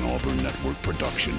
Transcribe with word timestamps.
following 0.00 0.20
is 0.20 0.24
an 0.24 0.32
Auburn 0.32 0.42
Network 0.42 0.80
production. 0.82 1.34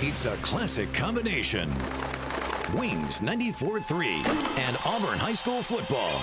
It's 0.00 0.24
a 0.24 0.36
classic 0.42 0.92
combination. 0.92 1.68
Wings 2.76 3.20
94-3 3.20 4.58
and 4.58 4.76
Auburn 4.84 5.18
High 5.18 5.32
School 5.32 5.62
football. 5.62 6.20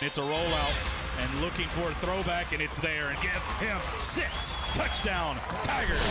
It's 0.00 0.18
a 0.18 0.22
rollout 0.22 0.92
and 1.18 1.40
looking 1.40 1.68
for 1.68 1.90
a 1.90 1.94
throwback, 1.94 2.52
and 2.52 2.62
it's 2.62 2.78
there. 2.78 3.08
And 3.08 3.20
give 3.20 3.42
him 3.58 3.80
six. 3.98 4.54
Touchdown, 4.72 5.38
Tigers. 5.62 6.06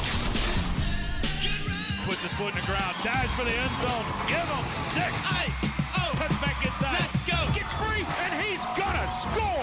Puts 2.05 2.23
his 2.23 2.33
foot 2.33 2.53
in 2.53 2.59
the 2.59 2.65
ground, 2.65 2.95
dives 3.03 3.33
for 3.33 3.43
the 3.43 3.51
end 3.51 3.75
zone. 3.77 4.05
Give 4.27 4.37
him 4.37 4.65
six. 4.73 5.11
Hey, 5.27 5.53
oh, 5.95 6.11
Touchback 6.15 6.65
inside. 6.65 7.06
Let's 7.81 8.05
go. 8.05 8.05
Gets 8.05 8.05
free, 8.05 8.05
and 8.19 8.43
he's 8.43 8.65
gonna 8.75 9.07
score. 9.07 9.57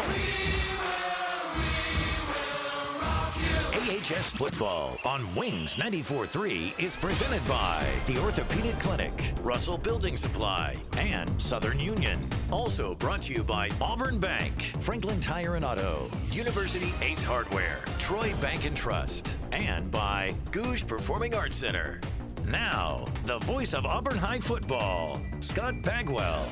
AHS 3.72 4.30
football 4.30 4.98
on 5.04 5.34
Wings 5.34 5.76
94.3 5.76 6.78
is 6.82 6.96
presented 6.96 7.46
by 7.48 7.86
the 8.06 8.18
Orthopedic 8.18 8.78
Clinic, 8.78 9.32
Russell 9.42 9.78
Building 9.78 10.16
Supply, 10.16 10.76
and 10.96 11.30
Southern 11.40 11.80
Union. 11.80 12.20
Also 12.50 12.94
brought 12.94 13.22
to 13.22 13.34
you 13.34 13.42
by 13.44 13.70
Auburn 13.80 14.18
Bank, 14.18 14.74
Franklin 14.80 15.20
Tire 15.20 15.56
and 15.56 15.64
Auto, 15.64 16.10
University 16.30 16.92
Ace 17.02 17.22
Hardware, 17.24 17.78
Troy 17.98 18.34
Bank 18.40 18.64
and 18.64 18.76
Trust, 18.76 19.36
and 19.52 19.90
by 19.90 20.34
Gogue 20.50 20.86
Performing 20.86 21.34
Arts 21.34 21.56
Center. 21.56 22.00
Now, 22.48 23.06
the 23.26 23.38
voice 23.40 23.74
of 23.74 23.86
Auburn 23.86 24.18
High 24.18 24.40
football, 24.40 25.18
Scott 25.40 25.74
Bagwell. 25.84 26.46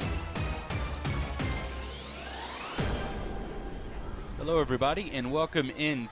Hello, 4.44 4.58
everybody, 4.60 5.08
and 5.12 5.30
welcome 5.30 5.70
in 5.70 6.08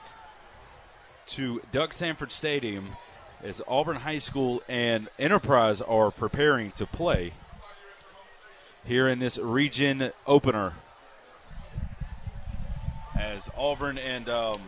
to 1.25 1.61
Duck 1.73 1.91
Samford 1.91 2.31
Stadium 2.31 2.91
as 3.43 3.61
Auburn 3.67 3.97
High 3.97 4.19
School 4.19 4.63
and 4.69 5.09
Enterprise 5.19 5.81
are 5.81 6.11
preparing 6.11 6.71
to 6.71 6.85
play 6.85 7.33
here 8.85 9.09
in 9.09 9.19
this 9.19 9.37
region 9.37 10.13
opener. 10.25 10.75
As 13.19 13.49
Auburn 13.57 13.97
and 13.97 14.29
um, 14.29 14.61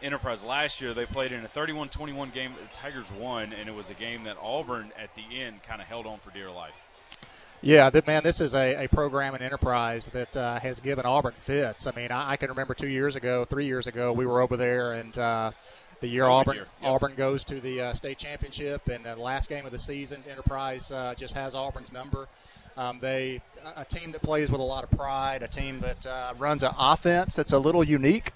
Enterprise 0.00 0.44
last 0.44 0.80
year, 0.80 0.94
they 0.94 1.06
played 1.06 1.32
in 1.32 1.44
a 1.44 1.48
31 1.48 1.88
21 1.88 2.30
game 2.30 2.52
the 2.52 2.72
Tigers 2.72 3.10
won, 3.10 3.52
and 3.52 3.68
it 3.68 3.74
was 3.74 3.90
a 3.90 3.94
game 3.94 4.22
that 4.22 4.36
Auburn 4.40 4.92
at 4.96 5.12
the 5.16 5.40
end 5.40 5.60
kind 5.64 5.82
of 5.82 5.88
held 5.88 6.06
on 6.06 6.20
for 6.20 6.30
dear 6.30 6.52
life. 6.52 6.85
Yeah, 7.62 7.90
that, 7.90 8.06
man, 8.06 8.22
this 8.22 8.40
is 8.40 8.54
a, 8.54 8.84
a 8.84 8.88
program 8.88 9.34
and 9.34 9.42
enterprise 9.42 10.06
that 10.08 10.36
uh, 10.36 10.60
has 10.60 10.78
given 10.80 11.06
Auburn 11.06 11.32
fits. 11.32 11.86
I 11.86 11.92
mean, 11.92 12.12
I, 12.12 12.32
I, 12.32 12.36
can 12.36 12.50
remember 12.50 12.74
two 12.74 12.88
years 12.88 13.16
ago, 13.16 13.44
three 13.44 13.66
years 13.66 13.86
ago, 13.86 14.12
we 14.12 14.26
were 14.26 14.40
over 14.40 14.56
there, 14.56 14.92
and 14.92 15.16
uh, 15.16 15.50
the 16.00 16.08
year 16.08 16.24
Auburn 16.24 16.56
year. 16.56 16.66
Yep. 16.82 16.90
Auburn 16.90 17.14
goes 17.16 17.44
to 17.44 17.60
the 17.60 17.80
uh, 17.80 17.94
state 17.94 18.18
championship, 18.18 18.88
and 18.88 19.04
the 19.04 19.16
last 19.16 19.48
game 19.48 19.64
of 19.64 19.72
the 19.72 19.78
season, 19.78 20.22
Enterprise 20.30 20.90
uh, 20.90 21.14
just 21.16 21.34
has 21.34 21.54
Auburn's 21.54 21.92
number. 21.92 22.28
Um, 22.76 22.98
they 23.00 23.40
a 23.74 23.84
team 23.84 24.12
that 24.12 24.22
plays 24.22 24.50
with 24.50 24.60
a 24.60 24.64
lot 24.64 24.84
of 24.84 24.90
pride, 24.90 25.42
a 25.42 25.48
team 25.48 25.80
that 25.80 26.06
uh, 26.06 26.34
runs 26.38 26.62
an 26.62 26.72
offense 26.78 27.34
that's 27.34 27.52
a 27.52 27.58
little 27.58 27.84
unique. 27.84 28.32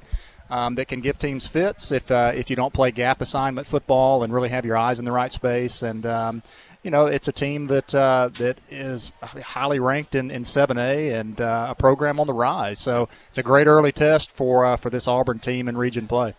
Um, 0.53 0.75
that 0.75 0.89
can 0.89 1.01
give 1.01 1.17
teams 1.17 1.47
fits 1.47 1.93
if 1.93 2.11
uh, 2.11 2.33
if 2.35 2.51
you 2.51 2.57
don't 2.57 2.75
play 2.75 2.91
gap 2.91 3.21
assignment 3.21 3.69
football 3.69 4.25
and 4.25 4.35
really 4.35 4.49
have 4.49 4.65
your 4.65 4.77
eyes 4.77 4.99
in 4.99 5.05
the 5.05 5.13
right 5.13 5.33
space. 5.33 5.81
And 5.81 6.05
um, 6.05 6.43
you 6.83 6.91
know, 6.91 7.07
it's 7.07 7.29
a 7.29 7.33
team 7.33 7.67
that 7.67 7.95
uh, 7.95 8.31
that 8.39 8.59
is 8.71 9.13
highly 9.23 9.79
ranked 9.79 10.15
in, 10.15 10.31
in 10.31 10.43
7A 10.43 11.19
and 11.19 11.41
uh, 11.41 11.69
a 11.71 11.75
program 11.75 12.19
on 12.19 12.27
the 12.27 12.33
rise. 12.33 12.79
So 12.79 13.09
it's 13.29 13.39
a 13.39 13.43
great 13.43 13.67
early 13.67 13.93
test 13.93 14.33
for 14.33 14.65
uh, 14.65 14.77
for 14.77 14.91
this 14.91 15.07
Auburn 15.07 15.39
team 15.39 15.69
in 15.69 15.77
region 15.77 16.07
play. 16.07 16.35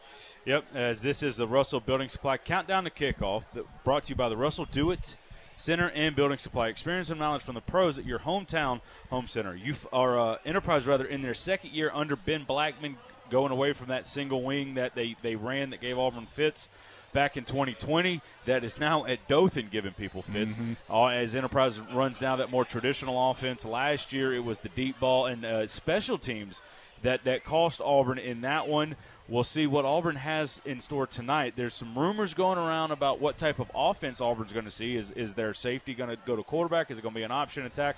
Yep, 0.46 0.66
as 0.74 1.04
this 1.04 1.22
is 1.22 1.38
the 1.38 1.48
Russell 1.48 1.80
Building 1.80 2.10
Supply 2.10 2.38
countdown 2.38 2.86
to 2.86 2.90
kickoff, 2.90 3.46
that 3.54 3.66
brought 3.84 4.06
to 4.06 4.10
you 4.10 4.16
by 4.16 4.28
the 4.28 4.38
Russell 4.38 4.66
Do 4.66 4.90
It 4.90 5.16
Center 5.56 5.92
and 5.92 6.16
Building 6.16 6.40
Supply. 6.40 6.68
Experience 6.70 7.12
and 7.12 7.20
knowledge 7.20 7.44
from 7.44 7.54
the 7.54 7.62
pros 7.62 8.00
at 8.00 8.06
your 8.06 8.18
hometown 8.20 8.82
home 9.12 9.28
center. 9.28 9.56
You 9.56 9.76
are 9.94 10.20
uh, 10.20 10.38
Enterprise 10.44 10.88
rather 10.88 11.06
in 11.06 11.22
their 11.22 11.36
second 11.36 11.74
year 11.74 11.92
under 11.94 12.16
Ben 12.16 12.44
Blackman, 12.46 12.98
going 13.30 13.52
away 13.52 13.74
from 13.74 13.90
that 13.90 14.08
single 14.08 14.42
wing 14.42 14.74
that 14.74 14.96
they 14.96 15.16
they 15.22 15.36
ran 15.36 15.70
that 15.70 15.82
gave 15.82 16.00
Auburn 16.00 16.26
fits 16.26 16.68
back 17.14 17.38
in 17.38 17.44
2020 17.44 18.22
that 18.46 18.64
is 18.64 18.80
now 18.80 19.06
at 19.06 19.28
Dothan 19.28 19.70
giving 19.72 19.94
people 19.94 20.22
fits. 20.22 20.56
Mm-hmm. 20.56 20.74
Uh, 20.90 21.08
as 21.08 21.36
Enterprise 21.36 21.80
runs 21.94 22.22
now 22.22 22.36
that 22.38 22.52
more 22.52 22.66
traditional 22.66 23.32
offense. 23.32 23.66
Last 23.66 24.14
year 24.14 24.34
it 24.34 24.44
was 24.44 24.60
the 24.60 24.70
deep 24.70 25.00
ball 25.00 25.26
and 25.26 25.46
uh, 25.46 25.68
special 25.68 26.18
teams 26.18 26.62
that, 27.02 27.24
that 27.24 27.44
cost 27.44 27.82
Auburn 27.82 28.18
in 28.18 28.42
that 28.42 28.68
one. 28.68 28.96
We'll 29.28 29.44
see 29.44 29.66
what 29.66 29.86
Auburn 29.86 30.18
has 30.18 30.60
in 30.66 30.80
store 30.80 31.08
tonight. 31.08 31.54
There's 31.56 31.74
some 31.74 31.98
rumors 31.98 32.34
going 32.34 32.58
around 32.58 32.92
about 32.92 33.22
what 33.22 33.38
type 33.38 33.60
of 33.60 33.72
offense 33.74 34.20
Auburn's 34.20 34.52
going 34.52 34.66
to 34.66 34.72
see. 34.72 34.98
Is, 34.98 35.12
is 35.12 35.34
their 35.34 35.54
safety 35.54 35.94
going 35.94 36.10
to 36.10 36.18
go 36.26 36.36
to 36.36 36.44
quarterback? 36.44 36.92
Is 36.92 36.98
it 36.98 37.02
going 37.02 37.14
to 37.14 37.20
be 37.20 37.24
an 37.24 37.32
option 37.32 37.66
attack? 37.66 37.96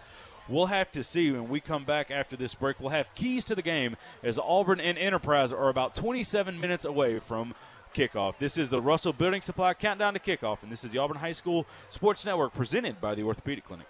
We'll 0.50 0.66
have 0.66 0.92
to 0.92 1.04
see 1.04 1.32
when 1.32 1.48
we 1.48 1.62
come 1.62 1.86
back 1.86 2.12
after 2.12 2.36
this 2.36 2.54
break. 2.54 2.80
We'll 2.80 2.90
have 2.90 3.14
keys 3.16 3.46
to 3.46 3.56
the 3.56 3.62
game 3.62 3.96
as 4.22 4.38
Auburn 4.38 4.80
and 4.80 4.98
Enterprise 4.98 5.54
are 5.54 5.70
about 5.70 5.96
27 5.96 6.60
minutes 6.60 6.84
away 6.84 7.20
from 7.20 7.56
kickoff. 7.94 8.38
This 8.40 8.58
is 8.58 8.70
the 8.70 8.82
Russell 8.82 9.14
Building 9.14 9.42
Supply 9.42 9.74
Countdown 9.74 10.14
to 10.14 10.20
Kickoff, 10.20 10.64
and 10.64 10.72
this 10.72 10.84
is 10.84 10.92
the 10.92 10.98
Auburn 10.98 11.18
High 11.18 11.32
School 11.32 11.66
Sports 11.90 12.26
Network 12.26 12.54
presented 12.54 13.00
by 13.00 13.16
the 13.16 13.24
Orthopedic 13.24 13.66
Clinic. 13.66 13.88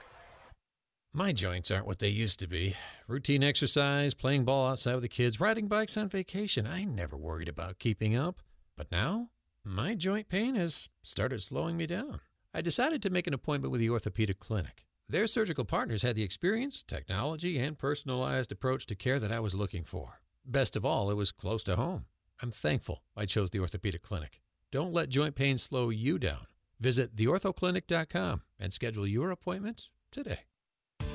My 1.13 1.31
joints 1.31 1.69
aren't 1.69 1.85
what 1.85 1.99
they 1.99 2.09
used 2.09 2.39
to 2.39 2.47
be. 2.47 2.75
Routine 3.07 3.43
exercise, 3.43 4.13
playing 4.13 4.45
ball 4.45 4.67
outside 4.67 4.95
with 4.95 5.03
the 5.03 5.09
kids, 5.09 5.39
riding 5.39 5.67
bikes 5.67 5.95
on 5.95 6.09
vacation. 6.09 6.65
I 6.65 6.83
never 6.83 7.15
worried 7.15 7.47
about 7.47 7.77
keeping 7.79 8.15
up. 8.15 8.41
But 8.75 8.91
now, 8.91 9.29
my 9.63 9.93
joint 9.93 10.27
pain 10.27 10.55
has 10.55 10.89
started 11.03 11.41
slowing 11.41 11.77
me 11.77 11.85
down. 11.85 12.21
I 12.53 12.61
decided 12.61 13.03
to 13.03 13.11
make 13.11 13.27
an 13.27 13.33
appointment 13.33 13.71
with 13.71 13.79
the 13.79 13.91
Orthopedic 13.91 14.39
Clinic. 14.39 14.85
Their 15.07 15.27
surgical 15.27 15.65
partners 15.65 16.01
had 16.01 16.15
the 16.15 16.23
experience, 16.23 16.81
technology, 16.81 17.59
and 17.59 17.77
personalized 17.77 18.51
approach 18.51 18.87
to 18.87 18.95
care 18.95 19.19
that 19.19 19.31
I 19.31 19.39
was 19.39 19.53
looking 19.53 19.83
for. 19.83 20.21
Best 20.45 20.75
of 20.75 20.83
all, 20.83 21.11
it 21.11 21.15
was 21.15 21.31
close 21.31 21.63
to 21.65 21.75
home. 21.75 22.05
I'm 22.41 22.51
thankful 22.51 23.03
I 23.15 23.25
chose 23.25 23.51
the 23.51 23.59
Orthopedic 23.59 24.01
Clinic. 24.01 24.41
Don't 24.71 24.93
let 24.93 25.09
joint 25.09 25.35
pain 25.35 25.57
slow 25.57 25.89
you 25.89 26.17
down. 26.17 26.47
Visit 26.79 27.15
theorthoclinic.com 27.15 28.41
and 28.59 28.73
schedule 28.73 29.07
your 29.07 29.31
appointment 29.31 29.91
today. 30.11 30.39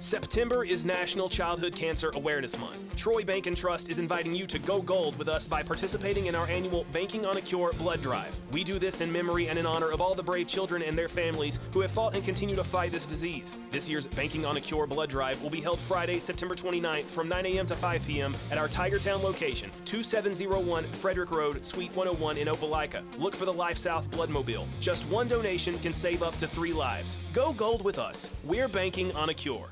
September 0.00 0.64
is 0.64 0.86
National 0.86 1.28
Childhood 1.28 1.76
Cancer 1.76 2.10
Awareness 2.14 2.58
Month. 2.58 2.96
Troy 2.96 3.22
Bank 3.22 3.46
and 3.46 3.54
Trust 3.54 3.90
is 3.90 3.98
inviting 3.98 4.34
you 4.34 4.46
to 4.46 4.58
go 4.58 4.80
gold 4.80 5.14
with 5.18 5.28
us 5.28 5.46
by 5.46 5.62
participating 5.62 6.24
in 6.24 6.34
our 6.34 6.46
annual 6.46 6.86
Banking 6.90 7.26
on 7.26 7.36
a 7.36 7.40
Cure 7.42 7.74
blood 7.74 8.00
drive. 8.00 8.34
We 8.50 8.64
do 8.64 8.78
this 8.78 9.02
in 9.02 9.12
memory 9.12 9.48
and 9.48 9.58
in 9.58 9.66
honor 9.66 9.90
of 9.90 10.00
all 10.00 10.14
the 10.14 10.22
brave 10.22 10.48
children 10.48 10.82
and 10.82 10.96
their 10.96 11.06
families 11.06 11.60
who 11.74 11.82
have 11.82 11.90
fought 11.90 12.14
and 12.14 12.24
continue 12.24 12.56
to 12.56 12.64
fight 12.64 12.92
this 12.92 13.06
disease. 13.06 13.58
This 13.70 13.90
year's 13.90 14.06
Banking 14.06 14.46
on 14.46 14.56
a 14.56 14.60
Cure 14.60 14.86
blood 14.86 15.10
drive 15.10 15.42
will 15.42 15.50
be 15.50 15.60
held 15.60 15.78
Friday, 15.78 16.18
September 16.18 16.54
29th 16.54 17.04
from 17.04 17.28
9 17.28 17.44
a.m. 17.44 17.66
to 17.66 17.76
5 17.76 18.06
p.m. 18.06 18.34
at 18.50 18.56
our 18.56 18.68
Tigertown 18.68 19.22
location, 19.22 19.70
2701 19.84 20.84
Frederick 20.92 21.30
Road, 21.30 21.64
Suite 21.64 21.94
101 21.94 22.38
in 22.38 22.48
Opelika. 22.48 23.02
Look 23.18 23.36
for 23.36 23.44
the 23.44 23.52
Life 23.52 23.76
South 23.76 24.10
Bloodmobile. 24.10 24.66
Just 24.80 25.06
one 25.08 25.28
donation 25.28 25.78
can 25.80 25.92
save 25.92 26.22
up 26.22 26.38
to 26.38 26.48
three 26.48 26.72
lives. 26.72 27.18
Go 27.34 27.52
gold 27.52 27.84
with 27.84 27.98
us. 27.98 28.30
We're 28.44 28.68
banking 28.68 29.14
on 29.14 29.28
a 29.28 29.34
cure. 29.34 29.70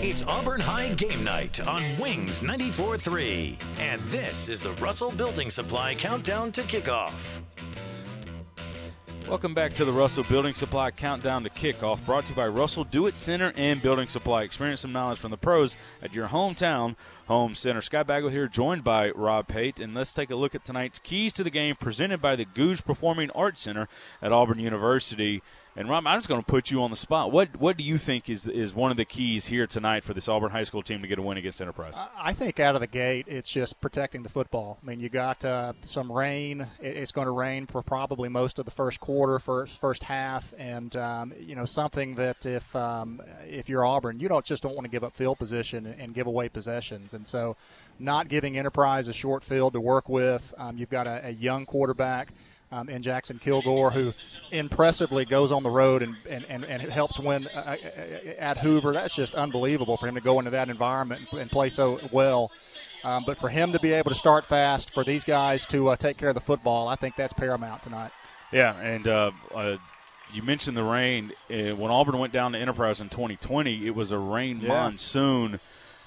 It's 0.00 0.22
Auburn 0.22 0.60
High 0.60 0.94
game 0.94 1.24
night 1.24 1.66
on 1.66 1.82
Wings 1.98 2.40
94.3. 2.40 3.56
And 3.78 4.00
this 4.10 4.48
is 4.48 4.62
the 4.62 4.72
Russell 4.72 5.10
Building 5.10 5.50
Supply 5.50 5.94
countdown 5.94 6.52
to 6.52 6.62
kickoff. 6.62 7.40
Welcome 9.28 9.52
back 9.52 9.74
to 9.74 9.84
the 9.84 9.92
Russell 9.92 10.24
Building 10.24 10.54
Supply 10.54 10.90
Countdown 10.90 11.44
to 11.44 11.50
Kickoff, 11.50 12.02
brought 12.06 12.24
to 12.24 12.32
you 12.32 12.36
by 12.36 12.48
Russell 12.48 12.84
Do 12.84 13.06
It 13.06 13.14
Center 13.14 13.52
and 13.56 13.82
Building 13.82 14.08
Supply. 14.08 14.42
Experience 14.42 14.80
some 14.80 14.92
knowledge 14.92 15.18
from 15.18 15.30
the 15.30 15.36
pros 15.36 15.76
at 16.00 16.14
your 16.14 16.28
hometown 16.28 16.96
home 17.26 17.54
center. 17.54 17.82
Scott 17.82 18.06
Bagwell 18.06 18.32
here, 18.32 18.48
joined 18.48 18.84
by 18.84 19.10
Rob 19.10 19.46
Pate, 19.46 19.80
and 19.80 19.92
let's 19.92 20.14
take 20.14 20.30
a 20.30 20.34
look 20.34 20.54
at 20.54 20.64
tonight's 20.64 20.98
keys 20.98 21.34
to 21.34 21.44
the 21.44 21.50
game 21.50 21.76
presented 21.76 22.22
by 22.22 22.36
the 22.36 22.46
Gouge 22.46 22.82
Performing 22.86 23.28
Arts 23.32 23.60
Center 23.60 23.86
at 24.22 24.32
Auburn 24.32 24.60
University. 24.60 25.42
And 25.78 25.88
Rob, 25.88 26.08
I'm 26.08 26.18
just 26.18 26.28
going 26.28 26.40
to 26.40 26.44
put 26.44 26.72
you 26.72 26.82
on 26.82 26.90
the 26.90 26.96
spot. 26.96 27.30
What 27.30 27.56
what 27.60 27.76
do 27.76 27.84
you 27.84 27.98
think 27.98 28.28
is 28.28 28.48
is 28.48 28.74
one 28.74 28.90
of 28.90 28.96
the 28.96 29.04
keys 29.04 29.46
here 29.46 29.64
tonight 29.64 30.02
for 30.02 30.12
this 30.12 30.28
Auburn 30.28 30.50
High 30.50 30.64
School 30.64 30.82
team 30.82 31.02
to 31.02 31.06
get 31.06 31.20
a 31.20 31.22
win 31.22 31.38
against 31.38 31.60
Enterprise? 31.60 31.96
I 32.18 32.32
think 32.32 32.58
out 32.58 32.74
of 32.74 32.80
the 32.80 32.88
gate, 32.88 33.26
it's 33.28 33.48
just 33.48 33.80
protecting 33.80 34.24
the 34.24 34.28
football. 34.28 34.78
I 34.82 34.86
mean, 34.86 34.98
you 34.98 35.08
got 35.08 35.44
uh, 35.44 35.74
some 35.84 36.10
rain. 36.10 36.66
It's 36.80 37.12
going 37.12 37.26
to 37.26 37.30
rain 37.30 37.68
for 37.68 37.80
probably 37.80 38.28
most 38.28 38.58
of 38.58 38.64
the 38.64 38.72
first 38.72 38.98
quarter, 38.98 39.38
first 39.38 39.78
first 39.78 40.02
half, 40.02 40.52
and 40.58 40.96
um, 40.96 41.32
you 41.38 41.54
know 41.54 41.64
something 41.64 42.16
that 42.16 42.44
if 42.44 42.74
um, 42.74 43.22
if 43.46 43.68
you're 43.68 43.86
Auburn, 43.86 44.18
you 44.18 44.26
don't 44.26 44.44
just 44.44 44.64
don't 44.64 44.74
want 44.74 44.84
to 44.84 44.90
give 44.90 45.04
up 45.04 45.12
field 45.12 45.38
position 45.38 45.86
and 45.86 46.12
give 46.12 46.26
away 46.26 46.48
possessions, 46.48 47.14
and 47.14 47.24
so 47.24 47.54
not 48.00 48.26
giving 48.26 48.58
Enterprise 48.58 49.06
a 49.06 49.12
short 49.12 49.44
field 49.44 49.74
to 49.74 49.80
work 49.80 50.08
with. 50.08 50.52
Um, 50.58 50.76
you've 50.76 50.90
got 50.90 51.06
a, 51.06 51.28
a 51.28 51.30
young 51.30 51.66
quarterback 51.66 52.32
um, 52.70 52.88
in 52.88 53.02
Jackson 53.02 53.38
Kilgore, 53.38 53.90
who 53.90 54.12
impressively 54.50 55.24
goes 55.24 55.52
on 55.52 55.62
the 55.62 55.70
road 55.70 56.02
and, 56.02 56.16
and, 56.28 56.44
and, 56.48 56.64
and 56.64 56.82
helps 56.82 57.18
win 57.18 57.46
uh, 57.54 57.58
uh, 57.58 57.76
uh, 57.86 58.30
at 58.38 58.58
Hoover. 58.58 58.92
That's 58.92 59.14
just 59.14 59.34
unbelievable 59.34 59.96
for 59.96 60.06
him 60.06 60.14
to 60.14 60.20
go 60.20 60.38
into 60.38 60.50
that 60.50 60.68
environment 60.68 61.28
and, 61.30 61.40
and 61.40 61.50
play 61.50 61.68
so 61.68 62.00
well. 62.12 62.50
Um, 63.04 63.24
but 63.24 63.38
for 63.38 63.48
him 63.48 63.72
to 63.72 63.80
be 63.80 63.92
able 63.92 64.10
to 64.10 64.16
start 64.16 64.44
fast, 64.44 64.92
for 64.92 65.04
these 65.04 65.24
guys 65.24 65.66
to 65.66 65.88
uh, 65.88 65.96
take 65.96 66.18
care 66.18 66.30
of 66.30 66.34
the 66.34 66.40
football, 66.40 66.88
I 66.88 66.96
think 66.96 67.16
that's 67.16 67.32
paramount 67.32 67.82
tonight. 67.82 68.10
Yeah, 68.52 68.78
and 68.80 69.06
uh, 69.06 69.30
uh, 69.54 69.76
you 70.32 70.42
mentioned 70.42 70.76
the 70.76 70.82
rain. 70.82 71.32
when 71.48 71.90
Auburn 71.90 72.18
went 72.18 72.32
down 72.32 72.52
to 72.52 72.58
Enterprise 72.58 73.00
in 73.00 73.08
2020, 73.08 73.86
it 73.86 73.94
was 73.94 74.10
a 74.10 74.18
rain 74.18 74.60
yeah. 74.60 74.68
monsoon 74.68 75.60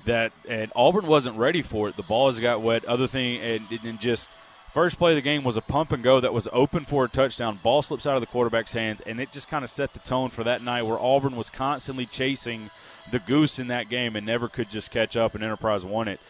that 0.04 0.34
and 0.50 0.72
Auburn 0.76 1.06
wasn't 1.06 1.38
ready 1.38 1.62
for 1.62 1.88
it. 1.88 1.96
The 1.96 2.04
balls 2.04 2.40
got 2.40 2.62
wet. 2.62 2.84
Other 2.86 3.08
thing, 3.08 3.40
and, 3.40 3.66
and 3.84 4.00
just– 4.00 4.30
First 4.74 4.98
play 4.98 5.12
of 5.12 5.18
the 5.18 5.22
game 5.22 5.44
was 5.44 5.58
a 5.58 5.62
pump 5.62 5.92
and 5.92 6.02
go 6.02 6.22
that 6.22 6.34
was 6.34 6.48
open 6.54 6.86
for 6.86 7.04
a 7.04 7.10
touchdown. 7.10 7.60
Ball 7.62 7.82
slips 7.82 8.08
out 8.08 8.16
of 8.16 8.22
the 8.22 8.28
quarterback's 8.28 8.72
hands, 8.72 9.02
and 9.02 9.20
it 9.20 9.34
just 9.34 9.50
kind 9.50 9.66
of 9.66 9.70
set 9.70 9.92
the 9.92 10.00
tone 10.00 10.30
for 10.30 10.46
that 10.46 10.64
night 10.64 10.84
where 10.84 10.98
Auburn 10.98 11.36
was 11.36 11.50
constantly 11.50 12.06
chasing 12.06 12.70
the 13.12 13.20
goose 13.20 13.60
in 13.60 13.68
that 13.68 13.90
game 13.90 14.16
and 14.16 14.26
never 14.26 14.48
could 14.48 14.70
just 14.70 14.90
catch 14.90 15.18
up, 15.18 15.36
and 15.36 15.44
Enterprise 15.44 15.84
won 15.84 16.08
it. 16.08 16.22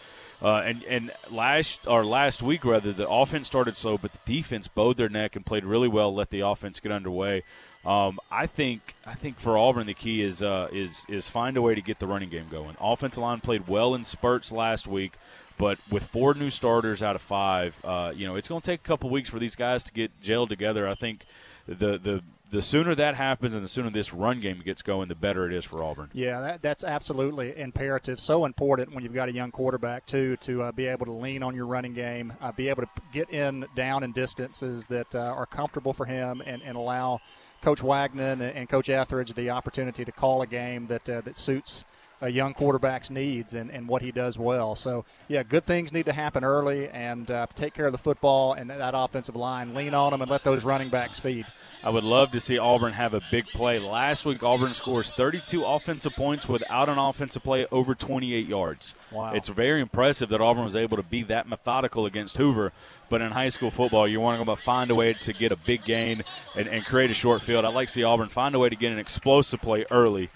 Uh, 0.42 0.56
and 0.66 0.84
and 0.86 1.12
last 1.30 1.86
or 1.86 2.04
last 2.04 2.42
week 2.42 2.66
rather, 2.66 2.92
the 2.92 3.08
offense 3.08 3.46
started 3.46 3.78
slow, 3.78 4.00
but 4.00 4.12
the 4.12 4.20
defense 4.26 4.68
bowed 4.68 4.98
their 4.98 5.10
neck 5.10 5.36
and 5.36 5.46
played 5.46 5.64
really 5.64 5.88
well. 5.88 6.12
Let 6.12 6.32
the 6.32 6.40
offense 6.40 6.80
get 6.80 6.92
underway. 6.92 7.44
Um, 7.86 8.20
I 8.32 8.48
think 8.48 8.96
I 9.06 9.14
think 9.14 9.40
for 9.40 9.56
Auburn 9.56 9.86
the 9.86 9.94
key 9.94 10.24
is 10.24 10.42
uh, 10.42 10.68
is 10.72 11.06
is 11.08 11.30
find 11.30 11.58
a 11.58 11.62
way 11.62 11.76
to 11.76 11.82
get 11.82 12.00
the 12.00 12.08
running 12.08 12.30
game 12.30 12.48
going. 12.50 12.76
Offensive 12.82 13.22
line 13.22 13.40
played 13.40 13.68
well 13.68 13.94
in 13.94 14.04
spurts 14.04 14.52
last 14.52 14.88
week. 14.88 15.14
But 15.62 15.78
with 15.92 16.02
four 16.06 16.34
new 16.34 16.50
starters 16.50 17.04
out 17.04 17.16
of 17.16 17.22
five, 17.22 17.80
uh, 17.84 18.14
you 18.16 18.26
know, 18.26 18.36
it's 18.36 18.48
going 18.48 18.62
to 18.62 18.66
take 18.66 18.80
a 18.80 18.84
couple 18.84 19.12
weeks 19.12 19.30
for 19.30 19.38
these 19.38 19.56
guys 19.56 19.84
to 19.84 19.94
get 19.94 20.20
gelled 20.20 20.50
together. 20.50 20.88
I 20.88 20.96
think 20.96 21.24
the 21.68 22.00
the 22.00 22.24
the 22.50 22.64
sooner 22.64 22.96
that 22.96 23.14
happens 23.14 23.54
and 23.54 23.64
the 23.64 23.68
sooner 23.68 23.92
this 23.92 24.12
run 24.12 24.40
game 24.40 24.64
gets 24.66 24.82
going, 24.82 25.08
the 25.08 25.14
better 25.14 25.46
it 25.46 25.54
is 25.54 25.64
for 25.64 25.84
Auburn. 25.84 26.10
Yeah, 26.14 26.42
that, 26.42 26.64
that's 26.64 26.84
absolutely 26.84 27.56
imperative. 27.56 28.20
So 28.20 28.46
important 28.46 28.92
when 28.96 29.04
you've 29.04 29.14
got 29.14 29.30
a 29.30 29.34
young 29.34 29.52
quarterback 29.52 30.08
too 30.08 30.36
to 30.38 30.64
uh, 30.64 30.72
be 30.72 30.88
able 30.88 31.06
to 31.06 31.12
lean 31.12 31.44
on 31.44 31.56
your 31.56 31.68
running 31.68 31.94
game, 31.94 32.34
uh, 32.42 32.52
be 32.52 32.68
able 32.68 32.82
to 32.82 32.90
get 33.14 33.30
in 33.30 33.68
down 33.76 34.02
in 34.02 34.14
distances 34.14 34.88
that 34.88 35.14
uh, 35.14 35.20
are 35.20 35.46
comfortable 35.46 35.94
for 35.94 36.08
him, 36.08 36.42
and, 36.44 36.64
and 36.64 36.76
allow 36.76 37.22
Coach 37.62 37.84
Wagner 37.84 38.32
and, 38.32 38.42
and 38.42 38.68
Coach 38.68 38.90
Etheridge 38.90 39.36
the 39.36 39.52
opportunity 39.52 40.04
to 40.06 40.12
call 40.12 40.42
a 40.42 40.48
game 40.48 40.88
that 40.88 41.08
uh, 41.08 41.22
that 41.22 41.38
suits 41.38 41.86
a 42.22 42.30
young 42.30 42.54
quarterback's 42.54 43.10
needs 43.10 43.54
and, 43.56 43.72
and 43.72 43.88
what 43.88 44.02
he 44.02 44.12
does 44.12 44.38
well. 44.38 44.76
So, 44.76 45.06
yeah, 45.28 45.42
good 45.42 45.66
things 45.66 45.92
need 45.92 46.06
to 46.06 46.14
happen 46.14 46.44
early 46.44 46.88
and 46.90 47.30
uh, 47.30 47.48
take 47.56 47.74
care 47.74 47.88
of 47.88 47.92
the 47.92 47.98
football 47.98 48.54
and 48.54 48.70
that 48.70 48.94
offensive 48.96 49.36
line. 49.36 49.74
Lean 49.74 49.96
on 49.96 50.12
them 50.12 50.22
and 50.22 50.30
let 50.30 50.44
those 50.44 50.64
running 50.64 50.90
backs 50.90 51.20
feed. 51.20 51.46
I 51.84 51.90
would 51.90 52.04
love 52.04 52.32
to 52.34 52.40
see 52.40 52.60
Auburn 52.60 52.94
have 52.94 53.16
a 53.16 53.22
big 53.32 53.48
play. 53.48 53.80
Last 53.80 54.24
week, 54.24 54.44
Auburn 54.44 54.76
scores 54.76 55.12
32 55.12 55.64
offensive 55.66 56.14
points 56.14 56.48
without 56.48 56.90
an 56.90 57.00
offensive 57.00 57.42
play 57.42 57.66
over 57.72 57.96
28 57.96 58.48
yards. 58.48 58.94
Wow. 59.12 59.34
It's 59.34 59.50
very 59.50 59.82
impressive 59.82 60.30
that 60.30 60.42
Auburn 60.42 60.64
was 60.64 60.76
able 60.76 60.98
to 60.98 61.04
be 61.04 61.24
that 61.24 61.50
methodical 61.50 62.06
against 62.06 62.38
Hoover. 62.38 62.72
But 63.10 63.22
in 63.22 63.32
high 63.32 63.50
school 63.50 63.72
football, 63.72 64.08
you 64.08 64.22
want 64.22 64.46
to 64.46 64.56
find 64.56 64.92
a 64.92 64.96
way 64.96 65.14
to 65.14 65.34
get 65.34 65.52
a 65.52 65.58
big 65.58 65.84
gain 65.84 66.24
and, 66.56 66.68
and 66.68 66.86
create 66.86 67.10
a 67.10 67.16
short 67.16 67.42
field. 67.42 67.66
I'd 67.66 67.74
like 67.74 67.88
to 67.88 67.94
see 67.94 68.04
Auburn 68.04 68.30
find 68.30 68.54
a 68.54 68.60
way 68.60 68.70
to 68.70 68.76
get 68.76 68.92
an 68.92 69.00
explosive 69.00 69.60
play 69.60 69.86
early 69.90 70.30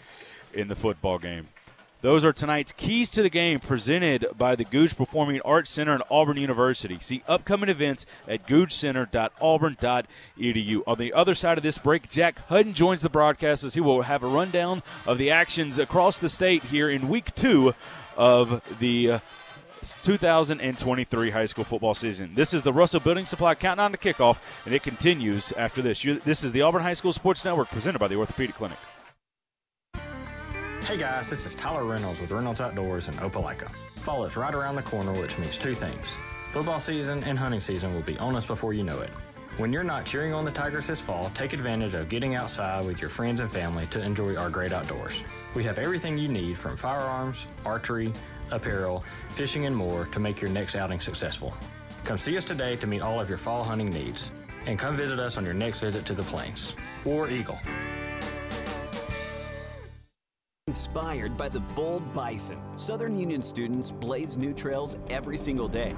in 0.53 0.67
the 0.67 0.75
football 0.75 1.19
game. 1.19 1.47
Those 2.05 2.23
are 2.23 2.31
tonight's 2.31 2.71
keys 2.71 3.09
to 3.09 3.21
the 3.23 3.31
game 3.31 3.59
presented 3.59 4.27
by 4.37 4.55
the 4.55 4.63
Gogue 4.63 4.95
Performing 4.95 5.41
Arts 5.41 5.71
Center 5.71 5.95
at 5.95 6.05
Auburn 6.11 6.37
University. 6.37 6.99
See 7.01 7.23
upcoming 7.27 7.67
events 7.67 8.05
at 8.27 8.47
goguecenter.auburn.edu. 8.47 10.81
On 10.85 10.97
the 10.99 11.13
other 11.13 11.33
side 11.33 11.57
of 11.57 11.63
this 11.63 11.79
break, 11.79 12.07
Jack 12.07 12.47
Hudden 12.47 12.73
joins 12.73 13.01
the 13.01 13.09
broadcast 13.09 13.63
as 13.63 13.73
he 13.73 13.81
will 13.81 14.03
have 14.03 14.21
a 14.21 14.27
rundown 14.27 14.83
of 15.07 15.17
the 15.17 15.31
actions 15.31 15.79
across 15.79 16.19
the 16.19 16.29
state 16.29 16.61
here 16.65 16.91
in 16.91 17.09
week 17.09 17.33
two 17.33 17.73
of 18.15 18.61
the. 18.77 19.13
Uh, 19.13 19.19
2023 20.01 21.29
high 21.29 21.45
school 21.45 21.63
football 21.63 21.93
season. 21.93 22.31
This 22.33 22.55
is 22.55 22.63
the 22.63 22.73
Russell 22.73 22.99
Building 22.99 23.27
Supply 23.27 23.53
counting 23.53 23.85
countdown 23.85 23.91
to 23.91 23.99
kickoff, 23.99 24.39
and 24.65 24.73
it 24.73 24.81
continues 24.81 25.51
after 25.51 25.83
this. 25.83 26.01
this 26.01 26.43
is 26.43 26.53
the 26.53 26.63
Auburn 26.63 26.81
High 26.81 26.93
School 26.93 27.13
Sports 27.13 27.45
Network 27.45 27.69
presented 27.69 27.99
by 27.99 28.07
the 28.07 28.15
Orthopedic 28.15 28.55
Clinic. 28.55 28.79
Hey 30.85 30.97
guys, 30.97 31.31
this 31.31 31.47
is 31.47 31.55
Tyler 31.55 31.83
Reynolds 31.83 32.21
with 32.21 32.29
Reynolds 32.29 32.61
Outdoors 32.61 33.07
in 33.07 33.15
Opelika. 33.15 33.71
Fall 33.71 34.23
is 34.23 34.37
right 34.37 34.53
around 34.53 34.75
the 34.75 34.83
corner, 34.83 35.11
which 35.19 35.39
means 35.39 35.57
two 35.57 35.73
things. 35.73 36.13
Football 36.51 36.79
season 36.79 37.23
and 37.23 37.39
hunting 37.39 37.59
season 37.59 37.91
will 37.95 38.03
be 38.03 38.15
on 38.19 38.35
us 38.35 38.45
before 38.45 38.71
you 38.71 38.83
know 38.83 39.01
it. 39.01 39.09
When 39.57 39.73
you're 39.73 39.83
not 39.83 40.05
cheering 40.05 40.31
on 40.31 40.45
the 40.45 40.51
Tigers 40.51 40.85
this 40.85 41.01
fall, 41.01 41.31
take 41.33 41.53
advantage 41.53 41.95
of 41.95 42.07
getting 42.07 42.35
outside 42.35 42.85
with 42.85 43.01
your 43.01 43.09
friends 43.09 43.39
and 43.39 43.50
family 43.50 43.88
to 43.88 44.00
enjoy 44.00 44.36
our 44.36 44.51
great 44.51 44.74
outdoors. 44.74 45.24
We 45.55 45.63
have 45.63 45.79
everything 45.79 46.19
you 46.19 46.27
need 46.27 46.55
from 46.55 46.77
firearms, 46.77 47.48
archery, 47.65 48.13
apparel, 48.51 49.03
fishing, 49.29 49.65
and 49.65 49.75
more 49.75 50.05
to 50.05 50.19
make 50.19 50.39
your 50.39 50.51
next 50.51 50.75
outing 50.75 51.00
successful. 51.00 51.51
Come 52.03 52.19
see 52.19 52.38
us 52.38 52.45
today 52.45 52.75
to 52.75 52.86
meet 52.86 53.01
all 53.01 53.19
of 53.19 53.27
your 53.27 53.39
fall 53.39 53.63
hunting 53.63 53.89
needs. 53.89 54.31
And 54.67 54.77
come 54.77 54.95
visit 54.95 55.17
us 55.17 55.36
on 55.36 55.45
your 55.45 55.55
next 55.55 55.81
visit 55.81 56.05
to 56.05 56.13
the 56.13 56.24
plains. 56.24 56.75
or 57.05 57.27
Eagle. 57.27 57.57
Inspired 60.67 61.38
by 61.38 61.48
the 61.48 61.60
bold 61.60 62.12
bison, 62.12 62.57
Southern 62.75 63.15
Union 63.15 63.43
students 63.43 63.91
blaze 63.91 64.36
new 64.36 64.51
trails 64.51 64.98
every 65.12 65.38
single 65.38 65.67
day. 65.67 65.95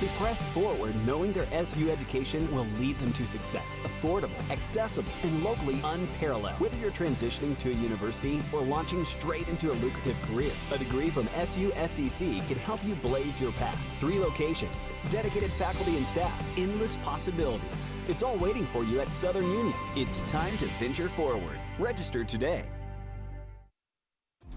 They 0.00 0.08
press 0.18 0.44
forward 0.46 0.92
knowing 1.06 1.32
their 1.32 1.46
SU 1.52 1.88
education 1.88 2.52
will 2.52 2.66
lead 2.80 2.98
them 2.98 3.12
to 3.12 3.28
success. 3.28 3.86
Affordable, 3.86 4.50
accessible, 4.50 5.12
and 5.22 5.44
locally 5.44 5.80
unparalleled. 5.84 6.58
Whether 6.58 6.78
you're 6.78 6.90
transitioning 6.90 7.56
to 7.58 7.70
a 7.70 7.74
university 7.74 8.42
or 8.52 8.62
launching 8.62 9.04
straight 9.04 9.46
into 9.46 9.70
a 9.70 9.74
lucrative 9.74 10.20
career, 10.22 10.50
a 10.72 10.78
degree 10.78 11.08
from 11.08 11.28
SU 11.36 11.70
can 11.70 12.58
help 12.64 12.84
you 12.84 12.96
blaze 12.96 13.40
your 13.40 13.52
path. 13.52 13.80
Three 14.00 14.18
locations, 14.18 14.92
dedicated 15.10 15.52
faculty 15.52 15.96
and 15.96 16.04
staff, 16.08 16.32
endless 16.56 16.96
possibilities. 17.04 17.94
It's 18.08 18.24
all 18.24 18.36
waiting 18.36 18.66
for 18.72 18.82
you 18.82 18.98
at 18.98 19.14
Southern 19.14 19.48
Union. 19.48 19.78
It's 19.94 20.22
time 20.22 20.58
to 20.58 20.66
venture 20.80 21.08
forward. 21.10 21.60
Register 21.78 22.24
today. 22.24 22.64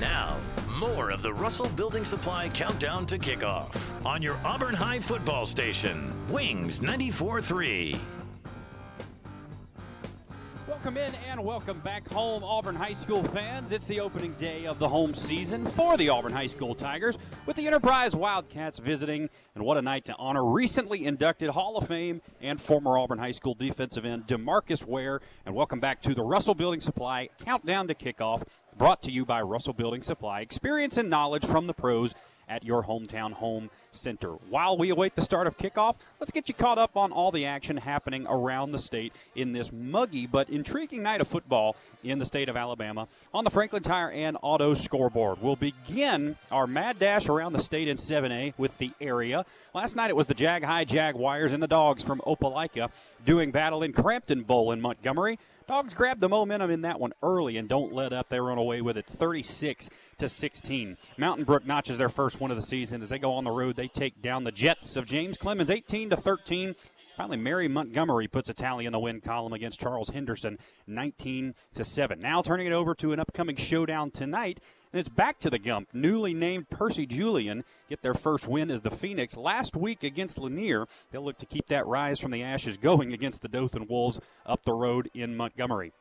Now, 0.00 0.38
more 0.78 1.10
of 1.10 1.20
the 1.20 1.34
Russell 1.34 1.68
Building 1.76 2.06
Supply 2.06 2.48
countdown 2.48 3.04
to 3.04 3.18
kickoff 3.18 3.90
on 4.06 4.22
your 4.22 4.40
Auburn 4.46 4.74
High 4.74 4.98
football 4.98 5.44
station, 5.44 6.10
Wings 6.30 6.80
94.3. 6.80 8.00
Welcome 10.66 10.96
in 10.96 11.12
and 11.28 11.44
welcome 11.44 11.80
back 11.80 12.08
home, 12.08 12.42
Auburn 12.42 12.74
High 12.74 12.94
School 12.94 13.22
fans. 13.24 13.72
It's 13.72 13.84
the 13.84 14.00
opening 14.00 14.32
day 14.34 14.66
of 14.66 14.78
the 14.78 14.88
home 14.88 15.12
season 15.12 15.66
for 15.66 15.98
the 15.98 16.08
Auburn 16.08 16.32
High 16.32 16.46
School 16.46 16.74
Tigers 16.74 17.18
with 17.44 17.56
the 17.56 17.66
Enterprise 17.66 18.16
Wildcats 18.16 18.78
visiting. 18.78 19.28
And 19.54 19.64
what 19.64 19.76
a 19.76 19.82
night 19.82 20.06
to 20.06 20.16
honor 20.16 20.44
recently 20.44 21.04
inducted 21.04 21.50
Hall 21.50 21.76
of 21.76 21.86
Fame 21.88 22.22
and 22.40 22.58
former 22.58 22.96
Auburn 22.96 23.18
High 23.18 23.32
School 23.32 23.52
defensive 23.52 24.06
end 24.06 24.26
Demarcus 24.26 24.86
Ware. 24.86 25.20
And 25.44 25.54
welcome 25.54 25.80
back 25.80 26.00
to 26.02 26.14
the 26.14 26.22
Russell 26.22 26.54
Building 26.54 26.80
Supply 26.80 27.28
countdown 27.44 27.88
to 27.88 27.94
kickoff 27.94 28.44
brought 28.80 29.02
to 29.02 29.10
you 29.10 29.26
by 29.26 29.42
Russell 29.42 29.74
Building 29.74 30.00
Supply. 30.00 30.40
Experience 30.40 30.96
and 30.96 31.10
knowledge 31.10 31.44
from 31.44 31.66
the 31.66 31.74
pros 31.74 32.14
at 32.48 32.64
your 32.64 32.84
hometown 32.84 33.34
home 33.34 33.68
Center. 33.90 34.30
While 34.48 34.78
we 34.78 34.88
await 34.88 35.16
the 35.16 35.20
start 35.20 35.46
of 35.46 35.58
kickoff, 35.58 35.96
let's 36.18 36.32
get 36.32 36.48
you 36.48 36.54
caught 36.54 36.78
up 36.78 36.96
on 36.96 37.12
all 37.12 37.30
the 37.30 37.44
action 37.44 37.76
happening 37.76 38.26
around 38.26 38.72
the 38.72 38.78
state 38.78 39.12
in 39.34 39.52
this 39.52 39.70
muggy 39.70 40.26
but 40.26 40.48
intriguing 40.48 41.02
night 41.02 41.20
of 41.20 41.28
football 41.28 41.76
in 42.02 42.18
the 42.18 42.24
state 42.24 42.48
of 42.48 42.56
Alabama 42.56 43.06
on 43.34 43.44
the 43.44 43.50
Franklin 43.50 43.82
Tire 43.82 44.10
and 44.12 44.38
Auto 44.40 44.72
scoreboard. 44.72 45.42
We'll 45.42 45.56
begin 45.56 46.36
our 46.50 46.66
mad 46.66 46.98
dash 46.98 47.28
around 47.28 47.52
the 47.52 47.62
state 47.62 47.86
in 47.86 47.98
7A 47.98 48.54
with 48.56 48.78
the 48.78 48.92
area. 48.98 49.44
Last 49.74 49.94
night 49.94 50.08
it 50.08 50.16
was 50.16 50.26
the 50.26 50.34
Jag 50.34 50.64
High 50.64 50.84
Jaguars 50.84 51.52
and 51.52 51.62
the 51.62 51.68
Dogs 51.68 52.02
from 52.02 52.20
Opelika 52.20 52.90
doing 53.26 53.50
battle 53.50 53.82
in 53.82 53.92
Cramton 53.92 54.42
Bowl 54.42 54.72
in 54.72 54.80
Montgomery. 54.80 55.38
Dogs 55.70 55.94
grab 55.94 56.18
the 56.18 56.28
momentum 56.28 56.68
in 56.72 56.80
that 56.80 56.98
one 56.98 57.12
early 57.22 57.56
and 57.56 57.68
don't 57.68 57.92
let 57.92 58.12
up. 58.12 58.28
They 58.28 58.40
run 58.40 58.58
away 58.58 58.80
with 58.80 58.98
it 58.98 59.06
36 59.06 59.88
to 60.18 60.28
16. 60.28 60.96
Mountain 61.16 61.44
Brook 61.44 61.64
notches 61.64 61.96
their 61.96 62.08
first 62.08 62.40
win 62.40 62.50
of 62.50 62.56
the 62.56 62.62
season 62.62 63.02
as 63.02 63.10
they 63.10 63.20
go 63.20 63.30
on 63.34 63.44
the 63.44 63.52
road. 63.52 63.76
They 63.76 63.86
take 63.86 64.20
down 64.20 64.42
the 64.42 64.50
Jets 64.50 64.96
of 64.96 65.06
James 65.06 65.38
Clemens 65.38 65.70
18 65.70 66.10
to 66.10 66.16
13. 66.16 66.74
Finally, 67.16 67.36
Mary 67.36 67.68
Montgomery 67.68 68.26
puts 68.26 68.48
a 68.48 68.52
tally 68.52 68.84
in 68.84 68.90
the 68.90 68.98
win 68.98 69.20
column 69.20 69.52
against 69.52 69.78
Charles 69.78 70.08
Henderson, 70.08 70.58
19 70.88 71.54
to 71.74 71.84
7. 71.84 72.18
Now 72.18 72.42
turning 72.42 72.66
it 72.66 72.72
over 72.72 72.92
to 72.96 73.12
an 73.12 73.20
upcoming 73.20 73.54
showdown 73.54 74.10
tonight, 74.10 74.58
and 74.92 75.00
it's 75.00 75.08
back 75.08 75.38
to 75.40 75.50
the 75.50 75.58
Gump. 75.58 75.88
Newly 75.92 76.34
named 76.34 76.70
Percy 76.70 77.06
Julian 77.06 77.64
get 77.88 78.02
their 78.02 78.14
first 78.14 78.48
win 78.48 78.70
as 78.70 78.82
the 78.82 78.90
Phoenix 78.90 79.36
last 79.36 79.76
week 79.76 80.02
against 80.02 80.38
Lanier. 80.38 80.86
They'll 81.10 81.24
look 81.24 81.38
to 81.38 81.46
keep 81.46 81.68
that 81.68 81.86
rise 81.86 82.18
from 82.18 82.32
the 82.32 82.42
ashes 82.42 82.76
going 82.76 83.12
against 83.12 83.42
the 83.42 83.48
Dothan 83.48 83.86
Wolves 83.88 84.20
up 84.44 84.64
the 84.64 84.72
road 84.72 85.10
in 85.14 85.36
Montgomery. 85.36 85.92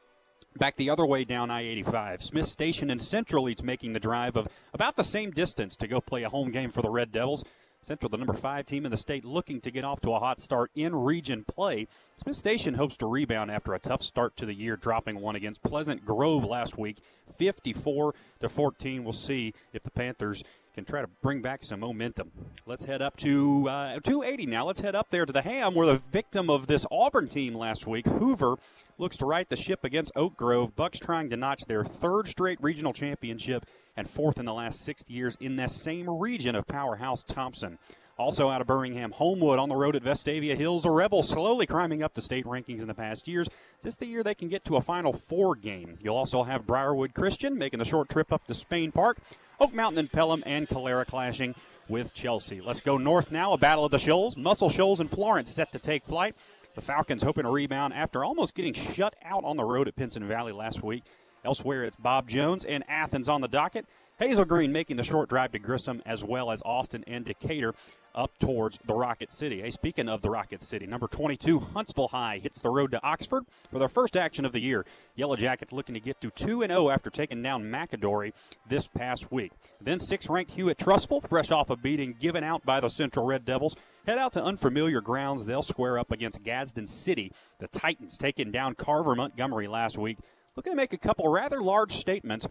Back 0.57 0.77
the 0.77 0.89
other 0.89 1.05
way 1.05 1.23
down 1.25 1.51
I 1.51 1.61
85. 1.61 2.23
Smith 2.23 2.47
Station 2.47 2.89
and 2.89 3.01
Central 3.01 3.47
each 3.47 3.61
making 3.61 3.93
the 3.93 3.99
drive 3.99 4.35
of 4.35 4.47
about 4.73 4.95
the 4.95 5.03
same 5.03 5.29
distance 5.29 5.75
to 5.75 5.87
go 5.87 6.01
play 6.01 6.23
a 6.23 6.29
home 6.29 6.49
game 6.49 6.71
for 6.71 6.81
the 6.81 6.89
Red 6.89 7.11
Devils. 7.11 7.43
Central, 7.81 8.09
the 8.09 8.17
number 8.17 8.33
five 8.33 8.65
team 8.65 8.85
in 8.85 8.91
the 8.91 8.97
state, 8.97 9.23
looking 9.23 9.61
to 9.61 9.71
get 9.71 9.85
off 9.85 10.01
to 10.01 10.11
a 10.11 10.19
hot 10.19 10.39
start 10.39 10.69
in 10.75 10.93
region 10.93 11.45
play. 11.45 11.87
Smith 12.21 12.35
Station 12.35 12.73
hopes 12.73 12.97
to 12.97 13.07
rebound 13.07 13.49
after 13.49 13.73
a 13.73 13.79
tough 13.79 14.03
start 14.03 14.35
to 14.35 14.45
the 14.45 14.53
year, 14.53 14.75
dropping 14.75 15.21
one 15.21 15.35
against 15.35 15.63
Pleasant 15.63 16.03
Grove 16.03 16.43
last 16.43 16.77
week, 16.77 16.97
54 17.33 18.13
to 18.41 18.49
14. 18.49 19.03
We'll 19.03 19.13
see 19.13 19.53
if 19.71 19.83
the 19.83 19.91
Panthers 19.91 20.43
can 20.79 20.85
try 20.85 21.01
to 21.01 21.09
bring 21.21 21.41
back 21.41 21.63
some 21.63 21.81
momentum. 21.81 22.31
Let's 22.65 22.85
head 22.85 23.01
up 23.01 23.17
to 23.17 23.67
uh, 23.67 23.99
280 23.99 24.45
now. 24.45 24.65
Let's 24.65 24.79
head 24.79 24.95
up 24.95 25.07
there 25.09 25.25
to 25.25 25.33
the 25.33 25.41
Ham, 25.41 25.75
where 25.75 25.85
the 25.85 26.01
victim 26.11 26.49
of 26.49 26.67
this 26.67 26.85
Auburn 26.89 27.27
team 27.27 27.53
last 27.53 27.85
week, 27.85 28.05
Hoover, 28.05 28.55
looks 28.97 29.17
to 29.17 29.25
right 29.25 29.49
the 29.49 29.57
ship 29.57 29.83
against 29.83 30.13
Oak 30.15 30.37
Grove. 30.37 30.77
Bucks 30.77 30.97
trying 30.97 31.29
to 31.31 31.37
notch 31.37 31.65
their 31.65 31.83
third 31.83 32.29
straight 32.29 32.61
regional 32.61 32.93
championship 32.93 33.65
and 33.97 34.09
fourth 34.09 34.39
in 34.39 34.45
the 34.45 34.53
last 34.53 34.79
six 34.81 35.03
years 35.09 35.35
in 35.41 35.57
that 35.57 35.71
same 35.71 36.09
region 36.09 36.55
of 36.55 36.65
powerhouse 36.65 37.23
Thompson. 37.23 37.77
Also 38.17 38.49
out 38.49 38.61
of 38.61 38.67
Birmingham, 38.67 39.11
Homewood 39.11 39.59
on 39.59 39.67
the 39.67 39.75
road 39.75 39.97
at 39.97 40.03
Vestavia 40.03 40.55
Hills. 40.55 40.85
A 40.85 40.91
Rebel 40.91 41.23
slowly 41.23 41.65
climbing 41.65 42.03
up 42.03 42.13
the 42.13 42.21
state 42.21 42.45
rankings 42.45 42.81
in 42.81 42.87
the 42.87 42.93
past 42.93 43.27
years. 43.27 43.49
Just 43.83 43.99
the 43.99 44.05
year 44.05 44.23
they 44.23 44.35
can 44.35 44.47
get 44.47 44.63
to 44.65 44.77
a 44.77 44.81
Final 44.81 45.11
Four 45.11 45.55
game. 45.55 45.97
You'll 46.03 46.15
also 46.15 46.43
have 46.43 46.67
Briarwood 46.67 47.13
Christian 47.13 47.57
making 47.57 47.79
the 47.79 47.85
short 47.85 48.07
trip 48.07 48.31
up 48.31 48.45
to 48.47 48.53
Spain 48.53 48.93
Park. 48.93 49.17
Oak 49.59 49.73
Mountain 49.73 49.99
and 49.99 50.11
Pelham 50.11 50.41
and 50.45 50.69
Calera 50.69 51.05
clashing 51.05 51.53
with 51.89 52.13
Chelsea. 52.13 52.61
Let's 52.61 52.79
go 52.79 52.97
north 52.97 53.29
now. 53.29 53.51
A 53.51 53.57
battle 53.57 53.83
of 53.83 53.91
the 53.91 53.99
Shoals. 53.99 54.37
Muscle 54.37 54.69
Shoals 54.69 55.01
and 55.01 55.11
Florence 55.11 55.51
set 55.53 55.73
to 55.73 55.79
take 55.79 56.05
flight. 56.05 56.35
The 56.75 56.81
Falcons 56.81 57.23
hoping 57.23 57.43
to 57.43 57.49
rebound 57.49 57.93
after 57.93 58.23
almost 58.23 58.55
getting 58.55 58.73
shut 58.73 59.17
out 59.21 59.43
on 59.43 59.57
the 59.57 59.65
road 59.65 59.89
at 59.89 59.97
Pinson 59.97 60.25
Valley 60.25 60.53
last 60.53 60.81
week. 60.81 61.03
Elsewhere, 61.43 61.83
it's 61.83 61.97
Bob 61.97 62.29
Jones 62.29 62.63
and 62.63 62.85
Athens 62.87 63.27
on 63.27 63.41
the 63.41 63.49
docket. 63.49 63.85
Hazel 64.17 64.45
Green 64.45 64.71
making 64.71 64.95
the 64.95 65.03
short 65.03 65.27
drive 65.27 65.51
to 65.51 65.59
Grissom 65.59 66.01
as 66.05 66.23
well 66.23 66.51
as 66.51 66.61
Austin 66.63 67.03
and 67.05 67.25
Decatur 67.25 67.73
up 68.15 68.37
towards 68.39 68.79
the 68.85 68.93
Rocket 68.93 69.31
City. 69.31 69.61
Hey, 69.61 69.69
speaking 69.69 70.09
of 70.09 70.21
the 70.21 70.29
Rocket 70.29 70.61
City, 70.61 70.85
number 70.87 71.07
22, 71.07 71.59
Huntsville 71.59 72.09
High 72.09 72.39
hits 72.41 72.59
the 72.59 72.69
road 72.69 72.91
to 72.91 73.03
Oxford 73.03 73.45
for 73.71 73.79
their 73.79 73.87
first 73.87 74.17
action 74.17 74.45
of 74.45 74.51
the 74.51 74.59
year. 74.59 74.85
Yellow 75.15 75.35
Jackets 75.35 75.73
looking 75.73 75.95
to 75.95 76.01
get 76.01 76.19
to 76.21 76.29
2 76.31 76.65
0 76.67 76.89
after 76.89 77.09
taking 77.09 77.41
down 77.41 77.63
McAdory 77.63 78.33
this 78.67 78.87
past 78.87 79.31
week. 79.31 79.51
Then 79.81 79.99
six 79.99 80.29
ranked 80.29 80.51
Hewitt 80.51 80.77
Trussville, 80.77 81.27
fresh 81.27 81.51
off 81.51 81.69
a 81.69 81.75
beating 81.75 82.15
given 82.19 82.43
out 82.43 82.65
by 82.65 82.79
the 82.79 82.89
Central 82.89 83.25
Red 83.25 83.45
Devils, 83.45 83.75
head 84.05 84.17
out 84.17 84.33
to 84.33 84.43
unfamiliar 84.43 85.01
grounds. 85.01 85.45
They'll 85.45 85.63
square 85.63 85.97
up 85.97 86.11
against 86.11 86.43
Gadsden 86.43 86.87
City. 86.87 87.31
The 87.59 87.67
Titans 87.67 88.17
taking 88.17 88.51
down 88.51 88.75
Carver 88.75 89.15
Montgomery 89.15 89.67
last 89.67 89.97
week 89.97 90.17
looking 90.55 90.73
to 90.73 90.77
make 90.77 90.91
a 90.91 90.97
couple 90.97 91.25
rather 91.29 91.61
large 91.61 91.93
statements 91.93 92.45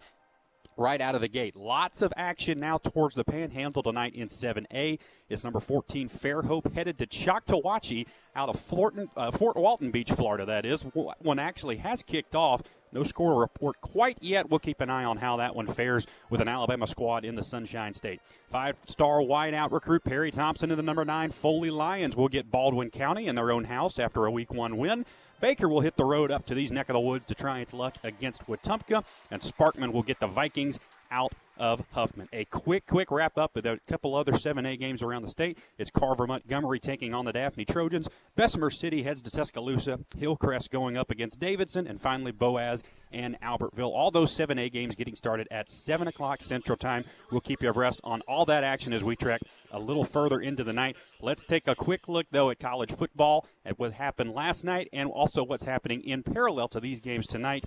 right 0.79 1.01
out 1.01 1.15
of 1.15 1.21
the 1.21 1.27
gate. 1.27 1.55
Lots 1.55 2.01
of 2.01 2.13
action 2.15 2.59
now 2.59 2.77
towards 2.77 3.15
the 3.15 3.23
Panhandle 3.23 3.83
tonight 3.83 4.15
in 4.15 4.27
7A. 4.27 4.99
Is 5.29 5.43
number 5.43 5.59
14 5.59 6.09
Fairhope 6.09 6.73
headed 6.73 6.97
to 6.97 7.05
Choctawhatchee 7.05 8.07
out 8.35 8.49
of 8.49 8.59
Florton, 8.59 9.09
uh, 9.15 9.29
Fort 9.29 9.57
Walton 9.57 9.91
Beach, 9.91 10.11
Florida. 10.11 10.45
That 10.45 10.65
is 10.65 10.81
one 11.19 11.37
actually 11.37 11.77
has 11.77 12.01
kicked 12.01 12.33
off. 12.33 12.63
No 12.91 13.03
score 13.03 13.39
report 13.39 13.79
quite 13.81 14.17
yet. 14.21 14.49
We'll 14.49 14.59
keep 14.59 14.81
an 14.81 14.89
eye 14.89 15.03
on 15.03 15.17
how 15.17 15.37
that 15.37 15.55
one 15.55 15.67
fares 15.67 16.07
with 16.31 16.41
an 16.41 16.47
Alabama 16.47 16.87
squad 16.87 17.23
in 17.23 17.35
the 17.35 17.43
Sunshine 17.43 17.93
State. 17.93 18.19
Five-star 18.49 19.19
wideout 19.19 19.71
recruit 19.71 20.03
Perry 20.03 20.31
Thompson 20.31 20.71
and 20.71 20.79
the 20.79 20.83
number 20.83 21.05
nine 21.05 21.29
Foley 21.29 21.69
Lions 21.69 22.15
will 22.15 22.29
get 22.29 22.49
Baldwin 22.49 22.89
County 22.89 23.27
in 23.27 23.35
their 23.35 23.51
own 23.51 23.65
house 23.65 23.99
after 23.99 24.25
a 24.25 24.31
Week 24.31 24.51
One 24.51 24.77
win. 24.77 25.05
Baker 25.39 25.69
will 25.69 25.81
hit 25.81 25.95
the 25.95 26.05
road 26.05 26.31
up 26.31 26.45
to 26.47 26.55
these 26.55 26.71
neck 26.71 26.89
of 26.89 26.93
the 26.93 26.99
woods 26.99 27.25
to 27.25 27.35
try 27.35 27.59
its 27.59 27.73
luck 27.73 27.95
against 28.03 28.45
Wetumpka, 28.47 29.05
and 29.31 29.41
Sparkman 29.41 29.93
will 29.93 30.03
get 30.03 30.19
the 30.19 30.27
Vikings 30.27 30.79
out 31.11 31.33
of 31.59 31.83
Huffman. 31.91 32.29
A 32.33 32.45
quick, 32.45 32.87
quick 32.87 33.11
wrap 33.11 33.37
up 33.37 33.51
with 33.53 33.65
a 33.65 33.79
couple 33.87 34.15
other 34.15 34.31
7A 34.31 34.79
games 34.79 35.03
around 35.03 35.21
the 35.23 35.29
state. 35.29 35.57
It's 35.77 35.91
Carver 35.91 36.25
Montgomery 36.25 36.79
taking 36.79 37.13
on 37.13 37.25
the 37.25 37.33
Daphne 37.33 37.65
Trojans. 37.65 38.09
Bessemer 38.35 38.69
City 38.69 39.03
heads 39.03 39.21
to 39.23 39.29
Tuscaloosa. 39.29 39.99
Hillcrest 40.17 40.71
going 40.71 40.97
up 40.97 41.11
against 41.11 41.39
Davidson. 41.39 41.85
And 41.85 41.99
finally, 41.99 42.31
Boaz 42.31 42.83
and 43.11 43.39
Albertville. 43.41 43.91
All 43.91 44.11
those 44.11 44.35
7A 44.35 44.71
games 44.71 44.95
getting 44.95 45.15
started 45.15 45.47
at 45.51 45.69
7 45.69 46.07
o'clock 46.07 46.41
Central 46.41 46.77
Time. 46.77 47.03
We'll 47.31 47.41
keep 47.41 47.61
you 47.61 47.69
abreast 47.69 47.99
on 48.03 48.21
all 48.21 48.45
that 48.45 48.63
action 48.63 48.93
as 48.93 49.03
we 49.03 49.15
trek 49.15 49.41
a 49.71 49.79
little 49.79 50.05
further 50.05 50.39
into 50.39 50.63
the 50.63 50.73
night. 50.73 50.95
Let's 51.21 51.43
take 51.43 51.67
a 51.67 51.75
quick 51.75 52.07
look, 52.07 52.27
though, 52.31 52.49
at 52.49 52.59
college 52.59 52.91
football, 52.91 53.45
at 53.65 53.77
what 53.77 53.93
happened 53.93 54.33
last 54.33 54.63
night, 54.63 54.89
and 54.93 55.09
also 55.09 55.43
what's 55.43 55.65
happening 55.65 56.01
in 56.01 56.23
parallel 56.23 56.67
to 56.69 56.79
these 56.79 56.99
games 56.99 57.27
tonight. 57.27 57.65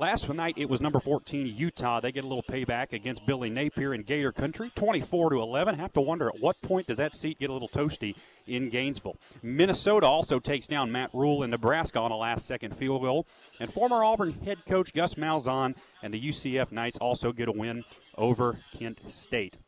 Last 0.00 0.28
night 0.28 0.54
it 0.58 0.68
was 0.68 0.80
number 0.80 0.98
14 0.98 1.46
Utah. 1.46 2.00
They 2.00 2.10
get 2.10 2.24
a 2.24 2.26
little 2.26 2.42
payback 2.42 2.92
against 2.92 3.24
Billy 3.26 3.48
Napier 3.48 3.94
in 3.94 4.02
Gator 4.02 4.32
Country, 4.32 4.72
24 4.74 5.30
to 5.30 5.36
11. 5.40 5.76
Have 5.76 5.92
to 5.92 6.00
wonder 6.00 6.26
at 6.26 6.40
what 6.40 6.60
point 6.62 6.88
does 6.88 6.96
that 6.96 7.14
seat 7.14 7.38
get 7.38 7.48
a 7.48 7.52
little 7.52 7.68
toasty 7.68 8.16
in 8.44 8.70
Gainesville. 8.70 9.16
Minnesota 9.40 10.08
also 10.08 10.40
takes 10.40 10.66
down 10.66 10.90
Matt 10.90 11.10
Rhule 11.14 11.44
in 11.44 11.50
Nebraska 11.50 12.00
on 12.00 12.10
a 12.10 12.16
last-second 12.16 12.74
field 12.74 13.02
goal, 13.02 13.24
and 13.60 13.72
former 13.72 14.02
Auburn 14.02 14.32
head 14.44 14.66
coach 14.66 14.92
Gus 14.92 15.14
Malzahn 15.14 15.76
and 16.02 16.12
the 16.12 16.20
UCF 16.20 16.72
Knights 16.72 16.98
also 16.98 17.30
get 17.30 17.46
a 17.46 17.52
win 17.52 17.84
over 18.18 18.58
Kent 18.76 19.00
State. 19.06 19.58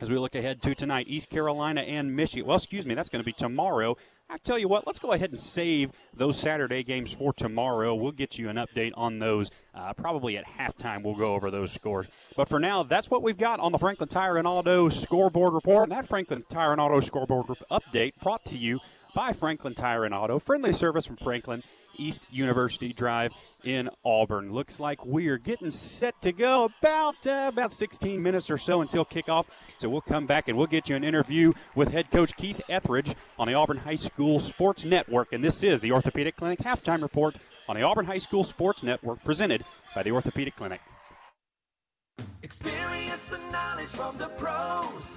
As 0.00 0.08
we 0.08 0.16
look 0.16 0.34
ahead 0.34 0.62
to 0.62 0.74
tonight, 0.74 1.08
East 1.10 1.28
Carolina 1.28 1.82
and 1.82 2.16
Michigan. 2.16 2.46
Well, 2.46 2.56
excuse 2.56 2.86
me, 2.86 2.94
that's 2.94 3.10
going 3.10 3.20
to 3.20 3.26
be 3.26 3.34
tomorrow. 3.34 3.98
I 4.30 4.38
tell 4.38 4.58
you 4.58 4.66
what, 4.66 4.86
let's 4.86 4.98
go 4.98 5.12
ahead 5.12 5.28
and 5.28 5.38
save 5.38 5.90
those 6.16 6.38
Saturday 6.38 6.82
games 6.82 7.12
for 7.12 7.34
tomorrow. 7.34 7.94
We'll 7.94 8.12
get 8.12 8.38
you 8.38 8.48
an 8.48 8.56
update 8.56 8.92
on 8.94 9.18
those 9.18 9.50
uh, 9.74 9.92
probably 9.92 10.38
at 10.38 10.46
halftime. 10.46 11.02
We'll 11.02 11.16
go 11.16 11.34
over 11.34 11.50
those 11.50 11.72
scores. 11.72 12.06
But 12.34 12.48
for 12.48 12.58
now, 12.58 12.82
that's 12.82 13.10
what 13.10 13.22
we've 13.22 13.36
got 13.36 13.60
on 13.60 13.72
the 13.72 13.78
Franklin 13.78 14.08
Tire 14.08 14.38
and 14.38 14.46
Auto 14.46 14.88
scoreboard 14.88 15.52
report. 15.52 15.90
And 15.90 15.92
that 15.92 16.08
Franklin 16.08 16.44
Tire 16.48 16.72
and 16.72 16.80
Auto 16.80 17.00
scoreboard 17.00 17.48
update 17.70 18.14
brought 18.22 18.46
to 18.46 18.56
you 18.56 18.80
by 19.14 19.34
Franklin 19.34 19.74
Tire 19.74 20.06
and 20.06 20.14
Auto. 20.14 20.38
Friendly 20.38 20.72
service 20.72 21.04
from 21.04 21.16
Franklin 21.16 21.62
East 22.00 22.26
University 22.30 22.92
Drive 22.92 23.32
in 23.62 23.90
Auburn. 24.04 24.52
Looks 24.52 24.80
like 24.80 25.04
we're 25.04 25.38
getting 25.38 25.70
set 25.70 26.20
to 26.22 26.32
go 26.32 26.70
about 26.80 27.26
uh, 27.26 27.50
about 27.52 27.72
16 27.72 28.22
minutes 28.22 28.50
or 28.50 28.58
so 28.58 28.80
until 28.80 29.04
kickoff. 29.04 29.46
So 29.78 29.88
we'll 29.88 30.00
come 30.00 30.26
back 30.26 30.48
and 30.48 30.56
we'll 30.56 30.66
get 30.66 30.88
you 30.88 30.96
an 30.96 31.04
interview 31.04 31.52
with 31.74 31.92
head 31.92 32.10
coach 32.10 32.34
Keith 32.36 32.60
Etheridge 32.68 33.14
on 33.38 33.48
the 33.48 33.54
Auburn 33.54 33.78
High 33.78 33.96
School 33.96 34.40
Sports 34.40 34.84
Network. 34.84 35.32
And 35.32 35.44
this 35.44 35.62
is 35.62 35.80
the 35.80 35.92
Orthopedic 35.92 36.36
Clinic 36.36 36.60
halftime 36.60 37.02
report 37.02 37.36
on 37.68 37.76
the 37.76 37.82
Auburn 37.82 38.06
High 38.06 38.18
School 38.18 38.44
Sports 38.44 38.82
Network 38.82 39.22
presented 39.22 39.64
by 39.94 40.02
the 40.02 40.10
Orthopedic 40.10 40.56
Clinic. 40.56 40.80
Experience 42.42 43.32
and 43.32 43.52
knowledge 43.52 43.88
from 43.88 44.16
the 44.16 44.28
pros. 44.28 45.16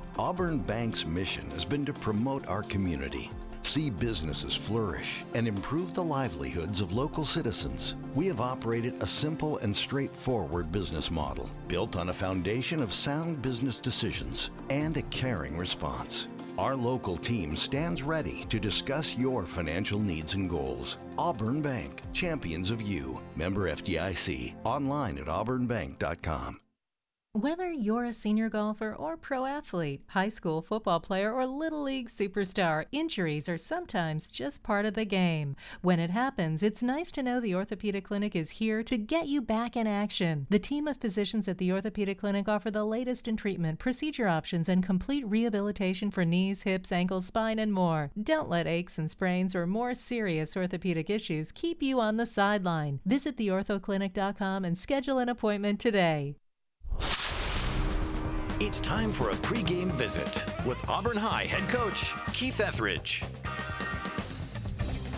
Auburn 0.21 0.59
Bank's 0.59 1.03
mission 1.03 1.49
has 1.49 1.65
been 1.65 1.83
to 1.83 1.93
promote 1.93 2.47
our 2.47 2.61
community, 2.61 3.27
see 3.63 3.89
businesses 3.89 4.55
flourish, 4.55 5.25
and 5.33 5.47
improve 5.47 5.95
the 5.95 6.03
livelihoods 6.03 6.79
of 6.79 6.93
local 6.93 7.25
citizens. 7.25 7.95
We 8.13 8.27
have 8.27 8.39
operated 8.39 9.01
a 9.01 9.07
simple 9.07 9.57
and 9.57 9.75
straightforward 9.75 10.71
business 10.71 11.09
model 11.09 11.49
built 11.67 11.95
on 11.95 12.09
a 12.09 12.13
foundation 12.13 12.83
of 12.83 12.93
sound 12.93 13.41
business 13.41 13.77
decisions 13.77 14.51
and 14.69 14.95
a 14.95 15.01
caring 15.09 15.57
response. 15.57 16.27
Our 16.55 16.75
local 16.75 17.17
team 17.17 17.55
stands 17.55 18.03
ready 18.03 18.43
to 18.43 18.59
discuss 18.59 19.17
your 19.17 19.47
financial 19.47 19.97
needs 19.97 20.35
and 20.35 20.47
goals. 20.47 20.99
Auburn 21.17 21.63
Bank, 21.63 22.03
champions 22.13 22.69
of 22.69 22.79
you. 22.83 23.19
Member 23.35 23.71
FDIC. 23.71 24.53
Online 24.65 25.17
at 25.17 25.25
auburnbank.com. 25.25 26.60
Whether 27.33 27.71
you're 27.71 28.03
a 28.03 28.11
senior 28.11 28.49
golfer 28.49 28.93
or 28.93 29.15
pro 29.15 29.45
athlete, 29.45 30.01
high 30.09 30.27
school 30.27 30.61
football 30.61 30.99
player, 30.99 31.31
or 31.31 31.45
little 31.45 31.81
league 31.81 32.09
superstar, 32.09 32.87
injuries 32.91 33.47
are 33.47 33.57
sometimes 33.57 34.27
just 34.27 34.63
part 34.63 34.85
of 34.85 34.95
the 34.95 35.05
game. 35.05 35.55
When 35.81 35.97
it 35.97 36.11
happens, 36.11 36.61
it's 36.61 36.83
nice 36.83 37.09
to 37.13 37.23
know 37.23 37.39
the 37.39 37.55
Orthopedic 37.55 38.03
Clinic 38.03 38.35
is 38.35 38.59
here 38.59 38.83
to 38.83 38.97
get 38.97 39.29
you 39.29 39.41
back 39.41 39.77
in 39.77 39.87
action. 39.87 40.45
The 40.49 40.59
team 40.59 40.89
of 40.89 40.97
physicians 40.97 41.47
at 41.47 41.57
the 41.57 41.71
Orthopedic 41.71 42.19
Clinic 42.19 42.49
offer 42.49 42.69
the 42.69 42.83
latest 42.83 43.29
in 43.29 43.37
treatment, 43.37 43.79
procedure 43.79 44.27
options, 44.27 44.67
and 44.67 44.83
complete 44.83 45.25
rehabilitation 45.25 46.11
for 46.11 46.25
knees, 46.25 46.63
hips, 46.63 46.91
ankles, 46.91 47.27
spine, 47.27 47.59
and 47.59 47.71
more. 47.71 48.11
Don't 48.21 48.49
let 48.49 48.67
aches 48.67 48.97
and 48.97 49.09
sprains 49.09 49.55
or 49.55 49.65
more 49.65 49.93
serious 49.93 50.57
orthopedic 50.57 51.09
issues 51.09 51.53
keep 51.53 51.81
you 51.81 52.01
on 52.01 52.17
the 52.17 52.25
sideline. 52.25 52.99
Visit 53.05 53.37
theorthoclinic.com 53.37 54.65
and 54.65 54.77
schedule 54.77 55.17
an 55.17 55.29
appointment 55.29 55.79
today. 55.79 56.35
It's 58.63 58.79
time 58.79 59.11
for 59.11 59.31
a 59.31 59.33
pregame 59.37 59.91
visit 59.91 60.45
with 60.67 60.87
Auburn 60.87 61.17
High 61.17 61.45
head 61.45 61.67
coach 61.67 62.13
Keith 62.31 62.61
Etheridge. 62.61 63.23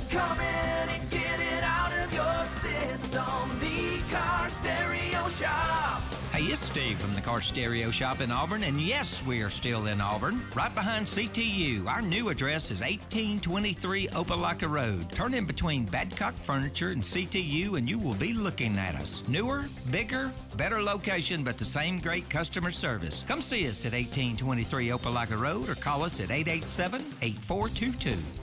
Come 0.10 0.40
in 0.40 0.90
and 0.90 1.10
get 1.10 1.42
it 1.42 1.62
out 1.62 1.93
your 2.14 2.46
system. 2.46 3.24
The 3.60 4.00
Car 4.12 4.48
Stereo 4.48 5.28
Shop. 5.28 6.02
Hey, 6.32 6.44
it's 6.46 6.62
Steve 6.62 6.98
from 6.98 7.14
the 7.14 7.22
Car 7.22 7.42
Stereo 7.42 7.92
Shop 7.92 8.22
in 8.22 8.32
Auburn, 8.32 8.64
and 8.64 8.82
yes, 8.82 9.26
we 9.26 9.42
are 9.42 9.50
still 9.50 9.88
in 9.88 10.02
Auburn, 10.02 10.42
right 10.56 10.74
behind 10.74 11.08
CTU. 11.08 11.88
Our 11.88 12.02
new 12.02 12.30
address 12.30 12.72
is 12.72 12.82
1823 12.82 14.08
Opelika 14.10 14.70
Road. 14.70 15.12
Turn 15.12 15.34
in 15.34 15.46
between 15.46 15.88
Badcock 15.88 16.34
Furniture 16.34 16.90
and 16.90 17.02
CTU, 17.02 17.78
and 17.78 17.90
you 17.90 17.98
will 17.98 18.16
be 18.16 18.34
looking 18.34 18.78
at 18.78 18.96
us. 18.96 19.24
Newer, 19.28 19.66
bigger, 19.92 20.32
better 20.58 20.82
location, 20.82 21.44
but 21.44 21.58
the 21.58 21.66
same 21.66 22.00
great 22.00 22.28
customer 22.30 22.72
service. 22.72 23.24
Come 23.28 23.42
see 23.42 23.68
us 23.68 23.86
at 23.86 23.94
1823 23.94 24.90
Opelika 24.90 25.40
Road 25.40 25.70
or 25.70 25.76
call 25.76 26.04
us 26.04 26.20
at 26.20 26.32
887 26.32 27.02
8422. 27.22 28.43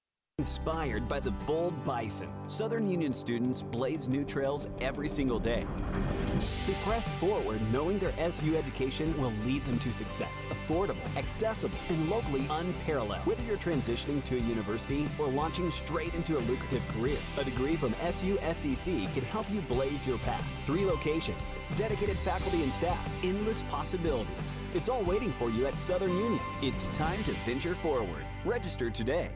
Inspired 0.41 1.07
by 1.07 1.19
the 1.19 1.29
bold 1.45 1.85
bison, 1.85 2.27
Southern 2.47 2.89
Union 2.89 3.13
students 3.13 3.61
blaze 3.61 4.09
new 4.09 4.25
trails 4.25 4.67
every 4.81 5.07
single 5.07 5.37
day. 5.37 5.67
They 6.65 6.73
press 6.83 7.07
forward 7.19 7.61
knowing 7.71 7.99
their 7.99 8.13
SU 8.17 8.55
education 8.55 9.15
will 9.21 9.33
lead 9.45 9.63
them 9.65 9.77
to 9.77 9.93
success. 9.93 10.51
Affordable, 10.51 11.05
accessible, 11.15 11.77
and 11.89 12.09
locally 12.09 12.47
unparalleled. 12.49 13.23
Whether 13.27 13.43
you're 13.43 13.57
transitioning 13.57 14.23
to 14.23 14.37
a 14.37 14.39
university 14.39 15.07
or 15.19 15.27
launching 15.27 15.69
straight 15.69 16.15
into 16.15 16.37
a 16.37 16.41
lucrative 16.49 16.81
career, 16.95 17.19
a 17.37 17.43
degree 17.43 17.75
from 17.75 17.93
SU 18.01 18.37
SDC 18.37 19.13
can 19.13 19.23
help 19.25 19.45
you 19.51 19.61
blaze 19.61 20.07
your 20.07 20.17
path. 20.17 20.43
Three 20.65 20.85
locations, 20.85 21.59
dedicated 21.75 22.17
faculty 22.17 22.63
and 22.63 22.73
staff, 22.73 22.97
endless 23.23 23.61
possibilities. 23.69 24.59
It's 24.73 24.89
all 24.89 25.03
waiting 25.03 25.33
for 25.33 25.51
you 25.51 25.67
at 25.67 25.79
Southern 25.79 26.17
Union. 26.17 26.41
It's 26.63 26.87
time 26.87 27.23
to 27.25 27.33
venture 27.45 27.75
forward. 27.75 28.25
Register 28.43 28.89
today. 28.89 29.29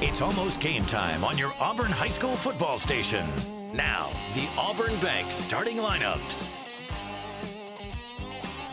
It's 0.00 0.20
almost 0.20 0.60
game 0.60 0.84
time 0.84 1.24
on 1.24 1.38
your 1.38 1.52
Auburn 1.58 1.90
High 1.90 2.08
School 2.08 2.36
football 2.36 2.78
station. 2.78 3.26
Now, 3.72 4.10
the 4.34 4.48
Auburn 4.56 4.96
Bank 5.00 5.30
starting 5.30 5.78
lineups. 5.78 6.63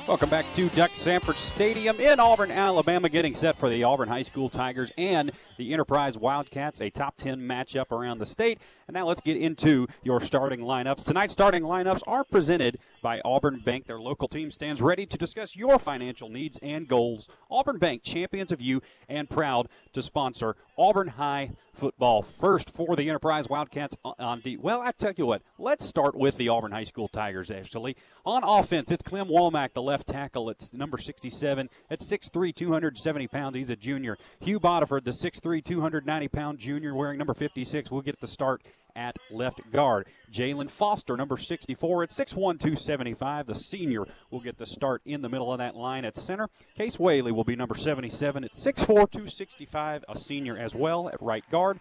Welcome 0.07 0.31
back 0.31 0.51
to 0.53 0.67
Duck 0.69 0.91
Samford 0.91 1.35
Stadium 1.35 1.99
in 1.99 2.19
Auburn, 2.19 2.49
Alabama, 2.49 3.07
getting 3.07 3.35
set 3.35 3.55
for 3.55 3.69
the 3.69 3.83
Auburn 3.83 4.09
High 4.09 4.23
School 4.23 4.49
Tigers 4.49 4.91
and 4.97 5.31
the 5.57 5.71
Enterprise 5.71 6.17
Wildcats, 6.17 6.81
a 6.81 6.89
top 6.89 7.17
10 7.17 7.39
matchup 7.39 7.91
around 7.91 8.17
the 8.17 8.25
state. 8.25 8.59
And 8.87 8.95
now 8.95 9.07
let's 9.07 9.21
get 9.21 9.37
into 9.37 9.87
your 10.03 10.19
starting 10.19 10.61
lineups. 10.61 11.05
Tonight's 11.05 11.33
starting 11.33 11.61
lineups 11.61 12.01
are 12.07 12.23
presented 12.23 12.79
by 13.01 13.21
Auburn 13.23 13.61
Bank. 13.63 13.85
Their 13.85 14.01
local 14.01 14.27
team 14.27 14.49
stands 14.49 14.81
ready 14.81 15.05
to 15.05 15.17
discuss 15.17 15.55
your 15.55 15.77
financial 15.77 16.29
needs 16.29 16.59
and 16.63 16.87
goals. 16.87 17.27
Auburn 17.49 17.77
Bank, 17.77 18.01
champions 18.01 18.51
of 18.51 18.59
you 18.59 18.81
and 19.07 19.29
proud 19.29 19.69
to 19.93 20.01
sponsor 20.01 20.55
Auburn 20.77 21.09
High 21.09 21.51
football. 21.73 22.21
First 22.21 22.69
for 22.69 22.95
the 22.95 23.09
Enterprise 23.09 23.49
Wildcats 23.49 23.97
on 24.03 24.39
D. 24.41 24.57
Well, 24.57 24.81
I 24.81 24.91
tell 24.91 25.13
you 25.15 25.25
what, 25.25 25.41
let's 25.57 25.85
start 25.85 26.15
with 26.15 26.37
the 26.37 26.49
Auburn 26.49 26.71
High 26.71 26.83
School 26.83 27.07
Tigers, 27.07 27.51
actually. 27.51 27.95
On 28.25 28.43
offense, 28.43 28.91
it's 28.91 29.03
Clem 29.03 29.27
Womack, 29.27 29.73
the 29.73 29.81
left 29.81 30.07
tackle. 30.07 30.49
It's 30.49 30.73
number 30.73 30.97
67 30.97 31.69
at 31.89 31.99
6'3, 31.99 32.53
270 32.55 33.27
pounds. 33.27 33.55
He's 33.55 33.69
a 33.69 33.75
junior. 33.75 34.17
Hugh 34.39 34.59
Bodiford, 34.59 35.03
the 35.03 35.11
6'3, 35.11 35.63
290 35.63 36.27
pound 36.27 36.59
junior, 36.59 36.93
wearing 36.93 37.17
number 37.17 37.33
56, 37.33 37.89
will 37.91 38.01
get 38.01 38.19
the 38.19 38.27
start 38.27 38.61
at 38.95 39.17
left 39.29 39.71
guard. 39.71 40.07
Jalen 40.31 40.69
Foster, 40.69 41.17
number 41.17 41.37
64 41.37 42.03
at 42.03 42.09
6'1, 42.09 42.35
275. 42.35 43.47
The 43.47 43.55
senior 43.55 44.05
will 44.29 44.39
get 44.39 44.57
the 44.57 44.65
start 44.65 45.01
in 45.05 45.21
the 45.21 45.29
middle 45.29 45.51
of 45.51 45.59
that 45.59 45.75
line 45.75 46.05
at 46.05 46.17
center. 46.17 46.49
Case 46.75 46.99
Whaley 46.99 47.31
will 47.31 47.43
be 47.43 47.55
number 47.55 47.75
77 47.75 48.43
at 48.43 48.53
6'4, 48.53 48.85
265, 48.85 50.05
a 50.07 50.17
senior 50.17 50.57
as 50.57 50.75
well 50.75 51.09
at 51.09 51.21
right 51.21 51.43
guard. 51.49 51.79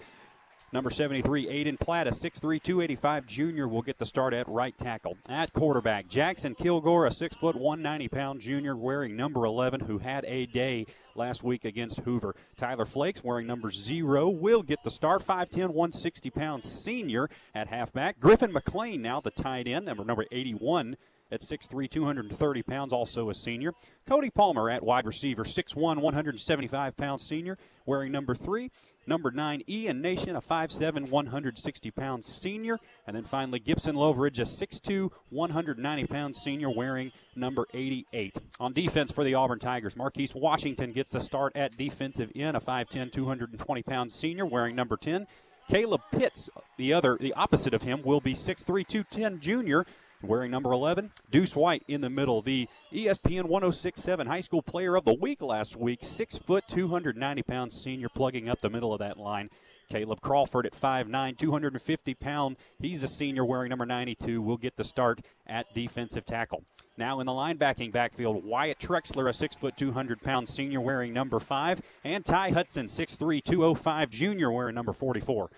Number 0.72 0.90
73, 0.90 1.46
Aiden 1.46 1.80
Platt, 1.80 2.06
a 2.06 2.10
6'3", 2.10 2.62
285 2.62 3.26
junior, 3.26 3.66
will 3.66 3.82
get 3.82 3.98
the 3.98 4.06
start 4.06 4.32
at 4.32 4.48
right 4.48 4.76
tackle. 4.78 5.16
At 5.28 5.52
quarterback, 5.52 6.06
Jackson 6.06 6.54
Kilgore, 6.54 7.06
a 7.06 7.10
6 7.10 7.36
foot 7.36 7.56
190 7.56 8.06
pound 8.06 8.40
junior, 8.40 8.76
wearing 8.76 9.16
number 9.16 9.44
11, 9.44 9.80
who 9.80 9.98
had 9.98 10.24
a 10.26 10.46
day 10.46 10.86
last 11.16 11.42
week 11.42 11.64
against 11.64 11.98
Hoover. 12.00 12.36
Tyler 12.56 12.86
Flakes, 12.86 13.24
wearing 13.24 13.48
number 13.48 13.72
zero, 13.72 14.28
will 14.28 14.62
get 14.62 14.84
the 14.84 14.90
start. 14.90 15.26
5'10, 15.26 15.70
160 15.70 16.30
pound 16.30 16.62
senior 16.62 17.28
at 17.52 17.66
halfback. 17.66 18.20
Griffin 18.20 18.52
McLean, 18.52 19.02
now 19.02 19.20
the 19.20 19.32
tight 19.32 19.66
end, 19.66 19.86
number 19.86 20.04
number 20.04 20.24
81 20.30 20.96
at 21.32 21.40
6'3, 21.40 21.88
230 21.88 22.62
pounds, 22.62 22.92
also 22.92 23.30
a 23.30 23.34
senior. 23.34 23.72
Cody 24.06 24.30
Palmer 24.30 24.68
at 24.70 24.82
wide 24.82 25.06
receiver, 25.06 25.44
6'1, 25.44 26.00
175 26.00 26.96
pound 26.96 27.20
senior, 27.20 27.58
wearing 27.86 28.12
number 28.12 28.34
three. 28.34 28.70
Number 29.06 29.30
nine, 29.30 29.62
Ian 29.68 30.02
Nation, 30.02 30.36
a 30.36 30.40
5'7, 30.40 31.08
160 31.08 31.90
pound 31.90 32.24
senior. 32.24 32.78
And 33.06 33.16
then 33.16 33.24
finally, 33.24 33.58
Gibson 33.58 33.96
Loveridge, 33.96 34.38
a 34.38 34.42
6'2, 34.42 35.10
190 35.30 36.06
pound 36.06 36.36
senior, 36.36 36.70
wearing 36.70 37.12
number 37.34 37.66
88. 37.72 38.38
On 38.60 38.72
defense 38.72 39.10
for 39.10 39.24
the 39.24 39.34
Auburn 39.34 39.58
Tigers, 39.58 39.96
Marquise 39.96 40.34
Washington 40.34 40.92
gets 40.92 41.12
the 41.12 41.20
start 41.20 41.52
at 41.56 41.76
defensive 41.76 42.30
end, 42.34 42.56
a 42.56 42.60
5'10, 42.60 43.10
220 43.12 43.82
pound 43.82 44.12
senior, 44.12 44.46
wearing 44.46 44.76
number 44.76 44.96
10. 44.96 45.26
Caleb 45.68 46.02
Pitts, 46.10 46.50
the 46.76 46.92
other, 46.92 47.16
the 47.20 47.32
opposite 47.34 47.74
of 47.74 47.82
him, 47.82 48.02
will 48.02 48.20
be 48.20 48.34
6'3, 48.34 48.86
210 48.86 49.40
junior, 49.40 49.86
wearing 50.22 50.50
number 50.50 50.72
11. 50.72 51.10
Deuce 51.30 51.56
White 51.56 51.82
in 51.88 52.00
the 52.00 52.10
middle, 52.10 52.42
the 52.42 52.68
ESPN 52.92 53.44
1067 53.44 54.26
High 54.26 54.40
School 54.40 54.62
Player 54.62 54.96
of 54.96 55.04
the 55.04 55.14
Week 55.14 55.40
last 55.42 55.76
week. 55.76 56.00
Six 56.02 56.38
foot, 56.38 56.64
290 56.68 57.42
pound 57.42 57.72
senior, 57.72 58.08
plugging 58.08 58.48
up 58.48 58.60
the 58.60 58.70
middle 58.70 58.92
of 58.92 58.98
that 58.98 59.18
line. 59.18 59.50
Caleb 59.90 60.20
Crawford 60.20 60.66
at 60.66 60.72
5'9, 60.72 61.36
250 61.36 62.14
pound. 62.14 62.56
He's 62.78 63.02
a 63.02 63.08
senior 63.08 63.44
wearing 63.44 63.70
number 63.70 63.86
92. 63.86 64.40
Will 64.40 64.56
get 64.56 64.76
the 64.76 64.84
start 64.84 65.20
at 65.46 65.74
defensive 65.74 66.24
tackle. 66.24 66.64
Now 66.96 67.18
in 67.18 67.26
the 67.26 67.32
linebacking 67.32 67.92
backfield, 67.92 68.44
Wyatt 68.44 68.78
Trexler, 68.78 69.28
a 69.28 69.32
6 69.32 69.56
foot, 69.56 69.76
200 69.76 70.22
pound 70.22 70.48
senior 70.48 70.80
wearing 70.80 71.12
number 71.12 71.40
5, 71.40 71.80
and 72.04 72.24
Ty 72.24 72.50
Hudson, 72.50 72.86
6'3, 72.86 73.42
205 73.42 74.10
junior 74.10 74.52
wearing 74.52 74.74
number 74.74 74.92
44. 74.92 75.50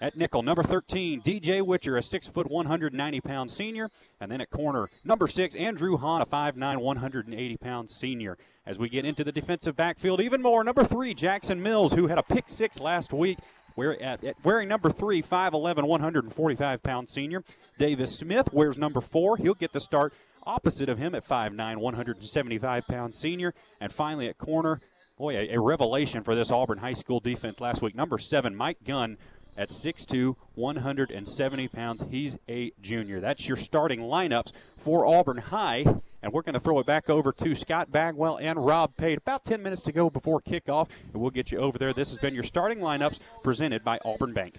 At 0.00 0.16
nickel, 0.16 0.42
number 0.42 0.62
13, 0.62 1.22
DJ 1.22 1.62
Witcher, 1.62 1.96
a 1.96 2.02
6 2.02 2.28
foot 2.28 2.50
190 2.50 3.20
pound 3.22 3.50
senior. 3.50 3.90
And 4.20 4.30
then 4.30 4.40
at 4.40 4.50
corner, 4.50 4.88
number 5.04 5.26
6, 5.26 5.56
Andrew 5.56 5.96
Hahn, 5.96 6.20
a 6.20 6.26
5'9, 6.26 6.76
180 6.78 7.56
pound 7.56 7.90
senior. 7.90 8.36
As 8.66 8.78
we 8.78 8.88
get 8.88 9.04
into 9.04 9.24
the 9.24 9.32
defensive 9.32 9.76
backfield, 9.76 10.20
even 10.20 10.42
more, 10.42 10.62
number 10.64 10.84
3, 10.84 11.14
Jackson 11.14 11.62
Mills, 11.62 11.92
who 11.92 12.08
had 12.08 12.18
a 12.18 12.22
pick 12.22 12.48
six 12.48 12.80
last 12.80 13.12
week. 13.12 13.38
Wearing 13.76 14.68
number 14.68 14.90
three, 14.90 15.22
5'11, 15.22 15.86
145 15.86 16.82
pound 16.82 17.08
senior. 17.10 17.44
Davis 17.78 18.18
Smith 18.18 18.50
wears 18.50 18.78
number 18.78 19.02
four. 19.02 19.36
He'll 19.36 19.52
get 19.52 19.74
the 19.74 19.80
start 19.80 20.14
opposite 20.46 20.88
of 20.88 20.98
him 20.98 21.14
at 21.14 21.26
5'9, 21.26 21.76
175 21.76 22.86
pound 22.86 23.14
senior. 23.14 23.52
And 23.78 23.92
finally 23.92 24.28
at 24.28 24.38
corner, 24.38 24.80
boy, 25.18 25.36
a, 25.36 25.54
a 25.56 25.60
revelation 25.60 26.22
for 26.22 26.34
this 26.34 26.50
Auburn 26.50 26.78
High 26.78 26.94
School 26.94 27.20
defense 27.20 27.60
last 27.60 27.82
week. 27.82 27.94
Number 27.94 28.18
seven, 28.18 28.56
Mike 28.56 28.78
Gunn 28.82 29.18
at 29.56 29.70
6'2, 29.70 30.36
170 30.54 31.68
pounds. 31.68 32.04
He's 32.10 32.38
a 32.48 32.72
junior. 32.82 33.20
That's 33.20 33.48
your 33.48 33.56
starting 33.56 34.00
lineups 34.00 34.52
for 34.76 35.06
Auburn 35.06 35.38
High. 35.38 35.84
And 36.22 36.32
we're 36.32 36.42
going 36.42 36.54
to 36.54 36.60
throw 36.60 36.78
it 36.80 36.86
back 36.86 37.08
over 37.08 37.32
to 37.32 37.54
Scott 37.54 37.92
Bagwell 37.92 38.38
and 38.38 38.64
Rob 38.64 38.96
Pate. 38.96 39.18
About 39.18 39.44
10 39.44 39.62
minutes 39.62 39.82
to 39.82 39.92
go 39.92 40.10
before 40.10 40.40
kickoff, 40.40 40.88
and 41.12 41.22
we'll 41.22 41.30
get 41.30 41.52
you 41.52 41.58
over 41.58 41.78
there. 41.78 41.92
This 41.92 42.10
has 42.10 42.18
been 42.18 42.34
your 42.34 42.42
starting 42.42 42.78
lineups 42.78 43.20
presented 43.44 43.84
by 43.84 44.00
Auburn 44.04 44.32
Bank. 44.32 44.58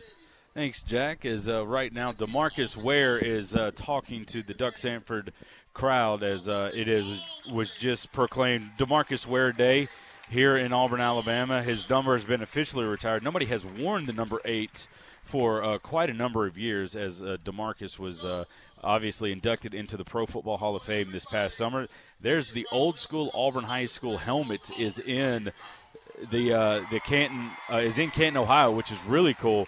Thanks, 0.53 0.81
Jack. 0.81 1.25
As 1.25 1.49
uh, 1.49 1.67
right 1.67 1.93
now, 1.93 2.11
Demarcus 2.11 2.75
Ware 2.75 3.19
is 3.19 3.55
uh, 3.55 3.71
talking 3.75 4.25
to 4.25 4.41
the 4.41 4.53
Duck 4.53 4.75
Samford 4.75 5.29
crowd 5.73 6.23
as 6.23 6.49
uh, 6.49 6.71
it 6.73 6.87
is 6.87 7.21
was 7.51 7.71
just 7.71 8.11
proclaimed 8.11 8.71
Demarcus 8.79 9.27
Ware 9.27 9.51
Day 9.51 9.87
here 10.29 10.57
in 10.57 10.73
Auburn, 10.73 11.01
Alabama. 11.01 11.63
His 11.63 11.89
number 11.89 12.13
has 12.13 12.25
been 12.25 12.41
officially 12.41 12.85
retired. 12.85 13.23
Nobody 13.23 13.45
has 13.45 13.65
worn 13.65 14.05
the 14.05 14.13
number 14.13 14.41
eight 14.45 14.87
for 15.23 15.63
uh, 15.63 15.77
quite 15.77 16.09
a 16.09 16.13
number 16.13 16.47
of 16.47 16.57
years, 16.57 16.95
as 16.95 17.21
uh, 17.21 17.37
Demarcus 17.43 17.99
was 17.99 18.23
uh, 18.23 18.45
obviously 18.83 19.31
inducted 19.31 19.73
into 19.73 19.97
the 19.97 20.05
Pro 20.05 20.25
Football 20.25 20.57
Hall 20.57 20.75
of 20.75 20.83
Fame 20.83 21.11
this 21.11 21.25
past 21.25 21.57
summer. 21.57 21.87
There's 22.21 22.51
the 22.51 22.65
old 22.71 22.99
school 22.99 23.31
Auburn 23.33 23.63
High 23.63 23.85
School 23.85 24.17
helmet 24.17 24.71
is 24.79 24.99
in 24.99 25.51
the 26.31 26.53
uh, 26.53 26.85
the 26.91 26.99
Canton 27.01 27.49
uh, 27.71 27.77
is 27.77 27.99
in 27.99 28.09
Canton, 28.09 28.37
Ohio, 28.37 28.71
which 28.71 28.91
is 28.91 28.97
really 29.05 29.33
cool. 29.33 29.67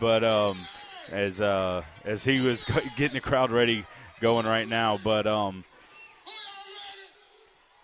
But 0.00 0.24
um, 0.24 0.56
as 1.10 1.40
uh, 1.40 1.82
as 2.04 2.24
he 2.24 2.40
was 2.40 2.64
getting 2.96 3.14
the 3.14 3.20
crowd 3.20 3.50
ready 3.50 3.84
going 4.20 4.46
right 4.46 4.68
now, 4.68 4.98
but 5.02 5.26
um, 5.26 5.64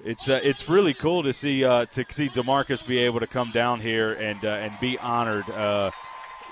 it's 0.04 0.28
uh, 0.28 0.40
it's 0.42 0.68
really 0.68 0.94
cool 0.94 1.22
to 1.24 1.32
see 1.32 1.64
uh, 1.64 1.86
to 1.86 2.04
see 2.10 2.28
Demarcus 2.28 2.86
be 2.86 2.98
able 2.98 3.20
to 3.20 3.26
come 3.26 3.50
down 3.50 3.80
here 3.80 4.12
and 4.12 4.44
uh, 4.44 4.48
and 4.48 4.78
be 4.80 4.98
honored. 4.98 5.48
Uh, 5.50 5.90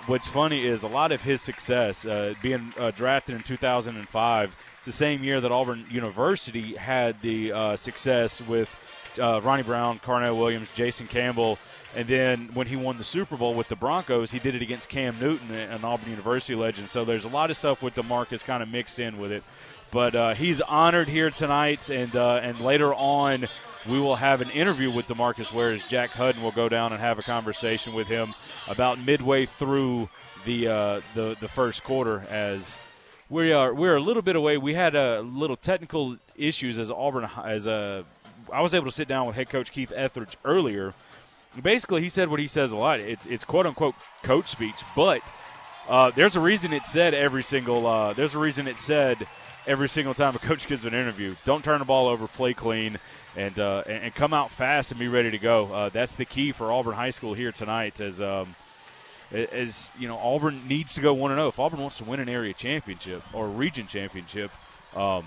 what's 0.07 0.27
funny 0.27 0.65
is 0.65 0.83
a 0.83 0.89
lot 0.89 1.13
of 1.13 1.23
his 1.23 1.41
success 1.41 2.05
uh, 2.05 2.35
being 2.43 2.73
uh, 2.79 2.91
drafted 2.91 3.37
in 3.37 3.43
2005. 3.43 4.57
It's 4.79 4.87
the 4.87 4.93
same 4.93 5.23
year 5.23 5.41
that 5.41 5.53
Auburn 5.53 5.85
University 5.91 6.75
had 6.75 7.21
the 7.23 7.77
success 7.77 8.41
with 8.43 8.75
Ronnie 9.19 9.63
Brown, 9.63 10.01
Carnell 10.01 10.37
Williams, 10.37 10.71
Jason 10.73 11.07
Campbell, 11.07 11.59
and 11.95 12.07
then 12.07 12.51
when 12.53 12.67
he 12.67 12.77
won 12.77 12.99
the 12.99 13.05
Super 13.05 13.37
Bowl 13.37 13.55
with 13.55 13.69
the 13.69 13.75
Broncos, 13.75 14.31
he 14.31 14.39
did 14.39 14.55
it 14.55 14.63
against 14.63 14.89
Cam 14.89 15.19
Newton, 15.19 15.51
an 15.53 15.85
Auburn 15.85 16.11
University 16.11 16.55
legend. 16.55 16.91
So 16.91 17.05
there's 17.05 17.25
a 17.25 17.29
lot 17.29 17.51
of 17.51 17.57
stuff 17.57 17.83
with 17.83 17.95
Demarcus 17.95 18.45
kind 18.45 18.63
of 18.63 18.69
mixed 18.69 18.99
in 18.99 19.19
with 19.19 19.33
it. 19.33 19.43
But 19.91 20.15
uh, 20.15 20.35
he's 20.35 20.61
honored 20.61 21.09
here 21.09 21.31
tonight, 21.31 21.91
and 21.91 22.15
uh, 22.15 22.41
and 22.43 22.61
later 22.61 22.93
on, 22.95 23.47
we 23.89 24.01
will 24.01 24.17
have 24.17 24.41
an 24.41 24.51
interview 24.51 24.91
with 24.91 25.07
Demarcus. 25.07 25.53
Whereas 25.53 25.85
Jack 25.85 26.11
Hudden 26.11 26.43
will 26.43 26.53
go 26.53 26.69
down 26.69 26.93
and 26.93 27.01
have 27.01 27.19
a 27.19 27.23
conversation 27.23 27.95
with 27.95 28.09
him 28.09 28.35
about 28.69 28.99
midway 28.99 29.47
through 29.47 30.09
the 30.45 30.69
uh, 30.69 31.01
the 31.15 31.37
the 31.41 31.49
first 31.49 31.85
quarter. 31.85 32.27
As 32.29 32.79
we 33.29 33.53
are 33.53 33.73
we're 33.73 33.97
a 33.97 34.01
little 34.01 34.23
bit 34.23 34.37
away. 34.37 34.57
We 34.57 34.75
had 34.75 34.95
a 34.95 35.21
little 35.21 35.57
technical 35.57 36.17
issues 36.37 36.79
as 36.79 36.91
Auburn 36.91 37.29
as 37.45 37.67
a. 37.67 38.05
I 38.53 38.61
was 38.61 38.75
able 38.75 38.87
to 38.87 38.93
sit 38.93 39.09
down 39.09 39.27
with 39.27 39.37
head 39.37 39.51
coach 39.51 39.73
Keith 39.73 39.93
Etheridge 39.95 40.37
earlier. 40.45 40.95
Basically, 41.61 42.03
he 42.03 42.09
said 42.09 42.29
what 42.29 42.39
he 42.39 42.47
says 42.47 42.73
a 42.73 42.77
lot. 42.77 43.01
It's 43.01 43.25
it's 43.27 43.45
quote 43.45 43.67
unquote 43.67 43.95
coach 44.23 44.49
speech, 44.49 44.77
but 44.95 45.23
uh, 45.89 46.11
there's 46.11 46.37
a 46.37 46.41
reason 46.41 46.73
it 46.73 46.85
said 46.85 47.15
every 47.15 47.43
single. 47.43 47.87
Uh, 47.87 48.13
there's 48.13 48.35
a 48.35 48.39
reason 48.39 48.69
it 48.69 48.79
said 48.79 49.27
every 49.67 49.89
single 49.89 50.15
time 50.15 50.35
a 50.35 50.39
coach 50.39 50.67
gives 50.67 50.85
an 50.85 50.95
interview. 50.95 51.35
Don't 51.45 51.65
turn 51.65 51.79
the 51.79 51.85
ball 51.85 52.09
over, 52.09 52.27
play 52.27 52.55
clean, 52.55 52.99
and 53.37 53.59
uh, 53.59 53.83
and 53.87 54.15
come 54.15 54.33
out 54.33 54.51
fast 54.51 54.91
and 54.91 54.99
be 54.99 55.09
ready 55.09 55.31
to 55.31 55.39
go. 55.39 55.67
Uh, 55.67 55.89
that's 55.89 56.17
the 56.17 56.25
key 56.25 56.53
for 56.53 56.73
Auburn 56.73 56.95
High 56.95 57.11
School 57.11 57.35
here 57.35 57.53
tonight. 57.53 58.01
As 58.01 58.21
um, 58.21 58.55
as 59.33 59.93
you 59.99 60.09
know, 60.09 60.17
Auburn 60.19 60.67
needs 60.69 60.95
to 60.95 61.01
go 61.01 61.15
one 61.15 61.31
and 61.33 61.39
zero. 61.39 61.47
Oh. 61.47 61.49
If 61.49 61.59
Auburn 61.59 61.81
wants 61.81 61.99
to 61.99 62.05
win 62.05 62.21
an 62.21 62.29
area 62.29 62.55
championship 62.55 63.23
or 63.33 63.47
a 63.47 63.49
region 63.49 63.87
championship, 63.87 64.51
um, 64.95 65.27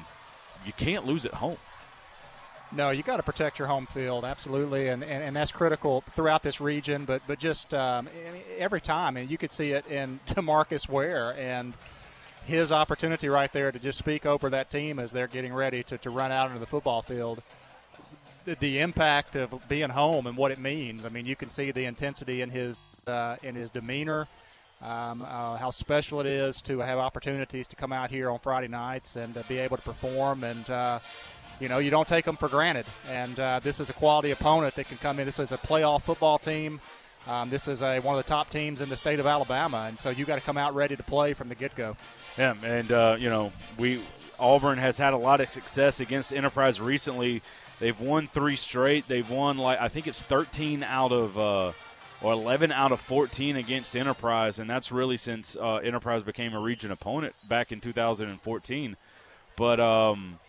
you 0.65 0.73
can't 0.73 1.05
lose 1.05 1.25
at 1.25 1.33
home. 1.35 1.57
No, 2.71 2.91
you 2.91 3.01
got 3.01 3.17
to 3.17 3.23
protect 3.23 3.57
your 3.57 3.67
home 3.67 3.87
field, 3.87 4.23
absolutely, 4.23 4.89
and, 4.89 5.03
and, 5.03 5.23
and 5.23 5.35
that's 5.35 5.51
critical 5.51 6.03
throughout 6.13 6.43
this 6.43 6.61
region. 6.61 7.05
But 7.05 7.23
but 7.27 7.39
just 7.39 7.73
um, 7.73 8.07
every 8.57 8.81
time, 8.81 9.17
and 9.17 9.29
you 9.29 9.37
could 9.37 9.51
see 9.51 9.71
it 9.71 9.87
in 9.87 10.19
Demarcus 10.27 10.87
Ware 10.87 11.35
and 11.37 11.73
his 12.49 12.71
opportunity 12.71 13.29
right 13.29 13.51
there 13.53 13.71
to 13.71 13.79
just 13.79 13.97
speak 13.97 14.25
over 14.25 14.49
that 14.49 14.69
team 14.69 14.99
as 14.99 15.11
they're 15.11 15.27
getting 15.27 15.53
ready 15.53 15.83
to, 15.83 15.97
to 15.99 16.09
run 16.09 16.31
out 16.31 16.47
into 16.47 16.59
the 16.59 16.65
football 16.65 17.01
field. 17.01 17.41
The, 18.45 18.79
impact 18.79 19.35
of 19.35 19.53
being 19.67 19.91
home 19.91 20.25
and 20.25 20.35
what 20.35 20.51
it 20.51 20.57
means. 20.57 21.05
I 21.05 21.09
mean, 21.09 21.27
you 21.27 21.35
can 21.35 21.51
see 21.51 21.69
the 21.69 21.85
intensity 21.85 22.41
in 22.41 22.49
his 22.49 23.03
uh, 23.07 23.35
in 23.43 23.53
his 23.53 23.69
demeanor. 23.69 24.27
Um, 24.81 25.21
uh, 25.21 25.57
how 25.57 25.71
special 25.71 26.21
it 26.21 26.25
is 26.25 26.61
to 26.63 26.79
have 26.79 26.99
opportunities 26.99 27.67
to 27.67 27.75
come 27.75 27.91
out 27.91 28.09
here 28.09 28.29
on 28.29 28.39
Friday 28.39 28.69
nights 28.69 29.17
and 29.17 29.37
uh, 29.37 29.43
be 29.47 29.59
able 29.59 29.75
to 29.75 29.83
perform. 29.83 30.45
And, 30.45 30.67
uh, 30.69 30.99
you 31.59 31.67
know, 31.67 31.79
you 31.79 31.91
don't 31.91 32.07
take 32.07 32.23
them 32.23 32.37
for 32.37 32.47
granted. 32.47 32.85
And 33.09 33.37
uh, 33.39 33.59
this 33.61 33.81
is 33.81 33.89
a 33.89 33.93
quality 33.93 34.31
opponent 34.31 34.75
that 34.75 34.87
can 34.87 34.97
come 34.97 35.19
in. 35.19 35.25
This 35.25 35.37
is 35.37 35.51
a 35.51 35.57
playoff 35.57 36.03
football 36.03 36.39
team. 36.39 36.79
Um, 37.29 37.51
this 37.51 37.67
is 37.67 37.83
a, 37.83 37.99
one 37.99 38.17
of 38.17 38.25
the 38.25 38.27
top 38.27 38.49
teams 38.49 38.81
in 38.81 38.89
the 38.89 38.95
state 38.95 39.19
of 39.19 39.27
Alabama. 39.27 39.85
And 39.87 39.99
so 39.99 40.09
you 40.09 40.25
got 40.25 40.37
to 40.37 40.41
come 40.41 40.57
out 40.57 40.73
ready 40.73 40.95
to 40.95 41.03
play 41.03 41.33
from 41.33 41.47
the 41.47 41.53
get 41.53 41.75
go. 41.75 41.95
Yeah, 42.39 42.55
and 42.63 42.91
uh, 42.91 43.17
you 43.19 43.29
know 43.29 43.51
we 43.77 44.01
Auburn 44.39 44.79
has 44.79 44.97
had 44.97 45.13
a 45.13 45.17
lot 45.17 45.39
of 45.39 45.53
success 45.53 45.99
against 45.99 46.33
Enterprise 46.33 46.81
recently. 46.81 47.43
They've 47.79 47.99
won 47.99 48.27
three 48.27 48.55
straight. 48.55 49.07
They've 49.07 49.29
won 49.29 49.59
like 49.59 49.79
I 49.79 49.89
think 49.89 50.07
it's 50.07 50.23
13 50.23 50.81
out 50.81 51.11
of 51.11 51.37
uh, 51.37 51.71
or 52.21 52.33
11 52.33 52.71
out 52.71 52.91
of 52.91 52.99
14 52.99 53.57
against 53.57 53.95
Enterprise, 53.95 54.57
and 54.57 54.67
that's 54.67 54.91
really 54.91 55.17
since 55.17 55.55
uh, 55.55 55.75
Enterprise 55.75 56.23
became 56.23 56.55
a 56.55 56.59
region 56.59 56.89
opponent 56.89 57.35
back 57.47 57.71
in 57.71 57.79
2014. 57.79 58.97
But 59.55 59.79
um, 59.79 60.39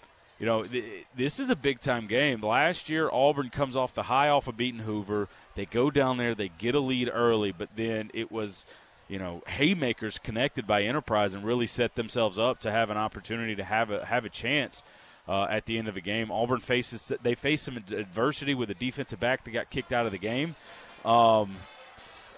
you 0.41 0.47
know 0.47 0.65
th- 0.65 1.07
this 1.15 1.39
is 1.39 1.51
a 1.51 1.57
big 1.57 1.81
time 1.81 2.07
game. 2.07 2.41
Last 2.41 2.89
year 2.89 3.09
Auburn 3.13 3.51
comes 3.51 3.77
off 3.77 3.95
the 3.95 4.05
high 4.05 4.31
off 4.31 4.49
of 4.49 4.57
beating 4.57 4.81
Hoover. 4.81 5.29
They 5.55 5.67
go 5.67 5.91
down 5.91 6.17
there, 6.17 6.35
they 6.35 6.51
get 6.59 6.75
a 6.75 6.81
lead 6.81 7.11
early, 7.13 7.53
but 7.53 7.69
then 7.77 8.11
it 8.15 8.33
was 8.33 8.67
you 9.07 9.19
know 9.19 9.43
haymakers 9.47 10.19
connected 10.19 10.67
by 10.67 10.83
Enterprise 10.83 11.35
and 11.35 11.45
really 11.45 11.67
set 11.67 11.95
themselves 11.95 12.39
up 12.39 12.59
to 12.61 12.71
have 12.71 12.91
an 12.91 12.97
opportunity 12.97 13.55
to 13.55 13.65
have 13.65 13.91
a 13.91 14.05
have 14.07 14.25
a 14.25 14.31
chance 14.31 14.83
uh, 15.29 15.47
at 15.51 15.67
the 15.67 15.77
end 15.77 15.89
of 15.89 15.95
the 15.95 16.01
game. 16.01 16.33
Auburn 16.33 16.61
faces 16.61 17.13
they 17.23 17.35
face 17.35 17.61
some 17.61 17.77
adversity 17.77 18.55
with 18.55 18.71
a 18.71 18.75
defensive 18.75 19.21
back 19.21 19.45
that 19.45 19.51
got 19.51 19.69
kicked 19.69 19.93
out 19.93 20.07
of 20.07 20.13
the 20.13 20.19
game, 20.19 20.57
um, 21.05 21.53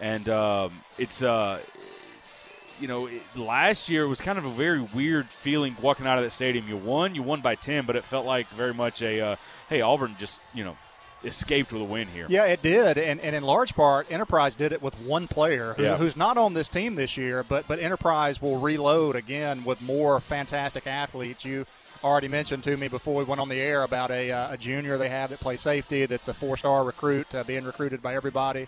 and 0.00 0.28
um, 0.28 0.80
it's. 0.98 1.22
Uh, 1.22 1.60
you 2.82 2.88
know, 2.88 3.08
last 3.36 3.88
year 3.88 4.08
was 4.08 4.20
kind 4.20 4.38
of 4.38 4.44
a 4.44 4.50
very 4.50 4.80
weird 4.80 5.28
feeling 5.28 5.76
walking 5.80 6.04
out 6.04 6.18
of 6.18 6.24
that 6.24 6.32
stadium. 6.32 6.68
You 6.68 6.76
won, 6.76 7.14
you 7.14 7.22
won 7.22 7.40
by 7.40 7.54
10, 7.54 7.86
but 7.86 7.94
it 7.94 8.02
felt 8.02 8.26
like 8.26 8.48
very 8.48 8.74
much 8.74 9.00
a, 9.02 9.20
uh, 9.20 9.36
hey, 9.68 9.80
Auburn 9.80 10.16
just, 10.18 10.42
you 10.52 10.64
know, 10.64 10.76
escaped 11.22 11.72
with 11.72 11.80
a 11.80 11.84
win 11.84 12.08
here. 12.08 12.26
Yeah, 12.28 12.46
it 12.46 12.60
did, 12.60 12.98
and, 12.98 13.20
and 13.20 13.36
in 13.36 13.44
large 13.44 13.76
part, 13.76 14.10
Enterprise 14.10 14.56
did 14.56 14.72
it 14.72 14.82
with 14.82 14.98
one 15.00 15.28
player 15.28 15.74
who, 15.74 15.84
yeah. 15.84 15.96
who's 15.96 16.16
not 16.16 16.36
on 16.36 16.54
this 16.54 16.68
team 16.68 16.96
this 16.96 17.16
year. 17.16 17.44
But 17.44 17.68
but 17.68 17.78
Enterprise 17.78 18.42
will 18.42 18.58
reload 18.58 19.14
again 19.14 19.62
with 19.62 19.80
more 19.80 20.18
fantastic 20.18 20.88
athletes. 20.88 21.44
You 21.44 21.64
already 22.02 22.26
mentioned 22.26 22.64
to 22.64 22.76
me 22.76 22.88
before 22.88 23.14
we 23.14 23.22
went 23.22 23.40
on 23.40 23.48
the 23.48 23.60
air 23.60 23.84
about 23.84 24.10
a, 24.10 24.32
uh, 24.32 24.54
a 24.54 24.56
junior 24.56 24.98
they 24.98 25.08
have 25.08 25.30
that 25.30 25.38
plays 25.38 25.60
safety. 25.60 26.04
That's 26.06 26.26
a 26.26 26.34
four-star 26.34 26.82
recruit, 26.82 27.32
uh, 27.32 27.44
being 27.44 27.64
recruited 27.64 28.02
by 28.02 28.16
everybody 28.16 28.66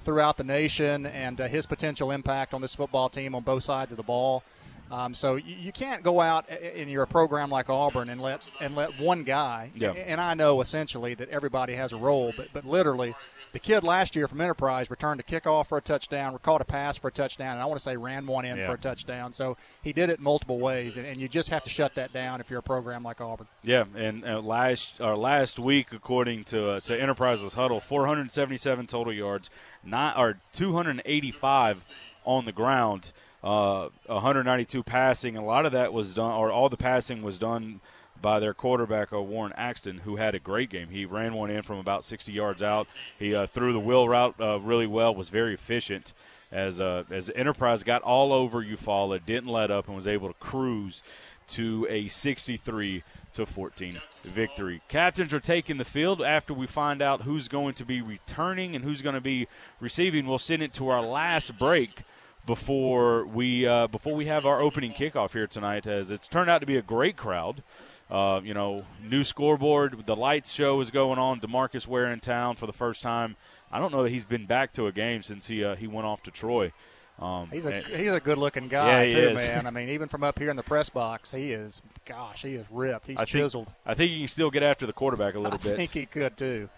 throughout 0.00 0.36
the 0.36 0.44
nation, 0.44 1.06
and 1.06 1.40
uh, 1.40 1.48
his 1.48 1.66
potential 1.66 2.10
impact 2.10 2.54
on 2.54 2.60
this 2.60 2.74
football 2.74 3.08
team 3.08 3.34
on 3.34 3.42
both 3.42 3.64
sides 3.64 3.92
of 3.92 3.96
the 3.96 4.02
ball. 4.02 4.42
Um, 4.90 5.14
so 5.14 5.36
you, 5.36 5.56
you, 5.56 5.72
can't 5.72 6.02
go 6.02 6.20
out 6.20 6.48
in 6.48 6.88
your 6.88 7.06
program 7.06 7.50
like 7.50 7.70
Auburn 7.70 8.10
and 8.10 8.20
let 8.20 8.42
and 8.60 8.76
let 8.76 9.00
one 9.00 9.24
guy. 9.24 9.70
Yeah. 9.74 9.92
And 9.92 10.20
I 10.20 10.34
know 10.34 10.60
essentially 10.60 11.14
that 11.14 11.30
everybody 11.30 11.74
has 11.74 11.92
a 11.92 11.96
role, 11.96 12.32
but 12.36 12.48
but 12.52 12.66
literally, 12.66 13.14
The 13.54 13.60
kid 13.60 13.84
last 13.84 14.16
year 14.16 14.26
from 14.26 14.40
Enterprise 14.40 14.90
returned 14.90 15.20
a 15.20 15.22
kickoff 15.22 15.68
for 15.68 15.78
a 15.78 15.80
touchdown, 15.80 16.36
caught 16.42 16.60
a 16.60 16.64
pass 16.64 16.96
for 16.96 17.06
a 17.06 17.12
touchdown, 17.12 17.52
and 17.52 17.62
I 17.62 17.66
want 17.66 17.78
to 17.78 17.84
say 17.84 17.96
ran 17.96 18.26
one 18.26 18.44
in 18.44 18.56
Yeah. 18.56 18.66
for 18.66 18.74
a 18.74 18.78
touchdown. 18.78 19.32
So 19.32 19.56
he 19.80 19.92
did 19.92 20.10
it 20.10 20.18
multiple 20.18 20.58
ways, 20.58 20.96
and, 20.96 21.06
and 21.06 21.20
you 21.20 21.28
just 21.28 21.50
have 21.50 21.62
to 21.62 21.70
shut 21.70 21.94
that 21.94 22.12
down 22.12 22.40
if 22.40 22.50
you're 22.50 22.58
a 22.58 22.64
program 22.64 23.04
like 23.04 23.20
Auburn. 23.20 23.46
Yeah, 23.62 23.84
and 23.94 24.24
uh, 24.24 24.40
last 24.40 25.00
or 25.00 25.16
last 25.16 25.60
week, 25.60 25.92
according 25.92 26.42
to 26.46 26.70
uh, 26.70 26.80
to 26.80 27.00
Enterprises 27.00 27.54
Huddle, 27.54 27.78
477 27.78 28.88
total 28.88 29.12
yards, 29.12 29.50
not 29.84 30.18
or 30.18 30.40
285 30.52 31.84
on 32.24 32.46
the 32.46 32.52
ground, 32.52 33.12
uh, 33.44 33.86
192 34.06 34.82
passing. 34.82 35.36
A 35.36 35.44
lot 35.44 35.64
of 35.64 35.70
that 35.70 35.92
was 35.92 36.12
done, 36.12 36.32
or 36.32 36.50
all 36.50 36.68
the 36.68 36.76
passing 36.76 37.22
was 37.22 37.38
done 37.38 37.80
by 38.24 38.40
their 38.40 38.54
quarterback 38.54 39.12
uh, 39.12 39.20
Warren 39.20 39.52
Axton, 39.54 39.98
who 39.98 40.16
had 40.16 40.34
a 40.34 40.38
great 40.38 40.70
game. 40.70 40.88
He 40.88 41.04
ran 41.04 41.34
one 41.34 41.50
in 41.50 41.60
from 41.60 41.76
about 41.76 42.04
60 42.04 42.32
yards 42.32 42.62
out. 42.62 42.88
He 43.18 43.34
uh, 43.34 43.46
threw 43.46 43.74
the 43.74 43.78
wheel 43.78 44.08
route 44.08 44.34
uh, 44.40 44.58
really 44.60 44.86
well, 44.86 45.14
was 45.14 45.28
very 45.28 45.52
efficient. 45.52 46.14
As 46.50 46.80
uh, 46.80 47.04
as 47.10 47.30
Enterprise 47.34 47.82
got 47.82 48.00
all 48.00 48.32
over 48.32 48.64
Eufaula, 48.64 49.22
didn't 49.24 49.50
let 49.50 49.70
up, 49.70 49.88
and 49.88 49.96
was 49.96 50.08
able 50.08 50.28
to 50.28 50.34
cruise 50.34 51.02
to 51.48 51.86
a 51.90 52.08
63 52.08 53.02
to 53.34 53.44
14 53.44 54.00
victory. 54.22 54.80
Captains 54.88 55.34
are 55.34 55.40
taking 55.40 55.76
the 55.76 55.84
field 55.84 56.22
after 56.22 56.54
we 56.54 56.66
find 56.66 57.02
out 57.02 57.22
who's 57.22 57.48
going 57.48 57.74
to 57.74 57.84
be 57.84 58.00
returning 58.00 58.74
and 58.74 58.84
who's 58.84 59.02
going 59.02 59.16
to 59.16 59.20
be 59.20 59.48
receiving. 59.80 60.26
We'll 60.26 60.38
send 60.38 60.62
it 60.62 60.72
to 60.74 60.88
our 60.88 61.02
last 61.02 61.58
break 61.58 62.04
before 62.46 63.26
we 63.26 63.66
uh, 63.66 63.88
before 63.88 64.14
we 64.14 64.26
have 64.26 64.46
our 64.46 64.60
opening 64.60 64.92
kickoff 64.92 65.32
here 65.32 65.46
tonight. 65.46 65.86
As 65.86 66.10
it's 66.10 66.28
turned 66.28 66.48
out 66.48 66.60
to 66.60 66.66
be 66.66 66.78
a 66.78 66.82
great 66.82 67.18
crowd. 67.18 67.62
Uh, 68.10 68.40
you 68.44 68.52
know, 68.54 68.84
new 69.02 69.24
scoreboard. 69.24 70.04
The 70.06 70.14
lights 70.16 70.52
show 70.52 70.80
is 70.80 70.90
going 70.90 71.18
on. 71.18 71.40
Demarcus 71.40 71.86
Ware 71.86 72.12
in 72.12 72.20
town 72.20 72.54
for 72.56 72.66
the 72.66 72.72
first 72.72 73.02
time. 73.02 73.36
I 73.72 73.78
don't 73.78 73.92
know 73.92 74.02
that 74.02 74.10
he's 74.10 74.24
been 74.26 74.46
back 74.46 74.72
to 74.74 74.86
a 74.86 74.92
game 74.92 75.22
since 75.22 75.46
he 75.46 75.64
uh, 75.64 75.74
he 75.74 75.86
went 75.86 76.06
off 76.06 76.22
to 76.24 76.30
Troy. 76.30 76.72
Um, 77.18 77.48
He's 77.52 77.64
a 77.64 77.70
and- 77.74 77.86
he's 77.86 78.12
a 78.12 78.18
good 78.20 78.38
looking 78.38 78.66
guy 78.68 79.04
Yeah, 79.04 79.14
too, 79.14 79.28
is. 79.30 79.38
man. 79.38 79.66
I 79.66 79.70
mean, 79.70 79.88
even 79.90 80.08
from 80.08 80.24
up 80.24 80.36
here 80.38 80.50
in 80.50 80.56
the 80.56 80.62
press 80.64 80.88
box, 80.90 81.30
he 81.30 81.52
is. 81.52 81.80
Gosh, 82.04 82.42
he 82.42 82.54
is 82.54 82.66
ripped. 82.70 83.06
He's 83.06 83.16
I 83.16 83.20
think- 83.24 83.28
chiseled. 83.28 83.72
I 83.86 83.94
think 83.94 84.10
he 84.10 84.18
can 84.18 84.28
still 84.28 84.50
get 84.50 84.62
after 84.64 84.84
the 84.84 84.92
quarterback 84.92 85.34
a 85.34 85.38
little 85.38 85.58
I 85.60 85.62
bit. 85.62 85.72
I 85.74 85.76
think 85.76 85.92
he 85.92 86.06
could 86.06 86.36
too. 86.36 86.68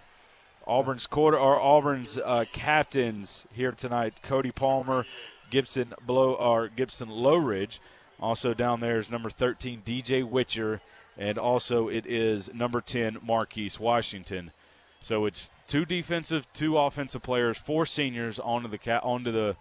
Auburn's 0.66 1.06
quarter 1.06 1.38
or 1.38 1.58
Auburn's 1.60 2.18
uh, 2.18 2.44
captains 2.52 3.46
here 3.52 3.72
tonight: 3.72 4.20
Cody 4.22 4.50
Palmer, 4.52 5.06
Gibson 5.50 5.94
Blow 6.06 6.34
or 6.34 6.68
Gibson 6.68 7.08
Lowridge. 7.08 7.78
Also 8.20 8.52
down 8.54 8.80
there 8.80 8.98
is 8.98 9.10
number 9.10 9.28
13 9.30 9.82
DJ 9.84 10.22
Witcher, 10.24 10.80
and 11.16 11.38
also 11.38 11.88
it 11.88 12.06
is 12.06 12.52
number 12.52 12.80
10 12.80 13.18
Marquise 13.22 13.80
Washington. 13.80 14.52
So 15.00 15.26
it's 15.26 15.52
two 15.66 15.84
defensive, 15.84 16.46
two 16.52 16.76
offensive 16.78 17.22
players, 17.22 17.58
four 17.58 17.86
seniors 17.86 18.38
onto 18.38 18.68
the 18.68 19.02
onto 19.02 19.30
the 19.30 19.56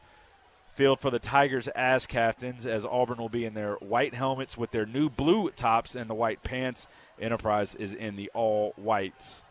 field 0.71 0.99
for 0.99 1.09
the 1.09 1.19
Tigers 1.19 1.67
as 1.69 2.05
captains, 2.05 2.65
as 2.65 2.85
Auburn 2.85 3.17
will 3.17 3.29
be 3.29 3.45
in 3.45 3.53
their 3.53 3.75
white 3.75 4.13
helmets 4.13 4.57
with 4.57 4.71
their 4.71 4.85
new 4.85 5.09
blue 5.09 5.49
tops 5.51 5.95
and 5.95 6.09
the 6.09 6.15
white 6.15 6.43
pants. 6.43 6.87
Enterprise 7.19 7.75
is 7.75 7.93
in 7.93 8.15
the 8.15 8.29
all 8.33 8.73
whites 8.75 9.43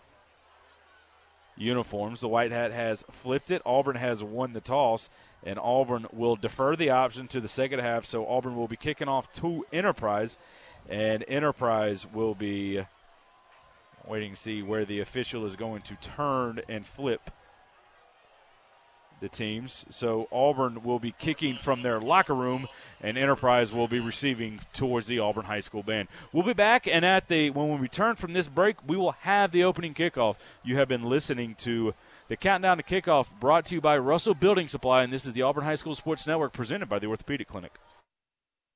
uniforms. 1.57 2.21
The 2.21 2.29
White 2.29 2.53
Hat 2.53 2.73
has 2.73 3.05
flipped 3.11 3.51
it. 3.51 3.63
Auburn 3.65 3.97
has 3.97 4.23
won 4.23 4.53
the 4.53 4.61
toss, 4.61 5.09
and 5.45 5.59
Auburn 5.59 6.07
will 6.13 6.37
defer 6.37 6.77
the 6.77 6.91
option 6.91 7.29
to 7.29 7.41
the 7.41 7.49
second 7.49 7.81
half. 7.81 8.05
So 8.05 8.27
Auburn 8.27 8.57
will 8.57 8.69
be 8.69 8.77
kicking 8.77 9.09
off 9.09 9.33
to 9.35 9.65
Enterprise, 9.73 10.37
and 10.89 11.25
Enterprise 11.29 12.07
will 12.13 12.35
be 12.35 12.85
waiting 14.07 14.33
to 14.33 14.37
see 14.37 14.63
where 14.63 14.85
the 14.85 15.01
official 15.01 15.45
is 15.47 15.57
going 15.57 15.83
to 15.83 15.95
turn 15.97 16.61
and 16.69 16.87
flip 16.87 17.31
the 19.21 19.29
teams. 19.29 19.87
So 19.89 20.29
Auburn 20.31 20.83
will 20.83 20.99
be 20.99 21.13
kicking 21.13 21.55
from 21.55 21.83
their 21.83 22.01
locker 22.01 22.35
room, 22.35 22.69
and 23.01 23.17
Enterprise 23.17 23.73
will 23.73 23.89
be 23.89 24.01
receiving 24.01 24.61
towards 24.73 25.07
the 25.07 25.19
Auburn 25.19 25.47
High 25.47 25.61
School 25.61 25.83
band. 25.83 26.09
We'll 26.33 26.45
be 26.45 26.53
back, 26.53 26.87
and 26.87 27.05
at 27.05 27.29
the 27.29 27.51
when 27.51 27.71
we 27.71 27.77
return 27.77 28.17
from 28.17 28.35
this 28.35 28.49
break, 28.49 28.77
we 28.87 28.97
will 28.97 29.13
have 29.13 29.53
the 29.53 29.65
opening 29.65 29.95
kickoff. 29.95 30.37
You 30.63 30.77
have 30.77 30.89
been 30.89 31.05
listening 31.05 31.55
to 31.61 31.95
the 32.29 32.37
countdown 32.37 32.77
to 32.77 32.83
kickoff, 32.83 33.29
brought 33.41 33.65
to 33.67 33.75
you 33.75 33.81
by 33.81 33.97
Russell 33.99 34.35
Building 34.35 34.69
Supply, 34.69 35.03
and 35.03 35.13
this 35.13 35.27
is 35.27 35.33
the 35.33 35.43
Auburn 35.43 35.65
High 35.65 35.75
School 35.75 35.95
Sports 35.95 36.27
Network, 36.27 36.53
presented 36.53 36.89
by 36.89 36.99
the 36.99 37.07
Orthopedic 37.07 37.49
Clinic. 37.49 37.73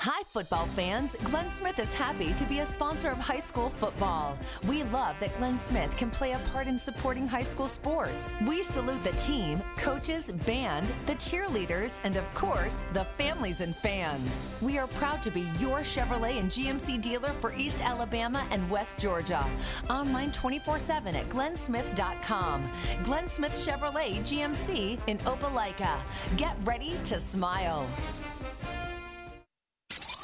Hi, 0.00 0.22
football 0.24 0.66
fans. 0.66 1.16
Glenn 1.24 1.50
Smith 1.50 1.78
is 1.78 1.92
happy 1.92 2.34
to 2.34 2.44
be 2.44 2.60
a 2.60 2.66
sponsor 2.66 3.08
of 3.08 3.18
high 3.18 3.40
school 3.40 3.70
football. 3.70 4.38
We 4.68 4.82
love 4.84 5.18
that 5.20 5.36
Glenn 5.38 5.58
Smith 5.58 5.96
can 5.96 6.10
play 6.10 6.32
a 6.32 6.38
part 6.52 6.66
in 6.66 6.78
supporting 6.78 7.26
high 7.26 7.42
school 7.42 7.66
sports. 7.66 8.32
We 8.46 8.62
salute 8.62 9.02
the 9.02 9.12
team, 9.12 9.62
coaches, 9.78 10.30
band, 10.44 10.92
the 11.06 11.14
cheerleaders, 11.14 11.98
and 12.04 12.14
of 12.16 12.32
course, 12.34 12.84
the 12.92 13.04
families 13.04 13.62
and 13.62 13.74
fans. 13.74 14.48
We 14.60 14.78
are 14.78 14.86
proud 14.86 15.22
to 15.22 15.30
be 15.30 15.48
your 15.58 15.78
Chevrolet 15.78 16.38
and 16.38 16.50
GMC 16.50 17.00
dealer 17.00 17.30
for 17.30 17.54
East 17.54 17.80
Alabama 17.80 18.46
and 18.50 18.68
West 18.70 18.98
Georgia. 18.98 19.44
Online 19.88 20.30
24 20.30 20.78
7 20.78 21.16
at 21.16 21.28
glennsmith.com. 21.30 22.70
Glenn 23.02 23.28
Smith 23.28 23.54
Chevrolet 23.54 24.20
GMC 24.20 25.00
in 25.08 25.18
Opelika. 25.18 25.98
Get 26.36 26.54
ready 26.64 26.96
to 27.04 27.14
smile. 27.14 27.88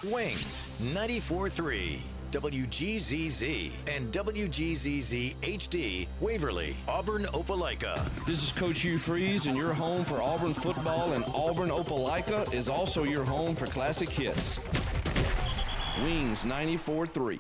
Wings 0.05 0.67
94.3, 0.83 2.01
WGZZ, 2.33 3.71
and 3.89 4.13
WGZZ 4.13 5.35
HD, 5.37 6.09
Waverly, 6.21 6.75
Auburn, 6.89 7.23
Opelika. 7.27 7.95
This 8.27 8.43
is 8.43 8.51
Coach 8.51 8.81
Hugh 8.81 8.99
Freeze, 8.99 9.47
and 9.47 9.57
your 9.57 9.73
home 9.73 10.05
for 10.05 10.21
Auburn 10.21 10.55
football 10.55 11.13
and 11.13 11.25
Auburn 11.33 11.69
Opelika 11.69 12.53
is 12.53 12.69
also 12.69 13.05
your 13.05 13.25
home 13.25 13.55
for 13.55 13.67
classic 13.67 14.09
hits. 14.09 14.59
Wings 16.03 16.45
94.3. 16.45 17.39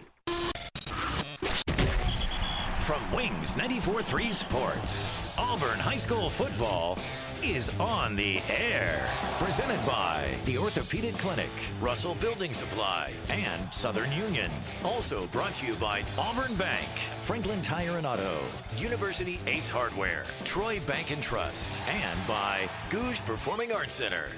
From 2.80 3.12
Wings 3.12 3.54
94.3 3.54 4.32
Sports, 4.32 5.10
Auburn 5.36 5.80
High 5.80 5.96
School 5.96 6.30
football 6.30 6.96
is 7.44 7.70
on 7.80 8.14
the 8.14 8.40
air. 8.48 9.08
Presented 9.38 9.84
by 9.84 10.36
the 10.44 10.56
Orthopedic 10.56 11.18
Clinic, 11.18 11.50
Russell 11.80 12.14
Building 12.14 12.54
Supply, 12.54 13.12
and 13.28 13.72
Southern 13.72 14.12
Union. 14.12 14.50
Also 14.84 15.26
brought 15.28 15.54
to 15.54 15.66
you 15.66 15.74
by 15.76 16.04
Auburn 16.16 16.54
Bank, 16.54 16.88
Franklin 17.20 17.60
Tire 17.60 17.98
and 17.98 18.06
Auto, 18.06 18.38
University 18.76 19.40
Ace 19.46 19.68
Hardware, 19.68 20.24
Troy 20.44 20.80
Bank 20.80 21.10
and 21.10 21.22
Trust, 21.22 21.80
and 21.88 22.18
by 22.28 22.68
Gogue 22.90 23.16
Performing 23.24 23.72
Arts 23.72 23.94
Center. 23.94 24.28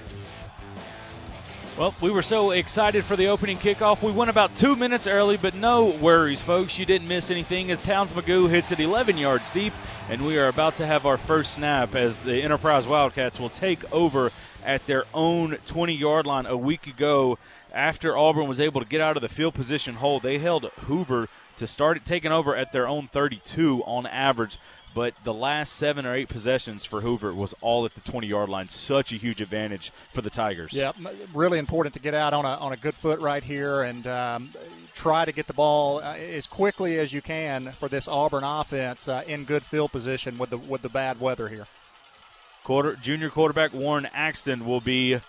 Well, 1.77 1.93
we 1.99 2.09
were 2.09 2.21
so 2.21 2.51
excited 2.51 3.03
for 3.03 3.17
the 3.17 3.27
opening 3.27 3.57
kickoff. 3.57 4.01
We 4.01 4.13
went 4.13 4.29
about 4.29 4.55
two 4.55 4.77
minutes 4.77 5.07
early, 5.07 5.35
but 5.35 5.55
no 5.55 5.87
worries, 5.87 6.41
folks. 6.41 6.79
You 6.79 6.85
didn't 6.85 7.09
miss 7.09 7.29
anything 7.29 7.69
as 7.69 7.81
Towns 7.81 8.13
Magoo 8.13 8.49
hits 8.49 8.71
it 8.71 8.79
11 8.79 9.17
yards 9.17 9.51
deep, 9.51 9.73
and 10.07 10.25
we 10.25 10.37
are 10.37 10.47
about 10.47 10.77
to 10.77 10.85
have 10.85 11.05
our 11.05 11.17
first 11.17 11.51
snap 11.53 11.93
as 11.93 12.17
the 12.19 12.41
Enterprise 12.41 12.87
Wildcats 12.87 13.41
will 13.41 13.49
take 13.49 13.83
over 13.91 14.31
at 14.63 14.87
their 14.87 15.03
own 15.13 15.57
20 15.65 15.93
yard 15.93 16.25
line 16.25 16.45
a 16.45 16.55
week 16.55 16.87
ago. 16.87 17.37
After 17.73 18.15
Auburn 18.15 18.47
was 18.47 18.61
able 18.61 18.79
to 18.79 18.87
get 18.87 19.01
out 19.01 19.17
of 19.17 19.21
the 19.21 19.27
field 19.27 19.53
position 19.53 19.95
hole, 19.95 20.21
they 20.21 20.37
held 20.37 20.63
Hoover 20.87 21.27
to 21.57 21.67
start 21.67 22.03
taking 22.05 22.31
over 22.31 22.55
at 22.55 22.71
their 22.71 22.87
own 22.87 23.07
32 23.07 23.83
on 23.83 24.05
average. 24.07 24.57
But 24.95 25.13
the 25.25 25.33
last 25.33 25.73
seven 25.73 26.05
or 26.05 26.13
eight 26.13 26.29
possessions 26.29 26.85
for 26.85 27.01
Hoover 27.01 27.33
was 27.33 27.53
all 27.59 27.85
at 27.85 27.93
the 27.93 28.01
20 28.01 28.27
yard 28.27 28.47
line. 28.47 28.69
Such 28.69 29.11
a 29.11 29.17
huge 29.17 29.41
advantage 29.41 29.89
for 29.89 30.21
the 30.21 30.29
Tigers. 30.29 30.71
Yeah, 30.71 30.93
really 31.33 31.59
important 31.59 31.93
to 31.95 31.99
get 31.99 32.13
out 32.13 32.33
on 32.33 32.45
a, 32.45 32.55
on 32.55 32.71
a 32.71 32.77
good 32.77 32.95
foot 32.95 33.19
right 33.19 33.43
here 33.43 33.83
and 33.83 34.07
um, 34.07 34.49
try 34.95 35.25
to 35.25 35.33
get 35.33 35.47
the 35.47 35.53
ball 35.53 35.99
uh, 35.99 36.15
as 36.15 36.47
quickly 36.47 36.97
as 36.97 37.11
you 37.11 37.21
can 37.21 37.73
for 37.73 37.89
this 37.89 38.07
Auburn 38.07 38.45
offense 38.45 39.09
uh, 39.09 39.21
in 39.27 39.43
good 39.43 39.63
field 39.63 39.91
position 39.91 40.37
with 40.37 40.49
the 40.49 40.57
with 40.57 40.81
the 40.81 40.89
bad 40.89 41.19
weather 41.19 41.49
here. 41.49 41.67
Quarter 42.63 42.95
junior 42.95 43.29
quarterback 43.29 43.73
Warren 43.73 44.07
Axton 44.13 44.65
will 44.65 44.81
be 44.81 45.19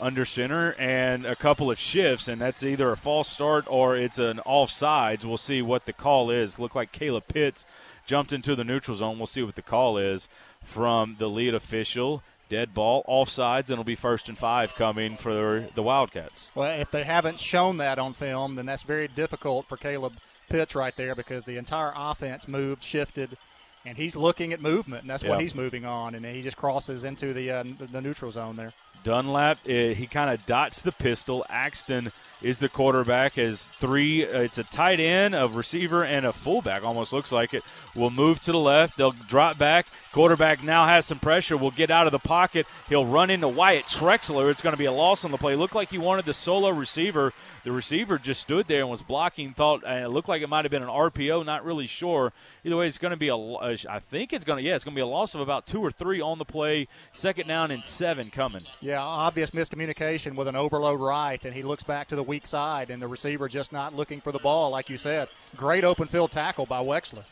under 0.00 0.24
center 0.24 0.74
and 0.78 1.26
a 1.26 1.34
couple 1.34 1.70
of 1.70 1.78
shifts, 1.78 2.28
and 2.28 2.40
that's 2.40 2.62
either 2.62 2.90
a 2.92 2.96
false 2.96 3.28
start 3.28 3.64
or 3.68 3.96
it's 3.96 4.18
an 4.18 4.40
offsides. 4.46 5.24
We'll 5.24 5.36
see 5.36 5.62
what 5.62 5.86
the 5.86 5.92
call 5.92 6.30
is. 6.30 6.58
Look 6.58 6.74
like 6.74 6.92
Caleb 6.92 7.24
Pitts 7.28 7.64
jumped 8.06 8.32
into 8.32 8.54
the 8.54 8.64
neutral 8.64 8.96
zone. 8.96 9.18
We'll 9.18 9.26
see 9.26 9.42
what 9.42 9.56
the 9.56 9.62
call 9.62 9.98
is 9.98 10.28
from 10.64 11.16
the 11.18 11.26
lead 11.28 11.54
official. 11.54 12.22
Dead 12.48 12.72
ball, 12.72 13.02
offsides, 13.08 13.62
and 13.64 13.72
it'll 13.72 13.82
be 13.84 13.96
first 13.96 14.28
and 14.28 14.38
five 14.38 14.72
coming 14.76 15.16
for 15.16 15.66
the 15.74 15.82
Wildcats. 15.82 16.52
Well, 16.54 16.80
if 16.80 16.92
they 16.92 17.02
haven't 17.02 17.40
shown 17.40 17.78
that 17.78 17.98
on 17.98 18.12
film, 18.12 18.54
then 18.54 18.66
that's 18.66 18.84
very 18.84 19.08
difficult 19.08 19.66
for 19.66 19.76
Caleb 19.76 20.12
Pitts 20.48 20.76
right 20.76 20.94
there 20.94 21.16
because 21.16 21.42
the 21.42 21.56
entire 21.56 21.92
offense 21.96 22.46
moved, 22.46 22.84
shifted, 22.84 23.36
and 23.84 23.96
he's 23.96 24.14
looking 24.14 24.52
at 24.52 24.60
movement, 24.60 25.02
and 25.02 25.10
that's 25.10 25.24
Yep. 25.24 25.30
what 25.30 25.40
he's 25.40 25.56
moving 25.56 25.84
on, 25.84 26.14
and 26.14 26.24
he 26.24 26.40
just 26.40 26.56
crosses 26.56 27.02
into 27.02 27.32
the 27.32 27.50
uh, 27.50 27.64
the 27.90 28.00
neutral 28.00 28.30
zone 28.30 28.54
there. 28.54 28.72
Dunlap, 29.02 29.58
uh, 29.66 29.68
he 29.70 30.06
kind 30.06 30.30
of 30.30 30.44
dots 30.46 30.80
the 30.82 30.92
pistol. 30.92 31.44
Axton 31.50 32.12
is 32.42 32.58
the 32.58 32.68
quarterback. 32.68 33.38
As 33.38 33.68
three, 33.68 34.26
uh, 34.26 34.40
it's 34.40 34.58
a 34.58 34.64
tight 34.64 35.00
end, 35.00 35.34
a 35.34 35.48
receiver, 35.48 36.04
and 36.04 36.26
a 36.26 36.32
fullback. 36.32 36.84
Almost 36.84 37.12
looks 37.12 37.32
like 37.32 37.54
it. 37.54 37.62
Will 37.94 38.10
move 38.10 38.40
to 38.40 38.52
the 38.52 38.58
left. 38.58 38.96
They'll 38.96 39.12
drop 39.12 39.58
back. 39.58 39.86
Quarterback 40.12 40.62
now 40.62 40.86
has 40.86 41.06
some 41.06 41.18
pressure. 41.18 41.56
Will 41.56 41.70
get 41.70 41.90
out 41.90 42.06
of 42.06 42.12
the 42.12 42.18
pocket. 42.18 42.66
He'll 42.88 43.06
run 43.06 43.30
into 43.30 43.48
Wyatt 43.48 43.86
Trexler. 43.86 44.50
It's 44.50 44.62
going 44.62 44.72
to 44.72 44.78
be 44.78 44.84
a 44.86 44.92
loss 44.92 45.24
on 45.24 45.30
the 45.30 45.38
play. 45.38 45.56
Looked 45.56 45.74
like 45.74 45.90
he 45.90 45.98
wanted 45.98 46.24
the 46.24 46.34
solo 46.34 46.70
receiver. 46.70 47.32
The 47.64 47.72
receiver 47.72 48.18
just 48.18 48.40
stood 48.40 48.66
there 48.66 48.80
and 48.80 48.90
was 48.90 49.02
blocking. 49.02 49.52
Thought 49.52 49.84
uh, 49.84 50.04
it 50.04 50.08
looked 50.08 50.28
like 50.28 50.42
it 50.42 50.48
might 50.48 50.64
have 50.64 50.70
been 50.72 50.82
an 50.82 50.88
RPO. 50.88 51.44
Not 51.44 51.64
really 51.64 51.86
sure. 51.86 52.32
Either 52.64 52.76
way, 52.76 52.86
it's 52.86 52.98
going 52.98 53.10
to 53.10 53.16
be 53.16 53.28
a. 53.28 53.36
uh, 53.36 53.76
I 53.88 53.98
think 53.98 54.32
it's 54.32 54.44
going 54.44 54.62
to. 54.62 54.68
Yeah, 54.68 54.74
it's 54.74 54.84
going 54.84 54.94
to 54.94 54.98
be 54.98 55.02
a 55.02 55.06
loss 55.06 55.34
of 55.34 55.40
about 55.40 55.66
two 55.66 55.80
or 55.80 55.90
three 55.90 56.20
on 56.20 56.38
the 56.38 56.44
play. 56.44 56.88
Second 57.12 57.48
down 57.48 57.70
and 57.70 57.84
seven 57.84 58.30
coming. 58.30 58.64
Yeah, 58.80 59.02
obvious 59.02 59.50
miscommunication 59.50 60.34
with 60.34 60.48
an 60.48 60.56
overload 60.56 61.00
right, 61.00 61.44
and 61.44 61.54
he 61.54 61.62
looks 61.62 61.82
back 61.82 62.08
to 62.08 62.16
the 62.16 62.25
weak 62.26 62.46
side, 62.46 62.90
and 62.90 63.00
the 63.00 63.08
receiver 63.08 63.48
just 63.48 63.72
not 63.72 63.94
looking 63.94 64.20
for 64.20 64.32
the 64.32 64.38
ball, 64.38 64.70
like 64.70 64.90
you 64.90 64.96
said. 64.96 65.28
Great 65.56 65.84
open 65.84 66.08
field 66.08 66.30
tackle 66.30 66.66
by 66.66 66.82
Trexler. 66.82 67.24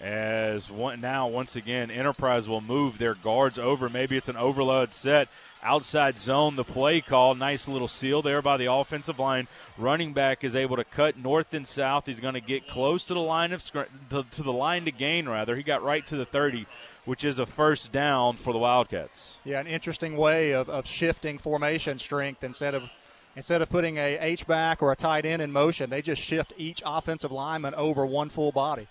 as 0.00 0.70
one, 0.70 1.00
now 1.00 1.28
once 1.28 1.54
again 1.54 1.90
enterprise 1.90 2.48
will 2.48 2.60
move 2.60 2.98
their 2.98 3.14
guards 3.14 3.58
over. 3.58 3.88
Maybe 3.88 4.16
it's 4.16 4.28
an 4.28 4.36
overload 4.36 4.92
set. 4.92 5.28
Outside 5.62 6.18
zone 6.18 6.56
the 6.56 6.64
play 6.64 7.00
call. 7.00 7.36
Nice 7.36 7.68
little 7.68 7.86
seal 7.86 8.20
there 8.20 8.42
by 8.42 8.56
the 8.56 8.72
offensive 8.72 9.20
line. 9.20 9.46
Running 9.78 10.12
back 10.12 10.42
is 10.42 10.56
able 10.56 10.76
to 10.76 10.84
cut 10.84 11.16
north 11.16 11.54
and 11.54 11.66
south. 11.66 12.06
He's 12.06 12.18
going 12.18 12.34
to 12.34 12.40
get 12.40 12.66
close 12.66 13.04
to 13.04 13.14
the 13.14 13.20
line 13.20 13.52
of 13.52 13.62
to, 13.70 14.24
to 14.28 14.42
the 14.42 14.52
line 14.52 14.86
to 14.86 14.90
gain 14.90 15.28
rather. 15.28 15.54
He 15.54 15.62
got 15.62 15.84
right 15.84 16.04
to 16.06 16.16
the 16.16 16.26
30 16.26 16.66
which 17.04 17.24
is 17.24 17.38
a 17.38 17.46
first 17.46 17.90
down 17.90 18.36
for 18.36 18.52
the 18.52 18.58
wildcats. 18.58 19.38
Yeah, 19.44 19.60
an 19.60 19.66
interesting 19.66 20.16
way 20.16 20.52
of, 20.52 20.68
of 20.68 20.86
shifting 20.86 21.38
formation 21.38 21.98
strength 21.98 22.44
instead 22.44 22.74
of 22.74 22.84
instead 23.36 23.62
of 23.62 23.70
putting 23.70 23.98
a 23.98 24.18
H 24.20 24.46
back 24.46 24.82
or 24.82 24.92
a 24.92 24.96
tight 24.96 25.24
end 25.24 25.42
in 25.42 25.52
motion, 25.52 25.90
they 25.90 26.02
just 26.02 26.22
shift 26.22 26.52
each 26.56 26.82
offensive 26.84 27.32
lineman 27.32 27.74
over 27.74 28.06
one 28.06 28.28
full 28.28 28.52
body. 28.52 28.86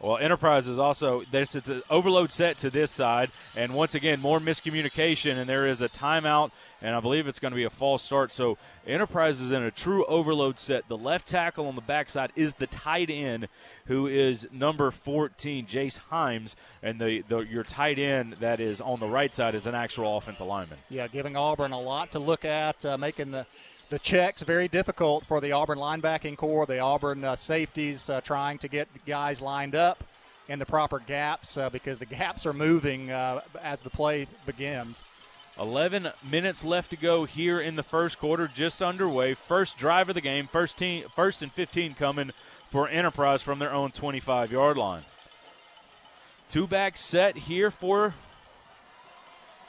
Well, 0.00 0.16
Enterprise 0.16 0.68
is 0.68 0.78
also 0.78 1.24
this. 1.32 1.56
It's 1.56 1.68
an 1.68 1.82
overload 1.90 2.30
set 2.30 2.58
to 2.58 2.70
this 2.70 2.92
side, 2.92 3.30
and 3.56 3.74
once 3.74 3.96
again, 3.96 4.20
more 4.20 4.38
miscommunication, 4.38 5.36
and 5.36 5.48
there 5.48 5.66
is 5.66 5.82
a 5.82 5.88
timeout, 5.88 6.52
and 6.80 6.94
I 6.94 7.00
believe 7.00 7.26
it's 7.26 7.40
going 7.40 7.50
to 7.50 7.56
be 7.56 7.64
a 7.64 7.70
false 7.70 8.04
start. 8.04 8.30
So 8.30 8.58
Enterprise 8.86 9.40
is 9.40 9.50
in 9.50 9.64
a 9.64 9.72
true 9.72 10.04
overload 10.04 10.60
set. 10.60 10.86
The 10.86 10.96
left 10.96 11.26
tackle 11.26 11.66
on 11.66 11.74
the 11.74 11.80
backside 11.80 12.30
is 12.36 12.52
the 12.52 12.68
tight 12.68 13.10
end, 13.10 13.48
who 13.86 14.06
is 14.06 14.46
number 14.52 14.92
14, 14.92 15.66
Jace 15.66 15.98
Himes, 16.12 16.54
and 16.80 17.00
the, 17.00 17.22
the 17.22 17.40
your 17.40 17.64
tight 17.64 17.98
end 17.98 18.34
that 18.34 18.60
is 18.60 18.80
on 18.80 19.00
the 19.00 19.08
right 19.08 19.34
side 19.34 19.56
is 19.56 19.66
an 19.66 19.74
actual 19.74 20.16
offensive 20.16 20.46
lineman. 20.46 20.78
Yeah, 20.90 21.08
giving 21.08 21.34
Auburn 21.34 21.72
a 21.72 21.80
lot 21.80 22.12
to 22.12 22.20
look 22.20 22.44
at, 22.44 22.84
uh, 22.86 22.96
making 22.96 23.32
the 23.32 23.46
the 23.90 23.98
checks 23.98 24.42
very 24.42 24.68
difficult 24.68 25.24
for 25.24 25.40
the 25.40 25.52
Auburn 25.52 25.78
linebacking 25.78 26.36
corps, 26.36 26.66
the 26.66 26.78
Auburn 26.78 27.24
uh, 27.24 27.36
safeties 27.36 28.10
uh, 28.10 28.20
trying 28.20 28.58
to 28.58 28.68
get 28.68 28.92
the 28.92 28.98
guys 29.06 29.40
lined 29.40 29.74
up 29.74 30.04
in 30.48 30.58
the 30.58 30.66
proper 30.66 30.98
gaps 30.98 31.56
uh, 31.56 31.70
because 31.70 31.98
the 31.98 32.06
gaps 32.06 32.44
are 32.46 32.52
moving 32.52 33.10
uh, 33.10 33.40
as 33.62 33.82
the 33.82 33.90
play 33.90 34.26
begins. 34.46 35.04
11 35.58 36.08
minutes 36.30 36.64
left 36.64 36.90
to 36.90 36.96
go 36.96 37.24
here 37.24 37.60
in 37.60 37.76
the 37.76 37.82
first 37.82 38.18
quarter, 38.18 38.46
just 38.46 38.82
underway. 38.82 39.34
First 39.34 39.76
drive 39.76 40.08
of 40.08 40.14
the 40.14 40.20
game, 40.20 40.46
first 40.46 40.78
team, 40.78 41.04
first 41.14 41.42
and 41.42 41.50
15 41.50 41.94
coming 41.94 42.30
for 42.68 42.88
Enterprise 42.88 43.42
from 43.42 43.58
their 43.58 43.72
own 43.72 43.90
25 43.90 44.52
yard 44.52 44.76
line. 44.76 45.02
Two 46.48 46.66
back 46.66 46.96
set 46.96 47.36
here 47.36 47.70
for 47.70 48.14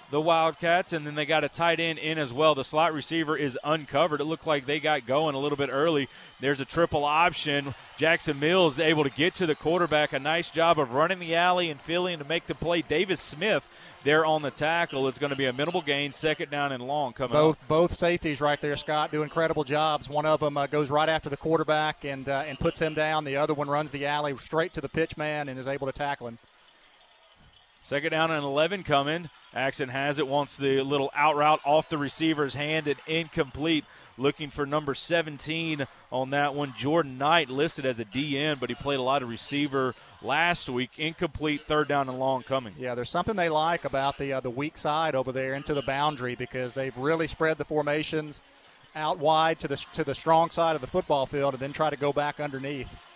the 0.10 0.20
Wildcats, 0.20 0.94
and 0.94 1.06
then 1.06 1.16
they 1.16 1.26
got 1.26 1.44
a 1.44 1.50
tight 1.50 1.80
end 1.80 2.00
in 2.00 2.18
as 2.18 2.34
well. 2.34 2.56
The 2.56 2.64
slot 2.64 2.94
receiver 2.94 3.38
is 3.38 3.58
uncovered. 3.64 4.22
It 4.22 4.26
looked 4.26 4.48
like 4.48 4.66
they 4.66 4.80
got 4.80 5.06
going 5.06 5.36
a 5.36 5.40
little 5.40 5.58
bit 5.58 5.70
early. 5.72 6.10
There's 6.40 6.60
a 6.60 6.66
triple 6.66 7.06
option. 7.06 7.76
Jackson 7.98 8.40
Mills 8.40 8.80
able 8.80 9.04
to 9.04 9.10
get 9.10 9.36
to 9.36 9.46
the 9.46 9.56
quarterback. 9.56 10.14
A 10.14 10.20
nice 10.20 10.50
job 10.50 10.80
of 10.80 10.94
running 10.94 11.20
the 11.20 11.36
alley 11.36 11.70
and 11.70 11.80
feeling 11.80 12.18
to 12.20 12.26
make 12.26 12.48
the 12.48 12.56
play. 12.56 12.82
Davis 12.82 13.20
Smith 13.20 13.64
there 14.04 14.26
on 14.26 14.42
the 14.42 14.52
tackle. 14.52 15.08
It's 15.08 15.18
going 15.20 15.32
to 15.32 15.36
be 15.36 15.46
a 15.46 15.54
minimal 15.54 15.82
gain, 15.82 16.12
second 16.12 16.50
down 16.50 16.72
and 16.72 16.82
long 16.82 17.14
coming 17.14 17.34
Both 17.34 17.62
up. 17.62 17.68
both 17.68 17.96
safeties 17.96 18.40
right 18.42 18.60
there, 18.62 18.76
Scott, 18.78 19.12
do 19.12 19.24
incredible 19.24 19.64
jobs. 19.64 20.10
One 20.10 20.26
of 20.26 20.40
them 20.40 20.58
uh, 20.58 20.68
goes 20.68 20.90
right 20.90 21.10
after 21.10 21.30
the 21.30 21.38
quarterback 21.38 22.06
and 22.06 22.28
uh, 22.28 22.46
and 22.48 22.58
puts 22.58 22.80
him 22.80 22.94
down. 22.94 23.26
The 23.26 23.36
other 23.36 23.54
one 23.54 23.70
runs 23.70 23.92
the 23.92 24.06
alley 24.06 24.36
straight 24.38 24.74
to 24.74 24.82
the 24.82 24.90
pitch 24.90 25.18
man 25.18 25.50
and 25.50 25.60
is 25.60 25.68
able 25.68 25.86
to 25.88 25.94
tackle 25.94 26.30
him. 26.30 26.38
Second 27.90 28.12
down 28.12 28.30
and 28.30 28.46
11 28.46 28.84
coming. 28.84 29.32
Axton 29.52 29.90
has 29.90 30.20
it, 30.20 30.28
wants 30.28 30.58
the 30.58 30.80
little 30.84 31.10
out 31.16 31.36
route 31.36 31.60
off 31.66 31.90
the 31.90 31.98
receiver's 31.98 32.54
hand 32.54 32.88
and 32.88 33.00
incomplete. 33.08 33.84
Looking 34.16 34.52
for 34.52 34.68
number 34.68 34.94
17 34.94 35.88
on 36.12 36.30
that 36.30 36.54
one. 36.54 36.76
Jordan 36.78 37.18
Knight 37.18 37.50
listed 37.50 37.88
as 37.88 38.00
a 38.00 38.06
DN, 38.06 38.60
but 38.60 38.70
he 38.70 38.76
played 38.76 39.00
a 39.00 39.02
lot 39.02 39.24
of 39.24 39.30
receiver 39.30 39.96
last 40.22 40.70
week. 40.70 41.00
Incomplete 41.00 41.62
third 41.68 41.88
down 41.88 42.08
and 42.10 42.20
long 42.20 42.44
coming. 42.44 42.76
Yeah, 42.78 42.94
there's 42.94 43.10
something 43.10 43.36
they 43.36 43.50
like 43.50 43.86
about 43.86 44.20
the 44.20 44.34
uh, 44.34 44.40
the 44.40 44.52
weak 44.52 44.78
side 44.78 45.16
over 45.16 45.32
there 45.32 45.56
into 45.56 45.74
the 45.74 45.82
boundary 45.82 46.36
because 46.36 46.74
they've 46.74 46.96
really 46.96 47.26
spread 47.26 47.58
the 47.58 47.66
formations 47.66 48.40
out 48.96 49.18
wide 49.18 49.60
to 49.62 49.68
the 49.68 49.84
to 49.96 50.04
the 50.04 50.14
strong 50.14 50.52
side 50.52 50.76
of 50.76 50.82
the 50.82 50.88
football 50.88 51.26
field 51.26 51.56
and 51.56 51.62
then 51.64 51.74
try 51.74 51.90
to 51.90 51.98
go 51.98 52.14
back 52.14 52.40
underneath. 52.40 53.09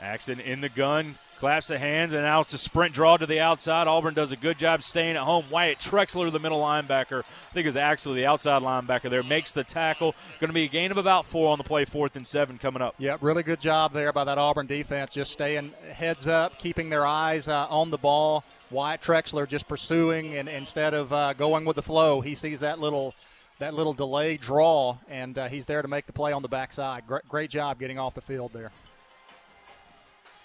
Axton 0.00 0.40
in 0.40 0.60
the 0.60 0.68
gun, 0.68 1.16
claps 1.38 1.68
the 1.68 1.78
hands, 1.78 2.14
and 2.14 2.22
now 2.22 2.40
it's 2.40 2.52
a 2.52 2.58
sprint 2.58 2.94
draw 2.94 3.16
to 3.16 3.26
the 3.26 3.40
outside. 3.40 3.86
Auburn 3.86 4.14
does 4.14 4.32
a 4.32 4.36
good 4.36 4.58
job 4.58 4.82
staying 4.82 5.16
at 5.16 5.22
home. 5.22 5.44
Wyatt 5.50 5.78
Trexler, 5.78 6.30
the 6.30 6.38
middle 6.38 6.60
linebacker, 6.60 7.20
I 7.22 7.54
think 7.54 7.66
is 7.66 7.76
actually 7.76 8.20
the 8.20 8.26
outside 8.26 8.62
linebacker 8.62 9.10
there, 9.10 9.22
makes 9.22 9.52
the 9.52 9.64
tackle. 9.64 10.14
Going 10.40 10.48
to 10.48 10.54
be 10.54 10.64
a 10.64 10.68
gain 10.68 10.90
of 10.90 10.96
about 10.96 11.26
four 11.26 11.50
on 11.50 11.58
the 11.58 11.64
play, 11.64 11.84
fourth 11.84 12.16
and 12.16 12.26
seven 12.26 12.58
coming 12.58 12.82
up. 12.82 12.94
Yeah, 12.98 13.16
really 13.20 13.42
good 13.42 13.60
job 13.60 13.92
there 13.92 14.12
by 14.12 14.24
that 14.24 14.38
Auburn 14.38 14.66
defense, 14.66 15.14
just 15.14 15.32
staying 15.32 15.72
heads 15.92 16.26
up, 16.26 16.58
keeping 16.58 16.90
their 16.90 17.06
eyes 17.06 17.48
uh, 17.48 17.66
on 17.68 17.90
the 17.90 17.98
ball. 17.98 18.44
Wyatt 18.70 19.00
Trexler 19.00 19.48
just 19.48 19.66
pursuing, 19.68 20.36
and 20.36 20.48
instead 20.48 20.92
of 20.92 21.12
uh, 21.12 21.32
going 21.32 21.64
with 21.64 21.76
the 21.76 21.82
flow, 21.82 22.20
he 22.20 22.34
sees 22.34 22.60
that 22.60 22.78
little 22.78 23.14
that 23.58 23.74
little 23.74 23.92
delay 23.92 24.36
draw, 24.36 24.96
and 25.08 25.36
uh, 25.36 25.48
he's 25.48 25.66
there 25.66 25.82
to 25.82 25.88
make 25.88 26.06
the 26.06 26.12
play 26.12 26.32
on 26.32 26.42
the 26.42 26.48
backside. 26.48 27.06
Great, 27.06 27.28
great 27.28 27.50
job 27.50 27.78
getting 27.78 27.98
off 27.98 28.14
the 28.14 28.20
field 28.20 28.52
there. 28.52 28.70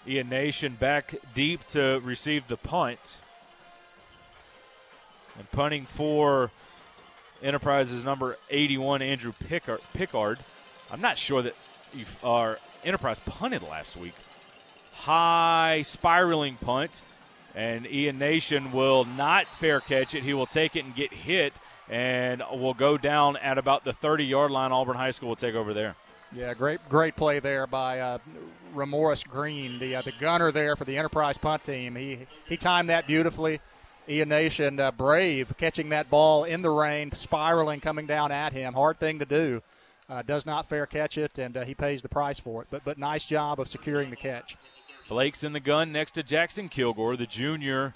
Ian 0.06 0.28
Nation 0.28 0.74
back 0.74 1.14
deep 1.34 1.66
to 1.68 2.00
receive 2.04 2.46
the 2.46 2.56
punt. 2.56 3.20
And 5.38 5.50
punting 5.50 5.86
for 5.86 6.50
Enterprise's 7.42 8.04
number 8.04 8.38
81, 8.50 9.02
Andrew 9.02 9.32
Pickard. 9.32 9.80
Pickard. 9.92 10.38
I'm 10.90 11.00
not 11.00 11.18
sure 11.18 11.42
that 11.42 11.54
our 12.22 12.58
Enterprise 12.84 13.20
punted 13.20 13.62
last 13.62 13.96
week. 13.96 14.14
High 14.92 15.82
spiraling 15.82 16.56
punt, 16.56 17.02
and 17.54 17.86
Ian 17.86 18.18
Nation 18.18 18.72
will 18.72 19.04
not 19.04 19.46
fair 19.56 19.80
catch 19.80 20.14
it. 20.14 20.22
He 20.22 20.34
will 20.34 20.46
take 20.46 20.76
it 20.76 20.84
and 20.84 20.94
get 20.94 21.12
hit, 21.12 21.54
and 21.88 22.42
will 22.52 22.74
go 22.74 22.96
down 22.96 23.36
at 23.38 23.58
about 23.58 23.84
the 23.84 23.92
30 23.92 24.24
yard 24.24 24.50
line. 24.50 24.70
Auburn 24.70 24.96
High 24.96 25.10
School 25.10 25.30
will 25.30 25.36
take 25.36 25.54
over 25.54 25.74
there. 25.74 25.96
Yeah, 26.34 26.52
great, 26.52 26.80
great 26.88 27.14
play 27.14 27.38
there 27.38 27.66
by 27.68 28.00
uh, 28.00 28.18
Ramoris 28.74 29.22
Green, 29.22 29.78
the 29.78 29.96
uh, 29.96 30.02
the 30.02 30.12
gunner 30.18 30.50
there 30.50 30.74
for 30.74 30.84
the 30.84 30.98
Enterprise 30.98 31.38
punt 31.38 31.62
team. 31.62 31.94
He 31.94 32.26
he 32.48 32.56
timed 32.56 32.90
that 32.90 33.06
beautifully. 33.06 33.60
Ian 34.08 34.28
Nation, 34.28 34.80
uh, 34.80 34.90
brave, 34.90 35.54
catching 35.56 35.88
that 35.90 36.10
ball 36.10 36.44
in 36.44 36.60
the 36.60 36.68
rain, 36.70 37.10
spiraling, 37.14 37.80
coming 37.80 38.06
down 38.06 38.30
at 38.32 38.52
him. 38.52 38.74
Hard 38.74 38.98
thing 38.98 39.18
to 39.20 39.24
do, 39.24 39.62
uh, 40.10 40.20
does 40.20 40.44
not 40.44 40.68
fair 40.68 40.84
catch 40.84 41.16
it, 41.16 41.38
and 41.38 41.56
uh, 41.56 41.64
he 41.64 41.74
pays 41.74 42.02
the 42.02 42.08
price 42.08 42.38
for 42.38 42.62
it. 42.62 42.68
But 42.68 42.84
but 42.84 42.98
nice 42.98 43.24
job 43.24 43.60
of 43.60 43.68
securing 43.68 44.10
the 44.10 44.16
catch. 44.16 44.56
Flakes 45.06 45.44
in 45.44 45.52
the 45.52 45.60
gun 45.60 45.92
next 45.92 46.12
to 46.12 46.22
Jackson 46.24 46.68
Kilgore, 46.68 47.16
the 47.16 47.26
junior 47.26 47.94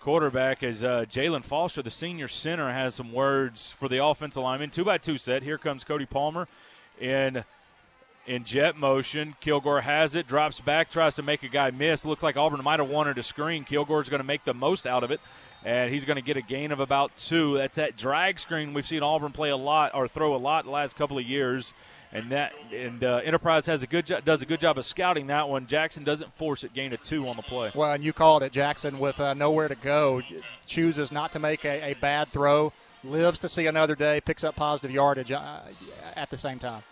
quarterback, 0.00 0.62
as 0.62 0.82
uh, 0.82 1.04
Jalen 1.06 1.44
Foster, 1.44 1.82
the 1.82 1.90
senior 1.90 2.28
center, 2.28 2.72
has 2.72 2.94
some 2.94 3.12
words 3.12 3.70
for 3.70 3.88
the 3.88 4.02
offensive 4.02 4.42
lineman. 4.42 4.70
Two 4.70 4.84
by 4.84 4.96
two 4.96 5.18
set. 5.18 5.42
Here 5.42 5.58
comes 5.58 5.84
Cody 5.84 6.06
Palmer 6.06 6.48
in 7.00 7.44
in 8.26 8.44
jet 8.44 8.76
motion. 8.76 9.34
Kilgore 9.40 9.80
has 9.80 10.14
it, 10.14 10.26
drops 10.26 10.60
back, 10.60 10.90
tries 10.90 11.16
to 11.16 11.22
make 11.22 11.42
a 11.42 11.48
guy 11.48 11.70
miss. 11.70 12.04
Looks 12.04 12.22
like 12.22 12.36
Auburn 12.36 12.62
might 12.62 12.78
have 12.78 12.88
wanted 12.88 13.16
a 13.18 13.22
screen. 13.22 13.64
Kilgore's 13.64 14.10
going 14.10 14.20
to 14.20 14.26
make 14.26 14.44
the 14.44 14.54
most 14.54 14.86
out 14.86 15.02
of 15.02 15.10
it, 15.10 15.20
and 15.64 15.92
he's 15.92 16.04
going 16.04 16.16
to 16.16 16.22
get 16.22 16.36
a 16.36 16.42
gain 16.42 16.70
of 16.70 16.78
about 16.78 17.16
two. 17.16 17.56
That's 17.56 17.76
that 17.76 17.96
drag 17.96 18.38
screen 18.38 18.74
we've 18.74 18.86
seen 18.86 19.02
Auburn 19.02 19.32
play 19.32 19.48
a 19.48 19.56
lot 19.56 19.92
or 19.94 20.06
throw 20.06 20.34
a 20.34 20.38
lot 20.38 20.66
the 20.66 20.70
last 20.70 20.94
couple 20.96 21.18
of 21.18 21.24
years. 21.24 21.72
And 22.10 22.32
that 22.32 22.54
and 22.72 23.04
uh, 23.04 23.20
Enterprise 23.22 23.66
has 23.66 23.82
a 23.82 23.86
good 23.86 24.06
jo- 24.06 24.20
does 24.20 24.40
a 24.40 24.46
good 24.46 24.60
job 24.60 24.78
of 24.78 24.86
scouting 24.86 25.26
that 25.26 25.46
one. 25.46 25.66
Jackson 25.66 26.04
doesn't 26.04 26.32
force 26.32 26.64
it, 26.64 26.72
gain 26.72 26.94
a 26.94 26.96
two 26.96 27.28
on 27.28 27.36
the 27.36 27.42
play. 27.42 27.70
Well, 27.74 27.92
and 27.92 28.02
you 28.02 28.14
called 28.14 28.42
it. 28.42 28.50
Jackson 28.50 28.98
with 28.98 29.20
uh, 29.20 29.34
nowhere 29.34 29.68
to 29.68 29.74
go 29.74 30.22
chooses 30.66 31.12
not 31.12 31.32
to 31.32 31.38
make 31.38 31.66
a, 31.66 31.90
a 31.90 31.94
bad 31.94 32.28
throw, 32.28 32.72
lives 33.04 33.38
to 33.40 33.48
see 33.48 33.66
another 33.66 33.94
day, 33.94 34.20
picks 34.20 34.44
up 34.44 34.56
positive 34.56 34.90
yardage 34.90 35.32
uh, 35.32 35.60
at 36.14 36.30
the 36.30 36.36
same 36.36 36.58
time. 36.58 36.82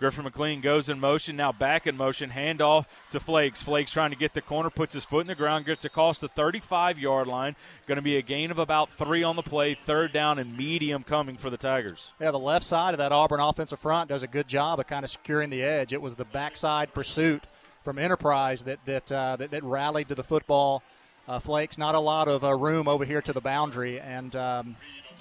Griffin 0.00 0.24
McLean 0.24 0.62
goes 0.62 0.88
in 0.88 0.98
motion, 0.98 1.36
now 1.36 1.52
back 1.52 1.86
in 1.86 1.94
motion, 1.94 2.30
handoff 2.30 2.86
to 3.10 3.20
Flakes. 3.20 3.60
Flakes 3.60 3.92
trying 3.92 4.08
to 4.08 4.16
get 4.16 4.32
the 4.32 4.40
corner, 4.40 4.70
puts 4.70 4.94
his 4.94 5.04
foot 5.04 5.20
in 5.20 5.26
the 5.26 5.34
ground, 5.34 5.66
gets 5.66 5.84
across 5.84 6.18
the 6.18 6.28
35 6.28 6.98
yard 6.98 7.26
line. 7.26 7.54
Going 7.86 7.96
to 7.96 8.02
be 8.02 8.16
a 8.16 8.22
gain 8.22 8.50
of 8.50 8.58
about 8.58 8.90
three 8.90 9.22
on 9.22 9.36
the 9.36 9.42
play, 9.42 9.74
third 9.74 10.10
down 10.10 10.38
and 10.38 10.56
medium 10.56 11.02
coming 11.02 11.36
for 11.36 11.50
the 11.50 11.58
Tigers. 11.58 12.12
Yeah, 12.18 12.30
the 12.30 12.38
left 12.38 12.64
side 12.64 12.94
of 12.94 12.98
that 12.98 13.12
Auburn 13.12 13.40
offensive 13.40 13.78
front 13.78 14.08
does 14.08 14.22
a 14.22 14.26
good 14.26 14.48
job 14.48 14.80
of 14.80 14.86
kind 14.86 15.04
of 15.04 15.10
securing 15.10 15.50
the 15.50 15.62
edge. 15.62 15.92
It 15.92 16.00
was 16.00 16.14
the 16.14 16.24
backside 16.24 16.94
pursuit 16.94 17.44
from 17.82 17.98
Enterprise 17.98 18.62
that 18.62 18.78
that 18.86 19.12
uh, 19.12 19.36
that, 19.36 19.50
that, 19.50 19.62
rallied 19.62 20.08
to 20.08 20.14
the 20.14 20.24
football. 20.24 20.82
Uh, 21.30 21.38
Flakes, 21.38 21.78
not 21.78 21.94
a 21.94 22.00
lot 22.00 22.26
of 22.26 22.42
uh, 22.42 22.52
room 22.52 22.88
over 22.88 23.04
here 23.04 23.22
to 23.22 23.32
the 23.32 23.40
boundary, 23.40 24.00
and 24.00 24.34
um, 24.34 24.74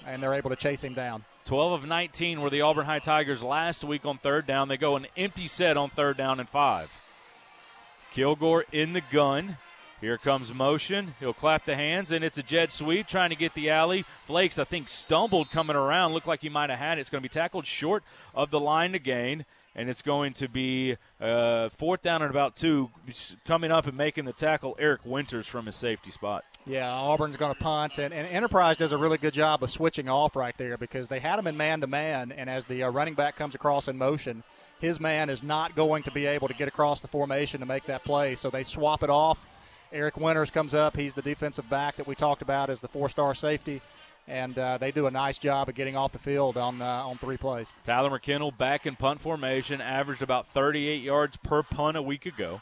and 0.07 0.23
they're 0.23 0.33
able 0.33 0.49
to 0.49 0.55
chase 0.55 0.83
him 0.83 0.95
down. 0.95 1.23
12 1.45 1.83
of 1.83 1.87
19 1.87 2.41
were 2.41 2.49
the 2.49 2.61
Auburn 2.61 2.87
High 2.87 2.97
Tigers 2.97 3.43
last 3.43 3.83
week 3.83 4.07
on 4.07 4.17
third 4.17 4.47
down. 4.47 4.69
They 4.69 4.77
go 4.77 4.95
an 4.95 5.05
empty 5.15 5.45
set 5.45 5.77
on 5.77 5.91
third 5.91 6.17
down 6.17 6.39
and 6.39 6.49
five. 6.49 6.91
Kilgore 8.11 8.65
in 8.71 8.93
the 8.93 9.03
gun. 9.11 9.57
Here 10.01 10.17
comes 10.17 10.51
motion. 10.51 11.13
He'll 11.19 11.31
clap 11.31 11.65
the 11.65 11.75
hands, 11.75 12.11
and 12.11 12.23
it's 12.23 12.39
a 12.39 12.43
jet 12.43 12.71
sweep 12.71 13.05
trying 13.05 13.29
to 13.29 13.35
get 13.35 13.53
the 13.53 13.69
alley. 13.69 14.03
Flakes, 14.25 14.57
I 14.57 14.63
think, 14.63 14.89
stumbled 14.89 15.51
coming 15.51 15.75
around. 15.75 16.13
Looked 16.13 16.25
like 16.25 16.41
he 16.41 16.49
might 16.49 16.71
have 16.71 16.79
had 16.79 16.97
it. 16.97 17.01
It's 17.01 17.11
going 17.11 17.21
to 17.21 17.29
be 17.29 17.31
tackled 17.31 17.67
short 17.67 18.03
of 18.33 18.49
the 18.49 18.59
line 18.59 18.93
to 18.93 18.99
gain, 18.99 19.45
and 19.79 19.89
it's 19.89 20.01
going 20.01 20.33
to 20.33 20.49
be 20.49 20.97
uh, 21.21 21.69
fourth 21.69 22.01
down 22.01 22.21
and 22.21 22.29
about 22.29 22.57
two. 22.57 22.91
Coming 23.45 23.71
up 23.71 23.87
and 23.87 23.95
making 23.95 24.25
the 24.25 24.33
tackle, 24.33 24.75
Eric 24.77 25.05
Winters 25.05 25.47
from 25.47 25.67
his 25.67 25.75
safety 25.75 26.11
spot. 26.11 26.43
Yeah, 26.65 26.91
Auburn's 26.91 27.37
going 27.37 27.53
to 27.55 27.59
punt, 27.59 27.97
and, 27.97 28.13
and, 28.13 28.27
Enterprise 28.27 28.75
does 28.75 28.91
a 28.91 28.97
really 28.97 29.17
good 29.17 29.33
job 29.33 29.63
of 29.63 29.71
switching 29.71 30.09
off 30.09 30.35
right 30.35 30.55
there 30.57 30.77
because 30.77 31.07
they 31.07 31.19
had 31.19 31.39
him 31.39 31.47
in 31.47 31.55
man 31.55 31.79
to 31.79 31.87
man, 31.87 32.33
and 32.33 32.49
as 32.49 32.65
the 32.65 32.83
uh, 32.83 32.89
running 32.91 33.13
back 33.13 33.37
comes 33.37 33.55
across 33.55 33.87
in 33.87 33.97
motion, 33.97 34.43
his 34.81 34.99
man 34.99 35.29
is 35.29 35.41
not 35.41 35.77
going 35.77 36.03
to 36.03 36.11
be 36.11 36.25
able 36.25 36.49
to 36.49 36.53
get 36.53 36.67
across 36.67 36.99
the 36.99 37.07
formation 37.07 37.61
to 37.61 37.65
make 37.65 37.85
that 37.85 38.03
play. 38.03 38.35
So 38.35 38.49
they 38.49 38.63
swap 38.63 39.01
it 39.01 39.09
off. 39.09 39.47
Eric 39.93 40.17
Winters 40.17 40.51
comes 40.51 40.73
up. 40.73 40.97
He's 40.97 41.13
the 41.13 41.21
defensive 41.21 41.69
back 41.69 41.95
that 41.95 42.05
we 42.05 42.15
talked 42.15 42.41
about 42.41 42.69
as 42.69 42.81
the 42.81 42.89
four-star 42.89 43.33
safety, 43.33 43.81
and 44.29 44.57
uh, 44.57 44.77
they 44.77 44.91
do 44.91 45.07
a 45.07 45.11
nice 45.11 45.37
job 45.37 45.67
of 45.67 45.75
getting 45.75 45.97
off 45.97 46.13
the 46.13 46.19
field 46.19 46.55
on 46.55 46.81
uh, 46.81 46.85
on 46.85 47.17
three 47.17 47.37
plays. 47.37 47.73
Tyler 47.83 48.09
McKinnell 48.09 48.57
back 48.57 48.85
in 48.85 48.95
punt 48.95 49.19
formation, 49.19 49.81
averaged 49.81 50.21
about 50.21 50.47
38 50.47 51.01
yards 51.01 51.35
per 51.37 51.63
punt 51.63 51.97
a 51.97 52.01
week 52.01 52.25
ago. 52.25 52.61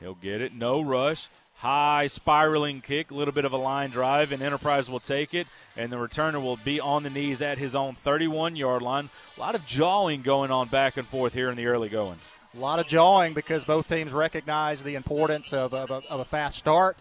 He'll 0.00 0.14
get 0.14 0.40
it. 0.40 0.54
No 0.54 0.80
rush 0.80 1.28
high 1.60 2.06
spiraling 2.06 2.80
kick, 2.80 3.10
a 3.10 3.14
little 3.14 3.34
bit 3.34 3.44
of 3.44 3.52
a 3.52 3.56
line 3.56 3.90
drive, 3.90 4.32
and 4.32 4.42
Enterprise 4.42 4.88
will 4.88 5.00
take 5.00 5.34
it, 5.34 5.46
and 5.76 5.92
the 5.92 5.96
returner 5.96 6.42
will 6.42 6.56
be 6.56 6.80
on 6.80 7.02
the 7.02 7.10
knees 7.10 7.42
at 7.42 7.58
his 7.58 7.74
own 7.74 7.94
31 7.94 8.56
yard 8.56 8.80
line. 8.80 9.10
A 9.36 9.40
lot 9.40 9.54
of 9.54 9.66
jawing 9.66 10.22
going 10.22 10.50
on 10.50 10.68
back 10.68 10.96
and 10.96 11.06
forth 11.06 11.34
here 11.34 11.50
in 11.50 11.56
the 11.56 11.66
early 11.66 11.90
going. 11.90 12.18
A 12.56 12.58
lot 12.58 12.78
of 12.78 12.86
jawing 12.86 13.34
because 13.34 13.62
both 13.62 13.88
teams 13.88 14.10
recognize 14.10 14.82
the 14.82 14.94
importance 14.94 15.52
of, 15.52 15.74
of, 15.74 15.90
of 15.90 16.20
a 16.20 16.24
fast 16.24 16.58
start, 16.58 16.96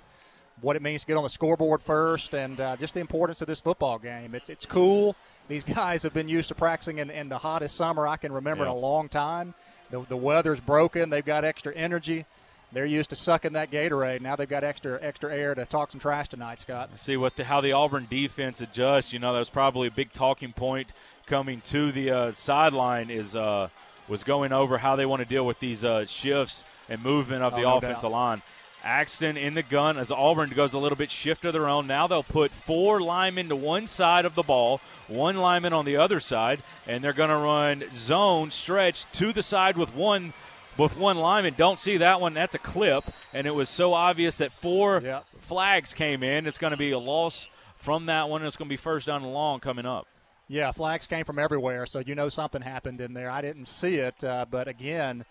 what 0.62 0.76
it 0.76 0.82
means 0.82 1.02
to 1.02 1.08
get 1.08 1.18
on 1.18 1.24
the 1.24 1.30
scoreboard 1.30 1.82
first, 1.82 2.34
and 2.34 2.60
uh, 2.60 2.76
just 2.78 2.94
the 2.94 3.00
importance 3.00 3.42
of 3.42 3.48
this 3.48 3.60
football 3.60 4.00
game. 4.00 4.36
It's, 4.36 4.50
it's 4.50 4.66
cool. 4.66 5.16
These 5.48 5.64
guys 5.64 6.04
have 6.04 6.14
been 6.14 6.28
used 6.28 6.50
to 6.50 6.56
practicing 6.56 7.00
in, 7.00 7.10
in 7.10 7.30
the 7.30 7.38
hottest 7.38 7.76
summer 7.76 8.08
I 8.08 8.18
can 8.18 8.32
remember 8.32 8.64
yeah. 8.64 8.72
in 8.72 8.78
a 8.78 8.80
long 8.80 9.10
time. 9.10 9.54
The, 9.90 10.06
the 10.08 10.18
weather's 10.18 10.60
broken, 10.60 11.10
they've 11.10 11.26
got 11.26 11.44
extra 11.44 11.74
energy 11.74 12.26
they're 12.72 12.86
used 12.86 13.10
to 13.10 13.16
sucking 13.16 13.54
that 13.54 13.72
Gatorade. 13.72 14.22
Now 14.22 14.36
they've 14.36 14.50
got 14.50 14.64
extra 14.64 15.00
extra 15.02 15.36
air 15.36 15.56
to 15.56 15.66
talk 15.66 15.92
some 15.92 16.00
trash 16.00 16.30
tonight, 16.30 16.60
Scott. 16.60 16.90
See 17.00 17.18
what 17.18 17.36
the, 17.36 17.44
how 17.44 17.62
the 17.62 17.72
Auburn 17.72 18.08
defense 18.10 18.62
adjusts. 18.62 19.12
You 19.12 19.20
know, 19.20 19.34
that 19.34 19.40
was 19.40 19.50
probably 19.50 19.88
a 19.88 19.92
big 19.92 20.12
talking 20.14 20.52
point 20.52 20.94
coming 21.26 21.62
to 21.62 21.92
the 21.92 22.12
uh, 22.12 22.32
sideline. 22.34 23.10
Is 23.10 23.36
uh, 23.36 23.70
was 24.08 24.24
going 24.24 24.52
over 24.52 24.78
how 24.78 24.96
they 24.96 25.06
want 25.06 25.22
to 25.22 25.28
deal 25.28 25.46
with 25.46 25.60
these 25.60 25.84
uh, 25.84 26.06
shifts 26.06 26.64
and 26.88 27.04
movement 27.04 27.44
of 27.44 27.54
the 27.54 27.64
oh, 27.64 27.72
no 27.72 27.78
offensive 27.78 28.04
doubt. 28.04 28.12
line. 28.12 28.42
Axton 28.84 29.38
in 29.38 29.54
the 29.54 29.64
gun 29.64 29.98
as 29.98 30.12
Auburn 30.12 30.50
goes 30.52 30.74
a 30.74 30.80
little 30.80 30.98
bit 30.98 31.12
shift 31.12 31.46
of 31.46 31.54
their 31.54 31.68
own. 31.68 31.88
Now 31.88 32.08
they'll 32.08 32.24
put 32.24 32.52
four 32.52 33.02
linemen 33.02 33.50
to 33.50 33.56
one 33.56 33.88
side 33.88 34.26
of 34.26 34.36
the 34.36 34.44
ball, 34.44 34.80
one 35.08 35.38
lineman 35.38 35.74
on 35.74 35.86
the 35.86 35.98
other 35.98 36.20
side, 36.20 36.62
and 36.88 37.04
they're 37.04 37.14
going 37.14 37.30
to 37.30 37.36
run 37.36 37.84
zone 37.94 38.52
stretch 38.52 39.10
to 39.14 39.34
the 39.34 39.44
side 39.44 39.78
with 39.78 39.94
one 39.94 40.34
with 40.78 40.98
one 40.98 41.18
lineman. 41.18 41.56
Don't 41.58 41.78
see 41.78 41.98
that 41.98 42.22
one. 42.22 42.34
That's 42.34 42.56
a 42.56 42.60
clip, 42.60 43.04
and 43.34 43.46
it 43.46 43.54
was 43.54 43.70
so 43.70 43.94
obvious 43.94 44.38
that 44.38 44.54
four 44.54 45.02
yep. 45.04 45.26
flags 45.40 45.94
came 45.94 46.24
in. 46.24 46.48
It's 46.48 46.58
going 46.58 46.72
to 46.72 46.78
be 46.78 46.92
a 46.92 47.00
loss 47.00 47.48
from 47.76 48.06
that 48.06 48.30
one. 48.30 48.46
It's 48.46 48.56
going 48.56 48.70
to 48.70 48.74
be 48.74 48.78
first 48.78 49.08
down 49.08 49.24
and 49.24 49.34
long 49.34 49.60
coming 49.60 49.86
up. 49.86 50.08
Yeah, 50.48 50.72
flags 50.72 51.06
came 51.06 51.26
from 51.26 51.38
everywhere, 51.38 51.86
so 51.86 52.00
you 52.00 52.16
know 52.16 52.28
something 52.28 52.62
happened 52.62 53.02
in 53.02 53.14
there. 53.14 53.30
I 53.30 53.42
didn't 53.42 53.68
see 53.68 53.98
it, 53.98 54.24
uh, 54.24 54.48
but 54.50 54.68
again, 54.68 55.26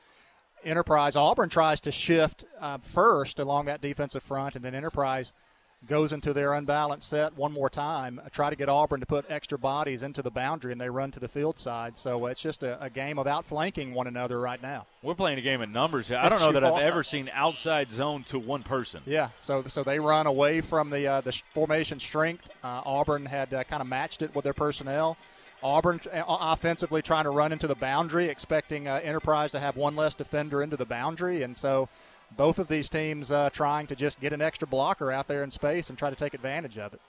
Enterprise 0.64 1.16
Auburn 1.16 1.48
tries 1.48 1.80
to 1.82 1.92
shift 1.92 2.44
uh, 2.61 2.78
first 2.78 3.38
along 3.38 3.66
that 3.66 3.80
defensive 3.80 4.22
front, 4.22 4.56
and 4.56 4.64
then 4.64 4.74
Enterprise– 4.74 5.32
goes 5.86 6.12
into 6.12 6.32
their 6.32 6.54
unbalanced 6.54 7.09
set 7.09 7.36
one 7.36 7.52
more 7.52 7.70
time, 7.70 8.20
try 8.32 8.50
to 8.50 8.56
get 8.56 8.68
Auburn 8.68 9.00
to 9.00 9.06
put 9.06 9.24
extra 9.28 9.59
bodies 9.59 10.02
into 10.02 10.22
the 10.22 10.30
boundary, 10.30 10.72
and 10.72 10.80
they 10.80 10.90
run 10.90 11.11
to 11.12 11.20
the 11.20 11.28
field 11.28 11.59
side. 11.59 11.96
So 11.96 12.26
it's 12.26 12.40
just 12.40 12.62
a, 12.62 12.82
a 12.82 12.90
game 12.90 13.18
of 13.18 13.26
outflanking 13.26 13.94
one 13.94 14.06
another 14.06 14.40
right 14.40 14.61
now. 14.61 14.86
We're 15.02 15.14
playing 15.14 15.38
a 15.38 15.42
game 15.42 15.61
of 15.61 15.70
numbers. 15.70 16.11
I 16.11 16.28
don't 16.28 16.40
know 16.40 16.52
that 16.52 16.64
I've 16.64 16.82
ever 16.82 17.02
seen 17.02 17.30
outside 17.32 17.90
zone 17.90 18.24
to 18.24 18.38
one 18.38 18.62
person. 18.62 19.02
Yeah, 19.06 19.28
so 19.40 19.64
so 19.68 19.82
they 19.82 20.00
run 20.00 20.26
away 20.26 20.61
from 20.61 20.90
the 20.90 21.06
uh, 21.06 21.20
the 21.20 21.32
formation 21.54 22.00
strength. 22.00 22.50
Uh, 22.64 22.82
Auburn 22.84 23.26
had 23.26 23.52
uh, 23.54 23.64
kind 23.64 23.80
of 23.80 23.88
matched 23.88 24.22
it 24.22 24.34
with 24.34 24.44
their 24.44 24.54
personnel. 24.54 25.16
Auburn 25.62 26.00
uh, 26.12 26.22
offensively 26.26 27.02
trying 27.02 27.24
to 27.24 27.30
run 27.30 27.52
into 27.52 27.66
the 27.66 27.74
boundary, 27.74 28.28
expecting 28.28 28.88
uh, 28.88 29.00
Enterprise 29.02 29.52
to 29.52 29.61
have 29.61 29.76
one 29.76 29.96
less 29.96 30.14
defender 30.14 30.62
into 30.62 30.76
the 30.76 30.86
boundary, 30.86 31.42
and 31.42 31.56
so 31.56 31.88
both 32.36 32.59
of 32.59 32.68
these 32.68 32.88
teams 32.88 33.30
uh, 33.30 33.50
trying 33.50 33.86
to 33.86 33.96
just 33.96 34.20
get 34.20 34.32
an 34.32 34.42
extra 34.42 34.68
blocker 34.68 35.11
out 35.11 35.26
there 35.26 35.42
in 35.42 35.50
space 35.50 35.88
and 35.88 35.98
try 35.98 36.11
to 36.11 36.16
take 36.16 36.34
advantage 36.34 36.78
of 36.78 36.92
it. 36.94 37.00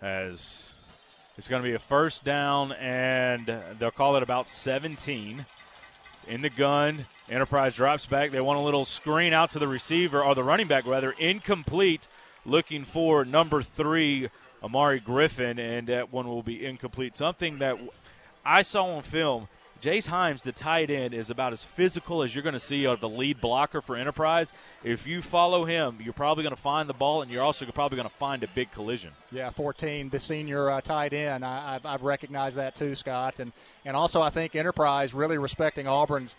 As 0.00 0.70
it's 1.36 1.48
going 1.48 1.62
to 1.62 1.68
be 1.68 1.74
a 1.74 1.78
first 1.78 2.24
down, 2.24 2.72
and 2.72 3.46
they'll 3.78 3.90
call 3.90 4.16
it 4.16 4.22
about 4.22 4.48
17. 4.48 5.46
In 6.26 6.42
the 6.42 6.50
gun, 6.50 7.06
Enterprise 7.30 7.76
drops 7.76 8.06
back. 8.06 8.32
They 8.32 8.40
want 8.40 8.58
a 8.58 8.62
little 8.62 8.84
screen 8.84 9.32
out 9.32 9.50
to 9.50 9.58
the 9.58 9.68
receiver, 9.68 10.22
or 10.22 10.34
the 10.34 10.42
running 10.42 10.66
back, 10.66 10.86
rather, 10.86 11.12
incomplete, 11.12 12.08
looking 12.44 12.84
for 12.84 13.24
number 13.24 13.62
three, 13.62 14.28
Amari 14.62 15.00
Griffin, 15.00 15.58
and 15.58 15.86
that 15.88 16.12
one 16.12 16.26
will 16.26 16.42
be 16.42 16.64
incomplete. 16.64 17.16
Something 17.16 17.58
that 17.58 17.78
I 18.44 18.62
saw 18.62 18.96
on 18.96 19.02
film 19.02 19.48
Jace 19.80 20.08
Hymes, 20.08 20.42
the 20.42 20.50
tight 20.50 20.90
end, 20.90 21.14
is 21.14 21.30
about 21.30 21.52
as 21.52 21.62
physical 21.62 22.24
as 22.24 22.34
you're 22.34 22.42
going 22.42 22.54
to 22.54 22.60
see 22.60 22.84
of 22.84 22.98
the 22.98 23.08
lead 23.08 23.40
blocker 23.40 23.80
for 23.80 23.94
Enterprise. 23.94 24.52
If 24.82 25.06
you 25.06 25.22
follow 25.22 25.64
him, 25.64 25.98
you're 26.02 26.12
probably 26.12 26.42
going 26.42 26.54
to 26.54 26.60
find 26.60 26.88
the 26.88 26.94
ball, 26.94 27.22
and 27.22 27.30
you're 27.30 27.44
also 27.44 27.64
probably 27.66 27.94
going 27.94 28.08
to 28.08 28.14
find 28.14 28.42
a 28.42 28.48
big 28.48 28.72
collision. 28.72 29.12
Yeah, 29.30 29.50
14, 29.50 30.08
the 30.08 30.18
senior 30.18 30.70
uh, 30.70 30.80
tight 30.80 31.12
end. 31.12 31.44
I, 31.44 31.74
have 31.74 31.86
I've 31.86 32.02
recognized 32.02 32.56
that 32.56 32.74
too, 32.74 32.96
Scott, 32.96 33.38
and 33.38 33.52
and 33.84 33.96
also 33.96 34.20
I 34.20 34.30
think 34.30 34.56
Enterprise 34.56 35.14
really 35.14 35.38
respecting 35.38 35.86
Auburn's 35.86 36.34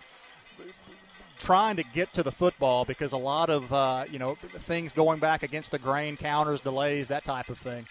trying 1.37 1.77
to 1.77 1.83
get 1.83 2.11
to 2.13 2.23
the 2.23 2.33
football 2.33 2.83
because 2.83 3.13
a 3.13 3.17
lot 3.17 3.49
of 3.49 3.71
uh, 3.71 4.03
you 4.11 4.19
know 4.19 4.35
things 4.35 4.91
going 4.91 5.19
back 5.19 5.43
against 5.43 5.71
the 5.71 5.79
grain, 5.79 6.17
counters, 6.17 6.59
delays, 6.59 7.07
that 7.07 7.23
type 7.23 7.47
of 7.47 7.57
thing. 7.57 7.87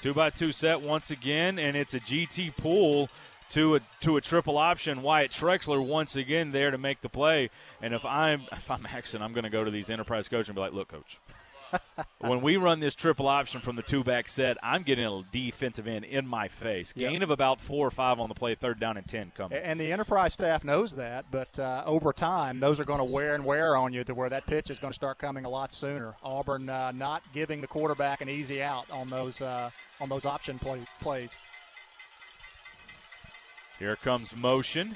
Two 0.00 0.14
by 0.14 0.30
two 0.30 0.52
set 0.52 0.80
once 0.80 1.10
again, 1.10 1.58
and 1.58 1.76
it's 1.76 1.94
a 1.94 2.00
GT 2.00 2.56
pool 2.56 3.08
to 3.50 3.76
a 3.76 3.80
to 4.00 4.16
a 4.16 4.20
triple 4.20 4.56
option. 4.56 5.02
Wyatt 5.02 5.32
Trexler 5.32 5.84
once 5.84 6.14
again 6.14 6.52
there 6.52 6.70
to 6.70 6.78
make 6.78 7.00
the 7.00 7.08
play. 7.08 7.50
And 7.82 7.92
if 7.92 8.04
I'm 8.04 8.42
if 8.52 8.70
I'm 8.70 8.86
Axton, 8.86 9.22
I'm 9.22 9.32
going 9.32 9.44
to 9.44 9.50
go 9.50 9.64
to 9.64 9.70
these 9.70 9.90
enterprise 9.90 10.28
coaches 10.28 10.48
and 10.48 10.54
be 10.54 10.60
like, 10.60 10.72
"Look, 10.72 10.88
coach, 10.88 11.18
when 12.18 12.40
we 12.40 12.56
run 12.56 12.80
this 12.80 12.94
triple 12.94 13.26
option 13.26 13.60
from 13.60 13.76
the 13.76 13.82
two 13.82 14.04
back 14.04 14.28
set, 14.28 14.56
I'm 14.62 14.82
getting 14.82 15.04
a 15.04 15.22
defensive 15.32 15.86
end 15.86 16.04
in 16.04 16.26
my 16.26 16.48
face. 16.48 16.92
Yep. 16.96 17.10
Gain 17.10 17.22
of 17.22 17.30
about 17.30 17.60
four 17.60 17.86
or 17.86 17.90
five 17.90 18.18
on 18.18 18.28
the 18.28 18.34
play, 18.34 18.54
third 18.54 18.80
down 18.80 18.96
and 18.96 19.06
10 19.06 19.32
coming. 19.36 19.58
And 19.58 19.78
the 19.78 19.92
enterprise 19.92 20.32
staff 20.32 20.64
knows 20.64 20.92
that, 20.92 21.26
but 21.30 21.58
uh, 21.58 21.82
over 21.86 22.12
time, 22.12 22.60
those 22.60 22.80
are 22.80 22.84
going 22.84 23.04
to 23.06 23.12
wear 23.12 23.34
and 23.34 23.44
wear 23.44 23.76
on 23.76 23.92
you 23.92 24.04
to 24.04 24.14
where 24.14 24.30
that 24.30 24.46
pitch 24.46 24.70
is 24.70 24.78
going 24.78 24.92
to 24.92 24.96
start 24.96 25.18
coming 25.18 25.44
a 25.44 25.48
lot 25.48 25.72
sooner. 25.72 26.14
Auburn 26.22 26.68
uh, 26.68 26.92
not 26.92 27.22
giving 27.32 27.60
the 27.60 27.66
quarterback 27.66 28.20
an 28.20 28.28
easy 28.28 28.62
out 28.62 28.90
on 28.90 29.08
those 29.08 29.40
uh, 29.40 29.70
on 30.00 30.08
those 30.08 30.24
option 30.24 30.58
play, 30.58 30.80
plays. 31.00 31.36
Here 33.78 33.96
comes 33.96 34.36
motion. 34.36 34.94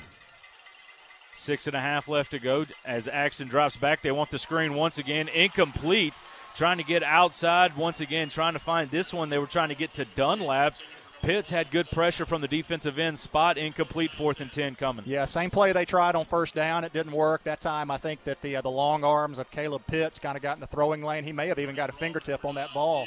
Six 1.37 1.67
and 1.67 1.75
a 1.75 1.81
half 1.81 2.09
left 2.09 2.31
to 2.33 2.39
go 2.39 2.67
as 2.85 3.09
Axton 3.09 3.49
drops 3.49 3.77
back. 3.77 4.01
They 4.01 4.13
want 4.13 4.31
the 4.31 4.39
screen 4.39 4.75
once 4.75 4.99
again. 4.99 5.29
Incomplete. 5.29 6.15
Trying 6.55 6.77
to 6.79 6.85
get 6.85 7.03
outside 7.03 7.77
once 7.77 8.01
again, 8.01 8.29
trying 8.29 8.53
to 8.53 8.59
find 8.59 8.91
this 8.91 9.13
one. 9.13 9.31
They 9.31 9.39
were 9.39 9.47
trying 9.47 9.71
to 9.71 9.75
get 9.75 9.95
to 9.95 10.05
Dunlap. 10.05 10.75
Pitts 11.23 11.51
had 11.51 11.71
good 11.71 11.89
pressure 11.91 12.27
from 12.27 12.43
the 12.43 12.49
defensive 12.49 12.99
end 12.99 13.17
spot. 13.17 13.57
Incomplete, 13.57 14.11
fourth 14.11 14.41
and 14.41 14.53
10 14.53 14.75
coming. 14.75 15.05
Yeah, 15.07 15.25
same 15.25 15.51
play 15.51 15.73
they 15.73 15.85
tried 15.85 16.17
on 16.17 16.25
first 16.25 16.55
down. 16.55 16.85
It 16.85 16.93
didn't 16.93 17.13
work 17.13 17.45
that 17.45 17.61
time. 17.61 17.91
I 17.93 17.97
think 17.97 18.25
that 18.25 18.43
the 18.43 18.57
uh, 18.57 18.61
the 18.61 18.71
long 18.71 19.05
arms 19.05 19.39
of 19.39 19.49
Caleb 19.51 19.83
Pitts 19.87 20.19
kind 20.19 20.37
of 20.37 20.43
got 20.43 20.57
in 20.57 20.61
the 20.61 20.67
throwing 20.67 21.03
lane. 21.03 21.23
He 21.23 21.33
may 21.33 21.47
have 21.47 21.61
even 21.61 21.77
got 21.77 21.89
a 21.89 21.93
fingertip 21.93 22.45
on 22.45 22.57
that 22.57 22.75
ball, 22.75 23.07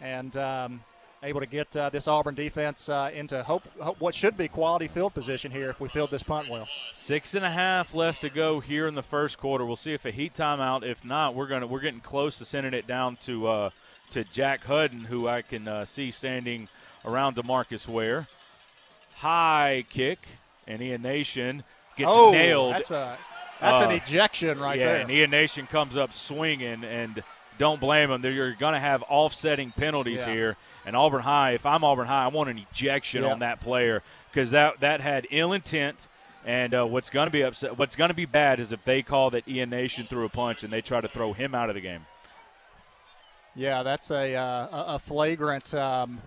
and 0.00 0.36
um, 0.36 0.80
able 1.22 1.40
to 1.40 1.46
get 1.46 1.74
uh, 1.76 1.88
this 1.88 2.08
Auburn 2.08 2.34
defense 2.34 2.88
uh, 2.88 3.10
into 3.14 3.42
hope, 3.42 3.62
hope 3.80 4.00
what 4.00 4.14
should 4.14 4.36
be 4.36 4.48
quality 4.48 4.88
field 4.88 5.14
position 5.14 5.52
here 5.52 5.70
if 5.70 5.80
we 5.80 5.88
field 5.88 6.10
this 6.10 6.22
punt 6.22 6.48
well. 6.48 6.66
Six 6.92 7.34
and 7.34 7.44
a 7.44 7.50
half 7.50 7.94
left 7.94 8.22
to 8.22 8.30
go 8.30 8.60
here 8.60 8.88
in 8.88 8.94
the 8.94 9.02
first 9.02 9.38
quarter. 9.38 9.64
We'll 9.64 9.76
see 9.76 9.92
if 9.94 10.04
a 10.04 10.10
heat 10.10 10.34
timeout. 10.34 10.84
If 10.84 11.04
not, 11.04 11.34
we're 11.34 11.46
gonna 11.46 11.66
we're 11.66 11.80
getting 11.80 12.00
close 12.00 12.38
to 12.38 12.44
sending 12.44 12.74
it 12.74 12.86
down 12.86 13.16
to 13.22 13.46
uh, 13.48 13.70
to 14.10 14.24
Jack 14.24 14.64
Hudden, 14.64 15.00
who 15.00 15.28
I 15.28 15.42
can 15.42 15.68
uh, 15.68 15.84
see 15.84 16.10
standing 16.10 16.68
around 17.04 17.36
Demarcus 17.36 17.86
Ware. 17.88 18.26
High 19.16 19.84
kick, 19.88 20.26
and 20.66 20.82
Ian 20.82 21.02
Nation 21.02 21.62
gets 21.96 22.12
oh, 22.12 22.32
nailed. 22.32 22.74
That's 22.74 22.90
a 22.90 23.18
that's 23.60 23.80
an 23.82 23.92
Uh, 23.92 23.94
ejection 23.94 24.58
right 24.58 24.78
yeah, 24.78 24.86
there. 24.86 24.96
Yeah, 24.96 25.02
and 25.02 25.10
Ian 25.10 25.30
Nation 25.30 25.66
comes 25.68 25.96
up 25.96 26.12
swinging, 26.12 26.82
and 26.82 27.22
don't 27.58 27.80
blame 27.80 28.10
them. 28.10 28.22
They're, 28.22 28.32
you're 28.32 28.54
going 28.54 28.74
to 28.74 28.80
have 28.80 29.02
offsetting 29.04 29.70
penalties 29.72 30.20
Yeah. 30.20 30.32
here. 30.32 30.56
And 30.86 30.96
Auburn 30.96 31.22
High, 31.22 31.52
if 31.52 31.64
I'm 31.66 31.84
Auburn 31.84 32.06
High, 32.06 32.24
I 32.24 32.28
want 32.28 32.50
an 32.50 32.58
ejection 32.70 33.22
Yeah. 33.24 33.32
on 33.32 33.38
that 33.40 33.60
player 33.60 34.02
because 34.30 34.50
that 34.52 34.80
that 34.80 35.00
had 35.00 35.26
ill 35.30 35.52
intent. 35.52 36.08
And 36.44 36.74
uh, 36.74 36.84
what's 36.86 37.08
going 37.10 37.26
to 37.28 37.30
be 37.30 37.42
upset, 37.42 37.78
what's 37.78 37.94
going 37.94 38.08
to 38.08 38.14
be 38.14 38.24
bad 38.26 38.58
is 38.58 38.72
if 38.72 38.84
they 38.84 39.02
call 39.02 39.30
that 39.30 39.46
Ian 39.46 39.70
Nation 39.70 40.06
threw 40.06 40.24
a 40.24 40.28
punch 40.28 40.64
and 40.64 40.72
they 40.72 40.80
try 40.80 41.00
to 41.00 41.06
throw 41.06 41.32
him 41.32 41.54
out 41.54 41.68
of 41.68 41.76
the 41.76 41.80
game. 41.80 42.04
Yeah, 43.54 43.82
that's 43.82 44.10
a 44.10 44.34
uh, 44.34 44.42
a- 44.66 44.84
a 44.94 44.98
flagrant 44.98 45.72
um, 45.74 46.20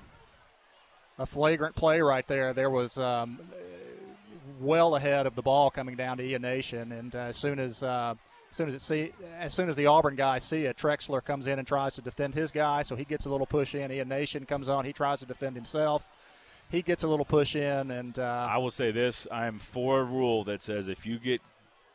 a 1.19 1.26
flagrant 1.26 1.76
play 1.76 1.99
right 2.01 2.26
there. 2.28 2.53
There 2.53 2.69
was 2.69 2.97
um, 2.97 3.39
well 4.61 4.95
ahead 4.95 5.26
of 5.26 5.36
the 5.36 5.41
ball 5.41 5.69
coming 5.71 5.95
down 5.95 6.17
to 6.17 6.23
Ian 6.23 6.43
Nation, 6.43 6.91
and 6.91 7.13
uh, 7.15 7.19
as 7.19 7.36
soon 7.36 7.59
as 7.59 7.82
uh, 7.84 8.13
as 8.56 8.58
soon 8.58 8.68
as 8.70 8.76
it 8.76 8.82
see 8.82 9.12
as 9.38 9.53
soon 9.53 9.68
as 9.68 9.76
the 9.76 9.88
Auburn 9.88 10.16
guys 10.16 10.41
see 10.45 10.64
it, 10.64 10.78
Trexler 10.78 11.22
comes 11.22 11.45
in 11.45 11.60
and 11.60 11.68
tries 11.68 11.95
to 11.95 12.01
defend 12.01 12.34
his 12.34 12.51
guy, 12.51 12.84
so 12.84 12.95
he 12.95 13.03
gets 13.03 13.26
a 13.26 13.30
little 13.30 13.45
push 13.45 13.76
in. 13.76 13.91
Ian 13.91 14.08
Nation 14.08 14.45
comes 14.45 14.70
on, 14.70 14.86
he 14.86 14.93
tries 14.93 15.20
to 15.20 15.26
defend 15.26 15.58
himself. 15.58 16.08
He 16.70 16.82
gets 16.82 17.03
a 17.03 17.08
little 17.08 17.26
push 17.26 17.58
in, 17.58 17.91
and 17.91 18.18
uh, 18.18 18.47
I 18.49 18.58
will 18.58 18.72
say 18.72 18.91
this: 18.91 19.28
I 19.30 19.47
am 19.47 19.60
for 19.60 19.99
a 19.99 20.03
rule 20.06 20.45
that 20.45 20.62
says 20.62 20.88
if 20.88 21.06
you 21.06 21.20
get 21.20 21.41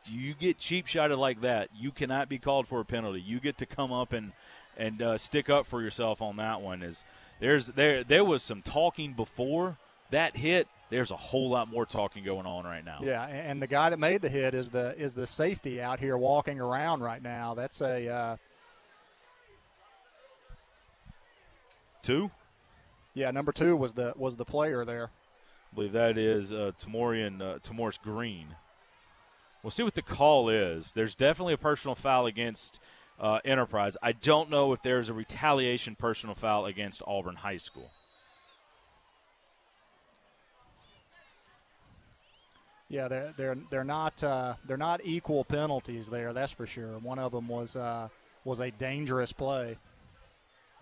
you 0.05 0.35
get 0.35 0.59
cheap 0.59 0.85
shotted 0.85 1.17
like 1.17 1.41
that, 1.41 1.69
you 1.75 1.89
cannot 1.91 2.29
be 2.29 2.37
called 2.37 2.67
for 2.67 2.79
a 2.79 2.85
penalty. 2.85 3.21
You 3.21 3.39
get 3.39 3.57
to 3.57 3.65
come 3.65 3.91
up 3.91 4.13
and 4.13 4.31
and 4.77 5.01
uh, 5.01 5.17
stick 5.17 5.49
up 5.49 5.65
for 5.65 5.81
yourself 5.81 6.21
on 6.21 6.37
that 6.37 6.61
one. 6.61 6.83
Is 6.83 7.03
there's 7.39 7.67
there 7.67 8.03
there 8.03 8.23
was 8.23 8.43
some 8.43 8.61
talking 8.61 9.13
before 9.13 9.77
that 10.11 10.37
hit. 10.37 10.67
There's 10.91 11.09
a 11.09 11.17
whole 11.17 11.49
lot 11.49 11.69
more 11.69 11.87
talking 11.87 12.23
going 12.23 12.45
on 12.45 12.65
right 12.65 12.85
now. 12.85 12.99
Yeah, 13.01 13.25
and 13.25 13.59
the 13.59 13.65
guy 13.67 13.89
that 13.89 13.97
made 13.97 14.21
the 14.21 14.29
hit 14.29 14.53
is 14.53 14.69
the 14.69 14.95
is 14.99 15.13
the 15.13 15.25
safety 15.25 15.81
out 15.81 15.99
here 15.99 16.17
walking 16.17 16.59
around 16.59 17.01
right 17.01 17.23
now. 17.23 17.55
That's 17.55 17.81
a 17.81 18.07
uh, 18.07 18.37
Two, 22.01 22.31
yeah. 23.13 23.29
Number 23.31 23.51
two 23.51 23.75
was 23.75 23.93
the 23.93 24.13
was 24.15 24.35
the 24.35 24.45
player 24.45 24.85
there. 24.85 25.11
I 25.71 25.75
believe 25.75 25.91
that 25.91 26.17
is 26.17 26.51
uh, 26.51 26.71
Tamorian 26.79 27.41
uh, 27.41 27.59
Tamoris 27.59 28.01
Green. 28.01 28.55
We'll 29.61 29.71
see 29.71 29.83
what 29.83 29.93
the 29.93 30.01
call 30.01 30.49
is. 30.49 30.93
There's 30.93 31.13
definitely 31.13 31.53
a 31.53 31.59
personal 31.59 31.93
foul 31.93 32.25
against 32.25 32.79
uh, 33.19 33.39
Enterprise. 33.45 33.95
I 34.01 34.13
don't 34.13 34.49
know 34.49 34.73
if 34.73 34.81
there's 34.81 35.09
a 35.09 35.13
retaliation 35.13 35.95
personal 35.95 36.33
foul 36.33 36.65
against 36.65 37.03
Auburn 37.05 37.35
High 37.35 37.57
School. 37.57 37.91
Yeah, 42.91 43.07
they're 43.07 43.33
they're 43.37 43.57
they're 43.69 43.83
not 43.85 44.21
uh, 44.21 44.55
they're 44.67 44.75
not 44.75 44.99
equal 45.05 45.45
penalties 45.45 46.07
there. 46.09 46.33
That's 46.33 46.51
for 46.51 46.67
sure. 46.67 46.99
One 46.99 47.19
of 47.19 47.31
them 47.31 47.47
was 47.47 47.77
uh, 47.77 48.09
was 48.43 48.59
a 48.59 48.69
dangerous 48.69 49.31
play. 49.31 49.77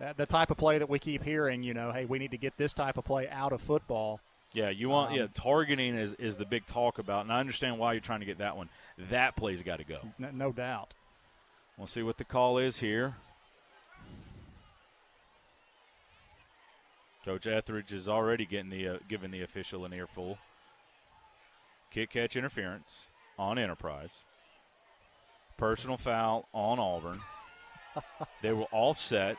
That, 0.00 0.16
the 0.16 0.26
type 0.26 0.50
of 0.50 0.56
play 0.56 0.78
that 0.78 0.88
we 0.88 0.98
keep 0.98 1.22
hearing, 1.22 1.62
you 1.62 1.72
know, 1.72 1.92
hey, 1.92 2.06
we 2.06 2.18
need 2.18 2.32
to 2.32 2.36
get 2.36 2.56
this 2.56 2.74
type 2.74 2.96
of 2.96 3.04
play 3.04 3.28
out 3.28 3.52
of 3.52 3.60
football. 3.60 4.18
Yeah, 4.52 4.70
you 4.70 4.88
want 4.88 5.12
Um, 5.12 5.18
yeah 5.18 5.26
targeting 5.34 5.94
is, 5.94 6.14
is 6.14 6.36
the 6.36 6.46
big 6.46 6.66
talk 6.66 6.98
about, 6.98 7.22
and 7.22 7.32
I 7.32 7.38
understand 7.38 7.78
why 7.78 7.92
you're 7.92 8.00
trying 8.00 8.20
to 8.20 8.26
get 8.26 8.38
that 8.38 8.56
one. 8.56 8.70
That 9.10 9.36
play's 9.36 9.62
got 9.62 9.76
to 9.76 9.84
go. 9.84 10.00
N- 10.20 10.30
no 10.32 10.50
doubt. 10.50 10.94
We'll 11.78 11.86
see 11.86 12.02
what 12.02 12.16
the 12.16 12.24
call 12.24 12.58
is 12.58 12.78
here. 12.78 13.14
Coach 17.24 17.46
Etheridge 17.46 17.92
is 17.92 18.08
already 18.08 18.46
getting 18.46 18.70
the 18.70 18.88
uh, 18.88 18.98
giving 19.06 19.30
the 19.30 19.42
official 19.42 19.84
an 19.84 19.92
earful. 19.92 20.38
Kick 21.90 22.10
catch 22.10 22.36
interference 22.36 23.06
on 23.38 23.58
Enterprise. 23.58 24.22
Personal 25.56 25.96
foul 25.96 26.48
on 26.54 26.78
Auburn. 26.78 27.18
they 28.42 28.52
were 28.52 28.66
offset, 28.70 29.36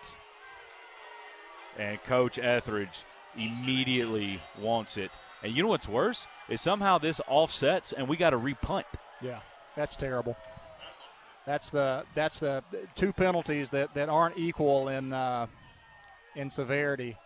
and 1.77 2.01
Coach 2.03 2.37
Etheridge 2.37 3.03
immediately 3.37 4.41
wants 4.59 4.97
it. 4.97 5.11
And 5.41 5.55
you 5.55 5.63
know 5.63 5.69
what's 5.69 5.87
worse 5.87 6.27
is 6.49 6.59
somehow 6.59 6.97
this 6.97 7.21
offsets, 7.27 7.93
and 7.93 8.07
we 8.07 8.17
got 8.17 8.31
to 8.31 8.37
repunt. 8.37 8.83
Yeah, 9.21 9.39
that's 9.75 9.95
terrible. 9.95 10.35
That's 11.45 11.69
the 11.69 12.03
that's 12.13 12.39
the 12.39 12.63
two 12.95 13.13
penalties 13.13 13.69
that, 13.69 13.93
that 13.93 14.09
aren't 14.09 14.37
equal 14.37 14.89
in 14.89 15.13
uh, 15.13 15.47
in 16.35 16.49
severity 16.49 17.17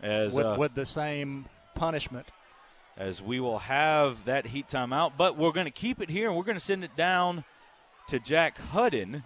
As 0.00 0.34
with, 0.34 0.46
uh, 0.46 0.56
with 0.58 0.74
the 0.74 0.86
same 0.86 1.46
punishment. 1.74 2.30
As 2.96 3.20
we 3.20 3.40
will 3.40 3.58
have 3.58 4.24
that 4.24 4.46
heat 4.46 4.68
timeout. 4.68 5.12
But 5.16 5.36
we're 5.36 5.52
going 5.52 5.66
to 5.66 5.72
keep 5.72 6.00
it 6.00 6.08
here, 6.08 6.28
and 6.28 6.36
we're 6.36 6.44
going 6.44 6.56
to 6.56 6.64
send 6.64 6.84
it 6.84 6.96
down 6.96 7.44
to 8.08 8.18
Jack 8.18 8.58
Hudden. 8.58 9.24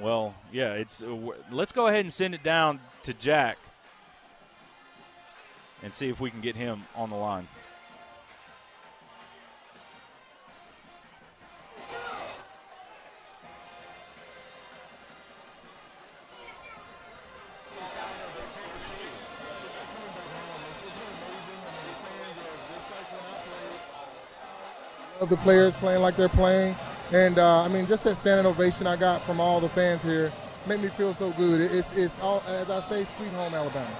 Well, 0.00 0.34
yeah, 0.52 0.74
it's. 0.74 1.02
Uh, 1.02 1.16
let's 1.50 1.72
go 1.72 1.88
ahead 1.88 2.00
and 2.00 2.12
send 2.12 2.34
it 2.34 2.42
down 2.42 2.80
to 3.02 3.12
Jack, 3.12 3.58
and 5.82 5.92
see 5.92 6.08
if 6.08 6.20
we 6.20 6.30
can 6.30 6.40
get 6.40 6.56
him 6.56 6.84
on 6.94 7.10
the 7.10 7.16
line. 7.16 7.48
The 25.30 25.36
players 25.38 25.74
playing 25.76 26.02
like 26.02 26.16
they're 26.16 26.28
playing. 26.28 26.76
And 27.12 27.38
uh, 27.38 27.62
I 27.62 27.68
mean, 27.68 27.86
just 27.86 28.04
that 28.04 28.16
standing 28.16 28.46
ovation 28.46 28.86
I 28.86 28.96
got 28.96 29.22
from 29.22 29.40
all 29.40 29.60
the 29.60 29.68
fans 29.68 30.02
here 30.02 30.32
made 30.66 30.80
me 30.80 30.88
feel 30.88 31.14
so 31.14 31.30
good. 31.32 31.60
It's, 31.60 31.92
it's 31.94 32.20
all, 32.20 32.42
as 32.46 32.68
I 32.70 32.80
say, 32.80 33.04
sweet 33.04 33.30
home 33.30 33.54
Alabama. 33.54 33.96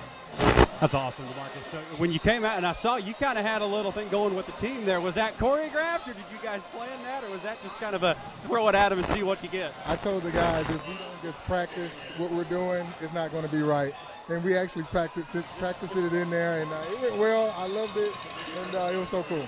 That's 0.80 0.94
awesome, 0.94 1.26
Demarcus. 1.26 1.70
So 1.70 1.78
when 1.98 2.10
you 2.10 2.18
came 2.18 2.42
out 2.42 2.56
and 2.56 2.66
I 2.66 2.72
saw 2.72 2.96
you 2.96 3.12
kind 3.14 3.38
of 3.38 3.44
had 3.44 3.60
a 3.60 3.66
little 3.66 3.92
thing 3.92 4.08
going 4.08 4.34
with 4.34 4.46
the 4.46 4.52
team 4.52 4.84
there, 4.86 5.00
was 5.00 5.14
that 5.16 5.36
choreographed 5.36 6.08
or 6.08 6.14
did 6.14 6.24
you 6.32 6.38
guys 6.42 6.64
plan 6.72 7.02
that 7.02 7.22
or 7.22 7.30
was 7.30 7.42
that 7.42 7.62
just 7.62 7.78
kind 7.78 7.94
of 7.94 8.02
a 8.02 8.16
throw 8.46 8.66
it 8.68 8.74
at 8.74 8.88
them 8.88 8.98
and 8.98 9.08
see 9.08 9.22
what 9.22 9.42
you 9.42 9.50
get? 9.50 9.74
I 9.86 9.96
told 9.96 10.22
the 10.22 10.30
guys 10.30 10.64
if 10.70 10.86
we 10.86 10.94
don't 10.94 11.22
just 11.22 11.38
practice 11.40 12.08
what 12.16 12.30
we're 12.30 12.44
doing, 12.44 12.86
it's 13.00 13.12
not 13.12 13.30
going 13.30 13.44
to 13.44 13.50
be 13.50 13.60
right. 13.60 13.92
And 14.28 14.42
we 14.42 14.56
actually 14.56 14.84
practiced 14.84 15.34
it, 15.34 15.44
practiced 15.58 15.96
it 15.96 16.12
in 16.12 16.30
there, 16.30 16.62
and 16.62 16.72
uh, 16.72 16.80
it 16.88 17.00
went 17.02 17.16
well. 17.18 17.54
I 17.58 17.66
loved 17.66 17.96
it, 17.96 18.14
and 18.62 18.74
uh, 18.76 18.90
it 18.94 18.96
was 18.96 19.08
so 19.08 19.24
cool. 19.24 19.46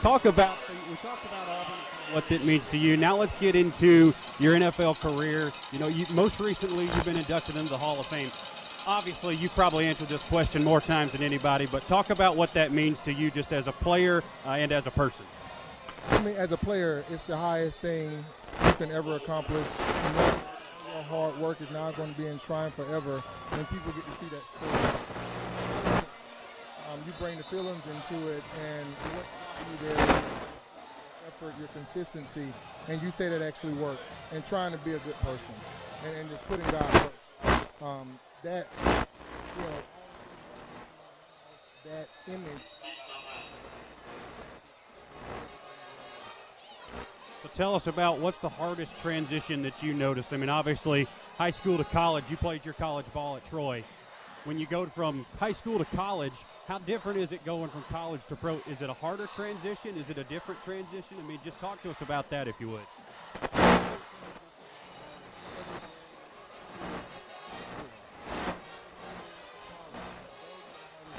Talk 0.00 0.24
about 0.24 0.56
we 0.90 0.96
talked 0.96 1.24
about 1.24 1.48
Auburn, 1.48 1.74
what 2.12 2.28
that 2.28 2.44
means 2.44 2.68
to 2.70 2.78
you. 2.78 2.96
Now 2.96 3.16
let's 3.16 3.36
get 3.36 3.54
into 3.54 4.12
your 4.38 4.54
NFL 4.54 5.00
career. 5.00 5.52
You 5.72 5.78
know, 5.78 5.88
you, 5.88 6.06
most 6.12 6.40
recently 6.40 6.84
you've 6.84 7.04
been 7.04 7.16
inducted 7.16 7.56
into 7.56 7.70
the 7.70 7.78
Hall 7.78 7.98
of 8.00 8.06
Fame. 8.06 8.30
Obviously, 8.86 9.36
you 9.36 9.48
probably 9.50 9.86
answered 9.86 10.08
this 10.08 10.24
question 10.24 10.64
more 10.64 10.80
times 10.80 11.12
than 11.12 11.22
anybody, 11.22 11.66
but 11.66 11.86
talk 11.86 12.10
about 12.10 12.36
what 12.36 12.52
that 12.54 12.72
means 12.72 13.00
to 13.02 13.12
you 13.12 13.30
just 13.30 13.52
as 13.52 13.68
a 13.68 13.72
player 13.72 14.24
uh, 14.44 14.50
and 14.50 14.72
as 14.72 14.88
a 14.88 14.90
person. 14.90 15.24
I 16.10 16.20
mean, 16.22 16.34
as 16.34 16.50
a 16.50 16.56
player, 16.56 17.04
it's 17.08 17.22
the 17.22 17.36
highest 17.36 17.80
thing 17.80 18.24
you 18.66 18.72
can 18.72 18.90
ever 18.90 19.14
accomplish. 19.14 19.66
You 19.78 20.12
know, 20.14 20.40
hard 21.08 21.38
work 21.38 21.60
is 21.60 21.70
now 21.70 21.92
going 21.92 22.12
to 22.12 22.20
be 22.20 22.26
enshrined 22.26 22.74
forever 22.74 23.22
when 23.50 23.64
people 23.66 23.92
get 23.92 24.04
to 24.04 24.12
see 24.12 24.26
that 24.26 24.46
story. 24.48 26.04
Um, 26.90 26.98
you 27.06 27.12
bring 27.18 27.38
the 27.38 27.44
feelings 27.44 27.84
into 27.86 28.28
it, 28.28 28.42
and 28.64 28.86
what 29.14 29.24
you 29.70 29.88
there, 29.88 30.22
effort, 31.26 31.54
your 31.58 31.68
consistency, 31.68 32.46
and 32.88 33.02
you 33.02 33.10
say 33.10 33.28
that 33.28 33.42
actually 33.42 33.74
worked, 33.74 34.02
and 34.32 34.44
trying 34.44 34.72
to 34.72 34.78
be 34.78 34.92
a 34.92 34.98
good 34.98 35.18
person, 35.20 35.54
and, 36.06 36.16
and 36.16 36.30
just 36.30 36.46
putting 36.46 36.66
God 36.70 36.84
first. 36.84 37.82
Um, 37.82 38.18
that's 38.42 38.84
you 38.84 39.62
know 39.62 39.82
that 41.84 42.08
image. 42.28 42.62
So 47.42 47.48
tell 47.52 47.74
us 47.74 47.88
about 47.88 48.18
what's 48.20 48.38
the 48.38 48.48
hardest 48.48 48.96
transition 48.98 49.62
that 49.62 49.82
you 49.82 49.94
noticed. 49.94 50.32
I 50.32 50.36
mean, 50.36 50.48
obviously, 50.48 51.08
high 51.36 51.50
school 51.50 51.76
to 51.76 51.84
college, 51.84 52.30
you 52.30 52.36
played 52.36 52.64
your 52.64 52.74
college 52.74 53.12
ball 53.12 53.36
at 53.36 53.44
Troy. 53.44 53.82
When 54.44 54.58
you 54.58 54.66
go 54.66 54.86
from 54.86 55.24
high 55.38 55.52
school 55.52 55.78
to 55.78 55.84
college, 55.96 56.44
how 56.66 56.78
different 56.78 57.20
is 57.20 57.30
it 57.30 57.44
going 57.44 57.70
from 57.70 57.84
college 57.84 58.26
to 58.26 58.34
pro? 58.34 58.60
Is 58.68 58.82
it 58.82 58.90
a 58.90 58.92
harder 58.92 59.28
transition? 59.36 59.96
Is 59.96 60.10
it 60.10 60.18
a 60.18 60.24
different 60.24 60.60
transition? 60.64 61.16
I 61.20 61.22
mean, 61.22 61.38
just 61.44 61.60
talk 61.60 61.80
to 61.82 61.90
us 61.90 62.00
about 62.00 62.28
that 62.30 62.48
if 62.48 62.56
you 62.58 62.68
would. 62.70 62.80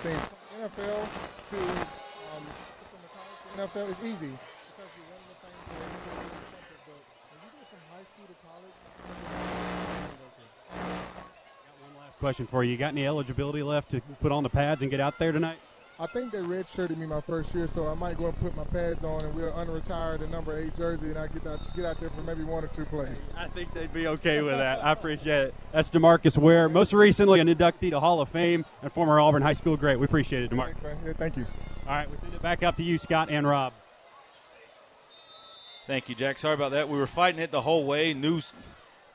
Saying 0.03 0.19
NFL 0.59 1.07
to 1.47 1.59
um, 1.63 2.43
from 2.91 2.99
the 2.99 3.11
college 3.15 3.39
to 3.39 3.47
NFL 3.55 3.87
is 3.89 3.99
easy 4.03 4.35
because 4.35 4.91
you 4.99 5.03
run 5.07 5.23
the 5.31 5.39
same 5.39 5.55
thing, 5.71 5.79
but 6.87 6.99
when 7.31 7.39
you 7.39 7.55
go 7.55 7.63
from 7.71 7.79
high 7.87 8.03
school 8.03 8.27
to 8.27 8.35
college, 8.43 8.75
Last 12.02 12.02
question 12.19 12.47
for 12.47 12.63
you. 12.63 12.71
You 12.71 12.77
got 12.77 12.93
any 12.93 13.05
eligibility 13.05 13.63
left 13.63 13.91
to 13.91 14.01
put 14.21 14.31
on 14.31 14.43
the 14.43 14.49
pads 14.49 14.81
and 14.81 14.91
get 14.91 14.99
out 14.99 15.19
there 15.19 15.31
tonight? 15.31 15.57
I 15.99 16.07
think 16.07 16.31
they 16.31 16.39
redshirted 16.39 16.97
me 16.97 17.05
my 17.05 17.21
first 17.21 17.53
year, 17.53 17.67
so 17.67 17.87
I 17.87 17.93
might 17.93 18.17
go 18.17 18.25
and 18.25 18.39
put 18.39 18.55
my 18.55 18.63
pads 18.63 19.03
on 19.03 19.23
and 19.23 19.33
we'll 19.35 19.51
unretire 19.53 20.19
the 20.19 20.27
number 20.27 20.57
eight 20.57 20.75
jersey, 20.75 21.07
and 21.07 21.17
I 21.17 21.27
get 21.27 21.45
out 21.45 21.59
get 21.75 21.85
out 21.85 21.99
there 21.99 22.09
for 22.09 22.21
maybe 22.23 22.43
one 22.43 22.63
or 22.63 22.67
two 22.67 22.85
plays. 22.85 23.29
I 23.37 23.47
think 23.47 23.73
they'd 23.73 23.93
be 23.93 24.07
okay 24.07 24.41
with 24.41 24.57
that. 24.57 24.83
I 24.83 24.91
appreciate 24.91 25.47
it. 25.47 25.55
That's 25.71 25.91
Demarcus 25.91 26.35
Ware, 26.35 26.67
most 26.67 26.93
recently 26.93 27.39
an 27.39 27.47
inductee 27.47 27.91
to 27.91 27.99
Hall 27.99 28.21
of 28.21 28.29
Fame 28.29 28.65
and 28.81 28.91
former 28.91 29.19
Auburn 29.19 29.43
High 29.43 29.53
School 29.53 29.77
great. 29.77 29.99
We 29.99 30.05
appreciate 30.05 30.43
it, 30.43 30.49
Demarcus. 30.51 30.77
Thanks, 30.77 30.83
man. 30.83 30.97
Yeah, 31.05 31.13
thank 31.13 31.37
you. 31.37 31.45
All 31.87 31.95
right, 31.95 32.09
we 32.09 32.17
send 32.17 32.33
it 32.33 32.41
back 32.41 32.63
up 32.63 32.75
to 32.77 32.83
you, 32.83 32.97
Scott 32.97 33.29
and 33.29 33.47
Rob. 33.47 33.73
Thank 35.85 36.09
you, 36.09 36.15
Jack. 36.15 36.39
Sorry 36.39 36.55
about 36.55 36.71
that. 36.71 36.89
We 36.89 36.97
were 36.97 37.07
fighting 37.07 37.41
it 37.41 37.51
the 37.51 37.61
whole 37.61 37.85
way. 37.85 38.13
Knew 38.13 38.41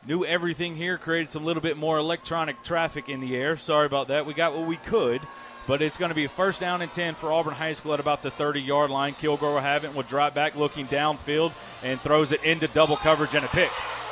knew 0.07 0.25
everything 0.25 0.77
here. 0.77 0.99
Created 0.99 1.31
some 1.31 1.45
little 1.45 1.63
bit 1.63 1.77
more 1.77 1.99
electronic 1.99 2.63
traffic 2.63 3.09
in 3.09 3.21
the 3.21 3.37
air. 3.37 3.57
Sorry 3.57 3.87
about 3.87 4.09
that. 4.09 4.27
We 4.27 4.35
got 4.35 4.55
what 4.55 4.67
we 4.67 4.77
could, 4.77 5.21
but 5.67 5.83
it's 5.83 5.97
going 5.97 6.11
to 6.11 6.15
be 6.15 6.25
a 6.25 6.29
first 6.29 6.61
down 6.61 6.83
and 6.83 6.91
ten 6.91 7.15
for 7.15 7.33
Auburn 7.33 7.55
High 7.55 7.73
School 7.73 7.95
at 7.95 8.01
about 8.01 8.23
the 8.23 8.31
30-yard 8.31 8.91
line. 8.91 9.15
Kilgore 9.15 9.55
will 9.55 9.61
have 9.61 9.85
it. 9.85 9.95
Will 9.95 10.03
drop 10.03 10.35
back, 10.35 10.57
looking 10.57 10.87
downfield, 10.87 11.53
and 11.83 12.01
throws 12.01 12.33
it 12.33 12.43
into 12.45 12.69
double 12.69 12.97
coverage 12.97 13.35
and 13.35 13.45
a 13.45 13.49
pick 13.49 13.71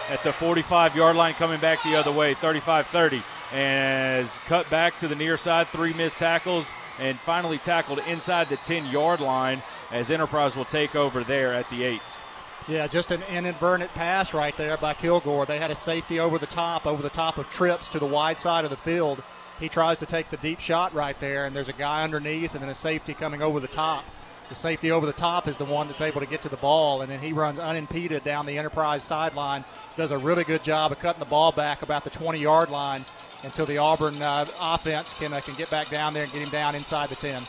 at 0.09 0.23
the 0.23 0.31
45-yard 0.31 1.17
line, 1.17 1.35
coming 1.35 1.61
back 1.61 1.83
the 1.83 1.97
other 1.97 2.13
way, 2.13 2.35
35-30, 2.35 3.23
and 3.53 4.25
is 4.25 4.39
cut 4.47 4.69
back 4.71 4.99
to 4.99 5.09
the 5.09 5.17
near 5.17 5.37
side. 5.37 5.67
Three 5.69 5.93
missed 5.93 6.19
tackles, 6.19 6.73
and 6.99 7.19
finally 7.21 7.59
tackled 7.59 7.99
inside 8.07 8.49
the 8.49 8.57
10-yard 8.57 9.21
line 9.21 9.63
as 9.91 10.11
Enterprise 10.11 10.57
will 10.57 10.65
take 10.65 10.95
over 10.95 11.25
there 11.25 11.53
at 11.55 11.69
the 11.71 11.85
eight. 11.85 12.21
Yeah, 12.69 12.89
just 12.89 13.13
an 13.13 13.23
inadvertent 13.31 13.93
pass 13.95 14.35
right 14.35 14.57
there 14.57 14.77
by 14.77 14.95
Kilgore. 14.95 15.47
They 15.47 15.59
had 15.59 15.71
a 15.71 15.77
safety 15.77 16.19
over 16.19 16.37
the 16.37 16.47
top, 16.47 16.85
over 16.85 17.01
the 17.01 17.11
top 17.11 17.39
of 17.39 17.49
trips 17.49 17.89
to 17.91 18.01
the 18.01 18.07
wide 18.07 18.41
side 18.41 18.65
of 18.65 18.71
the 18.71 18.77
field. 18.77 19.23
He 19.61 19.69
tries 19.69 20.01
to 20.01 20.07
take 20.07 20.31
the 20.31 20.37
deep 20.39 20.59
shot 20.59 20.93
right 20.93 21.19
there, 21.21 21.47
and 21.47 21.55
there's 21.55 21.69
a 21.69 21.73
guy 21.73 22.03
underneath, 22.03 22.55
and 22.55 22.63
then 22.63 22.69
a 22.69 22.75
safety 22.75 23.15
coming 23.15 23.41
over 23.41 23.61
the 23.61 23.69
top. 23.69 24.05
The 24.49 24.57
safety 24.57 24.91
over 24.91 25.07
the 25.07 25.13
top 25.13 25.47
is 25.47 25.57
the 25.57 25.65
one 25.65 25.87
that's 25.87 26.01
able 26.01 26.21
to 26.21 26.27
get 26.27 26.43
to 26.43 26.49
the 26.49 26.57
ball, 26.57 27.03
and 27.03 27.11
then 27.11 27.21
he 27.21 27.33
runs 27.33 27.61
unimpeded 27.61 28.25
down 28.25 28.47
the 28.47 28.59
Enterprise 28.59 29.05
sideline. 29.05 29.65
Does 29.97 30.11
a 30.11 30.19
really 30.19 30.43
good 30.43 30.65
job 30.65 30.91
of 30.91 30.99
cutting 30.99 31.21
the 31.21 31.27
ball 31.27 31.53
back 31.53 31.83
about 31.83 32.03
the 32.03 32.11
20-yard 32.11 32.69
line 32.69 33.05
until 33.45 33.67
the 33.67 33.79
Auburn 33.79 34.21
uh, 34.21 34.45
offense 34.61 35.15
can 35.15 35.33
uh, 35.33 35.41
can 35.41 35.55
get 35.55 35.71
back 35.71 35.89
down 35.89 36.15
there 36.15 36.25
and 36.25 36.33
get 36.33 36.43
him 36.43 36.49
down 36.49 36.75
inside 36.75 37.11
the 37.11 37.17
10. 37.17 37.43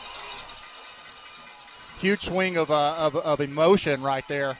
Huge 2.00 2.22
swing 2.22 2.56
of, 2.56 2.70
uh, 2.70 2.94
of, 2.96 3.16
of 3.16 3.40
emotion 3.40 4.00
right 4.00 4.26
there. 4.28 4.56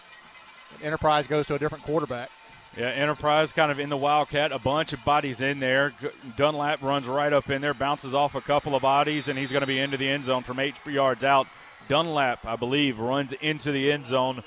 Enterprise 0.82 1.26
goes 1.26 1.46
to 1.46 1.54
a 1.54 1.58
different 1.58 1.84
quarterback. 1.84 2.30
Yeah, 2.76 2.88
Enterprise 2.88 3.52
kind 3.52 3.72
of 3.72 3.78
in 3.78 3.88
the 3.88 3.96
Wildcat, 3.96 4.52
a 4.52 4.58
bunch 4.58 4.92
of 4.92 5.04
bodies 5.04 5.40
in 5.40 5.58
there. 5.58 5.92
Dunlap 6.36 6.82
runs 6.82 7.06
right 7.06 7.32
up 7.32 7.50
in 7.50 7.60
there, 7.60 7.74
bounces 7.74 8.14
off 8.14 8.34
a 8.34 8.40
couple 8.40 8.74
of 8.74 8.82
bodies, 8.82 9.28
and 9.28 9.38
he's 9.38 9.50
going 9.50 9.62
to 9.62 9.66
be 9.66 9.78
into 9.78 9.96
the 9.96 10.08
end 10.08 10.24
zone 10.24 10.42
from 10.42 10.60
eight 10.60 10.74
yards 10.86 11.24
out. 11.24 11.46
Dunlap, 11.88 12.44
I 12.44 12.56
believe, 12.56 12.98
runs 12.98 13.32
into 13.32 13.72
the 13.72 13.90
end 13.90 14.06
zone 14.06 14.44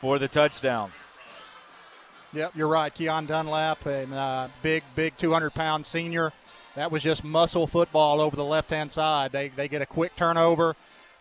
for 0.00 0.18
the 0.18 0.28
touchdown. 0.28 0.90
Yep, 2.34 2.52
you're 2.56 2.68
right. 2.68 2.92
Keon 2.92 3.26
Dunlap, 3.26 3.86
and 3.86 4.12
uh, 4.12 4.48
big, 4.62 4.82
big 4.94 5.16
200 5.16 5.54
pound 5.54 5.86
senior. 5.86 6.32
That 6.74 6.90
was 6.90 7.02
just 7.02 7.22
muscle 7.22 7.66
football 7.66 8.20
over 8.20 8.34
the 8.34 8.44
left 8.44 8.70
hand 8.70 8.90
side. 8.90 9.32
They, 9.32 9.48
they 9.48 9.68
get 9.68 9.82
a 9.82 9.86
quick 9.86 10.16
turnover. 10.16 10.74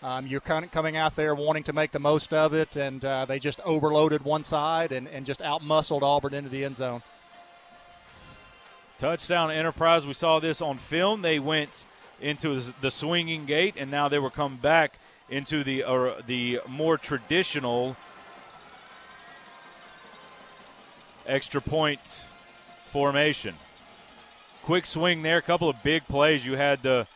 Um, 0.04 0.26
you're 0.26 0.40
coming 0.42 0.98
out 0.98 1.16
there 1.16 1.36
wanting 1.36 1.64
to 1.64 1.74
make 1.74 1.92
the 1.92 2.00
most 2.00 2.34
of 2.34 2.56
it, 2.56 2.76
and 2.76 3.06
uh, 3.06 3.26
they 3.26 3.38
just 3.38 3.60
overloaded 3.60 4.24
one 4.24 4.44
side 4.44 4.92
and, 4.92 5.08
and 5.08 5.28
just 5.28 5.42
outmuscled 5.42 6.02
Auburn 6.02 6.34
into 6.34 6.50
the 6.50 6.66
end 6.66 6.78
zone. 6.78 7.04
Touchdown 8.98 9.52
Enterprise. 9.52 10.08
We 10.08 10.14
saw 10.14 10.40
this 10.40 10.60
on 10.60 10.80
film. 10.80 11.22
They 11.22 11.38
went 11.38 11.86
into 12.20 12.60
the 12.82 12.90
swinging 12.90 13.46
gate, 13.46 13.76
and 13.78 13.92
now 13.92 14.10
they 14.10 14.18
were 14.18 14.32
coming 14.32 14.58
back 14.58 14.94
into 15.30 15.64
the 15.64 15.84
uh, 15.84 16.22
the 16.26 16.62
more 16.68 16.98
traditional 16.98 17.96
extra 21.28 21.62
point 21.62 22.26
formation. 22.90 23.56
Quick 24.64 24.86
swing 24.86 25.22
there, 25.22 25.38
a 25.38 25.42
couple 25.42 25.70
of 25.70 25.82
big 25.84 26.04
plays. 26.06 26.46
You 26.46 26.56
had 26.56 26.82
the 26.82 27.08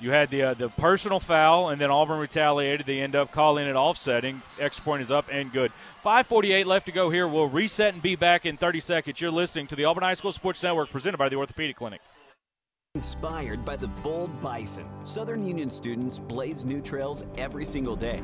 you 0.00 0.10
had 0.10 0.28
the 0.30 0.42
uh, 0.42 0.54
the 0.54 0.68
personal 0.70 1.20
foul, 1.20 1.68
and 1.68 1.80
then 1.80 1.90
Auburn 1.90 2.18
retaliated. 2.18 2.86
They 2.86 3.00
end 3.00 3.14
up 3.14 3.30
calling 3.32 3.66
it 3.66 3.76
offsetting. 3.76 4.42
Extra 4.58 4.84
point 4.84 5.02
is 5.02 5.12
up 5.12 5.26
and 5.30 5.52
good. 5.52 5.72
5:48 6.04 6.66
left 6.66 6.86
to 6.86 6.92
go 6.92 7.10
here. 7.10 7.28
We'll 7.28 7.48
reset 7.48 7.94
and 7.94 8.02
be 8.02 8.16
back 8.16 8.44
in 8.46 8.56
30 8.56 8.80
seconds. 8.80 9.20
You're 9.20 9.30
listening 9.30 9.66
to 9.68 9.76
the 9.76 9.84
Auburn 9.84 10.02
High 10.02 10.14
School 10.14 10.32
Sports 10.32 10.62
Network, 10.62 10.90
presented 10.90 11.18
by 11.18 11.28
the 11.28 11.36
Orthopedic 11.36 11.76
Clinic. 11.76 12.00
Inspired 12.96 13.64
by 13.64 13.74
the 13.74 13.88
bold 13.88 14.40
bison, 14.40 14.84
Southern 15.02 15.44
Union 15.44 15.68
students 15.68 16.16
blaze 16.16 16.64
new 16.64 16.80
trails 16.80 17.24
every 17.36 17.64
single 17.64 17.96
day. 17.96 18.22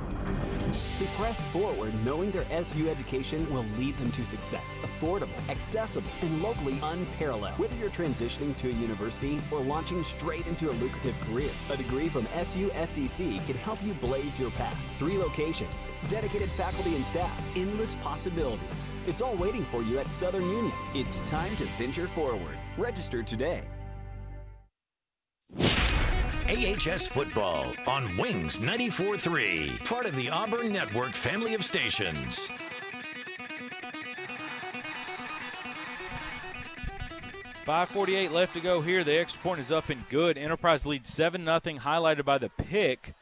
They 1.00 1.06
press 1.16 1.44
forward 1.46 1.92
knowing 2.04 2.30
their 2.30 2.46
SU 2.52 2.88
education 2.88 3.52
will 3.52 3.64
lead 3.76 3.98
them 3.98 4.12
to 4.12 4.24
success. 4.24 4.86
Affordable, 4.86 5.36
accessible, 5.48 6.08
and 6.22 6.40
locally 6.40 6.78
unparalleled. 6.84 7.58
Whether 7.58 7.74
you're 7.74 7.90
transitioning 7.90 8.56
to 8.58 8.68
a 8.68 8.72
university 8.74 9.40
or 9.50 9.58
launching 9.58 10.04
straight 10.04 10.46
into 10.46 10.70
a 10.70 10.74
lucrative 10.74 11.20
career, 11.22 11.50
a 11.68 11.76
degree 11.76 12.08
from 12.08 12.26
SUSCC 12.26 13.44
can 13.46 13.56
help 13.56 13.82
you 13.82 13.92
blaze 13.94 14.38
your 14.38 14.52
path. 14.52 14.80
Three 15.00 15.18
locations, 15.18 15.90
dedicated 16.06 16.48
faculty 16.52 16.94
and 16.94 17.04
staff, 17.04 17.42
endless 17.56 17.96
possibilities. 17.96 18.92
It's 19.08 19.20
all 19.20 19.34
waiting 19.34 19.64
for 19.72 19.82
you 19.82 19.98
at 19.98 20.12
Southern 20.12 20.48
Union. 20.48 20.76
It's 20.94 21.22
time 21.22 21.56
to 21.56 21.64
venture 21.76 22.06
forward. 22.06 22.56
Register 22.78 23.24
today. 23.24 23.64
AHS 25.59 27.07
Football 27.07 27.72
on 27.86 28.05
Wings 28.16 28.59
94.3, 28.59 29.84
part 29.84 30.07
of 30.07 30.16
the 30.16 30.28
Auburn 30.30 30.72
Network 30.72 31.12
family 31.12 31.55
of 31.55 31.64
stations. 31.64 32.51
Five 37.64 37.90
forty-eight 37.90 38.32
left 38.32 38.55
to 38.55 38.61
go 38.61 38.80
here. 38.80 39.05
The 39.05 39.18
extra 39.18 39.40
point 39.42 39.61
is 39.61 39.70
up 39.70 39.90
and 39.90 40.09
good. 40.09 40.36
Enterprise 40.36 40.86
leads 40.86 41.09
seven 41.09 41.44
nothing, 41.44 41.78
highlighted 41.78 42.24
by 42.24 42.38
the 42.38 42.48
pick 42.48 43.14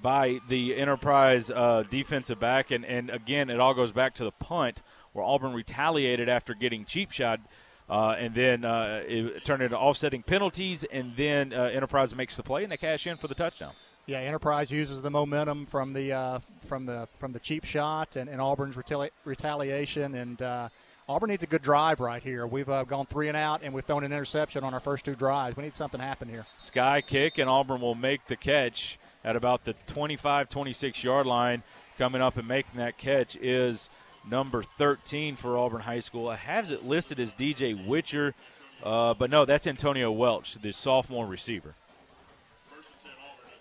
by 0.00 0.38
the 0.48 0.76
Enterprise 0.76 1.50
uh, 1.50 1.82
defensive 1.90 2.38
back, 2.38 2.70
and 2.70 2.84
and 2.84 3.10
again 3.10 3.50
it 3.50 3.58
all 3.58 3.74
goes 3.74 3.90
back 3.90 4.14
to 4.14 4.24
the 4.24 4.30
punt 4.30 4.82
where 5.12 5.24
Auburn 5.24 5.52
retaliated 5.52 6.28
after 6.28 6.54
getting 6.54 6.84
cheap 6.84 7.10
shot. 7.10 7.40
Uh, 7.88 8.16
and 8.18 8.34
then 8.34 8.64
uh, 8.64 9.02
it 9.06 9.44
turned 9.44 9.62
into 9.62 9.78
offsetting 9.78 10.22
penalties, 10.22 10.84
and 10.84 11.16
then 11.16 11.52
uh, 11.52 11.64
Enterprise 11.64 12.14
makes 12.14 12.36
the 12.36 12.42
play, 12.42 12.62
and 12.62 12.70
they 12.70 12.76
cash 12.76 13.06
in 13.06 13.16
for 13.16 13.28
the 13.28 13.34
touchdown. 13.34 13.72
Yeah, 14.06 14.18
Enterprise 14.18 14.70
uses 14.70 15.00
the 15.00 15.10
momentum 15.10 15.66
from 15.66 15.92
the 15.92 16.12
uh, 16.12 16.38
from 16.66 16.86
the 16.86 17.08
from 17.18 17.32
the 17.32 17.38
cheap 17.38 17.64
shot 17.64 18.16
and, 18.16 18.28
and 18.28 18.40
Auburn's 18.40 18.76
retali- 18.76 19.10
retaliation, 19.24 20.14
and 20.14 20.40
uh, 20.40 20.68
Auburn 21.08 21.30
needs 21.30 21.42
a 21.42 21.46
good 21.46 21.62
drive 21.62 22.00
right 22.00 22.22
here. 22.22 22.46
We've 22.46 22.68
uh, 22.68 22.84
gone 22.84 23.06
three 23.06 23.28
and 23.28 23.36
out, 23.36 23.62
and 23.62 23.72
we've 23.72 23.84
thrown 23.84 24.04
an 24.04 24.12
interception 24.12 24.62
on 24.62 24.74
our 24.74 24.80
first 24.80 25.06
two 25.06 25.14
drives. 25.14 25.56
We 25.56 25.64
need 25.64 25.74
something 25.74 26.00
to 26.00 26.06
happen 26.06 26.28
here. 26.28 26.44
Sky 26.58 27.00
kick, 27.00 27.38
and 27.38 27.48
Auburn 27.48 27.80
will 27.80 27.94
make 27.94 28.26
the 28.26 28.36
catch 28.36 28.98
at 29.24 29.34
about 29.34 29.64
the 29.64 29.74
25, 29.86 30.48
26 30.50 31.02
yard 31.02 31.26
line. 31.26 31.62
Coming 31.96 32.22
up 32.22 32.36
and 32.36 32.46
making 32.46 32.78
that 32.78 32.96
catch 32.96 33.36
is 33.36 33.90
number 34.30 34.62
13 34.62 35.36
for 35.36 35.56
Auburn 35.56 35.80
High 35.80 36.00
School. 36.00 36.28
I 36.28 36.36
have 36.36 36.70
it 36.70 36.84
listed 36.84 37.20
as 37.20 37.32
DJ 37.32 37.86
Witcher, 37.86 38.34
uh, 38.82 39.14
but 39.14 39.30
no, 39.30 39.44
that's 39.44 39.66
Antonio 39.66 40.10
Welch, 40.10 40.54
the 40.54 40.72
sophomore 40.72 41.26
receiver. 41.26 41.74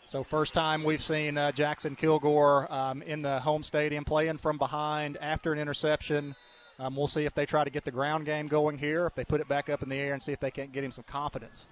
So 0.06 0.24
first 0.24 0.54
time 0.54 0.84
we've 0.84 1.02
seen 1.02 1.38
uh, 1.38 1.52
Jackson 1.52 1.96
Kilgore 1.96 2.72
um, 2.72 3.02
in 3.02 3.22
the 3.22 3.40
home 3.40 3.62
stadium 3.62 4.06
playing 4.06 4.38
from 4.38 4.58
behind 4.58 5.18
after 5.18 5.52
an 5.52 5.60
interception. 5.60 6.34
Um, 6.80 6.96
we'll 6.96 7.08
see 7.08 7.26
if 7.26 7.34
they 7.34 7.46
try 7.46 7.64
to 7.64 7.70
get 7.70 7.84
the 7.84 7.92
ground 7.92 8.26
game 8.26 8.48
going 8.48 8.78
here, 8.78 9.06
if 9.06 9.16
they 9.16 9.26
put 9.26 9.42
it 9.42 9.50
back 9.50 9.68
up 9.68 9.84
in 9.84 9.90
the 9.90 9.96
air, 9.96 10.14
and 10.14 10.24
see 10.24 10.32
if 10.32 10.40
they 10.40 10.52
can't 10.52 10.72
get 10.72 10.84
him 10.84 10.92
some 10.92 11.04
confidence. 11.04 11.68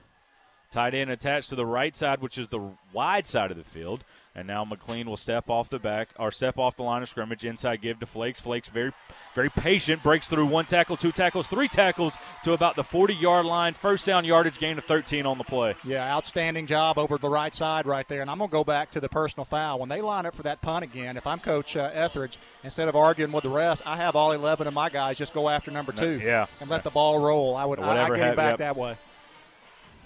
Tight 0.71 0.93
end 0.93 1.11
attached 1.11 1.49
to 1.49 1.55
the 1.55 1.65
right 1.65 1.95
side, 1.95 2.21
which 2.21 2.37
is 2.37 2.49
the 2.49 2.59
wide 2.91 3.25
side 3.25 3.51
of 3.51 3.57
the 3.57 3.63
field. 3.63 4.03
And 4.35 4.47
now 4.47 4.65
McLean 4.65 5.07
will 5.07 5.15
step 5.15 5.49
off 5.49 5.69
the 5.69 5.79
back 5.79 6.09
or 6.19 6.29
step 6.29 6.57
off 6.57 6.75
the 6.75 6.83
line 6.83 7.01
of 7.01 7.07
scrimmage. 7.07 7.45
Inside 7.45 7.81
give 7.81 8.01
to 8.01 8.05
Flakes. 8.05 8.39
Flakes 8.39 8.67
very, 8.67 8.91
very 9.33 9.49
patient. 9.49 10.03
Breaks 10.03 10.27
through 10.27 10.45
one 10.45 10.65
tackle, 10.65 10.97
two 10.97 11.13
tackles, 11.13 11.47
three 11.47 11.69
tackles 11.69 12.17
to 12.43 12.51
about 12.51 12.75
the 12.75 12.83
40 12.83 13.15
yard 13.15 13.45
line. 13.45 13.73
First 13.73 14.05
down 14.05 14.25
yardage, 14.25 14.59
gain 14.59 14.77
of 14.77 14.83
13 14.83 15.25
on 15.25 15.37
the 15.37 15.45
play. 15.45 15.75
Yeah, 15.85 16.13
outstanding 16.13 16.67
job 16.67 16.97
over 16.97 17.17
the 17.17 17.29
right 17.29 17.55
side 17.55 17.85
right 17.85 18.05
there. 18.09 18.21
And 18.21 18.29
I'm 18.29 18.37
going 18.37 18.49
to 18.49 18.53
go 18.53 18.65
back 18.65 18.91
to 18.91 18.99
the 18.99 19.07
personal 19.07 19.45
foul. 19.45 19.79
When 19.79 19.87
they 19.87 20.01
line 20.01 20.25
up 20.25 20.35
for 20.35 20.43
that 20.43 20.61
punt 20.61 20.83
again, 20.83 21.15
if 21.15 21.25
I'm 21.25 21.39
Coach 21.39 21.77
uh, 21.77 21.89
Etheridge, 21.93 22.37
instead 22.65 22.89
of 22.89 22.95
arguing 22.97 23.31
with 23.31 23.43
the 23.43 23.49
rest, 23.49 23.83
I 23.85 23.95
have 23.95 24.17
all 24.17 24.33
11 24.33 24.67
of 24.67 24.73
my 24.73 24.89
guys 24.89 25.17
just 25.17 25.33
go 25.33 25.47
after 25.47 25.71
number 25.71 25.93
two. 25.93 26.19
Yeah. 26.19 26.47
And 26.59 26.69
let 26.69 26.83
the 26.83 26.89
ball 26.89 27.19
roll. 27.19 27.55
I 27.55 27.63
would 27.63 27.79
Whatever 27.79 28.15
I, 28.15 28.17
I 28.17 28.19
get 28.19 28.29
him 28.31 28.35
back 28.35 28.51
yep. 28.51 28.59
that 28.59 28.75
way. 28.75 28.97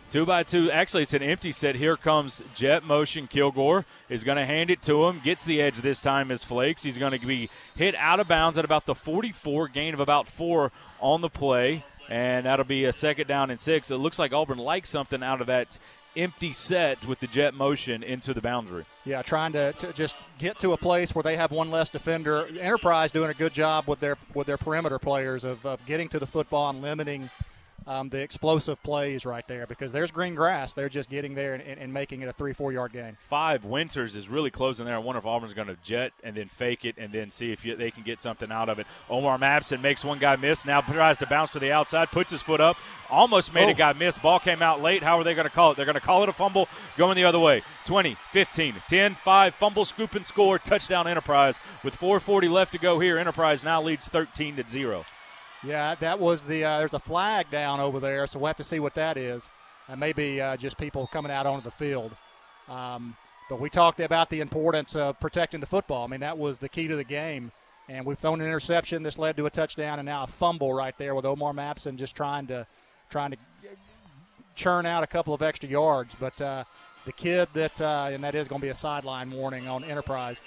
Two 0.09 0.25
by 0.25 0.41
two. 0.41 0.71
Actually, 0.71 1.03
it's 1.03 1.13
an 1.13 1.21
empty 1.21 1.51
set. 1.51 1.75
Here 1.75 1.95
comes 1.95 2.41
jet 2.55 2.83
motion. 2.83 3.27
Kilgore 3.27 3.85
is 4.09 4.23
going 4.23 4.37
to 4.37 4.45
hand 4.45 4.71
it 4.71 4.81
to 4.83 5.05
him. 5.05 5.21
Gets 5.23 5.45
the 5.45 5.61
edge 5.61 5.77
this 5.81 6.01
time 6.01 6.31
as 6.31 6.43
Flakes. 6.43 6.81
He's 6.81 6.97
going 6.97 7.19
to 7.19 7.25
be 7.25 7.47
hit 7.75 7.93
out 7.93 8.19
of 8.19 8.27
bounds 8.27 8.57
at 8.57 8.65
about 8.65 8.87
the 8.87 8.95
44, 8.95 9.67
gain 9.67 9.93
of 9.93 9.99
about 9.99 10.27
four 10.27 10.71
on 10.99 11.21
the 11.21 11.29
play. 11.29 11.85
And 12.09 12.47
that'll 12.47 12.65
be 12.65 12.85
a 12.85 12.93
second 12.93 13.27
down 13.27 13.51
and 13.51 13.59
six. 13.59 13.91
It 13.91 13.97
looks 13.97 14.17
like 14.17 14.33
Auburn 14.33 14.57
likes 14.57 14.89
something 14.89 15.21
out 15.21 15.41
of 15.41 15.47
that 15.47 15.77
empty 16.17 16.53
set 16.53 17.05
with 17.05 17.19
the 17.19 17.27
jet 17.27 17.53
motion 17.53 18.01
into 18.01 18.33
the 18.33 18.41
boundary. 18.41 18.85
Yeah, 19.05 19.21
trying 19.21 19.51
to, 19.53 19.73
to 19.73 19.93
just 19.93 20.15
get 20.39 20.57
to 20.59 20.73
a 20.73 20.77
place 20.77 21.13
where 21.13 21.21
they 21.21 21.35
have 21.35 21.51
one 21.51 21.69
less 21.69 21.91
defender. 21.91 22.47
Enterprise 22.59 23.11
doing 23.11 23.29
a 23.29 23.35
good 23.35 23.53
job 23.53 23.87
with 23.87 23.99
their 23.99 24.17
with 24.33 24.47
their 24.47 24.57
perimeter 24.57 24.97
players 24.97 25.43
of, 25.43 25.63
of 25.67 25.85
getting 25.85 26.09
to 26.09 26.17
the 26.17 26.25
football 26.25 26.71
and 26.71 26.81
limiting 26.81 27.29
um, 27.89 28.07
the 28.09 28.19
explosive 28.19 28.81
plays 28.83 29.25
right 29.25 29.45
there 29.47 29.65
because 29.65 29.91
there's 29.91 30.11
green 30.11 30.35
grass. 30.35 30.73
They're 30.73 30.89
just 30.89 31.09
getting 31.09 31.33
there 31.33 31.55
and, 31.55 31.63
and 31.63 31.91
making 31.91 32.21
it 32.21 32.29
a 32.29 32.33
three, 32.33 32.53
four 32.53 32.71
yard 32.71 32.93
gain. 32.93 33.17
Five 33.19 33.65
Winters 33.65 34.15
is 34.15 34.29
really 34.29 34.51
closing 34.51 34.85
there. 34.85 34.93
I 34.95 34.99
wonder 34.99 35.17
if 35.17 35.25
Auburn's 35.25 35.55
going 35.55 35.69
to 35.69 35.77
jet 35.83 36.13
and 36.23 36.35
then 36.35 36.47
fake 36.49 36.85
it 36.85 36.95
and 36.99 37.11
then 37.11 37.31
see 37.31 37.51
if 37.51 37.65
you, 37.65 37.75
they 37.75 37.89
can 37.89 38.03
get 38.03 38.21
something 38.21 38.51
out 38.51 38.69
of 38.69 38.77
it. 38.77 38.85
Omar 39.09 39.39
Mapson 39.39 39.81
makes 39.81 40.05
one 40.05 40.19
guy 40.19 40.35
miss. 40.35 40.65
Now 40.65 40.81
tries 40.81 41.17
to 41.17 41.25
bounce 41.25 41.49
to 41.51 41.59
the 41.59 41.71
outside, 41.71 42.11
puts 42.11 42.29
his 42.29 42.43
foot 42.43 42.61
up, 42.61 42.77
almost 43.09 43.53
made 43.53 43.65
Oh. 43.65 43.71
a 43.71 43.73
guy 43.73 43.93
miss. 43.93 44.17
Ball 44.19 44.39
came 44.39 44.61
out 44.61 44.81
late. 44.83 45.01
How 45.01 45.19
are 45.19 45.23
they 45.23 45.33
going 45.33 45.47
to 45.47 45.53
call 45.53 45.71
it? 45.71 45.75
They're 45.77 45.85
going 45.87 45.95
to 45.95 45.99
call 45.99 46.21
it 46.21 46.29
a 46.29 46.33
fumble 46.33 46.69
going 46.95 47.15
the 47.15 47.25
other 47.25 47.39
way. 47.39 47.63
20, 47.85 48.15
15, 48.31 48.75
10, 48.87 49.15
5, 49.15 49.55
fumble, 49.55 49.83
scoop, 49.85 50.13
and 50.13 50.23
score. 50.23 50.59
Touchdown 50.59 51.07
Enterprise. 51.07 51.59
With 51.83 51.99
4.40 51.99 52.51
left 52.51 52.71
to 52.73 52.77
go 52.77 52.99
here, 52.99 53.17
Enterprise 53.17 53.63
now 53.63 53.81
leads 53.81 54.07
13 54.07 54.57
to 54.57 54.69
0. 54.69 55.05
Yeah, 55.63 55.95
that 55.95 56.19
was 56.19 56.43
the. 56.43 56.63
Uh, 56.63 56.79
there's 56.79 56.93
a 56.93 56.99
flag 56.99 57.49
down 57.51 57.79
over 57.79 57.99
there, 57.99 58.25
so 58.27 58.39
we'll 58.39 58.47
have 58.47 58.57
to 58.57 58.63
see 58.63 58.79
what 58.79 58.95
that 58.95 59.17
is. 59.17 59.49
And 59.87 59.99
maybe 59.99 60.39
uh, 60.39 60.55
just 60.55 60.77
people 60.77 61.07
coming 61.07 61.31
out 61.31 61.45
onto 61.45 61.63
the 61.63 61.71
field. 61.71 62.15
Um, 62.69 63.15
but 63.49 63.59
we 63.59 63.69
talked 63.69 63.99
about 63.99 64.29
the 64.29 64.41
importance 64.41 64.95
of 64.95 65.19
protecting 65.19 65.59
the 65.59 65.65
football. 65.65 66.03
I 66.03 66.07
mean, 66.07 66.19
that 66.19 66.37
was 66.37 66.59
the 66.59 66.69
key 66.69 66.87
to 66.87 66.95
the 66.95 67.03
game. 67.03 67.51
And 67.89 68.05
we've 68.05 68.19
thrown 68.19 68.39
an 68.39 68.45
interception. 68.45 69.01
This 69.01 69.17
led 69.17 69.35
to 69.37 69.47
a 69.47 69.49
touchdown, 69.49 69.97
and 69.97 70.05
now 70.05 70.23
a 70.23 70.27
fumble 70.27 70.73
right 70.73 70.95
there 70.99 71.15
with 71.15 71.25
Omar 71.25 71.53
Mapson 71.53 71.97
just 71.97 72.15
trying 72.15 72.45
to 72.47 72.67
trying 73.09 73.31
to 73.31 73.37
churn 74.55 74.85
out 74.85 75.03
a 75.03 75.07
couple 75.07 75.33
of 75.33 75.41
extra 75.41 75.67
yards. 75.67 76.15
But 76.19 76.39
uh, 76.39 76.63
the 77.05 77.13
kid 77.13 77.49
that, 77.53 77.81
uh, 77.81 78.09
and 78.11 78.23
that 78.23 78.35
is 78.35 78.47
going 78.47 78.61
to 78.61 78.65
be 78.65 78.69
a 78.69 78.75
sideline 78.75 79.31
warning 79.31 79.67
on 79.67 79.83
Enterprise. 79.83 80.39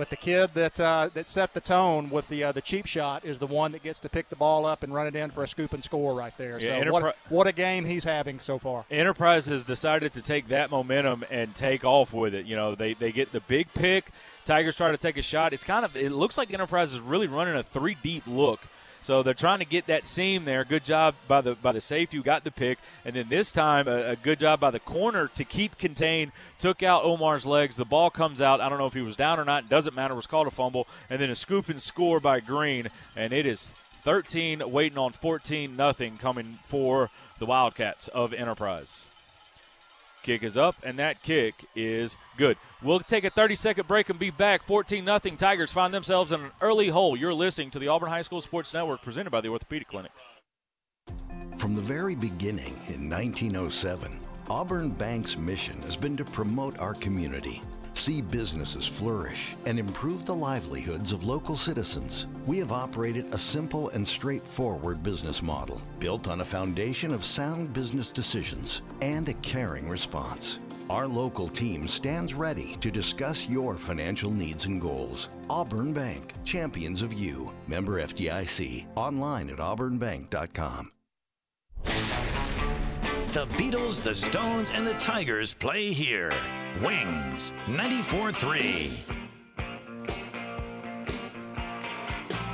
But 0.00 0.08
the 0.08 0.16
kid 0.16 0.54
that 0.54 0.80
uh, 0.80 1.10
that 1.12 1.28
set 1.28 1.52
the 1.52 1.60
tone 1.60 2.08
with 2.08 2.26
the 2.30 2.44
uh, 2.44 2.52
the 2.52 2.62
cheap 2.62 2.86
shot 2.86 3.22
is 3.22 3.36
the 3.36 3.46
one 3.46 3.72
that 3.72 3.82
gets 3.82 4.00
to 4.00 4.08
pick 4.08 4.30
the 4.30 4.34
ball 4.34 4.64
up 4.64 4.82
and 4.82 4.94
run 4.94 5.06
it 5.06 5.14
in 5.14 5.28
for 5.28 5.44
a 5.44 5.46
scoop 5.46 5.74
and 5.74 5.84
score 5.84 6.14
right 6.14 6.32
there. 6.38 6.58
Yeah, 6.58 6.82
so 6.84 6.90
what, 6.90 7.16
what 7.28 7.46
a 7.46 7.52
game 7.52 7.84
he's 7.84 8.02
having 8.02 8.38
so 8.38 8.58
far. 8.58 8.86
Enterprise 8.90 9.44
has 9.44 9.66
decided 9.66 10.14
to 10.14 10.22
take 10.22 10.48
that 10.48 10.70
momentum 10.70 11.26
and 11.30 11.54
take 11.54 11.84
off 11.84 12.14
with 12.14 12.34
it. 12.34 12.46
You 12.46 12.56
know, 12.56 12.74
they, 12.74 12.94
they 12.94 13.12
get 13.12 13.30
the 13.30 13.40
big 13.40 13.70
pick. 13.74 14.10
Tigers 14.46 14.74
try 14.74 14.90
to 14.90 14.96
take 14.96 15.18
a 15.18 15.22
shot. 15.22 15.52
It's 15.52 15.64
kind 15.64 15.84
of 15.84 15.94
it 15.94 16.12
looks 16.12 16.38
like 16.38 16.50
Enterprise 16.50 16.94
is 16.94 17.00
really 17.00 17.26
running 17.26 17.56
a 17.56 17.62
three 17.62 17.98
deep 18.02 18.22
look. 18.26 18.60
So 19.02 19.22
they're 19.22 19.34
trying 19.34 19.60
to 19.60 19.64
get 19.64 19.86
that 19.86 20.04
seam 20.04 20.44
there. 20.44 20.64
Good 20.64 20.84
job 20.84 21.14
by 21.26 21.40
the 21.40 21.54
by 21.54 21.72
the 21.72 21.80
safety 21.80 22.16
who 22.16 22.22
got 22.22 22.44
the 22.44 22.50
pick, 22.50 22.78
and 23.04 23.16
then 23.16 23.28
this 23.28 23.50
time 23.50 23.88
a, 23.88 24.10
a 24.10 24.16
good 24.16 24.38
job 24.38 24.60
by 24.60 24.70
the 24.70 24.80
corner 24.80 25.28
to 25.36 25.44
keep 25.44 25.78
contained. 25.78 26.32
Took 26.58 26.82
out 26.82 27.04
Omar's 27.04 27.46
legs. 27.46 27.76
The 27.76 27.84
ball 27.84 28.10
comes 28.10 28.42
out. 28.42 28.60
I 28.60 28.68
don't 28.68 28.78
know 28.78 28.86
if 28.86 28.94
he 28.94 29.00
was 29.00 29.16
down 29.16 29.40
or 29.40 29.44
not. 29.44 29.68
Doesn't 29.68 29.94
matter. 29.94 30.14
Was 30.14 30.26
called 30.26 30.46
a 30.46 30.50
fumble, 30.50 30.86
and 31.08 31.20
then 31.20 31.30
a 31.30 31.36
scoop 31.36 31.68
and 31.68 31.80
score 31.80 32.20
by 32.20 32.40
Green, 32.40 32.88
and 33.16 33.32
it 33.32 33.46
is 33.46 33.72
13 34.02 34.70
waiting 34.70 34.98
on 34.98 35.12
14 35.12 35.76
nothing 35.76 36.16
coming 36.16 36.58
for 36.64 37.10
the 37.38 37.46
Wildcats 37.46 38.08
of 38.08 38.32
Enterprise. 38.32 39.06
Kick 40.22 40.42
is 40.42 40.56
up, 40.56 40.76
and 40.82 40.98
that 40.98 41.22
kick 41.22 41.64
is 41.74 42.16
good. 42.36 42.56
We'll 42.82 43.00
take 43.00 43.24
a 43.24 43.30
30 43.30 43.54
second 43.54 43.88
break 43.88 44.10
and 44.10 44.18
be 44.18 44.30
back. 44.30 44.62
14 44.62 45.04
0. 45.04 45.18
Tigers 45.36 45.72
find 45.72 45.94
themselves 45.94 46.32
in 46.32 46.40
an 46.40 46.50
early 46.60 46.88
hole. 46.88 47.16
You're 47.16 47.34
listening 47.34 47.70
to 47.70 47.78
the 47.78 47.88
Auburn 47.88 48.10
High 48.10 48.22
School 48.22 48.40
Sports 48.40 48.74
Network 48.74 49.02
presented 49.02 49.30
by 49.30 49.40
the 49.40 49.48
Orthopedic 49.48 49.88
Clinic. 49.88 50.12
From 51.56 51.74
the 51.74 51.82
very 51.82 52.14
beginning 52.14 52.74
in 52.88 53.08
1907, 53.08 54.18
Auburn 54.48 54.90
Bank's 54.90 55.36
mission 55.36 55.80
has 55.82 55.96
been 55.96 56.16
to 56.16 56.24
promote 56.24 56.78
our 56.78 56.94
community, 56.94 57.60
see 57.94 58.22
businesses 58.22 58.86
flourish, 58.86 59.56
and 59.66 59.78
improve 59.78 60.24
the 60.24 60.34
livelihoods 60.34 61.12
of 61.12 61.24
local 61.24 61.56
citizens. 61.56 62.26
We 62.46 62.58
have 62.58 62.72
operated 62.72 63.32
a 63.32 63.38
simple 63.38 63.90
and 63.90 64.06
straightforward 64.06 65.02
business 65.02 65.42
model 65.42 65.80
built 65.98 66.28
on 66.28 66.40
a 66.40 66.44
foundation 66.44 67.12
of 67.12 67.24
sound 67.24 67.72
business 67.72 68.08
decisions 68.08 68.82
and 69.00 69.28
a 69.28 69.34
caring 69.34 69.88
response. 69.88 70.58
Our 70.90 71.06
local 71.06 71.48
team 71.48 71.86
stands 71.86 72.34
ready 72.34 72.74
to 72.80 72.90
discuss 72.90 73.48
your 73.48 73.76
financial 73.76 74.32
needs 74.32 74.66
and 74.66 74.80
goals. 74.80 75.28
Auburn 75.48 75.92
Bank, 75.92 76.32
champions 76.44 77.00
of 77.00 77.12
you. 77.12 77.52
Member 77.68 78.02
FDIC. 78.02 78.86
Online 78.96 79.50
at 79.50 79.58
auburnbank.com. 79.58 80.90
The 81.84 83.46
Beatles, 83.56 84.02
the 84.02 84.16
Stones, 84.16 84.72
and 84.72 84.84
the 84.84 84.94
Tigers 84.94 85.54
play 85.54 85.92
here. 85.92 86.32
Wings 86.78 87.52
94 87.68 88.32
3. 88.32 88.90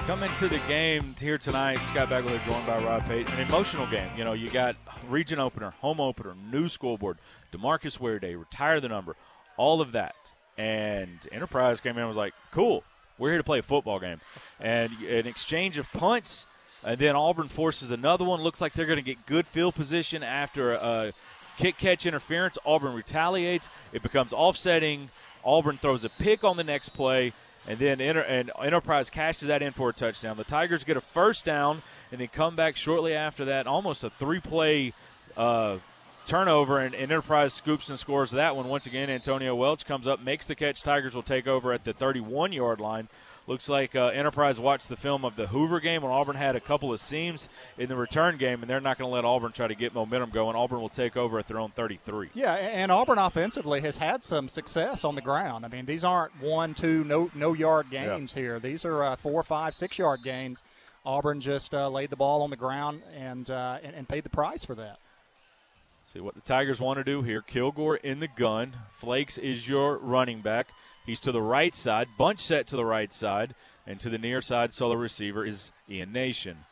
Coming 0.06 0.34
to 0.36 0.48
the 0.48 0.60
game 0.68 1.14
here 1.18 1.36
tonight, 1.36 1.84
Scott 1.84 2.08
Bagwell 2.08 2.38
joined 2.46 2.66
by 2.66 2.82
Rod 2.82 3.04
Pate. 3.06 3.28
An 3.28 3.40
emotional 3.40 3.86
game. 3.88 4.08
You 4.16 4.24
know, 4.24 4.34
you 4.34 4.48
got 4.48 4.76
region 5.08 5.38
opener, 5.38 5.70
home 5.70 6.00
opener, 6.00 6.34
new 6.50 6.68
scoreboard, 6.68 7.18
Demarcus 7.52 7.98
Ware 7.98 8.18
Day, 8.18 8.36
retire 8.36 8.80
the 8.80 8.88
number, 8.88 9.16
all 9.56 9.80
of 9.80 9.92
that. 9.92 10.14
And 10.56 11.18
Enterprise 11.32 11.80
came 11.80 11.92
in 11.92 11.98
and 11.98 12.08
was 12.08 12.16
like, 12.16 12.34
cool, 12.52 12.84
we're 13.18 13.30
here 13.30 13.38
to 13.38 13.44
play 13.44 13.58
a 13.58 13.62
football 13.62 13.98
game. 13.98 14.20
And 14.60 14.92
an 15.02 15.26
exchange 15.26 15.76
of 15.76 15.90
punts, 15.92 16.46
and 16.84 16.98
then 16.98 17.16
Auburn 17.16 17.48
forces 17.48 17.90
another 17.90 18.24
one. 18.24 18.40
Looks 18.40 18.60
like 18.60 18.72
they're 18.74 18.86
going 18.86 18.98
to 18.98 19.04
get 19.04 19.26
good 19.26 19.46
field 19.46 19.74
position 19.74 20.22
after 20.22 20.72
a 20.72 21.12
kick 21.56 21.76
catch 21.78 22.06
interference. 22.06 22.58
Auburn 22.64 22.94
retaliates. 22.94 23.68
It 23.92 24.02
becomes 24.02 24.32
offsetting. 24.32 25.10
Auburn 25.44 25.78
throws 25.78 26.04
a 26.04 26.08
pick 26.08 26.42
on 26.44 26.56
the 26.56 26.64
next 26.64 26.90
play, 26.90 27.32
and 27.68 27.78
then 27.78 28.00
and 28.00 28.50
Enterprise 28.60 29.10
cashes 29.10 29.48
that 29.48 29.62
in 29.62 29.72
for 29.72 29.90
a 29.90 29.92
touchdown. 29.92 30.36
The 30.36 30.44
Tigers 30.44 30.84
get 30.84 30.96
a 30.96 31.00
first 31.00 31.44
down, 31.44 31.82
and 32.10 32.20
then 32.20 32.28
come 32.28 32.56
back 32.56 32.76
shortly 32.76 33.14
after 33.14 33.44
that, 33.46 33.66
almost 33.66 34.02
a 34.02 34.10
three-play 34.10 34.92
uh, 35.36 35.78
turnover, 36.26 36.80
and 36.80 36.94
Enterprise 36.94 37.54
scoops 37.54 37.88
and 37.88 37.98
scores 37.98 38.32
that 38.32 38.56
one. 38.56 38.68
Once 38.68 38.86
again, 38.86 39.08
Antonio 39.08 39.54
Welch 39.54 39.86
comes 39.86 40.08
up, 40.08 40.20
makes 40.20 40.46
the 40.46 40.56
catch. 40.56 40.82
Tigers 40.82 41.14
will 41.14 41.22
take 41.22 41.46
over 41.46 41.72
at 41.72 41.84
the 41.84 41.94
31-yard 41.94 42.80
line. 42.80 43.08
Looks 43.48 43.68
like 43.68 43.94
uh, 43.94 44.06
Enterprise 44.06 44.58
watched 44.58 44.88
the 44.88 44.96
film 44.96 45.24
of 45.24 45.36
the 45.36 45.46
Hoover 45.46 45.78
game 45.78 46.02
when 46.02 46.10
Auburn 46.10 46.34
had 46.34 46.56
a 46.56 46.60
couple 46.60 46.92
of 46.92 46.98
seams 46.98 47.48
in 47.78 47.88
the 47.88 47.94
return 47.94 48.38
game, 48.38 48.60
and 48.60 48.68
they're 48.68 48.80
not 48.80 48.98
going 48.98 49.08
to 49.08 49.14
let 49.14 49.24
Auburn 49.24 49.52
try 49.52 49.68
to 49.68 49.74
get 49.76 49.94
momentum 49.94 50.30
going. 50.30 50.56
Auburn 50.56 50.80
will 50.80 50.88
take 50.88 51.16
over 51.16 51.38
at 51.38 51.46
their 51.46 51.60
own 51.60 51.70
33. 51.70 52.30
Yeah, 52.34 52.54
and 52.54 52.90
Auburn 52.90 53.18
offensively 53.18 53.80
has 53.82 53.98
had 53.98 54.24
some 54.24 54.48
success 54.48 55.04
on 55.04 55.14
the 55.14 55.20
ground. 55.20 55.64
I 55.64 55.68
mean, 55.68 55.86
these 55.86 56.02
aren't 56.02 56.32
one, 56.42 56.74
two, 56.74 57.04
no 57.04 57.30
no 57.36 57.52
yard 57.52 57.86
gains 57.88 58.34
here. 58.34 58.58
These 58.58 58.84
are 58.84 59.04
uh, 59.04 59.16
four, 59.16 59.44
five, 59.44 59.74
six 59.74 59.96
yard 59.96 60.20
gains. 60.24 60.64
Auburn 61.04 61.40
just 61.40 61.72
uh, 61.72 61.88
laid 61.88 62.10
the 62.10 62.16
ball 62.16 62.42
on 62.42 62.50
the 62.50 62.56
ground 62.56 63.02
and, 63.14 63.48
uh, 63.48 63.78
and 63.80 63.94
and 63.94 64.08
paid 64.08 64.24
the 64.24 64.30
price 64.30 64.64
for 64.64 64.74
that. 64.74 64.98
See 66.12 66.20
what 66.20 66.34
the 66.34 66.40
Tigers 66.40 66.80
want 66.80 66.98
to 66.98 67.04
do 67.04 67.22
here. 67.22 67.42
Kilgore 67.42 67.96
in 67.96 68.18
the 68.18 68.28
gun. 68.28 68.76
Flakes 68.90 69.38
is 69.38 69.68
your 69.68 69.98
running 69.98 70.40
back. 70.40 70.68
He's 71.06 71.20
to 71.20 71.32
the 71.32 71.40
right 71.40 71.74
side. 71.74 72.08
Bunch 72.18 72.40
set 72.40 72.66
to 72.68 72.76
the 72.76 72.84
right 72.84 73.12
side. 73.12 73.54
And 73.86 74.00
to 74.00 74.10
the 74.10 74.18
near 74.18 74.42
side, 74.42 74.72
solo 74.72 74.96
receiver 74.96 75.46
is 75.46 75.70
Ian 75.88 76.12
Nation. 76.12 76.64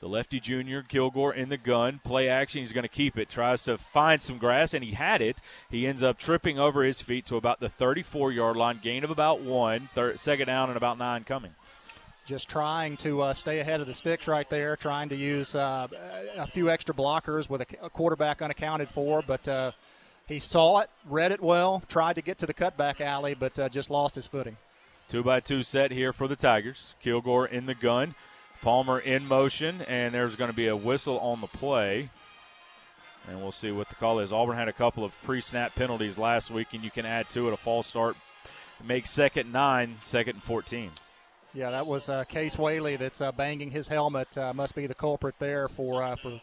The 0.00 0.08
lefty 0.08 0.40
junior, 0.40 0.82
Kilgore 0.82 1.34
in 1.34 1.48
the 1.48 1.56
gun. 1.56 2.00
Play 2.04 2.28
action. 2.28 2.60
He's 2.60 2.72
going 2.72 2.82
to 2.82 2.88
keep 2.88 3.18
it. 3.18 3.28
Tries 3.28 3.62
to 3.64 3.78
find 3.78 4.20
some 4.20 4.38
grass, 4.38 4.74
and 4.74 4.82
he 4.84 4.92
had 4.92 5.20
it. 5.22 5.40
He 5.70 5.86
ends 5.86 6.02
up 6.02 6.18
tripping 6.18 6.58
over 6.58 6.82
his 6.82 7.00
feet 7.00 7.26
to 7.26 7.36
about 7.36 7.60
the 7.60 7.68
34 7.68 8.32
yard 8.32 8.56
line. 8.56 8.80
Gain 8.82 9.04
of 9.04 9.10
about 9.10 9.40
one. 9.40 9.88
Third, 9.94 10.18
second 10.18 10.46
down 10.46 10.70
and 10.70 10.76
about 10.76 10.98
nine 10.98 11.24
coming. 11.24 11.52
Just 12.26 12.48
trying 12.48 12.96
to 12.98 13.22
uh, 13.22 13.34
stay 13.34 13.60
ahead 13.60 13.80
of 13.80 13.88
the 13.88 13.94
sticks 13.94 14.28
right 14.28 14.48
there, 14.48 14.76
trying 14.76 15.08
to 15.08 15.16
use 15.16 15.54
uh, 15.54 15.88
a 16.36 16.46
few 16.46 16.70
extra 16.70 16.94
blockers 16.94 17.48
with 17.48 17.60
a, 17.60 17.90
quarterback 17.90 18.42
unaccounted 18.42 18.88
for, 18.88 19.22
but 19.22 19.46
uh, 19.48 19.72
he 20.26 20.38
saw 20.38 20.80
it, 20.80 20.90
read 21.08 21.32
it 21.32 21.40
well, 21.40 21.82
tried 21.88 22.14
to 22.14 22.22
get 22.22 22.38
to 22.38 22.46
the 22.46 22.54
cutback 22.54 23.00
alley, 23.00 23.34
but 23.34 23.58
uh, 23.58 23.68
just 23.68 23.90
lost 23.90 24.14
his 24.14 24.26
footing. 24.26 24.56
Two 25.08 25.22
by 25.22 25.40
two 25.40 25.62
set 25.62 25.90
here 25.90 26.12
for 26.12 26.28
the 26.28 26.36
Tigers. 26.36 26.94
Kilgore 27.00 27.46
in 27.46 27.66
the 27.66 27.74
gun. 27.74 28.14
Palmer 28.62 29.00
in 29.00 29.26
motion, 29.26 29.82
and 29.82 30.14
there's 30.14 30.36
going 30.36 30.50
to 30.50 30.56
be 30.56 30.68
a 30.68 30.76
whistle 30.76 31.18
on 31.18 31.40
the 31.40 31.48
play. 31.48 32.08
And 33.28 33.40
we'll 33.40 33.52
see 33.52 33.72
what 33.72 33.88
the 33.88 33.94
call 33.96 34.20
is. 34.20 34.32
Auburn 34.32 34.56
had 34.56 34.68
a 34.68 34.72
couple 34.72 35.04
of 35.04 35.12
pre 35.22 35.40
snap 35.40 35.74
penalties 35.74 36.16
last 36.16 36.50
week, 36.50 36.68
and 36.72 36.82
you 36.82 36.90
can 36.90 37.04
add 37.04 37.28
to 37.30 37.48
it 37.48 37.52
a 37.52 37.56
false 37.56 37.88
start. 37.88 38.16
Make 38.84 39.06
second 39.06 39.52
nine, 39.52 39.96
second 40.02 40.34
and 40.34 40.42
14. 40.42 40.90
Yeah, 41.54 41.70
that 41.70 41.86
was 41.86 42.08
uh, 42.08 42.24
Case 42.24 42.56
Whaley 42.56 42.96
that's 42.96 43.20
uh, 43.20 43.30
banging 43.30 43.70
his 43.70 43.88
helmet. 43.88 44.36
Uh, 44.38 44.54
must 44.54 44.74
be 44.74 44.86
the 44.86 44.94
culprit 44.94 45.34
there 45.38 45.68
for 45.68 46.02
uh, 46.02 46.16
for 46.16 46.40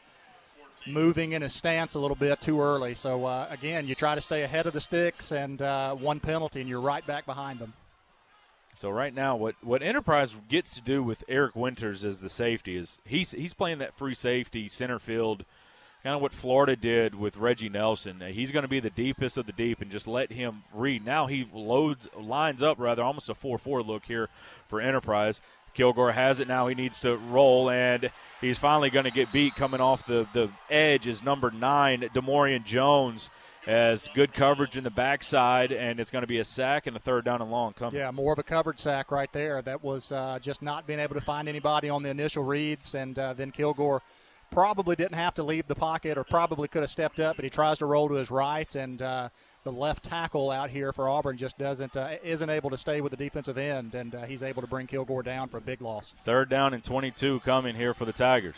moving 0.88 1.34
in 1.34 1.42
his 1.42 1.54
stance 1.54 1.96
a 1.96 2.00
little 2.00 2.16
bit 2.16 2.42
too 2.42 2.62
early. 2.62 2.94
So 2.94 3.26
uh, 3.26 3.48
again, 3.50 3.88
you 3.88 3.96
try 3.96 4.16
to 4.16 4.22
stay 4.22 4.44
ahead 4.44 4.66
of 4.66 4.74
the 4.74 4.82
sticks, 4.82 5.32
and 5.32 5.62
uh, 5.62 5.96
one 5.96 6.20
penalty, 6.20 6.62
and 6.62 6.70
you're 6.70 6.82
right 6.82 7.06
back 7.06 7.26
behind 7.26 7.60
them. 7.60 7.74
So 8.76 8.90
right 8.90 9.14
now, 9.14 9.36
what 9.36 9.56
what 9.62 9.84
Enterprise 9.84 10.36
gets 10.48 10.74
to 10.76 10.82
do 10.82 11.04
with 11.04 11.26
Eric 11.28 11.56
Winters 11.56 12.06
as 12.06 12.22
the 12.22 12.30
safety 12.30 12.78
is 12.78 13.00
he's 13.04 13.32
he's 13.32 13.54
playing 13.54 13.80
that 13.80 13.94
free 13.94 14.16
safety 14.16 14.70
center 14.70 15.00
field, 15.00 15.44
kind 16.02 16.16
of 16.16 16.22
what 16.22 16.34
Florida 16.34 16.78
did 16.78 17.14
with 17.14 17.36
Reggie 17.36 17.68
Nelson. 17.68 18.22
He's 18.32 18.52
going 18.52 18.64
to 18.64 18.70
be 18.70 18.80
the 18.80 18.90
deepest 18.90 19.38
of 19.38 19.48
the 19.48 19.52
deep 19.52 19.82
and 19.82 19.92
just 19.92 20.08
let 20.08 20.32
him 20.32 20.64
read. 20.74 21.06
Now 21.06 21.28
he 21.28 21.46
loads 21.54 22.08
lines 22.18 22.64
up 22.64 22.80
rather 22.80 23.04
almost 23.04 23.28
a 23.28 23.36
four 23.36 23.58
four 23.58 23.84
look 23.84 24.06
here 24.06 24.30
for 24.70 24.80
Enterprise. 24.80 25.42
Kilgore 25.74 26.12
has 26.12 26.40
it 26.40 26.48
now. 26.48 26.68
He 26.68 26.76
needs 26.76 27.02
to 27.02 27.18
roll, 27.18 27.70
and 27.70 28.12
he's 28.42 28.58
finally 28.58 28.90
going 28.90 29.06
to 29.06 29.12
get 29.12 29.32
beat 29.32 29.56
coming 29.56 29.82
off 29.82 30.06
the 30.06 30.28
the 30.34 30.50
edge. 30.70 31.08
Is 31.08 31.24
number 31.24 31.52
nine 31.52 32.10
Demorian 32.14 32.64
Jones 32.66 33.30
as 33.68 34.08
good 34.16 34.34
coverage 34.34 34.78
in 34.78 34.84
the 34.84 34.90
backside, 34.90 35.72
and 35.72 36.00
it's 36.00 36.12
going 36.12 36.24
to 36.24 36.28
be 36.28 36.40
a 36.40 36.44
sack 36.44 36.88
and 36.88 36.96
a 36.96 37.00
third 37.00 37.26
down 37.26 37.42
and 37.42 37.52
long 37.52 37.74
coming. 37.74 38.00
Yeah, 38.00 38.10
more 38.12 38.34
of 38.34 38.40
a 38.40 38.44
covered 38.44 38.80
sack 38.80 39.12
right 39.12 39.32
there. 39.32 39.62
That 39.62 39.84
was 39.84 40.12
uh, 40.12 40.40
just 40.42 40.62
not 40.62 40.88
being 40.88 41.00
able 41.00 41.16
to 41.16 41.22
find 41.22 41.48
anybody 41.48 41.90
on 41.90 42.02
the 42.02 42.10
initial 42.10 42.44
reads, 42.44 42.96
and 42.96 43.18
uh, 43.20 43.34
then 43.34 43.52
Kilgore 43.52 44.02
probably 44.52 44.96
didn't 44.96 45.16
have 45.16 45.36
to 45.36 45.44
leave 45.44 45.68
the 45.68 45.76
pocket 45.76 46.18
or 46.18 46.24
probably 46.24 46.68
could 46.68 46.82
have 46.82 46.90
stepped 46.90 47.20
up, 47.20 47.36
but 47.36 47.44
he 47.44 47.50
tries 47.50 47.78
to 47.80 47.86
roll 47.86 48.08
to 48.08 48.16
his 48.16 48.32
right, 48.32 48.74
and 48.76 49.02
uh, 49.02 49.30
the 49.64 49.72
left 49.72 50.04
tackle 50.04 50.52
out 50.52 50.70
here 50.70 50.94
for 50.94 51.10
Auburn 51.10 51.38
just 51.38 51.58
doesn't 51.58 51.96
uh, 51.96 52.16
isn't 52.24 52.50
able 52.50 52.70
to 52.70 52.78
stay 52.78 53.02
with 53.02 53.12
the 53.12 53.18
defensive 53.18 53.58
end, 53.58 53.96
and 53.96 54.16
uh, 54.16 54.24
he's 54.24 54.44
able 54.44 54.62
to 54.62 54.68
bring 54.68 54.88
Kilgore 54.88 55.24
down 55.24 55.50
for 55.50 55.58
a 55.58 55.62
big 55.62 55.82
loss. 55.82 56.16
Third 56.24 56.50
down 56.50 56.74
and 56.74 56.84
22 56.84 57.42
coming 57.42 57.76
here 57.76 57.94
for 57.94 58.06
the 58.06 58.14
Tigers. 58.14 58.56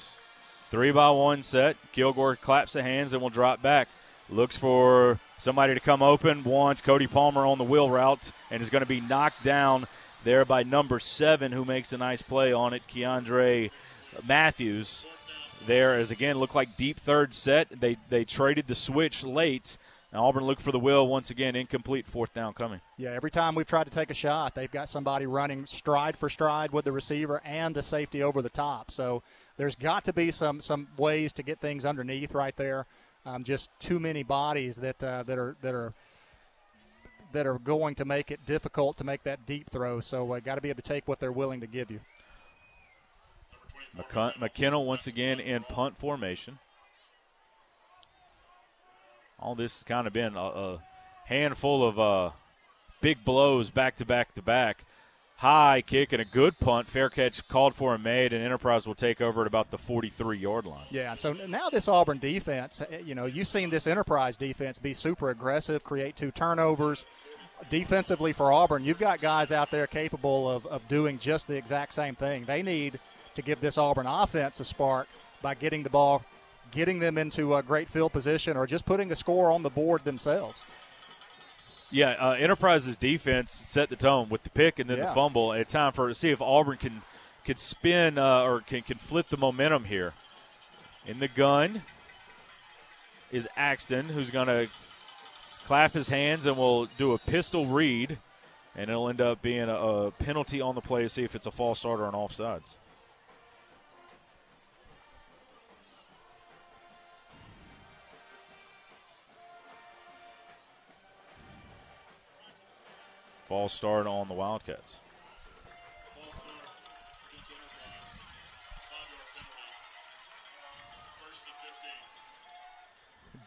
Three 0.70 0.92
by 0.92 1.10
one 1.10 1.42
set. 1.42 1.76
Kilgore 1.92 2.36
claps 2.36 2.74
the 2.74 2.84
hands 2.84 3.14
and 3.14 3.22
will 3.22 3.30
drop 3.30 3.62
back. 3.62 3.90
Looks 4.30 4.56
for 4.56 5.20
somebody 5.38 5.74
to 5.74 5.82
come 5.82 6.02
open. 6.02 6.44
Wants 6.44 6.82
Cody 6.82 7.08
Palmer 7.08 7.46
on 7.46 7.58
the 7.58 7.66
wheel 7.66 7.90
route 7.90 8.32
and 8.50 8.62
is 8.62 8.70
going 8.70 8.84
to 8.84 8.88
be 8.88 9.02
knocked 9.02 9.44
down 9.44 9.88
there 10.24 10.46
by 10.46 10.64
number 10.64 11.00
seven, 11.00 11.52
who 11.52 11.66
makes 11.66 11.92
a 11.92 11.98
nice 11.98 12.22
play 12.22 12.54
on 12.54 12.74
it. 12.74 12.84
Keandre 12.88 13.72
Matthews 14.26 15.06
there 15.68 15.94
as 15.96 16.12
again 16.12 16.38
looked 16.38 16.56
like 16.56 16.78
deep 16.78 17.00
third 17.00 17.34
set. 17.34 17.68
They 17.82 17.98
they 18.10 18.24
traded 18.24 18.68
the 18.68 18.76
switch 18.76 19.24
late. 19.24 19.78
And 20.12 20.20
Auburn 20.20 20.44
look 20.44 20.60
for 20.60 20.74
the 20.74 20.80
will 20.80 21.08
once 21.08 21.30
again. 21.30 21.56
Incomplete 21.56 22.06
fourth 22.06 22.34
down 22.34 22.54
coming. 22.54 22.82
Yeah, 22.98 23.12
every 23.12 23.32
time 23.32 23.56
we've 23.56 23.68
tried 23.68 23.86
to 23.86 23.90
take 23.90 24.10
a 24.10 24.14
shot, 24.14 24.56
they've 24.56 24.72
got 24.72 24.90
somebody 24.90 25.26
running 25.26 25.66
stride 25.68 26.18
for 26.18 26.30
stride 26.30 26.72
with 26.72 26.84
the 26.86 26.92
receiver 26.92 27.42
and 27.46 27.74
the 27.74 27.84
safety 27.84 28.22
over 28.22 28.42
the 28.42 28.50
top. 28.50 28.92
So 28.92 29.24
there's 29.56 29.76
got 29.76 30.04
to 30.06 30.14
be 30.14 30.32
some 30.32 30.60
some 30.60 30.90
ways 30.98 31.32
to 31.34 31.44
get 31.44 31.60
things 31.60 31.86
underneath 31.86 32.34
right 32.34 32.56
there. 32.58 32.88
Um, 33.26 33.44
just 33.44 33.70
too 33.80 34.00
many 34.00 34.24
bodies 34.24 34.76
that 34.78 35.02
uh, 35.02 35.24
that 35.24 35.38
are 35.38 35.56
that 35.62 35.74
are 35.74 35.94
that 37.32 37.48
are 37.48 37.60
going 37.60 37.96
to 37.96 38.04
make 38.04 38.32
it 38.32 38.46
difficult 38.46 38.98
to 38.98 39.06
make 39.06 39.24
that 39.24 39.46
deep 39.46 39.70
throw. 39.70 40.02
So 40.02 40.34
uh, 40.34 40.42
got 40.42 40.56
to 40.56 40.62
be 40.62 40.70
able 40.70 40.82
to 40.82 40.90
take 40.90 41.08
what 41.08 41.22
they're 41.22 41.32
willing 41.32 41.62
to 41.62 41.68
give 41.68 41.90
you. 41.90 42.02
McKenna 44.40 44.80
once 44.80 45.08
again 45.08 45.40
in 45.40 45.64
punt 45.64 45.98
formation. 45.98 46.60
All 49.42 49.56
this 49.56 49.80
has 49.80 49.84
kind 49.84 50.08
of 50.08 50.14
been 50.14 50.36
a, 50.36 50.40
a 50.40 50.80
handful 51.26 51.88
of 51.88 52.00
uh, 52.00 52.32
big 53.02 53.26
blows 53.26 53.70
back 53.70 53.96
to 53.98 54.06
back 54.06 54.34
to 54.36 54.42
back. 54.42 54.86
High 55.38 55.82
kick 55.82 56.14
and 56.14 56.22
a 56.22 56.26
good 56.26 56.60
punt. 56.60 56.88
Fair 56.88 57.10
catch 57.10 57.48
called 57.48 57.74
for 57.74 57.96
and 57.96 58.04
made, 58.04 58.32
and 58.32 58.44
Enterprise 58.46 58.86
will 58.86 58.94
take 58.94 59.22
over 59.22 59.42
at 59.42 59.48
about 59.48 59.72
the 59.72 59.78
43 59.80 60.38
yard 60.38 60.66
line. 60.66 60.86
Yeah, 60.92 61.16
so 61.16 61.34
now 61.34 61.70
this 61.70 61.88
Auburn 61.88 62.20
defense, 62.20 62.80
eh, 62.92 63.00
you 63.04 63.16
know, 63.16 63.26
you've 63.26 63.48
seen 63.48 63.72
this 63.72 63.88
Enterprise 63.88 64.36
defense 64.36 64.78
be 64.78 64.94
super 64.94 65.32
aggressive, 65.32 65.84
create 65.84 66.16
two 66.16 66.30
turnovers. 66.30 67.06
Defensively 67.72 68.34
for 68.34 68.52
Auburn, 68.52 68.84
you've 68.84 69.00
got 69.00 69.20
guys 69.20 69.52
out 69.52 69.72
there 69.72 69.88
capable 69.88 70.50
of, 70.50 70.66
of 70.68 70.88
doing 70.88 71.18
just 71.18 71.48
the 71.48 71.56
exact 71.56 71.94
same 71.94 72.16
thing. 72.16 72.44
They 72.44 72.62
need 72.62 73.00
to 73.36 73.42
give 73.42 73.62
this 73.62 73.78
Auburn 73.78 74.08
offense 74.08 74.60
a 74.60 74.66
spark 74.66 75.08
by 75.42 75.56
getting 75.56 75.84
the 75.84 75.90
ball, 75.90 76.24
getting 76.72 77.00
them 77.00 77.18
into 77.18 77.56
a 77.56 77.64
great 77.64 77.90
field 77.90 78.12
position, 78.14 78.58
or 78.58 78.66
just 78.66 78.86
putting 78.86 79.12
a 79.12 79.16
score 79.16 79.52
on 79.52 79.64
the 79.64 79.70
board 79.70 80.04
themselves. 80.04 80.64
Yeah, 81.90 82.12
uh, 82.12 82.32
Enterprise's 82.40 82.96
defense 82.96 83.52
set 83.52 83.90
the 83.90 83.96
tone 83.98 84.30
with 84.30 84.44
the 84.44 84.50
pick 84.50 84.80
and 84.80 84.90
then 84.90 84.98
Yeah. 84.98 85.08
the 85.08 85.14
fumble. 85.14 85.52
It's 85.52 85.74
time 85.74 85.92
for 85.92 86.08
to 86.08 86.16
see 86.16 86.30
if 86.30 86.42
Auburn 86.42 86.78
can 86.78 87.02
can 87.44 87.58
spin 87.58 88.18
uh, 88.18 88.44
or 88.44 88.62
can 88.62 88.82
can 88.82 88.98
flip 88.98 89.28
the 89.28 89.38
momentum 89.38 89.84
here. 89.86 90.14
In 91.06 91.20
the 91.20 91.28
gun 91.28 91.82
is 93.32 93.48
Axton, 93.58 94.06
who's 94.10 94.30
going 94.30 94.48
to 94.48 94.70
clap 95.66 95.94
his 95.94 96.10
hands 96.10 96.46
and 96.46 96.56
will 96.58 96.86
do 96.98 97.14
a 97.14 97.18
pistol 97.18 97.66
read, 97.66 98.18
and 98.76 98.90
it'll 98.90 99.10
end 99.10 99.20
up 99.22 99.42
being 99.42 99.68
a, 99.70 99.74
a 99.76 100.12
penalty 100.12 100.62
on 100.62 100.76
the 100.76 100.82
play 100.82 101.02
to 101.02 101.10
see 101.10 101.24
if 101.24 101.36
it's 101.36 101.48
a 101.48 101.52
false 101.52 101.80
start 101.80 102.00
or 102.00 102.06
an 102.06 102.14
offsides. 102.14 102.76
False 113.52 113.74
start 113.74 114.08
on 114.08 114.30
the 114.30 114.34
Wildcats. 114.34 114.96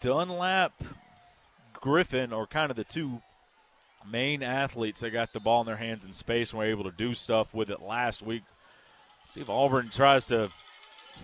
Dunlap, 0.03 0.75
Griffin 1.73 2.35
are 2.35 2.47
kind 2.47 2.71
of 2.71 2.77
the 2.77 2.85
two 2.85 3.23
main 4.07 4.43
athletes 4.43 5.01
that 5.01 5.09
got 5.09 5.33
the 5.33 5.41
ball 5.41 5.63
in 5.63 5.67
their 5.67 5.77
hands 5.77 6.05
in 6.05 6.13
space 6.13 6.51
and 6.51 6.59
were 6.59 6.67
able 6.67 6.85
to 6.85 6.91
do 6.91 7.15
stuff 7.15 7.55
with 7.55 7.71
it 7.71 7.81
last 7.81 8.21
week. 8.21 8.43
See 9.29 9.41
if 9.41 9.49
Auburn 9.49 9.89
tries 9.89 10.27
to 10.27 10.51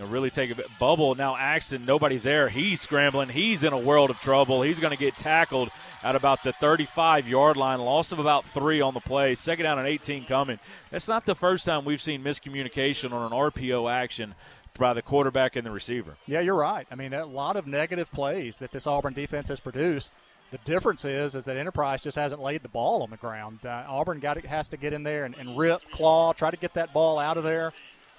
really 0.06 0.30
take 0.30 0.50
a 0.50 0.54
bit. 0.54 0.66
Bubble 0.78 1.14
now, 1.14 1.36
Axton, 1.36 1.84
nobody's 1.84 2.22
there. 2.22 2.48
He's 2.48 2.80
scrambling. 2.80 3.28
He's 3.28 3.64
in 3.64 3.72
a 3.72 3.78
world 3.78 4.10
of 4.10 4.20
trouble. 4.20 4.62
He's 4.62 4.78
going 4.78 4.92
to 4.92 4.98
get 4.98 5.14
tackled 5.14 5.70
at 6.02 6.14
about 6.14 6.42
the 6.42 6.52
35 6.52 7.28
yard 7.28 7.56
line. 7.56 7.80
Loss 7.80 8.12
of 8.12 8.18
about 8.18 8.44
three 8.46 8.80
on 8.80 8.94
the 8.94 9.00
play. 9.00 9.34
Second 9.34 9.64
down 9.64 9.78
and 9.78 9.88
18 9.88 10.24
coming. 10.24 10.58
That's 10.90 11.08
not 11.08 11.26
the 11.26 11.34
first 11.34 11.66
time 11.66 11.84
we've 11.84 12.00
seen 12.00 12.22
miscommunication 12.22 13.12
on 13.12 13.32
an 13.32 13.38
RPO 13.38 13.90
action 13.90 14.34
by 14.78 14.94
the 14.94 15.02
quarterback 15.02 15.56
and 15.56 15.66
the 15.66 15.70
receiver. 15.70 16.16
Yeah, 16.26 16.40
you're 16.40 16.54
right. 16.54 16.86
I 16.90 16.94
mean, 16.94 17.12
a 17.12 17.26
lot 17.26 17.56
of 17.56 17.66
negative 17.66 18.10
plays 18.10 18.56
that 18.58 18.70
this 18.70 18.86
Auburn 18.86 19.12
defense 19.12 19.48
has 19.48 19.60
produced. 19.60 20.12
The 20.50 20.58
difference 20.64 21.04
is, 21.04 21.36
is 21.36 21.44
that 21.44 21.56
Enterprise 21.56 22.02
just 22.02 22.16
hasn't 22.16 22.40
laid 22.40 22.62
the 22.62 22.68
ball 22.68 23.02
on 23.02 23.10
the 23.10 23.16
ground. 23.16 23.60
Uh, 23.64 23.84
Auburn 23.86 24.18
got 24.18 24.36
it, 24.36 24.46
has 24.46 24.68
to 24.70 24.76
get 24.76 24.92
in 24.92 25.04
there 25.04 25.24
and, 25.24 25.36
and 25.36 25.56
rip, 25.56 25.80
claw, 25.92 26.32
try 26.32 26.50
to 26.50 26.56
get 26.56 26.74
that 26.74 26.92
ball 26.92 27.18
out 27.20 27.36
of 27.36 27.44
there. 27.44 27.72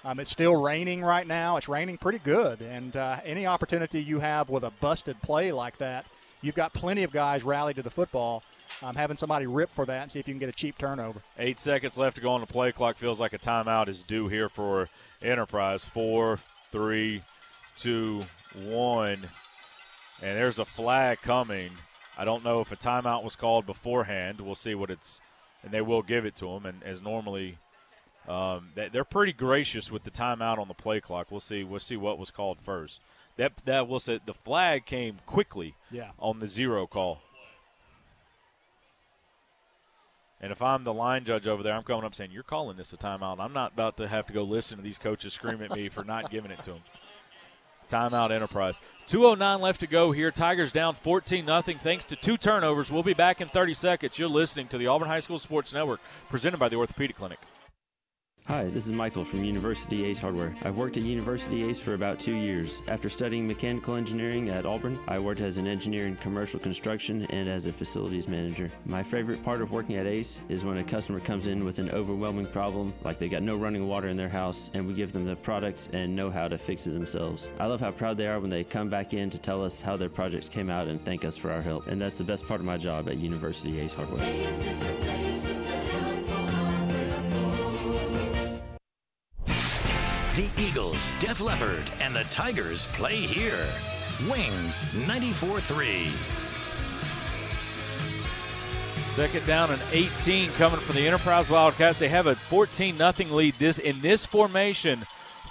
Um, 0.04 0.18
it's 0.18 0.30
still 0.30 0.60
raining 0.60 1.02
right 1.02 1.26
now. 1.26 1.56
It's 1.56 1.68
raining 1.68 1.96
pretty 1.96 2.18
good, 2.18 2.60
and 2.60 2.96
uh, 2.96 3.20
any 3.24 3.46
opportunity 3.46 4.02
you 4.02 4.18
have 4.18 4.50
with 4.50 4.64
a 4.64 4.72
busted 4.80 5.20
play 5.22 5.52
like 5.52 5.78
that, 5.78 6.06
you've 6.40 6.56
got 6.56 6.72
plenty 6.72 7.04
of 7.04 7.12
guys 7.12 7.44
rally 7.44 7.72
to 7.74 7.82
the 7.82 7.90
football. 7.90 8.42
Um, 8.82 8.96
having 8.96 9.16
somebody 9.16 9.46
rip 9.46 9.70
for 9.70 9.86
that 9.86 10.02
and 10.02 10.10
see 10.10 10.18
if 10.18 10.26
you 10.26 10.34
can 10.34 10.40
get 10.40 10.48
a 10.48 10.52
cheap 10.52 10.76
turnover. 10.76 11.20
Eight 11.38 11.60
seconds 11.60 11.96
left 11.98 12.16
to 12.16 12.22
go 12.22 12.32
on 12.32 12.40
the 12.40 12.46
play 12.48 12.72
clock. 12.72 12.96
Feels 12.96 13.20
like 13.20 13.32
a 13.32 13.38
timeout 13.38 13.86
is 13.86 14.02
due 14.02 14.26
here 14.26 14.48
for 14.48 14.88
Enterprise. 15.22 15.84
Four, 15.84 16.40
three, 16.72 17.22
two, 17.76 18.24
one. 18.64 19.18
And 20.20 20.38
there's 20.38 20.58
a 20.58 20.64
flag 20.64 21.20
coming. 21.20 21.70
I 22.18 22.24
don't 22.24 22.44
know 22.44 22.60
if 22.60 22.72
a 22.72 22.76
timeout 22.76 23.22
was 23.22 23.36
called 23.36 23.66
beforehand. 23.66 24.40
We'll 24.40 24.54
see 24.56 24.74
what 24.74 24.90
it's, 24.90 25.20
and 25.62 25.70
they 25.70 25.80
will 25.80 26.02
give 26.02 26.24
it 26.24 26.34
to 26.36 26.48
him. 26.48 26.66
And 26.66 26.82
as 26.82 27.00
normally, 27.00 27.58
Um, 28.28 28.70
they- 28.74 28.88
they're 28.88 29.04
pretty 29.04 29.32
gracious 29.32 29.90
with 29.90 30.04
the 30.04 30.10
timeout 30.10 30.58
on 30.58 30.68
the 30.68 30.74
play 30.74 31.00
clock. 31.00 31.30
We'll 31.30 31.40
see. 31.40 31.64
We'll 31.64 31.80
see 31.80 31.96
what 31.96 32.18
was 32.18 32.30
called 32.30 32.58
first. 32.60 33.00
That 33.36 33.52
that 33.64 33.88
will 33.88 34.00
say 34.00 34.20
the 34.24 34.34
flag 34.34 34.84
came 34.86 35.18
quickly 35.26 35.74
Yeah. 35.90 36.10
on 36.18 36.38
the 36.38 36.46
zero 36.46 36.86
call. 36.86 37.20
And 40.40 40.50
if 40.50 40.60
I'm 40.60 40.82
the 40.84 40.92
line 40.92 41.24
judge 41.24 41.46
over 41.46 41.62
there, 41.62 41.72
I'm 41.74 41.84
coming 41.84 42.04
up 42.04 42.14
saying, 42.14 42.32
"You're 42.32 42.42
calling 42.42 42.76
this 42.76 42.92
a 42.92 42.96
timeout." 42.96 43.38
I'm 43.38 43.52
not 43.52 43.72
about 43.74 43.96
to 43.98 44.08
have 44.08 44.26
to 44.26 44.32
go 44.32 44.42
listen 44.42 44.76
to 44.76 44.82
these 44.82 44.98
coaches 44.98 45.32
scream 45.32 45.62
at 45.62 45.70
me 45.70 45.88
for 45.88 46.02
not 46.04 46.30
giving 46.30 46.50
it 46.50 46.62
to 46.64 46.72
them. 46.72 46.82
Timeout 47.88 48.30
Enterprise. 48.32 48.80
209 49.06 49.60
left 49.60 49.80
to 49.80 49.86
go 49.86 50.12
here. 50.12 50.30
Tigers 50.30 50.72
down 50.72 50.94
14 50.94 51.44
nothing 51.44 51.78
thanks 51.78 52.04
to 52.06 52.16
two 52.16 52.36
turnovers. 52.36 52.90
We'll 52.90 53.02
be 53.02 53.12
back 53.14 53.40
in 53.40 53.48
30 53.48 53.74
seconds. 53.74 54.18
You're 54.18 54.28
listening 54.28 54.68
to 54.68 54.78
the 54.78 54.86
Auburn 54.86 55.08
High 55.08 55.20
School 55.20 55.38
Sports 55.38 55.72
Network 55.72 56.00
presented 56.28 56.56
by 56.58 56.68
the 56.68 56.76
Orthopedic 56.76 57.16
Clinic. 57.16 57.38
Hi, 58.48 58.64
this 58.64 58.86
is 58.86 58.92
Michael 58.92 59.24
from 59.24 59.44
University 59.44 60.04
Ace 60.04 60.18
Hardware. 60.18 60.52
I've 60.62 60.76
worked 60.76 60.96
at 60.96 61.04
University 61.04 61.62
Ace 61.62 61.78
for 61.78 61.94
about 61.94 62.18
two 62.18 62.34
years. 62.34 62.82
After 62.88 63.08
studying 63.08 63.46
mechanical 63.46 63.94
engineering 63.94 64.48
at 64.48 64.66
Auburn, 64.66 64.98
I 65.06 65.20
worked 65.20 65.40
as 65.40 65.58
an 65.58 65.68
engineer 65.68 66.08
in 66.08 66.16
commercial 66.16 66.58
construction 66.58 67.24
and 67.30 67.48
as 67.48 67.66
a 67.66 67.72
facilities 67.72 68.26
manager. 68.26 68.68
My 68.84 69.00
favorite 69.00 69.44
part 69.44 69.62
of 69.62 69.70
working 69.70 69.94
at 69.94 70.08
Ace 70.08 70.42
is 70.48 70.64
when 70.64 70.78
a 70.78 70.82
customer 70.82 71.20
comes 71.20 71.46
in 71.46 71.64
with 71.64 71.78
an 71.78 71.90
overwhelming 71.90 72.46
problem, 72.46 72.92
like 73.04 73.16
they 73.16 73.28
got 73.28 73.44
no 73.44 73.54
running 73.56 73.86
water 73.86 74.08
in 74.08 74.16
their 74.16 74.28
house, 74.28 74.72
and 74.74 74.88
we 74.88 74.92
give 74.92 75.12
them 75.12 75.24
the 75.24 75.36
products 75.36 75.88
and 75.92 76.14
know 76.14 76.28
how 76.28 76.48
to 76.48 76.58
fix 76.58 76.88
it 76.88 76.94
themselves. 76.94 77.48
I 77.60 77.66
love 77.66 77.80
how 77.80 77.92
proud 77.92 78.16
they 78.16 78.26
are 78.26 78.40
when 78.40 78.50
they 78.50 78.64
come 78.64 78.90
back 78.90 79.14
in 79.14 79.30
to 79.30 79.38
tell 79.38 79.64
us 79.64 79.80
how 79.80 79.96
their 79.96 80.08
projects 80.08 80.48
came 80.48 80.68
out 80.68 80.88
and 80.88 81.00
thank 81.04 81.24
us 81.24 81.36
for 81.36 81.52
our 81.52 81.62
help. 81.62 81.86
And 81.86 82.00
that's 82.00 82.18
the 82.18 82.24
best 82.24 82.48
part 82.48 82.58
of 82.58 82.66
my 82.66 82.76
job 82.76 83.08
at 83.08 83.18
University 83.18 83.78
Ace 83.78 83.94
Hardware. 83.94 85.61
The 90.34 90.48
Eagles, 90.56 91.12
Def 91.20 91.40
Leppard, 91.40 91.92
and 92.00 92.16
the 92.16 92.24
Tigers 92.24 92.86
play 92.92 93.16
here. 93.16 93.66
Wings 94.30 94.94
94 95.06 95.60
3. 95.60 96.10
Second 98.96 99.44
down 99.46 99.70
and 99.72 99.82
18 99.90 100.50
coming 100.52 100.80
from 100.80 100.94
the 100.96 101.06
Enterprise 101.06 101.50
Wildcats. 101.50 101.98
They 101.98 102.08
have 102.08 102.26
a 102.26 102.34
14 102.34 102.96
nothing 102.96 103.30
lead. 103.30 103.54
This 103.54 103.78
in 103.78 104.00
this 104.00 104.24
formation 104.24 105.00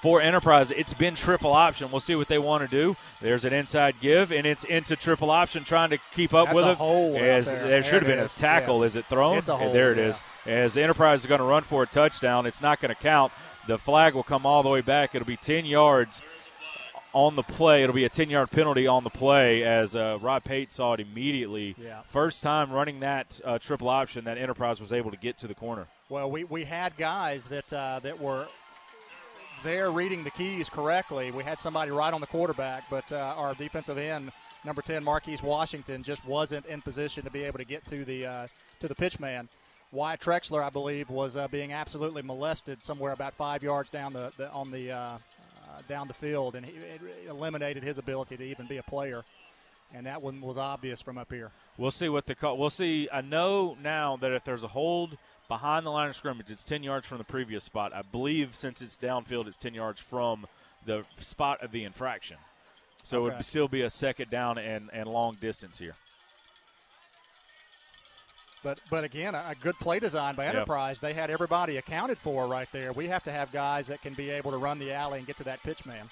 for 0.02 0.20
Enterprise, 0.20 0.72
it's 0.72 0.96
been 0.96 1.14
triple 1.14 1.52
option. 1.52 1.92
We'll 1.92 2.02
see 2.02 2.16
what 2.16 2.28
they 2.28 2.40
want 2.40 2.68
to 2.68 2.68
do. 2.68 2.96
There's 3.22 3.46
an 3.46 3.54
inside 3.54 4.00
give, 4.00 4.32
and 4.32 4.48
it's 4.48 4.64
into 4.64 4.96
triple 4.96 5.30
option, 5.30 5.64
trying 5.64 5.92
to 5.92 6.00
keep 6.16 6.34
up 6.34 6.48
That's 6.48 6.56
with 6.56 6.64
a 6.64 6.68
them. 6.70 6.76
hole 6.78 7.16
out 7.16 7.22
As 7.22 7.46
there. 7.46 7.68
there 7.68 7.84
should 7.84 7.92
There 7.94 8.00
have 8.00 8.08
been 8.08 8.20
it 8.20 8.32
a 8.34 8.36
tackle. 8.36 8.80
Yeah. 8.80 8.86
Is 8.88 8.96
it 8.96 9.06
thrown? 9.06 9.38
It's 9.38 9.48
a 9.50 9.54
And 9.54 9.76
there 9.76 9.92
it 9.92 10.00
yeah. 10.00 10.06
is. 10.06 10.24
As 10.48 10.74
the 10.74 10.82
Enterprise 10.82 11.20
is 11.20 11.28
going 11.28 11.38
to 11.38 11.46
run 11.46 11.62
for 11.62 11.84
a 11.84 11.88
touchdown, 11.88 12.48
it's 12.48 12.64
not 12.64 12.82
going 12.82 12.90
to 12.90 13.00
count. 13.00 13.32
The 13.72 13.78
flag 13.78 14.16
will 14.16 14.24
come 14.24 14.46
all 14.46 14.64
the 14.64 14.70
way 14.70 14.82
back. 14.82 15.16
It'll 15.16 15.26
be 15.26 15.38
10 15.38 15.66
yards 15.66 16.22
on 17.14 17.38
the 17.38 17.42
play. 17.42 17.84
It'll 17.84 17.96
be 17.96 18.04
a 18.04 18.10
10 18.10 18.30
yard 18.30 18.52
penalty 18.52 18.86
on 18.86 19.06
the 19.06 19.10
play 19.10 19.64
as 19.64 19.96
uh, 19.96 20.18
Rod 20.22 20.44
Pate 20.44 20.74
saw 20.74 20.92
it 20.92 21.00
immediately. 21.00 21.78
Yeah. 21.82 22.02
First 22.10 22.44
time 22.44 22.70
running 22.70 23.00
that 23.00 23.40
uh, 23.46 23.60
triple 23.60 23.88
option 23.88 24.26
that 24.26 24.38
Enterprise 24.38 24.82
was 24.82 24.92
able 24.92 25.10
to 25.12 25.16
get 25.16 25.38
to 25.38 25.48
the 25.48 25.56
corner. 25.56 25.88
Well, 26.10 26.30
we, 26.30 26.44
we 26.44 26.66
had 26.66 26.98
guys 26.98 27.46
that 27.46 27.72
uh, 27.72 28.02
that 28.04 28.20
were 28.20 28.46
there 29.64 29.90
reading 29.90 30.26
the 30.26 30.32
keys 30.32 30.68
correctly. 30.68 31.32
We 31.32 31.46
had 31.46 31.58
somebody 31.58 31.92
right 31.92 32.14
on 32.14 32.20
the 32.20 32.28
quarterback, 32.28 32.84
but 32.90 33.10
uh, 33.14 33.36
our 33.38 33.54
defensive 33.54 33.98
end, 33.98 34.34
number 34.66 34.82
ten, 34.82 35.02
Marquise 35.02 35.42
Washington, 35.42 36.04
just 36.04 36.26
wasn't 36.26 36.66
in 36.66 36.82
position 36.82 37.24
to 37.24 37.32
be 37.32 37.44
able 37.44 37.60
to 37.60 37.66
get 37.66 37.88
to 37.88 38.04
the 38.04 38.26
uh, 38.26 38.48
to 38.82 38.90
the 38.90 38.96
pitch 38.96 39.18
man. 39.18 39.48
Wyatt 39.92 40.22
Trexler, 40.22 40.64
I 40.64 40.70
believe, 40.70 41.10
was 41.10 41.36
uh, 41.36 41.48
being 41.50 41.74
absolutely 41.74 42.22
molested 42.22 42.84
somewhere 42.84 43.12
about 43.12 43.34
five 43.34 43.62
yards 43.62 43.90
down 43.90 44.14
the, 44.14 44.32
the 44.38 44.50
on 44.52 44.72
the 44.72 44.92
uh, 44.92 44.96
uh, 44.98 45.18
down 45.88 46.08
the 46.08 46.14
field, 46.14 46.56
and 46.56 46.66
he, 46.66 46.74
it 46.74 47.02
eliminated 47.28 47.84
his 47.84 47.98
ability 47.98 48.38
to 48.38 48.44
even 48.44 48.68
be 48.68 48.78
a 48.78 48.84
player. 48.84 49.24
And 49.94 50.06
that 50.06 50.22
one 50.22 50.40
was 50.40 50.58
obvious 50.58 51.02
from 51.02 51.18
up 51.18 51.32
here. 51.32 51.52
We'll 51.78 51.92
see 51.92 52.08
what 52.08 52.26
the 52.26 52.36
call. 52.36 52.58
We'll 52.58 52.70
see. 52.70 53.10
I 53.12 53.20
know 53.20 53.76
now 53.84 54.16
that 54.18 54.32
if 54.32 54.46
there's 54.46 54.64
a 54.64 54.70
hold 54.70 55.18
behind 55.50 55.86
the 55.86 55.90
line 55.90 56.08
of 56.08 56.16
scrimmage, 56.16 56.50
it's 56.50 56.64
10 56.64 56.82
yards 56.82 57.06
from 57.06 57.18
the 57.18 57.26
previous 57.26 57.66
spot. 57.66 57.94
I 57.94 58.02
believe 58.02 58.56
since 58.56 58.82
it's 58.82 58.96
downfield, 58.96 59.48
it's 59.48 59.58
10 59.58 59.74
yards 59.74 60.00
from 60.00 60.48
the 60.86 61.04
spot 61.20 61.62
of 61.62 61.74
the 61.74 61.84
infraction. 61.84 62.38
So 63.04 63.26
it 63.28 63.36
would 63.36 63.46
still 63.46 63.68
be 63.68 63.82
a 63.82 63.90
second 63.90 64.30
down 64.30 64.58
and, 64.58 64.90
and 64.94 65.10
long 65.10 65.36
distance 65.42 65.78
here. 65.78 65.96
But 68.64 68.80
but 68.90 69.04
again, 69.04 69.34
a, 69.36 69.56
good 69.60 69.78
play 69.80 70.00
design 70.00 70.36
by 70.36 70.46
Yep. 70.46 70.54
Enterprise. 70.56 71.00
They 71.00 71.14
had 71.14 71.30
everybody 71.30 71.78
accounted 71.78 72.18
for 72.18 72.48
right 72.48 72.68
there. 72.72 72.92
We 72.94 73.08
have 73.08 73.24
to 73.24 73.32
have 73.32 73.52
guys 73.52 73.88
that 73.88 74.02
can 74.02 74.14
be 74.14 74.30
able 74.30 74.52
to 74.52 74.58
run 74.58 74.78
the 74.80 74.92
alley 74.94 75.18
and 75.18 75.28
get 75.28 75.38
to 75.38 75.44
that 75.46 75.62
pitch 75.64 75.86
man. 75.86 76.10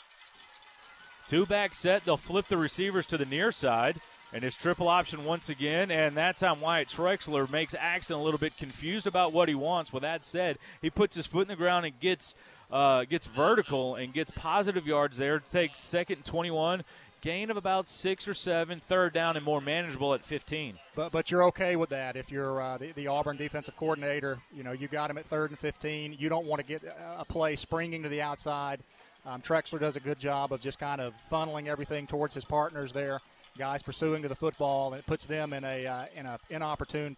Two 1.28 1.46
back 1.46 1.76
set. 1.76 2.06
They'll 2.06 2.18
flip 2.18 2.48
the 2.48 2.58
receivers 2.58 3.06
to 3.08 3.18
the 3.18 3.26
near 3.26 3.52
side. 3.52 3.98
And 4.32 4.44
it's 4.44 4.56
triple 4.56 4.88
option 4.88 5.26
once 5.26 5.50
again. 5.50 5.90
And 5.90 6.16
that 6.18 6.38
time, 6.38 6.62
Wyatt 6.62 6.88
Trexler 6.88 7.50
makes 7.50 7.74
Axton 7.74 8.16
a 8.16 8.22
little 8.22 8.40
bit 8.40 8.58
confused 8.58 9.08
about 9.08 9.34
what 9.34 9.50
he 9.50 9.56
wants. 9.56 9.92
With 9.92 10.04
that 10.04 10.24
said, 10.24 10.60
he 10.84 10.92
puts 10.92 11.16
his 11.16 11.26
foot 11.26 11.44
in 11.44 11.48
the 11.48 11.56
ground 11.56 11.86
and 11.88 12.00
gets 12.00 12.36
uh, 12.72 13.06
gets 13.06 13.26
vertical 13.26 13.96
and 13.96 14.14
gets 14.14 14.30
positive 14.30 14.86
yards 14.86 15.18
there. 15.18 15.40
Takes 15.40 15.80
second 15.80 16.18
and 16.18 16.26
21. 16.26 16.84
Gain 17.22 17.52
of 17.52 17.58
about 17.58 17.86
six 17.86 18.28
or 18.30 18.34
seven, 18.34 18.80
third 18.80 19.14
down 19.14 19.36
and 19.36 19.46
more 19.46 19.60
manageable 19.60 20.14
at 20.14 20.24
15. 20.24 20.80
But 20.96 21.12
but 21.12 21.30
you're 21.30 21.44
okay 21.46 21.76
with 21.76 21.90
that 21.90 22.16
if 22.16 22.32
you're 22.32 22.62
uh, 22.62 22.78
the, 22.78 22.94
the 22.94 23.08
Auburn 23.08 23.36
defensive 23.36 23.76
coordinator. 23.76 24.40
You 24.56 24.64
know 24.64 24.72
you 24.72 24.88
got 24.88 25.10
him 25.10 25.18
at 25.18 25.26
third 25.26 25.50
and 25.50 25.60
15. 25.60 26.16
You 26.18 26.30
don't 26.30 26.46
want 26.46 26.62
to 26.62 26.66
get 26.66 26.82
a 27.18 27.26
play 27.26 27.58
springing 27.58 28.04
to 28.04 28.10
the 28.10 28.22
outside. 28.22 28.80
Um, 29.26 29.42
Trexler 29.42 29.80
does 29.82 29.98
a 29.98 30.00
good 30.00 30.18
job 30.18 30.54
of 30.54 30.62
just 30.62 30.80
kind 30.80 31.02
of 31.02 31.14
funneling 31.30 31.68
everything 31.68 32.08
towards 32.08 32.34
his 32.34 32.46
partners 32.46 32.94
there. 32.94 33.20
Guys 33.58 33.82
pursuing 33.82 34.22
to 34.22 34.30
the 34.30 34.36
football, 34.36 34.94
and 34.94 35.00
it 35.00 35.06
puts 35.06 35.26
them 35.26 35.52
in 35.52 35.66
a 35.66 35.86
uh, 35.86 36.06
in 36.16 36.26
a 36.26 36.40
inopportune 36.50 37.18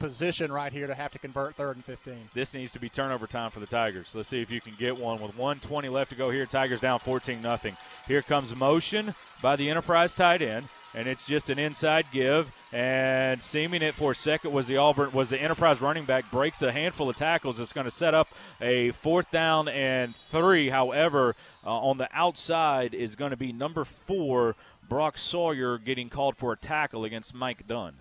position 0.00 0.50
right 0.50 0.72
here 0.72 0.88
to 0.88 0.94
have 0.94 1.12
to 1.12 1.18
convert 1.20 1.54
third 1.54 1.76
and 1.76 1.84
15. 1.84 2.16
This 2.34 2.54
needs 2.54 2.72
to 2.72 2.80
be 2.80 2.88
turnover 2.88 3.28
time 3.28 3.50
for 3.50 3.60
the 3.60 3.66
Tigers. 3.66 4.12
Let's 4.14 4.28
see 4.28 4.38
if 4.38 4.50
you 4.50 4.60
can 4.60 4.74
get 4.76 4.98
one 4.98 5.20
with 5.20 5.36
120 5.36 5.88
left 5.88 6.10
to 6.10 6.16
go 6.16 6.30
here. 6.30 6.46
Tigers 6.46 6.80
down 6.80 6.98
14 6.98 7.40
nothing. 7.40 7.76
Here 8.08 8.22
comes 8.22 8.56
motion 8.56 9.14
by 9.40 9.54
the 9.54 9.70
Enterprise 9.70 10.14
tight 10.14 10.42
end, 10.42 10.66
and 10.94 11.06
it's 11.06 11.26
just 11.26 11.50
an 11.50 11.58
inside 11.58 12.06
give. 12.12 12.50
And 12.72 13.40
seaming 13.42 13.82
it 13.82 13.94
for 13.94 14.12
a 14.12 14.14
second 14.14 14.52
was 14.52 14.66
the 14.66 14.78
Auburn 14.78 15.12
was 15.12 15.28
the 15.28 15.40
Enterprise 15.40 15.80
running 15.80 16.06
back 16.06 16.30
breaks 16.30 16.62
a 16.62 16.72
handful 16.72 17.08
of 17.08 17.16
tackles. 17.16 17.60
It's 17.60 17.72
going 17.72 17.84
to 17.84 17.90
set 17.90 18.14
up 18.14 18.28
a 18.60 18.90
fourth 18.92 19.30
down 19.30 19.68
and 19.68 20.16
three. 20.30 20.70
However, 20.70 21.36
uh, 21.64 21.68
on 21.68 21.98
the 21.98 22.08
outside 22.12 22.94
is 22.94 23.14
going 23.14 23.30
to 23.30 23.36
be 23.36 23.52
number 23.52 23.84
four 23.84 24.56
Brock 24.88 25.18
Sawyer 25.18 25.78
getting 25.78 26.08
called 26.08 26.36
for 26.36 26.52
a 26.52 26.56
tackle 26.56 27.04
against 27.04 27.34
Mike 27.34 27.68
Dunn. 27.68 28.00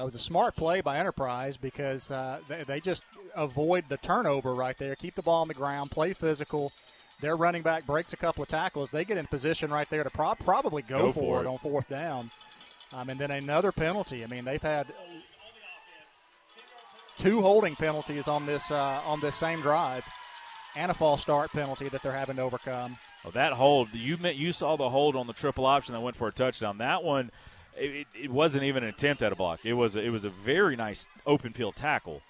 That 0.00 0.06
was 0.06 0.14
a 0.14 0.18
smart 0.18 0.56
play 0.56 0.80
by 0.80 0.96
Enterprise 0.96 1.58
because 1.58 2.10
uh, 2.10 2.38
they, 2.48 2.62
they 2.62 2.80
just 2.80 3.04
avoid 3.36 3.84
the 3.90 3.98
turnover 3.98 4.54
right 4.54 4.74
there, 4.78 4.96
keep 4.96 5.14
the 5.14 5.20
ball 5.20 5.42
on 5.42 5.48
the 5.48 5.52
ground, 5.52 5.90
play 5.90 6.14
physical. 6.14 6.72
Their 7.20 7.36
running 7.36 7.60
back 7.60 7.84
breaks 7.84 8.14
a 8.14 8.16
couple 8.16 8.42
of 8.42 8.48
tackles. 8.48 8.90
They 8.90 9.04
get 9.04 9.18
in 9.18 9.26
position 9.26 9.70
right 9.70 9.86
there 9.90 10.02
to 10.02 10.08
pro- 10.08 10.36
probably 10.36 10.80
go, 10.80 10.98
Go 11.00 11.12
for, 11.12 11.20
for 11.20 11.38
it 11.40 11.42
it. 11.42 11.48
on 11.48 11.58
fourth 11.58 11.90
down. 11.90 12.30
Um, 12.94 13.10
and 13.10 13.20
then 13.20 13.30
another 13.30 13.72
penalty. 13.72 14.24
I 14.24 14.26
mean, 14.26 14.46
they've 14.46 14.62
had 14.62 14.86
two 17.18 17.42
holding 17.42 17.76
penalties 17.76 18.26
on 18.26 18.46
this 18.46 18.70
uh, 18.70 19.02
on 19.04 19.20
this 19.20 19.36
same 19.36 19.60
drive, 19.60 20.06
and 20.76 20.90
a 20.90 20.94
false 20.94 21.20
start 21.20 21.52
penalty 21.52 21.90
that 21.90 22.02
they're 22.02 22.10
having 22.10 22.36
to 22.36 22.42
overcome. 22.42 22.96
Oh, 23.26 23.30
that 23.32 23.52
hold 23.52 23.92
you 23.92 24.16
meant 24.16 24.38
you 24.38 24.54
saw 24.54 24.76
the 24.76 24.88
hold 24.88 25.14
on 25.14 25.26
the 25.26 25.34
triple 25.34 25.66
option 25.66 25.92
that 25.92 26.00
went 26.00 26.16
for 26.16 26.26
a 26.26 26.32
touchdown. 26.32 26.78
That 26.78 27.04
one, 27.04 27.30
it, 27.76 28.06
it- 28.14 28.30
wasn't 28.30 28.64
even 28.64 28.82
an 28.82 28.88
attempt 28.90 29.22
at 29.22 29.32
a 29.32 29.36
block. 29.36 29.60
It 29.64 29.74
was 29.74 29.96
it 29.96 30.10
was 30.10 30.24
a 30.24 30.30
very 30.30 30.76
nice 30.76 31.06
open 31.26 31.52
field 31.52 31.76
tackle, 31.76 32.22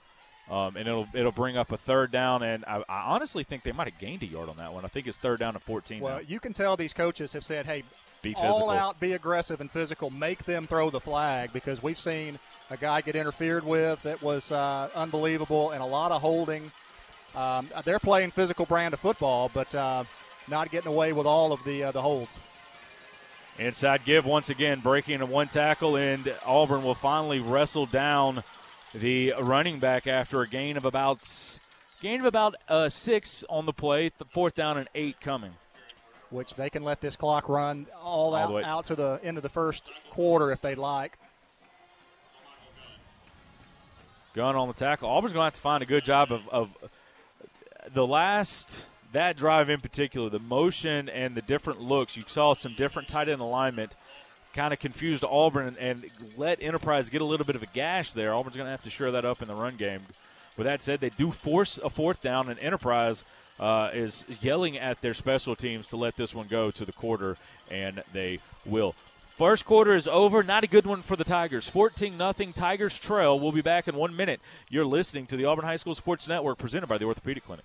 um, 0.51 0.77
and 0.77 0.87
it'll 0.89 1.07
it'll 1.15 1.33
bring 1.33 1.57
up 1.57 1.73
a 1.73 1.77
third 1.77 2.11
down. 2.11 2.43
And 2.43 2.65
I, 2.67 2.83
I 2.89 3.01
honestly 3.13 3.45
think 3.45 3.63
they 3.63 3.73
might 3.73 3.91
have 3.91 3.99
gained 3.99 4.23
a 4.23 4.27
yard 4.27 4.49
on 4.49 4.57
that 4.59 4.73
one. 4.73 4.85
I 4.85 4.89
think 4.89 5.07
it's 5.07 5.17
third 5.19 5.41
down 5.41 5.55
to 5.55 5.61
fourteen. 5.61 6.01
Well, 6.01 6.17
now. 6.17 6.23
you 6.27 6.41
can 6.41 6.53
tell 6.53 6.77
these 6.77 6.93
coaches 6.93 7.33
have 7.33 7.45
said, 7.45 7.67
"Hey, 7.67 7.85
Be 8.23 8.35
all 8.37 8.71
out, 8.71 9.01
be 9.01 9.13
aggressive 9.15 9.61
and 9.61 9.71
physical. 9.71 10.11
Make 10.11 10.45
them 10.45 10.67
throw 10.67 10.91
the 10.91 11.01
flag 11.01 11.53
because 11.53 11.83
we've 11.83 11.99
seen 11.99 12.39
a 12.71 12.77
guy 12.77 13.01
get 13.01 13.17
interfered 13.17 13.65
with 13.65 14.03
that 14.03 14.21
was 14.23 14.53
uh, 14.53 14.89
unbelievable 14.95 15.71
and 15.71 15.83
a 15.83 15.87
lot 15.87 16.13
of 16.13 16.21
holding. 16.21 16.71
Um, 17.35 17.69
they're 17.85 17.99
playing 18.01 18.31
physical 18.33 18.67
brand 18.67 18.93
of 18.93 19.01
football, 19.01 19.51
but 19.55 19.73
uh, 19.75 20.05
not 20.49 20.71
getting 20.71 20.91
away 20.93 21.13
with 21.13 21.27
all 21.27 21.53
of 21.53 21.63
the 21.65 21.85
uh, 21.85 21.93
the 21.93 22.03
holds. 22.03 22.31
Inside 23.59 24.05
give 24.05 24.25
once 24.25 24.49
again, 24.49 24.81
breaking 24.81 25.21
a 25.21 25.27
one 25.27 25.49
tackle, 25.49 25.97
and 25.97 26.35
Auburn 26.47 26.83
will 26.83 26.95
finally 26.95 27.41
wrestle 27.41 27.85
down 27.87 28.43
the 28.95 29.35
running 29.41 29.79
back 29.79 30.07
after 30.07 30.41
a 30.41 30.49
gain 30.49 30.77
of 30.77 30.85
about 30.85 31.21
gain 32.01 32.21
of 32.21 32.27
about 32.27 32.55
uh, 32.69 32.89
six 32.89 33.45
on 33.51 33.67
the 33.67 33.73
play. 33.73 34.11
The 34.17 34.25
fourth 34.25 34.55
down 34.55 34.79
and 34.79 34.89
eight 34.95 35.21
coming. 35.21 35.53
Which 36.31 36.55
they 36.55 36.71
can 36.71 36.85
let 36.85 37.01
this 37.01 37.17
clock 37.17 37.49
run 37.49 37.87
all, 38.01 38.35
All 38.35 38.37
out 38.37 38.49
the 38.49 38.55
way. 38.55 38.63
out 38.65 38.87
to 38.87 38.95
the 38.95 39.21
end 39.23 39.37
of 39.37 39.43
the 39.43 39.49
first 39.49 39.91
quarter 40.11 40.53
if 40.53 40.63
they'd 40.63 40.79
like. 40.79 41.19
Gun 44.35 44.55
on 44.55 44.69
the 44.69 44.75
tackle. 44.75 45.11
Auburn's 45.11 45.33
going 45.33 45.43
to 45.43 45.47
have 45.47 45.55
to 45.55 45.61
find 45.61 45.83
a 45.83 45.87
good 45.87 46.05
job 46.05 46.31
of, 46.31 46.49
of 46.51 46.71
the 47.93 48.07
last 48.07 48.87
that 49.13 49.37
drive 49.37 49.69
in 49.71 49.81
particular, 49.81 50.29
the 50.29 50.39
motion 50.39 51.09
and 51.09 51.35
the 51.35 51.43
different 51.43 51.81
looks. 51.81 52.17
You 52.17 52.23
saw 52.27 52.55
some 52.55 52.75
different 52.75 53.09
tight 53.09 53.29
end 53.29 53.41
alignment, 53.41 53.97
kind 54.55 54.73
of 54.73 54.79
confused 54.79 55.25
Auburn 55.25 55.69
and, 55.69 55.77
and 55.79 56.11
let 56.37 56.63
Enterprise 56.63 57.11
get 57.11 57.21
a 57.21 57.25
little 57.25 57.47
bit 57.47 57.57
of 57.57 57.63
a 57.63 57.67
gash 57.67 58.13
there. 58.13 58.35
Auburn's 58.35 58.57
going 58.57 58.67
to 58.67 58.71
have 58.71 58.83
to 58.85 58.91
shore 58.91 59.11
that 59.11 59.25
up 59.25 59.43
in 59.43 59.49
the 59.49 59.55
run 59.55 59.77
game. 59.77 60.01
With 60.57 60.67
that 60.67 60.83
said, 60.83 61.01
they 61.01 61.11
do 61.11 61.31
force 61.31 61.79
a 61.79 61.91
fourth 61.91 62.21
down, 62.21 62.49
and 62.49 62.59
Enterprise 62.59 63.25
uh, 63.59 63.91
is 63.93 64.25
yelling 64.41 64.77
at 64.79 65.01
their 65.01 65.15
special 65.15 65.57
teams 65.57 65.89
to 65.89 65.97
let 65.97 66.17
this 66.17 66.35
one 66.35 66.47
go 66.47 66.71
to 66.71 66.85
the 66.85 66.93
quarter, 66.93 67.37
and 67.71 68.03
they 68.13 68.41
will. 68.67 68.95
First 69.41 69.65
quarter 69.65 69.95
is 69.97 70.07
over. 70.07 70.43
Not 70.43 70.65
a 70.65 70.67
good 70.67 70.85
one 70.85 71.01
for 71.01 71.17
the 71.17 71.25
Tigers. 71.25 71.67
14 71.67 72.17
nothing. 72.17 72.53
Tigers 72.53 72.99
trail. 72.99 73.41
We'll 73.41 73.53
be 73.53 73.63
back 73.63 73.89
in 73.89 73.95
one 73.95 74.15
minute. 74.15 74.39
You're 74.69 74.85
listening 74.85 75.27
to 75.29 75.37
the 75.37 75.47
Auburn 75.47 75.65
High 75.65 75.77
School 75.77 75.95
Sports 75.95 76.29
Network 76.29 76.59
presented 76.59 76.89
by 76.89 76.99
the 76.99 77.07
Orthopedic 77.07 77.47
Clinic. 77.47 77.65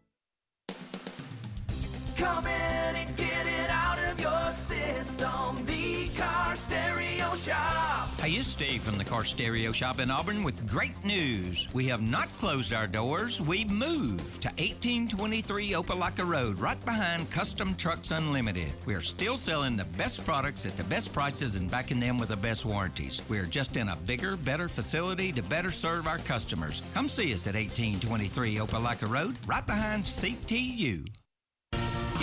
Come 2.21 2.45
in 2.45 2.95
and 2.97 3.17
get 3.17 3.47
it 3.47 3.71
out 3.71 3.97
of 3.97 4.21
your 4.21 4.51
system. 4.51 5.65
The 5.65 6.07
Car 6.15 6.55
Stereo 6.55 7.33
Shop. 7.33 8.09
Hey, 8.19 8.33
it's 8.33 8.47
Steve 8.47 8.83
from 8.83 8.99
the 8.99 9.03
Car 9.03 9.23
Stereo 9.23 9.71
Shop 9.71 9.99
in 9.99 10.11
Auburn 10.11 10.43
with 10.43 10.69
great 10.69 10.93
news. 11.03 11.67
We 11.73 11.87
have 11.87 12.03
not 12.03 12.29
closed 12.37 12.73
our 12.73 12.85
doors. 12.85 13.41
We 13.41 13.65
moved 13.65 14.43
to 14.43 14.49
1823 14.49 15.71
Opelika 15.71 16.23
Road, 16.23 16.59
right 16.59 16.79
behind 16.85 17.31
Custom 17.31 17.73
Trucks 17.73 18.11
Unlimited. 18.11 18.71
We 18.85 18.93
are 18.93 19.01
still 19.01 19.35
selling 19.35 19.75
the 19.75 19.85
best 19.85 20.23
products 20.23 20.63
at 20.67 20.77
the 20.77 20.83
best 20.83 21.11
prices 21.11 21.55
and 21.55 21.71
backing 21.71 21.99
them 21.99 22.19
with 22.19 22.29
the 22.29 22.35
best 22.37 22.65
warranties. 22.65 23.23
We 23.29 23.39
are 23.39 23.47
just 23.47 23.77
in 23.77 23.89
a 23.89 23.95
bigger, 23.95 24.37
better 24.37 24.67
facility 24.67 25.31
to 25.31 25.41
better 25.41 25.71
serve 25.71 26.05
our 26.05 26.19
customers. 26.19 26.83
Come 26.93 27.09
see 27.09 27.33
us 27.33 27.47
at 27.47 27.55
1823 27.55 28.57
Opelika 28.57 29.09
Road, 29.09 29.37
right 29.47 29.65
behind 29.65 30.03
CTU. 30.03 31.07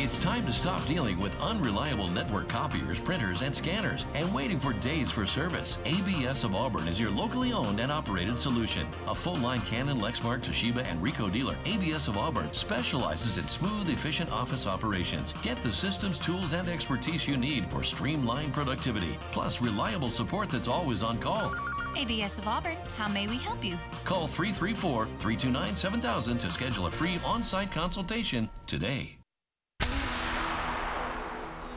It's 0.00 0.16
time 0.16 0.46
to 0.46 0.52
stop 0.52 0.86
dealing 0.86 1.18
with 1.18 1.34
unreliable 1.40 2.06
network 2.06 2.48
copiers, 2.48 3.00
printers, 3.00 3.42
and 3.42 3.52
scanners 3.52 4.06
and 4.14 4.32
waiting 4.32 4.60
for 4.60 4.72
days 4.74 5.10
for 5.10 5.26
service. 5.26 5.76
ABS 5.84 6.44
of 6.44 6.54
Auburn 6.54 6.86
is 6.86 7.00
your 7.00 7.10
locally 7.10 7.52
owned 7.52 7.80
and 7.80 7.90
operated 7.90 8.38
solution. 8.38 8.86
A 9.08 9.14
full 9.14 9.36
line 9.38 9.60
Canon, 9.62 9.98
Lexmark, 9.98 10.44
Toshiba, 10.44 10.84
and 10.88 11.02
Ricoh 11.02 11.32
dealer, 11.32 11.56
ABS 11.66 12.06
of 12.06 12.16
Auburn 12.16 12.52
specializes 12.52 13.38
in 13.38 13.48
smooth, 13.48 13.90
efficient 13.90 14.30
office 14.30 14.68
operations. 14.68 15.34
Get 15.42 15.60
the 15.64 15.72
systems, 15.72 16.20
tools, 16.20 16.52
and 16.52 16.68
expertise 16.68 17.26
you 17.26 17.36
need 17.36 17.68
for 17.68 17.82
streamlined 17.82 18.52
productivity, 18.52 19.18
plus 19.32 19.60
reliable 19.60 20.12
support 20.12 20.48
that's 20.48 20.68
always 20.68 21.02
on 21.02 21.18
call. 21.18 21.52
ABS 21.96 22.38
of 22.38 22.46
Auburn, 22.46 22.76
how 22.96 23.08
may 23.08 23.26
we 23.26 23.36
help 23.36 23.64
you? 23.64 23.76
Call 24.04 24.28
334 24.28 25.06
329 25.18 25.74
7000 25.74 26.38
to 26.38 26.52
schedule 26.52 26.86
a 26.86 26.90
free 26.92 27.18
on 27.26 27.42
site 27.42 27.72
consultation 27.72 28.48
today. 28.68 29.17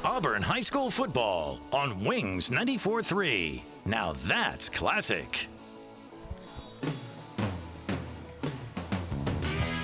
Auburn 0.03 0.41
High 0.41 0.61
School 0.61 0.89
football 0.89 1.59
on 1.71 2.03
Wings 2.03 2.49
94.3. 2.49 3.61
Now 3.85 4.13
that's 4.25 4.67
classic. 4.67 5.45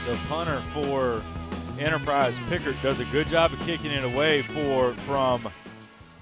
The 0.08 0.18
punter 0.28 0.60
for 0.74 1.22
Enterprise 1.80 2.40
Pickard 2.50 2.78
does 2.82 3.00
a 3.00 3.06
good 3.06 3.28
job 3.28 3.54
of 3.54 3.60
kicking 3.60 3.92
it 3.92 4.04
away 4.04 4.42
for 4.42 4.94
from 4.94 5.48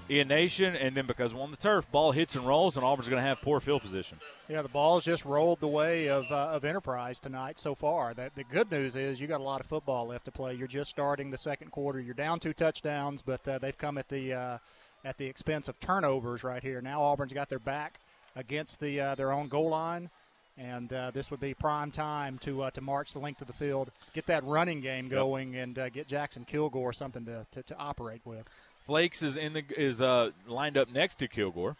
Ian 0.08 0.28
Nation, 0.28 0.76
and 0.76 0.96
then 0.96 1.06
because 1.06 1.32
on 1.34 1.50
the 1.50 1.56
turf, 1.56 1.90
ball 1.90 2.12
hits 2.12 2.36
and 2.36 2.46
rolls, 2.46 2.76
and 2.76 2.86
Auburn's 2.86 3.08
going 3.08 3.20
to 3.20 3.28
have 3.28 3.40
poor 3.40 3.58
field 3.60 3.82
position. 3.82 4.18
Yeah, 4.48 4.62
the 4.62 4.68
ball's 4.68 5.04
just 5.04 5.24
rolled 5.24 5.58
the 5.58 5.66
way 5.66 6.08
of, 6.08 6.30
uh, 6.30 6.50
of 6.50 6.64
Enterprise 6.64 7.18
tonight 7.18 7.58
so 7.58 7.74
far. 7.74 8.14
That 8.14 8.36
the 8.36 8.44
good 8.44 8.70
news 8.70 8.94
is 8.94 9.20
you 9.20 9.26
got 9.26 9.40
a 9.40 9.44
lot 9.44 9.60
of 9.60 9.66
football 9.66 10.06
left 10.06 10.26
to 10.26 10.30
play. 10.30 10.54
You're 10.54 10.68
just 10.68 10.90
starting 10.90 11.30
the 11.30 11.38
second 11.38 11.72
quarter. 11.72 11.98
You're 11.98 12.14
down 12.14 12.38
two 12.38 12.52
touchdowns, 12.52 13.20
but 13.20 13.46
uh, 13.48 13.58
they've 13.58 13.76
come 13.76 13.98
at 13.98 14.08
the 14.08 14.32
uh, 14.32 14.58
at 15.04 15.18
the 15.18 15.26
expense 15.26 15.66
of 15.66 15.78
turnovers 15.80 16.44
right 16.44 16.62
here. 16.62 16.80
Now 16.80 17.02
Auburn's 17.02 17.32
got 17.32 17.48
their 17.48 17.58
back 17.58 17.98
against 18.36 18.78
the 18.78 19.00
uh, 19.00 19.14
their 19.16 19.32
own 19.32 19.48
goal 19.48 19.70
line, 19.70 20.08
and 20.56 20.92
uh, 20.92 21.10
this 21.10 21.32
would 21.32 21.40
be 21.40 21.52
prime 21.52 21.90
time 21.90 22.38
to 22.38 22.62
uh, 22.62 22.70
to 22.70 22.80
march 22.80 23.12
the 23.12 23.18
length 23.18 23.40
of 23.40 23.48
the 23.48 23.52
field, 23.52 23.90
get 24.14 24.26
that 24.26 24.44
running 24.44 24.80
game 24.80 25.08
going, 25.08 25.56
and 25.56 25.74
get 25.92 26.06
Jackson 26.06 26.44
Kilgore 26.44 26.92
something 26.92 27.24
to, 27.24 27.44
to, 27.50 27.62
to 27.64 27.76
operate 27.76 28.20
with. 28.24 28.48
Flakes 28.86 29.22
is 29.22 29.36
in 29.36 29.52
the 29.52 29.64
is 29.76 30.00
uh, 30.00 30.30
lined 30.46 30.78
up 30.78 30.90
next 30.92 31.18
to 31.18 31.28
Kilgore. 31.28 31.76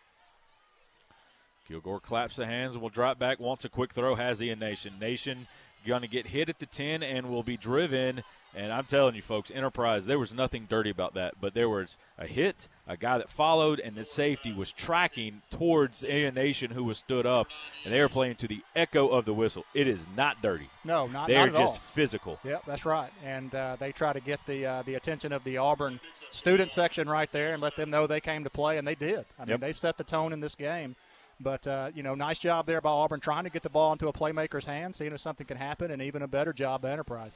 Kilgore 1.69 2.01
claps 2.01 2.37
the 2.37 2.47
hands 2.47 2.75
and 2.75 2.83
will 2.83 2.91
drop 2.91 3.19
back. 3.19 3.39
Wants 3.39 3.65
a 3.65 3.69
quick 3.69 3.93
throw. 3.93 4.17
Has 4.17 4.43
Ian 4.43 4.59
Nation. 4.59 4.99
Nation 5.01 5.47
going 5.87 6.03
to 6.03 6.09
get 6.09 6.27
hit 6.27 6.49
at 6.49 6.59
the 6.59 6.67
10 6.67 7.03
and 7.03 7.31
will 7.31 7.43
be 7.43 7.57
driven. 7.57 8.23
And 8.55 8.73
I'm 8.73 8.85
telling 8.85 9.15
you, 9.15 9.21
folks, 9.21 9.51
Enterprise, 9.51 10.07
there 10.07 10.19
was 10.19 10.33
nothing 10.33 10.67
dirty 10.67 10.89
about 10.89 11.13
that. 11.15 11.35
But 11.39 11.53
there 11.53 11.69
was 11.69 11.99
a 12.19 12.27
hit, 12.27 12.69
a 12.89 12.97
guy 12.97 13.19
that 13.19 13.29
followed, 13.29 13.81
and 13.81 13.95
the 13.97 14.05
safety 14.07 14.51
was 14.51 14.73
tracking 14.73 15.43
towards 15.51 16.03
a 16.05 16.31
Nation, 16.31 16.71
who 16.71 16.83
was 16.85 16.97
stood 16.97 17.27
up. 17.27 17.49
And 17.85 17.93
they 17.93 18.01
were 18.01 18.09
playing 18.09 18.37
to 18.37 18.49
the 18.49 18.63
echo 18.75 19.09
of 19.09 19.27
the 19.27 19.35
whistle. 19.35 19.67
It 19.75 19.87
is 19.87 20.07
not 20.17 20.41
dirty. 20.41 20.71
No, 20.85 21.07
not 21.07 21.29
They're 21.29 21.51
just 21.51 21.75
all. 21.81 21.87
physical. 21.93 22.39
Yep, 22.45 22.63
that's 22.67 22.87
right. 22.87 23.11
And 23.23 23.55
uh, 23.55 23.77
they 23.79 23.93
try 23.93 24.15
to 24.15 24.21
get 24.21 24.41
the 24.47 24.65
uh, 24.65 24.83
the 24.87 24.95
attention 24.95 25.33
of 25.33 25.45
the 25.45 25.59
Auburn 25.59 26.01
student 26.31 26.73
section 26.73 27.11
right 27.11 27.31
there 27.31 27.53
and 27.53 27.61
let 27.63 27.77
them 27.77 27.91
know 27.91 28.07
they 28.07 28.21
came 28.23 28.43
to 28.45 28.51
play, 28.51 28.79
and 28.79 28.89
they 28.89 28.95
did. 28.95 29.27
I 29.39 29.43
mean, 29.43 29.49
Yep. 29.51 29.61
they've 29.61 29.79
set 29.79 29.99
the 29.99 30.05
tone 30.05 30.33
in 30.33 30.41
this 30.41 30.55
game. 30.55 30.97
But 31.39 31.67
uh, 31.67 31.91
you 31.95 32.03
know, 32.03 32.15
nice 32.15 32.39
job 32.39 32.67
there 32.67 32.81
by 32.81 32.91
Auburn 32.91 33.21
trying 33.21 33.45
to 33.45 33.51
get 33.51 33.63
the 33.63 33.71
ball 33.71 33.93
into 33.93 34.09
a 34.09 34.13
playmaker's 34.13 34.65
hands, 34.65 34.97
seeing 34.97 35.13
if 35.13 35.21
something 35.21 35.47
can 35.47 35.57
happen, 35.57 35.91
and 35.91 36.01
even 36.01 36.23
a 36.23 36.29
better 36.29 36.53
job 36.53 36.83
by 36.83 36.91
Enterprise. 36.91 37.33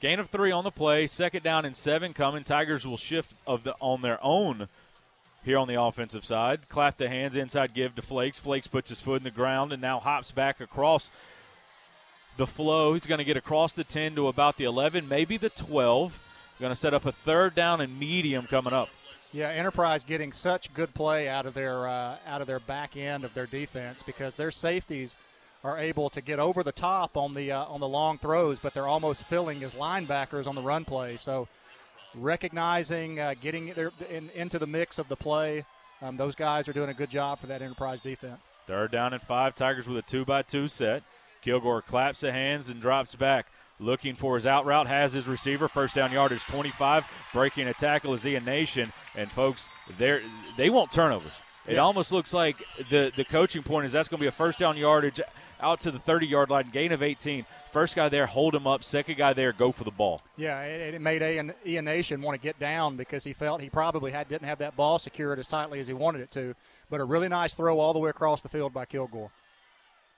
Gain 0.00 0.18
of 0.18 0.28
three 0.28 0.50
on 0.50 0.64
the 0.64 0.70
play. 0.70 1.06
Second 1.06 1.42
down 1.42 1.64
and 1.64 1.76
seven 1.76 2.12
coming. 2.12 2.44
Tigers 2.44 2.86
will 2.86 2.96
shift 2.96 3.34
of 3.46 3.64
the 3.64 3.74
on 3.80 4.02
their 4.02 4.18
own 4.22 4.68
here 5.42 5.58
on 5.58 5.68
the 5.68 5.80
offensive 5.80 6.24
side. 6.24 6.68
Clap 6.68 6.96
the 6.96 7.08
hands 7.08 7.36
inside, 7.36 7.74
give 7.74 7.94
to 7.96 8.02
Flakes. 8.02 8.38
Flakes 8.38 8.66
puts 8.66 8.88
his 8.88 9.00
foot 9.00 9.16
in 9.16 9.24
the 9.24 9.30
ground 9.30 9.72
and 9.72 9.82
now 9.82 9.98
hops 9.98 10.30
back 10.30 10.60
across 10.60 11.10
the 12.36 12.46
flow. 12.46 12.94
He's 12.94 13.06
going 13.06 13.18
to 13.18 13.24
get 13.24 13.36
across 13.36 13.72
the 13.72 13.84
10 13.84 14.14
to 14.14 14.28
about 14.28 14.56
the 14.56 14.64
11, 14.64 15.08
maybe 15.08 15.36
the 15.36 15.50
12. 15.50 16.18
Going 16.58 16.72
to 16.72 16.76
set 16.76 16.92
up 16.92 17.06
a 17.06 17.12
third 17.12 17.54
down 17.54 17.80
and 17.80 17.98
medium 17.98 18.46
coming 18.46 18.74
up. 18.74 18.90
Yeah, 19.32 19.48
Enterprise 19.48 20.02
getting 20.02 20.32
such 20.32 20.74
good 20.74 20.92
play 20.92 21.28
out 21.28 21.46
of 21.46 21.54
their 21.54 21.86
uh, 21.86 22.16
out 22.26 22.40
of 22.40 22.46
their 22.46 22.58
back 22.58 22.96
end 22.96 23.24
of 23.24 23.32
their 23.32 23.46
defense 23.46 24.02
because 24.02 24.34
their 24.34 24.50
safeties 24.50 25.14
are 25.62 25.78
able 25.78 26.10
to 26.10 26.20
get 26.20 26.40
over 26.40 26.62
the 26.62 26.72
top 26.72 27.16
on 27.16 27.34
the 27.34 27.52
uh, 27.52 27.64
on 27.66 27.80
the 27.80 27.88
long 27.88 28.18
throws, 28.18 28.58
but 28.58 28.74
they're 28.74 28.88
almost 28.88 29.24
filling 29.24 29.62
as 29.62 29.72
linebackers 29.72 30.46
on 30.46 30.54
the 30.56 30.62
run 30.62 30.84
play. 30.84 31.16
So 31.16 31.46
recognizing, 32.14 33.20
uh, 33.20 33.34
getting 33.40 33.68
in, 33.68 34.30
into 34.34 34.58
the 34.58 34.66
mix 34.66 34.98
of 34.98 35.08
the 35.08 35.16
play, 35.16 35.64
um, 36.02 36.16
those 36.16 36.34
guys 36.34 36.68
are 36.68 36.72
doing 36.72 36.90
a 36.90 36.94
good 36.94 37.10
job 37.10 37.38
for 37.38 37.46
that 37.46 37.62
Enterprise 37.62 38.00
defense. 38.00 38.48
Third 38.66 38.90
down 38.90 39.12
and 39.12 39.22
five. 39.22 39.54
Tigers 39.54 39.86
with 39.86 39.98
a 39.98 40.02
two 40.02 40.24
by 40.24 40.42
two 40.42 40.66
set. 40.66 41.02
Kilgore 41.42 41.82
claps 41.82 42.20
the 42.20 42.32
hands 42.32 42.68
and 42.68 42.80
drops 42.80 43.14
back. 43.14 43.46
Looking 43.80 44.14
for 44.14 44.34
his 44.36 44.46
out 44.46 44.66
route, 44.66 44.86
has 44.86 45.14
his 45.14 45.26
receiver. 45.26 45.66
First 45.66 45.94
down 45.94 46.12
yardage 46.12 46.44
25. 46.44 47.04
Breaking 47.32 47.66
a 47.66 47.72
tackle 47.72 48.12
is 48.12 48.26
Ian 48.26 48.44
Nation. 48.44 48.92
And 49.16 49.32
folks, 49.32 49.68
they 49.98 50.20
they 50.58 50.68
want 50.68 50.92
turnovers. 50.92 51.32
It 51.66 51.74
Yeah. 51.74 51.80
almost 51.80 52.12
looks 52.12 52.32
like 52.34 52.56
the, 52.90 53.10
the 53.16 53.24
coaching 53.24 53.62
point 53.62 53.86
is 53.86 53.92
that's 53.92 54.08
going 54.08 54.18
to 54.18 54.22
be 54.22 54.28
a 54.28 54.32
first 54.32 54.58
down 54.58 54.76
yardage 54.76 55.20
out 55.60 55.80
to 55.80 55.90
the 55.90 55.98
30 55.98 56.26
yard 56.26 56.50
line, 56.50 56.68
gain 56.72 56.92
of 56.92 57.02
18. 57.02 57.44
First 57.70 57.94
guy 57.96 58.08
there, 58.08 58.26
hold 58.26 58.54
him 58.54 58.66
up. 58.66 58.82
Second 58.84 59.16
guy 59.16 59.32
there, 59.32 59.52
go 59.52 59.70
for 59.72 59.84
the 59.84 59.90
ball. 59.90 60.22
Yeah, 60.36 60.60
it, 60.62 60.94
it 60.94 61.00
made 61.00 61.22
Ian, 61.22 61.52
Ian 61.66 61.84
Nation 61.84 62.20
want 62.22 62.34
to 62.34 62.42
get 62.42 62.58
down 62.58 62.96
because 62.96 63.24
he 63.24 63.32
felt 63.32 63.60
he 63.60 63.70
probably 63.70 64.10
had, 64.10 64.28
didn't 64.28 64.46
have 64.48 64.58
that 64.58 64.74
ball 64.76 64.98
secured 64.98 65.38
as 65.38 65.48
tightly 65.48 65.78
as 65.80 65.86
he 65.86 65.92
wanted 65.92 66.22
it 66.22 66.30
to. 66.32 66.54
But 66.90 67.00
a 67.00 67.04
really 67.04 67.28
nice 67.28 67.54
throw 67.54 67.78
all 67.78 67.92
the 67.92 67.98
way 67.98 68.10
across 68.10 68.40
the 68.40 68.48
field 68.48 68.72
by 68.74 68.84
Kilgore. 68.86 69.30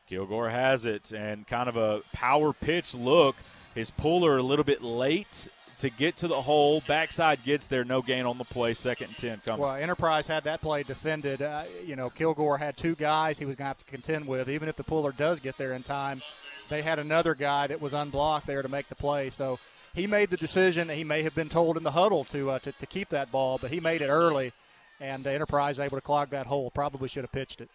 Kilgore 0.08 0.50
has 0.50 0.86
it 0.86 1.12
and 1.12 1.46
kind 1.46 1.68
of 1.68 1.76
a 1.76 2.02
power 2.12 2.52
pitch 2.52 2.94
look. 2.94 3.36
His 3.74 3.90
puller 3.90 4.36
a 4.36 4.42
little 4.42 4.64
bit 4.64 4.82
late 4.82 5.48
to 5.78 5.88
get 5.90 6.16
to 6.18 6.28
the 6.28 6.42
hole. 6.42 6.82
Backside 6.86 7.42
gets 7.44 7.66
there, 7.68 7.84
no 7.84 8.02
gain 8.02 8.26
on 8.26 8.38
the 8.38 8.44
play. 8.44 8.74
Second 8.74 9.08
and 9.08 9.16
ten 9.16 9.42
coming. 9.44 9.62
Well, 9.62 9.74
Enterprise 9.74 10.26
had 10.26 10.44
that 10.44 10.60
play 10.60 10.82
defended. 10.82 11.40
Uh, 11.42 11.64
you 11.84 11.96
know, 11.96 12.10
Kilgore 12.10 12.58
had 12.58 12.76
two 12.76 12.94
guys 12.94 13.38
he 13.38 13.46
was 13.46 13.56
going 13.56 13.64
to 13.64 13.68
have 13.68 13.78
to 13.78 13.84
contend 13.84 14.26
with. 14.26 14.48
Even 14.50 14.68
if 14.68 14.76
the 14.76 14.84
puller 14.84 15.12
does 15.12 15.40
get 15.40 15.56
there 15.56 15.72
in 15.72 15.82
time, 15.82 16.20
they 16.68 16.82
had 16.82 16.98
another 16.98 17.34
guy 17.34 17.66
that 17.66 17.80
was 17.80 17.94
unblocked 17.94 18.46
there 18.46 18.62
to 18.62 18.68
make 18.68 18.88
the 18.88 18.94
play. 18.94 19.30
So 19.30 19.58
he 19.94 20.06
made 20.06 20.30
the 20.30 20.36
decision. 20.36 20.88
That 20.88 20.96
he 20.96 21.04
may 21.04 21.22
have 21.22 21.34
been 21.34 21.48
told 21.48 21.76
in 21.76 21.82
the 21.82 21.92
huddle 21.92 22.24
to 22.26 22.50
uh, 22.50 22.58
to, 22.60 22.72
to 22.72 22.86
keep 22.86 23.08
that 23.08 23.32
ball, 23.32 23.58
but 23.58 23.70
he 23.70 23.80
made 23.80 24.02
it 24.02 24.08
early, 24.08 24.52
and 25.00 25.26
Enterprise 25.26 25.78
able 25.78 25.96
to 25.96 26.02
clog 26.02 26.30
that 26.30 26.46
hole. 26.46 26.70
Probably 26.70 27.08
should 27.08 27.24
have 27.24 27.32
pitched 27.32 27.60
it. 27.62 27.70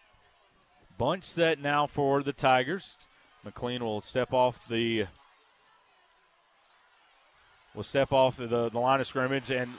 Bunch 0.98 1.24
set 1.24 1.60
now 1.60 1.86
for 1.86 2.22
the 2.22 2.32
Tigers. 2.32 2.98
McLean 3.44 3.84
will 3.84 4.00
step 4.00 4.32
off 4.32 4.60
the 4.68 5.06
will 7.74 7.84
step 7.84 8.12
off 8.12 8.36
the, 8.36 8.68
the 8.68 8.78
line 8.78 9.00
of 9.00 9.06
scrimmage 9.06 9.52
and 9.52 9.72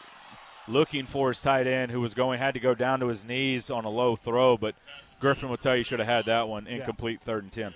looking 0.68 1.06
for 1.06 1.30
his 1.30 1.42
tight 1.42 1.68
end 1.68 1.92
who 1.92 2.00
was 2.00 2.14
going 2.14 2.40
had 2.40 2.54
to 2.54 2.60
go 2.60 2.74
down 2.74 3.02
to 3.02 3.08
his 3.08 3.26
knees 3.26 3.70
on 3.70 3.84
a 3.84 3.90
low 3.90 4.16
throw, 4.16 4.56
but 4.56 4.76
Griffin 5.20 5.50
will 5.50 5.58
tell 5.58 5.76
you 5.76 5.84
should 5.84 6.00
have 6.00 6.08
had 6.08 6.26
that 6.26 6.48
one 6.48 6.68
incomplete 6.68 7.22
third 7.22 7.44
and 7.44 7.52
ten. 7.52 7.74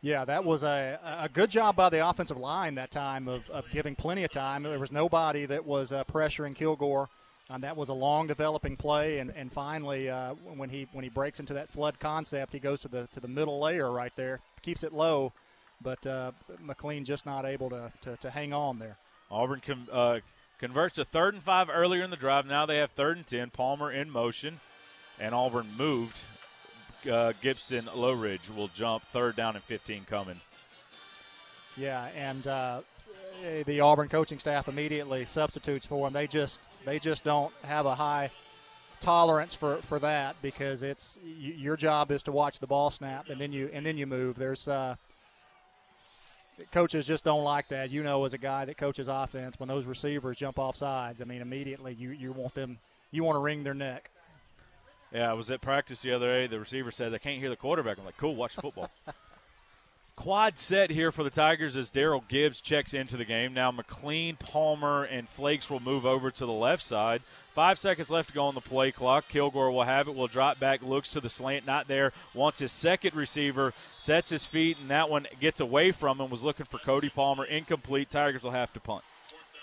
Yeah, 0.00 0.24
that 0.24 0.44
was 0.44 0.62
a, 0.62 0.98
a 1.02 1.28
good 1.28 1.50
job 1.50 1.76
by 1.76 1.90
the 1.90 2.08
offensive 2.08 2.38
line 2.38 2.76
that 2.76 2.90
time 2.90 3.28
of, 3.28 3.50
of 3.50 3.68
giving 3.72 3.96
plenty 3.96 4.24
of 4.24 4.30
time. 4.30 4.62
There 4.62 4.78
was 4.78 4.92
nobody 4.92 5.44
that 5.46 5.66
was 5.66 5.92
uh, 5.92 6.04
pressuring 6.04 6.54
Kilgore. 6.54 7.08
Um, 7.50 7.62
that 7.62 7.76
was 7.76 7.88
a 7.88 7.94
long 7.94 8.26
developing 8.26 8.76
play, 8.76 9.20
and, 9.20 9.32
and 9.34 9.50
finally, 9.50 10.10
uh, 10.10 10.34
when 10.34 10.68
he 10.68 10.86
when 10.92 11.02
he 11.02 11.08
breaks 11.08 11.40
into 11.40 11.54
that 11.54 11.70
flood 11.70 11.98
concept, 11.98 12.52
he 12.52 12.58
goes 12.58 12.82
to 12.82 12.88
the 12.88 13.06
to 13.14 13.20
the 13.20 13.28
middle 13.28 13.58
layer 13.58 13.90
right 13.90 14.12
there, 14.16 14.40
keeps 14.60 14.82
it 14.82 14.92
low, 14.92 15.32
but 15.80 16.06
uh, 16.06 16.32
McLean 16.60 17.06
just 17.06 17.24
not 17.24 17.46
able 17.46 17.70
to, 17.70 17.90
to, 18.02 18.16
to 18.18 18.30
hang 18.30 18.52
on 18.52 18.78
there. 18.78 18.96
Auburn 19.30 19.62
com- 19.64 19.88
uh, 19.90 20.18
converts 20.58 20.96
to 20.96 21.06
third 21.06 21.32
and 21.32 21.42
five 21.42 21.70
earlier 21.72 22.02
in 22.02 22.10
the 22.10 22.16
drive. 22.16 22.44
Now 22.44 22.66
they 22.66 22.76
have 22.76 22.90
third 22.90 23.16
and 23.16 23.26
ten. 23.26 23.48
Palmer 23.48 23.90
in 23.90 24.10
motion, 24.10 24.60
and 25.18 25.34
Auburn 25.34 25.68
moved. 25.76 26.20
Uh, 27.10 27.32
Gibson 27.40 27.86
Lowridge 27.94 28.54
will 28.54 28.68
jump 28.68 29.04
third 29.04 29.36
down 29.36 29.54
and 29.54 29.64
15 29.64 30.04
coming. 30.04 30.40
Yeah, 31.76 32.08
and 32.16 32.44
uh, 32.46 32.80
the 33.66 33.80
Auburn 33.80 34.08
coaching 34.08 34.38
staff 34.38 34.68
immediately 34.68 35.24
substitutes 35.24 35.86
for 35.86 36.06
him. 36.06 36.12
They 36.12 36.26
just 36.26 36.60
they 36.84 36.98
just 36.98 37.24
don't 37.24 37.52
have 37.62 37.86
a 37.86 37.94
high 37.94 38.30
tolerance 39.00 39.54
for, 39.54 39.76
for 39.76 39.98
that 40.00 40.34
because 40.42 40.82
it's 40.82 41.18
your 41.22 41.76
job 41.76 42.10
is 42.10 42.22
to 42.24 42.32
watch 42.32 42.58
the 42.58 42.66
ball 42.66 42.90
snap 42.90 43.28
and 43.28 43.40
then 43.40 43.52
you 43.52 43.70
and 43.72 43.84
then 43.84 43.96
you 43.96 44.06
move. 44.06 44.36
There's 44.36 44.66
uh, 44.68 44.96
coaches 46.72 47.06
just 47.06 47.24
don't 47.24 47.44
like 47.44 47.68
that. 47.68 47.90
You 47.90 48.02
know, 48.02 48.24
as 48.24 48.32
a 48.32 48.38
guy 48.38 48.64
that 48.64 48.76
coaches 48.76 49.08
offense, 49.08 49.58
when 49.58 49.68
those 49.68 49.84
receivers 49.84 50.36
jump 50.36 50.58
off 50.58 50.76
sides, 50.76 51.20
I 51.20 51.24
mean, 51.24 51.40
immediately 51.42 51.94
you, 51.94 52.10
you 52.10 52.32
want 52.32 52.54
them 52.54 52.78
you 53.10 53.24
want 53.24 53.36
to 53.36 53.40
wring 53.40 53.64
their 53.64 53.74
neck. 53.74 54.10
Yeah, 55.12 55.30
I 55.30 55.32
was 55.32 55.50
at 55.50 55.62
practice 55.62 56.02
the 56.02 56.12
other 56.12 56.26
day. 56.26 56.46
The 56.46 56.60
receiver 56.60 56.90
said, 56.90 57.12
they 57.12 57.18
can't 57.18 57.40
hear 57.40 57.48
the 57.48 57.56
quarterback. 57.56 57.98
I'm 57.98 58.04
like, 58.04 58.18
cool, 58.18 58.36
watch 58.36 58.54
football. 58.54 58.90
Quad 60.18 60.58
set 60.58 60.90
here 60.90 61.12
for 61.12 61.22
the 61.22 61.30
Tigers 61.30 61.76
as 61.76 61.92
Daryl 61.92 62.26
Gibbs 62.26 62.60
checks 62.60 62.92
into 62.92 63.16
the 63.16 63.24
game. 63.24 63.54
Now 63.54 63.70
McLean, 63.70 64.34
Palmer, 64.34 65.04
and 65.04 65.28
Flakes 65.28 65.70
will 65.70 65.78
move 65.78 66.04
over 66.04 66.32
to 66.32 66.44
the 66.44 66.52
left 66.52 66.82
side. 66.82 67.22
Five 67.54 67.78
seconds 67.78 68.10
left 68.10 68.30
to 68.30 68.34
go 68.34 68.46
on 68.46 68.56
the 68.56 68.60
play 68.60 68.90
clock. 68.90 69.28
Kilgore 69.28 69.70
will 69.70 69.84
have 69.84 70.08
it. 70.08 70.16
Will 70.16 70.26
drop 70.26 70.58
back, 70.58 70.82
looks 70.82 71.12
to 71.12 71.20
the 71.20 71.28
slant, 71.28 71.66
not 71.66 71.86
there. 71.86 72.12
Wants 72.34 72.58
his 72.58 72.72
second 72.72 73.14
receiver, 73.14 73.72
sets 74.00 74.30
his 74.30 74.44
feet, 74.44 74.78
and 74.80 74.90
that 74.90 75.08
one 75.08 75.28
gets 75.38 75.60
away 75.60 75.92
from 75.92 76.20
him. 76.20 76.30
Was 76.30 76.42
looking 76.42 76.66
for 76.66 76.78
Cody 76.78 77.10
Palmer, 77.10 77.44
incomplete. 77.44 78.10
Tigers 78.10 78.42
will 78.42 78.50
have 78.50 78.72
to 78.72 78.80
punt. 78.80 79.04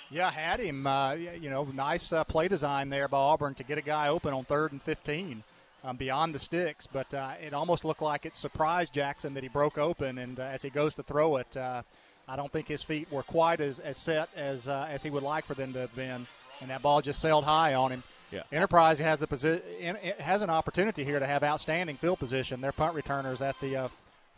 Yeah, 0.10 0.32
had 0.32 0.62
him. 0.62 0.88
Uh, 0.88 1.16
you 1.16 1.50
know, 1.50 1.66
nice 1.66 2.14
uh, 2.14 2.24
play 2.24 2.48
design 2.48 2.88
there 2.88 3.10
by 3.10 3.18
Auburn 3.18 3.56
to 3.56 3.64
get 3.66 3.78
a 3.78 3.82
guy 3.82 4.08
open 4.08 4.34
on 4.34 4.46
third 4.46 4.72
and 4.72 4.82
15 4.82 5.44
um, 5.86 5.96
beyond 5.96 6.36
the 6.36 6.40
sticks. 6.40 6.88
But 6.88 7.14
uh, 7.14 7.34
it 7.42 7.54
almost 7.54 7.86
looked 7.86 8.02
like 8.02 8.26
it 8.26 8.36
surprised 8.36 8.94
Jackson 8.94 9.34
that 9.36 9.44
he 9.44 9.50
broke 9.50 9.78
open, 9.78 10.18
and 10.18 10.40
uh, 10.40 10.44
as 10.44 10.62
he 10.62 10.70
goes 10.70 10.96
to 10.96 11.04
throw 11.04 11.38
it, 11.38 11.56
uh, 11.56 11.84
I 12.28 12.36
don't 12.36 12.52
think 12.52 12.68
his 12.68 12.84
feet 12.84 13.12
were 13.12 13.24
quite 13.24 13.62
as, 13.62 13.80
as 13.80 13.98
set 13.98 14.30
as 14.36 14.68
uh, 14.68 14.88
as 14.90 15.04
he 15.04 15.10
would 15.10 15.24
like 15.24 15.46
for 15.46 15.54
them 15.54 15.72
to 15.74 15.80
have 15.80 15.96
been, 15.96 16.28
and 16.60 16.70
that 16.70 16.82
ball 16.82 17.02
just 17.02 17.22
sailed 17.22 17.46
high 17.46 17.76
on 17.76 17.92
him. 17.92 18.04
Yeah. 18.32 18.42
Enterprise 18.52 18.98
has 19.00 19.20
the 19.20 19.28
posi- 19.28 20.20
has 20.20 20.42
an 20.42 20.50
opportunity 20.50 21.04
here 21.04 21.20
to 21.20 21.28
have 21.28 21.44
outstanding 21.44 21.96
field 21.96 22.20
position. 22.20 22.60
Their 22.60 22.72
punt 22.72 22.96
returners 22.96 23.42
at 23.42 23.56
the 23.62 23.90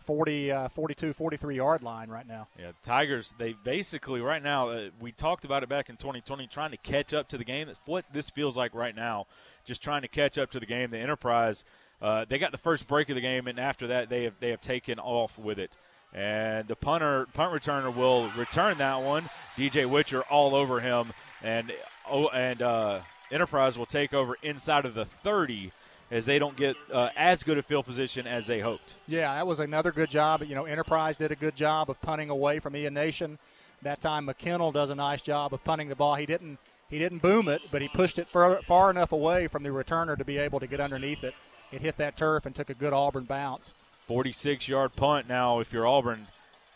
40, 0.08 0.52
uh, 0.52 0.70
42, 0.70 1.14
43 1.14 1.56
yard 1.58 1.84
line 1.84 2.10
right 2.10 2.28
now. 2.28 2.48
Yeah, 2.58 2.72
Tigers, 2.82 3.34
they 3.38 3.54
basically, 3.54 4.22
right 4.22 4.42
now, 4.42 4.70
uh, 4.70 4.90
we 5.02 5.12
talked 5.12 5.44
about 5.44 5.64
it 5.64 5.70
back 5.70 5.90
in 5.90 5.98
2020, 5.98 6.48
trying 6.48 6.72
to 6.72 6.78
catch 6.78 7.14
up 7.14 7.28
to 7.30 7.38
the 7.38 7.44
game. 7.44 7.68
That's 7.68 7.80
what 7.86 8.06
this 8.14 8.30
feels 8.30 8.56
like 8.56 8.74
right 8.74 8.96
now, 8.96 9.28
just 9.66 9.84
trying 9.84 10.02
to 10.04 10.08
catch 10.08 10.38
up 10.38 10.50
to 10.52 10.60
the 10.62 10.66
game. 10.66 10.92
The 10.92 10.98
Enterprise, 10.98 11.66
uh, 12.02 12.26
they 12.28 12.40
got 12.40 12.54
the 12.54 12.58
first 12.58 12.88
break 12.88 13.10
of 13.10 13.16
the 13.16 13.22
game, 13.22 13.48
and 13.48 13.60
after 13.60 13.88
that, 13.88 14.10
they 14.10 14.24
have, 14.24 14.36
they 14.40 14.50
have 14.50 14.62
taken 14.62 14.98
off 14.98 15.38
with 15.38 15.60
it. 15.60 15.76
And 16.14 16.70
the 16.70 16.78
punter, 16.78 17.28
punt 17.34 17.54
returner 17.54 17.94
will 17.94 18.32
return 18.32 18.78
that 18.78 19.02
one. 19.02 19.30
DJ 19.58 19.88
Witcher 19.90 20.22
all 20.22 20.56
over 20.56 20.80
him, 20.80 21.12
and 21.44 21.74
oh, 22.10 22.30
and 22.30 22.62
uh, 22.62 23.02
Enterprise 23.30 23.78
will 23.78 23.86
take 23.86 24.14
over 24.14 24.38
inside 24.42 24.86
of 24.86 24.94
the 24.94 25.04
30 25.04 25.74
as 26.12 26.26
they 26.26 26.40
don't 26.40 26.56
get 26.56 26.76
uh, 26.92 27.10
as 27.16 27.44
good 27.44 27.58
a 27.58 27.64
field 27.64 27.86
position 27.86 28.28
as 28.28 28.48
they 28.48 28.60
hoped. 28.60 28.96
Yeah, 29.08 29.34
that 29.34 29.46
was 29.46 29.60
another 29.60 29.92
good 29.92 30.10
job. 30.10 30.44
You 30.44 30.56
know, 30.56 30.66
Enterprise 30.66 31.18
did 31.18 31.32
a 31.32 31.36
good 31.36 31.56
job 31.56 31.90
of 31.90 32.02
punting 32.02 32.30
away 32.30 32.60
from 32.60 32.76
Ian 32.76 32.94
Nation. 32.94 33.38
That 33.82 34.02
time, 34.02 34.26
McKinnell 34.26 34.74
does 34.74 34.90
a 34.90 34.96
nice 34.96 35.22
job 35.22 35.54
of 35.54 35.64
punting 35.64 35.90
the 35.90 35.96
ball. 35.96 36.16
He 36.16 36.26
didn't 36.26 36.58
he 36.90 37.00
didn't 37.00 37.22
boom 37.22 37.50
it, 37.50 37.62
but 37.72 37.82
he 37.82 37.90
pushed 37.90 38.18
it 38.18 38.30
far, 38.30 38.62
far 38.62 38.90
enough 38.90 39.12
away 39.12 39.48
from 39.48 39.64
the 39.64 39.70
returner 39.70 40.18
to 40.18 40.24
be 40.24 40.38
able 40.38 40.60
to 40.60 40.68
get 40.68 40.80
underneath 40.80 41.24
it. 41.24 41.34
It 41.72 41.82
hit 41.82 41.98
that 41.98 42.16
turf 42.16 42.46
and 42.46 42.56
took 42.56 42.70
a 42.70 42.74
good 42.74 42.94
Auburn 42.94 43.26
bounce. 43.26 43.74
46 44.08 44.68
yard 44.70 44.94
punt. 44.96 45.28
Now, 45.28 45.60
if 45.60 45.74
you're 45.74 45.86
Auburn, 45.86 46.26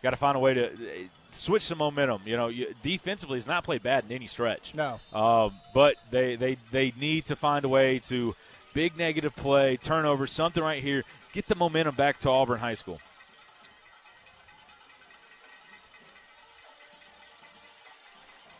got 0.03 0.09
to 0.09 0.17
find 0.17 0.35
a 0.35 0.39
way 0.39 0.53
to 0.53 0.67
uh, 0.67 0.77
switch 1.31 1.63
some 1.63 1.77
momentum. 1.77 2.21
You 2.25 2.35
know, 2.35 2.49
you, 2.49 2.73
defensively, 2.83 3.37
it's 3.37 3.47
not 3.47 3.63
played 3.63 3.83
bad 3.83 4.03
in 4.03 4.11
any 4.11 4.27
stretch. 4.27 4.75
No. 4.75 4.99
Uh, 5.13 5.49
but 5.73 5.95
they, 6.09 6.35
they, 6.35 6.57
they 6.71 6.91
need 6.99 7.25
to 7.27 7.37
find 7.37 7.63
a 7.63 7.69
way 7.69 7.99
to 7.99 8.35
big 8.73 8.97
negative 8.97 9.35
play, 9.35 9.77
turnover, 9.77 10.27
something 10.27 10.63
right 10.63 10.81
here. 10.81 11.03
Get 11.33 11.47
the 11.47 11.55
momentum 11.55 11.95
back 11.95 12.19
to 12.21 12.29
Auburn 12.29 12.59
High 12.59 12.75
School. 12.75 12.99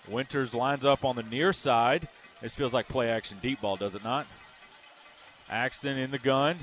Winters 0.07 0.53
lines 0.53 0.85
up 0.85 1.05
on 1.05 1.15
the 1.15 1.23
near 1.23 1.53
side. 1.53 2.07
This 2.41 2.53
feels 2.53 2.73
like 2.73 2.87
play 2.87 3.09
action 3.09 3.37
deep 3.41 3.61
ball, 3.61 3.75
does 3.75 3.95
it 3.95 4.03
not? 4.03 4.27
Axton 5.49 5.97
in 5.97 6.11
the 6.11 6.17
gun. 6.17 6.57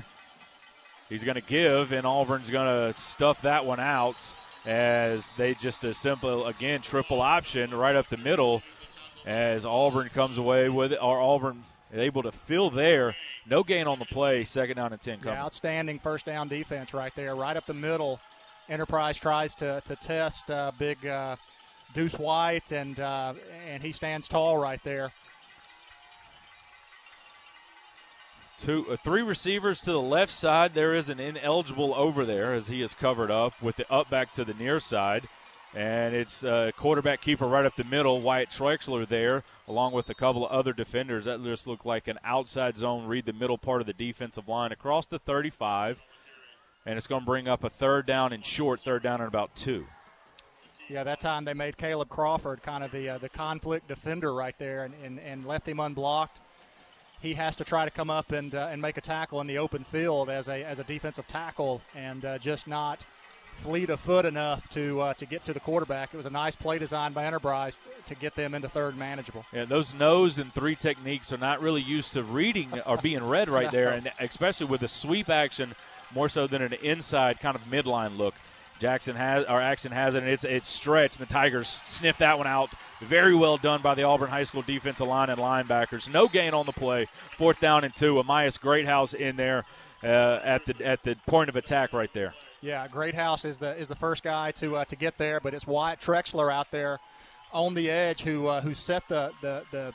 He's 1.09 1.23
going 1.23 1.35
to 1.35 1.41
give, 1.41 1.91
and 1.91 2.05
Auburn's 2.05 2.49
going 2.49 2.67
to 2.67 2.99
stuff 2.99 3.41
that 3.41 3.65
one 3.65 3.79
out 3.79 4.23
as 4.65 5.31
they 5.33 5.53
just 5.55 5.83
a 5.83 5.93
simple, 5.93 6.45
again, 6.45 6.81
triple 6.81 7.21
option 7.21 7.73
right 7.73 7.95
up 7.95 8.07
the 8.07 8.17
middle 8.17 8.61
as 9.25 9.65
Auburn 9.65 10.09
comes 10.09 10.37
away 10.37 10.69
with 10.69 10.93
it, 10.93 10.99
or 11.01 11.19
Auburn 11.19 11.63
able 11.93 12.23
to 12.23 12.31
fill 12.31 12.69
there. 12.69 13.15
No 13.47 13.63
gain 13.63 13.87
on 13.87 13.99
the 13.99 14.05
play. 14.05 14.43
Second 14.43 14.75
down 14.77 14.91
and 14.91 15.01
10 15.01 15.19
coming. 15.19 15.33
Yeah, 15.33 15.43
outstanding 15.43 15.99
first 15.99 16.25
down 16.25 16.47
defense 16.47 16.93
right 16.93 17.13
there, 17.15 17.35
right 17.35 17.57
up 17.57 17.65
the 17.65 17.73
middle. 17.73 18.19
Enterprise 18.69 19.17
tries 19.17 19.55
to, 19.55 19.81
to 19.85 19.95
test 19.95 20.51
uh, 20.51 20.71
big 20.77 21.03
uh, 21.05 21.35
Deuce 21.93 22.19
White, 22.19 22.71
and 22.71 22.99
uh, 22.99 23.33
and 23.67 23.81
he 23.81 23.91
stands 23.91 24.27
tall 24.27 24.57
right 24.57 24.81
there. 24.83 25.11
Two, 28.59 28.85
uh, 28.91 28.97
three 28.97 29.21
receivers 29.21 29.79
to 29.81 29.91
the 29.91 30.01
left 30.01 30.33
side. 30.33 30.73
There 30.73 30.93
is 30.93 31.09
an 31.09 31.19
ineligible 31.19 31.93
over 31.95 32.25
there 32.25 32.53
as 32.53 32.67
he 32.67 32.81
is 32.81 32.93
covered 32.93 33.31
up 33.31 33.59
with 33.61 33.77
the 33.77 33.91
up 33.91 34.09
back 34.09 34.31
to 34.33 34.43
the 34.43 34.53
near 34.53 34.79
side. 34.79 35.23
And 35.75 36.15
it's 36.15 36.43
uh, 36.43 36.71
quarterback 36.75 37.21
keeper 37.21 37.45
right 37.47 37.65
up 37.65 37.75
the 37.75 37.83
middle, 37.83 38.21
Wyatt 38.21 38.49
Trexler 38.49 39.07
there, 39.07 39.43
along 39.67 39.91
with 39.93 40.09
a 40.09 40.15
couple 40.15 40.45
of 40.45 40.51
other 40.51 40.73
defenders. 40.73 41.25
That 41.25 41.43
just 41.43 41.67
looked 41.67 41.85
like 41.85 42.07
an 42.07 42.17
outside 42.23 42.75
zone 42.75 43.05
read 43.05 43.25
the 43.25 43.33
middle 43.33 43.57
part 43.57 43.81
of 43.81 43.87
the 43.87 43.93
defensive 43.93 44.47
line 44.47 44.71
across 44.71 45.05
the 45.05 45.19
35. 45.19 46.01
And 46.85 46.97
it's 46.97 47.05
going 47.05 47.21
to 47.21 47.25
bring 47.25 47.47
up 47.47 47.63
a 47.63 47.69
third 47.69 48.07
down 48.07 48.33
and 48.33 48.43
short, 48.43 48.79
third 48.79 49.03
down 49.03 49.19
and 49.19 49.27
about 49.27 49.55
two. 49.55 49.85
Yeah, 50.89 51.03
that 51.03 51.19
time 51.19 51.45
they 51.45 51.53
made 51.53 51.77
Caleb 51.77 52.09
Crawford 52.09 52.63
kind 52.63 52.83
of 52.83 52.91
the 52.91 53.09
uh, 53.09 53.17
the 53.19 53.29
conflict 53.29 53.87
defender 53.87 54.33
right 54.33 54.57
there 54.57 54.85
and, 54.85 54.95
and, 55.03 55.19
and 55.19 55.45
left 55.45 55.67
him 55.67 55.79
unblocked. 55.79 56.39
He 57.21 57.35
has 57.35 57.55
to 57.57 57.63
try 57.63 57.85
to 57.85 57.91
come 57.91 58.09
up 58.09 58.31
and 58.31 58.55
uh, 58.55 58.69
and 58.71 58.81
make 58.81 58.97
a 58.97 59.01
tackle 59.01 59.39
in 59.39 59.45
the 59.45 59.59
open 59.59 59.83
field 59.83 60.31
as 60.31 60.47
a 60.47 60.63
as 60.63 60.79
a 60.79 60.83
defensive 60.83 61.27
tackle 61.27 61.83
and 61.93 62.25
uh, 62.25 62.39
just 62.39 62.67
not 62.67 62.99
fleet 63.59 63.89
of 63.89 63.99
foot 63.99 64.25
enough 64.25 64.69
to 64.71 65.01
uh, 65.01 65.13
to 65.15 65.25
get 65.25 65.43
to 65.45 65.53
the 65.53 65.59
quarterback. 65.59 66.13
It 66.13 66.17
was 66.17 66.25
a 66.25 66.31
nice 66.31 66.55
play 66.55 66.79
design 66.79 67.11
by 67.11 67.25
Enterprise 67.25 67.77
to 68.07 68.15
get 68.15 68.35
them 68.35 68.53
into 68.53 68.69
third 68.69 68.97
manageable. 68.97 69.45
Yeah, 69.53 69.65
those 69.65 69.93
nose 69.93 70.37
and 70.37 70.53
three 70.53 70.75
techniques 70.75 71.31
are 71.31 71.37
not 71.37 71.61
really 71.61 71.81
used 71.81 72.13
to 72.13 72.23
reading 72.23 72.69
or 72.85 72.97
being 72.97 73.23
read 73.23 73.49
right 73.49 73.71
there, 73.71 73.89
and 73.89 74.11
especially 74.19 74.67
with 74.67 74.81
the 74.81 74.87
sweep 74.87 75.29
action 75.29 75.73
more 76.13 76.29
so 76.29 76.47
than 76.47 76.61
an 76.61 76.73
inside 76.81 77.39
kind 77.39 77.55
of 77.55 77.63
midline 77.69 78.17
look. 78.17 78.33
Jackson 78.79 79.15
has 79.15 79.43
or 79.45 79.59
Axton 79.59 79.91
has 79.91 80.15
it, 80.15 80.19
and 80.23 80.29
it's 80.29 80.45
it's 80.45 80.69
stretched. 80.69 81.19
And 81.19 81.27
the 81.27 81.31
Tigers 81.31 81.81
sniff 81.83 82.17
that 82.19 82.37
one 82.37 82.47
out. 82.47 82.69
Very 83.01 83.35
well 83.35 83.57
done 83.57 83.81
by 83.81 83.93
the 83.93 84.03
Auburn 84.03 84.29
High 84.29 84.43
School 84.43 84.61
defensive 84.61 85.07
line 85.07 85.29
and 85.29 85.39
linebackers. 85.39 86.11
No 86.11 86.27
gain 86.27 86.53
on 86.53 86.65
the 86.65 86.71
play. 86.71 87.05
Fourth 87.37 87.59
down 87.59 87.83
and 87.83 87.93
two. 87.93 88.15
Amias 88.15 88.57
Greathouse 88.57 89.13
in 89.13 89.35
there 89.35 89.65
uh, 90.01 90.39
at 90.43 90.65
the 90.65 90.85
at 90.85 91.03
the 91.03 91.15
point 91.27 91.49
of 91.49 91.55
attack 91.55 91.91
right 91.93 92.11
there. 92.13 92.33
Yeah, 92.61 92.87
Greathouse 92.87 93.45
is 93.45 93.57
the 93.57 93.75
is 93.77 93.87
the 93.87 93.95
first 93.95 94.23
guy 94.23 94.51
to 94.51 94.77
uh, 94.77 94.85
to 94.85 94.95
get 94.95 95.17
there, 95.17 95.39
but 95.39 95.53
it's 95.53 95.65
Wyatt 95.65 95.99
Trexler 96.01 96.51
out 96.51 96.71
there 96.71 96.99
on 97.53 97.73
the 97.73 97.89
edge 97.89 98.21
who 98.21 98.47
uh, 98.47 98.61
who 98.61 98.73
set 98.73 99.07
the, 99.07 99.31
the 99.41 99.63
the 99.71 99.93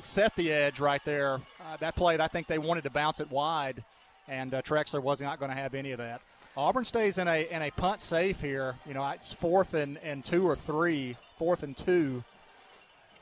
set 0.00 0.34
the 0.34 0.52
edge 0.52 0.80
right 0.80 1.02
there. 1.04 1.34
Uh, 1.34 1.76
that 1.78 1.94
play, 1.94 2.18
I 2.18 2.28
think 2.28 2.48
they 2.48 2.58
wanted 2.58 2.82
to 2.84 2.90
bounce 2.90 3.20
it 3.20 3.30
wide, 3.30 3.84
and 4.26 4.52
uh, 4.52 4.62
Trexler 4.62 5.02
was 5.02 5.20
not 5.20 5.38
going 5.38 5.50
to 5.50 5.56
have 5.56 5.74
any 5.74 5.92
of 5.92 5.98
that. 5.98 6.20
Auburn 6.56 6.84
stays 6.84 7.18
in 7.18 7.28
a 7.28 7.48
in 7.48 7.62
a 7.62 7.70
punt 7.70 8.02
safe 8.02 8.40
here. 8.40 8.74
You 8.84 8.94
know, 8.94 9.08
it's 9.10 9.32
fourth 9.32 9.74
and, 9.74 9.98
and 9.98 10.24
two 10.24 10.46
or 10.48 10.56
three, 10.56 11.16
fourth 11.38 11.62
and 11.62 11.76
two. 11.76 12.24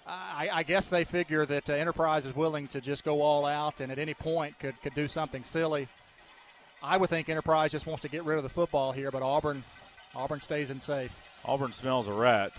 I, 0.07 0.49
I 0.51 0.63
guess 0.63 0.89
they 0.89 1.05
figure 1.05 1.45
that 1.45 1.69
uh, 1.69 1.75
Enterprise 1.75 2.25
is 2.25 2.35
willing 2.35 2.67
to 2.69 2.81
just 2.81 3.05
go 3.05 3.21
all 3.21 3.45
out 3.45 3.81
and 3.81 3.93
at 3.93 3.99
any 3.99 4.15
point 4.15 4.59
could, 4.59 4.81
could 4.81 4.95
do 4.95 5.07
something 5.07 5.45
silly. 5.45 5.87
I 6.83 6.97
would 6.97 7.11
think 7.11 7.29
Enterprise 7.29 7.73
just 7.73 7.87
wants 7.87 8.03
to 8.03 8.09
get 8.09 8.25
rid 8.25 8.37
of 8.37 8.43
the 8.43 8.49
football 8.49 8.93
here, 8.93 9.11
but 9.11 9.23
Auburn 9.23 9.65
Auburn 10.15 10.41
stays 10.41 10.71
in 10.71 10.81
safe. 10.81 11.13
Auburn 11.45 11.73
smells 11.73 12.09
a 12.09 12.13
rat. 12.13 12.53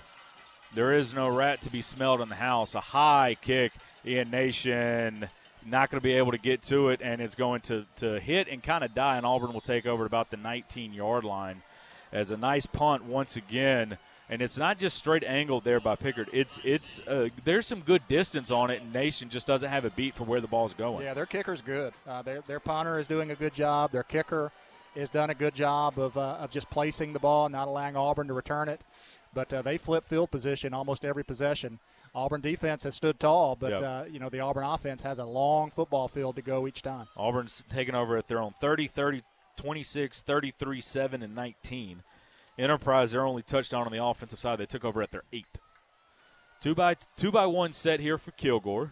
There 0.73 0.93
is 0.93 1.13
no 1.13 1.27
rat 1.27 1.61
to 1.61 1.71
be 1.71 1.81
smelled 1.81 2.21
in 2.21 2.29
the 2.29 2.35
house. 2.35 2.75
A 2.75 2.79
high 2.79 3.35
kick, 3.41 3.73
Ian 4.05 4.29
Nation 4.29 5.27
not 5.65 5.89
going 5.89 5.99
to 5.99 6.03
be 6.03 6.13
able 6.13 6.31
to 6.31 6.37
get 6.37 6.61
to 6.63 6.89
it, 6.89 7.01
and 7.03 7.21
it's 7.21 7.35
going 7.35 7.61
to, 7.61 7.85
to 7.97 8.19
hit 8.19 8.47
and 8.47 8.63
kind 8.63 8.83
of 8.83 8.93
die, 8.93 9.17
and 9.17 9.25
Auburn 9.25 9.53
will 9.53 9.61
take 9.61 9.85
over 9.85 10.03
at 10.03 10.07
about 10.07 10.31
the 10.31 10.37
19 10.37 10.93
yard 10.93 11.23
line. 11.23 11.61
As 12.11 12.31
a 12.31 12.37
nice 12.37 12.65
punt 12.65 13.03
once 13.03 13.35
again, 13.35 13.97
and 14.29 14.41
it's 14.41 14.57
not 14.57 14.77
just 14.77 14.97
straight 14.97 15.23
angled 15.23 15.63
there 15.63 15.79
by 15.79 15.95
Pickard. 15.95 16.29
It's 16.31 16.59
it's 16.63 16.99
uh, 17.07 17.29
there's 17.43 17.65
some 17.67 17.81
good 17.81 18.07
distance 18.07 18.51
on 18.51 18.69
it, 18.69 18.81
and 18.81 18.93
Nation 18.93 19.29
just 19.29 19.47
doesn't 19.47 19.69
have 19.69 19.85
a 19.85 19.89
beat 19.91 20.13
for 20.15 20.23
where 20.23 20.41
the 20.41 20.47
ball's 20.47 20.73
going. 20.73 21.03
Yeah, 21.03 21.13
their 21.13 21.25
kicker's 21.25 21.61
good. 21.61 21.93
Uh, 22.07 22.21
their 22.21 22.41
their 22.41 22.59
punter 22.59 22.99
is 22.99 23.07
doing 23.07 23.31
a 23.31 23.35
good 23.35 23.53
job. 23.53 23.91
Their 23.91 24.03
kicker 24.03 24.51
has 24.95 25.09
done 25.09 25.29
a 25.29 25.35
good 25.35 25.53
job 25.55 25.97
of 25.99 26.15
uh, 26.17 26.37
of 26.39 26.51
just 26.51 26.69
placing 26.69 27.13
the 27.13 27.19
ball, 27.19 27.49
not 27.49 27.67
allowing 27.67 27.95
Auburn 27.95 28.27
to 28.27 28.33
return 28.33 28.69
it. 28.69 28.81
But 29.33 29.53
uh, 29.53 29.61
they 29.61 29.77
flip 29.77 30.07
field 30.07 30.31
position 30.31 30.73
almost 30.73 31.05
every 31.05 31.23
possession. 31.23 31.79
Auburn 32.15 32.41
defense 32.41 32.81
has 32.83 32.95
stood 32.95 33.19
tall, 33.19 33.55
but 33.55 33.71
Yep. 33.71 33.81
uh, 33.83 34.03
you 34.09 34.19
know 34.19 34.29
the 34.29 34.39
Auburn 34.39 34.63
offense 34.63 35.01
has 35.03 35.19
a 35.19 35.25
long 35.25 35.69
football 35.69 36.07
field 36.07 36.35
to 36.37 36.41
go 36.41 36.67
each 36.67 36.81
time. 36.81 37.07
Auburn's 37.15 37.63
taking 37.69 37.93
over 37.93 38.17
at 38.17 38.27
their 38.27 38.41
own 38.41 38.53
30, 38.59 38.87
30, 38.87 39.21
26, 39.57 40.23
33, 40.23 40.81
7, 40.81 41.21
and 41.21 41.35
19. 41.35 42.01
Enterprise, 42.59 43.11
their 43.11 43.25
only 43.25 43.41
touchdown 43.41 43.85
on 43.85 43.91
the 43.93 44.03
offensive 44.03 44.39
side, 44.39 44.59
they 44.59 44.65
took 44.65 44.83
over 44.83 45.01
at 45.01 45.11
their 45.11 45.23
eight. 45.31 45.45
Two 46.59 46.75
by 46.75 46.97
two 47.15 47.31
by 47.31 47.45
one 47.45 47.71
set 47.71 48.01
here 48.01 48.17
for 48.17 48.31
Kilgore. 48.31 48.91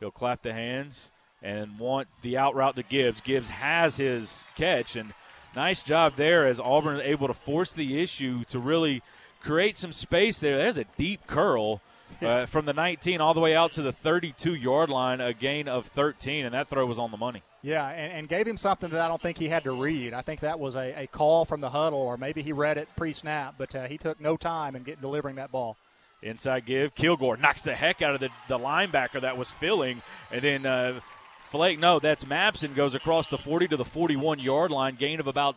He'll 0.00 0.10
clap 0.10 0.42
the 0.42 0.52
hands 0.52 1.10
and 1.42 1.78
want 1.78 2.08
the 2.20 2.36
out 2.36 2.54
route 2.54 2.76
to 2.76 2.82
Gibbs. 2.82 3.22
Gibbs 3.22 3.48
has 3.48 3.96
his 3.96 4.44
catch, 4.54 4.96
and 4.96 5.14
nice 5.56 5.82
job 5.82 6.16
there 6.16 6.46
as 6.46 6.60
Auburn 6.60 7.00
is 7.00 7.06
able 7.06 7.26
to 7.28 7.34
force 7.34 7.72
the 7.72 8.02
issue 8.02 8.44
to 8.44 8.58
really 8.58 9.02
create 9.40 9.78
some 9.78 9.92
space 9.92 10.38
there. 10.38 10.58
There's 10.58 10.76
a 10.76 10.84
deep 10.98 11.26
curl 11.26 11.80
uh, 12.20 12.44
from 12.46 12.66
the 12.66 12.74
19 12.74 13.22
all 13.22 13.32
the 13.32 13.40
way 13.40 13.56
out 13.56 13.72
to 13.72 13.82
the 13.82 13.92
32 13.92 14.54
yard 14.54 14.90
line, 14.90 15.22
a 15.22 15.32
gain 15.32 15.68
of 15.68 15.86
13, 15.86 16.44
and 16.44 16.54
that 16.54 16.68
throw 16.68 16.84
was 16.84 16.98
on 16.98 17.10
the 17.10 17.16
money. 17.16 17.42
Yeah, 17.62 17.86
and, 17.88 18.12
and 18.12 18.28
gave 18.28 18.46
him 18.46 18.56
something 18.56 18.90
that 18.90 19.00
I 19.00 19.08
don't 19.08 19.20
think 19.20 19.36
he 19.36 19.48
had 19.48 19.64
to 19.64 19.72
read. 19.72 20.14
I 20.14 20.22
think 20.22 20.40
that 20.40 20.58
was 20.58 20.76
a, 20.76 21.02
a 21.02 21.06
call 21.06 21.44
from 21.44 21.60
the 21.60 21.68
huddle, 21.68 22.00
or 22.00 22.16
maybe 22.16 22.42
he 22.42 22.52
read 22.52 22.78
it 22.78 22.88
pre-snap, 22.96 23.56
but 23.58 23.74
uh, 23.74 23.84
he 23.84 23.98
took 23.98 24.20
no 24.20 24.36
time 24.36 24.76
in 24.76 24.82
get, 24.82 25.00
delivering 25.00 25.36
that 25.36 25.52
ball. 25.52 25.76
Inside 26.22 26.66
give. 26.66 26.94
Kilgore 26.94 27.36
knocks 27.36 27.62
the 27.62 27.74
heck 27.74 28.02
out 28.02 28.14
of 28.14 28.20
the, 28.20 28.30
the 28.48 28.58
linebacker 28.58 29.20
that 29.20 29.36
was 29.36 29.50
filling. 29.50 30.02
And 30.30 30.42
then 30.42 30.66
uh, 30.66 31.00
Flake, 31.46 31.78
no, 31.78 31.98
that's 31.98 32.24
Mapson, 32.24 32.74
goes 32.74 32.94
across 32.94 33.28
the 33.28 33.38
40 33.38 33.68
to 33.68 33.76
the 33.76 33.84
41 33.84 34.38
yard 34.38 34.70
line, 34.70 34.96
gain 34.96 35.20
of 35.20 35.26
about 35.26 35.56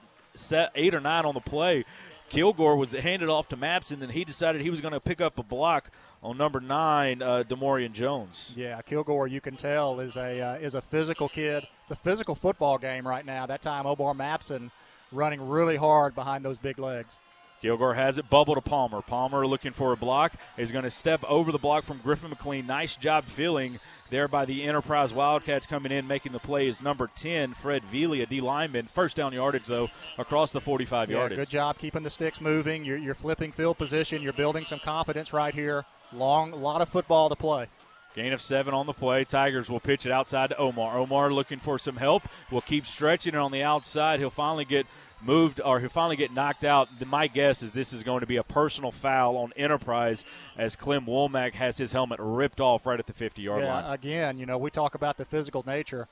eight 0.75 0.93
or 0.95 0.99
nine 0.99 1.25
on 1.25 1.33
the 1.33 1.41
play. 1.41 1.85
Kilgore 2.29 2.77
was 2.77 2.93
handed 2.93 3.29
off 3.29 3.49
to 3.49 3.57
Mapson, 3.57 3.99
then 3.99 4.09
he 4.09 4.25
decided 4.25 4.61
he 4.61 4.69
was 4.69 4.81
going 4.81 4.93
to 4.93 4.99
pick 4.99 5.21
up 5.21 5.37
a 5.37 5.43
block 5.43 5.91
on 6.23 6.37
number 6.37 6.59
nine, 6.59 7.21
uh, 7.21 7.43
Demorian 7.43 7.91
Jones. 7.93 8.53
Yeah, 8.55 8.81
Kilgore, 8.81 9.27
you 9.27 9.41
can 9.41 9.55
tell, 9.55 9.99
is 9.99 10.15
a 10.15 10.39
uh, 10.41 10.55
is 10.55 10.73
a 10.73 10.81
physical 10.81 11.29
kid. 11.29 11.67
It's 11.83 11.91
a 11.91 11.95
physical 11.95 12.33
football 12.33 12.77
game 12.77 13.05
right 13.07 13.25
now. 13.25 13.45
That 13.45 13.61
time, 13.61 13.85
Omar 13.85 14.13
Mapson 14.13 14.71
running 15.11 15.47
really 15.47 15.75
hard 15.75 16.15
behind 16.15 16.43
those 16.43 16.57
big 16.57 16.79
legs. 16.79 17.19
Kilgore 17.61 17.93
has 17.93 18.17
it, 18.17 18.29
bubble 18.29 18.55
to 18.55 18.61
Palmer. 18.61 19.01
Palmer 19.01 19.47
looking 19.47 19.71
for 19.71 19.93
a 19.93 19.95
block 19.95 20.33
is 20.57 20.69
going 20.73 20.83
to 20.83 20.89
step 20.91 21.23
over 21.29 21.49
the 21.49 21.57
block 21.57 21.85
from 21.85 21.99
Griffin 21.99 22.29
McLean. 22.29 22.67
Nice 22.67 22.97
job 22.97 23.23
filling 23.23 23.79
there 24.09 24.27
by 24.27 24.43
the 24.43 24.63
Enterprise 24.63 25.13
Wildcats 25.13 25.65
coming 25.65 25.93
in, 25.93 26.05
making 26.05 26.33
the 26.33 26.39
play 26.39 26.67
is 26.67 26.81
number 26.81 27.09
10, 27.15 27.53
Fred 27.53 27.83
Veely, 27.83 28.21
a 28.21 28.25
D 28.25 28.41
lineman. 28.41 28.87
First 28.87 29.15
down 29.15 29.31
yardage, 29.31 29.67
though, 29.67 29.89
across 30.17 30.51
the 30.51 30.59
45 30.59 31.09
Yeah, 31.09 31.17
yardage. 31.19 31.37
good 31.37 31.49
job 31.49 31.77
keeping 31.77 32.03
the 32.03 32.09
sticks 32.09 32.41
moving. 32.41 32.83
You're, 32.83 32.97
you're 32.97 33.15
flipping 33.15 33.53
field 33.53 33.77
position. 33.77 34.21
You're 34.21 34.33
building 34.33 34.65
some 34.65 34.79
confidence 34.79 35.31
right 35.31 35.53
here. 35.53 35.85
Long, 36.15 36.53
a 36.53 36.55
lot 36.55 36.81
of 36.81 36.89
football 36.89 37.29
to 37.29 37.35
play. 37.35 37.67
Gain 38.15 38.31
of 38.31 38.41
seven 38.41 38.73
on 38.73 38.85
the 38.85 38.93
play. 38.93 39.23
Tigers 39.23 39.69
will 39.69 39.79
pitch 39.79 40.05
it 40.05 40.11
outside 40.11 40.51
to 40.51 40.57
Omar. 40.57 40.97
Omar 40.97 41.33
looking 41.33 41.59
for 41.59 41.79
some 41.79 41.97
help. 41.97 42.23
Will 42.51 42.61
keep 42.61 42.85
stretching 42.85 43.33
it 43.33 43.37
on 43.39 43.51
the 43.51 43.63
outside. 43.63 44.19
He'll 44.19 44.29
finally 44.29 44.65
get 44.65 44.85
moved 45.19 45.59
or 45.63 45.79
he'll 45.79 45.89
finally 45.89 46.15
get 46.15 46.31
knocked 46.31 46.63
out. 46.63 46.89
My 47.07 47.25
guess 47.25 47.63
is 47.63 47.73
this 47.73 47.91
is 47.91 48.03
going 48.03 48.19
to 48.19 48.27
be 48.27 48.35
a 48.37 48.43
personal 48.43 48.91
foul 48.91 49.37
on 49.37 49.51
Enterprise 49.55 50.25
as 50.57 50.75
Clem 50.75 51.05
Womack 51.05 51.53
has 51.55 51.77
his 51.77 51.93
helmet 51.93 52.19
ripped 52.21 52.61
off 52.61 52.85
right 52.85 52.99
at 52.99 53.07
the 53.07 53.13
50 53.13 53.41
yard 53.41 53.63
yeah, 53.63 53.73
line. 53.73 53.93
again, 53.93 54.37
you 54.37 54.45
know, 54.45 54.59
we 54.59 54.69
talk 54.69 54.93
about 54.93 55.17
the 55.17 55.25
physical 55.25 55.63
nature. 55.65 56.07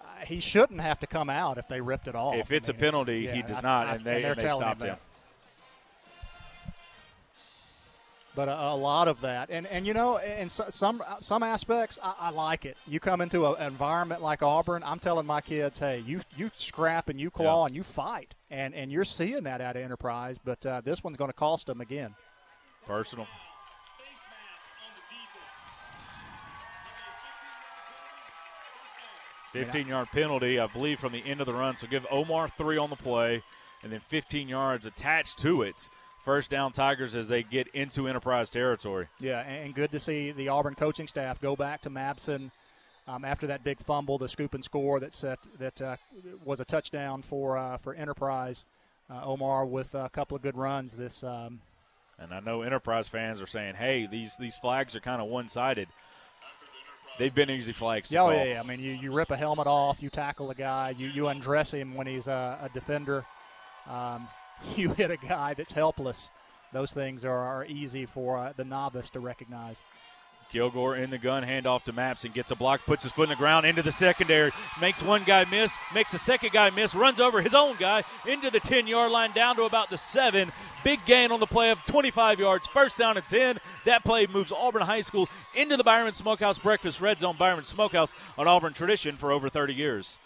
Uh, 0.00 0.24
he 0.26 0.40
shouldn't 0.40 0.80
have 0.80 0.98
to 1.00 1.06
come 1.06 1.30
out 1.30 1.56
if 1.56 1.68
they 1.68 1.80
ripped 1.80 2.08
it 2.08 2.16
off. 2.16 2.34
If 2.34 2.50
I 2.50 2.56
it's 2.56 2.68
a 2.68 2.72
mean, 2.72 2.80
penalty, 2.80 3.20
yeah, 3.20 3.34
he 3.34 3.42
does 3.42 3.58
I- 3.58 3.60
not, 3.60 3.86
I- 3.86 3.94
and 3.94 4.04
they, 4.04 4.22
they're 4.22 4.32
and 4.32 4.40
they 4.40 4.48
stopped 4.48 4.82
him 4.82 4.96
But 8.34 8.48
a, 8.48 8.58
a 8.68 8.74
lot 8.74 9.08
of 9.08 9.20
that, 9.20 9.50
and 9.50 9.66
and 9.66 9.86
you 9.86 9.92
know, 9.92 10.16
in 10.16 10.48
so- 10.48 10.70
some 10.70 11.02
some 11.20 11.42
aspects, 11.42 11.98
I, 12.02 12.14
I 12.18 12.30
like 12.30 12.64
it. 12.64 12.78
You 12.86 12.98
come 12.98 13.20
into 13.20 13.44
a- 13.44 13.52
an 13.54 13.66
environment 13.66 14.22
like 14.22 14.42
Auburn, 14.42 14.82
I'm 14.86 14.98
telling 14.98 15.26
my 15.26 15.42
kids, 15.42 15.78
hey, 15.78 15.98
you 16.06 16.22
you 16.34 16.50
scrap 16.56 17.10
and 17.10 17.20
you 17.20 17.30
claw 17.30 17.64
Yeah. 17.64 17.66
and 17.66 17.76
you 17.76 17.82
fight, 17.82 18.34
and 18.50 18.74
and 18.74 18.90
you're 18.90 19.04
seeing 19.04 19.42
that 19.42 19.60
out 19.60 19.76
of 19.76 19.82
Enterprise. 19.82 20.38
But 20.42 20.64
uh, 20.64 20.80
this 20.80 21.04
one's 21.04 21.18
going 21.18 21.28
to 21.30 21.36
cost 21.36 21.66
them 21.66 21.82
again. 21.82 22.14
Personal. 22.86 23.26
Fifteen 29.52 29.86
yard 29.86 30.08
penalty, 30.12 30.58
I 30.58 30.66
believe, 30.66 30.98
from 30.98 31.12
the 31.12 31.22
end 31.26 31.40
of 31.40 31.46
the 31.46 31.52
run. 31.52 31.76
So 31.76 31.86
give 31.86 32.06
Omar 32.10 32.48
three 32.48 32.78
on 32.78 32.88
the 32.88 32.96
play, 32.96 33.42
and 33.82 33.92
then 33.92 34.00
15 34.00 34.48
yards 34.48 34.86
attached 34.86 35.38
to 35.40 35.62
it. 35.62 35.90
First 36.24 36.50
down 36.50 36.70
Tigers 36.72 37.14
as 37.16 37.28
they 37.28 37.42
get 37.42 37.66
into 37.74 38.06
Enterprise 38.06 38.48
territory. 38.48 39.08
Yeah, 39.18 39.40
and 39.40 39.74
good 39.74 39.90
to 39.90 39.98
see 39.98 40.30
the 40.30 40.48
Auburn 40.48 40.74
coaching 40.74 41.08
staff 41.08 41.40
go 41.40 41.56
back 41.56 41.82
to 41.82 41.90
Mabson 41.90 42.52
um, 43.08 43.24
after 43.24 43.48
that 43.48 43.64
big 43.64 43.80
fumble, 43.80 44.18
the 44.18 44.28
scoop 44.28 44.54
and 44.54 44.62
score 44.62 45.00
that 45.00 45.12
set 45.14 45.40
that 45.58 45.82
uh, 45.82 45.96
was 46.44 46.60
a 46.60 46.64
touchdown 46.64 47.22
for 47.22 47.56
uh, 47.56 47.76
for 47.78 47.94
Enterprise. 47.94 48.64
Uh, 49.10 49.20
Omar 49.24 49.66
with 49.66 49.94
a 49.94 50.08
couple 50.10 50.36
of 50.36 50.42
good 50.42 50.56
runs 50.56 50.92
this. 50.92 51.24
Um, 51.24 51.60
And 52.20 52.32
I 52.32 52.38
know 52.40 52.62
Enterprise 52.62 53.08
fans 53.08 53.42
are 53.42 53.46
saying, 53.48 53.74
"Hey, 53.74 54.06
these 54.06 54.36
these 54.36 54.56
flags 54.56 54.94
are 54.94 55.00
kind 55.00 55.20
of 55.20 55.26
one 55.28 55.48
sided." 55.48 55.88
They've 57.18 57.34
been 57.34 57.50
easy 57.50 57.72
flags 57.72 58.08
to 58.08 58.14
yeah, 58.14 58.22
oh, 58.22 58.28
call. 58.28 58.36
yeah, 58.36 58.44
yeah. 58.44 58.60
I 58.60 58.62
mean, 58.62 58.80
you, 58.80 58.92
you 58.92 59.12
rip 59.12 59.30
a 59.30 59.36
helmet 59.36 59.66
off, 59.66 60.02
you 60.02 60.08
tackle 60.08 60.50
a 60.50 60.54
guy, 60.54 60.94
you, 60.96 61.08
you 61.08 61.28
undress 61.28 61.70
him 61.72 61.94
when 61.94 62.06
he's 62.06 62.26
a, 62.26 62.58
a 62.62 62.70
defender, 62.72 63.26
um, 63.86 64.26
you 64.76 64.90
hit 64.94 65.10
a 65.10 65.16
guy 65.16 65.54
that's 65.54 65.72
helpless. 65.72 66.30
Those 66.72 66.92
things 66.92 67.24
are, 67.24 67.36
are 67.36 67.66
easy 67.66 68.06
for 68.06 68.38
uh, 68.38 68.52
the 68.56 68.64
novice 68.64 69.10
to 69.10 69.20
recognize. 69.20 69.80
Kilgore 70.52 70.96
in 70.96 71.08
the 71.08 71.16
gun, 71.16 71.42
handoff 71.42 71.84
to 71.84 71.94
Maps 71.94 72.24
and 72.24 72.34
gets 72.34 72.50
a 72.50 72.54
block, 72.54 72.84
puts 72.84 73.02
his 73.02 73.12
foot 73.12 73.24
in 73.24 73.28
the 73.30 73.36
ground 73.36 73.64
into 73.64 73.82
the 73.82 73.90
secondary, 73.90 74.52
makes 74.82 75.02
one 75.02 75.24
guy 75.24 75.46
miss, 75.46 75.74
makes 75.94 76.12
a 76.12 76.18
second 76.18 76.52
guy 76.52 76.68
miss, 76.68 76.94
runs 76.94 77.20
over 77.20 77.40
his 77.40 77.54
own 77.54 77.74
guy 77.78 78.04
into 78.26 78.50
the 78.50 78.60
10 78.60 78.86
yard 78.86 79.10
line 79.10 79.32
down 79.32 79.56
to 79.56 79.62
about 79.62 79.88
the 79.88 79.96
seven. 79.96 80.52
Big 80.84 81.02
gain 81.06 81.32
on 81.32 81.40
the 81.40 81.46
play 81.46 81.70
of 81.70 81.82
25 81.86 82.38
yards, 82.38 82.66
first 82.66 82.98
down 82.98 83.16
and 83.16 83.26
10. 83.26 83.60
That 83.86 84.04
play 84.04 84.26
moves 84.26 84.52
Auburn 84.52 84.82
High 84.82 85.00
School 85.00 85.26
into 85.54 85.78
the 85.78 85.84
Byron 85.84 86.12
Smokehouse 86.12 86.58
Breakfast 86.58 87.00
Red 87.00 87.20
Zone. 87.20 87.36
Byron 87.38 87.64
Smokehouse, 87.64 88.12
an 88.36 88.46
Auburn 88.46 88.74
tradition 88.74 89.16
for 89.16 89.32
over 89.32 89.48
30 89.48 89.72
years. 89.72 90.18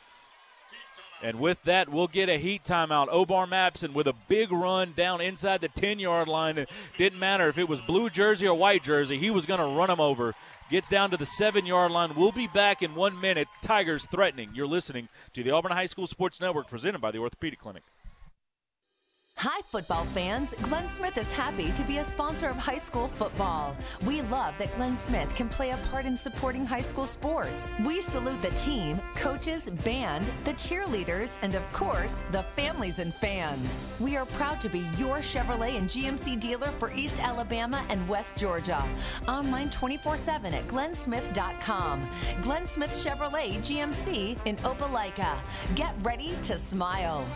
And 1.23 1.41
with 1.41 1.63
that, 1.65 1.89
we'll 1.89 2.09
get 2.09 2.29
a 2.29 2.39
heat 2.39 2.63
timeout. 2.65 3.09
Omar 3.11 3.47
Mapson 3.47 3.95
with 3.95 4.07
a 4.07 4.15
big 4.29 4.53
run 4.53 4.93
down 4.95 5.21
inside 5.21 5.61
the 5.63 5.69
10 5.69 5.99
yard 5.99 6.29
line. 6.29 6.59
It 6.59 6.69
didn't 6.99 7.19
matter 7.19 7.49
if 7.49 7.59
it 7.59 7.69
was 7.69 7.81
blue 7.81 8.11
jersey 8.11 8.47
or 8.47 8.55
white 8.55 8.85
jersey, 8.85 9.19
he 9.19 9.31
was 9.31 9.47
going 9.47 9.61
to 9.61 9.67
run 9.67 9.91
him 9.91 10.01
over. 10.01 10.35
Gets 10.69 10.89
down 10.89 11.11
to 11.13 11.17
the 11.17 11.27
seven 11.27 11.65
yard 11.65 11.93
line. 11.93 12.15
We'll 12.17 12.33
be 12.33 12.49
back 12.49 12.83
in 12.83 12.95
one 12.95 13.21
minute. 13.21 13.47
Tigers 13.63 14.05
threatening. 14.11 14.51
You're 14.53 14.67
listening 14.67 15.09
to 15.35 15.43
the 15.45 15.53
Auburn 15.53 15.73
High 15.73 15.87
School 15.87 16.09
Sports 16.09 16.41
Network 16.41 16.69
presented 16.69 17.01
by 17.01 17.13
the 17.13 17.19
Orthopedic 17.19 17.61
Clinic. 17.61 17.85
Hi, 19.41 19.61
football 19.67 20.05
fans. 20.07 20.55
Glenn 20.63 20.89
Smith 20.89 21.19
is 21.19 21.31
happy 21.31 21.71
to 21.73 21.85
be 21.85 21.99
a 21.99 22.05
sponsor 22.05 22.49
of 22.49 22.57
high 22.57 22.79
school 22.79 23.07
football. 23.07 23.77
We 24.07 24.23
love 24.23 24.57
that 24.57 24.75
Glenn 24.77 24.97
Smith 24.97 25.35
can 25.35 25.51
play 25.51 25.73
a 25.73 25.77
part 25.91 26.07
in 26.07 26.17
supporting 26.17 26.65
high 26.65 26.81
school 26.81 27.07
sports. 27.07 27.71
We 27.85 28.01
salute 28.01 28.41
the 28.41 28.49
team, 28.53 28.99
coaches, 29.15 29.69
band, 29.85 30.31
the 30.45 30.55
cheerleaders, 30.55 31.37
and 31.43 31.55
of 31.55 31.71
course, 31.73 32.23
the 32.33 32.45
families 32.45 32.99
and 32.99 33.13
fans. 33.13 33.87
We 34.01 34.17
are 34.17 34.25
proud 34.25 34.59
to 34.63 34.71
be 34.71 34.79
your 34.97 35.19
Chevrolet 35.19 35.77
and 35.77 35.87
GMC 35.87 36.41
dealer 36.41 36.69
for 36.69 36.91
East 36.95 37.21
Alabama 37.21 37.85
and 37.91 38.09
West 38.09 38.39
Georgia. 38.39 38.83
Online 39.29 39.69
24 39.69 40.17
7 40.17 40.55
at 40.55 40.67
glennsmith.com. 40.67 42.09
Glenn 42.41 42.67
Smith 42.67 42.93
Chevrolet 42.93 43.59
GMC 43.59 44.39
in 44.47 44.57
Opelika. 44.57 45.37
Get 45.75 45.95
ready 46.03 46.35
to 46.41 46.55
smile. 46.55 47.27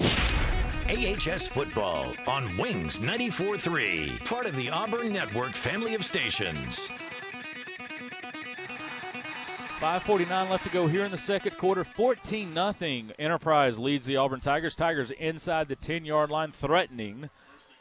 AHS 0.00 1.48
Football 1.48 2.06
on 2.26 2.44
Wings 2.56 2.98
94.3, 2.98 4.24
part 4.24 4.46
of 4.46 4.56
the 4.56 4.70
Auburn 4.70 5.12
Network 5.12 5.54
family 5.54 5.94
of 5.94 6.04
stations. 6.04 6.90
549 9.84 10.48
left 10.48 10.64
to 10.64 10.70
go 10.70 10.86
here 10.86 11.04
in 11.04 11.10
the 11.10 11.18
second 11.18 11.58
quarter. 11.58 11.84
14 11.84 12.54
nothing. 12.54 13.12
Enterprise 13.18 13.78
leads 13.78 14.06
the 14.06 14.16
Auburn 14.16 14.40
Tigers. 14.40 14.74
Tigers 14.74 15.10
inside 15.10 15.68
the 15.68 15.76
10 15.76 16.04
yard 16.04 16.30
line, 16.30 16.52
threatening 16.52 17.28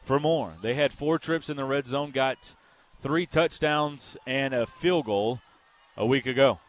for 0.03 0.19
more. 0.19 0.53
They 0.61 0.73
had 0.73 0.91
four 0.91 1.18
trips 1.18 1.49
in 1.49 1.56
the 1.56 1.64
red 1.64 1.88
zone, 1.88 2.11
got 2.11 2.56
three 3.02 3.26
touchdowns 3.26 4.18
and 4.26 4.53
a 4.53 4.65
field 4.65 5.06
goal 5.06 5.40
a 5.95 6.06
week 6.06 6.26
ago. 6.26 6.60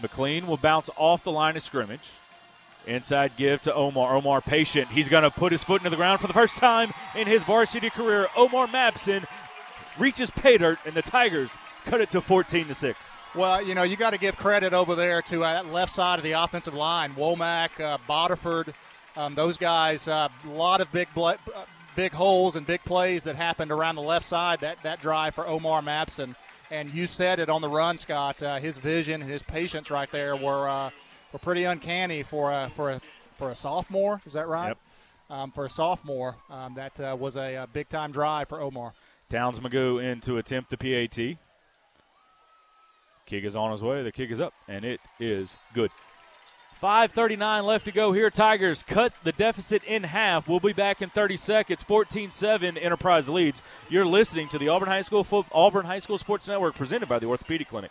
McLean 0.00 0.46
will 0.46 0.56
bounce 0.56 0.88
off 0.96 1.24
the 1.24 1.32
line 1.32 1.56
of 1.56 1.62
scrimmage. 1.62 2.10
Inside 2.88 3.36
give 3.36 3.60
to 3.62 3.74
Omar. 3.74 4.16
Omar 4.16 4.40
patient. 4.40 4.88
He's 4.88 5.08
going 5.08 5.22
to 5.22 5.30
put 5.30 5.52
his 5.52 5.62
foot 5.62 5.82
into 5.82 5.90
the 5.90 5.96
ground 5.96 6.20
for 6.20 6.26
the 6.26 6.32
first 6.32 6.56
time 6.56 6.92
in 7.14 7.26
his 7.26 7.44
varsity 7.44 7.90
career. 7.90 8.28
Omar 8.34 8.66
Mabson 8.66 9.26
reaches 9.98 10.30
pay 10.30 10.56
dirt, 10.56 10.78
and 10.86 10.94
the 10.94 11.02
Tigers 11.02 11.50
cut 11.84 12.00
it 12.00 12.10
to 12.10 12.20
14 12.20 12.68
to 12.68 12.74
6. 12.74 13.10
Well, 13.34 13.62
you 13.62 13.74
know, 13.74 13.82
you 13.82 13.96
got 13.96 14.10
to 14.10 14.18
give 14.18 14.36
credit 14.38 14.72
over 14.72 14.94
there 14.94 15.20
to 15.22 15.44
uh, 15.44 15.62
that 15.62 15.72
left 15.72 15.92
side 15.92 16.18
of 16.18 16.24
the 16.24 16.32
offensive 16.32 16.72
line. 16.72 17.12
Womack, 17.12 17.78
uh, 17.78 17.98
Boterford, 18.08 18.72
um, 19.16 19.34
those 19.34 19.58
guys, 19.58 20.08
a 20.08 20.12
uh, 20.12 20.28
lot 20.46 20.80
of 20.80 20.90
big 20.90 21.08
uh, 21.16 21.34
big 21.94 22.12
holes 22.12 22.56
and 22.56 22.66
big 22.66 22.82
plays 22.84 23.24
that 23.24 23.36
happened 23.36 23.70
around 23.70 23.96
the 23.96 24.02
left 24.02 24.24
side. 24.24 24.60
That, 24.60 24.82
that 24.82 25.02
drive 25.02 25.34
for 25.34 25.46
Omar 25.46 25.82
Mabson. 25.82 26.36
And 26.70 26.92
you 26.92 27.06
said 27.06 27.38
it 27.38 27.50
on 27.50 27.60
the 27.60 27.68
run, 27.68 27.98
Scott. 27.98 28.42
Uh, 28.42 28.58
his 28.58 28.78
vision 28.78 29.20
and 29.20 29.30
his 29.30 29.42
patience 29.42 29.90
right 29.90 30.10
there 30.10 30.36
were 30.36 30.68
uh, 30.68 30.90
were 31.32 31.38
pretty 31.38 31.64
uncanny 31.64 32.22
for 32.22 32.52
a 32.52 32.70
for 32.70 32.90
a 32.90 33.00
for 33.36 33.50
a 33.50 33.54
sophomore. 33.54 34.20
Is 34.26 34.32
that 34.34 34.48
right? 34.48 34.68
Yep. 34.68 34.78
Um, 35.30 35.52
for 35.52 35.66
a 35.66 35.70
sophomore, 35.70 36.36
um, 36.48 36.74
that 36.76 36.98
uh, 36.98 37.14
was 37.18 37.36
a, 37.36 37.56
a 37.56 37.66
big 37.66 37.90
time 37.90 38.12
drive 38.12 38.48
for 38.48 38.60
Omar. 38.60 38.94
Towns 39.28 39.60
Magoo 39.60 40.02
in 40.02 40.20
to 40.20 40.38
attempt 40.38 40.70
the 40.70 40.78
PAT. 40.78 41.36
Kick 43.26 43.44
is 43.44 43.54
on 43.54 43.70
his 43.72 43.82
way. 43.82 44.02
The 44.02 44.10
kick 44.10 44.30
is 44.30 44.40
up, 44.40 44.54
and 44.66 44.86
it 44.86 45.00
is 45.20 45.54
good. 45.74 45.90
5.39 46.82 47.64
left 47.64 47.84
to 47.86 47.92
go 47.92 48.12
here. 48.12 48.30
Tigers 48.30 48.84
cut 48.84 49.12
the 49.24 49.32
deficit 49.32 49.82
in 49.84 50.04
half. 50.04 50.48
We'll 50.48 50.60
be 50.60 50.72
back 50.72 51.02
in 51.02 51.10
30 51.10 51.36
seconds. 51.36 51.82
14 51.82 52.30
7 52.30 52.78
Enterprise 52.78 53.28
leads. 53.28 53.60
You're 53.90 54.06
listening 54.06 54.48
to 54.50 54.58
the 54.58 54.68
Auburn 54.68 54.88
High 54.88 55.02
School, 55.02 55.26
Auburn 55.52 55.86
High 55.86 55.98
School 55.98 56.18
Sports 56.18 56.46
Network 56.46 56.76
presented 56.76 57.08
by 57.08 57.18
the 57.18 57.26
Orthopedic 57.26 57.68
Clinic. 57.68 57.90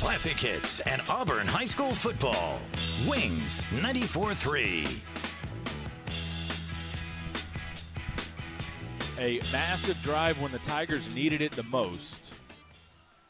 Classic 0.00 0.38
hits 0.38 0.80
and 0.80 1.00
Auburn 1.08 1.46
High 1.46 1.64
School 1.64 1.90
football. 1.90 2.60
Wings 3.08 3.62
94 3.80 4.34
3. 4.34 4.86
A 9.18 9.38
massive 9.50 10.00
drive 10.02 10.38
when 10.38 10.52
the 10.52 10.58
Tigers 10.58 11.16
needed 11.16 11.40
it 11.40 11.52
the 11.52 11.62
most. 11.62 12.30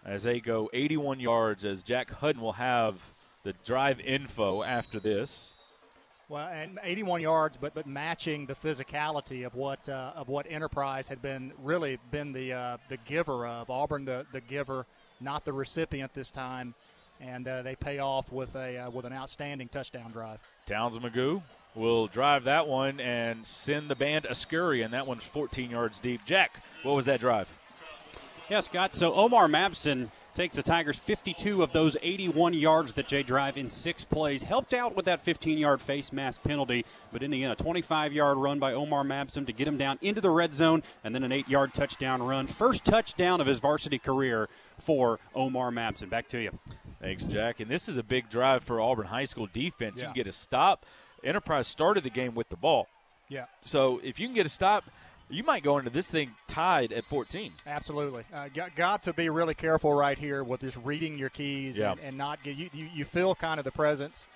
As 0.05 0.25
they 0.25 0.41
go 0.41 0.69
81 0.73 1.21
yards, 1.21 1.65
as 1.65 1.85
Jack 1.85 2.11
Hudden 2.11 2.43
will 2.43 2.53
have 2.53 3.01
the 3.45 3.53
drive 3.65 4.01
info 4.01 4.65
after 4.65 4.99
this. 4.99 5.53
Well, 6.29 6.49
and 6.49 6.81
81 6.83 7.21
yards, 7.21 7.57
but 7.57 7.75
but 7.75 7.87
matching 7.87 8.47
the 8.47 8.55
physicality 8.55 9.47
of 9.47 9.55
what 9.55 9.89
uh, 9.89 10.15
of 10.17 10.29
what 10.29 10.47
Enterprise 10.51 11.07
had 11.07 11.23
been 11.23 11.53
really 11.63 12.01
been 12.11 12.33
the 12.33 12.53
uh, 12.53 12.77
the 12.89 12.97
giver 12.97 13.47
of 13.47 13.71
Auburn, 13.71 14.05
the 14.05 14.27
the 14.33 14.41
giver, 14.41 14.85
not 15.21 15.45
the 15.45 15.53
recipient 15.53 16.13
this 16.15 16.31
time, 16.31 16.75
and 17.21 17.47
uh, 17.47 17.63
they 17.63 17.77
pay 17.77 17.99
off 17.99 18.31
with 18.31 18.55
a 18.55 18.79
uh, 18.79 18.91
with 18.91 19.05
an 19.05 19.13
outstanding 19.13 19.69
touchdown 19.69 20.11
drive. 20.13 20.39
Towns 20.67 20.99
Magoo 20.99 21.43
will 21.75 22.07
drive 22.07 22.45
that 22.45 22.67
one 22.67 23.01
and 23.01 23.47
send 23.47 23.89
the 23.89 23.95
band 23.95 24.27
a 24.27 24.35
scurry, 24.35 24.83
and 24.83 24.95
that 24.95 25.07
one's 25.07 25.25
14 25.25 25.71
yards 25.71 25.99
deep. 25.99 26.25
Jack, 26.25 26.63
what 26.83 26.97
was 26.97 27.07
that 27.07 27.21
drive? 27.21 27.49
Yeah, 28.49 28.61
Scott. 28.61 28.95
So 28.95 29.13
Omar 29.15 29.49
Mabson 29.49 30.11
takes 30.37 30.57
the 30.57 30.63
Tigers 30.63 30.99
52 30.99 31.63
of 31.63 31.73
those 31.73 31.97
81 32.03 32.53
yards 32.53 32.93
that 32.93 33.09
Jay 33.09 33.23
drive 33.23 33.57
in 33.57 33.71
six 33.71 34.05
plays. 34.05 34.43
Helped 34.43 34.75
out 34.75 34.95
with 34.95 35.07
that 35.07 35.23
15 35.23 35.57
yard 35.57 35.81
face 35.81 36.13
mask 36.13 36.43
penalty, 36.43 36.85
but 37.11 37.23
in 37.23 37.31
the 37.31 37.43
end, 37.43 37.55
a 37.55 37.57
25 37.57 38.13
yard 38.13 38.37
run 38.37 38.59
by 38.59 38.75
Omar 38.75 39.03
Mabson 39.03 39.47
to 39.47 39.53
get 39.53 39.67
him 39.67 39.79
down 39.79 39.99
into 40.03 40.21
the 40.21 40.29
red 40.29 40.53
zone, 40.53 40.83
and 41.03 41.15
then 41.15 41.25
an 41.25 41.33
eight 41.33 41.49
yard 41.49 41.73
touchdown 41.73 42.23
run. 42.23 42.47
First 42.47 42.85
touchdown 42.85 43.41
of 43.41 43.47
his 43.47 43.61
varsity 43.61 43.99
career 43.99 44.51
for 44.79 45.19
Omar 45.35 45.71
Mabson. 45.71 46.11
Back 46.11 46.29
to 46.29 46.39
you. 46.39 46.59
Thanks, 47.01 47.25
Jack. 47.25 47.61
And 47.61 47.71
this 47.71 47.89
is 47.89 47.97
a 47.97 48.03
big 48.03 48.29
drive 48.29 48.63
for 48.63 48.79
Auburn 48.79 49.07
High 49.07 49.25
School 49.25 49.49
defense. 49.51 49.95
Yeah. 49.97 50.03
You 50.03 50.07
can 50.09 50.15
get 50.17 50.27
a 50.27 50.33
stop. 50.33 50.85
Enterprise 51.25 51.67
started 51.67 52.05
the 52.05 52.11
game 52.11 52.35
with 52.35 52.51
the 52.51 52.57
ball. 52.57 52.89
Yeah. 53.31 53.47
So 53.65 54.01
if 54.05 54.21
you 54.21 54.27
can 54.27 54.35
get 54.35 54.45
a 54.47 54.51
stop, 54.51 54.85
you 55.29 55.43
might 55.43 55.63
go 55.63 55.79
into 55.79 55.91
this 55.91 56.11
thing 56.11 56.31
tied 56.47 56.93
at 56.93 57.05
14. 57.05 57.53
Absolutely. 57.67 58.25
Uh, 58.33 58.49
got, 58.55 58.75
got 58.77 59.03
to 59.05 59.13
be 59.13 59.29
really 59.31 59.55
careful 59.55 59.93
right 59.95 60.17
here 60.19 60.45
with 60.45 60.61
just 60.61 60.77
reading 60.85 61.19
your 61.19 61.31
keys 61.31 61.79
Yeah. 61.79 61.93
and, 61.93 62.01
and 62.01 62.17
not 62.19 62.43
get 62.43 62.57
you, 62.57 62.71
you. 62.73 62.89
You 62.95 63.05
feel 63.05 63.35
kind 63.35 63.59
of 63.59 63.65
the 63.65 63.73
presence 63.73 64.27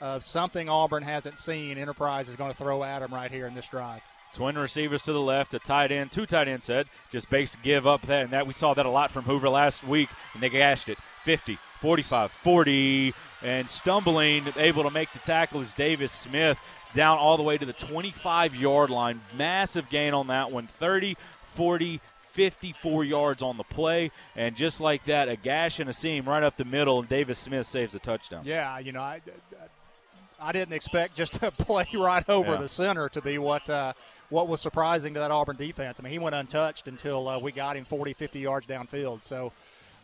of 0.00 0.24
something 0.24 0.68
Auburn 0.68 1.02
hasn't 1.02 1.38
seen. 1.38 1.76
Enterprise 1.78 2.28
is 2.28 2.36
going 2.36 2.50
to 2.52 2.56
throw 2.56 2.82
at 2.84 3.00
them 3.00 3.12
right 3.12 3.30
here 3.30 3.46
in 3.46 3.54
this 3.54 3.68
drive. 3.68 4.02
Twin 4.34 4.56
receivers 4.58 5.02
to 5.02 5.12
the 5.12 5.20
left, 5.20 5.54
a 5.54 5.58
tight 5.58 5.90
end, 5.90 6.12
two 6.12 6.26
tight 6.26 6.48
end 6.48 6.62
set. 6.62 6.86
Just 7.10 7.30
base 7.30 7.56
give 7.62 7.86
up 7.86 8.02
that, 8.06 8.24
and 8.24 8.30
that 8.32 8.46
we 8.46 8.52
saw 8.52 8.74
that 8.74 8.84
a 8.86 8.90
lot 8.90 9.10
from 9.10 9.24
Hoover 9.24 9.48
last 9.48 9.82
week, 9.86 10.08
and 10.34 10.42
they 10.42 10.50
gashed 10.50 10.88
it. 10.90 10.98
50, 11.24 11.58
45, 11.80 12.30
40, 12.30 13.14
and 13.42 13.68
stumbling, 13.68 14.44
able 14.56 14.82
to 14.84 14.90
make 14.90 15.10
the 15.12 15.18
tackle 15.20 15.60
is 15.60 15.72
Davis 15.72 16.12
Smith 16.12 16.58
down 16.94 17.18
all 17.18 17.36
the 17.36 17.42
way 17.42 17.58
to 17.58 17.66
the 17.66 17.72
25 17.72 18.54
yard 18.56 18.90
line. 18.90 19.20
Massive 19.36 19.88
gain 19.90 20.14
on 20.14 20.26
that 20.28 20.50
one. 20.50 20.66
30, 20.66 21.16
40, 21.44 22.00
54 22.22 23.04
yards 23.04 23.42
on 23.42 23.56
the 23.56 23.64
play, 23.64 24.10
and 24.36 24.54
just 24.56 24.80
like 24.80 25.04
that, 25.06 25.28
a 25.28 25.36
gash 25.36 25.80
and 25.80 25.90
a 25.90 25.92
seam 25.92 26.28
right 26.28 26.42
up 26.42 26.56
the 26.56 26.64
middle, 26.64 27.00
and 27.00 27.08
Davis 27.08 27.38
Smith 27.38 27.66
saves 27.66 27.92
the 27.92 27.98
touchdown. 27.98 28.42
Yeah, 28.44 28.78
you 28.78 28.92
know, 28.92 29.00
I, 29.00 29.20
I 30.40 30.52
didn't 30.52 30.74
expect 30.74 31.16
just 31.16 31.42
a 31.42 31.50
play 31.50 31.86
right 31.94 32.26
over 32.28 32.52
Yeah. 32.52 32.56
the 32.58 32.68
center 32.68 33.08
to 33.10 33.20
be 33.20 33.38
what 33.38 33.68
uh, 33.68 33.92
what 34.30 34.46
was 34.46 34.60
surprising 34.60 35.14
to 35.14 35.20
that 35.20 35.30
Auburn 35.30 35.56
defense. 35.56 35.98
I 35.98 36.02
mean, 36.04 36.12
he 36.12 36.18
went 36.18 36.34
untouched 36.34 36.86
until 36.86 37.26
uh, 37.28 37.38
we 37.38 37.50
got 37.50 37.76
him 37.76 37.84
40, 37.86 38.12
50 38.12 38.38
yards 38.40 38.66
downfield. 38.66 39.24
So 39.24 39.52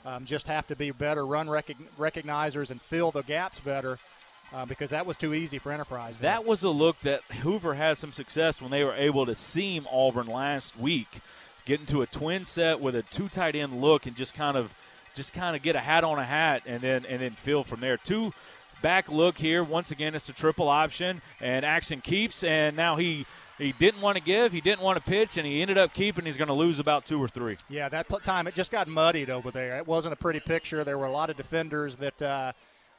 um, 0.06 0.24
just 0.24 0.47
have 0.47 0.66
to 0.69 0.77
be 0.77 0.90
better 0.90 1.27
run 1.27 1.47
recog- 1.47 1.77
recognizers 1.98 2.70
and 2.70 2.81
fill 2.81 3.11
the 3.11 3.23
gaps 3.23 3.61
better 3.61 3.98
uh, 4.55 4.64
because 4.64 4.90
that 4.90 5.05
was 5.05 5.16
too 5.16 5.35
easy 5.35 5.59
for 5.59 5.72
Enterprise. 5.72 6.18
there. 6.18 6.31
That 6.31 6.47
was 6.47 6.62
a 6.62 6.70
look 6.70 7.01
that 7.01 7.22
Hoover 7.43 7.74
had 7.74 7.98
some 7.98 8.12
success 8.12 8.62
when 8.62 8.70
they 8.70 8.85
were 8.85 8.94
able 8.94 9.26
to 9.26 9.35
seam 9.35 9.86
Auburn 9.90 10.28
last 10.28 10.78
week, 10.78 11.18
get 11.66 11.81
into 11.81 12.02
a 12.02 12.06
twin 12.06 12.44
set 12.44 12.81
with 12.81 12.94
a 12.94 13.02
two 13.02 13.28
tight 13.28 13.56
end 13.56 13.81
look 13.81 14.06
and 14.06 14.14
just 14.14 14.35
kind 14.35 14.56
of 14.56 14.72
just 15.14 15.32
kind 15.32 15.56
of 15.56 15.62
get 15.62 15.76
a 15.76 15.81
hat 15.81 16.05
on 16.05 16.18
a 16.18 16.24
hat 16.24 16.62
and 16.66 16.82
then 16.82 17.05
and 17.06 17.20
then 17.20 17.32
fill 17.32 17.64
from 17.64 17.81
there. 17.81 17.97
Two 17.97 18.32
back 18.81 19.10
look 19.10 19.39
here. 19.39 19.64
Once 19.64 19.90
again, 19.90 20.14
it's 20.14 20.28
a 20.28 20.32
triple 20.32 20.68
option 20.68 21.20
and 21.40 21.64
Axton 21.64 22.01
keeps 22.01 22.44
and 22.44 22.76
now 22.76 22.97
he 22.97 23.26
he 23.59 23.72
didn't 23.72 24.01
want 24.01 24.16
to 24.16 24.22
give, 24.22 24.52
he 24.52 24.60
didn't 24.60 24.82
want 24.82 24.98
to 24.98 25.05
pitch, 25.05 25.36
and 25.36 25.47
he 25.47 25.62
ended 25.62 25.78
up 25.78 25.94
keeping. 25.94 26.24
He's 26.24 26.36
going 26.36 26.48
to 26.48 26.55
lose 26.55 26.81
about 26.81 27.05
two 27.05 27.22
or 27.22 27.28
three. 27.28 27.56
Yeah, 27.68 27.89
that 27.89 28.09
time 28.24 28.48
it 28.48 28.55
just 28.55 28.72
got 28.72 28.89
muddied 28.89 29.31
over 29.31 29.52
there. 29.52 29.76
It 29.76 29.86
wasn't 29.86 30.12
a 30.12 30.16
pretty 30.16 30.40
picture. 30.40 30.82
There 30.82 30.98
were 30.98 31.06
a 31.06 31.12
lot 31.12 31.31
of 31.31 31.36
defenders 31.36 31.94
that 31.97 32.20
uh, 32.20 32.52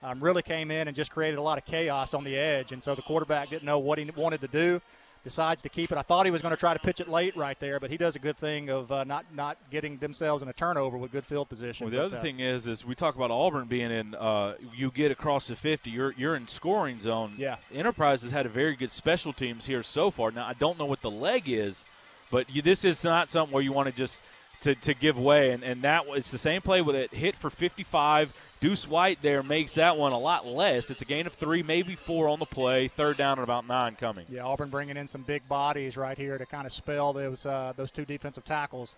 um, 0.06 0.20
really 0.20 0.42
came 0.42 0.72
in 0.72 0.88
and 0.88 0.96
just 0.96 1.12
created 1.12 1.38
a 1.38 1.42
lot 1.42 1.58
of 1.58 1.66
chaos 1.66 2.14
on 2.14 2.24
the 2.24 2.38
edge. 2.38 2.72
And 2.72 2.82
so 2.82 2.96
the 2.96 3.02
quarterback 3.02 3.50
didn't 3.50 3.64
know 3.64 3.80
what 3.80 3.98
he 3.98 4.10
wanted 4.16 4.42
to 4.42 4.48
do 4.48 4.82
decides 5.24 5.60
to 5.64 5.70
keep 5.70 5.92
it. 5.92 5.98
I 5.98 6.04
thought 6.04 6.28
he 6.28 6.32
was 6.32 6.44
going 6.44 6.54
to 6.54 6.60
try 6.60 6.74
to 6.74 6.80
pitch 6.80 7.00
it 7.00 7.10
late 7.10 7.36
right 7.36 7.60
there, 7.60 7.80
but 7.80 7.90
he 7.90 7.98
does 7.98 8.16
a 8.16 8.20
good 8.20 8.38
thing 8.38 8.70
of 8.70 8.92
uh, 8.92 9.04
not 9.06 9.26
not 9.34 9.58
getting 9.72 9.98
themselves 9.98 10.44
in 10.44 10.50
a 10.50 10.54
turnover 10.54 10.98
with 10.98 11.12
good 11.12 11.26
field 11.26 11.50
position. 11.50 11.86
Well, 11.86 11.92
the 11.92 11.98
but, 11.98 12.06
other 12.06 12.18
uh, 12.18 12.22
thing 12.22 12.40
is, 12.40 12.68
is 12.68 12.86
we 12.86 12.94
talk 12.94 13.16
about 13.16 13.32
Auburn 13.32 13.66
being 13.66 13.90
in. 13.90 14.14
Uh, 14.14 14.54
you 14.76 14.92
get 14.92 15.10
across 15.12 15.48
the 15.48 15.56
50, 15.56 15.90
you're 15.90 16.14
you're 16.16 16.36
in 16.36 16.48
scoring 16.48 17.00
zone. 17.00 17.34
Yeah. 17.38 17.56
Enterprise 17.74 18.22
has 18.22 18.32
had 18.32 18.46
a 18.46 18.50
very 18.50 18.76
good 18.76 18.92
special 18.92 19.34
teams 19.34 19.66
here 19.66 19.82
so 19.82 20.12
far. 20.12 20.30
Now 20.30 20.46
I 20.46 20.54
don't 20.54 20.78
know 20.78 20.86
what 20.86 21.02
the 21.02 21.12
leg 21.12 21.50
is, 21.50 21.86
but 22.30 22.56
you, 22.56 22.62
this 22.62 22.86
is 22.86 23.04
not 23.04 23.32
something 23.32 23.52
where 23.52 23.64
you 23.64 23.74
want 23.74 23.90
to 23.90 23.96
just 23.96 24.22
to, 24.62 24.76
to 24.76 24.94
give 24.94 25.18
way. 25.18 25.52
And, 25.52 25.64
and 25.64 25.82
that 25.84 26.08
was 26.08 26.32
the 26.32 26.38
same 26.38 26.62
play 26.62 26.82
with 26.82 26.96
it 26.96 27.14
hit 27.14 27.36
for 27.36 27.50
55. 27.50 28.34
Deuce 28.60 28.88
White 28.88 29.22
there 29.22 29.44
makes 29.44 29.76
that 29.76 29.98
one 29.98 30.12
a 30.12 30.18
lot 30.20 30.46
less. 30.48 30.90
It's 30.90 31.02
a 31.02 31.06
gain 31.06 31.28
of 31.28 31.34
three, 31.34 31.62
maybe 31.64 31.96
four 31.96 32.28
on 32.28 32.40
the 32.40 32.46
play. 32.46 32.88
Third 32.88 33.18
down 33.18 33.38
and 33.38 33.44
about 33.44 33.68
nine 33.68 33.96
coming. 33.96 34.26
Yeah, 34.30 34.44
Auburn 34.46 34.70
bringing 34.70 34.98
in 34.98 35.08
some 35.08 35.22
big 35.24 35.48
bodies 35.48 35.98
right 35.98 36.18
here 36.18 36.38
to 36.38 36.46
kind 36.46 36.66
of 36.66 36.72
spell 36.74 37.14
those 37.14 37.46
uh, 37.46 37.74
those 37.76 37.92
two 37.92 38.06
defensive 38.06 38.44
tackles. 38.46 38.96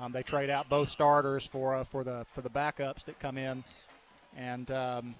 Um, 0.00 0.12
they 0.12 0.22
trade 0.22 0.48
out 0.48 0.68
both 0.70 0.88
starters 0.88 1.44
for 1.44 1.74
uh, 1.76 1.84
for 1.84 2.04
the 2.04 2.24
for 2.34 2.40
the 2.40 2.48
backups 2.50 3.04
that 3.04 3.18
come 3.20 3.36
in, 3.36 3.62
and 4.36 4.70
um, 4.70 5.14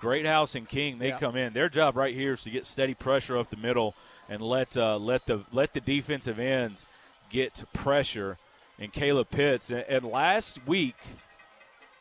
Greathouse 0.00 0.54
and 0.54 0.68
King, 0.68 0.98
they 0.98 1.08
Yeah. 1.08 1.18
come 1.18 1.36
in. 1.36 1.52
Their 1.52 1.68
job 1.68 1.96
right 1.96 2.14
here 2.14 2.32
is 2.32 2.42
to 2.44 2.50
get 2.50 2.66
steady 2.66 2.94
pressure 2.94 3.36
up 3.38 3.50
the 3.50 3.56
middle 3.56 3.94
and 4.28 4.40
let 4.40 4.76
uh, 4.76 4.96
let 4.96 5.26
the 5.26 5.44
let 5.52 5.74
the 5.74 5.80
defensive 5.80 6.38
ends 6.38 6.86
get 7.30 7.62
pressure. 7.72 8.38
And 8.82 8.92
Caleb 8.92 9.30
Pitts. 9.30 9.70
And, 9.70 10.04
last 10.04 10.58
week, 10.66 10.96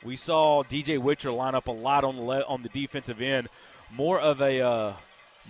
we 0.03 0.15
saw 0.15 0.63
DJ 0.63 0.97
Witcher 0.97 1.31
line 1.31 1.53
up 1.53 1.67
a 1.67 1.71
lot 1.71 2.03
on 2.03 2.15
the 2.15 2.23
le- 2.23 2.43
on 2.47 2.63
the 2.63 2.69
defensive 2.69 3.21
end, 3.21 3.49
more 3.91 4.19
of 4.19 4.41
a 4.41 4.61
uh, 4.61 4.93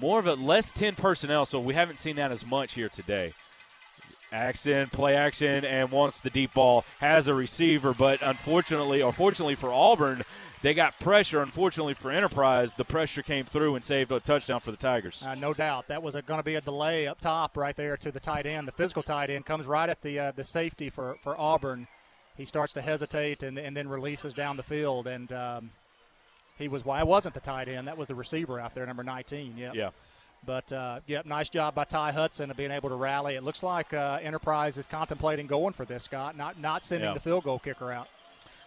more 0.02 0.20
of 0.20 0.28
a 0.28 0.34
less 0.34 0.74
ten 0.74 0.94
personnel. 0.94 1.46
So 1.46 1.58
we 1.62 1.74
haven't 1.74 2.00
seen 2.00 2.18
that 2.18 2.34
as 2.34 2.46
much 2.46 2.74
here 2.74 2.90
today. 2.90 3.32
Action, 4.32 4.88
play 4.90 5.16
action, 5.16 5.66
and 5.66 5.92
wants 5.92 6.20
the 6.20 6.30
deep 6.30 6.54
ball. 6.54 6.86
Has 7.00 7.28
a 7.28 7.34
receiver, 7.34 7.94
but 7.94 8.22
unfortunately, 8.22 9.02
or 9.02 9.12
fortunately 9.12 9.56
for 9.56 9.74
Auburn, 9.74 10.24
they 10.62 10.74
got 10.74 10.98
pressure. 11.00 11.42
Unfortunately 11.42 11.94
for 11.94 12.12
Enterprise, 12.12 12.74
the 12.76 12.86
pressure 12.86 13.22
came 13.22 13.46
through 13.46 13.76
and 13.76 13.84
saved 13.84 14.12
a 14.12 14.20
touchdown 14.20 14.60
for 14.60 14.72
the 14.72 14.78
Tigers. 14.78 15.24
uh, 15.26 15.36
no 15.36 15.54
doubt 15.54 15.88
that 15.88 16.02
was 16.02 16.16
going 16.16 16.40
to 16.40 16.44
be 16.44 16.56
a 16.56 16.62
delay 16.62 17.08
up 17.08 17.20
top 17.20 17.58
right 17.58 17.76
there 17.76 17.98
to 17.98 18.12
the 18.12 18.20
tight 18.20 18.46
end. 18.46 18.68
The 18.68 18.72
physical 18.72 19.04
tight 19.04 19.30
end 19.30 19.46
comes 19.46 19.66
right 19.66 19.90
at 19.90 20.02
the 20.02 20.20
uh, 20.20 20.32
the 20.32 20.44
safety 20.44 20.90
for 20.90 21.18
for 21.22 21.40
Auburn. 21.40 21.88
He 22.38 22.46
starts 22.46 22.74
to 22.74 22.82
hesitate 22.82 23.44
and, 23.44 23.58
and 23.58 23.76
then 23.76 23.90
releases 23.90 24.34
down 24.34 24.56
the 24.56 24.64
field, 24.64 25.08
and 25.08 25.32
um, 25.34 25.72
he 26.58 26.68
was 26.68 26.86
why 26.86 27.00
well, 27.00 27.08
wasn't 27.08 27.34
the 27.34 27.42
tight 27.42 27.68
end. 27.68 27.88
That 27.88 27.98
was 27.98 28.08
the 28.08 28.16
receiver 28.16 28.60
out 28.60 28.74
there, 28.76 28.86
number 28.86 29.04
19. 29.04 29.58
Yep. 29.58 29.76
Yeah. 29.76 29.90
But 30.46 30.72
uh, 30.72 31.00
yep, 31.06 31.26
nice 31.26 31.50
job 31.50 31.76
by 31.76 31.84
Ty 31.84 32.12
Hudson 32.14 32.50
of 32.50 32.58
being 32.58 32.72
able 32.72 32.90
to 32.90 32.96
rally. 32.96 33.36
It 33.36 33.44
looks 33.44 33.62
like 33.62 33.94
uh, 33.94 34.20
Enterprise 34.24 34.78
is 34.78 34.88
contemplating 34.88 35.46
going 35.46 35.74
for 35.74 35.86
this, 35.86 36.04
Scott, 36.06 36.36
not 36.36 36.60
not 36.60 36.84
sending 36.84 37.08
Yeah. 37.10 37.14
the 37.14 37.20
field 37.20 37.44
goal 37.44 37.60
kicker 37.60 37.92
out. 37.92 38.08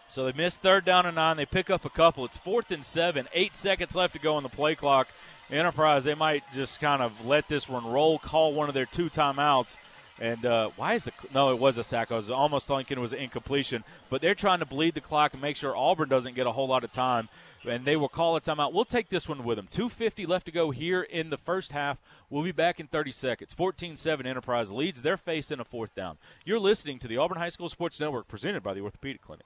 So 0.07 0.25
they 0.25 0.31
missed 0.37 0.61
third 0.61 0.85
down 0.85 1.05
and 1.05 1.15
nine. 1.15 1.35
They 1.35 1.45
pick 1.45 1.69
up 1.69 1.83
a 1.83 1.89
couple. 1.89 2.23
It's 2.25 2.37
fourth 2.37 2.71
and 2.71 2.85
seven. 2.85 3.27
Eight 3.33 3.55
seconds 3.55 3.95
left 3.95 4.13
to 4.13 4.19
go 4.19 4.35
on 4.35 4.43
the 4.43 4.49
play 4.49 4.75
clock. 4.75 5.07
Enterprise, 5.51 6.03
they 6.05 6.15
might 6.15 6.43
just 6.53 6.79
kind 6.79 7.01
of 7.01 7.25
let 7.25 7.47
this 7.49 7.67
one 7.67 7.85
roll, 7.85 8.19
call 8.19 8.53
one 8.53 8.67
of 8.69 8.73
their 8.73 8.85
two 8.85 9.09
timeouts. 9.09 9.75
And 10.21 10.45
uh, 10.45 10.69
why 10.77 10.93
is 10.93 11.03
the 11.05 11.11
no? 11.33 11.51
It 11.51 11.59
was 11.59 11.77
a 11.77 11.83
sack. 11.83 12.09
I 12.09 12.15
was 12.15 12.29
almost 12.29 12.67
thinking 12.67 12.97
it 12.97 13.01
was 13.01 13.11
an 13.11 13.19
incompletion, 13.19 13.83
but 14.09 14.21
they're 14.21 14.33
trying 14.33 14.59
to 14.59 14.65
bleed 14.65 14.93
the 14.93 15.01
clock 15.01 15.33
and 15.33 15.41
make 15.41 15.57
sure 15.57 15.75
Auburn 15.75 16.07
doesn't 16.07 16.35
get 16.35 16.47
a 16.47 16.51
whole 16.53 16.67
lot 16.69 16.85
of 16.85 16.91
time. 16.93 17.27
And 17.67 17.85
they 17.85 17.95
will 17.95 18.09
call 18.09 18.35
a 18.35 18.41
timeout. 18.41 18.73
We'll 18.73 18.85
take 18.85 19.09
this 19.09 19.27
one 19.27 19.43
with 19.43 19.57
them. 19.57 19.67
250 19.69 20.25
left 20.25 20.45
to 20.45 20.51
go 20.51 20.71
here 20.71 21.01
in 21.01 21.29
the 21.29 21.37
first 21.37 21.71
half. 21.71 21.97
We'll 22.29 22.43
be 22.43 22.51
back 22.51 22.79
in 22.79 22.87
30 22.87 23.11
seconds. 23.11 23.53
14-7 23.53 24.25
Enterprise 24.25 24.71
leads. 24.71 25.01
They're 25.01 25.17
facing 25.17 25.59
a 25.59 25.65
fourth 25.65 25.95
down. 25.95 26.17
You're 26.45 26.59
listening 26.59 26.99
to 26.99 27.07
the 27.07 27.17
Auburn 27.17 27.37
High 27.37 27.49
School 27.49 27.69
Sports 27.69 27.99
Network, 27.99 28.27
presented 28.27 28.63
by 28.63 28.73
the 28.73 28.81
Orthopedic 28.81 29.21
Clinic. 29.21 29.45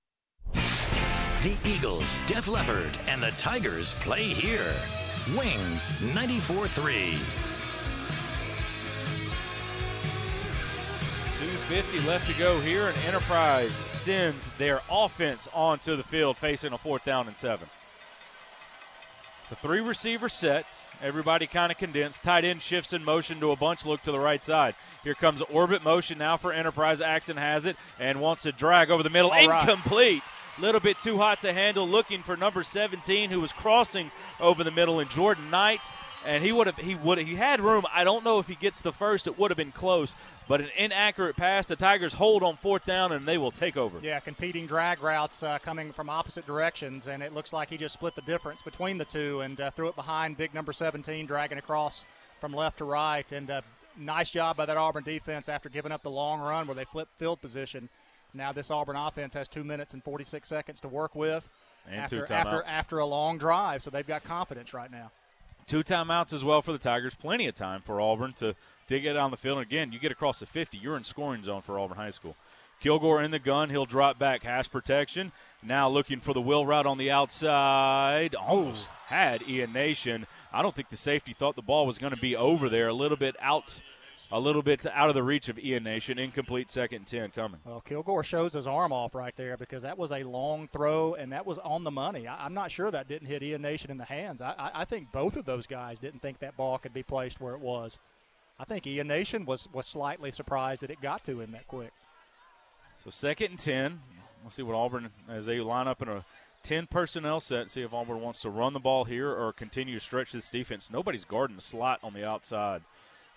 The 1.43 1.57
Eagles, 1.65 2.19
Def 2.27 2.47
Leppard, 2.47 2.99
and 3.07 3.23
the 3.23 3.31
Tigers 3.31 3.93
play 3.95 4.25
here. 4.25 4.75
Wings 5.35 5.99
94 6.13 6.67
3. 6.67 7.17
250 11.39 11.99
left 12.07 12.27
to 12.27 12.35
go 12.35 12.59
here, 12.59 12.89
and 12.89 12.97
Enterprise 12.99 13.73
sends 13.73 14.47
their 14.59 14.81
offense 14.87 15.47
onto 15.51 15.95
the 15.95 16.03
field, 16.03 16.37
facing 16.37 16.73
a 16.73 16.77
fourth 16.77 17.03
down 17.05 17.27
and 17.27 17.35
seven. 17.35 17.67
The 19.49 19.55
three 19.55 19.81
receiver 19.81 20.29
set, 20.29 20.67
everybody 21.01 21.47
kind 21.47 21.71
of 21.71 21.79
condensed. 21.79 22.23
Tight 22.23 22.45
end 22.45 22.61
shifts 22.61 22.93
in 22.93 23.03
motion 23.03 23.39
to 23.39 23.51
a 23.51 23.55
bunch 23.55 23.87
look 23.87 24.03
to 24.03 24.11
the 24.11 24.19
right 24.19 24.43
side. 24.43 24.75
Here 25.03 25.15
comes 25.15 25.41
orbit 25.41 25.83
motion 25.83 26.19
now 26.19 26.37
for 26.37 26.53
Enterprise. 26.53 27.01
Axton 27.01 27.37
has 27.37 27.65
it 27.65 27.77
and 27.99 28.21
wants 28.21 28.43
to 28.43 28.51
drag 28.51 28.91
over 28.91 29.01
the 29.01 29.09
middle. 29.09 29.31
All 29.31 29.37
right. 29.49 29.65
Little 30.61 30.79
bit 30.79 30.99
too 30.99 31.17
hot 31.17 31.41
to 31.41 31.53
handle. 31.53 31.87
Looking 31.89 32.21
for 32.21 32.37
number 32.37 32.61
17, 32.61 33.31
who 33.31 33.41
was 33.41 33.51
crossing 33.51 34.11
over 34.39 34.63
the 34.63 34.69
middle, 34.69 34.99
and 34.99 35.09
Jordan 35.09 35.49
Knight. 35.49 35.81
And 36.23 36.43
he 36.43 36.51
would 36.51 36.67
have 36.67 36.77
he 36.77 36.93
would 36.93 37.17
he 37.17 37.33
had 37.33 37.59
room. 37.61 37.83
I 37.91 38.03
don't 38.03 38.23
know 38.23 38.37
if 38.37 38.47
he 38.47 38.53
gets 38.53 38.81
the 38.81 38.93
first. 38.93 39.25
It 39.25 39.39
would 39.39 39.49
have 39.49 39.57
been 39.57 39.71
close, 39.71 40.13
but 40.47 40.61
an 40.61 40.69
inaccurate 40.77 41.35
pass. 41.35 41.65
The 41.65 41.75
Tigers 41.75 42.13
hold 42.13 42.43
on 42.43 42.57
fourth 42.57 42.85
down, 42.85 43.11
and 43.11 43.27
they 43.27 43.39
will 43.39 43.49
take 43.49 43.75
over. 43.75 43.97
Yeah, 44.03 44.19
competing 44.19 44.67
drag 44.67 45.01
routes 45.01 45.41
uh, 45.41 45.57
coming 45.57 45.91
from 45.91 46.11
opposite 46.11 46.45
directions, 46.45 47.07
and 47.07 47.23
it 47.23 47.33
looks 47.33 47.53
like 47.53 47.71
he 47.71 47.77
just 47.77 47.95
split 47.95 48.13
the 48.13 48.21
difference 48.21 48.61
between 48.61 48.99
the 48.99 49.05
two 49.05 49.41
and 49.41 49.59
uh, 49.59 49.71
threw 49.71 49.87
it 49.87 49.95
behind 49.95 50.37
big 50.37 50.53
number 50.53 50.73
17, 50.73 51.25
dragging 51.25 51.57
across 51.57 52.05
from 52.39 52.53
left 52.53 52.77
to 52.77 52.85
right. 52.85 53.31
And 53.31 53.49
uh, 53.49 53.61
nice 53.97 54.29
job 54.29 54.57
by 54.57 54.67
that 54.67 54.77
Auburn 54.77 55.03
defense 55.03 55.49
after 55.49 55.69
giving 55.69 55.91
up 55.91 56.03
the 56.03 56.11
long 56.11 56.39
run 56.39 56.67
where 56.67 56.75
they 56.75 56.85
flipped 56.85 57.17
field 57.17 57.41
position. 57.41 57.89
Now 58.33 58.51
this 58.51 58.71
Auburn 58.71 58.95
offense 58.95 59.33
has 59.33 59.49
two 59.49 59.63
minutes 59.63 59.93
and 59.93 60.03
46 60.03 60.47
seconds 60.47 60.79
to 60.81 60.87
work 60.87 61.15
with 61.15 61.47
And 61.89 62.09
two 62.09 62.21
after, 62.21 62.33
after 62.33 62.63
after 62.67 62.99
a 62.99 63.05
long 63.05 63.37
drive, 63.37 63.81
so 63.81 63.89
they've 63.89 64.07
got 64.07 64.23
confidence 64.23 64.73
right 64.73 64.91
now. 64.91 65.11
Two 65.67 65.83
timeouts 65.83 66.33
as 66.33 66.43
well 66.43 66.61
for 66.61 66.71
the 66.71 66.77
Tigers. 66.77 67.13
Plenty 67.15 67.47
of 67.47 67.55
time 67.55 67.81
for 67.81 68.01
Auburn 68.01 68.31
to 68.33 68.55
dig 68.87 69.05
it 69.05 69.15
on 69.15 69.31
the 69.31 69.37
field. 69.37 69.59
And 69.59 69.65
again, 69.65 69.91
you 69.91 69.99
get 69.99 70.11
across 70.11 70.39
the 70.39 70.45
50, 70.45 70.77
you're 70.77 70.97
in 70.97 71.03
scoring 71.03 71.43
zone 71.43 71.61
for 71.61 71.79
Auburn 71.79 71.97
High 71.97 72.09
School. 72.09 72.35
Kilgore 72.81 73.21
in 73.21 73.29
the 73.31 73.39
gun. 73.39 73.69
He'll 73.69 73.85
drop 73.85 74.17
back. 74.17 74.43
Hash 74.43 74.69
protection. 74.69 75.31
Now 75.63 75.87
looking 75.87 76.19
for 76.19 76.33
the 76.33 76.41
wheel 76.41 76.65
route 76.65 76.87
on 76.87 76.97
the 76.97 77.11
outside. 77.11 78.33
Almost 78.33 78.89
had 79.05 79.43
Ian 79.47 79.71
Nation. 79.71 80.25
I 80.51 80.63
don't 80.63 80.75
think 80.75 80.89
the 80.89 80.97
safety 80.97 81.33
thought 81.33 81.55
the 81.55 81.61
ball 81.61 81.85
was 81.85 81.99
going 81.99 82.13
to 82.13 82.19
be 82.19 82.35
over 82.35 82.69
there. 82.69 82.87
A 82.87 82.93
little 82.93 83.17
bit 83.17 83.35
out, 83.39 83.79
a 84.31 84.39
little 84.39 84.61
bit 84.61 84.85
out 84.87 85.09
of 85.09 85.15
the 85.15 85.23
reach 85.23 85.49
of 85.49 85.59
Ian 85.59 85.83
Nation. 85.83 86.17
Incomplete 86.17 86.71
second 86.71 86.97
and 86.99 87.07
10 87.07 87.31
coming. 87.31 87.59
Well, 87.65 87.81
Kilgore 87.81 88.23
shows 88.23 88.53
his 88.53 88.67
arm 88.67 88.91
off 88.91 89.13
right 89.13 89.35
there 89.35 89.57
because 89.57 89.83
that 89.83 89.97
was 89.97 90.11
a 90.11 90.23
long 90.23 90.67
throw 90.67 91.15
and 91.15 91.31
that 91.31 91.45
was 91.45 91.57
on 91.59 91.83
the 91.83 91.91
money. 91.91 92.27
I, 92.27 92.45
I'm 92.45 92.53
not 92.53 92.71
sure 92.71 92.89
that 92.91 93.07
didn't 93.07 93.27
hit 93.27 93.43
Ian 93.43 93.61
Nation 93.61 93.91
in 93.91 93.97
the 93.97 94.05
hands. 94.05 94.41
I, 94.41 94.51
I, 94.57 94.71
I 94.81 94.85
think 94.85 95.11
both 95.11 95.35
of 95.35 95.45
those 95.45 95.67
guys 95.67 95.99
didn't 95.99 96.21
think 96.21 96.39
that 96.39 96.57
ball 96.57 96.77
could 96.77 96.93
be 96.93 97.03
placed 97.03 97.41
where 97.41 97.53
it 97.55 97.61
was. 97.61 97.97
I 98.59 98.63
think 98.63 98.85
Ian 98.85 99.07
Nation 99.07 99.45
was, 99.45 99.67
was 99.73 99.87
slightly 99.87 100.31
surprised 100.31 100.81
that 100.81 100.91
it 100.91 101.01
got 101.01 101.25
to 101.25 101.41
him 101.41 101.51
that 101.51 101.67
quick. 101.67 101.91
So 103.03 103.09
second 103.09 103.49
and 103.51 103.59
ten. 103.59 103.99
We'll 104.43 104.51
see 104.51 104.61
what 104.61 104.75
Auburn 104.75 105.09
as 105.27 105.45
they 105.45 105.59
line 105.59 105.87
up 105.87 106.01
in 106.01 106.07
a 106.07 106.23
ten 106.63 106.85
personnel 106.85 107.39
set. 107.39 107.71
See 107.71 107.81
if 107.81 107.93
Auburn 107.93 108.21
wants 108.21 108.41
to 108.43 108.49
run 108.49 108.73
the 108.73 108.79
ball 108.79 109.05
here 109.05 109.29
or 109.29 109.53
continue 109.53 109.95
to 109.95 109.99
stretch 109.99 110.31
this 110.31 110.49
defense. 110.49 110.91
Nobody's 110.91 111.25
guarding 111.25 111.55
the 111.55 111.61
slot 111.61 111.99
on 112.03 112.13
the 112.13 112.25
outside. 112.25 112.81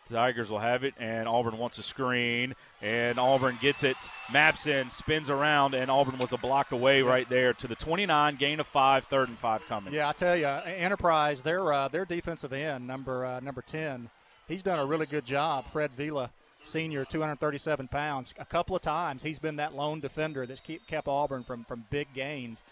Tigers 0.08 0.50
will 0.50 0.58
have 0.58 0.84
it, 0.84 0.94
and 0.98 1.26
Auburn 1.26 1.58
wants 1.58 1.78
a 1.78 1.82
screen, 1.82 2.54
and 2.82 3.18
Auburn 3.18 3.58
gets 3.60 3.82
it, 3.82 3.96
maps 4.32 4.66
in, 4.66 4.90
spins 4.90 5.30
around, 5.30 5.74
and 5.74 5.90
Auburn 5.90 6.18
was 6.18 6.32
a 6.32 6.38
block 6.38 6.72
away 6.72 7.02
right 7.02 7.28
there 7.28 7.52
to 7.54 7.66
the 7.66 7.74
29, 7.74 8.36
gain 8.36 8.60
of 8.60 8.66
five, 8.66 9.04
third 9.04 9.28
and 9.28 9.38
five 9.38 9.62
coming. 9.68 9.94
Yeah, 9.94 10.08
I 10.08 10.12
tell 10.12 10.36
you, 10.36 10.46
Enterprise, 10.46 11.40
their 11.40 11.72
uh, 11.72 11.88
their 11.88 12.04
defensive 12.04 12.52
end, 12.52 12.86
number 12.86 13.24
uh, 13.24 13.40
number 13.40 13.62
ten, 13.62 14.10
he's 14.48 14.62
done 14.62 14.78
a 14.78 14.86
really 14.86 15.06
good 15.06 15.24
job. 15.24 15.66
Fred 15.70 15.92
Vila, 15.92 16.30
senior, 16.62 17.04
237 17.04 17.88
pounds. 17.88 18.34
A 18.38 18.44
couple 18.44 18.76
of 18.76 18.82
times 18.82 19.22
he's 19.22 19.38
been 19.38 19.56
that 19.56 19.74
lone 19.74 20.00
defender 20.00 20.46
that's 20.46 20.62
kept 20.86 21.08
Auburn 21.08 21.44
from 21.44 21.64
from 21.64 21.84
big 21.90 22.08
gains. 22.14 22.62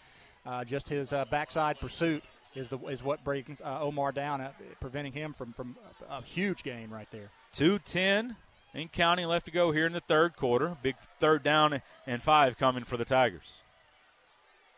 Uh, 0.44 0.64
just 0.64 0.88
his 0.88 1.12
uh, 1.12 1.24
backside 1.26 1.78
pursuit 1.78 2.22
is 2.54 2.68
the 2.68 2.78
is 2.86 3.02
what 3.02 3.24
brings 3.24 3.60
uh, 3.60 3.78
Omar 3.80 4.12
down, 4.12 4.40
uh, 4.40 4.52
preventing 4.80 5.12
him 5.12 5.32
from 5.32 5.52
from 5.52 5.76
a, 6.08 6.16
a 6.18 6.22
huge 6.22 6.62
game 6.62 6.92
right 6.92 7.10
there. 7.10 7.30
210 7.52 8.36
in 8.74 8.88
counting 8.88 9.26
left 9.26 9.46
to 9.46 9.52
go 9.52 9.70
here 9.72 9.86
in 9.86 9.92
the 9.92 10.00
third 10.00 10.36
quarter. 10.36 10.76
Big 10.82 10.96
third 11.20 11.42
down 11.42 11.82
and 12.06 12.22
five 12.22 12.58
coming 12.58 12.84
for 12.84 12.96
the 12.96 13.04
Tigers. 13.04 13.60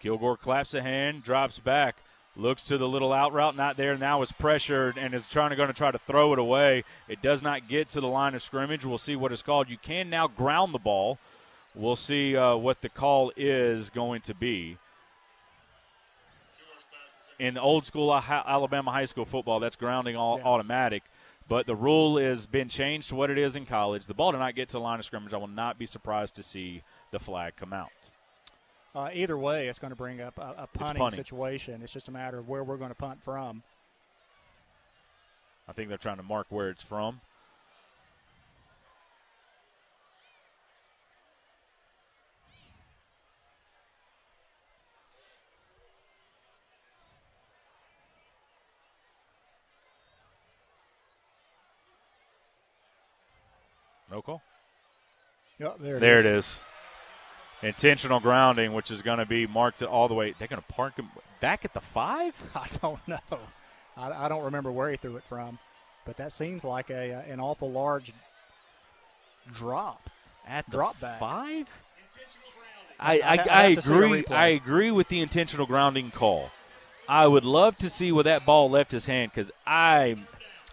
Kilgore 0.00 0.36
claps 0.36 0.74
a 0.74 0.82
hand, 0.82 1.22
drops 1.22 1.58
back, 1.58 1.96
looks 2.36 2.64
to 2.64 2.76
the 2.76 2.88
little 2.88 3.12
out 3.12 3.32
route, 3.32 3.56
not 3.56 3.76
there. 3.76 3.96
Now 3.96 4.22
is 4.22 4.32
pressured 4.32 4.98
and 4.98 5.14
is 5.14 5.26
trying 5.26 5.50
to 5.50 5.56
going 5.56 5.68
to 5.68 5.74
try 5.74 5.90
to 5.90 5.98
throw 5.98 6.32
it 6.32 6.38
away. 6.38 6.84
It 7.08 7.22
does 7.22 7.42
not 7.42 7.68
get 7.68 7.88
to 7.90 8.00
the 8.00 8.08
line 8.08 8.34
of 8.34 8.42
scrimmage. 8.42 8.84
We'll 8.84 8.98
see 8.98 9.16
what 9.16 9.32
is 9.32 9.42
called. 9.42 9.70
You 9.70 9.78
can 9.78 10.10
now 10.10 10.26
ground 10.26 10.74
the 10.74 10.78
ball. 10.78 11.18
We'll 11.74 11.96
see 11.96 12.36
uh, 12.36 12.56
what 12.56 12.82
the 12.82 12.88
call 12.88 13.32
is 13.36 13.90
going 13.90 14.20
to 14.22 14.34
be. 14.34 14.76
In 17.44 17.58
old 17.58 17.84
school 17.84 18.14
Alabama 18.14 18.90
high 18.90 19.04
school 19.04 19.26
football, 19.26 19.60
that's 19.60 19.76
grounding 19.76 20.16
all 20.16 20.38
yeah. 20.38 20.44
automatic. 20.44 21.02
But 21.46 21.66
the 21.66 21.76
rule 21.76 22.16
has 22.16 22.46
been 22.46 22.70
changed 22.70 23.10
to 23.10 23.16
what 23.16 23.28
it 23.28 23.36
is 23.36 23.54
in 23.54 23.66
college. 23.66 24.06
The 24.06 24.14
ball 24.14 24.32
did 24.32 24.38
not 24.38 24.54
get 24.54 24.70
to 24.70 24.74
the 24.74 24.80
line 24.80 24.98
of 24.98 25.04
scrimmage. 25.04 25.34
I 25.34 25.36
will 25.36 25.46
not 25.46 25.78
be 25.78 25.84
surprised 25.84 26.36
to 26.36 26.42
see 26.42 26.82
the 27.10 27.18
flag 27.18 27.54
come 27.56 27.74
out. 27.74 27.90
Uh, 28.94 29.10
either 29.12 29.36
way, 29.36 29.68
it's 29.68 29.78
going 29.78 29.90
to 29.90 29.96
bring 29.96 30.22
up 30.22 30.38
a, 30.38 30.54
a 30.56 30.66
punting, 30.68 30.96
punting, 30.96 31.18
situation. 31.18 31.82
It's 31.82 31.92
just 31.92 32.08
a 32.08 32.12
matter 32.12 32.38
of 32.38 32.48
where 32.48 32.64
we're 32.64 32.78
going 32.78 32.90
to 32.90 32.94
punt 32.94 33.22
from. 33.22 33.62
I 35.68 35.72
think 35.72 35.90
they're 35.90 35.98
trying 35.98 36.16
to 36.16 36.22
mark 36.22 36.46
where 36.48 36.70
it's 36.70 36.82
from. 36.82 37.20
No 54.14 54.22
call. 54.22 54.42
Yep, 55.58 55.76
there 55.80 55.96
it 55.96 56.00
there 56.00 56.18
is. 56.18 56.24
it 56.24 56.32
is. 56.32 56.58
Intentional 57.62 58.20
grounding, 58.20 58.72
which 58.72 58.92
is 58.92 59.02
going 59.02 59.18
to 59.18 59.26
be 59.26 59.44
marked 59.44 59.82
all 59.82 60.06
the 60.06 60.14
way. 60.14 60.36
They're 60.38 60.46
going 60.46 60.62
to 60.62 60.72
park 60.72 60.94
him 60.94 61.08
back 61.40 61.64
at 61.64 61.74
the 61.74 61.80
five. 61.80 62.32
I 62.54 62.68
don't 62.80 63.08
know. 63.08 63.18
I, 63.96 64.26
I, 64.26 64.28
don't 64.28 64.44
remember 64.44 64.70
where 64.70 64.88
he 64.88 64.96
threw 64.96 65.16
it 65.16 65.24
from, 65.24 65.58
but 66.04 66.16
that 66.18 66.32
seems 66.32 66.62
like 66.62 66.90
a 66.90 67.24
an 67.28 67.40
awful 67.40 67.72
large 67.72 68.12
drop 69.52 70.08
at 70.46 70.64
the 70.66 70.76
drop 70.76 71.00
back. 71.00 71.18
five. 71.18 71.66
I, 73.00 73.18
I, 73.18 73.20
I, 73.20 73.46
I 73.48 73.64
agree. 73.70 74.24
I 74.26 74.46
agree 74.46 74.92
with 74.92 75.08
the 75.08 75.22
intentional 75.22 75.66
grounding 75.66 76.12
call. 76.12 76.52
I 77.08 77.26
would 77.26 77.44
love 77.44 77.78
to 77.78 77.90
see 77.90 78.12
where 78.12 78.24
that 78.24 78.46
ball 78.46 78.70
left 78.70 78.92
his 78.92 79.06
hand 79.06 79.32
because 79.32 79.50
I. 79.66 80.18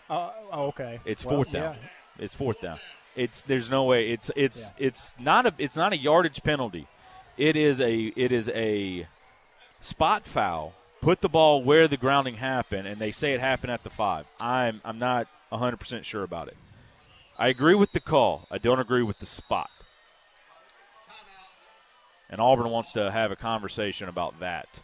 Uh, 0.07 0.29
oh, 0.51 0.65
okay. 0.67 0.99
It's 1.05 1.25
well, 1.25 1.37
fourth 1.37 1.51
down. 1.51 1.75
Yeah. 1.81 1.89
It's 2.19 2.35
fourth 2.35 2.61
down. 2.61 2.79
It's 3.15 3.43
there's 3.43 3.69
no 3.69 3.83
way. 3.83 4.09
It's 4.09 4.31
it's 4.35 4.71
yeah. 4.77 4.87
it's 4.87 5.15
not 5.19 5.45
a 5.45 5.53
it's 5.57 5.75
not 5.75 5.93
a 5.93 5.97
yardage 5.97 6.43
penalty. 6.43 6.87
It 7.37 7.55
is 7.55 7.81
a 7.81 8.13
it 8.15 8.31
is 8.31 8.49
a 8.49 9.07
spot 9.81 10.25
foul. 10.25 10.73
Put 11.01 11.21
the 11.21 11.29
ball 11.29 11.63
where 11.63 11.87
the 11.87 11.97
grounding 11.97 12.35
happened, 12.35 12.87
and 12.87 13.01
they 13.01 13.11
say 13.11 13.33
it 13.33 13.39
happened 13.39 13.71
at 13.71 13.83
the 13.83 13.89
five. 13.89 14.27
I'm 14.39 14.81
I'm 14.85 14.99
not 14.99 15.27
100 15.49 15.77
percent 15.77 16.05
sure 16.05 16.23
about 16.23 16.47
it. 16.47 16.57
I 17.37 17.47
agree 17.47 17.75
with 17.75 17.91
the 17.91 17.99
call. 17.99 18.47
I 18.51 18.57
don't 18.57 18.79
agree 18.79 19.03
with 19.03 19.19
the 19.19 19.25
spot. 19.25 19.69
And 22.29 22.39
Auburn 22.39 22.69
wants 22.69 22.93
to 22.93 23.11
have 23.11 23.31
a 23.31 23.35
conversation 23.35 24.07
about 24.07 24.39
that. 24.39 24.79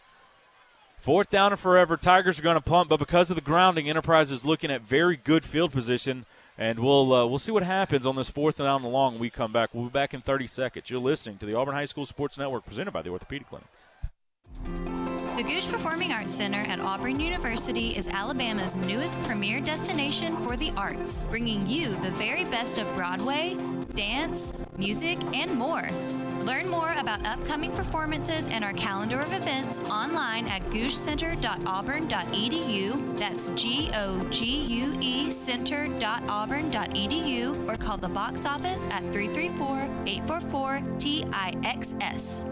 Fourth 0.98 1.30
down 1.30 1.52
and 1.52 1.60
forever. 1.60 1.96
Tigers 1.96 2.38
are 2.38 2.42
going 2.42 2.56
to 2.56 2.60
punt, 2.60 2.88
but 2.88 2.98
because 2.98 3.30
of 3.30 3.36
the 3.36 3.42
grounding, 3.42 3.88
Enterprise 3.88 4.30
is 4.30 4.44
looking 4.44 4.70
at 4.70 4.82
very 4.82 5.16
good 5.16 5.44
field 5.44 5.72
position 5.72 6.26
and 6.58 6.80
we'll 6.80 7.12
uh, 7.14 7.24
we'll 7.26 7.38
see 7.38 7.52
what 7.52 7.62
happens 7.62 8.04
on 8.06 8.16
this 8.16 8.28
fourth 8.28 8.58
and 8.58 8.66
down 8.66 8.82
the 8.82 8.88
long. 8.88 9.18
We 9.18 9.30
come 9.30 9.52
back. 9.52 9.70
We'll 9.72 9.84
be 9.84 9.90
back 9.90 10.12
in 10.12 10.20
30 10.20 10.46
seconds. 10.48 10.90
You're 10.90 11.00
listening 11.00 11.38
to 11.38 11.46
the 11.46 11.54
Auburn 11.54 11.74
High 11.74 11.84
School 11.84 12.04
Sports 12.04 12.36
Network, 12.36 12.66
presented 12.66 12.90
by 12.90 13.02
the 13.02 13.10
Orthopedic 13.10 13.48
Clinic. 13.48 13.68
The 15.36 15.44
Gogue 15.44 15.70
Performing 15.70 16.12
Arts 16.12 16.34
Center 16.34 16.58
at 16.68 16.80
Auburn 16.80 17.20
University 17.20 17.96
is 17.96 18.08
Alabama's 18.08 18.76
newest 18.76 19.22
premier 19.22 19.60
destination 19.60 20.36
for 20.44 20.56
the 20.56 20.72
arts, 20.72 21.20
bringing 21.30 21.64
you 21.64 21.94
the 22.00 22.10
very 22.10 22.44
best 22.44 22.78
of 22.78 22.92
Broadway, 22.96 23.56
dance, 23.94 24.52
music, 24.76 25.16
and 25.32 25.54
more. 25.54 25.88
Learn 26.44 26.68
more 26.68 26.92
about 26.96 27.24
upcoming 27.26 27.72
performances 27.72 28.48
and 28.48 28.62
our 28.64 28.72
calendar 28.72 29.20
of 29.20 29.32
events 29.32 29.78
online 29.90 30.46
at 30.48 30.62
goguecenter.auburn.edu. 30.66 33.18
That's 33.18 33.50
G 33.50 33.90
O 33.94 34.20
G 34.30 34.62
U 34.62 34.96
E 35.00 35.30
center.auburn.edu 35.30 37.68
or 37.68 37.76
call 37.76 37.96
the 37.96 38.08
box 38.08 38.44
office 38.46 38.86
at 38.86 39.02
334 39.12 39.82
844 40.06 40.82
TIXS. 40.98 42.42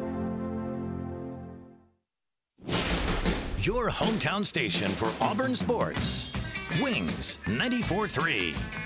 Your 3.66 3.90
hometown 3.90 4.46
station 4.46 4.88
for 4.90 5.12
Auburn 5.20 5.56
sports. 5.56 6.32
Wings 6.80 7.38
94.3. 7.46 8.85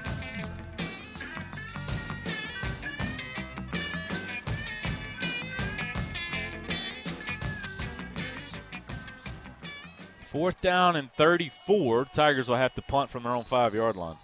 Fourth 10.31 10.61
down 10.61 10.95
and 10.95 11.13
34. 11.15 12.05
Tigers 12.05 12.49
will 12.49 12.57
have 12.57 12.73
to 12.77 12.83
punt 12.83 13.11
from 13.11 13.25
their 13.25 13.33
own 13.33 13.43
five 13.43 13.75
yard 13.75 13.97
line. 13.97 14.15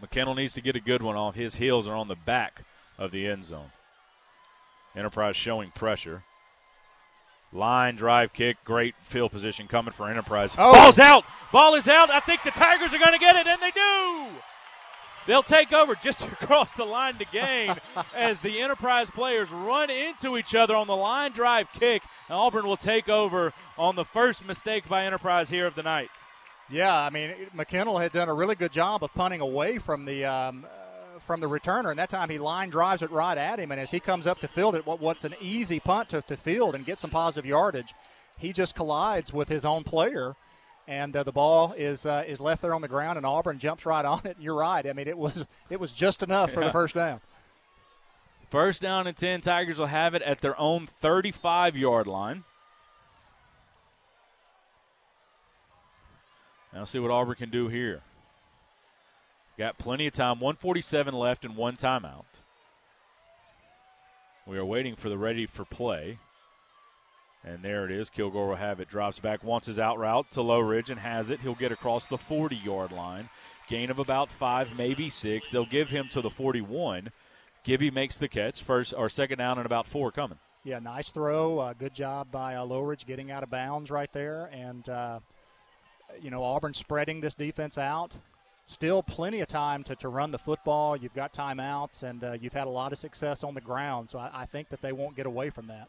McKinnell 0.00 0.36
needs 0.36 0.52
to 0.52 0.60
get 0.60 0.76
a 0.76 0.80
good 0.80 1.02
one 1.02 1.16
off. 1.16 1.34
His 1.34 1.56
heels 1.56 1.88
are 1.88 1.96
on 1.96 2.06
the 2.06 2.14
back 2.14 2.62
of 2.98 3.10
the 3.10 3.26
end 3.26 3.44
zone. 3.44 3.72
Enterprise 4.94 5.34
showing 5.34 5.72
pressure. 5.72 6.22
Line 7.52 7.96
drive 7.96 8.32
kick, 8.32 8.58
great 8.64 8.94
field 9.02 9.32
position 9.32 9.66
coming 9.66 9.92
for 9.92 10.08
Enterprise. 10.08 10.54
Oh. 10.56 10.72
Ball's 10.72 11.00
out. 11.00 11.24
Ball 11.50 11.74
is 11.74 11.88
out. 11.88 12.10
I 12.10 12.20
think 12.20 12.44
the 12.44 12.52
Tigers 12.52 12.94
are 12.94 12.98
going 12.98 13.12
to 13.12 13.18
get 13.18 13.34
it, 13.34 13.48
and 13.48 13.60
they 13.60 13.72
do. 13.72 14.26
They'll 15.26 15.42
take 15.42 15.72
over 15.72 15.94
just 15.94 16.24
across 16.40 16.72
the 16.72 16.84
line 16.84 17.14
to 17.14 17.24
gain 17.26 17.74
as 18.16 18.40
the 18.40 18.60
Enterprise 18.60 19.10
players 19.10 19.50
run 19.50 19.90
into 19.90 20.36
each 20.36 20.54
other 20.54 20.74
on 20.74 20.86
the 20.86 20.96
line 20.96 21.32
drive 21.32 21.70
kick. 21.72 22.02
And 22.28 22.36
Auburn 22.36 22.66
will 22.66 22.76
take 22.76 23.08
over 23.08 23.52
on 23.76 23.96
the 23.96 24.04
first 24.04 24.46
mistake 24.46 24.88
by 24.88 25.04
Enterprise 25.04 25.48
here 25.50 25.66
of 25.66 25.74
the 25.74 25.82
night. 25.82 26.10
Yeah, 26.68 26.96
I 26.96 27.10
mean 27.10 27.32
McKinnell 27.56 28.00
had 28.00 28.12
done 28.12 28.28
a 28.28 28.34
really 28.34 28.56
good 28.56 28.72
job 28.72 29.04
of 29.04 29.12
punting 29.14 29.40
away 29.40 29.78
from 29.78 30.04
the 30.04 30.24
um, 30.24 30.64
uh, 30.64 31.20
from 31.20 31.40
the 31.40 31.48
returner, 31.48 31.90
and 31.90 31.98
that 31.98 32.10
time 32.10 32.28
he 32.28 32.38
line 32.38 32.70
drives 32.70 33.02
it 33.02 33.10
right 33.10 33.38
at 33.38 33.60
him. 33.60 33.70
And 33.70 33.80
as 33.80 33.90
he 33.92 34.00
comes 34.00 34.26
up 34.26 34.40
to 34.40 34.48
field 34.48 34.74
it, 34.74 34.84
what, 34.84 35.00
what's 35.00 35.24
an 35.24 35.34
easy 35.40 35.78
punt 35.78 36.08
to, 36.08 36.22
to 36.22 36.36
field 36.36 36.74
and 36.74 36.84
get 36.84 36.98
some 36.98 37.10
positive 37.10 37.46
yardage, 37.46 37.94
he 38.36 38.52
just 38.52 38.74
collides 38.74 39.32
with 39.32 39.48
his 39.48 39.64
own 39.64 39.84
player 39.84 40.34
and 40.88 41.16
uh, 41.16 41.22
the 41.22 41.32
ball 41.32 41.74
is 41.76 42.06
uh, 42.06 42.24
is 42.26 42.40
left 42.40 42.62
there 42.62 42.74
on 42.74 42.82
the 42.82 42.88
ground, 42.88 43.16
and 43.16 43.26
Auburn 43.26 43.58
jumps 43.58 43.86
right 43.86 44.04
on 44.04 44.20
it. 44.24 44.36
You're 44.38 44.56
right. 44.56 44.86
I 44.86 44.92
mean, 44.92 45.08
it 45.08 45.18
was 45.18 45.46
it 45.70 45.80
was 45.80 45.92
just 45.92 46.22
enough 46.22 46.52
for 46.52 46.60
the 46.60 46.72
first 46.72 46.94
down. 46.94 47.20
First 48.50 48.82
down 48.82 49.06
and 49.06 49.16
ten. 49.16 49.40
Tigers 49.40 49.78
will 49.78 49.86
have 49.86 50.14
it 50.14 50.22
at 50.22 50.40
their 50.40 50.58
own 50.58 50.86
35 50.86 51.76
yard 51.76 52.06
line. 52.06 52.44
Now 56.72 56.84
see 56.84 56.98
what 56.98 57.10
Auburn 57.10 57.36
can 57.36 57.50
do 57.50 57.68
here. 57.68 58.02
Got 59.58 59.78
plenty 59.78 60.06
of 60.06 60.12
time. 60.12 60.40
147 60.40 61.14
left 61.14 61.44
and 61.44 61.56
one 61.56 61.76
timeout. 61.76 62.24
We 64.46 64.58
are 64.58 64.64
waiting 64.64 64.94
for 64.94 65.08
the 65.08 65.18
ready 65.18 65.46
for 65.46 65.64
play. 65.64 66.18
And 67.46 67.62
there 67.62 67.84
it 67.84 67.92
is. 67.92 68.10
Kilgore 68.10 68.48
will 68.48 68.56
have 68.56 68.80
it. 68.80 68.88
Drops 68.88 69.20
back, 69.20 69.44
wants 69.44 69.68
his 69.68 69.78
out 69.78 69.98
route 69.98 70.30
to 70.32 70.40
Lowridge 70.40 70.90
and 70.90 70.98
has 70.98 71.30
it. 71.30 71.40
He'll 71.40 71.54
get 71.54 71.70
across 71.70 72.06
the 72.06 72.18
40 72.18 72.56
yard 72.56 72.90
line. 72.90 73.28
Gain 73.68 73.90
of 73.90 74.00
about 74.00 74.30
five, 74.30 74.76
maybe 74.76 75.08
six. 75.08 75.50
They'll 75.50 75.64
give 75.64 75.88
him 75.88 76.08
to 76.10 76.20
the 76.20 76.30
41. 76.30 77.10
Gibby 77.62 77.90
makes 77.90 78.16
the 78.16 78.28
catch. 78.28 78.62
First 78.62 78.94
or 78.96 79.08
second 79.08 79.38
down 79.38 79.58
and 79.58 79.66
about 79.66 79.86
four 79.86 80.10
coming. 80.10 80.38
Yeah, 80.64 80.80
nice 80.80 81.10
throw. 81.10 81.60
Uh, 81.60 81.72
good 81.72 81.94
job 81.94 82.32
by 82.32 82.56
uh, 82.56 82.64
Lowridge 82.64 83.06
getting 83.06 83.30
out 83.30 83.44
of 83.44 83.50
bounds 83.50 83.90
right 83.90 84.12
there. 84.12 84.50
And, 84.52 84.88
uh, 84.88 85.20
you 86.20 86.30
know, 86.30 86.42
Auburn 86.42 86.74
spreading 86.74 87.20
this 87.20 87.36
defense 87.36 87.78
out. 87.78 88.12
Still 88.64 89.04
plenty 89.04 89.40
of 89.40 89.46
time 89.46 89.84
to, 89.84 89.94
to 89.96 90.08
run 90.08 90.32
the 90.32 90.38
football. 90.40 90.96
You've 90.96 91.14
got 91.14 91.32
timeouts, 91.32 92.02
and 92.02 92.24
uh, 92.24 92.32
you've 92.32 92.52
had 92.52 92.66
a 92.66 92.70
lot 92.70 92.92
of 92.92 92.98
success 92.98 93.44
on 93.44 93.54
the 93.54 93.60
ground. 93.60 94.10
So 94.10 94.18
I, 94.18 94.30
I 94.34 94.46
think 94.46 94.70
that 94.70 94.82
they 94.82 94.90
won't 94.90 95.14
get 95.14 95.26
away 95.26 95.50
from 95.50 95.68
that. 95.68 95.88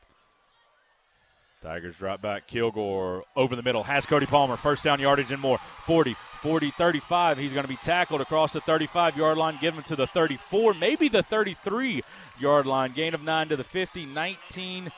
Tigers 1.62 1.96
drop 1.96 2.22
back. 2.22 2.48
Kilgore 2.48 3.24
over 3.36 3.56
the 3.56 3.64
middle. 3.64 3.84
Has 3.84 4.06
Cody 4.06 4.26
Palmer. 4.26 4.58
First 4.58 4.84
down 4.84 5.00
yardage 5.00 5.32
and 5.32 5.42
more. 5.42 5.60
40, 5.86 6.16
40, 6.42 6.72
35. 6.72 7.38
He's 7.38 7.52
going 7.52 7.64
to 7.64 7.70
be 7.70 7.78
tackled 7.78 8.22
across 8.22 8.54
the 8.54 8.62
35 8.62 9.18
yard 9.18 9.38
line. 9.38 9.58
Give 9.60 9.76
him 9.76 9.84
to 9.86 9.96
the 9.96 10.08
34, 10.08 10.76
maybe 10.76 11.08
the 11.08 11.24
33 11.24 12.04
yard 12.40 12.66
line. 12.66 12.92
Gain 12.94 13.14
of 13.14 13.24
nine 13.24 13.48
to 13.50 13.56
the 13.56 13.64
50, 13.64 14.06
19, 14.06 14.92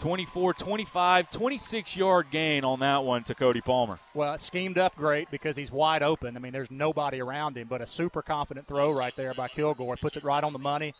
24, 0.00 0.54
25, 0.54 1.30
26 1.30 1.96
yard 1.96 2.26
gain 2.32 2.64
on 2.64 2.80
that 2.80 3.04
one 3.04 3.22
to 3.22 3.34
Cody 3.36 3.60
Palmer. 3.60 4.00
Well, 4.14 4.34
it's 4.34 4.44
schemed 4.44 4.78
up 4.78 4.96
great 4.96 5.30
because 5.30 5.56
he's 5.56 5.70
wide 5.70 6.02
open. 6.02 6.36
I 6.36 6.40
mean, 6.40 6.52
there's 6.52 6.72
nobody 6.72 7.20
around 7.20 7.56
him, 7.56 7.68
but 7.68 7.80
a 7.80 7.86
super 7.86 8.20
confident 8.20 8.66
throw 8.66 8.92
right 8.92 9.14
there 9.14 9.32
by 9.32 9.46
Kilgore. 9.46 9.96
Puts 9.96 10.16
it 10.16 10.24
right 10.24 10.42
on 10.42 10.52
the 10.52 10.58
money. 10.58 10.92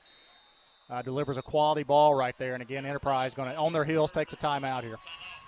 Uh, 0.90 1.00
delivers 1.00 1.36
a 1.36 1.42
quality 1.42 1.82
ball 1.82 2.14
right 2.14 2.36
there. 2.38 2.54
And 2.54 2.62
again, 2.62 2.84
Enterprise 2.84 3.32
going 3.32 3.50
to, 3.50 3.56
on 3.56 3.72
their 3.72 3.84
heels, 3.84 4.12
takes 4.12 4.32
a 4.32 4.36
timeout 4.36 4.82
here. 4.82 4.98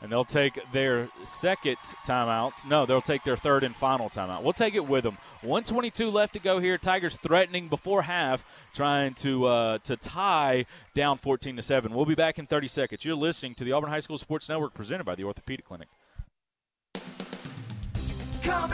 And 0.01 0.11
they'll 0.11 0.25
take 0.25 0.59
their 0.73 1.09
second 1.25 1.77
timeout. 2.07 2.53
No, 2.67 2.87
they'll 2.87 3.03
take 3.03 3.25
their 3.25 3.37
third 3.37 3.63
and 3.63 3.75
final 3.75 4.09
timeout. 4.09 4.43
We'll 4.43 4.53
take 4.53 4.75
it 4.75 4.87
with 4.87 5.05
them. 5.05 5.19
122 5.43 6.11
left 6.11 6.35
to 6.35 6.39
go 6.39 6.61
here. 6.61 6.79
Tigers 6.79 7.17
threatening 7.17 7.69
before 7.69 8.03
half, 8.03 8.45
trying 8.75 9.15
to 9.15 9.47
uh, 9.47 9.79
to 9.79 9.97
tie 9.97 10.67
down 10.95 11.19
14 11.19 11.57
to 11.57 11.63
seven. 11.63 11.95
We'll 11.95 12.07
be 12.07 12.15
back 12.15 12.39
in 12.39 12.47
30 12.47 12.69
seconds. 12.69 13.05
You're 13.05 13.15
listening 13.15 13.55
to 13.57 13.65
the 13.65 13.73
Auburn 13.73 13.91
High 13.91 14.01
School 14.01 14.19
Sports 14.19 14.49
Network, 14.49 14.75
presented 14.75 15.05
by 15.05 15.15
the 15.15 15.25
Orthopedic 15.25 15.67
Clinic. 15.67 15.89
Come 18.43 18.73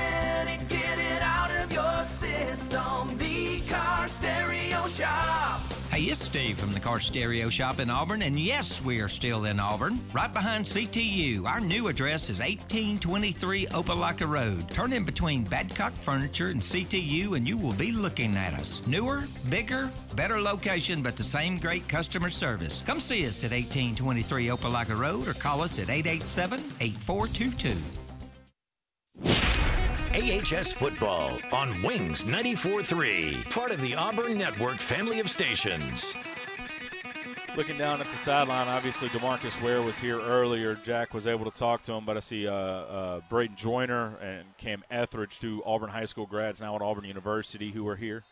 your 1.72 2.04
system. 2.04 3.16
The 3.16 3.60
Car 3.68 4.08
Stereo 4.08 4.86
Shop. 4.86 5.60
Hey, 5.90 6.02
it's 6.04 6.22
Steve 6.22 6.56
from 6.56 6.72
the 6.72 6.78
Car 6.78 7.00
Stereo 7.00 7.48
Shop 7.48 7.80
in 7.80 7.90
Auburn, 7.90 8.22
and 8.22 8.38
yes, 8.38 8.80
we 8.82 9.00
are 9.00 9.08
still 9.08 9.46
in 9.46 9.58
Auburn, 9.58 9.98
right 10.12 10.32
behind 10.32 10.64
CTU. 10.64 11.44
Our 11.46 11.58
new 11.58 11.88
address 11.88 12.30
is 12.30 12.38
1823 12.38 13.66
Opelika 13.66 14.28
Road. 14.28 14.70
Turn 14.70 14.92
in 14.92 15.04
between 15.04 15.44
Badcock 15.44 15.90
Furniture 15.92 16.46
and 16.46 16.60
CTU, 16.60 17.36
and 17.36 17.46
you 17.46 17.56
will 17.56 17.72
be 17.72 17.90
looking 17.90 18.36
at 18.36 18.54
us. 18.54 18.82
Newer, 18.86 19.24
bigger, 19.48 19.90
better 20.14 20.40
location, 20.40 21.02
but 21.02 21.16
the 21.16 21.24
same 21.24 21.58
great 21.58 21.88
customer 21.88 22.30
service. 22.30 22.82
Come 22.82 23.00
see 23.00 23.26
us 23.26 23.42
at 23.42 23.50
1823 23.50 24.46
Opelika 24.46 24.96
Road 24.96 25.26
or 25.26 25.34
call 25.34 25.60
us 25.60 25.80
at 25.80 25.90
887 25.90 26.60
8422. 26.80 27.76
AHS 30.12 30.72
Football 30.72 31.38
on 31.52 31.70
Wings 31.84 32.24
94.3, 32.24 33.48
part 33.48 33.70
of 33.70 33.80
the 33.80 33.94
Auburn 33.94 34.36
Network 34.36 34.78
family 34.80 35.20
of 35.20 35.30
stations. 35.30 36.16
Looking 37.56 37.78
down 37.78 38.00
at 38.00 38.08
the 38.08 38.18
sideline, 38.18 38.66
obviously 38.66 39.08
Demarcus 39.10 39.62
Ware 39.62 39.82
was 39.82 39.96
here 39.96 40.20
earlier. 40.20 40.74
Jack 40.74 41.14
was 41.14 41.28
able 41.28 41.48
to 41.48 41.56
talk 41.56 41.84
to 41.84 41.92
him, 41.92 42.04
but 42.04 42.16
I 42.16 42.20
see 42.20 42.48
uh, 42.48 42.52
uh, 42.52 43.20
Braden 43.30 43.54
Joyner 43.54 44.16
and 44.16 44.46
Cam 44.58 44.82
Etheridge, 44.90 45.38
two 45.38 45.62
Auburn 45.64 45.90
High 45.90 46.06
School 46.06 46.26
grads 46.26 46.60
now 46.60 46.74
at 46.74 46.82
Auburn 46.82 47.04
University, 47.04 47.70
who 47.70 47.86
are 47.86 47.96
here 47.96 48.24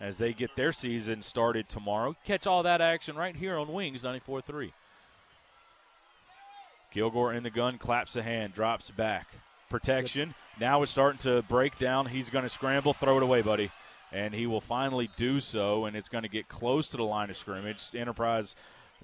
as 0.00 0.16
they 0.16 0.32
get 0.32 0.56
their 0.56 0.72
season 0.72 1.20
started 1.20 1.68
tomorrow. 1.68 2.16
Catch 2.24 2.46
all 2.46 2.62
that 2.62 2.80
action 2.80 3.14
right 3.14 3.36
here 3.36 3.58
on 3.58 3.70
Wings 3.70 4.04
94.3. 4.04 4.72
Kilgore 6.90 7.34
in 7.34 7.42
the 7.42 7.50
gun, 7.50 7.76
claps 7.76 8.16
a 8.16 8.22
hand, 8.22 8.54
drops 8.54 8.90
back. 8.90 9.26
Protection. 9.72 10.34
Now 10.60 10.82
it's 10.82 10.92
starting 10.92 11.18
to 11.20 11.42
break 11.42 11.76
down. 11.76 12.06
He's 12.06 12.30
going 12.30 12.44
to 12.44 12.48
scramble, 12.48 12.92
throw 12.92 13.16
it 13.16 13.22
away, 13.22 13.42
buddy. 13.42 13.70
And 14.12 14.34
he 14.34 14.46
will 14.46 14.60
finally 14.60 15.08
do 15.16 15.40
so, 15.40 15.86
and 15.86 15.96
it's 15.96 16.10
going 16.10 16.22
to 16.22 16.28
get 16.28 16.46
close 16.46 16.90
to 16.90 16.98
the 16.98 17.02
line 17.04 17.30
of 17.30 17.36
scrimmage. 17.36 17.82
Enterprise 17.94 18.54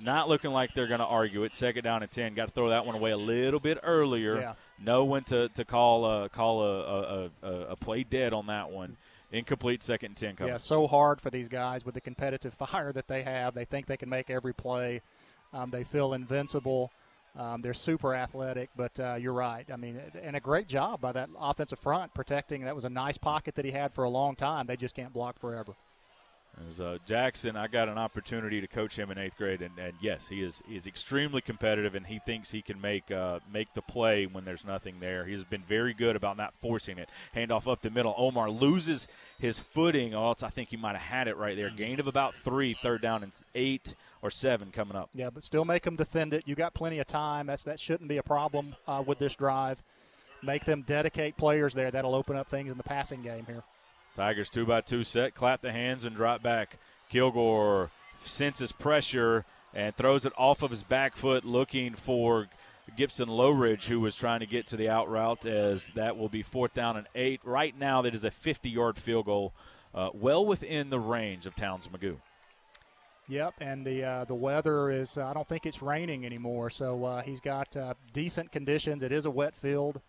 not 0.00 0.28
looking 0.28 0.52
like 0.52 0.74
they're 0.74 0.86
going 0.86 1.00
to 1.00 1.06
argue 1.06 1.44
it. 1.44 1.54
Second 1.54 1.84
down 1.84 2.02
and 2.02 2.10
10. 2.10 2.34
Got 2.34 2.48
to 2.48 2.54
throw 2.54 2.68
that 2.70 2.86
one 2.86 2.94
away 2.94 3.10
a 3.10 3.16
little 3.16 3.60
bit 3.60 3.78
earlier. 3.82 4.40
Yeah. 4.40 4.54
Know 4.78 5.04
when 5.04 5.24
to, 5.24 5.48
to 5.50 5.64
call, 5.64 6.04
a, 6.04 6.28
call 6.28 6.62
a, 6.62 6.80
a, 6.80 7.30
a, 7.42 7.52
a 7.70 7.76
play 7.76 8.04
dead 8.04 8.32
on 8.32 8.46
that 8.46 8.70
one. 8.70 8.96
Incomplete 9.30 9.82
second 9.82 10.10
and 10.10 10.16
10 10.16 10.36
coming. 10.36 10.52
Yeah, 10.52 10.58
so 10.58 10.86
hard 10.86 11.20
for 11.20 11.30
these 11.30 11.48
guys 11.48 11.84
with 11.84 11.94
the 11.94 12.00
competitive 12.00 12.54
fire 12.72 12.92
that 12.92 13.08
they 13.08 13.22
have. 13.22 13.54
They 13.54 13.64
think 13.64 13.86
they 13.86 13.96
can 13.96 14.08
make 14.08 14.30
every 14.30 14.54
play. 14.54 15.02
Um, 15.52 15.70
they 15.70 15.84
feel 15.84 16.12
invincible. 16.12 16.90
Um, 17.38 17.62
they're 17.62 17.72
super 17.72 18.16
athletic, 18.16 18.70
but 18.74 18.98
uh, 18.98 19.14
you're 19.14 19.32
right. 19.32 19.64
I 19.72 19.76
mean, 19.76 20.00
and 20.20 20.34
a 20.34 20.40
great 20.40 20.66
job 20.66 21.00
by 21.00 21.12
that 21.12 21.30
offensive 21.38 21.78
front 21.78 22.12
protecting. 22.12 22.64
That 22.64 22.74
was 22.74 22.84
a 22.84 22.90
nice 22.90 23.16
pocket 23.16 23.54
that 23.54 23.64
he 23.64 23.70
had 23.70 23.94
for 23.94 24.02
a 24.02 24.10
long 24.10 24.34
time. 24.34 24.66
They 24.66 24.76
just 24.76 24.96
can't 24.96 25.12
block 25.12 25.38
forever. 25.38 25.74
As 26.68 26.80
uh, 26.80 26.98
Jackson, 27.06 27.56
I 27.56 27.66
got 27.66 27.88
an 27.88 27.98
opportunity 27.98 28.60
to 28.60 28.66
coach 28.66 28.96
him 28.96 29.10
in 29.10 29.18
eighth 29.18 29.36
grade, 29.36 29.62
and, 29.62 29.78
and 29.78 29.92
yes, 30.00 30.28
he 30.28 30.42
is 30.42 30.62
is 30.70 30.86
extremely 30.86 31.40
competitive, 31.40 31.94
and 31.94 32.06
he 32.06 32.18
thinks 32.18 32.50
he 32.50 32.62
can 32.62 32.80
make 32.80 33.10
uh, 33.10 33.40
make 33.52 33.72
the 33.74 33.82
play 33.82 34.26
when 34.26 34.44
there's 34.44 34.64
nothing 34.64 34.96
there. 35.00 35.24
He 35.24 35.32
has 35.32 35.44
been 35.44 35.62
very 35.62 35.94
good 35.94 36.16
about 36.16 36.36
not 36.36 36.54
forcing 36.54 36.98
it. 36.98 37.08
Handoff 37.34 37.70
up 37.70 37.82
the 37.82 37.90
middle. 37.90 38.14
Omar 38.16 38.50
loses 38.50 39.06
his 39.38 39.58
footing, 39.58 40.14
or 40.14 40.26
else 40.26 40.42
I 40.42 40.48
think 40.48 40.70
he 40.70 40.76
might 40.76 40.96
have 40.96 41.02
had 41.02 41.28
it 41.28 41.36
right 41.36 41.56
there. 41.56 41.70
Gain 41.70 42.00
of 42.00 42.06
about 42.06 42.34
three, 42.44 42.74
third 42.82 43.02
down 43.02 43.22
and 43.22 43.32
eight 43.54 43.94
or 44.22 44.30
seven 44.30 44.70
coming 44.72 44.96
up. 44.96 45.10
Yeah, 45.14 45.30
but 45.30 45.42
still 45.42 45.64
make 45.64 45.84
them 45.84 45.96
defend 45.96 46.34
it. 46.34 46.44
You 46.46 46.54
got 46.54 46.74
plenty 46.74 46.98
of 46.98 47.06
time. 47.06 47.46
That's 47.46 47.62
that 47.64 47.78
shouldn't 47.78 48.08
be 48.08 48.16
a 48.16 48.22
problem 48.22 48.74
uh, 48.86 49.02
with 49.06 49.18
this 49.18 49.36
drive. 49.36 49.82
Make 50.42 50.64
them 50.64 50.82
dedicate 50.82 51.36
players 51.36 51.74
there. 51.74 51.90
That'll 51.90 52.14
open 52.14 52.36
up 52.36 52.48
things 52.48 52.70
in 52.70 52.76
the 52.76 52.84
passing 52.84 53.22
game 53.22 53.44
here. 53.46 53.62
Tigers 54.18 54.50
two 54.50 54.66
by 54.66 54.80
two 54.80 55.04
set, 55.04 55.36
clap 55.36 55.62
the 55.62 55.70
hands 55.70 56.04
and 56.04 56.16
drop 56.16 56.42
back. 56.42 56.76
Kilgore 57.08 57.92
senses 58.24 58.72
pressure 58.72 59.44
and 59.72 59.94
throws 59.94 60.26
it 60.26 60.32
off 60.36 60.64
of 60.64 60.72
his 60.72 60.82
back 60.82 61.14
foot, 61.14 61.44
looking 61.44 61.94
for 61.94 62.48
Gibson 62.96 63.28
Lowridge, 63.28 63.86
who 63.86 64.00
was 64.00 64.16
trying 64.16 64.40
to 64.40 64.46
get 64.46 64.66
to 64.66 64.76
the 64.76 64.88
out 64.88 65.08
route, 65.08 65.46
as 65.46 65.92
that 65.94 66.18
will 66.18 66.28
be 66.28 66.42
fourth 66.42 66.74
down 66.74 66.96
and 66.96 67.06
eight. 67.14 67.40
Right 67.44 67.78
now, 67.78 68.02
that 68.02 68.12
is 68.12 68.24
a 68.24 68.32
50 68.32 68.68
yard 68.68 68.98
field 68.98 69.26
goal, 69.26 69.52
uh, 69.94 70.10
well 70.12 70.44
within 70.44 70.90
the 70.90 70.98
range 70.98 71.46
of 71.46 71.54
Towns 71.54 71.86
McGough. 71.86 72.18
Yep, 73.28 73.54
and 73.60 73.86
the 73.86 74.02
uh, 74.02 74.24
the 74.24 74.34
weather 74.34 74.90
is 74.90 75.16
uh, 75.16 75.26
I 75.26 75.32
don't 75.32 75.46
think 75.46 75.64
it's 75.64 75.80
raining 75.80 76.26
anymore, 76.26 76.70
so 76.70 77.04
uh, 77.04 77.22
he's 77.22 77.40
got 77.40 77.76
uh, 77.76 77.94
decent 78.12 78.50
conditions. 78.50 79.04
It 79.04 79.12
is 79.12 79.26
a 79.26 79.30
wet 79.30 79.54
field. 79.54 80.00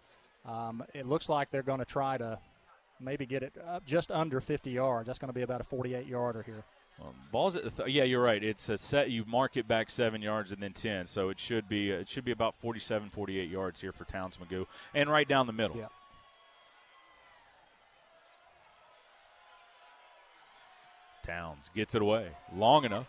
Um, 0.47 0.83
it 0.95 1.05
looks 1.05 1.29
like 1.29 1.51
they're 1.51 1.61
going 1.61 1.77
to 1.77 1.85
try 1.85 2.17
to 2.17 2.39
maybe 2.99 3.25
get 3.25 3.43
it 3.43 3.53
up 3.67 3.85
just 3.85 4.11
under 4.11 4.39
50 4.41 4.69
yards. 4.71 5.07
That's 5.07 5.19
going 5.19 5.29
to 5.29 5.33
be 5.33 5.41
about 5.41 5.61
a 5.61 5.63
48 5.63 6.05
yarder 6.07 6.41
here. 6.43 6.63
Balls 7.31 7.55
at 7.55 7.63
the 7.63 7.69
th- 7.71 7.95
yeah, 7.95 8.03
you're 8.03 8.21
right. 8.21 8.43
It's 8.43 8.67
a 8.67 8.77
set. 8.77 9.09
You 9.09 9.23
mark 9.25 9.55
it 9.55 9.69
back 9.69 9.89
seven 9.89 10.21
yards 10.21 10.51
and 10.51 10.61
then 10.61 10.73
ten, 10.73 11.07
so 11.07 11.29
it 11.29 11.39
should 11.39 11.69
be 11.69 11.91
it 11.91 12.09
should 12.09 12.25
be 12.25 12.31
about 12.31 12.57
47, 12.57 13.09
48 13.09 13.49
yards 13.49 13.79
here 13.79 13.93
for 13.93 14.03
Towns 14.03 14.35
McGough, 14.35 14.65
and 14.93 15.09
right 15.09 15.25
down 15.25 15.47
the 15.47 15.53
middle. 15.53 15.77
Yeah. 15.77 15.85
Towns 21.25 21.69
gets 21.75 21.95
it 21.95 22.01
away 22.01 22.27
long 22.55 22.85
enough, 22.85 23.07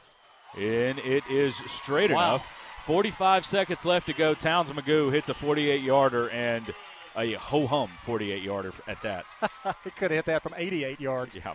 and 0.57 0.99
it 1.01 1.25
is 1.29 1.57
straight 1.67 2.11
Wow. 2.11 2.35
enough. 2.37 2.47
45 2.87 3.47
seconds 3.47 3.85
left 3.85 4.07
to 4.07 4.13
go. 4.13 4.35
Towns 4.35 4.71
McGough 4.73 5.13
hits 5.13 5.29
a 5.29 5.35
48 5.35 5.83
yarder 5.83 6.29
and 6.31 6.73
a 7.21 7.33
ho 7.33 7.67
hum 7.67 7.89
48 8.01 8.43
yarder 8.43 8.73
at 8.87 9.01
that. 9.03 9.25
he 9.85 9.91
could 9.91 10.11
have 10.11 10.19
hit 10.19 10.25
that 10.27 10.43
from 10.43 10.55
88 10.57 11.01
yards. 11.01 11.37
Yeah. 11.37 11.55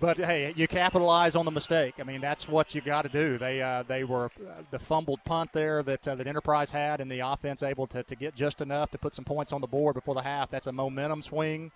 But 0.00 0.16
hey, 0.16 0.52
you 0.56 0.66
capitalize 0.66 1.36
on 1.36 1.44
the 1.44 1.52
mistake. 1.52 1.94
I 2.00 2.02
mean, 2.02 2.20
that's 2.20 2.48
what 2.48 2.74
you 2.74 2.80
got 2.80 3.02
to 3.02 3.08
do. 3.08 3.38
They 3.38 3.62
uh, 3.62 3.84
they 3.84 4.02
were 4.02 4.26
uh, 4.26 4.62
the 4.72 4.78
fumbled 4.80 5.20
punt 5.24 5.50
there 5.52 5.82
that 5.84 6.08
uh, 6.08 6.16
that 6.16 6.26
Enterprise 6.26 6.72
had, 6.72 7.00
and 7.00 7.08
the 7.08 7.20
offense 7.20 7.62
able 7.62 7.86
to, 7.88 8.02
to 8.02 8.16
get 8.16 8.34
just 8.34 8.60
enough 8.60 8.90
to 8.90 8.98
put 8.98 9.14
some 9.14 9.24
points 9.24 9.52
on 9.52 9.60
the 9.60 9.68
board 9.68 9.94
before 9.94 10.16
the 10.16 10.22
half. 10.22 10.50
That's 10.50 10.66
a 10.66 10.72
momentum 10.72 11.22
swing. 11.22 11.70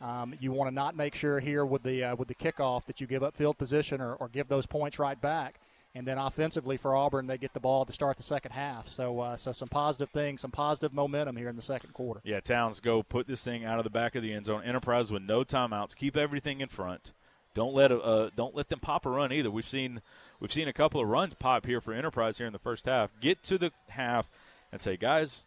Um, 0.00 0.34
you 0.40 0.52
want 0.52 0.70
to 0.70 0.74
not 0.74 0.96
make 0.96 1.14
sure 1.14 1.38
here 1.38 1.66
with 1.66 1.82
the 1.82 2.02
uh, 2.04 2.16
with 2.16 2.28
the 2.28 2.34
kickoff 2.34 2.86
that 2.86 3.00
you 3.00 3.06
give 3.06 3.22
up 3.22 3.36
field 3.36 3.58
position 3.58 4.00
or, 4.00 4.14
or 4.14 4.28
give 4.28 4.48
those 4.48 4.64
points 4.64 4.98
right 4.98 5.20
back. 5.20 5.60
And 5.96 6.06
then 6.06 6.18
offensively 6.18 6.76
for 6.76 6.94
Auburn, 6.94 7.26
they 7.26 7.38
get 7.38 7.54
the 7.54 7.60
ball 7.60 7.86
to 7.86 7.92
start 7.92 8.18
the 8.18 8.22
second 8.22 8.52
half. 8.52 8.86
So 8.86 9.18
uh, 9.20 9.36
so 9.38 9.52
some 9.52 9.68
positive 9.68 10.10
things, 10.10 10.42
some 10.42 10.50
positive 10.50 10.92
momentum 10.92 11.36
here 11.36 11.48
in 11.48 11.56
the 11.56 11.62
second 11.62 11.94
quarter. 11.94 12.20
Yeah, 12.22 12.40
Towns 12.40 12.80
go 12.80 13.02
put 13.02 13.26
this 13.26 13.42
thing 13.42 13.64
out 13.64 13.78
of 13.78 13.84
the 13.84 13.90
back 13.90 14.14
of 14.14 14.22
the 14.22 14.34
end 14.34 14.44
zone. 14.44 14.62
Enterprise 14.62 15.10
with 15.10 15.22
no 15.22 15.42
timeouts. 15.42 15.96
Keep 15.96 16.18
everything 16.18 16.60
in 16.60 16.68
front. 16.68 17.14
Don't 17.54 17.74
let 17.74 17.90
uh, 17.90 18.28
don't 18.36 18.54
let 18.54 18.68
them 18.68 18.78
pop 18.78 19.06
a 19.06 19.10
run 19.10 19.32
either. 19.32 19.50
We've 19.50 19.66
seen 19.66 20.02
we've 20.38 20.52
seen 20.52 20.68
a 20.68 20.72
couple 20.74 21.00
of 21.00 21.08
runs 21.08 21.32
pop 21.32 21.64
here 21.64 21.80
for 21.80 21.94
Enterprise 21.94 22.36
here 22.36 22.46
in 22.46 22.52
the 22.52 22.58
first 22.58 22.84
half. 22.84 23.10
Get 23.18 23.42
to 23.44 23.56
the 23.56 23.72
half 23.88 24.28
and 24.70 24.82
say, 24.82 24.98
guys, 24.98 25.46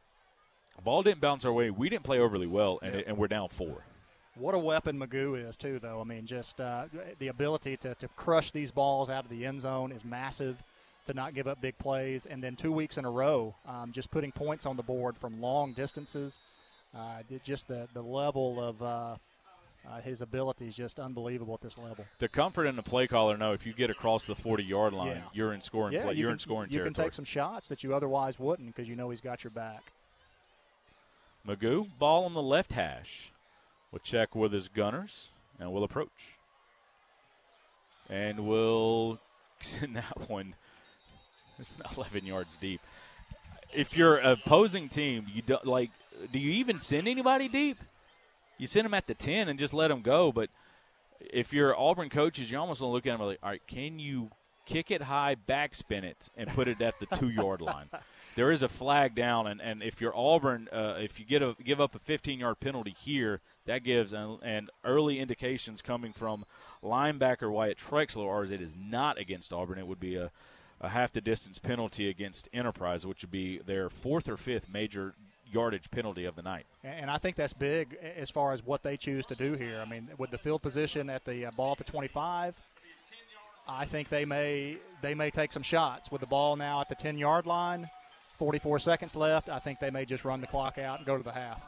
ball 0.84 1.04
didn't 1.04 1.22
bounce 1.22 1.46
our 1.46 1.54
way. 1.54 1.70
We 1.70 1.90
didn't 1.90 2.06
play 2.06 2.18
overly 2.18 2.48
well, 2.48 2.80
and, 2.82 2.96
it, 2.96 3.06
and 3.06 3.20
we're 3.20 3.28
down 3.28 3.50
four. 3.50 3.84
What 4.40 4.56
a 4.56 4.60
weapon 4.60 4.98
McGough 4.99 5.48
is, 5.48 5.57
too, 5.57 5.80
though. 5.80 5.99
I 5.99 6.03
mean, 6.06 6.26
just 6.26 6.60
uh, 6.61 6.86
the 7.20 7.28
ability 7.28 7.78
to, 7.78 7.94
to 7.95 8.07
crush 8.10 8.52
these 8.52 8.72
balls 8.72 9.10
out 9.10 9.26
of 9.26 9.30
the 9.30 9.45
end 9.45 9.61
zone 9.61 9.91
is 9.91 10.06
massive, 10.06 10.64
to 11.07 11.14
not 11.14 11.34
give 11.34 11.45
up 11.48 11.60
big 11.61 11.78
plays. 11.78 12.26
And 12.26 12.41
then 12.41 12.56
two 12.56 12.72
weeks 12.72 12.98
in 12.98 13.03
a 13.06 13.11
row, 13.11 13.53
um, 13.68 13.91
just 13.91 14.10
putting 14.11 14.32
points 14.32 14.66
on 14.66 14.78
the 14.78 14.84
board 14.84 15.18
from 15.18 15.41
long 15.41 15.74
distances. 15.74 16.40
Uh, 16.95 17.22
just 17.44 17.68
the, 17.68 17.88
the 17.94 18.02
level 18.02 18.60
of, 18.64 18.82
uh, 18.82 19.16
Uh, 19.90 20.02
his 20.02 20.22
ability 20.22 20.68
is 20.68 20.76
just 20.76 20.99
unbelievable 20.99 21.53
at 21.53 21.61
this 21.61 21.78
level. 21.78 22.03
The 22.20 22.28
comfort 22.28 22.66
in 22.66 22.76
the 22.76 22.84
play 22.84 23.07
caller 23.07 23.38
know 23.38 23.53
if 23.53 23.66
you 23.66 23.72
get 23.74 23.90
across 23.90 24.26
the 24.26 24.36
40 24.36 24.61
yard 24.64 24.94
line, 24.94 25.07
Yeah. 25.07 25.22
you're 25.34 25.53
in 25.53 25.61
scoring. 25.61 25.94
Yeah, 25.94 26.03
play, 26.03 26.14
you 26.16 26.20
you're 26.20 26.30
can, 26.30 26.34
in 26.36 26.40
scoring 26.40 26.70
You 26.70 26.80
territory. 26.80 26.94
can 26.95 27.03
take 27.06 27.14
some 27.14 27.24
shots 27.26 27.68
that 27.70 27.82
you 27.82 27.95
otherwise 27.95 28.38
wouldn't 28.38 28.68
because 28.76 28.90
you 28.90 28.95
know 28.98 29.10
he's 29.10 29.22
got 29.22 29.41
your 29.44 29.52
back. 29.52 29.94
McGough, 31.48 31.88
ball 31.98 32.26
on 32.26 32.34
the 32.34 32.41
left 32.41 32.74
hash. 32.74 33.32
Will 33.91 33.99
check 33.99 34.36
with 34.36 34.52
his 34.52 34.68
gunners 34.68 35.30
and 35.60 35.72
will 35.72 35.84
approach. 35.84 36.38
And 38.10 38.48
will 38.48 39.20
send 39.60 39.95
that 39.95 40.30
one 40.30 40.56
11 41.95 42.26
yards 42.26 42.57
deep. 42.57 42.82
If 43.74 43.95
you're 43.95 44.18
opposing 44.18 44.90
team, 44.90 45.28
you 45.34 45.41
don't 45.41 45.66
like. 45.66 45.91
Do 46.32 46.40
you 46.40 46.52
even 46.52 46.80
send 46.80 47.07
anybody 47.07 47.48
deep? 47.48 47.78
You 48.57 48.68
send 48.68 48.86
them 48.86 48.94
at 48.94 49.07
the 49.07 49.14
10 49.14 49.48
and 49.48 49.60
just 49.60 49.74
let 49.74 49.88
them 49.90 50.02
go. 50.02 50.32
But 50.32 50.49
if 51.20 51.53
you're 51.53 51.78
Auburn 51.80 52.10
coaches, 52.10 52.49
you're 52.49 52.60
almost 52.60 52.82
going 52.82 52.90
to 52.90 52.94
look 52.94 53.06
at 53.06 53.18
them 53.18 53.26
like, 53.28 53.40
all 53.44 53.49
right, 53.49 53.61
can 53.68 53.99
you 53.99 54.32
kick 54.66 54.91
it 54.91 55.03
high, 55.03 55.36
backspin 55.48 56.03
it, 56.03 56.30
and 56.36 56.49
put 56.49 56.68
it 56.68 56.82
at 56.82 56.99
the 56.99 57.06
two 57.16 57.30
yard 57.30 57.61
line? 57.61 57.90
There 58.40 58.53
is 58.53 58.64
a 58.64 58.70
flag 58.70 59.16
down, 59.16 59.48
and, 59.48 59.61
and 59.61 59.84
if 59.84 59.99
you're 59.99 60.16
Auburn, 60.16 60.70
uh, 60.72 60.95
if 60.98 61.20
you 61.20 61.26
get 61.26 61.41
a 61.41 61.57
give 61.61 61.82
up 61.82 61.94
a 61.94 61.99
15 61.99 62.40
yard 62.40 62.61
penalty 62.61 62.95
here, 62.98 63.41
that 63.66 63.84
gives 63.84 64.14
and, 64.14 64.40
and 64.41 64.70
early 64.86 65.20
indications 65.20 65.82
coming 65.82 66.14
from 66.14 66.45
linebacker 66.82 67.52
Wyatt 67.52 67.78
Trexler 67.78 68.30
are 68.30 68.48
that 68.48 68.53
it 68.53 68.61
is 68.61 68.78
not 68.80 69.18
against 69.18 69.52
Auburn. 69.52 69.78
It 69.78 69.88
would 69.88 69.99
be 69.99 70.16
a, 70.16 70.32
a 70.80 70.88
half 70.88 71.11
the 71.11 71.20
distance 71.20 71.60
penalty 71.60 72.07
against 72.07 72.48
Enterprise, 72.53 73.06
which 73.06 73.24
would 73.24 73.32
be 73.32 73.57
their 73.57 73.90
fourth 73.90 74.30
or 74.30 74.38
fifth 74.38 74.70
major 74.72 75.16
yardage 75.45 75.91
penalty 75.91 76.24
of 76.24 76.38
the 76.38 76.41
night. 76.41 76.66
And 76.82 77.11
I 77.11 77.18
think 77.18 77.36
that's 77.36 77.52
big 77.52 77.98
as 78.16 78.30
far 78.30 78.53
as 78.53 78.66
what 78.66 78.84
they 78.84 78.95
choose 78.95 79.26
to 79.26 79.36
do 79.36 79.56
here. 79.56 79.84
I 79.86 79.90
mean, 79.90 80.11
with 80.18 80.32
the 80.32 80.38
field 80.38 80.61
position 80.61 81.10
at 81.10 81.26
the 81.26 81.48
uh, 81.48 81.52
ball 81.57 81.74
at 81.74 81.80
the 81.80 81.84
25, 81.84 82.56
I 83.68 83.84
think 83.84 84.07
they 84.07 84.24
may 84.24 84.78
they 85.02 85.14
may 85.14 85.30
take 85.30 85.52
some 85.52 85.61
shots 85.61 86.10
with 86.10 86.22
the 86.22 86.28
ball 86.28 86.56
now 86.56 86.80
at 86.80 86.88
the 86.88 86.95
10 86.95 87.18
yard 87.18 87.45
line. 87.45 87.90
44 88.40 88.80
seconds 88.80 89.16
left. 89.16 89.49
I 89.49 89.60
think 89.60 89.80
they 89.80 89.91
may 89.91 90.06
just 90.06 90.26
run 90.26 90.41
the 90.41 90.48
clock 90.48 90.78
out 90.80 90.98
and 90.98 91.06
go 91.06 91.16
to 91.18 91.24
the 91.24 91.32
half. 91.32 91.61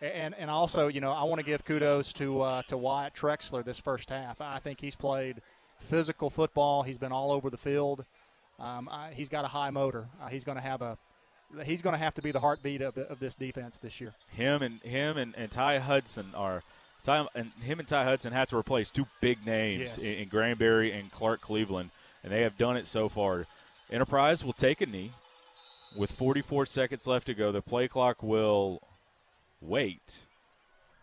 And 0.00 0.34
and 0.38 0.50
also, 0.50 0.88
you 0.88 1.00
know, 1.00 1.12
I 1.12 1.24
want 1.24 1.38
to 1.40 1.44
give 1.46 1.64
kudos 1.64 2.12
to 2.14 2.40
uh, 2.42 2.62
to 2.68 2.76
Wyatt 2.76 3.14
Trexler 3.14 3.64
this 3.64 3.78
first 3.78 4.10
half. 4.10 4.40
I 4.40 4.58
think 4.58 4.80
he's 4.80 4.96
played 4.96 5.40
physical 5.80 6.30
football. 6.30 6.82
He's 6.82 6.98
been 6.98 7.12
all 7.12 7.32
over 7.32 7.48
the 7.48 7.56
field. 7.56 8.04
Um, 8.58 8.88
I, 8.90 9.12
he's 9.14 9.28
got 9.28 9.44
a 9.44 9.48
high 9.48 9.70
motor. 9.70 10.06
Uh, 10.22 10.28
he's 10.28 10.44
going 10.44 10.56
to 10.56 10.62
have 10.62 10.82
a 10.82 10.98
he's 11.64 11.80
going 11.82 11.92
to 11.94 11.98
have 11.98 12.14
to 12.14 12.22
be 12.22 12.32
the 12.32 12.40
heartbeat 12.40 12.82
of, 12.82 12.94
the, 12.94 13.02
of 13.08 13.18
this 13.20 13.34
defense 13.34 13.76
this 13.78 14.00
year. 14.00 14.12
Him 14.28 14.62
and 14.62 14.80
him 14.82 15.16
and, 15.16 15.34
and 15.36 15.50
Ty 15.50 15.78
Hudson 15.78 16.32
are 16.34 16.62
Ty 17.04 17.26
and 17.34 17.52
him 17.62 17.78
and 17.78 17.88
Ty 17.88 18.04
Hudson 18.04 18.32
have 18.32 18.48
to 18.50 18.56
replace 18.56 18.90
two 18.90 19.06
big 19.20 19.46
names 19.46 19.80
Yes. 19.80 19.98
in, 19.98 20.14
in 20.14 20.28
Granberry 20.28 20.92
and 20.92 21.10
Clark 21.12 21.40
Cleveland, 21.40 21.90
and 22.22 22.32
they 22.32 22.42
have 22.42 22.58
done 22.58 22.76
it 22.76 22.88
so 22.88 23.08
far. 23.08 23.46
Enterprise 23.90 24.44
will 24.44 24.52
take 24.52 24.80
a 24.80 24.86
knee 24.86 25.12
with 25.96 26.10
44 26.12 26.66
seconds 26.66 27.06
left 27.06 27.26
to 27.26 27.34
go. 27.34 27.52
The 27.52 27.62
play 27.62 27.88
clock 27.88 28.22
will 28.22 28.82
wait, 29.60 30.26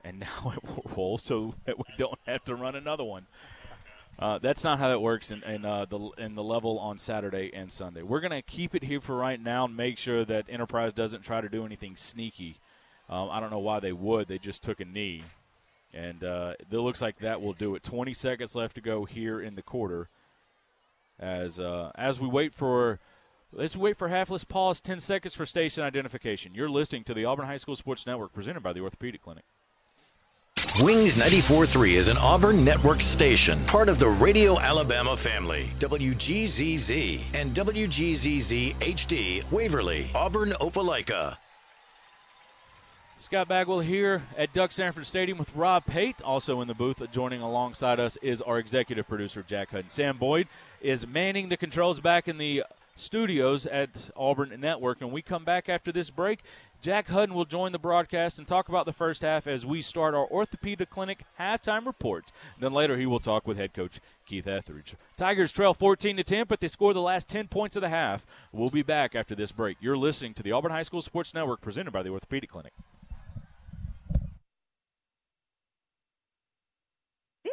and 0.04 0.20
now 0.44 0.54
it 0.56 0.64
will 0.64 0.92
roll 0.96 1.18
so 1.18 1.56
that 1.66 1.78
we 1.78 1.86
don't 1.98 2.20
have 2.26 2.44
to 2.46 2.56
run 2.56 2.76
another 2.76 3.04
one. 3.04 3.28
Uh, 4.20 4.38
that's 4.38 4.64
not 4.64 4.78
how 4.78 4.90
that 4.90 5.00
works 5.00 5.32
in, 5.32 5.42
in 5.44 5.66
uh, 5.66 5.86
the 5.86 5.98
in 6.18 6.36
the 6.36 6.44
level 6.44 6.78
on 6.78 7.00
Saturday 7.00 7.50
and 7.54 7.72
Sunday. 7.72 8.04
We're 8.04 8.20
gonna 8.20 8.42
keep 8.42 8.76
it 8.76 8.84
here 8.84 9.02
for 9.02 9.16
right 9.16 9.42
now 9.42 9.66
and 9.66 9.76
make 9.76 9.98
sure 9.98 10.26
that 10.26 10.46
Enterprise 10.50 10.94
doesn't 10.94 11.24
try 11.24 11.42
to 11.42 11.50
do 11.50 11.66
anything 11.66 11.96
sneaky. 11.96 12.58
Um, 13.10 13.30
I 13.32 13.40
don't 13.40 13.50
know 13.50 13.60
why 13.60 13.80
they 13.80 13.94
would. 13.94 14.28
They 14.28 14.38
just 14.38 14.62
took 14.62 14.80
a 14.80 14.86
knee, 14.86 15.24
and 15.94 16.24
uh, 16.24 16.54
it 16.60 16.72
looks 16.78 17.02
like 17.02 17.20
that 17.20 17.42
will 17.42 17.54
do 17.54 17.74
it. 17.76 17.84
20 17.84 18.14
seconds 18.14 18.54
left 18.54 18.76
to 18.76 18.82
go 18.82 19.06
here 19.06 19.42
in 19.42 19.56
the 19.56 19.62
quarter. 19.62 20.08
As 21.22 21.60
uh, 21.60 21.92
as 21.96 22.20
we 22.20 22.28
wait 22.28 22.54
for 22.54 23.00
let's 23.54 23.76
wait 23.76 23.96
for 23.98 24.08
half. 24.08 24.30
Let's 24.30 24.44
pause 24.44 24.82
10 24.82 25.00
seconds 25.00 25.36
for 25.36 25.46
station 25.46 25.84
identification. 25.84 26.56
You're 26.56 26.70
listening 26.70 27.04
to 27.06 27.14
the 27.14 27.26
Auburn 27.26 27.46
High 27.46 27.58
School 27.58 27.76
Sports 27.76 28.06
Network, 28.06 28.34
presented 28.34 28.64
by 28.64 28.74
the 28.74 28.82
Orthopedic 28.82 29.22
Clinic. 29.22 29.44
Wings 30.80 31.16
94.3 31.16 31.94
is 31.94 32.08
an 32.08 32.18
Auburn 32.18 32.64
network 32.64 33.02
station, 33.02 33.60
part 33.66 33.90
of 33.90 34.00
the 34.00 34.08
Radio 34.08 34.60
Alabama 34.60 35.18
family. 35.18 35.66
WGZZ 35.80 37.22
and 37.34 37.52
WGZZ 37.52 38.76
HD, 38.76 39.52
Waverly, 39.52 40.10
Auburn, 40.16 40.52
Opelika. 40.62 41.38
Scott 43.20 43.48
Bagwell 43.48 43.82
here 43.82 44.24
at 44.36 44.52
Duck 44.54 44.72
Samford 44.72 45.06
Stadium 45.06 45.38
with 45.38 45.56
Rob 45.56 45.86
Pate. 45.86 46.22
Also 46.24 46.62
in 46.62 46.68
the 46.68 46.74
booth, 46.74 47.04
joining 47.12 47.42
alongside 47.42 48.00
us 48.00 48.18
is 48.22 48.42
our 48.42 48.58
executive 48.58 49.08
producer, 49.08 49.44
Jack 49.46 49.70
Hudson. 49.70 49.90
Sam 49.90 50.18
Boyd 50.18 50.48
is 50.82 51.08
manning 51.08 51.50
the 51.50 51.58
controls 51.58 52.00
back 52.00 52.28
in 52.28 52.38
the 52.38 52.64
studios 52.96 53.66
at 53.66 54.10
Auburn 54.16 54.56
Network. 54.60 55.02
And 55.02 55.12
we 55.12 55.22
come 55.22 55.44
back 55.44 55.70
after 55.70 55.92
this 55.92 56.10
break. 56.10 56.40
Jack 56.82 57.10
Hudson 57.10 57.36
will 57.36 57.46
join 57.46 57.72
the 57.72 57.80
broadcast 57.80 58.40
and 58.40 58.48
talk 58.48 58.68
about 58.68 58.88
the 58.88 58.94
first 58.94 59.22
half 59.22 59.46
as 59.46 59.66
we 59.66 59.84
start 59.84 60.16
our 60.16 60.26
orthopedic 60.28 60.90
clinic 60.90 61.24
halftime 61.40 61.86
report. 61.86 62.32
Then 62.60 62.74
later 62.74 62.98
he 62.98 63.06
will 63.06 63.20
talk 63.20 63.48
with 63.48 63.58
head 63.58 63.74
coach 63.74 64.00
Keith 64.26 64.48
Etheridge. 64.48 64.96
Tigers 65.16 65.52
trail 65.52 65.76
14 65.76 66.18
to 66.18 66.24
10, 66.24 66.46
but 66.48 66.60
they 66.60 66.68
score 66.68 66.94
the 66.94 67.02
last 67.02 67.30
10 67.30 67.50
points 67.50 67.76
of 67.76 67.82
the 67.82 67.90
half. 67.90 68.26
We'll 68.52 68.70
be 68.70 68.82
back 68.82 69.14
after 69.14 69.36
this 69.36 69.52
break. 69.52 69.78
You're 69.80 69.98
listening 69.98 70.34
to 70.36 70.44
the 70.44 70.52
Auburn 70.52 70.72
High 70.72 70.82
School 70.82 71.04
Sports 71.04 71.36
Network 71.36 71.62
presented 71.62 71.92
by 71.92 72.02
the 72.02 72.10
Orthopedic 72.10 72.50
Clinic. 72.50 72.74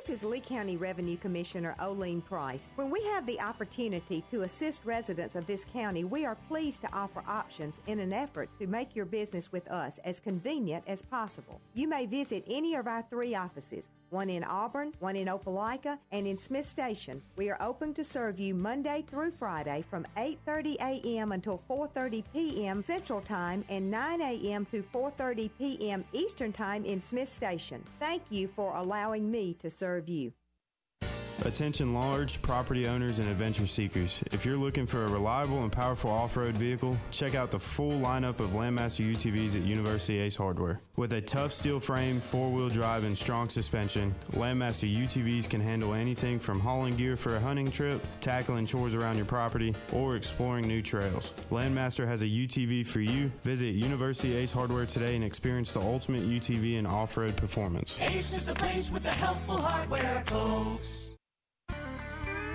This 0.09 0.23
is 0.23 0.25
Lee 0.25 0.41
County 0.41 0.79
Revenue 0.79 1.19
Commissioner 1.19 1.75
Oline 1.81 2.23
Price. 2.23 2.71
When 2.77 2.89
we 2.89 3.03
have 3.05 3.27
the 3.27 3.41
opportunity 3.41 4.25
to 4.31 4.43
assist 4.43 4.87
residents 4.87 5.35
of 5.35 5.47
this 5.47 5.67
county, 5.67 6.05
we 6.05 6.25
are 6.25 6.35
pleased 6.35 6.81
to 6.83 6.93
offer 6.95 7.23
options 7.29 7.83
in 7.87 7.99
an 7.99 8.15
effort 8.15 8.49
to 8.59 8.67
make 8.67 8.97
your 8.97 9.05
business 9.05 9.53
with 9.53 9.67
us 9.71 9.99
as 10.05 10.19
convenient 10.19 10.85
as 10.87 11.03
possible. 11.03 11.61
You 11.75 11.89
may 11.89 12.07
visit 12.07 12.45
any 12.49 12.75
of 12.75 12.87
our 12.87 13.03
three 13.03 13.35
offices, 13.35 13.91
one 14.09 14.31
in 14.31 14.45
Auburn, 14.45 14.95
one 15.01 15.17
in 15.17 15.29
Opelika, 15.29 15.99
and 16.11 16.27
in 16.27 16.39
Smith 16.39 16.65
Station. 16.65 17.21
We 17.37 17.51
are 17.51 17.61
open 17.61 17.93
to 17.95 18.05
serve 18.05 18.41
you 18.41 18.55
Monday 18.55 19.05
through 19.07 19.33
Friday 19.33 19.85
from 19.91 20.07
8:30 20.17 20.77
a.m. 20.81 21.33
until 21.33 21.63
4:30 21.69 22.25
p.m. 22.33 22.83
Central 22.83 23.21
Time 23.21 23.65
and 23.69 23.91
9 23.91 24.21
a.m. 24.23 24.65
to 24.67 24.83
4:30 24.83 25.51
p.m. 25.59 26.05
Eastern 26.13 26.53
Time 26.53 26.85
in 26.85 27.01
Smith 27.01 27.29
Station. 27.29 27.83
Thank 28.01 28.23
you 28.31 28.49
for 28.49 28.75
allowing 28.75 29.31
me 29.31 29.55
to 29.59 29.69
serve 29.79 30.09
you. 30.09 30.33
Attention 31.45 31.95
large 31.95 32.43
property 32.43 32.89
owners 32.89 33.21
and 33.21 33.29
adventure 33.29 33.67
seekers. 33.67 34.23
If 34.33 34.45
you're 34.45 34.57
looking 34.57 34.87
for 34.87 35.05
a 35.05 35.09
reliable 35.09 35.63
and 35.63 35.71
powerful 35.71 36.11
off-road 36.11 36.57
vehicle, 36.57 36.97
check 37.13 37.37
out 37.37 37.53
the 37.53 37.61
full 37.61 37.93
lineup 37.93 38.41
of 38.41 38.51
Landmaster 38.51 39.09
UTVs 39.15 39.55
at 39.55 39.63
University 39.63 40.19
Ace 40.19 40.37
Hardware. 40.37 40.81
With 40.97 41.13
a 41.13 41.21
tough 41.21 41.53
steel 41.53 41.79
frame, 41.79 42.21
four-wheel 42.21 42.71
drive, 42.71 43.05
and 43.05 43.17
strong 43.17 43.49
suspension, 43.49 44.15
Landmaster 44.33 44.93
UTVs 44.93 45.49
can 45.49 45.61
handle 45.61 45.95
anything 45.95 46.41
from 46.41 46.59
hauling 46.59 46.97
gear 46.97 47.17
for 47.17 47.37
a 47.37 47.41
hunting 47.41 47.71
trip, 47.71 48.05
tackling 48.21 48.67
chores 48.67 48.95
around 48.95 49.17
your 49.17 49.27
property, 49.27 49.75
or 49.93 50.17
exploring 50.17 50.67
new 50.67 50.83
trails. 50.83 51.33
Landmaster 51.51 52.07
has 52.07 52.23
a 52.23 52.27
UTV 52.27 52.85
for 52.85 53.01
you. 53.01 53.31
Visit 53.45 53.75
University 53.77 54.35
Ace 54.35 54.53
Hardware 54.53 54.87
today 54.87 55.15
and 55.15 55.25
experience 55.25 55.71
the 55.71 55.81
ultimate 55.81 56.29
UTV 56.29 56.79
and 56.79 56.87
off-road 56.87 57.37
performance. 57.37 57.97
Ace 58.01 58.37
is 58.37 58.45
the 58.45 58.55
place 58.55 58.91
with 58.91 59.05
the 59.05 59.11
helpful 59.11 59.57
hardware, 59.57 60.23
folks. 60.27 61.08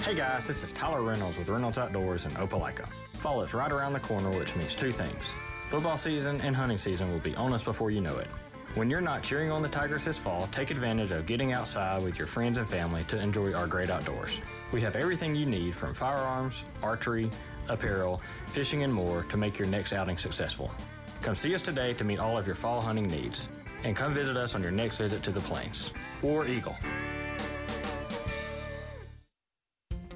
Hey 0.04 0.16
guys, 0.16 0.46
this 0.46 0.64
is 0.64 0.74
Tyler 0.74 1.02
Reynolds 1.02 1.38
with 1.38 1.48
Reynolds 1.48 1.78
Outdoors 1.78 2.26
in 2.26 2.32
Opelika. 2.32 2.86
Fall 2.90 3.42
is 3.42 3.54
right 3.54 3.72
around 3.72 3.94
the 3.94 4.02
corner, 4.02 4.30
which 4.38 4.54
means 4.54 4.76
two 4.76 4.92
things. 4.92 5.32
Football 5.68 5.98
season 5.98 6.42
and 6.42 6.54
hunting 6.54 6.78
season 6.78 7.10
will 7.10 7.20
be 7.22 7.34
on 7.38 7.54
us 7.54 7.64
before 7.64 7.90
you 7.90 8.02
know 8.02 8.18
it. 8.18 8.28
When 8.76 8.90
you're 8.90 9.00
not 9.00 9.24
cheering 9.24 9.50
on 9.50 9.62
the 9.62 9.70
Tigers 9.70 10.04
this 10.04 10.20
fall, 10.20 10.50
take 10.52 10.72
advantage 10.72 11.12
of 11.12 11.26
getting 11.26 11.54
outside 11.54 12.04
with 12.04 12.18
your 12.18 12.28
friends 12.28 12.58
and 12.58 12.68
family 12.68 13.06
to 13.06 13.18
enjoy 13.18 13.54
our 13.54 13.66
great 13.66 13.90
outdoors. 13.90 14.42
We 14.74 14.82
have 14.82 14.98
everything 14.98 15.36
you 15.36 15.46
need 15.46 15.74
from 15.74 15.94
firearms, 15.94 16.66
archery, 16.82 17.30
apparel, 17.70 18.22
fishing, 18.48 18.84
and 18.84 18.94
more 18.94 19.24
to 19.30 19.38
make 19.38 19.58
your 19.58 19.70
next 19.70 19.94
outing 19.94 20.18
successful. 20.18 20.70
Come 21.22 21.34
see 21.34 21.56
us 21.56 21.62
today 21.62 21.94
to 21.94 22.04
meet 22.04 22.20
all 22.20 22.38
of 22.38 22.46
your 22.46 22.58
fall 22.58 22.82
hunting 22.82 23.08
needs. 23.08 23.48
And 23.86 23.96
come 23.96 24.14
visit 24.14 24.36
us 24.36 24.54
on 24.54 24.62
your 24.62 24.72
next 24.72 24.98
visit 24.98 25.24
to 25.24 25.32
the 25.32 25.40
plains. 25.40 25.94
or 26.22 26.46
Eagle. 26.46 26.76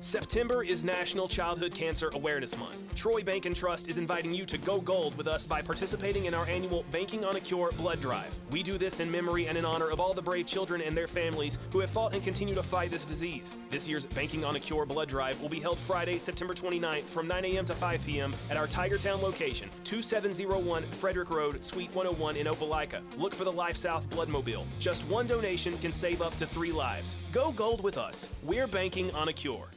September 0.07 0.63
is 0.63 0.85
National 0.85 1.27
Childhood 1.27 1.75
Cancer 1.75 2.09
Awareness 2.13 2.57
Month. 2.57 2.95
Troy 2.95 3.21
Bank 3.23 3.45
and 3.45 3.53
Trust 3.53 3.89
is 3.89 3.97
inviting 3.97 4.33
you 4.33 4.45
to 4.45 4.57
go 4.57 4.79
gold 4.79 5.17
with 5.17 5.27
us 5.27 5.45
by 5.45 5.61
participating 5.61 6.23
in 6.23 6.33
our 6.33 6.45
annual 6.45 6.85
Banking 6.93 7.25
on 7.25 7.35
a 7.35 7.41
Cure 7.41 7.73
blood 7.73 7.99
drive. 7.99 8.33
We 8.49 8.63
do 8.63 8.77
this 8.77 9.01
in 9.01 9.11
memory 9.11 9.47
and 9.47 9.57
in 9.57 9.65
honor 9.65 9.89
of 9.89 9.99
all 9.99 10.13
the 10.13 10.21
brave 10.21 10.47
children 10.47 10.81
and 10.81 10.95
their 10.95 11.07
families 11.07 11.59
who 11.73 11.81
have 11.81 11.89
fought 11.89 12.13
and 12.13 12.23
continue 12.23 12.55
to 12.55 12.63
fight 12.63 12.89
this 12.89 13.05
disease. 13.05 13.57
This 13.69 13.85
year's 13.85 14.05
Banking 14.05 14.45
on 14.45 14.55
a 14.55 14.61
Cure 14.61 14.85
blood 14.85 15.09
drive 15.09 15.41
will 15.41 15.49
be 15.49 15.59
held 15.59 15.77
Friday, 15.77 16.19
September 16.19 16.53
29th 16.53 17.03
from 17.03 17.27
9 17.27 17.43
a.m. 17.43 17.65
to 17.65 17.73
5 17.73 18.05
p.m. 18.05 18.33
at 18.49 18.55
our 18.55 18.65
Tigertown 18.65 19.21
location, 19.21 19.69
2701 19.83 20.83
Frederick 20.83 21.31
Road, 21.31 21.65
Suite 21.65 21.93
101 21.93 22.37
in 22.37 22.47
Opelika. 22.47 23.01
Look 23.17 23.35
for 23.35 23.43
the 23.43 23.51
Life 23.51 23.75
South 23.75 24.09
Bloodmobile. 24.09 24.63
Just 24.79 25.05
one 25.07 25.27
donation 25.27 25.77
can 25.79 25.91
save 25.91 26.21
up 26.21 26.37
to 26.37 26.47
three 26.47 26.71
lives. 26.71 27.17
Go 27.33 27.51
gold 27.51 27.83
with 27.83 27.97
us. 27.97 28.29
We're 28.41 28.67
banking 28.67 29.13
on 29.13 29.27
a 29.27 29.33
cure. 29.33 29.67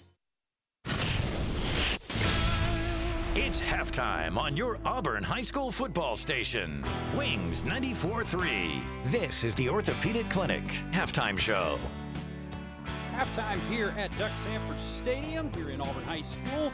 It's 3.37 3.63
halftime 3.63 4.37
on 4.37 4.57
your 4.57 4.81
Auburn 4.85 5.23
High 5.23 5.41
School 5.41 5.71
football 5.71 6.17
station. 6.17 6.85
Wings 7.17 7.63
94.3. 7.63 8.81
This 9.05 9.45
is 9.45 9.55
the 9.55 9.69
Orthopedic 9.69 10.29
Clinic 10.31 10.65
halftime 10.91 11.39
show. 11.39 11.79
Halftime 13.15 13.61
here 13.71 13.95
at 13.97 14.11
Duck 14.19 14.33
Samford 14.45 14.79
Stadium 14.79 15.53
here 15.53 15.71
in 15.71 15.81
Auburn 15.81 16.03
High 16.03 16.23
School. 16.23 16.73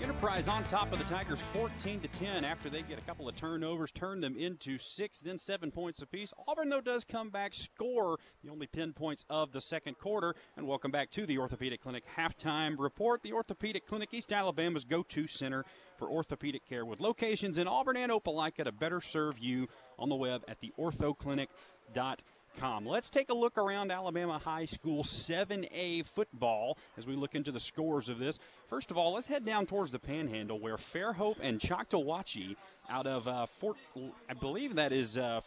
Enterprise 0.00 0.46
on 0.46 0.62
top 0.64 0.92
of 0.92 1.00
the 1.00 1.04
Tigers 1.06 1.40
14 1.52 1.98
to 1.98 2.08
10 2.08 2.44
after 2.44 2.70
they 2.70 2.82
get 2.82 2.98
a 2.98 3.02
couple 3.02 3.28
of 3.28 3.34
turnovers, 3.34 3.90
turn 3.90 4.20
them 4.20 4.36
into 4.36 4.78
six, 4.78 5.18
then 5.18 5.36
seven 5.36 5.72
points 5.72 6.00
apiece. 6.00 6.32
Auburn, 6.46 6.68
though, 6.68 6.80
does 6.80 7.04
come 7.04 7.30
back, 7.30 7.52
score 7.52 8.16
the 8.44 8.50
only 8.50 8.68
10 8.68 8.92
points 8.92 9.24
of 9.28 9.50
the 9.50 9.60
second 9.60 9.98
quarter. 9.98 10.36
And 10.56 10.68
welcome 10.68 10.92
back 10.92 11.10
to 11.10 11.26
the 11.26 11.38
Orthopedic 11.38 11.82
Clinic 11.82 12.04
halftime 12.16 12.76
report. 12.78 13.24
The 13.24 13.32
Orthopedic 13.32 13.88
Clinic, 13.88 14.10
East 14.12 14.32
Alabama's 14.32 14.84
go 14.84 15.02
to 15.02 15.26
center 15.26 15.64
for 15.98 16.08
orthopedic 16.08 16.64
care 16.66 16.86
with 16.86 17.00
locations 17.00 17.58
in 17.58 17.68
Auburn 17.68 17.96
and 17.96 18.12
Opelika 18.12 18.64
to 18.64 18.72
better 18.72 19.00
serve 19.00 19.38
you 19.38 19.68
on 19.98 20.08
the 20.08 20.14
web 20.14 20.44
at 20.48 20.58
theorthoclinic.com. 20.60 22.86
Let's 22.86 23.10
take 23.10 23.28
a 23.28 23.34
look 23.34 23.58
around 23.58 23.92
Alabama 23.92 24.38
High 24.38 24.64
School 24.64 25.04
7A 25.04 26.06
football 26.06 26.78
as 26.96 27.06
we 27.06 27.14
look 27.14 27.34
into 27.34 27.52
the 27.52 27.60
scores 27.60 28.08
of 28.08 28.18
this. 28.18 28.38
First 28.68 28.90
of 28.90 28.96
all, 28.96 29.14
let's 29.14 29.26
head 29.26 29.44
down 29.44 29.66
towards 29.66 29.92
the 29.92 29.98
Panhandle 29.98 30.58
where 30.58 30.76
Fairhope 30.76 31.36
and 31.40 31.60
Choctawhatchee 31.60 32.56
out 32.88 33.06
of 33.06 33.28
uh, 33.28 33.46
Fort, 33.46 33.76
I 34.28 34.34
believe 34.34 34.76
that 34.76 34.92
is, 34.92 35.18
uh, 35.18 35.40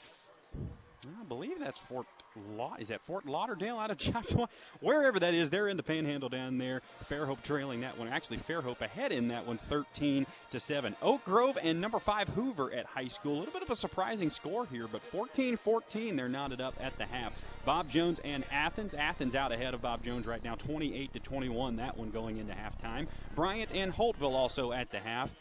I 1.07 1.23
believe 1.23 1.59
that's 1.59 1.79
Fort 1.79 2.05
La- 2.55 2.75
is 2.75 2.89
that 2.89 3.01
Fort 3.01 3.25
Lauderdale 3.25 3.77
out 3.79 3.89
of 3.89 3.97
Choctaw? 3.99 4.45
Wherever 4.81 5.19
that 5.19 5.33
is, 5.33 5.49
they're 5.49 5.67
in 5.67 5.75
the 5.75 5.83
Panhandle 5.83 6.29
down 6.29 6.59
there. 6.59 6.81
Fairhope 7.09 7.41
trailing 7.41 7.81
that 7.81 7.97
one. 7.97 8.07
Actually, 8.07 8.37
Fairhope 8.37 8.81
ahead 8.81 9.11
in 9.11 9.27
that 9.29 9.47
one, 9.47 9.57
13 9.57 10.27
to 10.51 10.59
seven. 10.59 10.95
Oak 11.01 11.25
Grove 11.25 11.57
and 11.61 11.81
number 11.81 11.97
five 11.97 12.29
Hoover 12.29 12.71
at 12.71 12.85
high 12.85 13.07
school. 13.07 13.37
A 13.37 13.39
little 13.39 13.53
bit 13.53 13.63
of 13.63 13.71
a 13.71 13.75
surprising 13.75 14.29
score 14.29 14.67
here, 14.67 14.87
but 14.87 15.01
14-14. 15.11 16.15
They're 16.15 16.29
knotted 16.29 16.61
up 16.61 16.75
at 16.79 16.95
the 16.99 17.05
half. 17.05 17.33
Bob 17.65 17.89
Jones 17.89 18.19
and 18.23 18.43
Athens. 18.51 18.93
Athens 18.93 19.33
out 19.33 19.51
ahead 19.51 19.73
of 19.73 19.81
Bob 19.81 20.03
Jones 20.03 20.27
right 20.27 20.43
now, 20.43 20.53
28 20.55 21.13
to 21.13 21.19
21. 21.19 21.77
That 21.77 21.97
one 21.97 22.11
going 22.11 22.37
into 22.37 22.53
halftime. 22.53 23.07
Bryant 23.35 23.73
and 23.73 23.91
Holtville 23.91 24.35
also 24.35 24.71
at 24.71 24.91
the 24.91 24.99
half. 24.99 25.31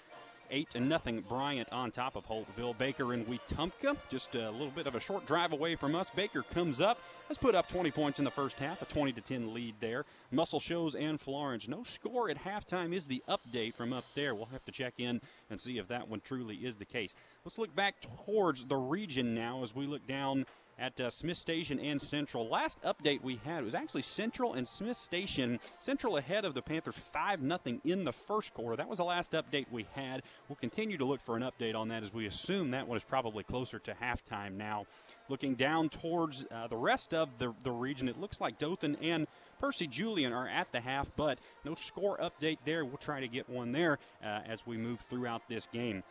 8 0.50 0.70
to 0.70 0.80
nothing 0.80 1.20
Bryant 1.28 1.72
on 1.72 1.90
top 1.90 2.16
of 2.16 2.26
Holtville. 2.26 2.76
Baker 2.76 3.12
and 3.12 3.26
Wetumpka, 3.26 3.96
just 4.10 4.34
a 4.34 4.50
little 4.50 4.70
bit 4.70 4.86
of 4.86 4.94
a 4.94 5.00
short 5.00 5.26
drive 5.26 5.52
away 5.52 5.74
from 5.74 5.94
us. 5.94 6.10
Baker 6.10 6.42
comes 6.42 6.80
up, 6.80 6.98
has 7.28 7.38
put 7.38 7.54
up 7.54 7.68
20 7.68 7.90
points 7.90 8.18
in 8.18 8.24
the 8.24 8.30
first 8.30 8.58
half, 8.58 8.82
a 8.82 8.84
20 8.84 9.12
to 9.12 9.20
10 9.20 9.54
lead 9.54 9.74
there. 9.80 10.04
Muscle 10.30 10.60
Shoals 10.60 10.94
and 10.94 11.20
Florence. 11.20 11.68
No 11.68 11.82
score 11.82 12.28
at 12.30 12.38
halftime 12.38 12.94
is 12.94 13.06
the 13.06 13.22
update 13.28 13.74
from 13.74 13.92
up 13.92 14.04
there. 14.14 14.34
We'll 14.34 14.46
have 14.46 14.64
to 14.64 14.72
check 14.72 14.94
in 14.98 15.20
and 15.48 15.60
see 15.60 15.78
if 15.78 15.88
that 15.88 16.08
one 16.08 16.20
truly 16.20 16.56
is 16.56 16.76
the 16.76 16.84
case. 16.84 17.14
Let's 17.44 17.58
look 17.58 17.74
back 17.74 17.96
towards 18.24 18.64
the 18.64 18.76
region 18.76 19.34
now 19.34 19.62
as 19.62 19.74
we 19.74 19.86
look 19.86 20.06
down 20.06 20.46
at 20.80 20.98
uh, 21.00 21.10
Smith 21.10 21.36
Station 21.36 21.78
and 21.78 22.00
Central. 22.00 22.48
Last 22.48 22.80
update 22.82 23.22
we 23.22 23.38
had 23.44 23.64
was 23.64 23.74
actually 23.74 24.02
Central 24.02 24.54
and 24.54 24.66
Smith 24.66 24.96
Station. 24.96 25.60
Central 25.78 26.16
ahead 26.16 26.44
of 26.44 26.54
the 26.54 26.62
Panthers 26.62 26.96
5 26.96 27.40
0 27.40 27.80
in 27.84 28.04
the 28.04 28.12
first 28.12 28.54
quarter. 28.54 28.76
That 28.76 28.88
was 28.88 28.98
the 28.98 29.04
last 29.04 29.32
update 29.32 29.66
we 29.70 29.86
had. 29.92 30.22
We'll 30.48 30.56
continue 30.56 30.96
to 30.96 31.04
look 31.04 31.20
for 31.20 31.36
an 31.36 31.42
update 31.42 31.76
on 31.76 31.88
that 31.88 32.02
as 32.02 32.12
we 32.12 32.26
assume 32.26 32.70
that 32.70 32.88
one 32.88 32.96
is 32.96 33.04
probably 33.04 33.44
closer 33.44 33.78
to 33.80 33.92
halftime 33.92 34.56
now. 34.56 34.86
Looking 35.28 35.54
down 35.54 35.90
towards 35.90 36.46
uh, 36.50 36.66
the 36.66 36.76
rest 36.76 37.14
of 37.14 37.38
the, 37.38 37.54
the 37.62 37.70
region, 37.70 38.08
it 38.08 38.18
looks 38.18 38.40
like 38.40 38.58
Dothan 38.58 38.96
and 38.96 39.26
Percy 39.60 39.86
Julian 39.86 40.32
are 40.32 40.48
at 40.48 40.72
the 40.72 40.80
half, 40.80 41.10
but 41.14 41.38
no 41.64 41.74
score 41.74 42.18
update 42.18 42.58
there. 42.64 42.84
We'll 42.84 42.96
try 42.96 43.20
to 43.20 43.28
get 43.28 43.48
one 43.48 43.72
there 43.72 43.98
uh, 44.24 44.40
as 44.46 44.66
we 44.66 44.78
move 44.78 45.00
throughout 45.00 45.42
this 45.48 45.66
game. 45.66 46.02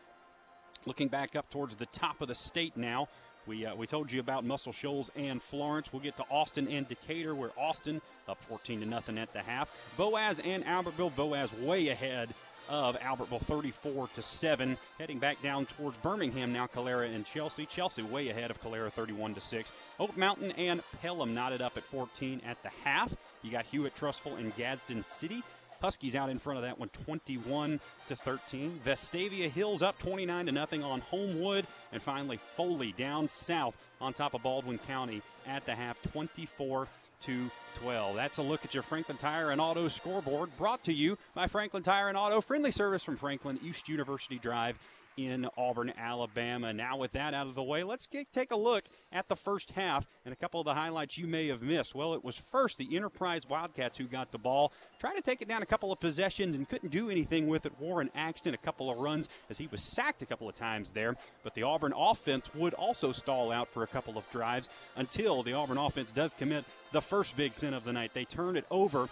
Looking 0.86 1.10
back 1.10 1.36
up 1.36 1.50
towards 1.50 1.76
the 1.76 1.88
top 1.88 2.22
of 2.22 2.30
the 2.30 2.36
state 2.36 2.78
now, 2.78 3.10
we, 3.50 3.66
uh, 3.66 3.74
we 3.74 3.88
told 3.88 4.12
you 4.12 4.20
about 4.20 4.46
Muscle 4.46 4.72
Shoals 4.72 5.10
and 5.16 5.42
Florence. 5.42 5.92
We'll 5.92 6.04
get 6.04 6.16
to 6.18 6.24
Austin 6.30 6.68
and 6.68 6.88
Decatur, 6.88 7.34
where 7.34 7.50
Austin 7.58 8.00
up 8.28 8.38
14 8.44 8.82
to 8.82 8.86
nothing 8.86 9.18
at 9.18 9.34
the 9.34 9.42
half. 9.42 9.76
Boaz 9.98 10.40
and 10.40 10.64
Albertville. 10.66 11.16
Boaz 11.16 11.52
way 11.54 11.88
ahead 11.88 12.30
of 12.70 12.96
Albertville 13.00 13.42
34 13.42 14.10
to 14.14 14.22
7. 14.22 14.78
Heading 15.00 15.18
back 15.18 15.42
down 15.42 15.66
towards 15.66 15.98
Birmingham 15.98 16.54
now, 16.54 16.68
Calera 16.68 17.08
and 17.08 17.26
Chelsea. 17.26 17.66
Chelsea 17.66 18.04
way 18.04 18.30
ahead 18.30 18.52
of 18.52 18.62
Calera 18.62 18.92
31 18.92 19.34
to 19.34 19.42
6. 19.42 19.72
Oak 20.00 20.16
Mountain 20.16 20.52
and 20.52 20.84
Pelham 21.02 21.34
knotted 21.34 21.64
up 21.64 21.76
at 21.76 21.84
14 21.84 22.42
at 22.46 22.62
the 22.62 22.70
half. 22.84 23.16
You 23.42 23.50
got 23.50 23.66
Hewitt, 23.66 23.96
Trussville, 23.96 24.38
and 24.38 24.56
Gadsden 24.58 25.02
City. 25.02 25.42
Huskies 25.81 26.15
out 26.15 26.30
in 26.30 26.39
front 26.39 26.57
of 26.57 26.64
that 26.64 26.77
one 26.80 26.89
21 26.89 27.80
to 28.07 28.15
13. 28.15 28.81
Vestavia 28.85 29.49
Hills 29.49 29.81
up 29.81 29.97
29 29.99 30.47
to 30.47 30.51
nothing 30.51 30.84
on 30.84 31.01
Homewood 31.01 31.65
and 31.91 32.01
finally 32.01 32.38
Foley 32.38 32.93
down 32.97 33.27
south 33.27 33.76
on 34.01 34.14
top 34.14 34.34
of 34.34 34.43
Baldwin 34.43 34.77
County 34.77 35.22
at 35.47 35.65
the 35.65 35.76
half 35.76 36.01
24 36.01 36.88
to 37.22 37.51
12. 37.76 38.15
That's 38.15 38.38
a 38.38 38.41
look 38.41 38.64
at 38.65 38.73
your 38.73 38.84
Franklin 38.84 39.18
Tire 39.18 39.51
and 39.51 39.60
Auto 39.60 39.88
scoreboard 39.88 40.56
brought 40.57 40.84
to 40.85 40.93
you 40.93 41.18
by 41.34 41.47
Franklin 41.47 41.84
Tire 41.84 42.07
and 42.07 42.18
Auto 42.18 42.41
friendly 42.41 42.72
service 42.72 43.03
from 43.03 43.18
Franklin 43.18 43.60
East 43.64 43.89
University 43.89 44.38
Drive 44.38 44.77
in 45.26 45.48
Auburn, 45.58 45.91
Alabama. 45.98 46.74
Now, 46.74 46.98
with 46.98 47.12
that 47.14 47.34
out 47.34 47.48
of 47.48 47.56
the 47.56 47.64
way, 47.64 47.84
let's 47.84 48.08
get, 48.08 48.32
take 48.32 48.52
a 48.52 48.56
look 48.56 48.86
at 49.12 49.28
the 49.28 49.36
first 49.36 49.72
half 49.72 50.08
and 50.26 50.34
a 50.34 50.36
couple 50.36 50.62
of 50.62 50.66
the 50.66 50.74
highlights 50.74 51.18
you 51.18 51.28
may 51.28 51.48
have 51.48 51.62
missed. 51.62 51.94
Well, 51.94 52.14
it 52.14 52.24
was 52.24 52.38
first 52.38 52.78
the 52.78 52.96
Enterprise 52.96 53.48
Wildcats 53.48 53.98
who 53.98 54.06
got 54.06 54.32
the 54.32 54.38
ball, 54.38 54.72
trying 55.00 55.16
to 55.16 55.22
take 55.22 55.41
it 55.41 55.48
down 55.48 55.62
a 55.62 55.66
couple 55.66 55.91
of 55.91 56.00
possessions 56.00 56.56
and 56.56 56.68
couldn't 56.68 56.90
do 56.90 57.10
anything 57.10 57.48
with 57.48 57.66
it. 57.66 57.74
Warren 57.80 58.10
Axton 58.16 58.54
a 58.54 58.58
couple 58.58 58.90
of 58.90 58.98
runs 58.98 59.30
as 59.50 59.58
he 59.58 59.68
was 59.68 59.82
sacked 59.82 60.22
a 60.22 60.26
couple 60.26 60.48
of 60.48 60.56
times 60.56 60.91
there, 60.94 61.16
but 61.44 61.54
the 61.56 61.64
Auburn 61.64 61.94
offense 61.96 62.54
would 62.56 62.74
also 62.74 63.12
stall 63.12 63.52
out 63.52 63.68
for 63.68 63.84
a 63.84 63.88
couple 63.88 64.18
of 64.18 64.30
drives 64.32 64.70
until 64.96 65.44
the 65.44 65.54
Auburn 65.54 65.78
offense 65.78 66.12
does 66.12 66.34
commit 66.34 66.64
the 66.91 67.02
first 67.02 67.36
big 67.36 67.54
sin 67.54 67.74
of 67.74 67.84
the 67.84 67.94
night. 67.94 68.12
They 68.14 68.26
turn 68.26 68.58
it 68.58 68.66
over 68.72 69.10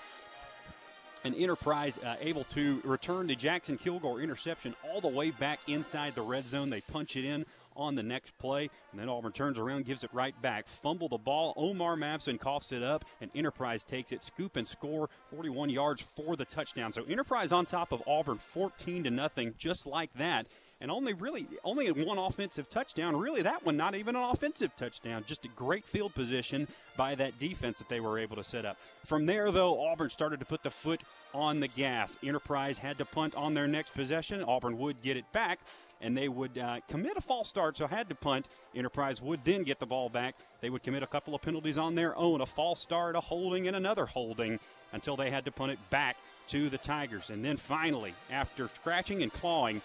an 1.23 1.34
Enterprise 1.34 1.99
uh, 1.99 2.15
able 2.19 2.44
to 2.45 2.81
return 2.84 3.27
the 3.27 3.35
Jackson 3.35 3.77
Kilgore 3.77 4.22
interception 4.22 4.76
all 4.84 5.02
the 5.02 5.07
way 5.07 5.31
back 5.31 5.60
inside 5.68 6.15
the 6.15 6.22
red 6.22 6.48
zone. 6.48 6.69
They 6.69 6.81
punch 6.81 7.15
it 7.15 7.26
in 7.26 7.45
on 7.76 7.95
the 7.95 8.03
next 8.03 8.38
play, 8.39 8.69
and 8.91 8.99
then 8.99 9.07
Auburn 9.07 9.31
turns 9.31 9.60
around, 9.60 9.85
gives 9.85 10.03
it 10.03 10.10
right 10.11 10.39
back. 10.41 10.68
Fumble 10.68 11.07
the 11.07 11.18
ball. 11.18 11.53
Omar 11.56 11.95
Mapson 11.95 12.39
coughs 12.39 12.72
it 12.72 12.81
up, 12.81 13.06
and 13.22 13.30
Enterprise 13.35 13.84
takes 13.84 14.11
it, 14.11 14.23
scoop 14.23 14.56
and 14.56 14.68
score 14.68 15.10
41 15.30 15.69
yards 15.69 16.02
for 16.02 16.35
the 16.35 16.45
touchdown. 16.45 16.91
So 16.91 17.03
Enterprise 17.03 17.52
on 17.52 17.65
top 17.65 17.91
of 17.91 18.02
Auburn 18.07 18.39
14 18.39 19.03
to 19.03 19.11
nothing, 19.11 19.53
just 19.57 19.85
like 19.85 20.11
that 20.15 20.48
and 20.80 20.91
only 20.91 21.14
really 21.14 21.48
only 21.64 21.91
one 21.91 22.18
offensive 22.18 22.70
touchdown. 22.70 23.16
Really, 23.16 23.41
that 23.41 23.66
one 23.66 23.78
not 23.78 23.95
even 23.95 24.16
an 24.16 24.24
offensive 24.24 24.76
touchdown. 24.76 25.24
Just 25.28 25.45
a 25.45 25.49
great 25.49 25.86
field 25.86 26.14
position 26.14 26.68
by 26.95 27.16
that 27.16 27.40
defense 27.40 27.80
that 27.80 27.90
they 27.90 27.99
were 27.99 28.20
able 28.20 28.36
to 28.36 28.44
set 28.44 28.66
up. 28.66 28.78
From 29.06 29.26
there, 29.26 29.52
though, 29.52 29.80
Auburn 29.80 30.10
started 30.10 30.40
to 30.40 30.45
put 30.45 30.64
the 30.64 30.70
foot 30.70 31.02
on 31.34 31.60
the 31.60 31.68
gas. 31.68 32.18
Enterprise 32.24 32.78
had 32.78 32.98
to 32.98 33.06
punt 33.06 33.36
on 33.36 33.54
their 33.54 33.68
next 33.68 33.94
possession. 33.94 34.44
Auburn 34.44 34.78
would 34.78 35.02
get 35.02 35.18
it 35.18 35.32
back, 35.32 35.60
and 36.02 36.18
they 36.18 36.28
would 36.28 36.58
uh, 36.58 36.80
commit 36.88 37.18
a 37.18 37.22
false 37.22 37.48
start, 37.48 37.78
so 37.78 37.88
had 37.88 38.10
to 38.10 38.16
punt. 38.16 38.48
Enterprise 38.76 39.22
would 39.22 39.44
then 39.44 39.64
get 39.64 39.80
the 39.80 39.86
ball 39.86 40.10
back. 40.10 40.36
They 40.62 40.70
would 40.70 40.84
commit 40.84 41.04
a 41.04 41.08
couple 41.08 41.36
of 41.36 41.41
penalties 41.41 41.78
on 41.78 41.95
their 41.95 42.16
own, 42.18 42.41
a 42.41 42.45
false 42.45 42.82
start, 42.82 43.16
a 43.16 43.20
holding, 43.20 43.68
and 43.68 43.76
another 43.76 44.06
holding 44.06 44.60
until 44.94 45.16
they 45.16 45.30
had 45.30 45.45
to 45.45 45.52
punt 45.52 45.72
it 45.72 45.80
back 45.90 46.18
to 46.48 46.70
the 46.70 46.78
Tigers. 46.78 47.30
And 47.30 47.44
then 47.44 47.58
finally, 47.58 48.14
after 48.32 48.68
scratching 48.70 49.22
and 49.22 49.32
clawing, 49.32 49.82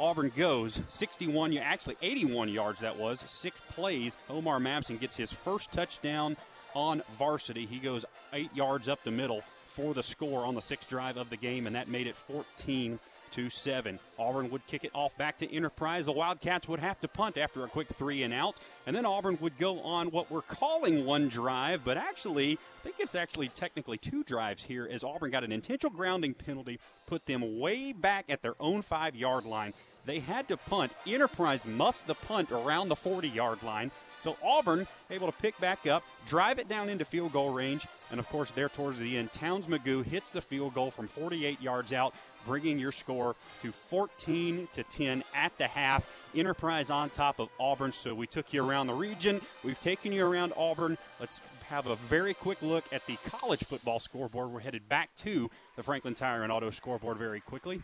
Auburn 0.00 0.32
goes 0.34 0.80
61, 0.88 1.58
actually 1.58 1.96
81 2.00 2.48
yards 2.48 2.80
that 2.80 2.96
was, 2.96 3.22
six 3.26 3.60
plays. 3.68 4.16
Omar 4.30 4.58
Mapson 4.58 4.98
gets 4.98 5.14
his 5.14 5.30
first 5.30 5.70
touchdown 5.72 6.38
on 6.74 7.02
varsity. 7.18 7.66
He 7.66 7.78
goes 7.78 8.06
eight 8.32 8.54
yards 8.54 8.88
up 8.88 9.04
the 9.04 9.10
middle 9.10 9.42
for 9.66 9.92
the 9.92 10.02
score 10.02 10.46
on 10.46 10.54
the 10.54 10.62
sixth 10.62 10.88
drive 10.88 11.18
of 11.18 11.28
the 11.28 11.36
game, 11.36 11.66
and 11.66 11.76
that 11.76 11.88
made 11.88 12.06
it 12.06 12.16
14 12.16 12.98
to 13.32 13.50
seven. 13.50 13.98
Auburn 14.18 14.50
would 14.50 14.66
kick 14.66 14.84
it 14.84 14.90
off 14.94 15.16
back 15.16 15.38
to 15.38 15.54
Enterprise. 15.54 16.06
The 16.06 16.12
Wildcats 16.12 16.66
would 16.66 16.80
have 16.80 17.00
to 17.00 17.08
punt 17.08 17.38
after 17.38 17.64
a 17.64 17.68
quick 17.68 17.88
three 17.88 18.22
and 18.22 18.34
out, 18.34 18.56
and 18.86 18.96
then 18.96 19.06
Auburn 19.06 19.38
would 19.40 19.58
go 19.58 19.80
on 19.80 20.10
what 20.10 20.30
we're 20.30 20.42
calling 20.42 21.04
one 21.04 21.28
drive, 21.28 21.82
but 21.84 21.96
actually, 21.96 22.54
I 22.54 22.82
think 22.82 22.96
it's 22.98 23.14
actually 23.14 23.48
technically 23.48 23.98
two 23.98 24.24
drives 24.24 24.64
here, 24.64 24.88
as 24.90 25.04
Auburn 25.04 25.30
got 25.30 25.44
an 25.44 25.52
intentional 25.52 25.94
grounding 25.94 26.34
penalty, 26.34 26.80
put 27.06 27.26
them 27.26 27.60
way 27.60 27.92
back 27.92 28.24
at 28.28 28.42
their 28.42 28.54
own 28.58 28.82
five 28.82 29.14
yard 29.14 29.44
line. 29.44 29.74
They 30.06 30.20
had 30.20 30.48
to 30.48 30.56
punt. 30.56 30.92
Enterprise 31.06 31.66
muffs 31.66 32.02
the 32.02 32.14
punt 32.14 32.50
around 32.52 32.88
the 32.88 32.96
40 32.96 33.28
yard 33.28 33.62
line. 33.62 33.90
So 34.22 34.36
Auburn 34.44 34.86
able 35.10 35.26
to 35.28 35.38
pick 35.38 35.58
back 35.60 35.86
up, 35.86 36.02
drive 36.26 36.58
it 36.58 36.68
down 36.68 36.90
into 36.90 37.06
field 37.06 37.32
goal 37.32 37.50
range, 37.50 37.86
and 38.10 38.20
of 38.20 38.28
course, 38.28 38.50
there 38.50 38.68
towards 38.68 38.98
the 38.98 39.16
end, 39.16 39.32
Towns 39.32 39.66
McGough 39.66 40.04
hits 40.04 40.30
the 40.30 40.42
field 40.42 40.74
goal 40.74 40.90
from 40.90 41.08
48 41.08 41.60
yards 41.62 41.94
out, 41.94 42.12
bringing 42.46 42.78
your 42.78 42.92
score 42.92 43.34
to 43.62 43.72
14 43.72 44.68
to 44.74 44.82
10 44.82 45.24
at 45.34 45.56
the 45.56 45.66
half. 45.66 46.06
Enterprise 46.34 46.90
on 46.90 47.08
top 47.08 47.38
of 47.38 47.48
Auburn. 47.58 47.94
So 47.94 48.14
we 48.14 48.26
took 48.26 48.52
you 48.52 48.62
around 48.62 48.88
the 48.88 48.94
region. 48.94 49.40
We've 49.64 49.80
taken 49.80 50.12
you 50.12 50.26
around 50.26 50.52
Auburn. 50.54 50.98
Let's 51.18 51.40
have 51.68 51.86
a 51.86 51.96
very 51.96 52.34
quick 52.34 52.60
look 52.60 52.84
at 52.92 53.06
the 53.06 53.16
college 53.26 53.64
football 53.64 54.00
scoreboard. 54.00 54.50
We're 54.50 54.60
headed 54.60 54.86
back 54.88 55.08
to 55.18 55.50
the 55.76 55.82
Franklin 55.82 56.14
Tire 56.14 56.42
and 56.42 56.52
Auto 56.52 56.70
scoreboard 56.70 57.16
very 57.16 57.40
quickly 57.40 57.80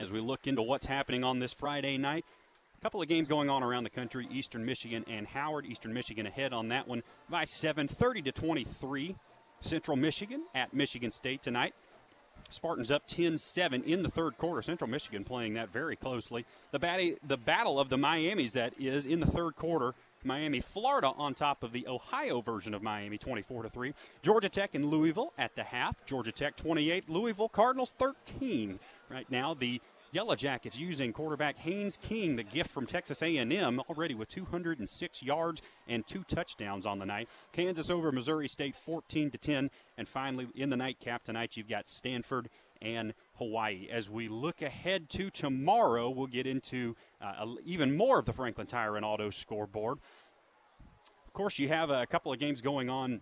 as 0.00 0.10
we 0.10 0.20
look 0.20 0.46
into 0.46 0.62
what's 0.62 0.86
happening 0.86 1.24
on 1.24 1.38
this 1.38 1.52
Friday 1.52 1.98
night. 1.98 2.24
A 2.78 2.80
couple 2.82 3.00
of 3.00 3.08
games 3.08 3.28
going 3.28 3.48
on 3.48 3.62
around 3.62 3.84
the 3.84 3.90
country. 3.90 4.28
Eastern 4.30 4.64
Michigan 4.64 5.04
and 5.08 5.26
Howard. 5.26 5.66
Eastern 5.66 5.92
Michigan 5.92 6.26
ahead 6.26 6.52
on 6.52 6.68
that 6.68 6.86
one 6.86 7.02
by 7.28 7.44
7, 7.44 7.88
30 7.88 8.22
to 8.22 8.32
23. 8.32 9.16
Central 9.60 9.96
Michigan 9.96 10.44
at 10.54 10.74
Michigan 10.74 11.10
State 11.10 11.42
tonight. 11.42 11.74
Spartans 12.50 12.90
up 12.90 13.08
10-7 13.08 13.84
in 13.84 14.02
the 14.02 14.10
third 14.10 14.36
quarter. 14.36 14.60
Central 14.60 14.90
Michigan 14.90 15.24
playing 15.24 15.54
that 15.54 15.72
very 15.72 15.96
closely. 15.96 16.44
The, 16.72 16.78
bat- 16.78 17.00
the 17.26 17.38
battle 17.38 17.80
of 17.80 17.88
the 17.88 17.96
Miamis 17.96 18.52
that 18.52 18.78
is 18.78 19.06
in 19.06 19.20
the 19.20 19.26
third 19.26 19.56
quarter. 19.56 19.94
Miami, 20.24 20.60
Florida 20.60 21.12
on 21.16 21.34
top 21.34 21.62
of 21.62 21.72
the 21.72 21.86
Ohio 21.86 22.40
version 22.40 22.72
of 22.74 22.82
Miami 22.82 23.18
24 23.18 23.64
to 23.64 23.68
3. 23.68 23.94
Georgia 24.22 24.48
Tech 24.48 24.74
and 24.74 24.86
Louisville 24.86 25.32
at 25.36 25.54
the 25.54 25.64
half. 25.64 26.04
Georgia 26.06 26.32
Tech 26.32 26.56
28, 26.56 27.08
Louisville 27.08 27.48
Cardinals 27.48 27.94
13. 27.98 28.78
Right 29.14 29.30
now 29.30 29.54
the 29.54 29.80
Yellow 30.10 30.34
Jackets 30.34 30.76
using 30.76 31.12
quarterback 31.12 31.56
Haynes 31.58 31.96
King, 31.96 32.34
the 32.34 32.42
gift 32.42 32.68
from 32.68 32.84
Texas 32.84 33.22
A&M, 33.22 33.80
already 33.88 34.12
with 34.12 34.28
206 34.28 35.22
yards 35.22 35.62
and 35.86 36.04
two 36.04 36.24
touchdowns 36.24 36.84
on 36.84 36.98
the 36.98 37.06
night. 37.06 37.28
Kansas 37.52 37.90
over 37.90 38.10
Missouri 38.10 38.48
State 38.48 38.74
14 38.74 39.30
to 39.30 39.38
10, 39.38 39.70
and 39.96 40.08
finally 40.08 40.48
in 40.56 40.68
the 40.68 40.76
nightcap 40.76 41.22
tonight 41.22 41.56
you've 41.56 41.68
got 41.68 41.86
Stanford 41.86 42.48
and 42.82 43.14
Hawaii. 43.36 43.86
As 43.88 44.10
we 44.10 44.26
look 44.26 44.62
ahead 44.62 45.08
to 45.10 45.30
tomorrow, 45.30 46.10
we'll 46.10 46.26
get 46.26 46.48
into 46.48 46.96
uh, 47.22 47.46
even 47.64 47.96
more 47.96 48.18
of 48.18 48.24
the 48.24 48.32
Franklin 48.32 48.66
Tire 48.66 48.96
and 48.96 49.04
Auto 49.04 49.30
scoreboard. 49.30 49.98
Of 51.24 51.32
course, 51.32 51.60
you 51.60 51.68
have 51.68 51.90
a 51.90 52.04
couple 52.04 52.32
of 52.32 52.40
games 52.40 52.60
going 52.60 52.90
on 52.90 53.20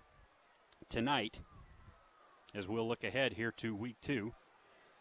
tonight 0.89 1.41
as 2.55 2.67
we'll 2.67 2.89
look 2.89 3.05
ahead 3.05 3.35
here 3.35 3.53
to 3.59 3.75
week 3.75 3.97
two. 4.01 4.33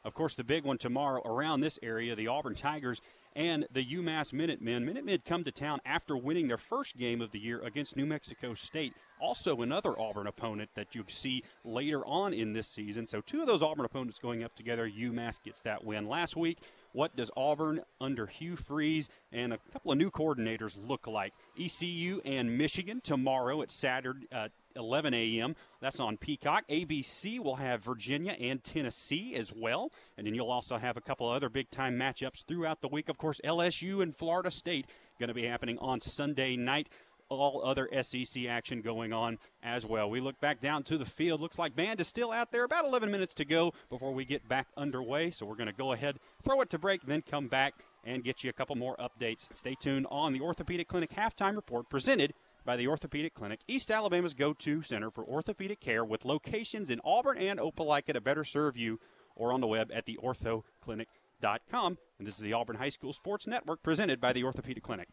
Of 0.03 0.13
course, 0.15 0.33
the 0.33 0.43
big 0.43 0.63
one 0.63 0.77
tomorrow 0.77 1.21
around 1.23 1.61
this 1.61 1.77
area, 1.83 2.15
the 2.15 2.27
Auburn 2.27 2.55
Tigers 2.55 3.01
and 3.35 3.67
the 3.71 3.85
UMass 3.85 4.33
Minutemen. 4.33 4.85
Minutemen 4.85 5.21
come 5.25 5.43
to 5.43 5.51
town 5.51 5.79
after 5.85 6.17
winning 6.17 6.47
their 6.47 6.57
first 6.57 6.97
game 6.97 7.21
of 7.21 7.31
the 7.31 7.39
year 7.39 7.61
against 7.61 7.95
New 7.95 8.05
Mexico 8.05 8.53
State. 8.53 8.93
Also, 9.19 9.61
another 9.61 9.97
Auburn 9.99 10.25
opponent 10.25 10.71
that 10.75 10.95
you 10.95 11.05
see 11.07 11.43
later 11.63 12.03
on 12.05 12.33
in 12.33 12.53
this 12.53 12.67
season. 12.67 13.05
So, 13.05 13.21
two 13.21 13.41
of 13.41 13.47
those 13.47 13.61
Auburn 13.61 13.85
opponents 13.85 14.17
going 14.17 14.43
up 14.43 14.55
together. 14.55 14.89
UMass 14.89 15.41
gets 15.41 15.61
that 15.61 15.83
win. 15.83 16.07
Last 16.07 16.35
week, 16.35 16.57
what 16.93 17.15
does 17.15 17.31
Auburn 17.35 17.81
under 17.99 18.27
Hugh 18.27 18.55
Freeze 18.55 19.09
and 19.31 19.53
a 19.53 19.59
couple 19.71 19.91
of 19.91 19.97
new 19.97 20.11
coordinators 20.11 20.77
look 20.87 21.07
like? 21.07 21.33
ECU 21.59 22.21
and 22.25 22.57
Michigan 22.57 23.01
tomorrow 23.01 23.61
at 23.61 23.71
Saturday, 23.71 24.27
uh, 24.31 24.49
11 24.75 25.13
a.m. 25.13 25.55
That's 25.81 25.99
on 25.99 26.17
Peacock. 26.17 26.63
ABC 26.69 27.39
will 27.39 27.57
have 27.57 27.83
Virginia 27.83 28.33
and 28.39 28.63
Tennessee 28.63 29.35
as 29.35 29.51
well. 29.53 29.91
And 30.17 30.25
then 30.25 30.33
you'll 30.33 30.51
also 30.51 30.77
have 30.77 30.97
a 30.97 31.01
couple 31.01 31.29
of 31.29 31.35
other 31.35 31.49
big 31.49 31.69
time 31.71 31.97
matchups 31.97 32.45
throughout 32.45 32.81
the 32.81 32.87
week. 32.87 33.09
Of 33.09 33.17
course, 33.17 33.41
LSU 33.43 34.01
and 34.01 34.15
Florida 34.15 34.51
State 34.51 34.85
going 35.21 35.27
to 35.27 35.33
be 35.33 35.45
happening 35.45 35.77
on 35.79 36.01
Sunday 36.01 36.55
night. 36.55 36.89
All 37.31 37.61
other 37.63 37.89
SEC 38.01 38.45
action 38.45 38.81
going 38.81 39.13
on 39.13 39.39
as 39.63 39.85
well. 39.85 40.09
We 40.09 40.19
look 40.19 40.39
back 40.39 40.59
down 40.59 40.83
to 40.83 40.97
the 40.97 41.05
field. 41.05 41.41
Looks 41.41 41.57
like 41.57 41.75
band 41.75 42.01
is 42.01 42.07
still 42.07 42.31
out 42.31 42.51
there. 42.51 42.63
About 42.63 42.85
11 42.85 43.09
minutes 43.09 43.33
to 43.35 43.45
go 43.45 43.73
before 43.89 44.13
we 44.13 44.25
get 44.25 44.47
back 44.49 44.67
underway. 44.75 45.31
So 45.31 45.45
we're 45.45 45.55
going 45.55 45.67
to 45.67 45.73
go 45.73 45.93
ahead, 45.93 46.19
throw 46.43 46.61
it 46.61 46.69
to 46.71 46.77
break, 46.77 47.03
then 47.05 47.21
come 47.21 47.47
back 47.47 47.75
and 48.03 48.23
get 48.23 48.43
you 48.43 48.49
a 48.49 48.53
couple 48.53 48.75
more 48.75 48.97
updates. 48.97 49.47
Stay 49.55 49.75
tuned 49.75 50.07
on 50.09 50.33
the 50.33 50.41
Orthopedic 50.41 50.87
Clinic 50.87 51.11
halftime 51.11 51.55
report 51.55 51.89
presented 51.89 52.33
by 52.65 52.75
the 52.75 52.87
Orthopedic 52.87 53.33
Clinic, 53.33 53.61
East 53.67 53.91
Alabama's 53.91 54.33
go 54.33 54.53
to 54.53 54.81
center 54.81 55.09
for 55.09 55.23
orthopedic 55.23 55.79
care 55.79 56.05
with 56.05 56.25
locations 56.25 56.89
in 56.89 57.01
Auburn 57.03 57.37
and 57.37 57.59
Opelika 57.59 58.13
to 58.13 58.21
better 58.21 58.43
serve 58.43 58.77
you 58.77 58.99
or 59.35 59.51
on 59.51 59.61
the 59.61 59.67
web 59.67 59.91
at 59.93 60.05
theorthoclinic.com. 60.05 61.97
And 62.19 62.27
this 62.27 62.35
is 62.35 62.41
the 62.41 62.53
Auburn 62.53 62.75
High 62.75 62.89
School 62.89 63.13
Sports 63.13 63.47
Network 63.47 63.81
presented 63.81 64.21
by 64.21 64.33
the 64.33 64.43
Orthopedic 64.43 64.83
Clinic. 64.83 65.07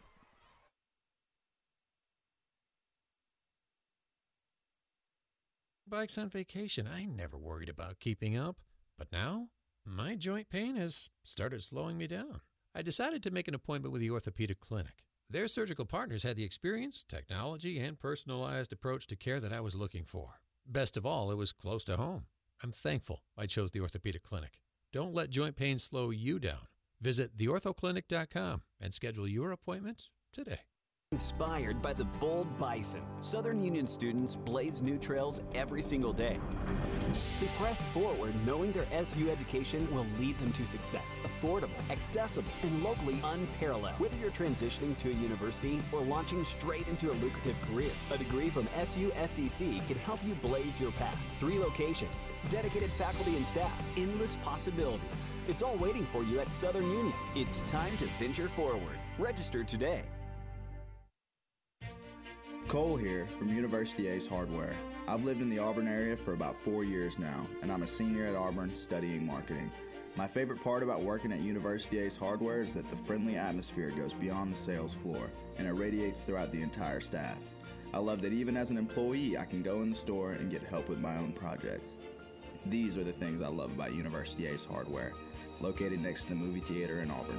Bikes 5.89 6.19
on 6.19 6.29
vacation, 6.29 6.87
I 6.87 7.07
never 7.07 7.39
worried 7.39 7.71
about 7.71 7.99
keeping 7.99 8.37
up. 8.37 8.57
But 8.99 9.11
now, 9.11 9.49
my 9.87 10.17
joint 10.17 10.51
pain 10.51 10.77
has 10.77 11.09
started 11.25 11.63
slowing 11.63 11.97
me 11.97 12.07
down. 12.07 12.43
I 12.75 12.83
decided 12.83 13.23
to 13.23 13.31
make 13.31 13.49
an 13.49 13.55
appointment 13.55 13.93
with 13.93 14.03
the 14.03 14.11
Orthopedic 14.11 14.61
Clinic. 14.61 15.05
Their 15.31 15.49
surgical 15.49 15.87
partners 15.87 16.25
had 16.25 16.37
the 16.37 16.45
experience, 16.45 17.03
technology, 17.03 17.79
and 17.79 17.99
personalized 17.99 18.73
approach 18.73 19.07
to 19.07 19.17
care 19.17 19.41
that 19.41 19.53
I 19.53 19.61
was 19.61 19.77
looking 19.77 20.05
for. 20.05 20.41
Best 20.67 20.99
of 20.99 21.07
all, 21.07 21.31
it 21.31 21.39
was 21.39 21.53
close 21.53 21.85
to 21.85 21.97
home. 21.97 22.27
I'm 22.63 22.73
thankful 22.73 23.23
I 23.39 23.47
chose 23.47 23.71
the 23.71 23.81
Orthopedic 23.81 24.23
Clinic. 24.23 24.61
Don't 24.93 25.15
let 25.15 25.31
joint 25.31 25.57
pain 25.57 25.79
slow 25.79 26.11
you 26.11 26.39
down. 26.39 26.67
Visit 27.01 27.39
theorthoclinic.com 27.39 28.63
and 28.79 28.93
schedule 28.93 29.27
your 29.27 29.53
appointment 29.53 30.11
today. 30.35 30.68
Inspired 31.13 31.81
by 31.81 31.95
the 31.95 32.05
bold 32.05 32.47
bison, 32.59 33.01
Southern 33.21 33.63
Union 33.63 33.87
students 33.87 34.37
blaze 34.37 34.83
new 34.83 34.99
trails 34.99 35.41
every 35.55 35.81
single 35.81 36.13
day. 36.13 36.39
They 37.41 37.47
press 37.59 37.83
forward 37.87 38.35
knowing 38.45 38.73
their 38.73 38.87
SU 38.93 39.31
education 39.31 39.89
will 39.95 40.07
lead 40.21 40.39
them 40.39 40.53
to 40.53 40.67
success. 40.67 41.27
Affordable, 41.27 41.81
accessible, 41.91 42.51
and 42.63 42.85
locally 42.85 43.19
unparalleled. 43.25 43.99
Whether 43.99 44.17
you're 44.19 44.31
transitioning 44.31 44.99
to 44.99 45.09
a 45.09 45.15
university 45.15 45.81
or 45.93 46.03
launching 46.03 46.45
straight 46.45 46.87
into 46.89 47.11
a 47.11 47.17
lucrative 47.25 47.57
career, 47.63 47.91
a 48.13 48.19
degree 48.19 48.51
from 48.51 48.67
SUSCC 48.77 49.87
can 49.87 49.99
help 50.01 50.21
you 50.23 50.35
blaze 50.35 50.79
your 50.79 50.93
path. 50.93 51.19
Three 51.41 51.59
locations, 51.59 52.33
dedicated 52.51 52.93
faculty 52.93 53.35
and 53.35 53.47
staff, 53.47 53.73
endless 53.97 54.37
possibilities. 54.45 55.35
It's 55.49 55.63
all 55.63 55.79
waiting 55.79 56.07
for 56.13 56.23
you 56.23 56.39
at 56.39 56.53
Southern 56.53 56.91
Union. 56.91 57.15
It's 57.35 57.63
time 57.63 57.97
to 57.97 58.05
venture 58.21 58.51
forward. 58.51 58.99
Register 59.19 59.65
today. 59.65 60.05
Cole 62.69 62.99
here 62.99 63.27
from 63.29 63.49
University 63.49 64.09
Ace 64.09 64.27
Hardware. 64.27 64.77
I've 65.07 65.25
lived 65.25 65.41
in 65.41 65.49
the 65.49 65.59
Auburn 65.59 65.89
area 65.89 66.15
for 66.15 66.35
about 66.35 66.55
four 66.55 66.85
years 66.85 67.19
now, 67.19 67.47
and 67.63 67.73
I'm 67.73 67.83
a 67.83 67.87
senior 67.87 68.27
at 68.27 68.35
Auburn 68.35 68.75
studying 68.75 69.27
marketing. 69.27 69.73
My 70.17 70.27
favorite 70.27 70.61
part 70.61 70.83
about 70.83 71.01
working 71.01 71.33
at 71.33 71.41
University 71.41 71.99
Ace 71.99 72.19
Hardware 72.19 72.61
is 72.61 72.75
that 72.75 72.87
the 72.91 72.97
friendly 72.97 73.37
atmosphere 73.37 73.91
goes 73.91 74.13
beyond 74.13 74.53
the 74.53 74.57
sales 74.57 74.95
floor 74.95 75.31
and 75.57 75.67
it 75.67 75.73
radiates 75.73 76.21
throughout 76.21 76.53
the 76.53 76.61
entire 76.61 77.01
staff. 77.01 77.43
I 77.95 77.99
love 78.01 78.21
that 78.21 78.35
even 78.35 78.55
as 78.55 78.69
an 78.69 78.77
employee, 78.77 79.39
I 79.39 79.47
can 79.47 79.63
go 79.63 79.81
in 79.81 79.89
the 79.89 79.97
store 79.97 80.33
and 80.33 80.51
get 80.51 80.63
help 80.63 80.91
with 80.91 81.01
my 81.01 81.17
own 81.17 81.33
projects. 81.33 81.97
These 82.67 82.99
are 82.99 83.05
the 83.05 83.13
things 83.13 83.41
I 83.41 83.49
love 83.49 83.73
about 83.73 83.95
University 83.95 84.47
Ace 84.47 84.67
Hardware, 84.67 85.15
located 85.63 86.03
next 86.03 86.25
to 86.25 86.29
the 86.31 86.35
movie 86.35 86.61
theater 86.61 87.01
in 87.01 87.11
Auburn. 87.11 87.39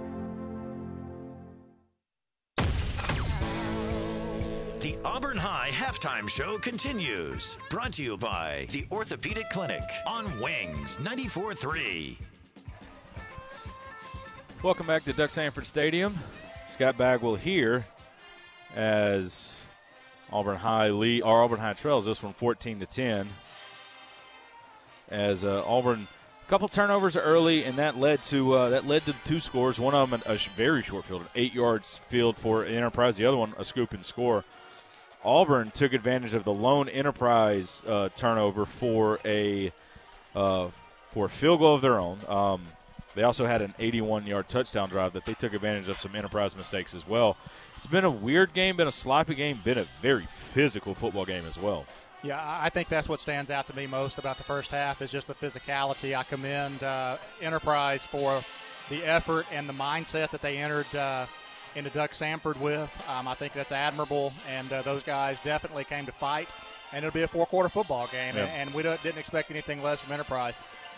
The 4.81 4.97
Auburn 5.05 5.37
High 5.37 5.69
halftime 5.71 6.27
show 6.27 6.57
continues. 6.57 7.55
Brought 7.69 7.93
to 7.93 8.03
you 8.03 8.17
by 8.17 8.65
the 8.71 8.83
Orthopedic 8.91 9.47
Clinic 9.51 9.83
on 10.07 10.25
Wings 10.39 10.97
94.3. 10.97 12.15
Welcome 14.63 14.87
back 14.87 15.05
to 15.05 15.13
Duck 15.13 15.29
Samford 15.29 15.67
Stadium. 15.67 16.17
Scott 16.67 16.97
Bagwell 16.97 17.35
here 17.35 17.85
as 18.75 19.67
Auburn 20.31 20.57
High 20.57 20.89
Lee 20.89 21.21
or 21.21 21.43
Auburn 21.43 21.59
High 21.59 21.73
trails 21.73 22.05
this 22.05 22.23
one 22.23 22.33
14 22.33 22.79
to 22.79 22.87
10. 22.87 23.29
As 25.09 25.45
uh, 25.45 25.63
Auburn, 25.63 26.07
a 26.43 26.49
couple 26.49 26.67
turnovers 26.67 27.15
early, 27.15 27.65
and 27.65 27.77
that 27.77 27.99
led 27.99 28.23
to 28.23 28.53
uh, 28.53 28.69
that 28.69 28.87
led 28.87 29.05
to 29.05 29.13
two 29.25 29.41
scores. 29.41 29.79
One 29.79 29.93
of 29.93 30.09
them 30.09 30.23
a 30.25 30.37
very 30.57 30.81
short 30.81 31.05
field, 31.05 31.21
an 31.21 31.27
eight 31.35 31.53
yards 31.53 31.97
field 31.97 32.35
for 32.35 32.65
Enterprise. 32.65 33.17
The 33.17 33.27
other 33.27 33.37
one 33.37 33.53
a 33.59 33.63
scoop 33.63 33.93
and 33.93 34.03
score. 34.03 34.43
Auburn 35.23 35.71
took 35.71 35.93
advantage 35.93 36.33
of 36.33 36.43
the 36.43 36.53
lone 36.53 36.89
Enterprise 36.89 37.83
uh, 37.87 38.09
turnover 38.15 38.65
for 38.65 39.19
a 39.25 39.71
uh, 40.35 40.69
for 41.11 41.25
a 41.25 41.29
field 41.29 41.59
goal 41.59 41.75
of 41.75 41.81
their 41.81 41.99
own. 41.99 42.19
Um, 42.27 42.61
they 43.13 43.23
also 43.23 43.45
had 43.45 43.61
an 43.61 43.73
81 43.77 44.25
yard 44.25 44.47
touchdown 44.47 44.89
drive 44.89 45.13
that 45.13 45.25
they 45.25 45.33
took 45.33 45.53
advantage 45.53 45.89
of 45.89 45.99
some 45.99 46.15
Enterprise 46.15 46.55
mistakes 46.55 46.93
as 46.93 47.07
well. 47.07 47.37
It's 47.75 47.87
been 47.87 48.05
a 48.05 48.11
weird 48.11 48.53
game, 48.53 48.77
been 48.77 48.87
a 48.87 48.91
sloppy 48.91 49.35
game, 49.35 49.59
been 49.63 49.77
a 49.77 49.85
very 50.01 50.25
physical 50.25 50.95
football 50.95 51.25
game 51.25 51.45
as 51.45 51.59
well. 51.59 51.85
Yeah, 52.23 52.39
I 52.39 52.69
think 52.69 52.87
that's 52.87 53.09
what 53.09 53.19
stands 53.19 53.49
out 53.49 53.65
to 53.67 53.75
me 53.75 53.87
most 53.87 54.19
about 54.19 54.37
the 54.37 54.43
first 54.43 54.69
half 54.69 55.01
is 55.01 55.11
just 55.11 55.27
the 55.27 55.33
physicality. 55.33 56.15
I 56.15 56.23
commend 56.23 56.83
uh, 56.83 57.17
Enterprise 57.41 58.05
for 58.05 58.41
the 58.89 59.03
effort 59.03 59.47
and 59.51 59.67
the 59.67 59.73
mindset 59.73 60.29
that 60.29 60.41
they 60.41 60.57
entered 60.57 60.93
uh, 60.95 61.25
into 61.75 61.89
Duck 61.89 62.11
Samford 62.11 62.59
with. 62.59 62.91
Um, 63.09 63.27
I 63.27 63.33
think 63.33 63.53
that's 63.53 63.71
admirable, 63.71 64.33
and 64.49 64.71
uh, 64.71 64.81
those 64.81 65.03
guys 65.03 65.37
definitely 65.43 65.83
came 65.85 66.05
to 66.05 66.11
fight. 66.11 66.49
And 66.93 67.05
it'll 67.05 67.13
be 67.15 67.21
a 67.23 67.27
four-quarter 67.27 67.69
football 67.69 68.07
game, 68.11 68.35
Yeah. 68.35 68.43
and, 68.45 68.67
and 68.69 68.73
we 68.73 68.83
didn't 68.83 69.17
expect 69.17 69.49
anything 69.49 69.81
less 69.81 70.01
from 70.01 70.11
Enterprise. 70.11 70.55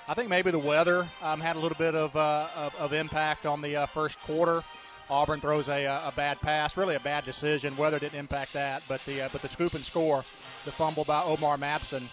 I 0.07 0.15
think 0.15 0.27
maybe 0.27 0.49
the 0.51 0.57
weather 0.59 1.07
um, 1.21 1.39
had 1.39 1.55
a 1.55 1.59
little 1.59 1.77
bit 1.77 1.93
of, 1.95 2.15
uh, 2.15 2.47
of, 2.57 2.75
of 2.77 2.93
impact 2.93 3.45
on 3.45 3.61
the 3.61 3.75
uh, 3.75 3.85
first 3.85 4.19
quarter. 4.21 4.63
Auburn 5.09 5.39
throws 5.39 5.69
a, 5.69 5.85
a 5.85 6.11
bad 6.15 6.41
pass, 6.41 6.77
really 6.77 6.95
a 6.95 6.99
bad 6.99 7.25
decision. 7.25 7.77
Weather 7.77 7.99
didn't 7.99 8.17
impact 8.17 8.53
that, 8.53 8.81
but 8.87 9.03
the 9.05 9.21
uh, 9.23 9.29
but 9.31 9.41
the 9.41 9.47
scoop 9.49 9.73
and 9.75 9.83
score, 9.83 10.23
the 10.65 10.71
fumble 10.71 11.03
by 11.03 11.21
Omar 11.23 11.57
Mapson, 11.57 12.03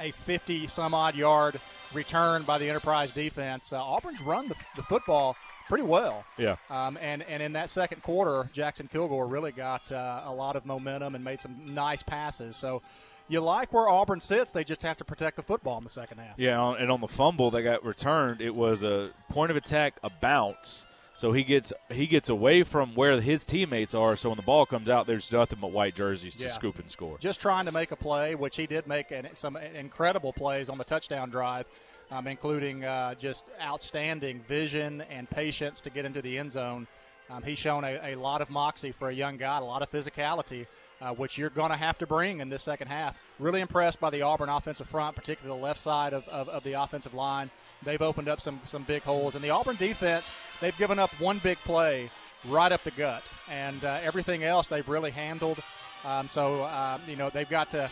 a 0.00 0.10
50 0.10 0.66
some 0.66 0.92
odd 0.94 1.14
yard 1.14 1.60
return 1.94 2.42
by 2.42 2.58
the 2.58 2.68
Enterprise 2.68 3.12
defense. 3.12 3.72
Uh, 3.72 3.82
Auburn's 3.82 4.20
run 4.22 4.48
the, 4.48 4.54
the 4.76 4.82
football 4.82 5.36
pretty 5.68 5.84
well. 5.84 6.24
Yeah. 6.38 6.56
Um, 6.70 6.98
and, 7.00 7.22
and 7.24 7.42
in 7.42 7.52
that 7.54 7.70
second 7.70 8.02
quarter, 8.02 8.48
Jackson 8.52 8.88
Kilgore 8.90 9.26
really 9.26 9.52
got 9.52 9.90
uh, 9.92 10.22
a 10.24 10.32
lot 10.32 10.56
of 10.56 10.64
momentum 10.66 11.14
and 11.14 11.24
made 11.24 11.40
some 11.40 11.74
nice 11.74 12.02
passes. 12.02 12.56
So 12.56 12.82
you 13.28 13.40
like 13.40 13.72
where 13.72 13.88
Auburn 13.88 14.20
sits. 14.20 14.50
They 14.52 14.64
just 14.64 14.82
have 14.82 14.96
to 14.98 15.04
protect 15.04 15.36
the 15.36 15.42
football 15.42 15.78
in 15.78 15.84
the 15.84 15.90
second 15.90 16.18
half. 16.18 16.38
Yeah, 16.38 16.74
and 16.78 16.90
on 16.90 17.00
the 17.00 17.08
fumble 17.08 17.50
that 17.50 17.62
got 17.62 17.84
returned, 17.84 18.40
it 18.40 18.54
was 18.54 18.82
a 18.84 19.10
point 19.30 19.50
of 19.50 19.56
attack, 19.56 19.94
a 20.02 20.10
bounce. 20.10 20.86
So 21.18 21.32
he 21.32 21.44
gets 21.44 21.72
he 21.90 22.06
gets 22.06 22.28
away 22.28 22.62
from 22.62 22.94
where 22.94 23.18
his 23.22 23.46
teammates 23.46 23.94
are. 23.94 24.16
So 24.18 24.28
when 24.28 24.36
the 24.36 24.42
ball 24.42 24.66
comes 24.66 24.90
out, 24.90 25.06
there's 25.06 25.32
nothing 25.32 25.58
but 25.62 25.72
white 25.72 25.94
jerseys 25.94 26.36
to 26.36 26.44
Yeah. 26.44 26.50
scoop 26.50 26.78
and 26.78 26.90
score. 26.90 27.16
Just 27.18 27.40
trying 27.40 27.64
to 27.64 27.72
make 27.72 27.90
a 27.90 27.96
play, 27.96 28.34
which 28.34 28.56
he 28.56 28.66
did 28.66 28.86
make 28.86 29.10
an, 29.12 29.26
some 29.32 29.56
incredible 29.56 30.34
plays 30.34 30.68
on 30.68 30.76
the 30.76 30.84
touchdown 30.84 31.30
drive, 31.30 31.64
um, 32.10 32.26
including 32.26 32.84
uh, 32.84 33.14
just 33.14 33.44
outstanding 33.60 34.40
vision 34.40 35.02
and 35.10 35.28
patience 35.28 35.80
to 35.82 35.90
get 35.90 36.04
into 36.04 36.22
the 36.22 36.38
end 36.38 36.52
zone. 36.52 36.86
Um, 37.30 37.42
he's 37.42 37.58
shown 37.58 37.84
a, 37.84 37.98
a 38.02 38.14
lot 38.14 38.40
of 38.40 38.50
moxie 38.50 38.92
for 38.92 39.08
a 39.08 39.14
young 39.14 39.36
guy, 39.36 39.58
a 39.58 39.64
lot 39.64 39.82
of 39.82 39.90
physicality, 39.90 40.66
uh, 41.00 41.12
which 41.14 41.36
you're 41.36 41.50
going 41.50 41.70
to 41.70 41.76
have 41.76 41.98
to 41.98 42.06
bring 42.06 42.40
in 42.40 42.48
this 42.48 42.62
second 42.62 42.88
half. 42.88 43.18
Really 43.38 43.60
impressed 43.60 44.00
by 44.00 44.10
the 44.10 44.22
Auburn 44.22 44.48
offensive 44.48 44.88
front, 44.88 45.16
particularly 45.16 45.58
the 45.58 45.64
left 45.64 45.80
side 45.80 46.12
of, 46.12 46.26
of, 46.28 46.48
of 46.48 46.62
the 46.62 46.74
offensive 46.74 47.14
line. 47.14 47.50
They've 47.82 48.00
opened 48.00 48.28
up 48.28 48.40
some, 48.40 48.60
some 48.66 48.84
big 48.84 49.02
holes. 49.02 49.34
And 49.34 49.42
the 49.42 49.50
Auburn 49.50 49.76
defense, 49.76 50.30
they've 50.60 50.76
given 50.78 50.98
up 50.98 51.10
one 51.20 51.38
big 51.42 51.58
play 51.58 52.10
right 52.48 52.70
up 52.70 52.84
the 52.84 52.92
gut. 52.92 53.28
And 53.50 53.84
uh, 53.84 53.98
everything 54.02 54.44
else 54.44 54.68
they've 54.68 54.88
really 54.88 55.10
handled. 55.10 55.58
Um, 56.04 56.28
so, 56.28 56.62
uh, 56.62 56.98
you 57.06 57.16
know, 57.16 57.30
they've 57.30 57.48
got 57.48 57.70
to. 57.70 57.90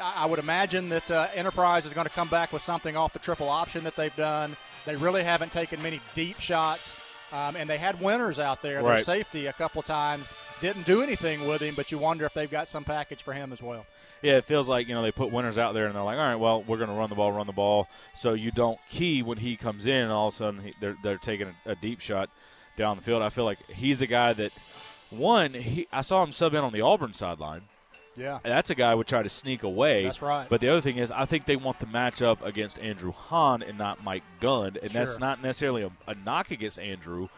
I 0.00 0.26
would 0.26 0.38
imagine 0.38 0.88
that 0.90 1.10
uh, 1.10 1.26
Enterprise 1.34 1.86
is 1.86 1.92
going 1.92 2.06
to 2.06 2.12
come 2.12 2.28
back 2.28 2.52
with 2.52 2.62
something 2.62 2.96
off 2.96 3.12
the 3.12 3.18
triple 3.18 3.48
option 3.48 3.82
that 3.84 3.96
they've 3.96 4.14
done. 4.14 4.56
They 4.84 4.94
really 4.94 5.24
haven't 5.24 5.50
taken 5.50 5.82
many 5.82 6.00
deep 6.14 6.38
shots, 6.38 6.94
um, 7.32 7.56
and 7.56 7.68
they 7.68 7.78
had 7.78 8.00
winners 8.00 8.38
out 8.38 8.62
there. 8.62 8.80
Their 8.82 9.02
safety 9.02 9.46
a 9.46 9.52
couple 9.52 9.82
times 9.82 10.28
didn't 10.60 10.86
do 10.86 11.02
anything 11.02 11.48
with 11.48 11.60
him, 11.60 11.74
but 11.74 11.90
you 11.90 11.98
wonder 11.98 12.24
if 12.24 12.32
they've 12.32 12.50
got 12.50 12.68
some 12.68 12.84
package 12.84 13.22
for 13.22 13.32
him 13.32 13.52
as 13.52 13.60
well. 13.60 13.86
Yeah, 14.22 14.38
it 14.38 14.44
feels 14.44 14.68
like 14.68 14.88
you 14.88 14.94
know 14.94 15.02
they 15.02 15.12
put 15.12 15.32
winners 15.32 15.58
out 15.58 15.74
there 15.74 15.86
and 15.86 15.94
they're 15.94 16.02
like, 16.02 16.18
all 16.18 16.24
right, 16.24 16.36
well, 16.36 16.62
we're 16.62 16.78
going 16.78 16.88
to 16.88 16.94
run 16.94 17.10
the 17.10 17.16
ball, 17.16 17.32
run 17.32 17.46
the 17.46 17.52
ball. 17.52 17.88
So 18.14 18.34
you 18.34 18.50
don't 18.50 18.78
key 18.88 19.22
when 19.22 19.38
he 19.38 19.56
comes 19.56 19.86
in, 19.86 20.04
and 20.04 20.12
all 20.12 20.28
of 20.28 20.34
a 20.34 20.36
sudden 20.36 20.60
he, 20.60 20.74
they're 20.80 20.96
they're 21.02 21.18
taking 21.18 21.48
a, 21.66 21.72
a 21.72 21.74
deep 21.74 22.00
shot 22.00 22.30
down 22.76 22.96
the 22.96 23.02
field. 23.02 23.22
I 23.22 23.30
feel 23.30 23.44
like 23.44 23.58
he's 23.68 24.00
a 24.02 24.06
guy 24.06 24.32
that 24.34 24.52
one 25.10 25.54
he 25.54 25.86
I 25.92 26.00
saw 26.02 26.22
him 26.22 26.32
sub 26.32 26.54
in 26.54 26.60
on 26.64 26.72
the 26.72 26.80
Auburn 26.80 27.12
sideline. 27.14 27.62
Yeah. 28.16 28.38
That's 28.42 28.70
a 28.70 28.74
guy 28.74 28.92
who 28.92 28.96
would 28.98 29.06
try 29.06 29.22
to 29.22 29.28
sneak 29.28 29.62
away. 29.62 30.04
That's 30.04 30.22
right. 30.22 30.48
But 30.48 30.62
the 30.62 30.70
other 30.70 30.80
thing 30.80 30.96
is, 30.96 31.10
I 31.10 31.26
think 31.26 31.44
they 31.44 31.56
want 31.56 31.80
the 31.80 31.86
matchup 31.86 32.40
against 32.42 32.78
Andrew 32.78 33.12
Hahn 33.12 33.62
and 33.62 33.76
not 33.76 34.02
Mike 34.02 34.22
Gunn, 34.40 34.78
and 34.82 34.90
that's 34.90 35.18
not 35.18 35.42
necessarily 35.42 35.82
a, 35.82 35.90
a 36.06 36.14
knock 36.14 36.50
against 36.50 36.78
Andrew. 36.78 37.28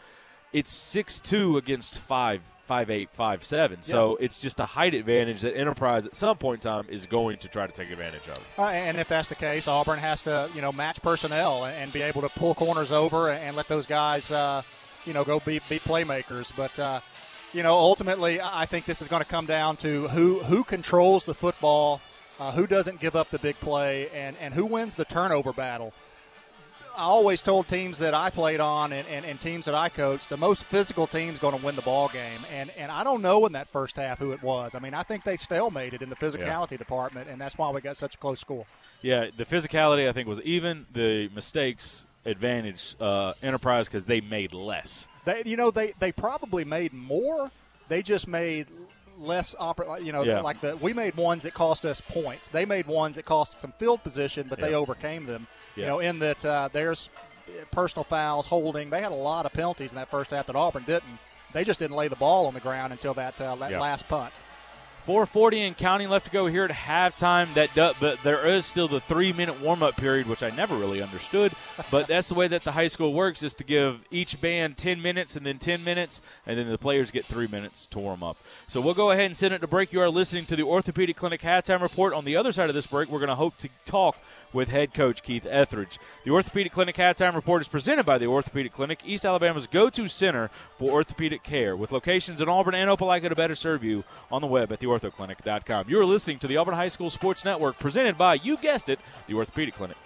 It's 0.53 0.71
six 0.73 1.19
two 1.19 1.57
against 1.57 1.99
five 1.99 2.43
five 2.63 2.91
eight 2.91 3.09
five 3.13 3.45
seven, 3.45 3.83
so 3.83 4.11
Yeah. 4.21 4.27
it's 4.27 4.39
just 4.41 4.61
a 4.61 4.67
height 4.67 4.95
advantage 4.95 5.41
that 5.41 5.57
Enterprise 5.57 6.07
at 6.07 6.15
some 6.15 6.37
point 6.37 6.65
in 6.65 6.71
time 6.71 6.87
is 6.91 7.07
going 7.07 7.39
to 7.39 7.49
try 7.49 7.67
to 7.67 7.73
take 7.73 7.91
advantage 7.91 8.29
of. 8.29 8.39
Uh, 8.59 8.67
and 8.67 8.99
if 8.99 9.09
that's 9.09 9.29
the 9.29 9.35
case, 9.35 9.67
Auburn 9.67 9.99
has 9.99 10.23
to, 10.25 10.49
you 10.55 10.61
know, 10.61 10.71
match 10.71 11.03
personnel 11.03 11.65
and, 11.65 11.77
and 11.77 11.93
be 11.93 12.03
able 12.03 12.21
to 12.23 12.29
pull 12.29 12.55
corners 12.55 12.93
over 12.93 13.31
and 13.31 13.57
let 13.57 13.69
those 13.69 13.87
guys, 13.87 14.31
uh, 14.31 14.63
you 15.07 15.13
know, 15.15 15.25
go 15.25 15.41
be, 15.41 15.61
be 15.69 15.79
playmakers. 15.79 16.55
But, 16.57 16.79
uh, 16.79 17.01
you 17.53 17.63
know, 17.63 17.75
ultimately, 17.75 18.41
I 18.41 18.67
think 18.67 18.85
this 18.85 19.01
is 19.01 19.09
going 19.09 19.23
to 19.23 19.29
come 19.29 19.47
down 19.47 19.77
to 19.79 20.09
who 20.09 20.41
who 20.41 20.65
controls 20.65 21.25
the 21.25 21.35
football, 21.35 22.01
uh, 22.39 22.53
who 22.53 22.67
doesn't 22.67 23.01
give 23.01 23.17
up 23.17 23.31
the 23.31 23.39
big 23.39 23.57
play, 23.57 24.09
and, 24.11 24.37
and 24.41 24.55
who 24.55 24.65
wins 24.65 24.95
the 24.95 25.05
turnover 25.05 25.53
battle. 25.53 25.93
I 26.97 27.03
always 27.03 27.41
told 27.41 27.69
teams 27.69 27.99
that 27.99 28.13
I 28.13 28.29
played 28.29 28.59
on 28.59 28.93
and, 28.93 29.07
and, 29.07 29.25
and 29.25 29.41
teams 29.41 29.67
that 29.67 29.75
I 29.75 29.89
coached, 29.89 30.29
the 30.31 30.37
most 30.37 30.65
physical 30.65 31.07
team's 31.07 31.39
going 31.39 31.57
to 31.57 31.65
win 31.65 31.77
the 31.77 31.83
ball 31.83 32.09
game. 32.09 32.41
And 32.53 32.71
and 32.77 32.91
I 32.91 33.05
don't 33.05 33.23
know 33.23 33.47
in 33.47 33.53
that 33.53 33.69
first 33.69 33.97
half 33.97 34.19
who 34.19 34.33
it 34.33 34.43
was. 34.43 34.75
I 34.75 34.81
mean, 34.81 34.95
I 34.95 35.05
think 35.05 35.23
they 35.23 35.37
stalemated 35.37 36.03
in 36.03 36.11
the 36.11 36.17
physicality 36.17 36.77
department, 36.77 37.29
and 37.31 37.41
that's 37.41 37.57
why 37.57 37.71
we 37.71 37.81
got 37.81 37.97
such 37.97 38.17
a 38.17 38.19
close 38.19 38.41
score. 38.41 38.67
Yeah, 39.01 39.29
the 39.37 39.45
physicality 39.47 40.09
I 40.09 40.13
think 40.13 40.29
was 40.29 40.41
even. 40.43 40.87
The 40.93 41.31
mistakes 41.35 42.05
advantage 42.27 42.97
uh, 43.01 43.33
Enterprise 43.43 43.87
because 43.87 44.07
they 44.07 44.21
made 44.21 44.53
less. 44.53 45.07
They, 45.29 45.43
you 45.45 45.57
know, 45.59 45.71
they 45.71 45.93
they 45.99 46.11
probably 46.11 46.65
made 46.65 46.93
more. 46.95 47.51
They 47.89 48.03
just 48.03 48.27
made 48.27 48.67
less 49.19 49.55
oppor- 49.61 50.03
You 50.03 50.13
know, 50.13 50.23
Yeah. 50.23 50.41
like 50.41 50.61
the 50.63 50.77
we 50.79 50.93
made 50.95 51.17
ones 51.17 51.43
that 51.43 51.53
cost 51.53 51.85
us 51.85 52.01
points. 52.01 52.49
They 52.49 52.65
made 52.65 52.87
ones 52.87 53.17
that 53.17 53.25
cost 53.27 53.61
some 53.61 53.73
field 53.79 54.03
position, 54.03 54.47
but 54.49 54.59
they 54.59 54.71
Yeah. 54.71 54.77
overcame 54.79 55.27
them. 55.27 55.47
You 55.77 55.85
know, 55.87 55.99
in 55.99 56.19
that 56.21 56.43
uh, 56.45 56.69
there's 56.73 57.11
personal 57.73 58.05
fouls, 58.05 58.47
holding. 58.47 58.89
They 58.91 59.01
had 59.03 59.13
a 59.13 59.23
lot 59.33 59.45
of 59.45 59.53
penalties 59.53 59.91
in 59.93 59.97
that 59.97 60.09
first 60.11 60.31
half 60.31 60.47
that 60.47 60.57
Auburn 60.57 60.85
didn't. 60.85 61.19
They 61.53 61.65
just 61.65 61.79
didn't 61.81 61.97
lay 61.97 62.09
the 62.09 62.17
ball 62.17 62.47
on 62.47 62.55
the 62.55 62.61
ground 62.61 62.93
until 62.93 63.15
that, 63.15 63.39
uh, 63.41 63.55
that 63.57 63.71
Yeah. 63.71 63.81
last 63.81 64.07
punt. 64.09 64.33
440 65.09 65.61
and 65.63 65.75
counting 65.75 66.11
left 66.11 66.27
to 66.27 66.31
go 66.31 66.49
here 66.49 66.65
at 66.65 66.71
halftime. 66.71 67.55
That 67.55 67.73
do, 67.73 67.93
but 67.99 68.23
there 68.23 68.47
is 68.47 68.67
still 68.67 68.89
the 68.89 69.01
three 69.01 69.33
minute 69.33 69.59
warm 69.59 69.83
up 69.83 69.97
period, 69.97 70.27
which 70.27 70.43
I 70.43 70.51
never 70.51 70.77
really 70.77 71.01
understood. 71.01 71.55
but 71.91 72.07
that's 72.07 72.29
the 72.29 72.35
way 72.35 72.47
that 72.49 72.63
the 72.63 72.73
high 72.73 72.89
school 72.89 73.15
works: 73.15 73.43
is 73.43 73.55
to 73.55 73.65
give 73.65 74.01
each 74.11 74.39
band 74.39 74.77
10 74.77 75.01
minutes 75.01 75.35
and 75.35 75.47
then 75.47 75.59
10 75.59 75.83
minutes, 75.83 76.21
and 76.45 76.59
then 76.59 76.69
the 76.69 76.77
players 76.77 77.11
get 77.11 77.25
three 77.25 77.47
minutes 77.47 77.87
to 77.87 77.99
warm 77.99 78.23
up. 78.23 78.37
So 78.69 78.83
we'll 78.83 78.93
go 78.93 79.11
ahead 79.11 79.25
and 79.25 79.35
send 79.35 79.55
it 79.55 79.61
to 79.61 79.67
break. 79.67 79.95
You 79.95 80.03
are 80.03 80.11
listening 80.11 80.45
to 80.45 80.57
the 80.57 80.65
Orthopedic 80.65 81.17
Clinic 81.17 81.41
halftime 81.41 81.81
report. 81.81 82.13
On 82.13 82.27
the 82.27 82.37
other 82.37 82.53
side 82.53 82.69
of 82.69 82.75
this 82.75 82.87
break, 82.87 83.09
we're 83.09 83.19
going 83.19 83.29
to 83.29 83.35
hope 83.35 83.57
to 83.57 83.71
talk 83.87 84.19
with 84.53 84.69
head 84.69 84.95
coach 84.95 85.23
Keith 85.23 85.47
Etheridge. 85.47 85.99
The 86.25 86.31
Orthopedic 86.31 86.73
Clinic 86.73 86.97
halftime 86.97 87.35
report 87.35 87.63
is 87.63 87.69
presented 87.69 88.07
by 88.07 88.19
the 88.19 88.27
Orthopedic 88.27 88.73
Clinic, 88.73 89.01
East 89.05 89.27
Alabama's 89.27 89.67
go-to 89.67 90.09
center 90.09 90.51
for 90.77 90.91
orthopedic 90.91 91.43
care, 91.43 91.77
with 91.77 91.93
locations 91.93 92.41
in 92.41 92.49
Auburn 92.49 92.75
and 92.75 92.91
Opelika 92.91 93.29
to 93.29 93.35
better 93.35 93.55
serve 93.55 93.85
you 93.85 94.05
on 94.31 94.41
the 94.41 94.47
web 94.47 94.73
at 94.73 94.81
theorthoclinic.com. 94.81 95.87
You 95.89 96.01
are 96.01 96.07
listening 96.07 96.39
to 96.41 96.47
the 96.47 96.57
Auburn 96.57 96.75
High 96.75 96.89
School 96.89 97.11
Sports 97.11 97.45
Network, 97.45 97.79
presented 97.79 98.17
by, 98.17 98.35
you 98.35 98.57
guessed 98.57 98.89
it, 98.89 98.99
the 99.27 99.35
Orthopedic 99.35 99.75
Clinic. 99.75 99.97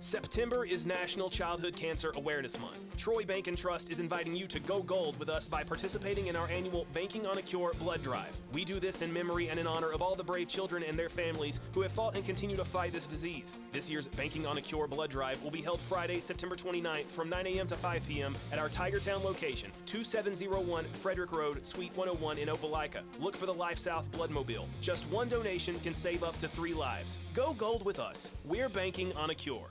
September 0.00 0.64
is 0.64 0.86
National 0.86 1.28
Childhood 1.28 1.74
Cancer 1.74 2.12
Awareness 2.14 2.58
Month. 2.60 2.96
Troy 2.96 3.24
Bank 3.24 3.48
and 3.48 3.58
Trust 3.58 3.90
is 3.90 3.98
inviting 3.98 4.34
you 4.34 4.46
to 4.46 4.60
go 4.60 4.80
gold 4.80 5.18
with 5.18 5.28
us 5.28 5.48
by 5.48 5.64
participating 5.64 6.28
in 6.28 6.36
our 6.36 6.48
annual 6.48 6.86
Banking 6.94 7.26
on 7.26 7.38
a 7.38 7.42
Cure 7.42 7.72
blood 7.80 8.00
drive. 8.00 8.36
We 8.52 8.64
do 8.64 8.78
this 8.78 9.02
in 9.02 9.12
memory 9.12 9.48
and 9.48 9.58
in 9.58 9.66
honor 9.66 9.90
of 9.90 10.00
all 10.00 10.14
the 10.14 10.22
brave 10.22 10.46
children 10.46 10.84
and 10.84 10.96
their 10.96 11.08
families 11.08 11.58
who 11.74 11.80
have 11.82 11.90
fought 11.90 12.14
and 12.14 12.24
continue 12.24 12.56
to 12.56 12.64
fight 12.64 12.92
this 12.92 13.08
disease. 13.08 13.56
This 13.72 13.90
year's 13.90 14.06
Banking 14.06 14.46
on 14.46 14.56
a 14.56 14.60
Cure 14.60 14.86
blood 14.86 15.10
drive 15.10 15.42
will 15.42 15.50
be 15.50 15.62
held 15.62 15.80
Friday, 15.80 16.20
September 16.20 16.54
29th 16.54 17.06
from 17.06 17.28
9 17.28 17.46
a.m. 17.48 17.66
to 17.66 17.76
5 17.76 18.06
p.m. 18.06 18.36
at 18.52 18.60
our 18.60 18.68
Tigertown 18.68 19.24
location, 19.24 19.72
2701 19.86 20.84
Frederick 20.84 21.32
Road, 21.32 21.66
Suite 21.66 21.94
101 21.96 22.38
in 22.38 22.48
Opelika. 22.48 23.00
Look 23.18 23.36
for 23.36 23.46
the 23.46 23.54
Life 23.54 23.78
South 23.78 24.08
Bloodmobile. 24.12 24.66
Just 24.80 25.10
one 25.10 25.28
donation 25.28 25.78
can 25.80 25.92
save 25.92 26.22
up 26.22 26.38
to 26.38 26.46
three 26.46 26.74
lives. 26.74 27.18
Go 27.34 27.52
gold 27.54 27.84
with 27.84 27.98
us. 27.98 28.30
We're 28.44 28.68
banking 28.68 29.12
on 29.16 29.30
a 29.30 29.34
cure. 29.34 29.70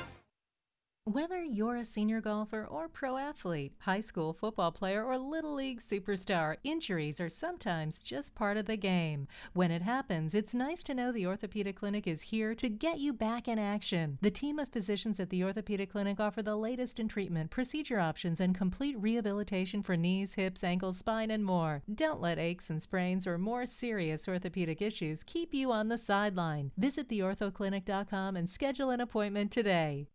Whether 1.05 1.43
you're 1.43 1.77
a 1.77 1.83
senior 1.83 2.21
golfer 2.21 2.63
or 2.63 2.87
pro 2.87 3.17
athlete, 3.17 3.73
high 3.79 4.01
school 4.01 4.33
football 4.33 4.71
player, 4.71 5.03
or 5.03 5.17
little 5.17 5.55
league 5.55 5.81
superstar, 5.81 6.57
injuries 6.63 7.19
are 7.19 7.27
sometimes 7.27 7.99
just 7.99 8.35
part 8.35 8.55
of 8.55 8.67
the 8.67 8.77
game. 8.77 9.27
When 9.53 9.71
it 9.71 9.81
happens, 9.81 10.35
it's 10.35 10.53
nice 10.53 10.83
to 10.83 10.93
know 10.93 11.11
the 11.11 11.25
Orthopedic 11.25 11.77
Clinic 11.77 12.05
is 12.05 12.21
here 12.21 12.53
to 12.53 12.69
get 12.69 12.99
you 12.99 13.13
back 13.13 13.47
in 13.47 13.57
action. 13.57 14.19
The 14.21 14.29
team 14.29 14.59
of 14.59 14.69
physicians 14.69 15.19
at 15.19 15.31
the 15.31 15.43
Orthopedic 15.43 15.91
Clinic 15.91 16.19
offer 16.19 16.43
the 16.43 16.55
latest 16.55 16.99
in 16.99 17.07
treatment, 17.07 17.49
procedure 17.49 17.99
options, 17.99 18.39
and 18.39 18.53
complete 18.53 18.95
rehabilitation 18.99 19.81
for 19.81 19.97
knees, 19.97 20.35
hips, 20.35 20.63
ankles, 20.63 20.99
spine, 20.99 21.31
and 21.31 21.43
more. 21.43 21.81
Don't 21.91 22.21
let 22.21 22.37
aches 22.37 22.69
and 22.69 22.79
sprains 22.79 23.25
or 23.25 23.39
more 23.39 23.65
serious 23.65 24.27
orthopedic 24.27 24.83
issues 24.83 25.23
keep 25.23 25.51
you 25.51 25.71
on 25.71 25.87
the 25.87 25.97
sideline. 25.97 26.71
Visit 26.77 27.09
theorthoclinic.com 27.09 28.37
and 28.37 28.47
schedule 28.47 28.91
an 28.91 29.01
appointment 29.01 29.49
today. 29.49 30.07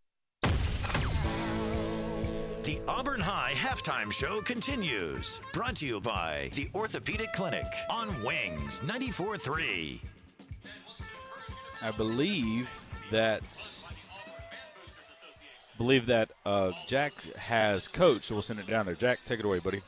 The 2.66 2.80
Auburn 2.88 3.20
High 3.20 3.52
halftime 3.54 4.10
show 4.10 4.42
continues. 4.42 5.40
Brought 5.52 5.76
to 5.76 5.86
you 5.86 6.00
by 6.00 6.50
the 6.54 6.68
Orthopedic 6.74 7.32
Clinic 7.32 7.64
on 7.88 8.08
Wings 8.24 8.80
94.3. 8.80 10.00
I 11.80 11.90
believe 11.92 12.68
that 13.12 13.44
believe 15.78 16.06
that 16.06 16.32
uh, 16.44 16.72
Jack 16.88 17.12
has 17.36 17.86
coach, 17.86 18.24
so 18.24 18.34
we'll 18.34 18.42
send 18.42 18.58
it 18.58 18.66
down 18.66 18.86
there. 18.86 18.96
Jack, 18.96 19.20
take 19.24 19.38
it 19.38 19.44
away, 19.44 19.60
buddy. 19.60 19.80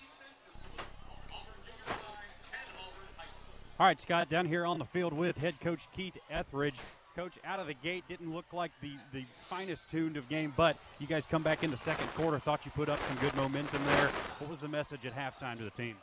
All 3.81 3.87
right, 3.87 4.01
Scott, 4.01 4.31
down 4.31 4.47
here 4.47 4.65
on 4.65 4.79
the 4.79 4.85
field 4.85 5.13
with 5.13 5.37
head 5.37 5.59
coach 5.61 5.89
Keith 5.93 6.17
Etheridge. 6.31 6.79
Coach, 7.19 7.37
out 7.45 7.59
of 7.59 7.67
the 7.67 7.75
gate, 7.75 8.05
didn't 8.09 8.33
look 8.33 8.45
like 8.53 8.71
the, 8.81 8.93
the 9.13 9.25
finest 9.49 9.91
tuned 9.91 10.17
of 10.17 10.29
game, 10.29 10.55
but 10.57 10.77
you 11.01 11.07
guys 11.09 11.27
come 11.27 11.43
back 11.43 11.65
in 11.65 11.71
the 11.73 11.77
second 11.77 12.07
quarter. 12.15 12.39
Thought 12.39 12.65
you 12.65 12.71
put 12.71 12.89
up 12.89 13.01
some 13.09 13.17
good 13.17 13.35
momentum 13.35 13.85
there. 13.87 14.07
What 14.39 14.49
was 14.49 14.61
the 14.61 14.69
message 14.69 15.05
at 15.05 15.17
halftime 15.17 15.59
to 15.59 15.65
the 15.65 15.71
team? 15.71 15.97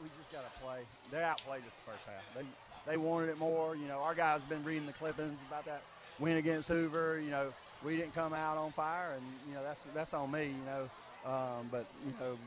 We 0.00 0.08
just 0.16 0.30
got 0.30 0.44
to 0.44 0.60
play. 0.64 0.82
They 1.10 1.24
outplayed 1.24 1.62
us 1.62 1.74
the 1.74 1.90
first 1.90 2.04
half. 2.06 2.22
They, 2.36 2.44
they 2.88 2.96
wanted 2.96 3.30
it 3.30 3.38
more. 3.40 3.74
You 3.74 3.88
know, 3.88 3.98
our 3.98 4.14
guys 4.14 4.42
been 4.42 4.62
reading 4.62 4.86
the 4.86 4.92
clippings 4.92 5.36
about 5.48 5.64
that 5.64 5.82
win 6.20 6.36
against 6.36 6.68
Hoover. 6.68 7.18
You 7.20 7.30
know, 7.30 7.52
we 7.84 7.96
didn't 7.96 8.14
come 8.14 8.32
out 8.32 8.56
on 8.56 8.70
fire, 8.70 9.14
and 9.16 9.24
you 9.48 9.54
know 9.54 9.64
that's 9.64 9.88
that's 9.92 10.14
on 10.14 10.30
me. 10.30 10.44
You 10.44 10.64
know, 10.66 11.28
um, 11.28 11.68
but 11.72 11.84
you 12.06 12.12
know, 12.20 12.38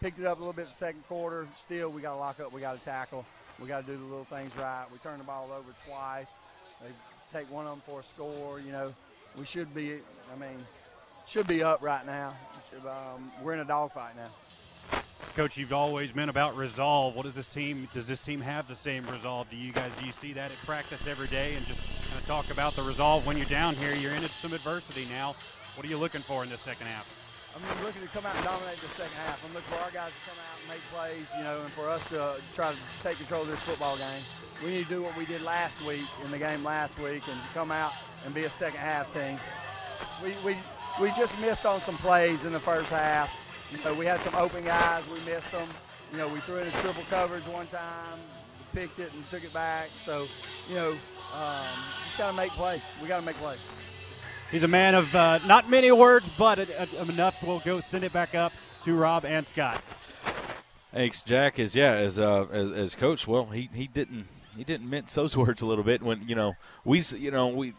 picked 0.00 0.18
it 0.18 0.26
up 0.26 0.38
a 0.38 0.40
little 0.40 0.52
bit 0.52 0.62
in 0.62 0.70
the 0.70 0.74
second 0.74 1.06
quarter. 1.06 1.46
Still, 1.56 1.90
we 1.90 2.02
got 2.02 2.14
to 2.14 2.18
lock 2.18 2.40
up. 2.40 2.52
We 2.52 2.60
got 2.60 2.76
to 2.76 2.84
tackle. 2.84 3.24
We 3.60 3.68
got 3.68 3.86
to 3.86 3.92
do 3.92 3.96
the 3.96 4.04
little 4.04 4.24
things 4.24 4.50
right. 4.56 4.86
We 4.92 4.98
turned 4.98 5.20
the 5.20 5.24
ball 5.24 5.52
over 5.56 5.72
twice. 5.86 6.32
They 6.82 6.88
take 7.32 7.50
one 7.50 7.66
of 7.66 7.72
them 7.72 7.82
for 7.86 8.00
a 8.00 8.02
score. 8.02 8.60
You 8.60 8.72
know, 8.72 8.94
we 9.36 9.44
should 9.44 9.74
be. 9.74 9.98
I 10.32 10.38
mean, 10.38 10.58
should 11.26 11.46
be 11.46 11.62
up 11.62 11.82
right 11.82 12.04
now. 12.06 12.34
Um, 12.84 13.30
we're 13.42 13.54
in 13.54 13.60
a 13.60 13.64
dogfight 13.64 14.14
now. 14.16 15.00
Coach, 15.34 15.56
you've 15.56 15.72
always 15.72 16.10
been 16.10 16.28
about 16.28 16.56
resolve. 16.56 17.14
What 17.14 17.24
does 17.24 17.34
this 17.34 17.48
team? 17.48 17.88
Does 17.94 18.06
this 18.06 18.20
team 18.20 18.40
have 18.40 18.66
the 18.66 18.74
same 18.74 19.06
resolve? 19.06 19.48
Do 19.50 19.56
you 19.56 19.72
guys? 19.72 19.92
Do 19.98 20.04
you 20.04 20.12
see 20.12 20.32
that 20.32 20.50
at 20.50 20.58
practice 20.58 21.06
every 21.06 21.28
day? 21.28 21.54
And 21.54 21.66
just 21.66 21.80
kind 21.80 22.20
of 22.20 22.26
talk 22.26 22.50
about 22.50 22.76
the 22.76 22.82
resolve 22.82 23.26
when 23.26 23.36
you're 23.36 23.46
down 23.46 23.74
here. 23.74 23.94
You're 23.94 24.14
in 24.14 24.28
some 24.42 24.52
adversity 24.52 25.06
now. 25.10 25.34
What 25.76 25.86
are 25.86 25.88
you 25.88 25.98
looking 25.98 26.22
for 26.22 26.42
in 26.42 26.50
this 26.50 26.60
second 26.60 26.86
half? 26.86 27.06
I'm 27.54 27.84
looking 27.84 28.02
to 28.02 28.08
come 28.08 28.26
out 28.26 28.34
and 28.36 28.44
dominate 28.44 28.78
the 28.78 28.88
second 28.88 29.16
half. 29.24 29.42
I'm 29.44 29.52
looking 29.54 29.70
for 29.70 29.78
our 29.82 29.90
guys 29.90 30.12
to 30.12 30.30
come 30.30 30.38
out 30.38 30.58
and 30.60 30.68
make 30.68 30.82
plays, 30.92 31.26
you 31.36 31.44
know, 31.44 31.60
and 31.62 31.70
for 31.72 31.88
us 31.88 32.06
to 32.08 32.36
try 32.52 32.70
to 32.70 32.78
take 33.02 33.16
control 33.16 33.42
of 33.42 33.48
this 33.48 33.60
football 33.60 33.96
game. 33.96 34.22
We 34.64 34.70
need 34.70 34.84
to 34.84 34.90
do 34.90 35.02
what 35.02 35.16
we 35.16 35.24
did 35.24 35.42
last 35.42 35.84
week 35.86 36.04
in 36.24 36.30
the 36.30 36.38
game 36.38 36.64
last 36.64 36.98
week 36.98 37.22
and 37.28 37.38
come 37.54 37.70
out 37.70 37.92
and 38.24 38.34
be 38.34 38.44
a 38.44 38.50
second 38.50 38.80
half 38.80 39.12
team. 39.12 39.38
We, 40.22 40.34
we, 40.44 40.56
we 41.00 41.10
just 41.16 41.38
missed 41.40 41.64
on 41.64 41.80
some 41.80 41.96
plays 41.98 42.44
in 42.44 42.52
the 42.52 42.58
first 42.58 42.90
half. 42.90 43.30
You 43.70 43.78
know, 43.84 43.94
we 43.94 44.06
had 44.06 44.20
some 44.20 44.34
open 44.34 44.64
guys, 44.64 45.04
we 45.08 45.20
missed 45.30 45.52
them. 45.52 45.68
You 46.10 46.18
know, 46.18 46.28
we 46.28 46.40
threw 46.40 46.56
in 46.56 46.66
a 46.66 46.70
triple 46.72 47.04
coverage 47.10 47.46
one 47.46 47.66
time, 47.68 48.18
picked 48.72 48.98
it 48.98 49.12
and 49.12 49.28
took 49.30 49.44
it 49.44 49.52
back. 49.52 49.90
So, 50.02 50.26
you 50.68 50.74
know, 50.74 50.90
um, 50.90 51.66
just 52.06 52.18
got 52.18 52.30
to 52.30 52.36
make 52.36 52.50
plays. 52.52 52.82
We 53.00 53.08
got 53.08 53.20
to 53.20 53.26
make 53.26 53.36
plays. 53.36 53.58
He's 54.50 54.62
a 54.62 54.68
man 54.68 54.94
of 54.94 55.14
uh, 55.14 55.38
not 55.46 55.68
many 55.68 55.92
words, 55.92 56.28
but 56.38 56.58
enough. 57.08 57.42
We'll 57.42 57.60
go 57.60 57.80
send 57.80 58.02
it 58.02 58.12
back 58.12 58.34
up 58.34 58.52
to 58.84 58.94
Rob 58.94 59.26
and 59.26 59.46
Scott. 59.46 59.82
Thanks, 60.92 61.22
Jack. 61.22 61.58
As 61.58 61.76
yeah, 61.76 61.92
as 61.92 62.18
uh, 62.18 62.46
as, 62.50 62.72
as 62.72 62.94
coach, 62.94 63.26
well, 63.28 63.46
he, 63.46 63.68
he 63.74 63.86
didn't 63.86 64.26
he 64.58 64.64
didn't 64.64 64.88
mince 64.88 65.14
those 65.14 65.36
words 65.36 65.62
a 65.62 65.66
little 65.66 65.84
bit 65.84 66.02
when 66.02 66.28
you 66.28 66.34
know 66.34 66.54
we 66.84 67.00
you 67.16 67.30
know 67.30 67.48
we 67.48 67.74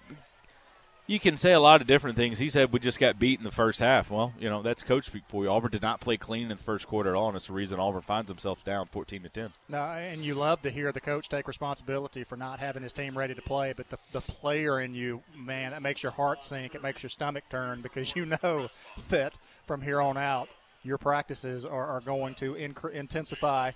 you 1.10 1.20
can 1.20 1.38
say 1.38 1.54
a 1.54 1.60
lot 1.60 1.82
of 1.82 1.88
different 1.88 2.16
things. 2.16 2.38
He 2.38 2.50
said 2.50 2.72
we 2.72 2.80
just 2.80 3.00
got 3.00 3.18
beat 3.18 3.40
in 3.40 3.44
the 3.44 3.52
first 3.52 3.80
half. 3.80 4.12
Well, 4.12 4.32
you 4.40 4.48
know 4.48 4.62
that's 4.62 4.84
coach 4.84 5.08
speak 5.08 5.24
for 5.28 5.44
you. 5.44 5.50
Auburn 5.50 5.72
did 5.72 5.82
not 5.82 6.00
play 6.00 6.18
clean 6.18 6.44
in 6.44 6.50
the 6.50 6.56
first 6.56 6.86
quarter 6.86 7.10
at 7.10 7.16
all, 7.16 7.30
and 7.30 7.36
it's 7.36 7.48
the 7.48 7.54
reason 7.54 7.80
Auburn 7.80 8.04
finds 8.04 8.30
himself 8.30 8.64
down 8.64 8.88
fourteen 8.92 9.24
to 9.24 9.30
ten. 9.30 9.52
No, 9.68 9.82
and 9.82 10.22
you 10.22 10.36
love 10.36 10.62
to 10.62 10.70
hear 10.70 10.92
the 10.92 11.02
coach 11.02 11.28
take 11.28 11.48
responsibility 11.48 12.24
for 12.24 12.38
not 12.38 12.60
having 12.60 12.84
his 12.84 12.94
team 12.94 13.18
ready 13.18 13.34
to 13.34 13.42
play. 13.42 13.74
But 13.76 13.90
the 13.90 13.98
the 14.12 14.22
player 14.22 14.80
in 14.80 14.94
you, 14.94 15.24
man, 15.36 15.74
it 15.74 15.82
makes 15.82 16.04
your 16.04 16.12
heart 16.12 16.44
sink. 16.44 16.76
It 16.76 16.84
makes 16.84 17.02
your 17.02 17.10
stomach 17.10 17.46
turn 17.50 17.82
because 17.82 18.16
you 18.16 18.28
know 18.28 18.70
that 19.10 19.34
from 19.66 19.82
here 19.82 20.02
on 20.02 20.16
out, 20.16 20.48
your 20.84 21.00
practices 21.00 21.66
are, 21.66 21.88
are 21.88 22.02
going 22.02 22.36
to 22.36 22.54
intensify 22.56 23.72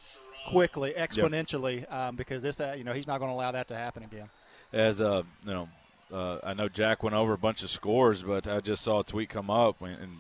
quickly, 0.48 0.94
exponentially, 0.98 1.92
um, 1.92 2.16
because 2.16 2.42
this, 2.42 2.60
uh, 2.60 2.76
you 2.78 2.84
know, 2.84 2.94
he's 2.94 3.08
not 3.08 3.20
going 3.20 3.30
to 3.30 3.36
allow 3.36 3.52
that 3.52 3.68
to 3.70 3.76
happen 3.76 4.04
again. 4.04 4.30
As 4.72 5.02
uh, 5.02 5.24
you 5.46 5.54
know 5.54 5.70
uh, 6.14 6.38
I 6.44 6.54
know 6.54 6.70
Jack 6.70 7.02
went 7.02 7.16
over 7.16 7.34
a 7.34 7.38
bunch 7.38 7.64
of 7.64 7.72
scores, 7.72 8.22
but 8.22 8.48
I 8.48 8.60
just 8.60 8.84
saw 8.84 9.00
a 9.00 9.04
tweet 9.04 9.30
come 9.30 9.50
up, 9.50 9.82
and 9.82 10.20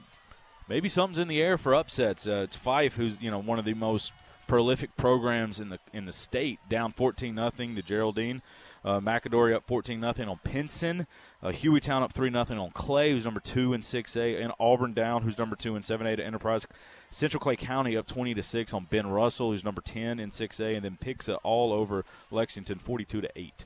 maybe 0.67 0.89
something's 0.89 1.19
in 1.19 1.27
the 1.27 1.41
air 1.41 1.57
for 1.57 1.75
upsets. 1.75 2.27
Uh, 2.27 2.45
it's 2.45 2.57
Fyffe, 2.57 2.93
who's 2.93 3.21
you 3.21 3.29
know 3.29 3.39
one 3.39 3.59
of 3.59 3.65
the 3.65 3.75
most 3.75 4.11
prolific 4.47 4.95
programs 4.97 5.59
in 5.59 5.69
the 5.69 5.79
in 5.93 6.05
the 6.05 6.11
state, 6.11 6.59
down 6.67 6.91
14 6.91 7.33
nothing 7.35 7.75
to 7.75 7.83
Geraldine. 7.83 8.41
Uh, 8.83 8.99
McAdory 8.99 9.53
up 9.53 9.65
14 9.67 9.99
nothing 9.99 10.27
on 10.27 10.39
Pinson. 10.43 11.05
Uh, 11.43 11.51
Hueytown 11.51 12.01
up 12.01 12.13
3 12.13 12.29
nothing 12.29 12.57
on 12.57 12.71
Clay, 12.71 13.11
who's 13.11 13.25
number 13.25 13.41
two 13.41 13.73
in 13.73 13.81
6A, 13.81 14.41
and 14.41 14.53
Auburn 14.61 14.93
down, 14.93 15.23
who's 15.23 15.37
number 15.37 15.57
two 15.57 15.75
in 15.75 15.81
7A 15.81 16.15
to 16.15 16.25
Enterprise. 16.25 16.65
Central 17.11 17.41
Clay 17.41 17.57
County 17.57 17.97
up 17.97 18.07
20 18.07 18.33
to 18.35 18.41
6 18.41 18.73
on 18.73 18.87
Ben 18.89 19.07
Russell, 19.07 19.51
who's 19.51 19.65
number 19.65 19.81
10 19.81 20.21
in 20.21 20.29
6A, 20.29 20.77
and 20.77 20.85
then 20.85 20.97
it 21.05 21.29
all 21.43 21.73
over 21.73 22.05
Lexington 22.31 22.79
42 22.79 23.21
to 23.21 23.29
8. 23.35 23.65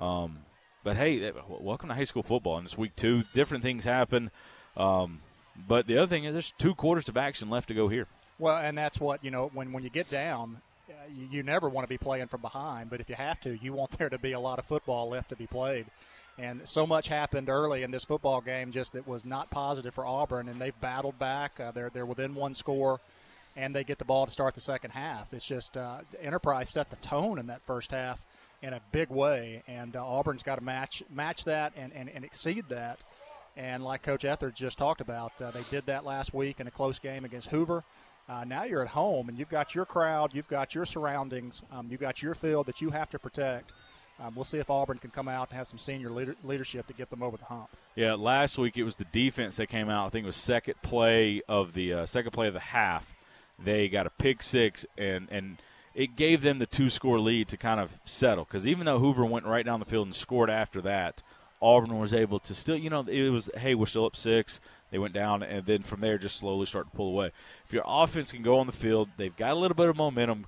Um, 0.00 0.38
but 0.82 0.96
hey, 0.96 1.24
eh, 1.24 1.30
welcome 1.48 1.88
to 1.90 1.94
high 1.94 2.04
school 2.04 2.24
football. 2.24 2.58
And 2.58 2.66
it's 2.66 2.76
week 2.76 2.96
two, 2.96 3.22
different 3.32 3.62
things 3.62 3.84
happen. 3.84 4.32
Um, 4.76 5.20
but 5.68 5.86
the 5.86 5.98
other 5.98 6.08
thing 6.08 6.24
is, 6.24 6.32
there's 6.32 6.52
two 6.58 6.74
quarters 6.74 7.08
of 7.08 7.16
action 7.16 7.50
left 7.50 7.68
to 7.68 7.74
go 7.74 7.86
here. 7.88 8.08
Well, 8.38 8.56
and 8.56 8.76
that's 8.76 8.98
what 8.98 9.22
you 9.22 9.30
know 9.30 9.50
when 9.54 9.72
when 9.72 9.84
you 9.84 9.90
get 9.90 10.10
down, 10.10 10.60
uh, 10.88 10.94
you 11.30 11.42
never 11.42 11.68
want 11.68 11.84
to 11.84 11.88
be 11.88 11.98
playing 11.98 12.28
from 12.28 12.40
behind. 12.40 12.90
But 12.90 13.00
if 13.00 13.08
you 13.08 13.14
have 13.14 13.40
to, 13.42 13.56
you 13.62 13.72
want 13.72 13.92
there 13.98 14.08
to 14.08 14.18
be 14.18 14.32
a 14.32 14.40
lot 14.40 14.58
of 14.58 14.64
football 14.64 15.10
left 15.10 15.28
to 15.28 15.36
be 15.36 15.46
played. 15.46 15.86
And 16.38 16.62
so 16.64 16.86
much 16.86 17.08
happened 17.08 17.48
early 17.48 17.82
in 17.82 17.90
this 17.90 18.04
football 18.04 18.40
game, 18.40 18.72
just 18.72 18.94
that 18.94 19.06
was 19.06 19.24
not 19.24 19.50
positive 19.50 19.94
for 19.94 20.06
Auburn, 20.06 20.48
and 20.48 20.60
they've 20.60 20.78
battled 20.80 21.18
back. 21.18 21.60
Uh, 21.60 21.70
they're 21.72 21.90
they're 21.90 22.06
within 22.06 22.34
one 22.34 22.54
score, 22.54 23.00
and 23.54 23.74
they 23.74 23.84
get 23.84 23.98
the 23.98 24.04
ball 24.04 24.24
to 24.24 24.32
start 24.32 24.54
the 24.54 24.60
second 24.60 24.92
half. 24.92 25.32
It's 25.32 25.46
just 25.46 25.76
uh, 25.76 25.98
Enterprise 26.20 26.70
set 26.70 26.88
the 26.90 26.96
tone 26.96 27.38
in 27.38 27.48
that 27.48 27.60
first 27.62 27.90
half 27.90 28.20
in 28.62 28.72
a 28.72 28.80
big 28.92 29.10
way, 29.10 29.62
and 29.66 29.94
uh, 29.94 30.06
Auburn's 30.06 30.42
got 30.42 30.56
to 30.56 30.64
match 30.64 31.02
match 31.12 31.44
that 31.44 31.72
and, 31.76 31.92
and, 31.92 32.08
and 32.08 32.24
exceed 32.24 32.64
that. 32.70 32.98
And 33.56 33.84
like 33.84 34.02
Coach 34.02 34.22
Etheredge 34.22 34.54
just 34.54 34.78
talked 34.78 35.02
about, 35.02 35.32
uh, 35.42 35.50
they 35.50 35.62
did 35.70 35.84
that 35.86 36.06
last 36.06 36.32
week 36.32 36.60
in 36.60 36.66
a 36.66 36.70
close 36.70 36.98
game 36.98 37.26
against 37.26 37.48
Hoover. 37.48 37.84
Uh, 38.28 38.44
now 38.44 38.64
you're 38.64 38.82
at 38.82 38.88
home 38.88 39.28
and 39.28 39.38
you've 39.38 39.50
got 39.50 39.74
your 39.74 39.84
crowd, 39.84 40.30
you've 40.32 40.48
got 40.48 40.74
your 40.74 40.86
surroundings, 40.86 41.60
um, 41.70 41.88
you've 41.90 42.00
got 42.00 42.22
your 42.22 42.34
field 42.34 42.66
that 42.66 42.80
you 42.80 42.88
have 42.88 43.10
to 43.10 43.18
protect. 43.18 43.72
Um, 44.22 44.34
we'll 44.36 44.44
see 44.44 44.58
if 44.58 44.70
Auburn 44.70 44.98
can 44.98 45.10
come 45.10 45.26
out 45.26 45.50
and 45.50 45.58
have 45.58 45.66
some 45.66 45.78
senior 45.78 46.08
leader- 46.08 46.36
leadership 46.44 46.86
to 46.86 46.92
get 46.92 47.10
them 47.10 47.22
over 47.22 47.36
the 47.36 47.44
hump. 47.44 47.68
Yeah, 47.96 48.14
last 48.14 48.56
week 48.56 48.76
it 48.76 48.84
was 48.84 48.96
the 48.96 49.04
defense 49.06 49.56
that 49.56 49.66
came 49.66 49.88
out. 49.88 50.06
I 50.06 50.08
think 50.10 50.24
it 50.24 50.26
was 50.26 50.36
second 50.36 50.80
play 50.82 51.42
of 51.48 51.74
the 51.74 51.92
uh, 51.92 52.06
second 52.06 52.30
play 52.30 52.46
of 52.46 52.54
the 52.54 52.60
half. 52.60 53.14
They 53.58 53.88
got 53.88 54.06
a 54.06 54.10
pick 54.10 54.42
six, 54.42 54.86
and 54.96 55.26
and 55.30 55.56
it 55.94 56.14
gave 56.14 56.42
them 56.42 56.58
the 56.58 56.66
two 56.66 56.88
score 56.88 57.18
lead 57.18 57.48
to 57.48 57.56
kind 57.56 57.80
of 57.80 57.98
settle. 58.04 58.44
Because 58.44 58.66
even 58.66 58.86
though 58.86 58.98
Hoover 58.98 59.24
went 59.24 59.44
right 59.44 59.66
down 59.66 59.80
the 59.80 59.86
field 59.86 60.06
and 60.06 60.14
scored 60.14 60.50
after 60.50 60.80
that, 60.82 61.22
Auburn 61.60 61.98
was 61.98 62.14
able 62.14 62.38
to 62.40 62.54
still, 62.54 62.76
you 62.76 62.90
know, 62.90 63.00
it 63.06 63.30
was 63.30 63.50
hey, 63.56 63.74
we're 63.74 63.86
still 63.86 64.06
up 64.06 64.16
six. 64.16 64.60
They 64.90 64.98
went 64.98 65.14
down, 65.14 65.42
and 65.42 65.66
then 65.66 65.82
from 65.82 66.00
there 66.00 66.18
just 66.18 66.36
slowly 66.36 66.66
start 66.66 66.90
to 66.90 66.96
pull 66.96 67.08
away. 67.08 67.32
If 67.66 67.72
your 67.72 67.84
offense 67.86 68.30
can 68.30 68.42
go 68.42 68.58
on 68.58 68.66
the 68.66 68.72
field, 68.72 69.08
they've 69.16 69.34
got 69.34 69.52
a 69.52 69.54
little 69.54 69.74
bit 69.74 69.88
of 69.88 69.96
momentum. 69.96 70.46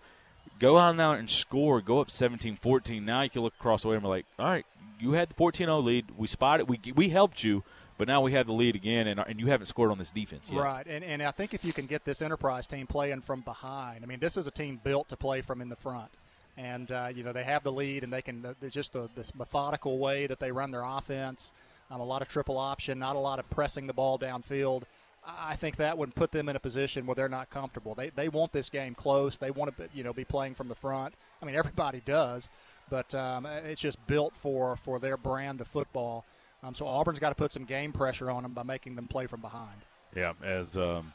Go 0.58 0.76
on 0.76 0.96
now 0.96 1.12
and 1.12 1.28
score. 1.28 1.80
Go 1.80 2.00
up 2.00 2.08
17-14. 2.08 3.02
Now 3.02 3.22
you 3.22 3.30
can 3.30 3.42
look 3.42 3.54
across 3.58 3.82
the 3.82 3.88
way 3.88 3.94
and 3.94 4.02
be 4.02 4.08
like, 4.08 4.26
all 4.38 4.46
right, 4.46 4.66
you 5.00 5.12
had 5.12 5.28
the 5.28 5.34
14-0 5.34 5.84
lead. 5.84 6.06
We 6.16 6.26
spotted. 6.26 6.68
We 6.68 6.80
we 6.94 7.08
helped 7.08 7.42
you, 7.42 7.62
but 7.98 8.08
now 8.08 8.20
we 8.20 8.32
have 8.32 8.46
the 8.46 8.52
lead 8.52 8.76
again, 8.76 9.06
and 9.06 9.20
and 9.20 9.40
you 9.40 9.46
haven't 9.48 9.66
scored 9.66 9.90
on 9.90 9.98
this 9.98 10.10
defense 10.10 10.50
yet. 10.50 10.60
Right, 10.60 10.86
and 10.86 11.04
and 11.04 11.22
I 11.22 11.30
think 11.30 11.54
if 11.54 11.64
you 11.64 11.72
can 11.72 11.86
get 11.86 12.04
this 12.04 12.22
Enterprise 12.22 12.66
team 12.66 12.86
playing 12.86 13.20
from 13.20 13.40
behind, 13.40 14.04
I 14.04 14.06
mean, 14.06 14.20
this 14.20 14.36
is 14.36 14.46
a 14.46 14.50
team 14.50 14.80
built 14.82 15.08
to 15.08 15.16
play 15.16 15.40
from 15.40 15.60
in 15.60 15.68
the 15.68 15.76
front, 15.76 16.10
and 16.56 16.90
uh, 16.90 17.08
you 17.14 17.22
know 17.22 17.32
they 17.32 17.44
have 17.44 17.64
the 17.64 17.72
lead, 17.72 18.04
and 18.04 18.12
they 18.12 18.22
can 18.22 18.54
just 18.70 18.92
the, 18.92 19.08
this 19.14 19.34
methodical 19.34 19.98
way 19.98 20.26
that 20.26 20.40
they 20.40 20.52
run 20.52 20.70
their 20.70 20.84
offense. 20.84 21.52
Um, 21.90 22.00
a 22.00 22.04
lot 22.04 22.22
of 22.22 22.28
triple 22.28 22.56
option, 22.56 22.98
not 22.98 23.14
a 23.14 23.18
lot 23.18 23.38
of 23.38 23.48
pressing 23.50 23.86
the 23.86 23.92
ball 23.92 24.18
downfield. 24.18 24.84
I 25.26 25.56
think 25.56 25.76
that 25.76 25.96
would 25.96 26.14
put 26.14 26.32
them 26.32 26.48
in 26.48 26.56
a 26.56 26.60
position 26.60 27.06
where 27.06 27.14
they're 27.14 27.28
not 27.28 27.50
comfortable. 27.50 27.94
They, 27.94 28.10
they 28.10 28.28
want 28.28 28.52
this 28.52 28.68
game 28.68 28.94
close. 28.94 29.36
They 29.36 29.50
want 29.50 29.76
to 29.76 29.88
you 29.94 30.04
know 30.04 30.12
be 30.12 30.24
playing 30.24 30.54
from 30.54 30.68
the 30.68 30.74
front. 30.74 31.14
I 31.42 31.46
mean 31.46 31.54
everybody 31.54 32.02
does, 32.04 32.48
but 32.90 33.14
um, 33.14 33.46
it's 33.46 33.80
just 33.80 34.04
built 34.06 34.36
for 34.36 34.76
for 34.76 34.98
their 34.98 35.16
brand 35.16 35.60
of 35.60 35.68
football. 35.68 36.24
Um, 36.62 36.74
so 36.74 36.86
Auburn's 36.86 37.18
got 37.18 37.28
to 37.28 37.34
put 37.34 37.52
some 37.52 37.64
game 37.64 37.92
pressure 37.92 38.30
on 38.30 38.42
them 38.42 38.52
by 38.52 38.62
making 38.62 38.96
them 38.96 39.06
play 39.06 39.26
from 39.26 39.40
behind. 39.40 39.82
Yeah, 40.16 40.32
as 40.42 40.78
um, 40.78 41.12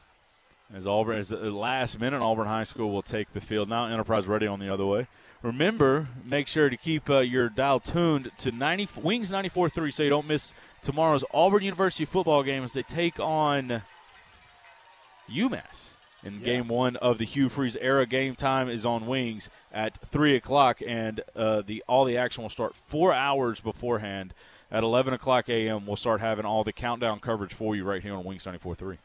as 0.73 0.85
Auburn 0.85 1.17
as 1.17 1.29
the 1.29 1.37
last 1.49 1.99
minute, 1.99 2.21
Auburn 2.21 2.47
High 2.47 2.63
School 2.63 2.91
will 2.91 3.01
take 3.01 3.33
the 3.33 3.41
field 3.41 3.69
now. 3.69 3.85
Enterprise 3.87 4.27
ready 4.27 4.45
on 4.45 4.59
the 4.59 4.71
other 4.71 4.85
way. 4.85 5.07
Remember, 5.41 6.07
make 6.23 6.47
sure 6.47 6.69
to 6.69 6.77
keep 6.77 7.09
uh, 7.09 7.19
your 7.19 7.49
dial 7.49 7.79
tuned 7.79 8.31
to 8.39 8.51
90 8.51 8.89
Wings 9.01 9.31
94.3 9.31 9.93
so 9.93 10.03
you 10.03 10.09
don't 10.09 10.27
miss 10.27 10.53
tomorrow's 10.83 11.23
Auburn 11.33 11.63
University 11.63 12.05
football 12.05 12.43
game 12.43 12.63
as 12.63 12.73
they 12.73 12.83
take 12.83 13.19
on 13.19 13.81
UMass. 15.29 15.93
In 16.23 16.39
Yeah. 16.39 16.45
game 16.45 16.67
one 16.67 16.97
of 16.97 17.17
the 17.17 17.23
Hugh 17.25 17.47
Freeze 17.47 17.77
era, 17.79 18.05
game 18.05 18.35
time 18.35 18.67
is 18.69 18.85
on 18.85 19.07
Wings 19.07 19.49
at 19.71 19.97
three 19.97 20.35
o'clock, 20.35 20.81
and 20.85 21.21
uh, 21.35 21.61
the 21.65 21.81
all 21.87 22.03
the 22.03 22.17
action 22.17 22.41
will 22.43 22.49
start 22.49 22.75
four 22.75 23.13
hours 23.13 23.59
beforehand. 23.61 24.33
At 24.71 24.83
11 24.83 25.13
o'clock 25.15 25.49
a.m., 25.49 25.87
we'll 25.87 25.95
start 25.95 26.19
having 26.21 26.45
all 26.45 26.63
the 26.63 26.73
countdown 26.73 27.19
coverage 27.19 27.53
for 27.55 27.75
you 27.75 27.83
right 27.83 28.03
here 28.03 28.13
on 28.13 28.23
Wings 28.23 28.45
94.3. 28.45 28.97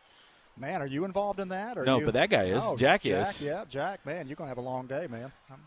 Man, 0.58 0.82
are 0.82 0.86
you 0.86 1.04
involved 1.06 1.40
in 1.40 1.48
that? 1.48 1.78
Or 1.78 1.84
No, 1.86 2.00
you- 2.00 2.04
but 2.04 2.12
that 2.14 2.28
guy 2.30 2.44
is. 2.44 2.62
Oh, 2.66 2.76
Jack 2.76 3.02
Jack 3.02 3.28
is. 3.30 3.42
Yeah, 3.42 3.64
Jack. 3.68 4.04
Man, 4.04 4.26
you're 4.26 4.36
gonna 4.36 4.48
have 4.48 4.58
a 4.58 4.62
long 4.62 4.86
day, 4.86 5.06
man. 5.08 5.32
I'm, 5.50 5.60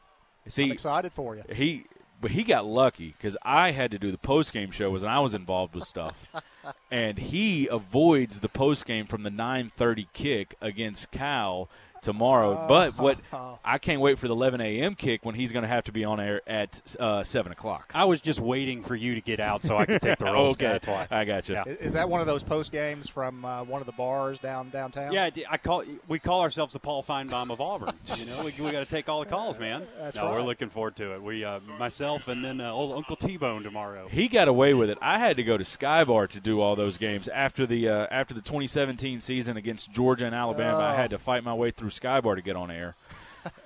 See, 0.49 0.65
I'm 0.65 0.71
excited 0.71 1.11
for 1.13 1.35
you. 1.35 1.43
He, 1.51 1.85
but 2.19 2.31
he 2.31 2.43
got 2.43 2.65
lucky 2.65 3.15
because 3.17 3.37
I 3.43 3.71
had 3.71 3.91
to 3.91 3.99
do 3.99 4.11
the 4.11 4.17
post 4.17 4.53
game 4.53 4.71
show 4.71 4.93
and 4.95 5.05
I 5.05 5.19
was 5.19 5.33
involved 5.33 5.75
with 5.75 5.83
stuff, 5.83 6.25
and 6.91 7.17
he 7.17 7.67
avoids 7.67 8.39
the 8.39 8.49
post 8.49 8.85
game 8.85 9.05
from 9.05 9.23
the 9.23 9.29
9:30 9.29 10.07
kick 10.13 10.55
against 10.61 11.11
Cal 11.11 11.69
tomorrow. 12.01 12.65
but 12.67 12.97
what 12.97 13.17
I 13.65 13.77
can't 13.77 14.01
wait 14.01 14.17
for 14.19 14.27
the 14.27 14.33
11 14.33 14.61
a.m. 14.61 14.95
kick 14.95 15.25
when 15.25 15.35
he's 15.35 15.51
going 15.51 15.63
to 15.63 15.67
have 15.69 15.83
to 15.85 15.91
be 15.91 16.05
on 16.05 16.19
air 16.19 16.41
at 16.47 16.81
uh, 16.99 17.23
seven 17.23 17.51
o'clock. 17.51 17.91
I 17.93 18.05
was 18.05 18.21
just 18.21 18.39
waiting 18.39 18.81
for 18.83 18.95
you 18.95 19.15
to 19.15 19.21
get 19.21 19.39
out 19.39 19.65
so 19.65 19.77
I 19.77 19.85
could 19.85 20.01
take 20.01 20.17
the 20.19 20.25
roles. 20.31 20.53
okay, 20.55 20.67
That's 20.67 20.87
why. 20.87 21.07
I 21.11 21.25
got 21.25 21.49
you. 21.49 21.55
I- 21.57 21.63
Is 21.63 21.93
that 21.93 22.09
one 22.09 22.21
of 22.21 22.27
those 22.27 22.43
post 22.43 22.71
games 22.71 23.09
from 23.09 23.43
uh, 23.43 23.63
one 23.63 23.81
of 23.81 23.85
the 23.85 23.91
bars 23.93 24.39
down 24.39 24.69
downtown? 24.69 25.11
Yeah, 25.11 25.29
I 25.49 25.57
call 25.57 25.83
we 26.07 26.19
call 26.19 26.41
ourselves 26.41 26.73
the 26.73 26.79
Paul 26.79 27.03
Finebaum 27.03 27.49
of 27.51 27.61
Auburn. 27.61 27.93
You 28.17 28.25
know, 28.25 28.39
we, 28.39 28.45
we 28.63 28.71
got 28.71 28.79
to 28.79 28.85
take 28.85 29.09
all 29.09 29.19
the 29.19 29.29
calls, 29.29 29.59
man. 29.59 29.85
That's 29.99 30.15
no, 30.15 30.31
we're 30.31 30.41
looking 30.41 30.69
forward 30.69 30.95
to 30.95 31.13
it. 31.13 31.21
We, 31.21 31.43
uh, 31.45 31.59
myself, 31.77 32.27
and 32.27 32.43
then 32.43 32.59
uh, 32.59 32.71
old 32.71 32.93
Uncle 32.95 33.15
T-Bone 33.15 33.61
tomorrow. 33.63 34.07
He 34.07 34.27
got 34.27 34.47
away 34.47 34.73
with 34.73 34.89
it. 34.89 34.97
I 35.01 35.19
had 35.19 35.37
to 35.37 35.43
go 35.43 35.55
to 35.57 35.63
Skybar 35.63 36.27
to 36.29 36.39
do 36.39 36.59
all 36.61 36.75
those 36.75 36.97
games 36.97 37.27
after 37.27 37.65
the 37.67 37.89
uh, 37.89 38.07
after 38.09 38.33
the 38.33 38.41
2017 38.41 39.19
season 39.21 39.55
against 39.57 39.91
Georgia 39.91 40.25
and 40.25 40.33
Alabama. 40.33 40.77
I 40.79 40.93
Oh. 40.93 40.95
had 40.95 41.09
to 41.11 41.19
fight 41.19 41.43
my 41.43 41.53
way 41.53 41.69
through 41.71 41.86
Skybar 41.89 42.35
to 42.35 42.41
get 42.41 42.55
on 42.55 42.71
air, 42.71 42.95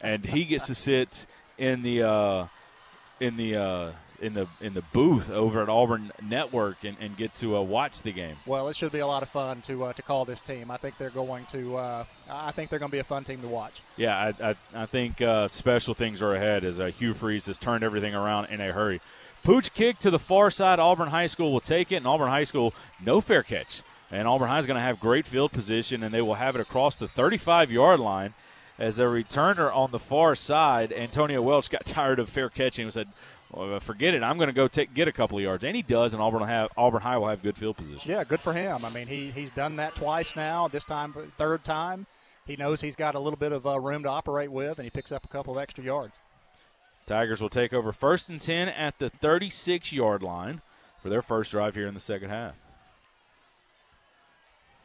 and 0.01 0.25
he 0.25 0.45
gets 0.45 0.67
to 0.67 0.75
sit 0.75 1.25
in 1.57 1.81
the 1.83 2.03
uh, 2.03 2.47
in 3.19 3.37
the 3.37 3.55
uh, 3.55 3.91
in 4.21 4.33
the 4.33 4.47
in 4.61 4.73
the 4.73 4.83
booth 4.93 5.29
over 5.29 5.61
at 5.61 5.69
Auburn 5.69 6.11
Network 6.21 6.83
and, 6.83 6.95
and 6.99 7.17
get 7.17 7.33
to 7.35 7.57
uh, 7.57 7.61
watch 7.61 8.03
the 8.03 8.11
game. 8.11 8.35
Well, 8.45 8.69
it 8.69 8.75
should 8.75 8.91
be 8.91 8.99
a 8.99 9.07
lot 9.07 9.23
of 9.23 9.29
fun 9.29 9.61
to 9.63 9.85
uh, 9.85 9.93
to 9.93 10.01
call 10.01 10.25
this 10.25 10.41
team. 10.41 10.71
I 10.71 10.77
think 10.77 10.97
they're 10.97 11.09
going 11.09 11.45
to. 11.47 11.77
Uh, 11.77 12.05
I 12.29 12.51
think 12.51 12.69
they're 12.69 12.79
going 12.79 12.91
to 12.91 12.95
be 12.95 12.99
a 12.99 13.03
fun 13.03 13.23
team 13.23 13.41
to 13.41 13.47
watch. 13.47 13.81
Yeah, 13.97 14.33
I, 14.39 14.49
I, 14.49 14.55
I 14.73 14.85
think 14.85 15.21
uh, 15.21 15.47
special 15.47 15.93
things 15.93 16.21
are 16.21 16.33
ahead 16.33 16.63
as 16.63 16.79
uh, 16.79 16.87
Hugh 16.87 17.13
Freeze 17.13 17.47
has 17.47 17.59
turned 17.59 17.83
everything 17.83 18.13
around 18.15 18.45
in 18.45 18.61
a 18.61 18.71
hurry. 18.71 19.01
Pooch 19.43 19.73
kick 19.73 19.97
to 19.99 20.11
the 20.11 20.19
far 20.19 20.51
side. 20.51 20.79
Auburn 20.79 21.09
High 21.09 21.27
School 21.27 21.51
will 21.51 21.59
take 21.59 21.91
it, 21.91 21.95
and 21.95 22.07
Auburn 22.07 22.29
High 22.29 22.43
School, 22.43 22.73
no 23.03 23.21
fair 23.21 23.41
catch. 23.43 23.81
And 24.11 24.27
Auburn 24.27 24.49
High 24.49 24.59
is 24.59 24.67
going 24.67 24.75
to 24.75 24.83
have 24.83 24.99
great 24.99 25.25
field 25.25 25.51
position, 25.51 26.03
and 26.03 26.13
they 26.13 26.21
will 26.21 26.35
have 26.35 26.55
it 26.55 26.61
across 26.61 26.97
the 26.97 27.07
35 27.07 27.71
yard 27.71 27.99
line 27.99 28.33
as 28.77 28.99
a 28.99 29.03
returner 29.03 29.73
on 29.73 29.91
the 29.91 29.99
far 29.99 30.35
side. 30.35 30.91
Antonio 30.91 31.41
Welch 31.41 31.69
got 31.69 31.85
tired 31.85 32.19
of 32.19 32.29
fair 32.29 32.49
catching 32.49 32.85
and 32.85 32.93
said, 32.93 33.07
well, 33.51 33.79
forget 33.79 34.13
it. 34.13 34.23
I'm 34.23 34.37
going 34.37 34.47
to 34.47 34.53
go 34.53 34.67
take, 34.67 34.93
get 34.93 35.07
a 35.07 35.11
couple 35.11 35.37
of 35.37 35.43
yards. 35.43 35.63
And 35.63 35.75
he 35.75 35.81
does, 35.81 36.13
and 36.13 36.21
Auburn, 36.21 36.43
have, 36.43 36.69
Auburn 36.77 37.01
High 37.01 37.17
will 37.17 37.27
have 37.27 37.41
good 37.41 37.57
field 37.57 37.77
position. 37.77 38.09
Yeah, 38.09 38.23
good 38.23 38.39
for 38.39 38.53
him. 38.53 38.85
I 38.85 38.89
mean, 38.89 39.07
he 39.07 39.31
he's 39.31 39.51
done 39.51 39.75
that 39.77 39.95
twice 39.95 40.35
now. 40.35 40.67
This 40.67 40.85
time, 40.85 41.13
third 41.37 41.63
time, 41.63 42.05
he 42.45 42.55
knows 42.55 42.81
he's 42.81 42.95
got 42.95 43.15
a 43.15 43.19
little 43.19 43.37
bit 43.37 43.51
of 43.51 43.67
uh, 43.67 43.79
room 43.79 44.03
to 44.03 44.09
operate 44.09 44.51
with, 44.51 44.79
and 44.79 44.85
he 44.85 44.89
picks 44.89 45.11
up 45.11 45.25
a 45.25 45.27
couple 45.27 45.57
of 45.57 45.61
extra 45.61 45.83
yards. 45.83 46.17
Tigers 47.05 47.41
will 47.41 47.49
take 47.49 47.73
over 47.73 47.91
first 47.91 48.29
and 48.29 48.39
10 48.39 48.69
at 48.69 48.99
the 48.99 49.09
36 49.09 49.91
yard 49.91 50.23
line 50.23 50.61
for 51.01 51.09
their 51.09 51.21
first 51.21 51.51
drive 51.51 51.75
here 51.75 51.87
in 51.87 51.93
the 51.93 51.99
second 51.99 52.29
half. 52.29 52.55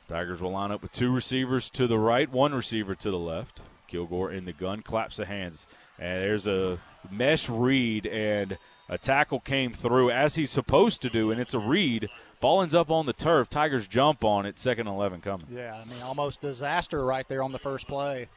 Tigers 0.09 0.41
will 0.41 0.53
line 0.53 0.71
up 0.71 0.83
with 0.83 0.93
two 0.93 1.13
receivers 1.13 1.69
to 1.71 1.87
the 1.87 1.99
right, 1.99 2.31
one 2.31 2.55
receiver 2.55 2.95
to 2.95 3.11
the 3.11 3.19
left. 3.19 3.61
Kilgore 3.89 4.33
in 4.33 4.45
the 4.45 4.53
gun, 4.53 4.83
claps 4.83 5.17
the 5.17 5.27
hands. 5.27 5.67
And 5.99 6.23
there's 6.23 6.47
a 6.47 6.79
mesh 7.11 7.49
read, 7.49 8.07
and 8.07 8.59
a 8.89 8.99
tackle 8.99 9.41
came 9.41 9.73
through 9.73 10.11
as 10.11 10.37
he's 10.37 10.51
supposed 10.51 11.03
to 11.03 11.11
do, 11.11 11.31
and 11.31 11.41
it's 11.41 11.55
a 11.55 11.59
read. 11.59 12.09
Ball 12.41 12.63
ends 12.63 12.75
up 12.75 12.91
on 12.91 13.07
the 13.07 13.13
turf. 13.13 13.49
Tigers 13.49 13.87
jump 13.87 14.25
on 14.25 14.47
it, 14.47 14.59
second 14.59 14.87
and 14.87 14.97
11 14.97 15.21
coming. 15.23 15.47
Yeah, 15.51 15.81
I 15.81 15.89
mean, 15.89 16.03
almost 16.03 16.41
disaster 16.41 17.05
right 17.05 17.27
there 17.29 17.43
on 17.43 17.53
the 17.53 17.59
first 17.59 17.89
play. 17.89 18.29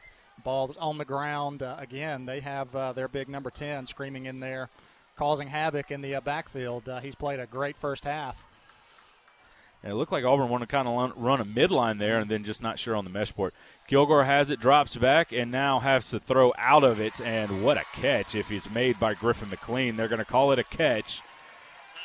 Ball 0.42 0.74
on 0.80 0.98
the 0.98 1.04
ground. 1.04 1.62
Uh, 1.62 1.76
again, 1.78 2.26
they 2.26 2.40
have 2.40 2.74
uh, 2.74 2.92
their 2.92 3.08
big 3.08 3.28
number 3.28 3.50
10 3.50 3.86
screaming 3.86 4.26
in 4.26 4.40
there, 4.40 4.70
causing 5.16 5.48
havoc 5.48 5.90
in 5.90 6.00
the 6.00 6.14
uh, 6.16 6.20
backfield. 6.20 6.88
Uh, 6.88 7.00
he's 7.00 7.14
played 7.14 7.38
a 7.40 7.46
great 7.46 7.76
first 7.76 8.04
half. 8.04 8.42
And 9.82 9.92
it 9.92 9.96
looked 9.96 10.12
like 10.12 10.24
Auburn 10.24 10.50
wanted 10.50 10.68
to 10.68 10.72
kind 10.72 10.86
of 10.86 11.12
run 11.16 11.40
a 11.40 11.44
midline 11.44 11.98
there 11.98 12.18
and 12.18 12.30
then 12.30 12.44
just 12.44 12.62
not 12.62 12.78
sure 12.78 12.94
on 12.94 13.04
the 13.04 13.10
mesh 13.10 13.34
port. 13.34 13.54
Kilgore 13.86 14.24
has 14.24 14.50
it, 14.50 14.60
drops 14.60 14.94
back, 14.96 15.32
and 15.32 15.50
now 15.50 15.80
has 15.80 16.10
to 16.10 16.20
throw 16.20 16.52
out 16.58 16.84
of 16.84 17.00
it. 17.00 17.20
And 17.20 17.64
what 17.64 17.78
a 17.78 17.84
catch 17.94 18.34
if 18.34 18.48
he's 18.48 18.70
made 18.70 19.00
by 19.00 19.14
Griffin 19.14 19.48
McLean. 19.48 19.96
They're 19.96 20.08
going 20.08 20.18
to 20.18 20.24
call 20.26 20.52
it 20.52 20.58
a 20.58 20.64
catch. 20.64 21.22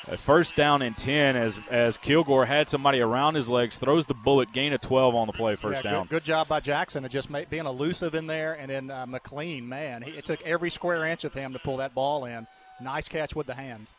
A 0.08 0.18
first 0.18 0.56
down 0.56 0.84
and 0.84 0.96
10 0.96 1.36
as, 1.36 1.60
as 1.70 1.98
Kilgore 1.98 2.46
had 2.46 2.70
somebody 2.70 3.00
around 3.00 3.34
his 3.34 3.50
legs, 3.50 3.80
throws 3.80 4.06
the 4.06 4.14
bullet, 4.14 4.54
gain 4.54 4.72
of 4.72 4.80
12 4.80 5.16
on 5.16 5.26
the 5.26 5.34
play, 5.34 5.56
first 5.56 5.84
yeah, 5.84 5.92
down. 5.92 6.04
Good, 6.04 6.10
good 6.10 6.24
job 6.24 6.48
by 6.48 6.60
Jackson 6.60 7.04
of 7.04 7.12
just 7.12 7.30
being 7.50 7.66
elusive 7.66 8.14
in 8.14 8.28
there. 8.28 8.54
And 8.54 8.70
then 8.70 8.92
uh, 8.92 9.08
McLean, 9.08 9.68
man, 9.68 10.04
he, 10.04 10.12
it 10.12 10.24
took 10.24 10.42
every 10.44 10.70
square 10.70 11.06
inch 11.08 11.24
of 11.24 11.34
him 11.34 11.54
to 11.54 11.60
pull 11.60 11.78
that 11.78 11.96
ball 11.96 12.26
in. 12.26 12.46
Nice 12.80 13.10
catch 13.10 13.36
with 13.36 13.48
the 13.48 13.56
hands. 13.56 13.94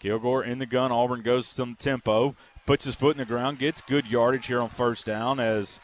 Kilgore 0.00 0.42
in 0.42 0.58
the 0.58 0.66
gun. 0.66 0.90
Auburn 0.90 1.22
goes 1.22 1.46
some 1.46 1.76
tempo, 1.76 2.34
puts 2.66 2.84
his 2.84 2.94
foot 2.94 3.12
in 3.12 3.18
the 3.18 3.24
ground, 3.24 3.58
gets 3.58 3.80
good 3.80 4.06
yardage 4.06 4.46
here 4.46 4.60
on 4.60 4.68
first 4.68 5.06
down 5.06 5.40
as 5.40 5.80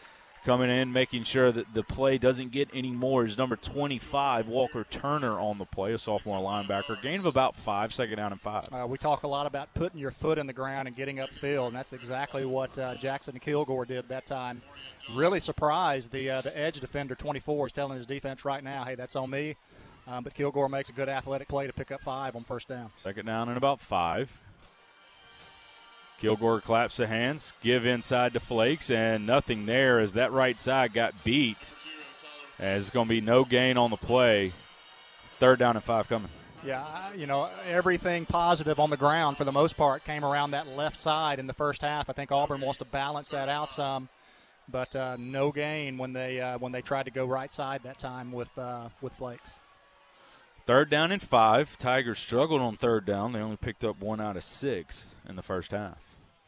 coming 0.47 0.71
in, 0.71 0.93
making 0.93 1.25
sure 1.25 1.51
that 1.51 1.75
the 1.75 1.83
play 1.83 2.17
doesn't 2.19 2.53
get 2.53 2.69
any 2.73 2.93
more 2.93 3.25
is 3.25 3.37
number 3.37 3.57
25, 3.57 4.47
Walker 4.47 4.87
Turner 4.89 5.41
on 5.41 5.59
the 5.59 5.65
play, 5.65 5.93
a 5.93 5.99
sophomore 5.99 6.39
linebacker. 6.39 7.03
Gain 7.03 7.19
of 7.19 7.27
about 7.27 7.57
five, 7.57 7.93
second 7.93 8.17
down 8.17 8.31
and 8.31 8.41
five. 8.41 8.69
Uh, 8.73 8.87
we 8.87 8.97
talk 8.97 9.25
a 9.25 9.29
lot 9.29 9.47
about 9.47 9.75
putting 9.75 9.99
your 9.99 10.13
foot 10.13 10.39
in 10.39 10.47
the 10.47 10.53
ground 10.53 10.87
and 10.87 10.97
getting 10.97 11.17
upfield, 11.17 11.69
and 11.69 11.77
that's 11.77 11.93
exactly 11.93 12.45
what 12.45 12.79
uh, 12.79 12.95
Jackson 12.95 13.37
Kilgore 13.41 13.85
did 13.85 14.09
that 14.09 14.27
time. 14.27 14.63
Really 15.13 15.41
surprised 15.41 16.13
the 16.13 16.31
uh, 16.31 16.41
the 16.41 16.57
edge 16.57 16.79
defender 16.79 17.17
24 17.17 17.67
is 17.67 17.73
telling 17.73 17.97
his 17.97 18.07
defense 18.07 18.45
right 18.45 18.63
now, 18.63 18.85
hey, 18.85 18.95
that's 18.95 19.17
on 19.17 19.29
me. 19.31 19.57
Um, 20.07 20.23
but 20.23 20.35
Kilgore 20.35 20.69
makes 20.69 20.89
a 20.89 20.93
good 20.93 21.09
athletic 21.09 21.49
play 21.49 21.67
to 21.67 21.73
pick 21.73 21.91
up 21.91 22.01
five 22.01 22.37
on 22.37 22.45
first 22.45 22.69
down. 22.69 22.93
Second 22.95 23.27
down 23.27 23.49
and 23.49 23.57
about 23.57 23.81
five. 23.81 24.31
Kilgore 26.19 26.61
claps 26.61 26.97
the 26.97 27.07
hands, 27.07 27.53
give 27.61 27.85
inside 27.85 28.33
to 28.33 28.41
Flakes, 28.41 28.91
and 28.91 29.27
nothing 29.27 29.67
there 29.67 30.01
as 30.01 30.15
that 30.15 30.33
right 30.33 30.59
side 30.59 30.95
got 30.95 31.13
beat. 31.25 31.75
As 32.59 32.85
it's 32.85 32.91
going 32.91 33.07
to 33.07 33.11
be 33.11 33.21
no 33.21 33.45
gain 33.45 33.77
on 33.77 33.91
the 33.91 33.99
play. 33.99 34.53
Third 35.39 35.59
down 35.59 35.77
and 35.77 35.85
five 35.85 36.09
coming. 36.09 36.31
Yeah, 36.65 37.13
you 37.15 37.27
know, 37.27 37.51
everything 37.69 38.25
positive 38.25 38.81
on 38.81 38.89
the 38.91 38.97
ground 38.97 39.37
for 39.37 39.45
the 39.45 39.53
most 39.53 39.77
part 39.77 40.05
came 40.05 40.25
around 40.25 40.53
that 40.53 40.67
left 40.67 40.97
side 40.97 41.39
in 41.39 41.47
the 41.47 41.53
first 41.53 41.83
half. 41.83 42.09
I 42.09 42.13
think 42.15 42.33
Auburn 42.33 42.63
wants 42.63 42.79
to 42.79 42.87
balance 42.87 43.29
that 43.29 43.49
out 43.49 43.71
some, 43.71 44.09
but 44.69 44.97
uh, 44.97 45.17
no 45.19 45.53
gain 45.53 45.99
when 45.99 46.15
they 46.15 46.41
uh, 46.41 46.59
when 46.59 46.73
they 46.73 46.81
tried 46.81 47.05
to 47.05 47.13
go 47.13 47.27
right 47.27 47.53
side 47.53 47.83
that 47.85 47.99
time 47.99 48.33
with 48.33 48.49
uh, 48.57 48.89
with 49.03 49.13
Flakes. 49.13 49.55
Third 50.67 50.91
down 50.91 51.13
and 51.13 51.23
five. 51.23 51.79
Tigers 51.79 52.19
struggled 52.19 52.61
on 52.61 52.75
third 52.75 53.07
down. 53.07 53.31
They 53.31 53.39
only 53.39 53.57
picked 53.57 53.85
up 53.85 54.01
one 54.01 54.21
out 54.21 54.37
of 54.37 54.43
six 54.43 55.15
in 55.29 55.37
the 55.37 55.43
first 55.43 55.71
half. 55.71 55.99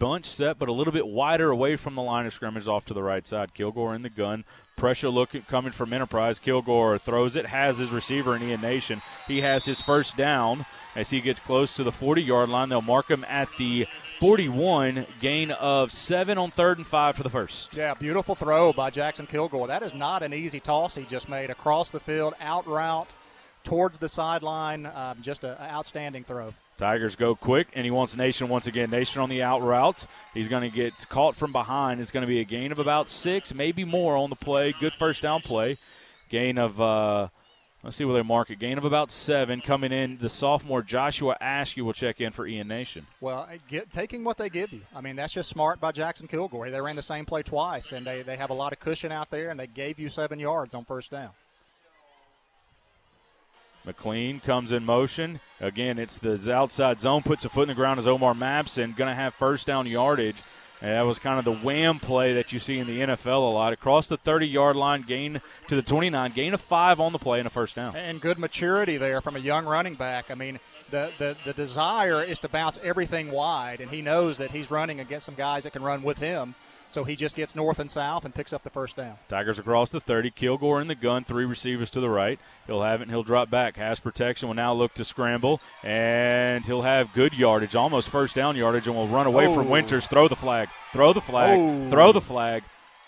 Bunch 0.00 0.26
set, 0.26 0.58
but 0.58 0.68
a 0.68 0.72
little 0.72 0.92
bit 0.92 1.06
wider 1.06 1.50
away 1.50 1.76
from 1.76 1.94
the 1.94 2.02
line 2.02 2.26
of 2.26 2.34
scrimmage 2.34 2.66
off 2.66 2.84
to 2.86 2.94
the 2.94 3.02
right 3.02 3.24
side. 3.24 3.54
Kilgore 3.54 3.94
in 3.94 4.02
the 4.02 4.10
gun. 4.10 4.44
Pressure 4.76 5.08
looking 5.08 5.42
coming 5.42 5.70
from 5.70 5.92
Enterprise. 5.92 6.40
Kilgore 6.40 6.98
throws 6.98 7.36
it, 7.36 7.46
has 7.46 7.78
his 7.78 7.90
receiver 7.90 8.34
in 8.34 8.42
Ian 8.42 8.60
Nation. 8.60 9.02
He 9.28 9.40
has 9.42 9.64
his 9.64 9.80
first 9.80 10.16
down 10.16 10.66
as 10.96 11.10
he 11.10 11.20
gets 11.20 11.38
close 11.38 11.74
to 11.74 11.84
the 11.84 11.92
40 11.92 12.20
yard 12.20 12.48
line. 12.48 12.70
They'll 12.70 12.82
mark 12.82 13.08
him 13.08 13.24
at 13.28 13.48
the 13.56 13.86
41, 14.18 15.06
gain 15.20 15.52
of 15.52 15.92
seven 15.92 16.38
on 16.38 16.50
third 16.50 16.78
and 16.78 16.86
five 16.86 17.16
for 17.16 17.22
the 17.22 17.30
first. 17.30 17.74
Yeah, 17.74 17.94
beautiful 17.94 18.34
throw 18.34 18.72
by 18.72 18.90
Jackson 18.90 19.26
Kilgore. 19.26 19.68
That 19.68 19.84
is 19.84 19.94
not 19.94 20.24
an 20.24 20.34
easy 20.34 20.58
toss 20.58 20.96
he 20.96 21.04
just 21.04 21.28
made 21.28 21.50
across 21.50 21.90
the 21.90 22.00
field, 22.00 22.34
out 22.40 22.66
route 22.66 23.14
towards 23.64 23.98
the 23.98 24.08
sideline. 24.08 24.86
Um, 24.86 25.18
just 25.20 25.44
an 25.44 25.56
outstanding 25.60 26.24
throw. 26.24 26.54
Tigers 26.78 27.16
go 27.16 27.34
quick, 27.34 27.66
and 27.74 27.84
he 27.84 27.90
wants 27.90 28.16
Nation 28.16 28.48
once 28.48 28.68
again. 28.68 28.90
Nation 28.90 29.20
on 29.20 29.28
the 29.28 29.42
out 29.42 29.62
route. 29.62 30.06
He's 30.32 30.46
going 30.46 30.62
to 30.62 30.74
get 30.74 31.08
caught 31.08 31.34
from 31.34 31.50
behind. 31.50 32.00
It's 32.00 32.12
going 32.12 32.22
to 32.22 32.28
be 32.28 32.38
a 32.38 32.44
gain 32.44 32.70
of 32.70 32.78
about 32.78 33.08
six, 33.08 33.52
maybe 33.52 33.84
more 33.84 34.16
on 34.16 34.30
the 34.30 34.36
play. 34.36 34.72
Good 34.78 34.92
first 34.92 35.20
down 35.20 35.40
play. 35.40 35.76
Gain 36.28 36.56
of, 36.56 36.80
uh, 36.80 37.28
let's 37.82 37.96
see 37.96 38.04
where 38.04 38.14
they 38.14 38.22
mark 38.22 38.50
it. 38.50 38.60
Gain 38.60 38.78
of 38.78 38.84
about 38.84 39.10
seven. 39.10 39.60
Coming 39.60 39.90
in, 39.90 40.18
the 40.18 40.28
sophomore 40.28 40.82
Joshua 40.82 41.36
Askew 41.40 41.84
will 41.84 41.94
check 41.94 42.20
in 42.20 42.30
for 42.30 42.46
Ian 42.46 42.68
Nation. 42.68 43.08
Well, 43.20 43.48
get, 43.66 43.92
taking 43.92 44.22
what 44.22 44.38
they 44.38 44.48
give 44.48 44.72
you. 44.72 44.82
I 44.94 45.00
mean, 45.00 45.16
that's 45.16 45.32
just 45.32 45.48
smart 45.48 45.80
by 45.80 45.90
Jackson 45.90 46.28
Kilgore. 46.28 46.70
They 46.70 46.80
ran 46.80 46.94
the 46.94 47.02
same 47.02 47.24
play 47.26 47.42
twice, 47.42 47.90
and 47.90 48.06
they, 48.06 48.22
they 48.22 48.36
have 48.36 48.50
a 48.50 48.54
lot 48.54 48.72
of 48.72 48.78
cushion 48.78 49.10
out 49.10 49.30
there, 49.30 49.50
and 49.50 49.58
they 49.58 49.66
gave 49.66 49.98
you 49.98 50.08
seven 50.10 50.38
yards 50.38 50.74
on 50.74 50.84
first 50.84 51.10
down. 51.10 51.30
McLean 53.88 54.38
comes 54.38 54.70
in 54.70 54.84
motion. 54.84 55.40
Again, 55.62 55.98
it's 55.98 56.18
the 56.18 56.52
outside 56.52 57.00
zone, 57.00 57.22
puts 57.22 57.46
a 57.46 57.48
foot 57.48 57.62
in 57.62 57.68
the 57.68 57.74
ground 57.74 57.98
as 57.98 58.06
Omar 58.06 58.34
Mapson, 58.34 58.94
going 58.94 59.08
to 59.08 59.14
have 59.14 59.32
first 59.32 59.66
down 59.66 59.86
yardage. 59.86 60.42
And 60.82 60.90
that 60.90 61.06
was 61.06 61.18
kind 61.18 61.38
of 61.38 61.46
the 61.46 61.54
wham 61.54 61.98
play 61.98 62.34
that 62.34 62.52
you 62.52 62.58
see 62.58 62.78
in 62.78 62.86
the 62.86 63.00
NFL 63.00 63.38
a 63.38 63.50
lot. 63.50 63.72
Across 63.72 64.08
the 64.08 64.18
30 64.18 64.46
yard 64.46 64.76
line, 64.76 65.02
gain 65.02 65.40
to 65.68 65.74
the 65.74 65.80
29, 65.80 66.32
gain 66.32 66.52
of 66.52 66.60
five 66.60 67.00
on 67.00 67.12
the 67.12 67.18
play 67.18 67.38
and 67.38 67.46
a 67.46 67.50
first 67.50 67.76
down. 67.76 67.96
And 67.96 68.20
good 68.20 68.38
maturity 68.38 68.98
there 68.98 69.22
from 69.22 69.36
a 69.36 69.40
young 69.40 69.64
running 69.64 69.94
back. 69.94 70.30
I 70.30 70.34
mean, 70.34 70.60
the, 70.90 71.10
the, 71.16 71.34
the 71.46 71.54
desire 71.54 72.22
is 72.22 72.38
to 72.40 72.48
bounce 72.50 72.78
everything 72.84 73.30
wide, 73.30 73.80
and 73.80 73.90
he 73.90 74.02
knows 74.02 74.36
that 74.36 74.50
he's 74.50 74.70
running 74.70 75.00
against 75.00 75.24
some 75.24 75.34
guys 75.34 75.64
that 75.64 75.72
can 75.72 75.82
run 75.82 76.02
with 76.02 76.18
him. 76.18 76.54
So 76.90 77.04
he 77.04 77.16
just 77.16 77.36
gets 77.36 77.54
north 77.54 77.78
and 77.78 77.90
south 77.90 78.24
and 78.24 78.34
picks 78.34 78.52
up 78.52 78.62
the 78.62 78.70
first 78.70 78.96
down. 78.96 79.18
Tigers 79.28 79.58
across 79.58 79.90
the 79.90 80.00
30. 80.00 80.30
Kilgore 80.30 80.80
in 80.80 80.88
the 80.88 80.94
gun. 80.94 81.24
Three 81.24 81.44
receivers 81.44 81.90
to 81.90 82.00
the 82.00 82.08
right. 82.08 82.38
He'll 82.66 82.82
have 82.82 83.00
it 83.00 83.04
and 83.04 83.10
he'll 83.10 83.22
drop 83.22 83.50
back. 83.50 83.76
Has 83.76 84.00
protection. 84.00 84.48
Will 84.48 84.54
now 84.54 84.72
look 84.72 84.94
to 84.94 85.04
scramble. 85.04 85.60
And 85.82 86.64
he'll 86.64 86.82
have 86.82 87.12
good 87.12 87.34
yardage, 87.34 87.74
almost 87.74 88.08
first 88.08 88.34
down 88.34 88.56
yardage, 88.56 88.86
and 88.86 88.96
will 88.96 89.08
run 89.08 89.26
away 89.26 89.46
oh. 89.46 89.54
from 89.54 89.68
Winters. 89.68 90.06
Throw 90.06 90.28
the 90.28 90.36
flag. 90.36 90.68
Throw 90.92 91.12
the 91.12 91.20
flag. 91.20 91.58
Oh. 91.58 91.90
Throw 91.90 92.12
the 92.12 92.20
flag. 92.20 92.64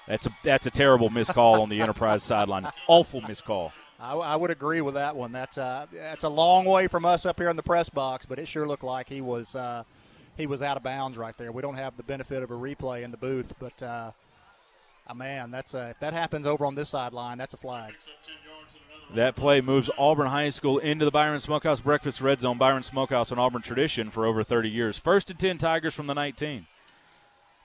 That's 0.07 0.27
a 0.27 0.31
that's 0.43 0.67
a 0.67 0.71
terrible 0.71 1.09
miscall 1.09 1.63
on 1.63 1.69
the 1.69 1.81
Enterprise 1.81 2.25
sideline. 2.25 2.67
Awful 2.89 3.21
miscall. 3.21 3.73
I, 4.01 4.15
I, 4.15 4.37
would 4.37 4.51
agree 4.51 4.81
with 4.81 4.95
that 4.95 5.15
one. 5.15 5.31
That's 5.31 5.57
uh, 5.57 5.87
that's 5.93 6.25
a 6.25 6.29
long 6.29 6.65
way 6.65 6.89
from 6.89 7.05
us 7.05 7.27
up 7.27 7.39
here 7.39 7.49
in 7.49 7.57
the 7.57 7.63
press 7.63 7.89
box, 7.89 8.27
but 8.27 8.39
it 8.39 8.49
sure 8.49 8.67
looked 8.67 8.83
like 8.83 9.09
he 9.09 9.21
was 9.21 9.55
uh, 9.55 9.85
he 10.37 10.47
was 10.47 10.63
out 10.63 10.77
of 10.77 10.83
bounds 10.83 11.19
right 11.19 11.37
there. 11.37 11.53
We 11.53 11.63
don't 11.63 11.77
have 11.77 11.97
the 11.97 12.03
benefit 12.03 12.43
of 12.43 12.51
a 12.51 12.55
replay 12.55 13.03
in 13.03 13.11
the 13.11 13.17
booth, 13.17 13.53
but 13.59 13.83
uh, 13.83 14.13
oh 15.09 15.15
man, 15.15 15.51
that's 15.51 15.75
a, 15.75 15.91
if 15.91 16.01
that 16.01 16.13
happens 16.13 16.47
over 16.47 16.65
on 16.65 16.75
this 16.75 16.91
sideline, 16.91 17.39
that's 17.39 17.55
a 17.55 17.59
flag. 17.59 17.95
That 19.15 19.35
play 19.35 19.61
moves 19.61 19.91
Auburn 19.99 20.29
High 20.29 20.51
School 20.51 20.79
into 20.79 21.05
the 21.05 21.11
Byron 21.11 21.41
Smokehouse 21.41 21.81
Breakfast 21.81 22.21
Red 22.21 22.41
Zone. 22.41 22.59
Byron 22.59 22.85
Smokehouse, 22.85 23.33
an 23.33 23.41
Auburn 23.41 23.61
tradition 23.61 24.09
for 24.09 24.25
over 24.25 24.45
30 24.45 24.71
years. 24.71 24.99
First 24.99 25.31
and 25.31 25.39
10 25.39 25.59
Tigers 25.59 25.95
from 25.95 26.07
the 26.07 26.15
19. 26.15 26.67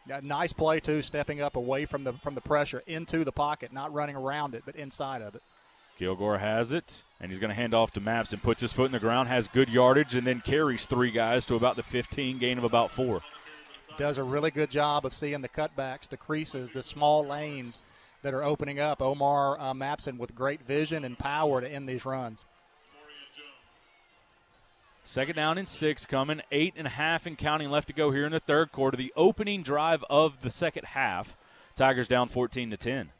Yeah, 0.07 0.21
nice 0.23 0.53
play 0.53 0.79
too, 0.79 1.01
stepping 1.01 1.41
up 1.41 1.55
away 1.55 1.85
from 1.85 2.03
the 2.03 2.13
from 2.13 2.35
the 2.35 2.41
pressure 2.41 2.83
into 2.85 3.23
the 3.23 3.31
pocket, 3.31 3.73
not 3.73 3.93
running 3.93 4.15
around 4.15 4.53
it, 4.55 4.63
but 4.65 4.75
inside 4.75 5.21
of 5.21 5.35
it. 5.35 5.41
Kilgore 5.97 6.39
has 6.39 6.71
it, 6.71 7.03
and 7.21 7.31
he's 7.31 7.39
going 7.39 7.49
to 7.49 7.55
hand 7.55 7.73
off 7.73 7.91
to 7.91 8.01
Maps 8.01 8.33
and 8.33 8.43
puts 8.43 8.61
his 8.61 8.73
foot 8.73 8.87
in 8.87 8.91
the 8.91 8.99
ground, 8.99 9.29
has 9.29 9.47
good 9.47 9.69
yardage, 9.69 10.13
and 10.13 10.27
then 10.27 10.41
carries 10.41 10.85
three 10.85 11.11
guys 11.11 11.45
to 11.45 11.55
about 11.55 11.75
the 11.75 11.83
15, 11.83 12.37
gain 12.37 12.57
of 12.57 12.63
about 12.63 12.91
four. 12.91 13.21
Does 13.97 14.17
a 14.17 14.23
really 14.23 14.51
good 14.51 14.69
job 14.69 15.05
of 15.05 15.13
seeing 15.13 15.41
the 15.41 15.49
cutbacks, 15.49 16.09
the 16.09 16.17
creases, 16.17 16.71
the 16.71 16.83
small 16.83 17.25
lanes 17.25 17.79
that 18.23 18.33
are 18.33 18.43
opening 18.43 18.79
up. 18.79 19.01
Omar 19.01 19.57
uh, 19.59 19.73
Mapson 19.73 20.17
with 20.17 20.35
great 20.35 20.61
vision 20.61 21.05
and 21.05 21.17
power 21.17 21.61
to 21.61 21.69
end 21.69 21.87
these 21.87 22.05
runs. 22.05 22.43
Second 25.05 25.35
down 25.35 25.59
and 25.59 25.69
six 25.69 26.05
coming. 26.07 26.41
Eight 26.51 26.73
and 26.75 26.87
a 26.87 26.89
half 26.89 27.27
and 27.27 27.37
counting 27.37 27.69
left 27.69 27.87
to 27.87 27.93
go 27.93 28.09
here 28.09 28.25
in 28.25 28.31
the 28.31 28.39
third 28.39 28.71
quarter. 28.71 28.97
The 28.97 29.13
opening 29.15 29.61
drive 29.61 30.03
of 30.09 30.41
the 30.41 30.49
second 30.49 30.85
half. 30.85 31.37
Tigers 31.75 32.07
down 32.07 32.27
14 32.27 32.71
to 32.71 32.77
10. 32.77 33.11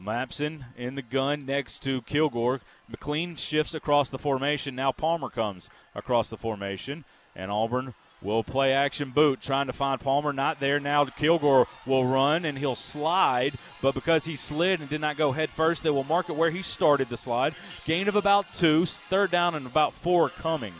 Mapson 0.00 0.64
in 0.76 0.94
the 0.94 1.02
gun 1.02 1.44
next 1.44 1.82
to 1.82 2.02
Kilgore. 2.02 2.60
McLean 2.88 3.34
shifts 3.34 3.74
across 3.74 4.10
the 4.10 4.18
formation. 4.18 4.74
Now 4.74 4.92
Palmer 4.92 5.28
comes 5.28 5.68
across 5.94 6.30
the 6.30 6.36
formation, 6.36 7.04
and 7.34 7.50
Auburn 7.50 7.94
will 8.20 8.42
play 8.42 8.72
action 8.72 9.10
boot, 9.10 9.40
trying 9.40 9.66
to 9.66 9.72
find 9.72 10.00
Palmer. 10.00 10.32
Not 10.32 10.60
there 10.60 10.80
now. 10.80 11.04
Kilgore 11.04 11.66
will 11.86 12.04
run 12.04 12.44
and 12.44 12.58
he'll 12.58 12.74
slide, 12.74 13.54
but 13.80 13.94
because 13.94 14.24
he 14.24 14.36
slid 14.36 14.80
and 14.80 14.88
did 14.88 15.00
not 15.00 15.16
go 15.16 15.32
head 15.32 15.50
first, 15.50 15.82
they 15.82 15.90
will 15.90 16.04
mark 16.04 16.28
it 16.28 16.36
where 16.36 16.50
he 16.50 16.62
started 16.62 17.08
the 17.08 17.16
slide. 17.16 17.54
Gain 17.84 18.08
of 18.08 18.16
about 18.16 18.52
two, 18.52 18.86
third 18.86 19.30
down 19.30 19.54
and 19.54 19.66
about 19.66 19.94
four 19.94 20.28
coming. 20.28 20.74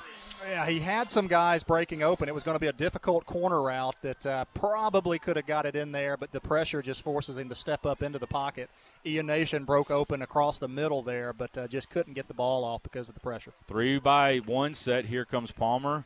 Yeah, 0.46 0.66
he 0.66 0.78
had 0.78 1.10
some 1.10 1.26
guys 1.26 1.62
breaking 1.62 2.02
open. 2.02 2.28
It 2.28 2.34
was 2.34 2.44
going 2.44 2.54
to 2.54 2.60
be 2.60 2.68
a 2.68 2.72
difficult 2.72 3.26
corner 3.26 3.62
route 3.62 3.96
that 4.02 4.26
uh, 4.26 4.44
probably 4.54 5.18
could 5.18 5.36
have 5.36 5.46
got 5.46 5.66
it 5.66 5.76
in 5.76 5.92
there, 5.92 6.16
but 6.16 6.32
the 6.32 6.40
pressure 6.40 6.82
just 6.82 7.02
forces 7.02 7.38
him 7.38 7.48
to 7.48 7.54
step 7.54 7.84
up 7.84 8.02
into 8.02 8.18
the 8.18 8.26
pocket. 8.26 8.70
Ian 9.04 9.26
Nation 9.26 9.64
broke 9.64 9.90
open 9.90 10.22
across 10.22 10.58
the 10.58 10.68
middle 10.68 11.02
there, 11.02 11.32
but 11.32 11.56
uh, 11.56 11.68
just 11.68 11.90
couldn't 11.90 12.14
get 12.14 12.28
the 12.28 12.34
ball 12.34 12.64
off 12.64 12.82
because 12.82 13.08
of 13.08 13.14
the 13.14 13.20
pressure. 13.20 13.52
Three 13.66 13.98
by 13.98 14.38
one 14.38 14.74
set. 14.74 15.06
Here 15.06 15.24
comes 15.24 15.50
Palmer 15.50 16.04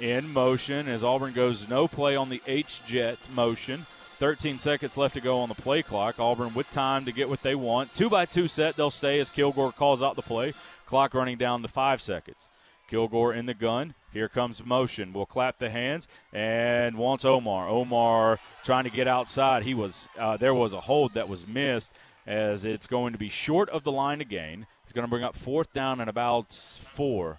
in 0.00 0.32
motion 0.32 0.88
as 0.88 1.04
Auburn 1.04 1.32
goes 1.32 1.68
no 1.68 1.86
play 1.86 2.16
on 2.16 2.28
the 2.28 2.42
H 2.46 2.80
jet 2.86 3.18
motion. 3.34 3.86
13 4.18 4.58
seconds 4.58 4.98
left 4.98 5.14
to 5.14 5.20
go 5.20 5.38
on 5.38 5.48
the 5.48 5.54
play 5.54 5.82
clock. 5.82 6.20
Auburn 6.20 6.52
with 6.52 6.68
time 6.70 7.06
to 7.06 7.12
get 7.12 7.30
what 7.30 7.42
they 7.42 7.54
want. 7.54 7.94
Two 7.94 8.10
by 8.10 8.26
two 8.26 8.48
set, 8.48 8.76
they'll 8.76 8.90
stay 8.90 9.18
as 9.18 9.30
Kilgore 9.30 9.72
calls 9.72 10.02
out 10.02 10.14
the 10.14 10.22
play. 10.22 10.52
Clock 10.84 11.14
running 11.14 11.38
down 11.38 11.62
to 11.62 11.68
five 11.68 12.02
seconds. 12.02 12.49
Kilgore 12.90 13.32
in 13.32 13.46
the 13.46 13.54
gun. 13.54 13.94
Here 14.12 14.28
comes 14.28 14.64
motion. 14.64 15.12
We'll 15.12 15.26
clap 15.26 15.58
the 15.58 15.70
hands 15.70 16.08
and 16.32 16.98
wants 16.98 17.24
Omar. 17.24 17.68
Omar 17.68 18.40
trying 18.64 18.84
to 18.84 18.90
get 18.90 19.06
outside. 19.06 19.62
He 19.62 19.72
was 19.72 20.08
uh, 20.18 20.36
there 20.36 20.54
was 20.54 20.72
a 20.72 20.80
hold 20.80 21.14
that 21.14 21.28
was 21.28 21.46
missed 21.46 21.92
as 22.26 22.64
it's 22.64 22.88
going 22.88 23.12
to 23.12 23.18
be 23.18 23.28
short 23.28 23.70
of 23.70 23.84
the 23.84 23.92
line 23.92 24.20
again. 24.20 24.66
He's 24.84 24.92
going 24.92 25.04
to 25.04 25.10
bring 25.10 25.22
up 25.22 25.36
fourth 25.36 25.72
down 25.72 26.00
and 26.00 26.10
about 26.10 26.52
four. 26.52 27.38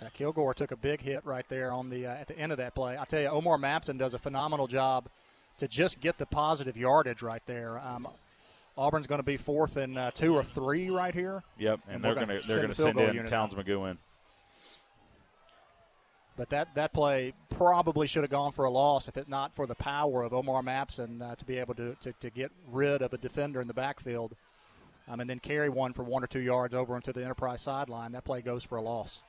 Uh, 0.00 0.06
Kilgore 0.12 0.54
took 0.54 0.72
a 0.72 0.76
big 0.76 1.00
hit 1.00 1.24
right 1.24 1.48
there 1.48 1.72
on 1.72 1.88
the 1.88 2.06
uh, 2.06 2.14
at 2.14 2.26
the 2.26 2.36
end 2.36 2.50
of 2.50 2.58
that 2.58 2.74
play. 2.74 2.98
I 2.98 3.04
tell 3.04 3.20
you, 3.20 3.28
Omar 3.28 3.56
Mapson 3.56 3.98
does 3.98 4.14
a 4.14 4.18
phenomenal 4.18 4.66
job 4.66 5.08
to 5.58 5.68
just 5.68 6.00
get 6.00 6.18
the 6.18 6.26
positive 6.26 6.76
yardage 6.76 7.22
right 7.22 7.42
there. 7.46 7.78
Um, 7.78 8.08
Auburn's 8.76 9.06
going 9.06 9.18
to 9.18 9.24
be 9.24 9.36
fourth 9.36 9.76
and 9.76 9.98
uh, 9.98 10.10
two 10.10 10.34
or 10.34 10.42
three 10.42 10.90
right 10.90 11.14
here. 11.14 11.42
Yep, 11.58 11.80
and, 11.86 11.96
and 11.96 12.04
they're 12.04 12.14
going 12.14 12.28
to 12.28 12.46
they're 12.48 12.56
going 12.56 12.70
to 12.70 12.74
send 12.74 12.98
in 12.98 13.26
Towns 13.26 13.54
McGough 13.54 13.90
in. 13.92 13.98
But 16.40 16.48
that, 16.48 16.74
that 16.74 16.94
play 16.94 17.34
probably 17.50 18.06
should 18.06 18.22
have 18.22 18.30
gone 18.30 18.52
for 18.52 18.64
a 18.64 18.70
loss 18.70 19.08
if 19.08 19.18
it 19.18 19.28
not 19.28 19.52
for 19.52 19.66
the 19.66 19.74
power 19.74 20.22
of 20.22 20.32
Omar 20.32 20.62
Mapson 20.62 21.20
uh, 21.20 21.34
to 21.34 21.44
be 21.44 21.58
able 21.58 21.74
to, 21.74 21.94
to, 22.00 22.14
to, 22.18 22.30
get 22.30 22.50
rid 22.72 23.02
of 23.02 23.12
a 23.12 23.18
defender 23.18 23.60
in 23.60 23.68
the 23.68 23.74
backfield 23.74 24.34
um, 25.06 25.20
and 25.20 25.28
then 25.28 25.38
carry 25.38 25.68
one 25.68 25.92
for 25.92 26.02
one 26.02 26.24
or 26.24 26.26
two 26.26 26.40
yards 26.40 26.72
over 26.72 26.96
into 26.96 27.12
the 27.12 27.22
Enterprise 27.22 27.60
sideline. 27.60 28.12
That 28.12 28.24
play 28.24 28.40
goes 28.40 28.64
for 28.64 28.78
a 28.78 28.80
loss. 28.80 29.22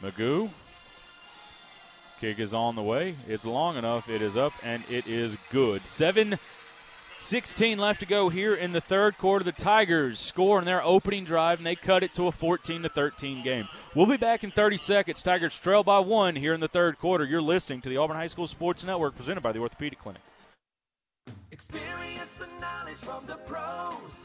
McGough. 0.00 0.48
Kick 2.20 2.38
is 2.38 2.54
on 2.54 2.76
the 2.76 2.84
way. 2.84 3.16
It's 3.26 3.44
long 3.44 3.76
enough. 3.76 4.08
It 4.08 4.22
is 4.22 4.36
up 4.36 4.52
and 4.62 4.84
it 4.88 5.08
is 5.08 5.36
good. 5.50 5.84
Seven 5.88 6.38
16 7.22 7.78
left 7.78 8.00
to 8.00 8.06
go 8.06 8.28
here 8.28 8.54
in 8.54 8.72
the 8.72 8.80
third 8.80 9.16
quarter. 9.16 9.44
The 9.44 9.52
Tigers 9.52 10.18
score 10.18 10.58
in 10.58 10.64
their 10.64 10.84
opening 10.84 11.24
drive, 11.24 11.58
and 11.58 11.66
they 11.66 11.76
cut 11.76 12.02
it 12.02 12.12
to 12.14 12.26
a 12.26 12.32
14 12.32 12.82
to 12.82 12.88
13 12.88 13.42
game. 13.42 13.68
We'll 13.94 14.06
be 14.06 14.16
back 14.16 14.44
in 14.44 14.50
30 14.50 14.76
seconds. 14.76 15.22
Tigers 15.22 15.58
trail 15.58 15.84
by 15.84 16.00
one 16.00 16.36
here 16.36 16.52
in 16.52 16.60
the 16.60 16.68
third 16.68 16.98
quarter. 16.98 17.24
You're 17.24 17.40
listening 17.40 17.80
to 17.82 17.88
the 17.88 17.96
Auburn 17.96 18.16
High 18.16 18.26
School 18.26 18.48
Sports 18.48 18.84
Network, 18.84 19.16
presented 19.16 19.40
by 19.40 19.52
the 19.52 19.60
Orthopedic 19.60 20.00
Clinic. 20.00 20.20
Experience 21.52 22.40
and 22.40 22.60
knowledge 22.60 22.96
from 22.96 23.24
the 23.26 23.36
pros. 23.36 24.24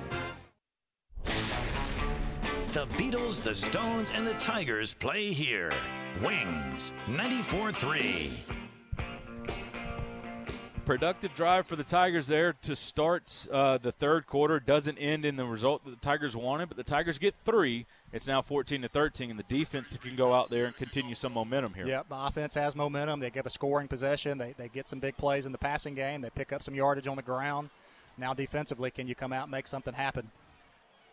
The 2.71 2.85
Beatles, 2.95 3.43
the 3.43 3.53
Stones, 3.53 4.11
and 4.11 4.25
the 4.25 4.33
Tigers 4.35 4.93
play 4.93 5.33
here. 5.33 5.73
Wings 6.21 6.93
94 7.09 7.73
3. 7.73 8.31
Productive 10.85 11.35
drive 11.35 11.67
for 11.67 11.75
the 11.75 11.83
Tigers 11.83 12.27
there 12.27 12.53
to 12.61 12.73
start 12.77 13.45
uh, 13.51 13.77
the 13.77 13.91
third 13.91 14.25
quarter. 14.25 14.61
Doesn't 14.61 14.97
end 14.99 15.25
in 15.25 15.35
the 15.35 15.43
result 15.43 15.83
that 15.83 15.89
the 15.89 15.97
Tigers 15.97 16.33
wanted, 16.33 16.69
but 16.69 16.77
the 16.77 16.83
Tigers 16.85 17.17
get 17.17 17.35
three. 17.43 17.87
It's 18.13 18.25
now 18.25 18.41
14 18.41 18.83
to 18.83 18.87
13, 18.87 19.29
and 19.29 19.37
the 19.37 19.43
defense 19.43 19.97
can 20.01 20.15
go 20.15 20.33
out 20.33 20.49
there 20.49 20.63
and 20.63 20.73
continue 20.77 21.13
some 21.13 21.33
momentum 21.33 21.73
here. 21.73 21.85
Yep, 21.85 22.07
the 22.07 22.25
offense 22.25 22.53
has 22.53 22.73
momentum. 22.73 23.19
They 23.19 23.31
give 23.31 23.45
a 23.45 23.49
scoring 23.49 23.89
possession. 23.89 24.37
They, 24.37 24.53
they 24.57 24.69
get 24.69 24.87
some 24.87 24.99
big 24.99 25.17
plays 25.17 25.45
in 25.45 25.51
the 25.51 25.57
passing 25.57 25.93
game. 25.93 26.21
They 26.21 26.29
pick 26.29 26.53
up 26.53 26.63
some 26.63 26.75
yardage 26.75 27.07
on 27.07 27.17
the 27.17 27.21
ground. 27.21 27.69
Now, 28.17 28.33
defensively, 28.33 28.91
can 28.91 29.09
you 29.09 29.15
come 29.15 29.33
out 29.33 29.43
and 29.43 29.51
make 29.51 29.67
something 29.67 29.93
happen? 29.93 30.31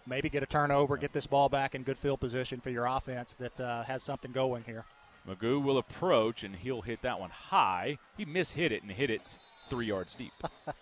Maybe 0.08 0.30
get 0.30 0.42
a 0.42 0.46
turnover, 0.46 0.96
get 0.96 1.12
this 1.12 1.26
ball 1.26 1.48
back 1.48 1.74
in 1.74 1.82
good 1.82 1.98
field 1.98 2.20
position 2.20 2.60
for 2.60 2.70
your 2.70 2.86
offense 2.86 3.34
that 3.34 3.60
uh, 3.60 3.82
has 3.84 4.02
something 4.02 4.32
going 4.32 4.64
here. 4.64 4.84
McGough 5.28 5.62
will 5.62 5.76
approach, 5.78 6.42
and 6.42 6.56
he'll 6.56 6.80
hit 6.80 7.02
that 7.02 7.20
one 7.20 7.30
high. 7.30 7.98
He 8.16 8.24
mishit 8.24 8.70
it 8.70 8.82
and 8.82 8.90
hit 8.90 9.10
it 9.10 9.36
three 9.68 9.86
yards 9.86 10.14
deep. 10.14 10.32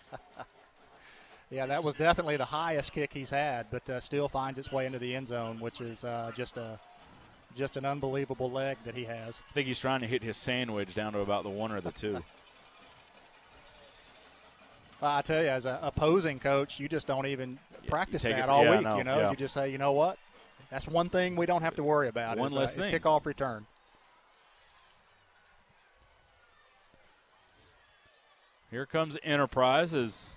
Yeah, 1.49 1.65
that 1.67 1.83
was 1.83 1.95
definitely 1.95 2.35
the 2.35 2.45
highest 2.45 2.91
kick 2.91 3.13
he's 3.13 3.29
had, 3.29 3.67
but 3.71 3.89
uh, 3.89 3.99
still 3.99 4.27
finds 4.27 4.59
its 4.59 4.71
way 4.71 4.85
into 4.85 4.99
the 4.99 5.15
end 5.15 5.27
zone, 5.27 5.57
which 5.59 5.79
is 5.79 6.03
uh, 6.03 6.31
just 6.35 6.57
a 6.57 6.77
just 7.55 7.77
an 7.77 7.85
unbelievable 7.85 8.51
leg 8.51 8.77
that 8.83 8.93
he 8.93 9.05
has. 9.05 9.39
I 9.49 9.53
think 9.53 9.67
he's 9.67 9.79
trying 9.79 10.01
to 10.01 10.07
hit 10.07 10.21
his 10.21 10.37
sandwich 10.37 10.93
down 10.93 11.13
to 11.13 11.19
about 11.21 11.43
the 11.43 11.49
one 11.49 11.71
or 11.71 11.79
the 11.79 11.91
two. 11.91 12.21
I 15.01 15.21
tell 15.21 15.43
you, 15.43 15.49
as 15.49 15.65
an 15.65 15.77
opposing 15.81 16.39
coach, 16.39 16.79
you 16.79 16.87
just 16.87 17.07
don't 17.07 17.27
even 17.27 17.59
practice 17.87 18.23
take 18.23 18.33
it 18.33 18.37
that 18.37 18.49
all 18.49 18.63
yeah, 18.63 18.75
week. 18.75 18.81
no, 18.81 18.97
you 18.97 19.03
know, 19.03 19.17
yeah. 19.19 19.29
you 19.29 19.35
just 19.35 19.53
say, 19.53 19.71
you 19.71 19.77
know 19.77 19.91
what, 19.91 20.17
that's 20.69 20.87
one 20.87 21.09
thing 21.09 21.35
we 21.35 21.45
don't 21.45 21.61
have 21.61 21.75
to 21.75 21.83
worry 21.83 22.07
about. 22.07 22.37
One 22.37 22.47
is, 22.47 22.53
less 22.53 22.77
uh, 22.77 22.81
is 22.81 22.85
thing. 22.87 22.99
kickoff 22.99 23.25
return. 23.25 23.65
Here 28.69 28.85
comes 28.85 29.17
Enterprise 29.23 29.93
as 29.93 30.35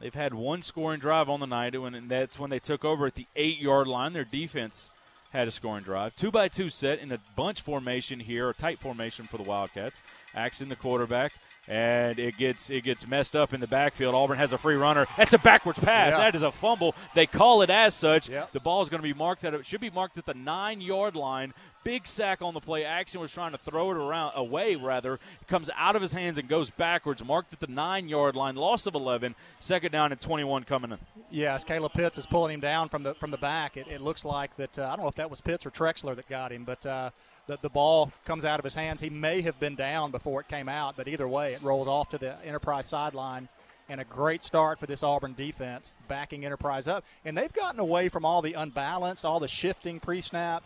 they've 0.00 0.14
had 0.14 0.32
one 0.32 0.62
scoring 0.62 1.00
drive 1.00 1.28
on 1.28 1.40
the 1.40 1.46
night, 1.46 1.74
and 1.74 2.08
that's 2.08 2.38
when 2.38 2.48
they 2.48 2.58
took 2.58 2.84
over 2.84 3.06
at 3.06 3.14
the 3.14 3.26
eight 3.36 3.58
yard 3.58 3.88
line. 3.88 4.14
Their 4.14 4.24
defense 4.24 4.90
had 5.32 5.46
a 5.46 5.50
scoring 5.50 5.84
drive. 5.84 6.16
Two 6.16 6.30
by 6.30 6.48
two 6.48 6.70
set 6.70 6.98
in 6.98 7.12
a 7.12 7.18
bunch 7.36 7.60
formation 7.60 8.20
here, 8.20 8.48
a 8.48 8.54
tight 8.54 8.78
formation 8.78 9.26
for 9.26 9.36
the 9.36 9.42
Wildcats. 9.42 10.00
Axton 10.34 10.70
the 10.70 10.76
quarterback, 10.76 11.32
and 11.68 12.18
it 12.18 12.36
gets 12.36 12.70
it 12.70 12.84
gets 12.84 13.06
messed 13.06 13.34
up 13.34 13.52
in 13.52 13.60
the 13.60 13.66
backfield. 13.66 14.14
Auburn 14.14 14.38
has 14.38 14.52
a 14.52 14.58
free 14.58 14.76
runner. 14.76 15.06
That's 15.16 15.32
a 15.32 15.38
backwards 15.38 15.78
pass. 15.78 16.12
Yeah. 16.12 16.18
That 16.18 16.34
is 16.34 16.42
a 16.42 16.52
fumble. 16.52 16.94
They 17.14 17.26
call 17.26 17.62
it 17.62 17.70
as 17.70 17.94
such. 17.94 18.28
Yep. 18.28 18.52
The 18.52 18.60
ball 18.60 18.82
is 18.82 18.88
going 18.88 19.02
to 19.02 19.08
be 19.08 19.14
marked 19.14 19.44
at 19.44 19.54
it 19.54 19.66
should 19.66 19.80
be 19.80 19.90
marked 19.90 20.18
at 20.18 20.26
the 20.26 20.34
nine 20.34 20.80
yard 20.80 21.16
line. 21.16 21.52
Big 21.84 22.04
sack 22.04 22.42
on 22.42 22.52
the 22.52 22.60
play. 22.60 22.84
Axton 22.84 23.20
was 23.20 23.30
trying 23.30 23.52
to 23.52 23.58
throw 23.58 23.92
it 23.92 23.96
around 23.96 24.32
away 24.34 24.74
rather. 24.74 25.14
It 25.14 25.46
comes 25.46 25.70
out 25.76 25.94
of 25.94 26.02
his 26.02 26.12
hands 26.12 26.36
and 26.36 26.48
goes 26.48 26.68
backwards. 26.68 27.24
Marked 27.24 27.52
at 27.52 27.60
the 27.60 27.68
nine 27.68 28.08
yard 28.08 28.34
line. 28.34 28.56
Loss 28.56 28.86
of 28.86 28.94
eleven. 28.94 29.34
Second 29.60 29.92
down 29.92 30.10
and 30.12 30.20
twenty 30.20 30.44
one 30.44 30.64
coming 30.64 30.92
in. 30.92 30.98
Yes, 31.30 31.64
Caleb 31.64 31.92
Pitts 31.92 32.18
is 32.18 32.26
pulling 32.26 32.54
him 32.54 32.60
down 32.60 32.88
from 32.88 33.02
the 33.02 33.14
from 33.14 33.30
the 33.30 33.36
back. 33.38 33.76
It, 33.76 33.86
it 33.88 34.00
looks 34.00 34.24
like 34.24 34.56
that. 34.56 34.78
Uh, 34.78 34.84
I 34.84 34.96
don't 34.96 35.02
know 35.02 35.08
if 35.08 35.14
that 35.16 35.30
was 35.30 35.40
Pitts 35.40 35.64
or 35.64 35.70
Trexler 35.70 36.16
that 36.16 36.28
got 36.28 36.50
him, 36.52 36.64
but 36.64 36.84
uh, 36.84 37.10
the 37.46 37.58
the 37.62 37.68
ball 37.68 38.12
comes 38.24 38.44
out 38.44 38.58
of 38.58 38.64
his 38.64 38.74
hands. 38.74 39.00
He 39.00 39.10
may 39.10 39.40
have 39.42 39.58
been 39.60 39.74
down 39.74 40.10
before 40.10 40.40
it 40.40 40.48
came 40.48 40.68
out, 40.68 40.96
but 40.96 41.08
either 41.08 41.28
way, 41.28 41.54
it 41.54 41.62
rolls 41.62 41.88
off 41.88 42.10
to 42.10 42.18
the 42.18 42.36
Enterprise 42.44 42.86
sideline. 42.86 43.48
And 43.88 44.00
a 44.00 44.04
great 44.04 44.42
start 44.42 44.80
for 44.80 44.86
this 44.86 45.04
Auburn 45.04 45.34
defense, 45.34 45.92
backing 46.08 46.44
Enterprise 46.44 46.88
up. 46.88 47.04
And 47.24 47.38
they've 47.38 47.52
gotten 47.52 47.78
away 47.78 48.08
from 48.08 48.24
all 48.24 48.42
the 48.42 48.54
unbalanced, 48.54 49.24
all 49.24 49.38
the 49.38 49.46
shifting 49.46 50.00
pre-snap. 50.00 50.64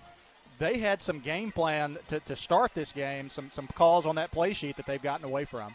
They 0.59 0.79
had 0.79 1.03
some 1.03 1.21
game 1.21 1.53
plan 1.53 1.99
to, 2.09 2.21
to 2.21 2.35
start 2.35 2.73
this 2.75 2.93
game, 2.93 3.29
some 3.29 3.51
some 3.53 3.67
calls 3.69 4.07
on 4.07 4.15
that 4.15 4.31
play 4.31 4.55
sheet 4.55 4.77
that 4.77 4.87
they've 4.87 5.03
gotten 5.03 5.27
away 5.27 5.45
from. 5.45 5.75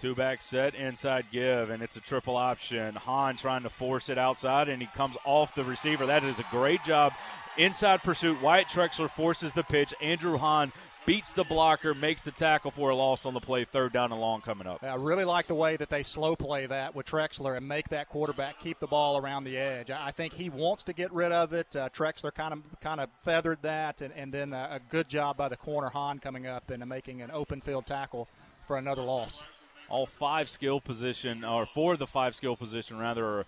Two 0.00 0.14
back 0.14 0.42
set, 0.42 0.74
inside 0.74 1.26
give, 1.30 1.70
and 1.70 1.82
it's 1.82 1.96
a 1.96 2.00
triple 2.00 2.36
option. 2.36 2.94
Hahn 2.94 3.36
trying 3.36 3.62
to 3.62 3.70
force 3.70 4.08
it 4.08 4.18
outside, 4.18 4.68
and 4.68 4.82
he 4.82 4.88
comes 4.88 5.16
off 5.24 5.54
the 5.54 5.64
receiver. 5.64 6.06
That 6.06 6.24
is 6.24 6.40
a 6.40 6.46
great 6.50 6.82
job. 6.82 7.12
Inside 7.56 8.02
pursuit. 8.02 8.40
Wyatt 8.42 8.66
Trexler 8.66 9.08
forces 9.08 9.52
the 9.52 9.62
pitch. 9.62 9.94
Andrew 10.00 10.36
Hahn 10.36 10.72
beats 11.06 11.34
the 11.34 11.44
blocker, 11.44 11.94
makes 11.94 12.22
the 12.22 12.30
tackle 12.30 12.70
for 12.70 12.90
a 12.90 12.96
loss 12.96 13.26
on 13.26 13.34
the 13.34 13.40
play. 13.40 13.64
Third 13.64 13.92
down 13.92 14.10
and 14.10 14.20
long 14.20 14.40
coming 14.40 14.66
up. 14.66 14.82
I 14.82 14.94
really 14.96 15.24
like 15.24 15.46
the 15.46 15.54
way 15.54 15.76
that 15.76 15.88
they 15.88 16.02
slow 16.02 16.34
play 16.34 16.66
that 16.66 16.94
with 16.94 17.06
Trexler 17.06 17.56
and 17.56 17.68
make 17.68 17.90
that 17.90 18.08
quarterback 18.08 18.58
keep 18.58 18.80
the 18.80 18.86
ball 18.86 19.18
around 19.18 19.44
the 19.44 19.56
edge. 19.56 19.90
I 19.90 20.10
think 20.10 20.32
he 20.32 20.48
wants 20.48 20.82
to 20.84 20.92
get 20.92 21.12
rid 21.12 21.30
of 21.30 21.52
it. 21.52 21.76
Uh, 21.76 21.90
Trexler 21.90 22.34
kind 22.34 22.54
of 22.54 22.62
kind 22.80 23.00
of 23.00 23.10
feathered 23.22 23.62
that, 23.62 24.00
and, 24.00 24.12
and 24.14 24.32
then 24.32 24.52
a, 24.52 24.68
a 24.72 24.80
good 24.90 25.08
job 25.08 25.36
by 25.36 25.48
the 25.48 25.56
corner 25.56 25.90
Hahn 25.90 26.18
coming 26.18 26.46
up 26.46 26.70
and 26.70 26.84
making 26.88 27.22
an 27.22 27.30
open 27.30 27.60
field 27.60 27.86
tackle 27.86 28.26
for 28.66 28.78
another 28.78 29.02
loss. 29.02 29.44
all 29.88 30.06
five 30.06 30.48
skill 30.48 30.80
position, 30.80 31.44
or 31.44 31.66
four 31.66 31.92
of 31.92 31.98
the 31.98 32.06
five 32.06 32.34
skill 32.34 32.56
position 32.56 32.98
rather, 32.98 33.24
are 33.24 33.46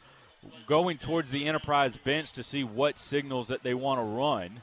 going 0.67 0.99
towards 0.99 1.31
the 1.31 1.47
Enterprise 1.47 1.97
bench 1.97 2.33
to 2.33 2.43
see 2.43 2.65
what 2.65 2.99
signals 2.99 3.49
that 3.49 3.63
they 3.63 3.75
want 3.75 4.01
to 4.01 4.05
run. 4.05 4.63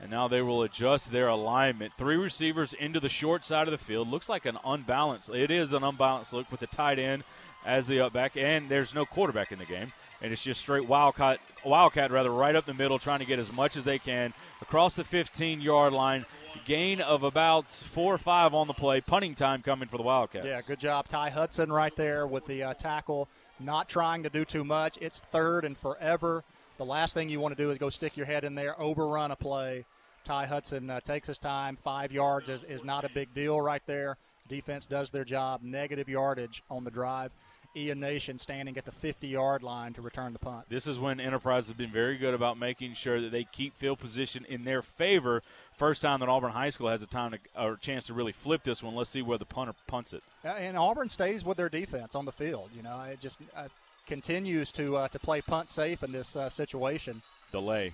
And 0.00 0.10
now 0.10 0.28
they 0.28 0.40
will 0.40 0.62
adjust 0.62 1.12
their 1.12 1.28
alignment. 1.28 1.92
Three 1.92 2.16
receivers 2.16 2.72
into 2.72 3.00
the 3.00 3.08
short 3.08 3.44
side 3.44 3.68
of 3.68 3.72
the 3.72 3.78
field. 3.78 4.08
Looks 4.08 4.30
like 4.30 4.46
an 4.46 4.58
unbalanced. 4.64 5.28
It 5.28 5.50
is 5.50 5.74
an 5.74 5.84
unbalanced 5.84 6.32
look 6.32 6.50
with 6.50 6.60
the 6.60 6.66
tight 6.66 6.98
end 6.98 7.22
as 7.66 7.86
the 7.86 8.00
up 8.00 8.14
back, 8.14 8.36
and 8.36 8.68
there's 8.68 8.94
no 8.94 9.04
quarterback 9.04 9.52
in 9.52 9.58
the 9.58 9.66
game. 9.66 9.92
And 10.22 10.32
it's 10.32 10.42
just 10.42 10.60
straight 10.60 10.86
wildcat, 10.86 11.40
wildcat 11.64 12.10
rather, 12.10 12.30
right 12.30 12.54
up 12.56 12.64
the 12.64 12.74
middle, 12.74 12.98
trying 12.98 13.20
to 13.20 13.26
get 13.26 13.38
as 13.38 13.52
much 13.52 13.76
as 13.76 13.84
they 13.84 13.98
can 13.98 14.32
across 14.62 14.96
the 14.96 15.04
15 15.04 15.60
yard 15.60 15.92
line. 15.92 16.24
Gain 16.66 17.00
of 17.00 17.22
about 17.22 17.70
four 17.70 18.12
or 18.14 18.18
five 18.18 18.54
on 18.54 18.66
the 18.66 18.74
play. 18.74 19.00
Punting 19.00 19.34
time 19.34 19.62
coming 19.62 19.88
for 19.88 19.96
the 19.96 20.02
Wildcats. 20.02 20.44
Yeah, 20.44 20.60
good 20.66 20.80
job, 20.80 21.08
Ty 21.08 21.30
Hudson, 21.30 21.72
right 21.72 21.94
there 21.94 22.26
with 22.26 22.46
the 22.46 22.62
uh, 22.64 22.74
tackle. 22.74 23.28
Not 23.60 23.88
trying 23.88 24.22
to 24.22 24.30
do 24.30 24.44
too 24.44 24.64
much. 24.64 24.98
It's 25.00 25.18
third 25.18 25.64
and 25.64 25.76
forever. 25.76 26.44
The 26.78 26.84
last 26.84 27.12
thing 27.12 27.28
you 27.28 27.40
want 27.40 27.54
to 27.56 27.62
do 27.62 27.70
is 27.70 27.78
go 27.78 27.90
stick 27.90 28.16
your 28.16 28.26
head 28.26 28.44
in 28.44 28.54
there, 28.54 28.80
overrun 28.80 29.30
a 29.30 29.36
play. 29.36 29.84
Ty 30.24 30.46
Hudson 30.46 30.88
uh, 30.88 31.00
takes 31.00 31.28
his 31.28 31.38
time. 31.38 31.76
Five 31.76 32.10
yards 32.10 32.48
is, 32.48 32.64
is 32.64 32.84
not 32.84 33.04
a 33.04 33.10
big 33.10 33.34
deal 33.34 33.60
right 33.60 33.82
there. 33.86 34.16
Defense 34.48 34.86
does 34.86 35.10
their 35.10 35.24
job. 35.24 35.62
Negative 35.62 36.08
yardage 36.08 36.62
on 36.70 36.84
the 36.84 36.90
drive. 36.90 37.32
Ian 37.76 38.00
Nation 38.00 38.38
standing 38.38 38.76
at 38.76 38.84
the 38.84 38.92
50 38.92 39.28
yard 39.28 39.62
line 39.62 39.92
to 39.94 40.02
return 40.02 40.32
the 40.32 40.38
punt. 40.38 40.66
This 40.68 40.86
is 40.86 40.98
when 40.98 41.20
Enterprise 41.20 41.66
has 41.66 41.74
been 41.74 41.90
very 41.90 42.16
good 42.16 42.34
about 42.34 42.58
making 42.58 42.94
sure 42.94 43.20
that 43.20 43.30
they 43.30 43.44
keep 43.44 43.76
field 43.76 44.00
position 44.00 44.44
in 44.48 44.64
their 44.64 44.82
favor. 44.82 45.42
First 45.72 46.02
time 46.02 46.20
that 46.20 46.28
Auburn 46.28 46.50
High 46.50 46.70
School 46.70 46.88
has 46.88 47.02
a 47.02 47.06
time 47.06 47.32
to, 47.32 47.38
or 47.56 47.74
a 47.74 47.78
chance 47.78 48.06
to 48.06 48.14
really 48.14 48.32
flip 48.32 48.64
this 48.64 48.82
one. 48.82 48.94
Let's 48.94 49.10
see 49.10 49.22
where 49.22 49.38
the 49.38 49.44
punter 49.44 49.74
punts 49.86 50.12
it. 50.12 50.22
Uh, 50.44 50.48
And 50.48 50.76
Auburn 50.76 51.08
stays 51.08 51.44
with 51.44 51.56
their 51.56 51.68
defense 51.68 52.14
on 52.14 52.24
the 52.24 52.32
field. 52.32 52.70
You 52.76 52.82
know, 52.82 53.00
it 53.02 53.20
just 53.20 53.38
uh, 53.56 53.68
continues 54.06 54.72
to 54.72 54.96
uh, 54.96 55.08
to 55.08 55.18
play 55.20 55.40
punt 55.40 55.70
safe 55.70 56.02
in 56.02 56.10
this 56.10 56.34
uh, 56.34 56.50
situation. 56.50 57.22
Delay. 57.52 57.92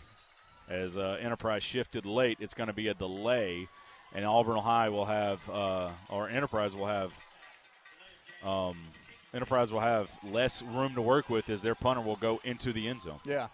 As 0.69 0.97
uh, 0.97 1.17
Enterprise 1.21 1.63
shifted 1.63 2.07
late, 2.07 2.39
it's 2.41 2.55
going 2.55 2.67
to 2.67 2.73
be 2.73 2.89
a 2.89 2.95
delay, 2.95 3.69
and 4.13 4.25
Auburn 4.25 4.59
High 4.59 4.89
will 4.89 5.05
have, 5.05 5.39
uh, 5.49 5.91
or 6.09 6.29
Enterprise 6.29 6.75
will 6.75 6.87
have, 6.87 7.13
um, 8.43 8.77
Enterprise 9.37 9.71
will 9.71 9.81
have 9.81 10.09
less 10.33 10.63
room 10.63 10.95
to 10.95 11.03
work 11.03 11.29
with 11.29 11.51
as 11.51 11.61
their 11.61 11.75
punter 11.75 12.01
will 12.01 12.17
go 12.17 12.41
into 12.43 12.73
the 12.73 12.89
end 12.89 13.03
zone. 13.03 13.21
Yeah, 13.27 13.49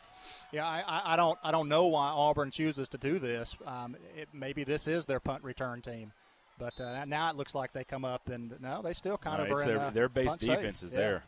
yeah. 0.52 0.64
I, 0.64 0.84
I, 0.86 1.14
I 1.14 1.16
don't 1.16 1.36
I 1.42 1.50
don't 1.50 1.68
know 1.68 1.88
why 1.88 2.06
Auburn 2.08 2.52
chooses 2.52 2.88
to 2.90 2.98
do 2.98 3.18
this. 3.18 3.56
Um, 3.66 3.96
it, 4.16 4.28
maybe 4.32 4.62
this 4.62 4.86
is 4.86 5.06
their 5.06 5.18
punt 5.18 5.42
return 5.42 5.82
team, 5.82 6.12
but 6.56 6.80
uh, 6.80 7.04
now 7.04 7.28
it 7.30 7.36
looks 7.36 7.52
like 7.52 7.72
they 7.72 7.82
come 7.82 8.04
up 8.04 8.28
and 8.28 8.54
no, 8.60 8.80
they 8.80 8.92
still 8.92 9.18
kind 9.18 9.42
of 9.42 9.50
are 9.50 9.60
in 9.62 9.68
their, 9.68 9.80
uh, 9.80 9.90
their 9.90 10.08
base 10.08 10.28
punt 10.28 10.40
safe. 10.40 10.50
defense 10.50 10.82
is 10.84 10.92
Yeah. 10.92 10.98
there. 10.98 11.22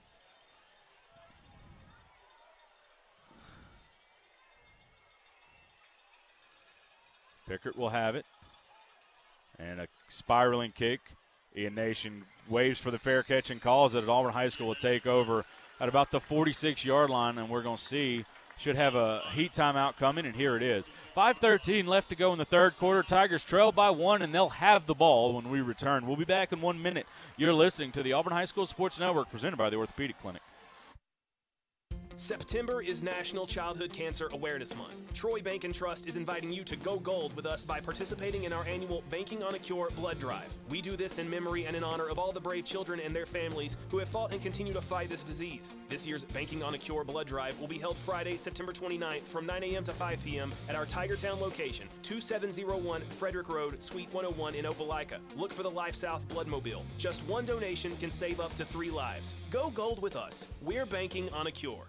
Pickert 7.49 7.77
will 7.77 7.91
have 7.91 8.15
it. 8.15 8.25
And 9.59 9.81
a 9.81 9.89
spiraling 10.09 10.73
kick. 10.73 11.01
Ian 11.57 11.75
Nation 11.75 12.25
waves 12.49 12.79
for 12.79 12.91
the 12.91 12.99
fair 12.99 13.23
catch 13.23 13.51
and 13.51 13.61
calls 13.61 13.95
it 13.95 14.03
at 14.03 14.09
Auburn 14.09 14.33
High 14.33 14.49
School 14.49 14.69
will 14.69 14.75
take 14.75 15.07
over 15.07 15.45
at 15.81 15.89
about 15.89 16.11
the 16.11 16.21
46 16.21 16.85
yard 16.85 17.11
line, 17.11 17.39
and 17.39 17.49
we're 17.49 17.63
going 17.63 17.77
to 17.77 17.83
see. 17.83 18.25
Should 18.57 18.77
have 18.77 18.95
a 18.95 19.21
heat 19.35 19.51
timeout 19.53 19.97
coming, 19.97 20.25
and 20.25 20.37
here 20.37 20.57
it 20.57 20.63
is. 20.63 20.89
5.13 21.17 21.89
left 21.89 22.11
to 22.11 22.15
go 22.15 22.33
in 22.33 22.39
the 22.39 22.45
third 22.45 22.79
quarter. 22.79 23.03
Tigers 23.03 23.43
trail 23.43 23.73
by 23.73 23.91
one, 23.91 24.23
and 24.23 24.33
they'll 24.33 24.49
have 24.49 24.87
the 24.87 24.95
ball 24.95 25.35
when 25.35 25.51
we 25.51 25.61
return. 25.61 26.07
We'll 26.07 26.15
be 26.15 26.25
back 26.25 26.53
in 26.53 26.61
one 26.61 26.81
minute. 26.81 27.09
You're 27.37 27.53
listening 27.53 27.91
to 27.93 28.03
the 28.05 28.13
Auburn 28.13 28.33
High 28.33 28.45
School 28.45 28.67
Sports 28.67 29.01
Network 29.01 29.29
presented 29.29 29.57
by 29.57 29.71
the 29.71 29.77
Orthopedic 29.77 30.21
Clinic. 30.23 30.41
September 32.17 32.81
is 32.81 33.03
National 33.03 33.45
Childhood 33.45 33.93
Cancer 33.93 34.29
Awareness 34.33 34.77
Month. 34.77 34.95
Troy 35.15 35.41
Bank 35.41 35.65
and 35.65 35.75
Trust 35.75 36.07
is 36.07 36.17
inviting 36.17 36.53
you 36.53 36.63
to 36.63 36.77
go 36.77 36.99
gold 37.01 37.35
with 37.35 37.45
us 37.45 37.65
by 37.65 37.81
participating 37.81 38.45
in 38.45 38.53
our 38.53 38.65
annual 38.67 39.03
Banking 39.11 39.43
on 39.43 39.55
a 39.57 39.59
Cure 39.59 39.91
blood 39.97 40.21
drive. 40.21 40.55
We 40.69 40.81
do 40.81 40.97
this 40.97 41.19
in 41.19 41.29
memory 41.29 41.67
and 41.67 41.75
in 41.75 41.83
honor 41.83 42.09
of 42.09 42.19
all 42.19 42.31
the 42.31 42.41
brave 42.41 42.65
children 42.65 43.01
and 43.01 43.15
their 43.15 43.27
families 43.27 43.77
who 43.91 43.99
have 43.99 44.09
fought 44.09 44.33
and 44.33 44.41
continue 44.41 44.73
to 44.73 44.81
fight 44.81 45.11
this 45.11 45.25
disease. 45.25 45.75
This 45.89 46.07
year's 46.07 46.25
Banking 46.25 46.63
on 46.63 46.75
a 46.75 46.79
Cure 46.79 47.03
blood 47.03 47.27
drive 47.27 47.59
will 47.59 47.67
be 47.67 47.79
held 47.79 47.97
Friday, 47.97 48.37
September 48.37 48.73
29th 48.73 49.23
from 49.23 49.45
9 49.45 49.65
a.m. 49.65 49.85
to 49.85 49.93
5 49.93 50.25
p.m. 50.25 50.53
at 50.69 50.77
our 50.77 50.87
Tigertown 50.87 51.41
location, 51.41 51.89
2701 52.03 53.03
Frederick 53.03 53.49
Road, 53.49 53.83
Suite 53.83 54.13
101 54.13 54.55
in 54.55 54.65
Opelika. 54.67 55.19
Look 55.37 55.53
for 55.53 55.65
the 55.65 55.71
Life 55.71 55.97
South 55.97 56.27
Bloodmobile. 56.29 56.83
Just 56.97 57.27
one 57.27 57.45
donation 57.45 57.97
can 57.97 58.11
save 58.11 58.39
up 58.39 58.55
to 58.55 58.65
three 58.65 58.91
lives. 58.91 59.35
Go 59.51 59.71
gold 59.71 60.01
with 60.01 60.15
us. 60.15 60.49
We're 60.63 60.87
banking 60.87 61.29
on 61.31 61.49
a 61.49 61.53
cure. 61.53 61.89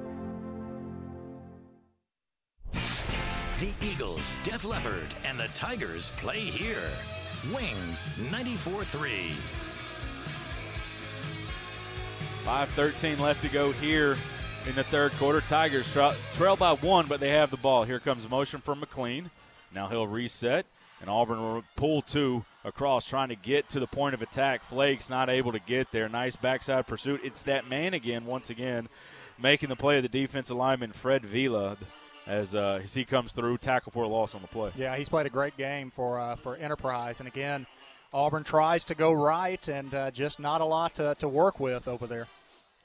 The 3.61 3.69
Eagles, 3.85 4.35
Def 4.43 4.65
Leppard, 4.65 5.13
and 5.23 5.39
the 5.39 5.47
Tigers 5.49 6.11
play 6.17 6.39
here. 6.39 6.89
Wings 7.53 8.09
94 8.31 8.83
3. 8.83 9.31
5.13 12.43 13.19
left 13.19 13.43
to 13.43 13.49
go 13.49 13.71
here 13.73 14.17
in 14.67 14.73
the 14.73 14.83
third 14.85 15.11
quarter. 15.11 15.41
Tigers 15.41 15.93
tra- 15.93 16.15
trail 16.33 16.55
by 16.55 16.73
one, 16.73 17.05
but 17.05 17.19
they 17.19 17.29
have 17.29 17.51
the 17.51 17.57
ball. 17.57 17.83
Here 17.83 17.99
comes 17.99 18.27
motion 18.27 18.61
from 18.61 18.79
McLean. 18.79 19.29
Now 19.75 19.89
he'll 19.89 20.07
reset, 20.07 20.65
and 20.99 21.07
Auburn 21.07 21.39
will 21.39 21.63
pull 21.75 22.01
two 22.01 22.43
across, 22.65 23.07
trying 23.07 23.29
to 23.29 23.35
get 23.35 23.69
to 23.69 23.79
the 23.79 23.85
point 23.85 24.15
of 24.15 24.23
attack. 24.23 24.63
Flakes 24.63 25.07
not 25.07 25.29
able 25.29 25.51
to 25.51 25.59
get 25.59 25.91
there. 25.91 26.09
Nice 26.09 26.35
backside 26.35 26.87
pursuit. 26.87 27.21
It's 27.23 27.43
that 27.43 27.69
man 27.69 27.93
again, 27.93 28.25
once 28.25 28.49
again, 28.49 28.89
making 29.37 29.69
the 29.69 29.75
play 29.75 29.97
of 29.97 30.01
the 30.01 30.09
defensive 30.09 30.57
lineman, 30.57 30.93
Fred 30.93 31.23
Vila, 31.23 31.77
as, 32.27 32.55
uh, 32.55 32.81
as 32.83 32.93
he 32.93 33.05
comes 33.05 33.33
through, 33.33 33.57
tackle 33.57 33.91
for 33.91 34.03
a 34.03 34.07
loss 34.07 34.35
on 34.35 34.41
the 34.41 34.47
play. 34.47 34.71
Yeah, 34.75 34.95
he's 34.95 35.09
played 35.09 35.25
a 35.25 35.29
great 35.29 35.57
game 35.57 35.91
for 35.91 36.19
uh, 36.19 36.35
for 36.35 36.55
Enterprise, 36.55 37.19
and 37.19 37.27
again, 37.27 37.65
Auburn 38.13 38.43
tries 38.43 38.85
to 38.85 38.95
go 38.95 39.11
right, 39.11 39.65
and 39.67 39.93
uh, 39.93 40.11
just 40.11 40.39
not 40.39 40.61
a 40.61 40.65
lot 40.65 40.95
to, 40.95 41.15
to 41.19 41.27
work 41.27 41.59
with 41.59 41.87
over 41.87 42.07
there. 42.07 42.27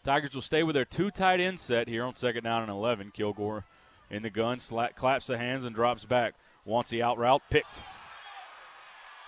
Tigers 0.04 0.34
will 0.34 0.42
stay 0.42 0.62
with 0.62 0.74
their 0.74 0.84
two 0.84 1.10
tight 1.10 1.40
end 1.40 1.58
set 1.58 1.88
here 1.88 2.04
on 2.04 2.14
second 2.14 2.44
down 2.44 2.62
and 2.62 2.70
11. 2.70 3.10
Kilgore 3.12 3.64
in 4.08 4.22
the 4.22 4.30
gun, 4.30 4.58
sla- 4.58 4.94
claps 4.94 5.26
the 5.26 5.36
hands 5.36 5.64
and 5.64 5.74
drops 5.74 6.04
back. 6.04 6.34
Wants 6.64 6.90
the 6.90 7.02
out 7.02 7.18
route, 7.18 7.42
picked. 7.50 7.80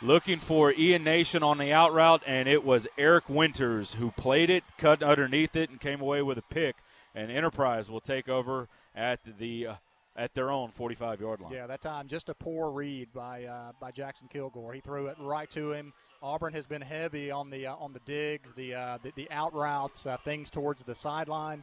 Looking 0.00 0.38
for 0.38 0.72
Ian 0.72 1.02
Nation 1.02 1.42
on 1.42 1.58
the 1.58 1.72
out 1.72 1.92
route, 1.92 2.22
and 2.24 2.48
it 2.48 2.64
was 2.64 2.86
Eric 2.96 3.28
Winters 3.28 3.94
who 3.94 4.12
played 4.12 4.50
it, 4.50 4.62
cut 4.78 5.02
underneath 5.02 5.56
it, 5.56 5.70
and 5.70 5.80
came 5.80 6.00
away 6.00 6.22
with 6.22 6.38
a 6.38 6.42
pick. 6.42 6.76
And 7.12 7.32
Enterprise 7.32 7.90
will 7.90 8.00
take 8.00 8.28
over 8.28 8.68
at 8.94 9.18
the 9.38 9.66
uh, 9.66 9.74
at 10.18 10.34
their 10.34 10.50
own 10.50 10.70
45 10.70 11.20
yard 11.20 11.40
line. 11.40 11.52
Yeah, 11.52 11.66
that 11.68 11.80
time 11.80 12.08
just 12.08 12.28
a 12.28 12.34
poor 12.34 12.70
read 12.70 13.08
by 13.14 13.44
uh, 13.44 13.72
by 13.80 13.90
Jackson 13.90 14.28
Kilgore. 14.30 14.74
He 14.74 14.80
threw 14.80 15.06
it 15.06 15.16
right 15.18 15.50
to 15.52 15.72
him. 15.72 15.92
Auburn 16.22 16.52
has 16.52 16.66
been 16.66 16.82
heavy 16.82 17.30
on 17.30 17.48
the 17.48 17.68
uh, 17.68 17.76
on 17.76 17.92
the 17.92 18.00
digs, 18.00 18.52
the 18.52 18.74
uh, 18.74 18.98
the, 19.02 19.12
the, 19.14 19.30
out 19.30 19.54
routes, 19.54 20.04
uh, 20.04 20.16
things 20.18 20.50
towards 20.50 20.82
the 20.82 20.94
sideline, 20.94 21.62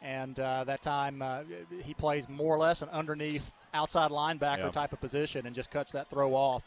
and 0.00 0.38
uh, 0.38 0.62
that 0.64 0.80
time 0.80 1.20
uh, 1.20 1.40
he 1.82 1.92
plays 1.92 2.28
more 2.28 2.54
or 2.54 2.58
less 2.58 2.80
an 2.80 2.88
underneath 2.90 3.52
outside 3.74 4.10
linebacker 4.12 4.58
Yeah. 4.58 4.70
type 4.70 4.92
of 4.92 5.00
position 5.00 5.44
and 5.46 5.54
just 5.54 5.70
cuts 5.70 5.92
that 5.92 6.08
throw 6.08 6.34
off. 6.34 6.62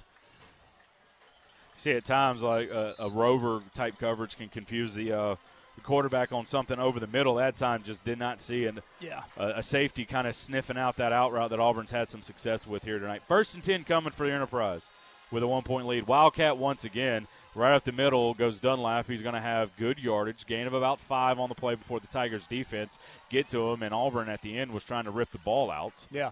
see 1.77 1.91
at 1.91 2.03
times 2.03 2.43
like 2.43 2.69
a, 2.69 2.93
a 2.99 3.09
rover 3.09 3.61
type 3.73 3.97
coverage 3.97 4.35
can 4.37 4.47
confuse 4.49 4.93
the, 4.93 5.13
uh, 5.13 5.35
the 5.80 5.85
quarterback 5.85 6.32
on 6.32 6.45
something 6.45 6.80
over 6.80 6.99
the 6.99 7.08
middle. 7.08 7.35
That 7.35 7.56
time 7.56 7.83
just 7.83 8.03
did 8.03 8.19
not 8.19 8.40
see 8.40 8.66
and 8.66 8.82
Yeah. 8.99 9.24
a, 9.38 9.48
a 9.58 9.64
safety 9.64 10.06
kind 10.06 10.27
of 10.27 10.35
sniffing 10.35 10.77
out 10.77 10.98
that 10.98 11.11
out 11.11 11.32
route 11.32 11.49
that 11.51 11.59
Auburn's 11.59 11.91
had 11.91 12.08
some 12.09 12.22
success 12.22 12.67
with 12.67 12.83
here 12.83 12.99
tonight. 12.99 13.22
First 13.27 13.53
and 13.56 13.64
ten 13.64 13.83
coming 13.83 14.11
for 14.11 14.27
the 14.27 14.33
Enterprise 14.33 14.85
with 15.32 15.43
a 15.43 15.48
one 15.48 15.64
point 15.64 15.88
lead. 15.88 16.08
Wildcat 16.08 16.58
once 16.58 16.83
again. 16.83 17.27
Right 17.56 17.74
up 17.74 17.83
the 17.83 17.91
middle 17.91 18.35
goes 18.35 18.59
Dunlap. 18.59 19.08
He's 19.08 19.24
going 19.24 19.33
to 19.33 19.41
have 19.41 19.75
good 19.75 19.98
yardage, 19.98 20.45
gain 20.45 20.67
of 20.67 20.74
about 20.74 20.99
five 20.99 21.40
on 21.40 21.49
the 21.49 21.56
play 21.56 21.74
before 21.74 21.99
the 21.99 22.06
Tigers 22.08 22.45
defense 22.45 22.99
get 23.30 23.49
to 23.49 23.72
him, 23.72 23.82
and 23.82 23.91
Auburn 23.91 24.30
at 24.30 24.43
the 24.43 24.58
end 24.58 24.72
was 24.72 24.83
trying 24.83 25.06
to 25.06 25.11
rip 25.11 25.32
the 25.32 25.40
ball 25.40 25.72
out. 25.72 26.06
Yeah. 26.11 26.30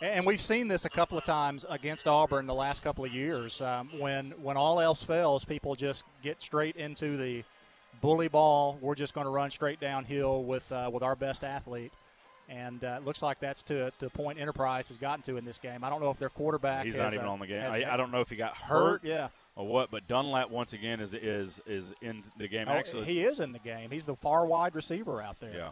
And 0.00 0.24
we've 0.24 0.40
seen 0.40 0.66
this 0.68 0.84
a 0.84 0.88
couple 0.88 1.18
of 1.18 1.24
times 1.24 1.66
against 1.68 2.06
Auburn 2.06 2.46
the 2.46 2.54
last 2.54 2.82
couple 2.82 3.04
of 3.04 3.12
years. 3.12 3.60
Um, 3.60 3.90
when 3.98 4.30
when 4.40 4.56
all 4.56 4.80
else 4.80 5.02
fails, 5.02 5.44
people 5.44 5.74
just 5.74 6.04
get 6.22 6.40
straight 6.40 6.76
into 6.76 7.16
the 7.18 7.44
bully 8.00 8.28
ball. 8.28 8.78
We're 8.80 8.94
just 8.94 9.14
going 9.14 9.24
to 9.24 9.30
run 9.30 9.50
straight 9.50 9.80
downhill 9.80 10.44
with 10.44 10.70
uh, 10.72 10.90
with 10.92 11.02
our 11.02 11.16
best 11.16 11.44
athlete, 11.44 11.92
and 12.48 12.82
uh, 12.84 12.98
it 13.00 13.04
looks 13.04 13.22
like 13.22 13.38
that's 13.38 13.62
to 13.64 13.90
to 13.98 14.06
a 14.06 14.10
point 14.10 14.38
Enterprise 14.38 14.88
has 14.88 14.98
gotten 14.98 15.22
to 15.24 15.36
in 15.36 15.44
this 15.44 15.58
game. 15.58 15.84
I 15.84 15.90
don't 15.90 16.00
know 16.00 16.10
if 16.10 16.18
their 16.18 16.28
quarterback 16.28 16.84
He's 16.84 16.98
not 16.98 17.14
even 17.14 17.26
uh, 17.26 17.32
on 17.32 17.38
the 17.38 17.46
game. 17.46 17.70
I, 17.70 17.92
I 17.92 17.96
don't 17.96 18.10
know 18.10 18.20
if 18.20 18.30
he 18.30 18.36
got 18.36 18.56
hurt, 18.56 19.02
hurt, 19.02 19.04
yeah. 19.04 19.28
or 19.56 19.66
what, 19.66 19.90
but 19.90 20.06
Dunlap 20.08 20.50
once 20.50 20.72
again 20.72 21.00
is 21.00 21.14
is 21.14 21.60
is 21.66 21.94
in 22.02 22.22
the 22.36 22.48
game. 22.48 22.66
Oh, 22.68 22.72
Actually, 22.72 23.06
he 23.06 23.24
is 23.24 23.40
in 23.40 23.52
the 23.52 23.58
game. 23.58 23.90
He's 23.90 24.04
the 24.04 24.16
far 24.16 24.46
wide 24.46 24.74
receiver 24.74 25.20
out 25.22 25.40
there. 25.40 25.52
Yeah. 25.54 25.70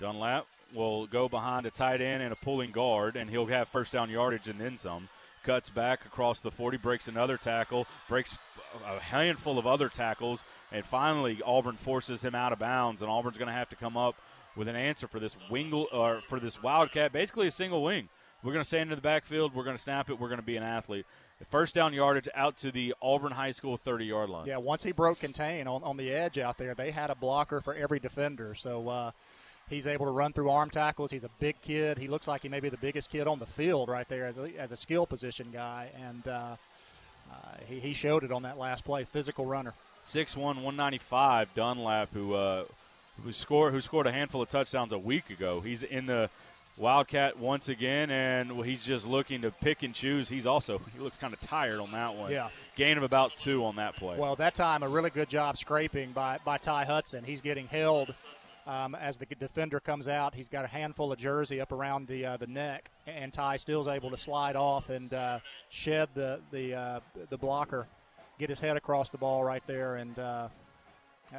Dunlap 0.00 0.46
will 0.74 1.06
go 1.06 1.28
behind 1.28 1.64
a 1.64 1.70
tight 1.70 2.00
end 2.00 2.22
and 2.22 2.32
a 2.32 2.36
pulling 2.36 2.72
guard, 2.72 3.14
and 3.14 3.30
he'll 3.30 3.46
have 3.46 3.68
first 3.68 3.92
down 3.92 4.10
yardage 4.10 4.48
and 4.48 4.58
then 4.58 4.76
some. 4.76 5.08
Cuts 5.42 5.70
back 5.70 6.06
across 6.06 6.40
the 6.40 6.50
40, 6.50 6.76
breaks 6.78 7.08
another 7.08 7.36
tackle, 7.36 7.86
breaks 8.08 8.38
a 8.86 9.00
handful 9.00 9.58
of 9.58 9.66
other 9.66 9.88
tackles, 9.88 10.44
and 10.70 10.84
finally 10.84 11.40
Auburn 11.44 11.76
forces 11.76 12.24
him 12.24 12.34
out 12.34 12.52
of 12.52 12.58
bounds, 12.58 13.02
and 13.02 13.10
Auburn's 13.10 13.38
going 13.38 13.48
to 13.48 13.54
have 13.54 13.68
to 13.70 13.76
come 13.76 13.96
up 13.96 14.16
with 14.56 14.68
an 14.68 14.76
answer 14.76 15.08
for 15.08 15.18
this 15.18 15.36
wingle 15.50 15.88
or 15.92 16.20
for 16.28 16.38
this 16.38 16.62
Wildcat, 16.62 17.12
basically 17.12 17.46
a 17.46 17.50
single 17.50 17.82
wing. 17.82 18.08
We're 18.42 18.52
going 18.52 18.62
to 18.62 18.68
stand 18.68 18.90
in 18.90 18.96
the 18.96 19.02
backfield, 19.02 19.54
we're 19.54 19.64
going 19.64 19.76
to 19.76 19.82
snap 19.82 20.10
it, 20.10 20.18
we're 20.18 20.28
going 20.28 20.40
to 20.40 20.46
be 20.46 20.56
an 20.56 20.64
athlete. 20.64 21.06
First 21.50 21.74
down 21.74 21.92
yardage 21.92 22.28
out 22.34 22.56
to 22.58 22.70
the 22.70 22.94
Auburn 23.02 23.32
High 23.32 23.50
School 23.50 23.76
30 23.76 24.04
yard 24.04 24.30
line. 24.30 24.46
Yeah, 24.46 24.58
once 24.58 24.82
he 24.82 24.92
broke 24.92 25.20
contain 25.20 25.66
on, 25.66 25.82
on 25.82 25.96
the 25.96 26.10
edge 26.10 26.38
out 26.38 26.58
there, 26.58 26.74
they 26.74 26.90
had 26.90 27.10
a 27.10 27.14
blocker 27.14 27.60
for 27.60 27.74
every 27.74 27.98
defender. 27.98 28.54
So 28.54 28.88
uh, 28.88 29.10
he's 29.68 29.86
able 29.86 30.06
to 30.06 30.12
run 30.12 30.32
through 30.32 30.50
arm 30.50 30.70
tackles. 30.70 31.10
He's 31.10 31.24
a 31.24 31.30
big 31.40 31.60
kid. 31.60 31.98
He 31.98 32.08
looks 32.08 32.28
like 32.28 32.42
he 32.42 32.48
may 32.48 32.60
be 32.60 32.68
the 32.68 32.76
biggest 32.76 33.10
kid 33.10 33.26
on 33.26 33.38
the 33.38 33.46
field 33.46 33.88
right 33.88 34.08
there 34.08 34.26
as 34.26 34.38
a, 34.38 34.50
as 34.58 34.72
a 34.72 34.76
skill 34.76 35.06
position 35.06 35.48
guy. 35.52 35.90
And 36.00 36.26
uh, 36.26 36.56
uh, 37.30 37.34
he, 37.66 37.80
he 37.80 37.92
showed 37.92 38.24
it 38.24 38.32
on 38.32 38.42
that 38.42 38.58
last 38.58 38.84
play. 38.84 39.04
Physical 39.04 39.46
runner. 39.46 39.74
6'1", 40.04 40.36
195 40.36 41.54
Dunlap, 41.54 42.08
who 42.12 42.34
uh, 42.34 42.64
who 43.22 43.32
scored 43.32 43.72
who 43.72 43.80
scored 43.80 44.06
a 44.06 44.12
handful 44.12 44.42
of 44.42 44.48
touchdowns 44.48 44.92
a 44.92 44.98
week 44.98 45.30
ago. 45.30 45.60
He's 45.60 45.82
in 45.82 46.06
the 46.06 46.28
Wildcat 46.78 47.38
once 47.38 47.68
again, 47.68 48.10
and 48.10 48.64
he's 48.64 48.82
just 48.82 49.06
looking 49.06 49.42
to 49.42 49.50
pick 49.50 49.82
and 49.82 49.94
choose. 49.94 50.28
He's 50.28 50.46
also 50.46 50.80
he 50.92 50.98
looks 50.98 51.18
kind 51.18 51.34
of 51.34 51.40
tired 51.40 51.80
on 51.80 51.92
that 51.92 52.14
one. 52.14 52.32
Yeah. 52.32 52.48
gain 52.76 52.96
of 52.96 53.02
about 53.02 53.36
two 53.36 53.64
on 53.64 53.76
that 53.76 53.94
play. 53.96 54.18
Well, 54.18 54.36
that 54.36 54.54
time 54.54 54.82
a 54.82 54.88
really 54.88 55.10
good 55.10 55.28
job 55.28 55.58
scraping 55.58 56.12
by, 56.12 56.38
by 56.44 56.56
Ty 56.56 56.84
Hudson. 56.84 57.24
He's 57.24 57.42
getting 57.42 57.66
held 57.66 58.14
um, 58.66 58.94
as 58.94 59.16
the 59.16 59.26
defender 59.26 59.80
comes 59.80 60.08
out. 60.08 60.34
He's 60.34 60.48
got 60.48 60.64
a 60.64 60.68
handful 60.68 61.12
of 61.12 61.18
jersey 61.18 61.60
up 61.60 61.72
around 61.72 62.06
the 62.08 62.24
uh, 62.26 62.36
the 62.36 62.46
neck, 62.46 62.90
and 63.06 63.32
Ty 63.32 63.56
still's 63.56 63.88
able 63.88 64.10
to 64.10 64.16
slide 64.16 64.56
off 64.56 64.88
and 64.88 65.12
uh, 65.12 65.38
shed 65.68 66.08
the 66.14 66.40
the 66.50 66.74
uh, 66.74 67.00
the 67.30 67.36
blocker, 67.38 67.86
get 68.38 68.48
his 68.48 68.60
head 68.60 68.76
across 68.76 69.08
the 69.08 69.18
ball 69.18 69.42
right 69.44 69.62
there, 69.66 69.96
and 69.96 70.18
uh, 70.18 70.48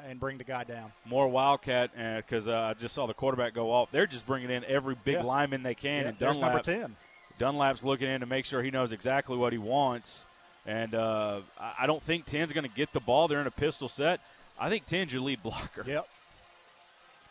and 0.07 0.19
bring 0.19 0.37
the 0.37 0.43
guy 0.43 0.63
down. 0.63 0.91
More 1.05 1.27
Wildcat 1.27 1.91
because 2.17 2.47
uh, 2.47 2.57
I 2.57 2.73
just 2.73 2.95
saw 2.95 3.05
the 3.05 3.13
quarterback 3.13 3.53
go 3.53 3.71
off. 3.71 3.91
They're 3.91 4.07
just 4.07 4.25
bringing 4.25 4.49
in 4.49 4.63
every 4.65 4.95
big 5.03 5.15
Yeah. 5.15 5.23
lineman 5.23 5.63
they 5.63 5.75
can. 5.75 6.01
Yeah, 6.03 6.07
and 6.09 6.19
there's 6.19 6.37
number 6.37 6.59
10. 6.59 6.95
Dunlap's 7.39 7.83
looking 7.83 8.07
in 8.09 8.19
to 8.21 8.25
make 8.25 8.45
sure 8.45 8.61
he 8.63 8.71
knows 8.71 8.91
exactly 8.91 9.37
what 9.37 9.53
he 9.53 9.59
wants. 9.59 10.25
And 10.65 10.95
uh, 10.95 11.41
I 11.59 11.73
I 11.81 11.87
don't 11.87 12.01
think 12.01 12.25
10's 12.25 12.53
going 12.53 12.63
to 12.63 12.73
get 12.75 12.93
the 12.93 12.99
ball. 12.99 13.27
They're 13.27 13.41
in 13.41 13.47
a 13.47 13.51
pistol 13.51 13.87
set. 13.89 14.19
I 14.59 14.69
think 14.69 14.85
10's 14.87 15.11
your 15.13 15.21
lead 15.21 15.43
blocker. 15.43 15.83
Yep. 15.85 16.07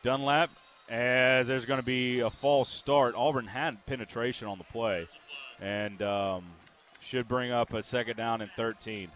Dunlap, 0.02 0.50
as 0.88 1.46
there's 1.46 1.64
going 1.64 1.80
to 1.80 1.86
be 1.86 2.20
a 2.20 2.30
false 2.30 2.68
start. 2.68 3.14
Auburn 3.16 3.46
had 3.46 3.84
penetration 3.86 4.48
on 4.48 4.58
the 4.58 4.64
play 4.64 5.06
and 5.60 6.02
um, 6.02 6.44
should 7.00 7.28
bring 7.28 7.50
up 7.50 7.72
a 7.72 7.82
second 7.82 8.16
down 8.16 8.42
and 8.42 8.50
13. 8.56 9.08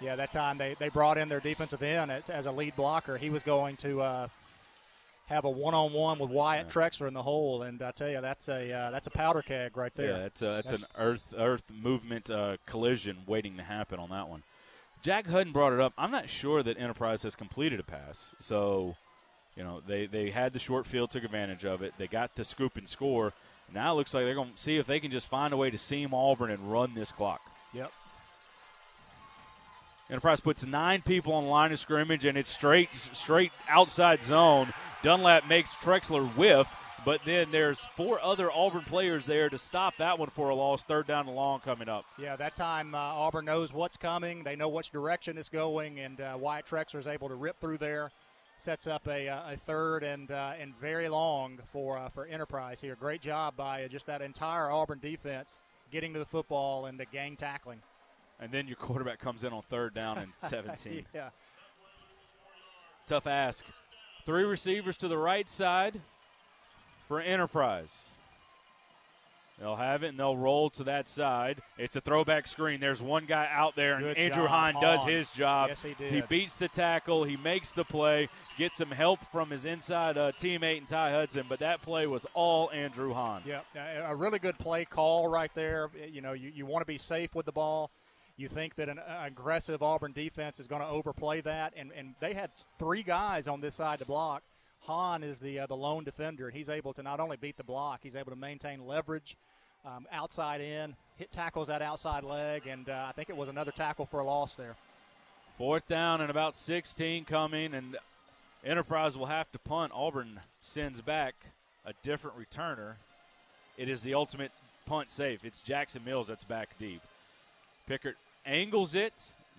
Yeah, 0.00 0.14
that 0.16 0.30
time 0.30 0.58
they, 0.58 0.76
they 0.78 0.88
brought 0.88 1.18
in 1.18 1.28
their 1.28 1.40
defensive 1.40 1.82
end 1.82 2.10
as, 2.10 2.46
a 2.46 2.52
lead 2.52 2.76
blocker. 2.76 3.16
He 3.16 3.30
was 3.30 3.42
going 3.42 3.76
to 3.78 4.02
uh, 4.02 4.28
have 5.26 5.44
a 5.44 5.50
one 5.50 5.74
on 5.74 5.92
one 5.92 6.18
with 6.18 6.30
Wyatt 6.30 6.68
Trexler 6.68 7.08
in 7.08 7.14
the 7.14 7.22
hole, 7.22 7.62
and 7.62 7.80
I 7.82 7.92
tell 7.92 8.10
you, 8.10 8.20
that's 8.20 8.48
a 8.48 8.72
uh, 8.72 8.90
that's 8.90 9.06
a 9.06 9.10
powder 9.10 9.40
keg 9.40 9.76
right 9.76 9.94
there. 9.94 10.18
Yeah, 10.18 10.24
it's, 10.26 10.42
a, 10.42 10.58
it's 10.58 10.72
an 10.72 10.84
earth 10.98 11.34
earth 11.36 11.64
movement 11.72 12.30
uh, 12.30 12.58
collision 12.66 13.18
waiting 13.26 13.56
to 13.56 13.62
happen 13.62 13.98
on 13.98 14.10
that 14.10 14.28
one. 14.28 14.42
Jack 15.02 15.26
Hudson 15.26 15.52
brought 15.52 15.72
it 15.72 15.80
up. 15.80 15.92
I'm 15.96 16.10
not 16.10 16.28
sure 16.28 16.62
that 16.62 16.78
Enterprise 16.78 17.22
has 17.22 17.36
completed 17.36 17.78
a 17.78 17.84
pass. 17.84 18.34
So, 18.40 18.96
you 19.56 19.62
know, 19.62 19.80
they, 19.86 20.06
they 20.06 20.30
had 20.30 20.52
the 20.52 20.58
short 20.58 20.86
field, 20.86 21.10
took 21.10 21.24
advantage 21.24 21.64
of 21.64 21.82
it. 21.82 21.94
They 21.96 22.06
got 22.06 22.34
the 22.34 22.44
scoop 22.44 22.76
and 22.76 22.88
score. 22.88 23.32
Now 23.72 23.92
it 23.92 23.96
looks 23.96 24.14
like 24.14 24.24
they're 24.24 24.34
going 24.34 24.52
to 24.52 24.58
see 24.58 24.76
if 24.78 24.86
they 24.86 25.00
can 25.00 25.10
just 25.10 25.28
find 25.28 25.52
a 25.52 25.56
way 25.56 25.70
to 25.70 25.78
seam 25.78 26.14
Auburn 26.14 26.50
and 26.50 26.72
run 26.72 26.94
this 26.94 27.12
clock. 27.12 27.40
Yep. 27.72 27.92
Enterprise 30.08 30.40
puts 30.40 30.64
nine 30.64 31.02
people 31.02 31.32
on 31.32 31.44
the 31.44 31.50
line 31.50 31.72
of 31.72 31.80
scrimmage, 31.80 32.24
and 32.24 32.38
it's 32.38 32.50
straight 32.50 32.94
straight 32.94 33.50
outside 33.68 34.22
zone. 34.22 34.72
Dunlap 35.02 35.48
makes 35.48 35.74
Trexler 35.74 36.24
whiff, 36.36 36.72
but 37.06 37.22
then 37.24 37.52
there's 37.52 37.78
four 37.78 38.20
other 38.20 38.50
Auburn 38.50 38.82
players 38.82 39.26
there 39.26 39.48
to 39.48 39.56
stop 39.56 39.96
that 39.98 40.18
one 40.18 40.28
for 40.28 40.48
a 40.48 40.56
loss. 40.56 40.82
Third 40.82 41.06
down 41.06 41.28
and 41.28 41.36
long 41.36 41.60
coming 41.60 41.88
up. 41.88 42.04
Yeah, 42.18 42.34
that 42.34 42.56
time 42.56 42.96
uh, 42.96 42.98
Auburn 42.98 43.44
knows 43.44 43.72
what's 43.72 43.96
coming. 43.96 44.42
They 44.42 44.56
know 44.56 44.68
which 44.68 44.90
direction 44.90 45.38
it's 45.38 45.48
going, 45.48 46.00
and 46.00 46.20
uh, 46.20 46.36
Wyatt 46.36 46.66
Trexler 46.66 46.98
is 46.98 47.06
able 47.06 47.28
to 47.28 47.36
rip 47.36 47.60
through 47.60 47.78
there. 47.78 48.10
Sets 48.56 48.88
up 48.88 49.06
a, 49.06 49.28
uh, 49.28 49.52
a 49.52 49.56
third 49.56 50.02
and 50.02 50.32
uh, 50.32 50.54
and 50.58 50.76
very 50.80 51.08
long 51.08 51.60
for 51.72 51.96
uh, 51.96 52.08
for 52.08 52.26
Enterprise 52.26 52.80
here. 52.80 52.96
Great 52.96 53.20
job 53.20 53.54
by 53.56 53.86
just 53.86 54.06
that 54.06 54.20
entire 54.20 54.68
Auburn 54.72 54.98
defense 54.98 55.56
getting 55.92 56.12
to 56.14 56.18
the 56.18 56.26
football 56.26 56.86
and 56.86 56.98
the 56.98 57.06
gang 57.06 57.36
tackling. 57.36 57.78
And 58.40 58.50
then 58.50 58.66
your 58.66 58.76
quarterback 58.76 59.20
comes 59.20 59.44
in 59.44 59.52
on 59.52 59.62
third 59.70 59.94
down 59.94 60.18
and 60.18 60.32
17. 60.38 61.06
yeah. 61.14 61.28
Tough 63.06 63.28
ask. 63.28 63.64
Three 64.24 64.42
receivers 64.42 64.96
to 64.96 65.06
the 65.06 65.16
right 65.16 65.48
side 65.48 66.00
for 67.08 67.20
Enterprise. 67.20 67.92
They'll 69.58 69.76
have 69.76 70.02
it 70.02 70.08
and 70.08 70.18
they'll 70.18 70.36
roll 70.36 70.68
to 70.70 70.84
that 70.84 71.08
side. 71.08 71.62
It's 71.78 71.96
a 71.96 72.00
throwback 72.02 72.46
screen. 72.46 72.78
There's 72.78 73.00
one 73.00 73.24
guy 73.24 73.48
out 73.50 73.74
there, 73.74 73.94
and 73.94 74.04
Good 74.04 74.18
Andrew 74.18 74.42
job, 74.42 74.50
Hahn 74.50 74.82
does 74.82 75.02
his 75.02 75.30
job. 75.30 75.70
Yes, 75.70 75.82
he 75.82 75.94
did. 75.94 76.12
he 76.12 76.20
beats 76.20 76.56
the 76.56 76.68
tackle. 76.68 77.24
He 77.24 77.38
makes 77.38 77.70
the 77.70 77.84
play. 77.84 78.28
Gets 78.58 78.76
some 78.76 78.90
help 78.90 79.20
from 79.32 79.48
his 79.48 79.64
inside 79.64 80.18
uh, 80.18 80.32
teammate 80.32 80.78
and 80.78 80.88
Ty 80.88 81.10
Hudson, 81.10 81.46
but 81.48 81.60
that 81.60 81.80
play 81.80 82.06
was 82.06 82.26
all 82.34 82.70
Andrew 82.70 83.14
Hahn. 83.14 83.42
Yeah, 83.46 83.60
a 83.74 84.12
a 84.12 84.14
really 84.14 84.38
good 84.38 84.58
play 84.58 84.84
call 84.84 85.28
right 85.28 85.50
there. 85.54 85.88
You 86.10 86.20
know, 86.20 86.32
you, 86.34 86.50
you 86.54 86.66
want 86.66 86.82
to 86.82 86.86
be 86.86 86.98
safe 86.98 87.34
with 87.34 87.46
the 87.46 87.52
ball. 87.52 87.90
You 88.36 88.48
think 88.48 88.74
that 88.74 88.90
an 88.90 88.98
uh, 88.98 89.22
aggressive 89.24 89.82
Auburn 89.82 90.12
defense 90.12 90.60
is 90.60 90.66
going 90.66 90.82
to 90.82 90.88
overplay 90.88 91.40
that, 91.42 91.72
and, 91.76 91.90
and 91.96 92.14
they 92.20 92.34
had 92.34 92.50
three 92.78 93.02
guys 93.02 93.48
on 93.48 93.62
this 93.62 93.76
side 93.76 94.00
to 94.00 94.04
block. 94.04 94.42
Hahn 94.86 95.22
is 95.22 95.38
the 95.38 95.60
uh, 95.60 95.66
the 95.66 95.76
lone 95.76 96.04
defender, 96.04 96.46
and 96.46 96.56
he's 96.56 96.68
able 96.68 96.92
to 96.94 97.02
not 97.02 97.20
only 97.20 97.36
beat 97.36 97.56
the 97.56 97.64
block, 97.64 98.00
he's 98.02 98.16
able 98.16 98.30
to 98.30 98.36
maintain 98.38 98.86
leverage 98.86 99.36
um, 99.84 100.06
outside 100.12 100.60
in, 100.60 100.94
hit 101.16 101.32
tackles 101.32 101.68
that 101.68 101.82
outside 101.82 102.24
leg, 102.24 102.66
and 102.66 102.88
uh, 102.88 103.06
I 103.08 103.12
think 103.12 103.30
it 103.30 103.36
was 103.36 103.48
another 103.48 103.72
tackle 103.72 104.06
for 104.06 104.20
a 104.20 104.24
loss 104.24 104.56
there. 104.56 104.76
Fourth 105.58 105.88
down 105.88 106.20
and 106.20 106.30
about 106.30 106.54
16 106.56 107.24
coming, 107.24 107.74
and 107.74 107.96
Enterprise 108.64 109.16
will 109.16 109.26
have 109.26 109.50
to 109.52 109.58
punt. 109.60 109.92
Auburn 109.94 110.40
sends 110.60 111.00
back 111.00 111.34
a 111.84 111.92
different 112.02 112.36
returner. 112.36 112.94
It 113.76 113.88
is 113.88 114.02
the 114.02 114.14
ultimate 114.14 114.50
punt 114.86 115.10
safe. 115.10 115.44
It's 115.44 115.60
Jackson 115.60 116.02
Mills 116.04 116.26
that's 116.26 116.44
back 116.44 116.70
deep. 116.78 117.00
Pickert 117.88 118.16
angles 118.44 118.94
it. 118.94 119.14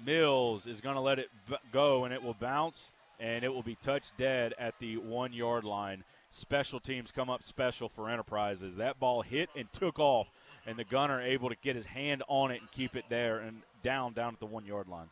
Mills 0.06 0.67
is 0.67 0.81
going 0.81 0.95
to 0.95 1.01
let 1.01 1.19
it 1.19 1.30
b- 1.49 1.56
go, 1.72 2.03
and 2.03 2.14
it 2.14 2.22
will 2.22 2.35
bounce, 2.35 2.91
and 3.19 3.43
it 3.43 3.53
will 3.53 3.63
be 3.63 3.75
touched 3.75 4.17
dead 4.17 4.53
at 4.57 4.77
the 4.79 4.97
one 4.97 5.33
yard 5.33 5.63
line. 5.63 6.03
Special 6.29 6.79
teams 6.79 7.11
come 7.11 7.29
up 7.29 7.43
special 7.43 7.89
for 7.89 8.09
Enterprises. 8.09 8.75
That 8.75 8.99
ball 8.99 9.21
hit 9.21 9.49
and 9.55 9.71
took 9.71 9.97
off, 9.99 10.27
and 10.65 10.77
the 10.77 10.83
gunner 10.83 11.21
able 11.21 11.49
to 11.49 11.55
get 11.55 11.75
his 11.75 11.85
hand 11.85 12.23
on 12.27 12.51
it 12.51 12.61
and 12.61 12.71
keep 12.71 12.95
it 12.95 13.05
there 13.09 13.39
and 13.39 13.61
down 13.81 14.13
down 14.13 14.33
at 14.33 14.39
the 14.39 14.45
one 14.45 14.65
yard 14.65 14.87
line. 14.87 15.09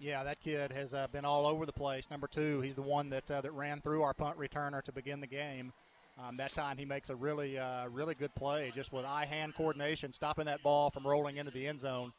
Yeah, 0.00 0.22
that 0.24 0.40
kid 0.40 0.70
has 0.70 0.94
uh, 0.94 1.08
been 1.10 1.24
all 1.24 1.46
over 1.46 1.66
the 1.66 1.72
place. 1.72 2.10
Number 2.10 2.28
two, 2.28 2.60
he's 2.60 2.76
the 2.76 2.82
one 2.82 3.10
that 3.10 3.28
uh, 3.30 3.40
that 3.40 3.52
ran 3.52 3.80
through 3.80 4.02
our 4.02 4.14
punt 4.14 4.38
returner 4.38 4.82
to 4.84 4.92
begin 4.92 5.20
the 5.20 5.26
game. 5.26 5.72
Um, 6.18 6.36
that 6.36 6.52
time 6.52 6.76
he 6.76 6.84
makes 6.84 7.10
a 7.10 7.16
really 7.16 7.58
uh, 7.58 7.88
really 7.88 8.14
good 8.14 8.34
play, 8.34 8.70
just 8.74 8.92
with 8.92 9.04
eye 9.04 9.24
hand 9.24 9.54
coordination, 9.56 10.12
stopping 10.12 10.44
that 10.46 10.62
ball 10.62 10.90
from 10.90 11.06
rolling 11.06 11.38
into 11.38 11.50
the 11.50 11.66
end 11.66 11.80
zone. 11.80 12.12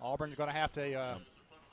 Auburn's 0.00 0.36
going 0.36 0.48
to 0.48 0.54
have 0.54 0.72
to. 0.74 1.18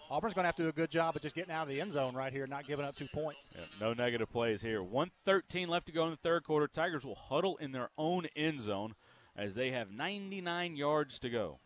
Auburn's 0.10 0.34
going 0.34 0.44
to 0.44 0.48
have 0.48 0.56
to 0.56 0.64
do 0.64 0.70
a 0.70 0.74
good 0.74 0.92
job 0.92 1.16
of 1.16 1.22
just 1.22 1.36
getting 1.36 1.52
out 1.52 1.64
of 1.64 1.70
the 1.70 1.82
end 1.82 1.92
zone 1.92 2.14
right 2.16 2.32
here, 2.32 2.46
not 2.48 2.68
giving 2.68 2.86
up 2.86 2.96
two 2.96 3.08
points. 3.14 3.50
Yeah, 3.56 3.62
no 3.80 3.94
negative 3.94 4.32
plays 4.32 4.62
here. 4.62 4.84
113 4.84 5.68
left 5.68 5.88
to 5.88 5.92
go 5.92 6.06
in 6.06 6.12
the 6.12 6.18
third 6.18 6.44
quarter. 6.44 6.68
Tigers 6.68 7.04
will 7.06 7.16
huddle 7.16 7.58
in 7.58 7.72
their 7.72 7.90
own 7.98 8.28
end 8.36 8.62
zone 8.62 8.94
as 9.36 9.56
they 9.56 9.72
have 9.72 9.92
99 9.92 10.76
yards 10.76 11.20
to 11.20 11.30
go. 11.30 11.60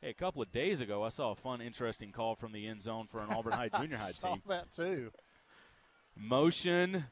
Hey, 0.00 0.10
a 0.10 0.14
couple 0.14 0.42
of 0.42 0.52
days 0.52 0.80
ago, 0.80 1.02
I 1.02 1.08
saw 1.10 1.32
a 1.32 1.36
fun, 1.36 1.60
interesting 1.60 2.12
call 2.12 2.34
from 2.36 2.52
the 2.52 2.66
end 2.66 2.82
zone 2.82 3.06
for 3.10 3.20
an 3.20 3.30
Auburn 3.30 3.52
High 3.52 3.68
Junior 3.80 3.96
High 3.96 4.12
team. 4.12 4.18
I 4.18 4.28
saw 4.28 4.32
team. 4.34 4.42
that 4.48 4.72
too. 4.72 5.10
Motion 6.16 7.04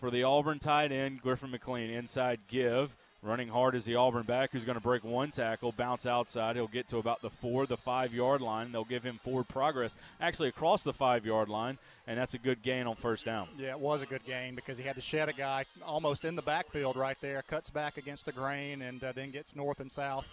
for 0.00 0.10
the 0.10 0.22
Auburn 0.22 0.58
tight 0.58 0.92
end, 0.92 1.20
Griffin 1.20 1.50
McLean. 1.50 1.90
Inside 1.90 2.40
give. 2.48 2.96
Running 3.24 3.46
hard 3.46 3.76
is 3.76 3.84
the 3.84 3.94
Auburn 3.94 4.24
back 4.24 4.50
who's 4.50 4.64
going 4.64 4.74
to 4.74 4.82
break 4.82 5.04
one 5.04 5.30
tackle, 5.30 5.70
bounce 5.70 6.06
outside. 6.06 6.56
He'll 6.56 6.66
get 6.66 6.88
to 6.88 6.98
about 6.98 7.22
the 7.22 7.30
four, 7.30 7.66
the 7.66 7.76
five 7.76 8.12
yard 8.12 8.40
line. 8.40 8.72
They'll 8.72 8.84
give 8.84 9.04
him 9.04 9.20
forward 9.22 9.46
progress, 9.46 9.96
actually 10.20 10.48
across 10.48 10.82
the 10.82 10.92
five 10.92 11.24
yard 11.24 11.48
line, 11.48 11.78
and 12.08 12.18
that's 12.18 12.34
a 12.34 12.38
good 12.38 12.62
gain 12.62 12.88
on 12.88 12.96
first 12.96 13.24
down. 13.24 13.46
Yeah, 13.56 13.70
it 13.70 13.78
was 13.78 14.02
a 14.02 14.06
good 14.06 14.24
gain 14.24 14.56
because 14.56 14.76
he 14.76 14.82
had 14.82 14.96
to 14.96 15.00
shed 15.00 15.28
a 15.28 15.32
guy 15.32 15.64
almost 15.84 16.24
in 16.24 16.34
the 16.34 16.42
backfield 16.42 16.96
right 16.96 17.16
there, 17.20 17.42
cuts 17.42 17.70
back 17.70 17.96
against 17.96 18.26
the 18.26 18.32
grain, 18.32 18.82
and 18.82 19.04
uh, 19.04 19.12
then 19.12 19.30
gets 19.30 19.54
north 19.54 19.78
and 19.78 19.90
south. 19.90 20.26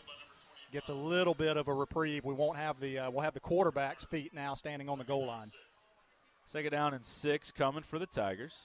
Gets 0.71 0.89
a 0.89 0.93
little 0.93 1.35
bit 1.35 1.57
of 1.57 1.67
a 1.67 1.73
reprieve. 1.73 2.25
We 2.25 2.33
won't 2.33 2.57
have 2.57 2.79
the 2.79 2.97
uh, 2.97 3.11
we'll 3.11 3.21
have 3.21 3.35
the 3.35 3.39
quarterback's 3.39 4.03
feet 4.03 4.33
now 4.33 4.55
standing 4.55 4.89
on 4.89 4.97
the 4.97 5.03
goal 5.03 5.27
line. 5.27 5.51
Second 6.47 6.71
down 6.71 6.95
and 6.95 7.05
six 7.05 7.51
coming 7.51 7.83
for 7.83 7.99
the 7.99 8.07
Tigers. 8.07 8.55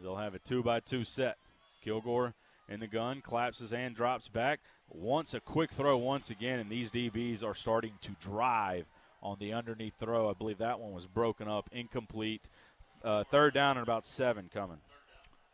They'll 0.00 0.14
have 0.14 0.36
a 0.36 0.38
two 0.38 0.62
by 0.62 0.78
two 0.78 1.04
set. 1.04 1.38
Kilgore 1.84 2.34
in 2.68 2.80
the 2.80 2.86
gun, 2.86 3.20
claps 3.20 3.58
his 3.58 3.72
hand, 3.72 3.94
drops 3.94 4.28
back. 4.28 4.60
Wants 4.88 5.34
a 5.34 5.40
quick 5.40 5.70
throw 5.70 5.96
once 5.96 6.30
again, 6.30 6.58
and 6.58 6.70
these 6.70 6.90
DBs 6.90 7.44
are 7.44 7.54
starting 7.54 7.92
to 8.00 8.10
drive 8.20 8.86
on 9.22 9.36
the 9.38 9.52
underneath 9.52 9.94
throw. 9.98 10.28
I 10.28 10.32
believe 10.32 10.58
that 10.58 10.80
one 10.80 10.92
was 10.92 11.06
broken 11.06 11.48
up, 11.48 11.68
incomplete. 11.72 12.48
Uh, 13.02 13.24
third 13.24 13.54
down 13.54 13.76
and 13.76 13.82
about 13.82 14.04
seven 14.04 14.48
coming. 14.52 14.78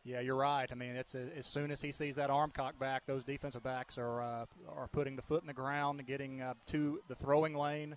Yeah, 0.04 0.20
you're 0.20 0.36
right. 0.36 0.66
I 0.70 0.74
mean, 0.74 0.96
it's 0.96 1.14
as 1.14 1.46
soon 1.46 1.70
as 1.70 1.82
he 1.82 1.92
sees 1.92 2.14
that 2.14 2.30
arm 2.30 2.52
cock 2.54 2.78
back, 2.78 3.02
those 3.06 3.24
defensive 3.24 3.62
backs 3.62 3.98
are 3.98 4.22
uh, 4.22 4.46
are 4.68 4.88
putting 4.88 5.14
the 5.14 5.22
foot 5.22 5.42
in 5.42 5.46
the 5.46 5.52
ground, 5.52 6.06
getting 6.06 6.40
uh, 6.40 6.54
to 6.68 7.00
the 7.08 7.14
throwing 7.14 7.54
lane, 7.54 7.96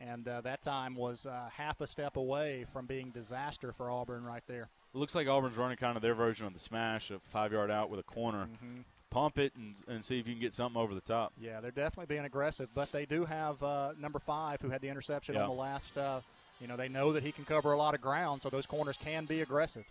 and 0.00 0.26
uh, 0.26 0.40
that 0.40 0.62
time 0.62 0.96
was 0.96 1.24
uh, 1.24 1.48
half 1.52 1.80
a 1.80 1.86
step 1.86 2.16
away 2.16 2.66
from 2.72 2.86
being 2.86 3.10
disaster 3.10 3.72
for 3.72 3.90
Auburn 3.90 4.24
right 4.24 4.42
there. 4.48 4.70
It 4.96 4.98
looks 4.98 5.14
like 5.14 5.28
Auburn's 5.28 5.58
running 5.58 5.76
kind 5.76 5.94
of 5.96 6.00
their 6.02 6.14
version 6.14 6.46
of 6.46 6.54
the 6.54 6.58
smash, 6.58 7.10
a 7.10 7.18
five 7.26 7.52
yard 7.52 7.70
out 7.70 7.90
with 7.90 8.00
a 8.00 8.02
corner. 8.02 8.48
Mhm. 8.64 8.82
Pump 9.10 9.38
it 9.38 9.52
and, 9.54 9.74
and 9.86 10.02
see 10.02 10.18
if 10.18 10.26
you 10.26 10.32
can 10.32 10.40
get 10.40 10.54
something 10.54 10.80
over 10.80 10.94
the 10.94 11.02
top. 11.02 11.34
Yeah, 11.38 11.60
they're 11.60 11.70
definitely 11.70 12.06
being 12.06 12.24
aggressive, 12.24 12.70
but 12.74 12.90
they 12.92 13.04
do 13.04 13.26
have 13.26 13.62
uh, 13.62 13.92
number 14.00 14.18
five 14.18 14.62
who 14.62 14.70
had 14.70 14.80
the 14.80 14.88
interception 14.88 15.34
Yeah. 15.34 15.42
on 15.42 15.50
the 15.50 15.54
last. 15.54 15.98
Uh, 15.98 16.22
you 16.62 16.66
know, 16.66 16.78
they 16.78 16.88
know 16.88 17.12
that 17.12 17.22
he 17.22 17.30
can 17.30 17.44
cover 17.44 17.72
a 17.72 17.76
lot 17.76 17.94
of 17.94 18.00
ground, 18.00 18.40
so 18.40 18.48
those 18.48 18.64
corners 18.64 18.96
can 18.96 19.26
be 19.26 19.42
aggressive. 19.42 19.84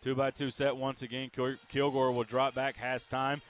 Two 0.00 0.16
by 0.16 0.32
two 0.32 0.50
set 0.50 0.76
once 0.76 1.02
again. 1.02 1.30
Kilgore 1.68 2.10
will 2.10 2.24
drop 2.24 2.54
back, 2.56 2.76
has 2.78 3.06
time, 3.06 3.40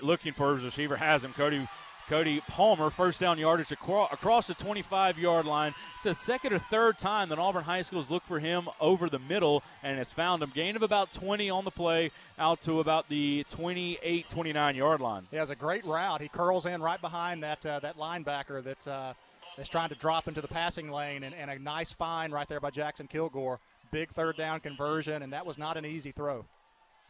looking 0.00 0.32
for 0.32 0.54
his 0.54 0.64
receiver, 0.64 0.94
has 0.94 1.24
him. 1.24 1.32
Cody 1.32 1.68
Cody 2.08 2.40
Palmer, 2.48 2.90
first 2.90 3.20
down 3.20 3.38
yardage 3.38 3.72
across 3.72 4.46
the 4.46 4.54
25 4.54 5.18
yard 5.18 5.46
line. 5.46 5.74
It's 5.94 6.02
the 6.02 6.14
second 6.14 6.52
or 6.52 6.58
third 6.58 6.98
time 6.98 7.28
that 7.28 7.38
Auburn 7.38 7.64
High 7.64 7.82
School's 7.82 8.10
looked 8.10 8.26
for 8.26 8.38
him 8.38 8.68
over 8.80 9.08
the 9.08 9.18
middle 9.18 9.62
and 9.82 9.98
has 9.98 10.10
found 10.12 10.42
him. 10.42 10.50
Gain 10.54 10.76
of 10.76 10.82
about 10.82 11.12
20 11.12 11.48
on 11.50 11.64
the 11.64 11.70
play, 11.70 12.10
out 12.38 12.60
to 12.62 12.80
about 12.80 13.08
the 13.08 13.44
28 13.48 14.28
29 14.28 14.76
yard 14.76 15.00
line. 15.00 15.22
He 15.30 15.36
has 15.36 15.50
a 15.50 15.56
great 15.56 15.84
route. 15.84 16.20
He 16.20 16.28
curls 16.28 16.66
in 16.66 16.82
right 16.82 17.00
behind 17.00 17.42
that 17.42 17.64
uh, 17.64 17.80
that 17.80 17.96
linebacker 17.96 18.62
that's 18.62 18.86
uh, 18.86 19.14
is 19.58 19.68
trying 19.68 19.90
to 19.90 19.94
drop 19.94 20.28
into 20.28 20.40
the 20.40 20.48
passing 20.48 20.90
lane, 20.90 21.22
and, 21.22 21.34
and 21.34 21.50
a 21.50 21.58
nice 21.58 21.92
find 21.92 22.32
right 22.32 22.48
there 22.48 22.60
by 22.60 22.70
Jackson 22.70 23.06
Kilgore. 23.06 23.60
Big 23.90 24.10
third 24.10 24.36
down 24.36 24.60
conversion, 24.60 25.22
and 25.22 25.32
that 25.32 25.44
was 25.44 25.58
not 25.58 25.76
an 25.76 25.84
easy 25.84 26.12
throw. 26.12 26.44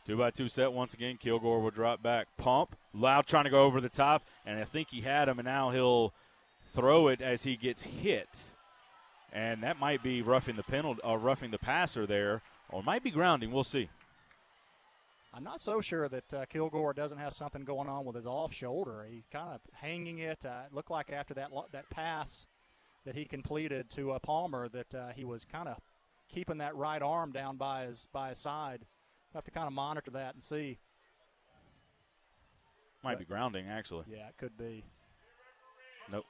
Two 0.05 0.17
by 0.17 0.31
two 0.31 0.49
set 0.49 0.73
once 0.73 0.95
again. 0.95 1.17
Kilgore 1.17 1.61
will 1.61 1.71
drop 1.71 2.03
back. 2.03 2.27
Pump. 2.37 2.77
Loud 2.93 3.27
trying 3.27 3.45
to 3.45 3.51
go 3.51 3.63
over 3.63 3.81
the 3.81 3.89
top, 3.89 4.23
and 4.45 4.59
I 4.59 4.65
think 4.65 4.89
he 4.91 5.01
had 5.01 5.29
him, 5.29 5.39
and 5.39 5.47
now 5.47 5.71
he'll 5.71 6.13
throw 6.75 7.09
it 7.09 7.23
as 7.23 7.45
he 7.45 7.57
gets 7.57 7.83
hit. 7.83 8.51
And 9.33 9.63
that 9.63 9.79
might 9.79 10.03
be 10.03 10.21
roughing 10.21 10.57
the 10.57 10.63
penalty, 10.63 11.01
uh, 11.07 11.17
roughing 11.17 11.53
the 11.53 11.59
passer 11.59 12.07
there, 12.07 12.43
or 12.69 12.83
might 12.83 13.03
be 13.03 13.11
grounding. 13.11 13.53
We'll 13.53 13.65
see. 13.65 13.89
I'm 15.33 15.45
not 15.45 15.61
so 15.61 15.81
sure 15.81 16.09
that 16.09 16.35
uh, 16.35 16.45
Kilgore 16.47 16.93
doesn't 16.93 17.17
have 17.17 17.33
something 17.33 17.65
going 17.65 17.89
on 17.89 18.05
with 18.05 18.17
his 18.17 18.27
off 18.27 18.53
shoulder. 18.53 19.07
He's 19.11 19.27
kind 19.33 19.55
of 19.55 19.61
hanging 19.73 20.19
it. 20.19 20.45
Uh, 20.45 20.65
it 20.67 20.75
looked 20.75 20.91
like 20.91 21.11
after 21.11 21.33
that 21.35 21.53
lo- 21.53 21.69
that 21.73 21.89
pass 21.89 22.47
that 23.07 23.15
he 23.15 23.25
completed 23.25 23.89
to 23.93 24.13
uh, 24.13 24.19
Palmer 24.19 24.69
that 24.69 24.95
uh, 24.95 25.09
he 25.17 25.25
was 25.25 25.45
kind 25.45 25.69
of 25.69 25.79
keeping 26.29 26.59
that 26.59 26.77
right 26.77 27.01
arm 27.01 27.33
down 27.33 27.57
by 27.57 27.87
his 27.87 28.07
by 28.13 28.31
his 28.31 28.39
side. 28.39 28.85
Have 29.35 29.45
to 29.45 29.51
kind 29.51 29.67
of 29.67 29.73
monitor 29.73 30.11
that 30.13 30.35
and 30.35 30.43
see. 30.43 30.79
Might 33.03 33.15
But- 33.15 33.21
be 33.21 33.25
grounding, 33.25 33.69
actually. 33.69 34.05
Yeah, 34.09 34.29
it 34.29 34.37
could 34.37 34.57
be. 34.59 34.85
Nope. 36.11 36.27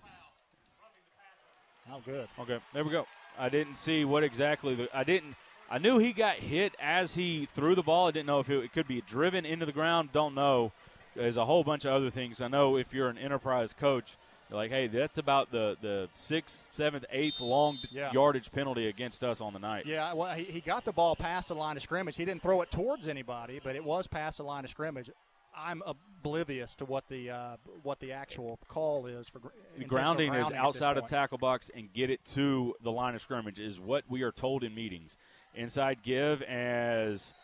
Oh, 1.91 2.01
good. 2.05 2.29
Okay, 2.39 2.61
there 2.73 2.85
we 2.85 2.91
go. 2.91 3.07
I 3.39 3.49
didn't 3.49 3.75
see 3.75 4.05
what 4.05 4.23
exactly 4.23 4.75
the. 4.75 4.97
I 4.97 5.03
didn't. 5.05 5.35
I 5.71 5.79
knew 5.79 5.99
he 5.99 6.13
got 6.13 6.37
hit 6.37 6.75
as 6.79 7.15
he 7.15 7.47
threw 7.47 7.75
the 7.75 7.83
ball. 7.83 8.09
I 8.09 8.11
didn't 8.11 8.27
know 8.27 8.41
if 8.41 8.49
it, 8.51 8.63
it 8.63 8.73
could 8.73 8.87
be 8.87 9.01
driven 9.01 9.45
into 9.45 9.67
the 9.67 9.73
ground. 9.73 10.13
Don't 10.13 10.35
know. 10.35 10.71
There's 11.17 11.37
a 11.37 11.45
whole 11.45 11.65
bunch 11.65 11.85
of 11.85 11.93
other 11.93 12.11
things. 12.11 12.41
I 12.41 12.49
know 12.49 12.77
if 12.77 12.95
you're 12.95 13.09
an 13.09 13.19
enterprise 13.19 13.73
coach, 13.73 14.17
like, 14.55 14.71
hey, 14.71 14.87
that's 14.87 15.19
about 15.19 15.51
the 15.51 15.77
the 15.81 16.09
sixth, 16.15 16.69
seventh, 16.73 17.05
eighth 17.11 17.41
long 17.41 17.79
Yeah. 17.91 18.13
yardage 18.13 18.51
penalty 18.53 18.89
against 18.89 19.25
us 19.25 19.41
on 19.41 19.53
the 19.53 19.59
night. 19.59 19.87
Yeah, 19.87 20.13
well, 20.13 20.35
he, 20.35 20.45
he 20.45 20.61
got 20.61 20.85
the 20.85 20.93
ball 20.93 21.17
past 21.17 21.49
the 21.49 21.55
line 21.55 21.77
of 21.77 21.83
scrimmage. 21.83 22.17
He 22.17 22.25
didn't 22.25 22.43
throw 22.43 22.61
it 22.63 22.71
towards 22.71 23.09
anybody, 23.09 23.61
but 23.63 23.77
it 23.77 23.85
was 23.85 24.07
past 24.07 24.39
the 24.39 24.45
line 24.45 24.65
of 24.65 24.71
scrimmage. 24.71 25.11
I'm 25.55 25.83
oblivious 25.85 26.75
to 26.77 26.85
what 26.87 27.07
the 27.09 27.31
uh, 27.31 27.57
what 27.83 28.01
the 28.01 28.13
actual 28.13 28.59
call 28.69 29.07
is 29.07 29.29
for 29.29 29.39
gr- 29.39 29.49
The 29.77 29.83
intentional 29.83 29.89
grounding 29.89 30.35
is 30.35 30.53
outside 30.53 30.97
of 30.97 31.07
tackle 31.07 31.39
box 31.39 31.71
and 31.75 31.93
get 31.93 32.09
it 32.11 32.25
to 32.35 32.75
the 32.83 32.91
line 32.93 33.15
of 33.15 33.21
scrimmage 33.23 33.59
is 33.59 33.79
what 33.79 34.05
we 34.09 34.23
are 34.23 34.33
told 34.33 34.65
in 34.65 34.75
meetings. 34.75 35.17
Inside 35.55 35.99
give 36.03 36.41
as 36.43 37.35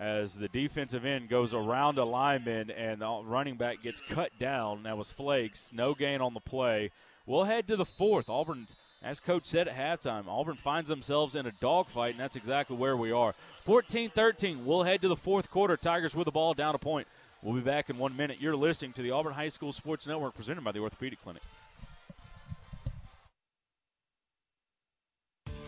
as 0.00 0.34
the 0.34 0.48
defensive 0.48 1.04
end 1.04 1.28
goes 1.28 1.52
around 1.52 1.98
a 1.98 2.04
lineman 2.04 2.70
and 2.70 3.02
the 3.02 3.20
running 3.22 3.56
back 3.56 3.82
gets 3.82 4.00
cut 4.00 4.30
down. 4.38 4.84
That 4.84 4.96
was 4.96 5.12
Flakes. 5.12 5.70
No 5.74 5.94
gain 5.94 6.22
on 6.22 6.32
the 6.32 6.40
play. 6.40 6.90
We'll 7.26 7.44
head 7.44 7.68
to 7.68 7.76
the 7.76 7.84
fourth. 7.84 8.30
Auburn, 8.30 8.66
as 9.02 9.20
coach 9.20 9.44
said 9.44 9.68
at 9.68 9.76
halftime, 9.76 10.26
Auburn 10.26 10.56
finds 10.56 10.88
themselves 10.88 11.36
in 11.36 11.46
a 11.46 11.52
dogfight, 11.52 12.12
and 12.12 12.20
that's 12.20 12.34
exactly 12.34 12.76
where 12.76 12.96
we 12.96 13.12
are. 13.12 13.34
14 13.64 14.08
13. 14.08 14.64
We'll 14.64 14.84
head 14.84 15.02
to 15.02 15.08
the 15.08 15.16
fourth 15.16 15.50
quarter. 15.50 15.76
Tigers 15.76 16.14
with 16.14 16.24
the 16.24 16.32
ball 16.32 16.54
down 16.54 16.74
a 16.74 16.78
point. 16.78 17.06
We'll 17.42 17.54
be 17.54 17.60
back 17.60 17.90
in 17.90 17.98
one 17.98 18.16
minute. 18.16 18.38
You're 18.40 18.56
listening 18.56 18.94
to 18.94 19.02
the 19.02 19.10
Auburn 19.10 19.34
High 19.34 19.48
School 19.48 19.72
Sports 19.72 20.06
Network 20.06 20.34
presented 20.34 20.64
by 20.64 20.72
the 20.72 20.80
Orthopedic 20.80 21.22
Clinic. 21.22 21.42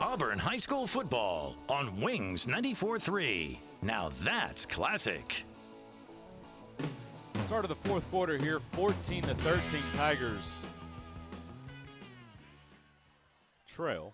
Auburn 0.00 0.38
High 0.38 0.56
School 0.56 0.86
football 0.86 1.56
on 1.68 2.00
Wings 2.00 2.46
94.3. 2.46 3.58
Now 3.82 4.10
that's 4.22 4.66
classic. 4.66 5.44
Start 7.46 7.64
of 7.64 7.68
the 7.68 7.88
fourth 7.88 8.08
quarter 8.10 8.36
here, 8.36 8.60
14 8.72 9.22
to 9.24 9.34
13 9.34 9.62
Tigers. 9.96 10.50
Trail. 13.66 14.12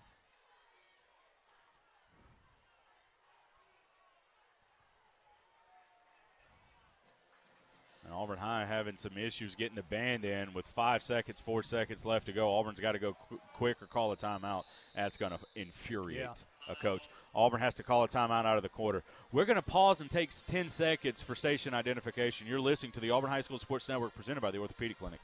Auburn 8.17 8.39
High 8.39 8.65
having 8.65 8.97
some 8.97 9.15
issues 9.15 9.53
getting 9.53 9.75
the 9.75 9.83
band 9.83 10.25
in 10.25 10.51
with 10.53 10.65
five 10.65 11.03
seconds, 11.03 11.39
four 11.39 11.61
seconds 11.61 12.03
left 12.03 12.25
to 12.25 12.31
go. 12.31 12.49
Auburn's 12.49 12.79
got 12.79 12.93
to 12.93 12.99
go 12.99 13.15
qu- 13.29 13.39
quick 13.53 13.79
or 13.79 13.85
call 13.85 14.11
a 14.11 14.17
timeout. 14.17 14.63
That's 14.95 15.17
going 15.17 15.33
to 15.33 15.39
infuriate 15.55 16.43
a 16.67 16.75
coach. 16.75 17.03
Auburn 17.35 17.59
has 17.59 17.75
to 17.75 17.83
call 17.83 18.03
a 18.03 18.07
timeout 18.07 18.45
out 18.45 18.57
of 18.57 18.63
the 18.63 18.69
quarter. 18.69 19.03
We're 19.31 19.45
going 19.45 19.57
to 19.57 19.61
pause 19.61 20.01
and 20.01 20.09
take 20.09 20.31
10 20.47 20.67
seconds 20.67 21.21
for 21.21 21.35
station 21.35 21.75
identification. 21.75 22.47
You're 22.47 22.59
listening 22.59 22.91
to 22.93 22.99
the 22.99 23.11
Auburn 23.11 23.29
High 23.29 23.41
School 23.41 23.59
Sports 23.59 23.87
Network 23.87 24.15
presented 24.15 24.41
by 24.41 24.49
the 24.49 24.57
Orthopedic 24.57 24.97
Clinic. 24.97 25.19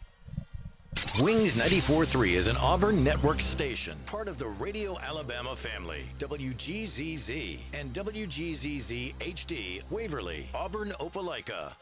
Wings 1.20 1.56
94.3 1.56 2.34
is 2.34 2.48
an 2.48 2.58
Auburn 2.58 3.04
network 3.04 3.42
station, 3.42 3.98
part 4.06 4.28
of 4.28 4.38
the 4.38 4.48
Radio 4.48 5.00
Alabama 5.00 5.56
family. 5.56 6.04
WGZZ 6.20 7.60
and 7.74 7.92
WGZZ 7.94 9.16
HD, 9.16 9.82
Waverly, 9.90 10.48
Auburn, 10.54 10.94
Opelika. 11.00 11.74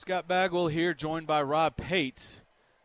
Scott 0.00 0.26
Bagwell 0.26 0.68
here, 0.68 0.94
joined 0.94 1.26
by 1.26 1.42
Rob 1.42 1.76
Pate, 1.76 2.40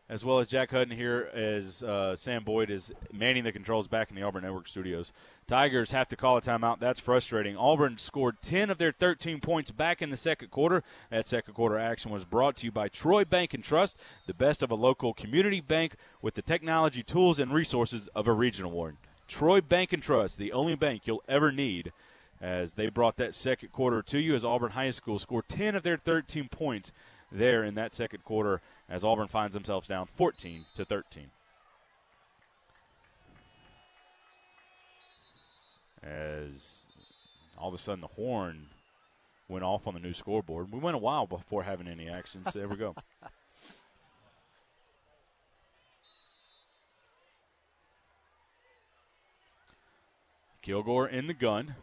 as 0.06 0.22
well 0.22 0.38
as 0.38 0.48
Jack 0.48 0.70
Hudson 0.70 0.94
here, 0.94 1.30
as 1.32 1.82
uh, 1.82 2.14
Sam 2.14 2.44
Boyd 2.44 2.68
is 2.68 2.92
manning 3.10 3.42
the 3.42 3.52
controls 3.52 3.88
back 3.88 4.10
in 4.10 4.16
the 4.16 4.22
Auburn 4.22 4.42
Network 4.42 4.68
studios. 4.68 5.14
Tigers 5.46 5.92
have 5.92 6.10
to 6.10 6.16
call 6.16 6.36
a 6.36 6.42
timeout. 6.42 6.78
That's 6.78 7.00
frustrating. 7.00 7.56
Auburn 7.56 7.96
scored 7.96 8.42
10 8.42 8.68
of 8.68 8.76
their 8.76 8.92
13 8.92 9.40
points 9.40 9.70
back 9.70 10.02
in 10.02 10.10
the 10.10 10.16
second 10.18 10.50
quarter. 10.50 10.82
That 11.08 11.26
second 11.26 11.54
quarter 11.54 11.78
action 11.78 12.10
was 12.10 12.26
brought 12.26 12.56
to 12.56 12.66
you 12.66 12.70
by 12.70 12.88
Troy 12.88 13.24
Bank 13.24 13.54
and 13.54 13.64
Trust, 13.64 13.96
the 14.26 14.34
best 14.34 14.62
of 14.62 14.70
a 14.70 14.74
local 14.74 15.14
community 15.14 15.62
bank 15.62 15.96
with 16.20 16.34
the 16.34 16.42
technology, 16.42 17.02
tools, 17.02 17.38
and 17.38 17.50
resources 17.50 18.10
of 18.14 18.28
a 18.28 18.32
regional 18.34 18.72
one. 18.72 18.98
Troy 19.26 19.62
Bank 19.62 19.94
and 19.94 20.02
Trust, 20.02 20.36
the 20.36 20.52
only 20.52 20.74
bank 20.74 21.06
you'll 21.06 21.24
ever 21.26 21.50
need 21.50 21.92
as 22.40 22.74
they 22.74 22.88
brought 22.88 23.16
that 23.16 23.34
second 23.34 23.72
quarter 23.72 24.02
to 24.02 24.18
you 24.18 24.34
as 24.34 24.44
Auburn 24.44 24.72
High 24.72 24.90
School 24.90 25.18
scored 25.18 25.48
10 25.48 25.74
of 25.74 25.82
their 25.82 25.96
13 25.96 26.48
points 26.48 26.92
there 27.32 27.64
in 27.64 27.74
that 27.74 27.92
second 27.92 28.24
quarter 28.24 28.60
as 28.88 29.04
Auburn 29.04 29.28
finds 29.28 29.54
themselves 29.54 29.88
down 29.88 30.06
14 30.06 30.64
to 30.74 30.84
13. 30.84 31.30
As 36.02 36.86
all 37.58 37.68
of 37.68 37.74
a 37.74 37.78
sudden 37.78 38.00
the 38.00 38.06
horn 38.08 38.66
went 39.48 39.64
off 39.64 39.86
on 39.86 39.94
the 39.94 40.00
new 40.00 40.12
scoreboard. 40.12 40.70
We 40.72 40.78
went 40.78 40.94
a 40.94 40.98
while 40.98 41.26
before 41.26 41.62
having 41.62 41.88
any 41.88 42.08
action, 42.08 42.44
so 42.44 42.58
there 42.58 42.68
we 42.68 42.76
go. 42.76 42.94
Kilgore 50.62 51.08
in 51.08 51.28
the 51.28 51.34
gun. 51.34 51.76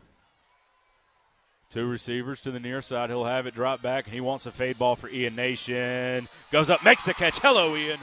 Two 1.74 1.88
receivers 1.88 2.40
to 2.42 2.52
the 2.52 2.60
near 2.60 2.84
side. 2.84 3.10
He'll 3.10 3.26
have 3.26 3.48
it 3.48 3.56
drop 3.56 3.82
back. 3.82 4.06
And 4.06 4.14
he 4.14 4.22
wants 4.22 4.46
a 4.46 4.52
fade 4.52 4.78
ball 4.78 4.96
for 4.96 5.10
Ian 5.10 5.36
Nation. 5.36 6.28
Goes 6.52 6.70
up, 6.70 6.84
makes 6.84 7.06
the 7.06 7.16
catch. 7.16 7.40
Hello, 7.40 7.76
Ian. 7.76 7.98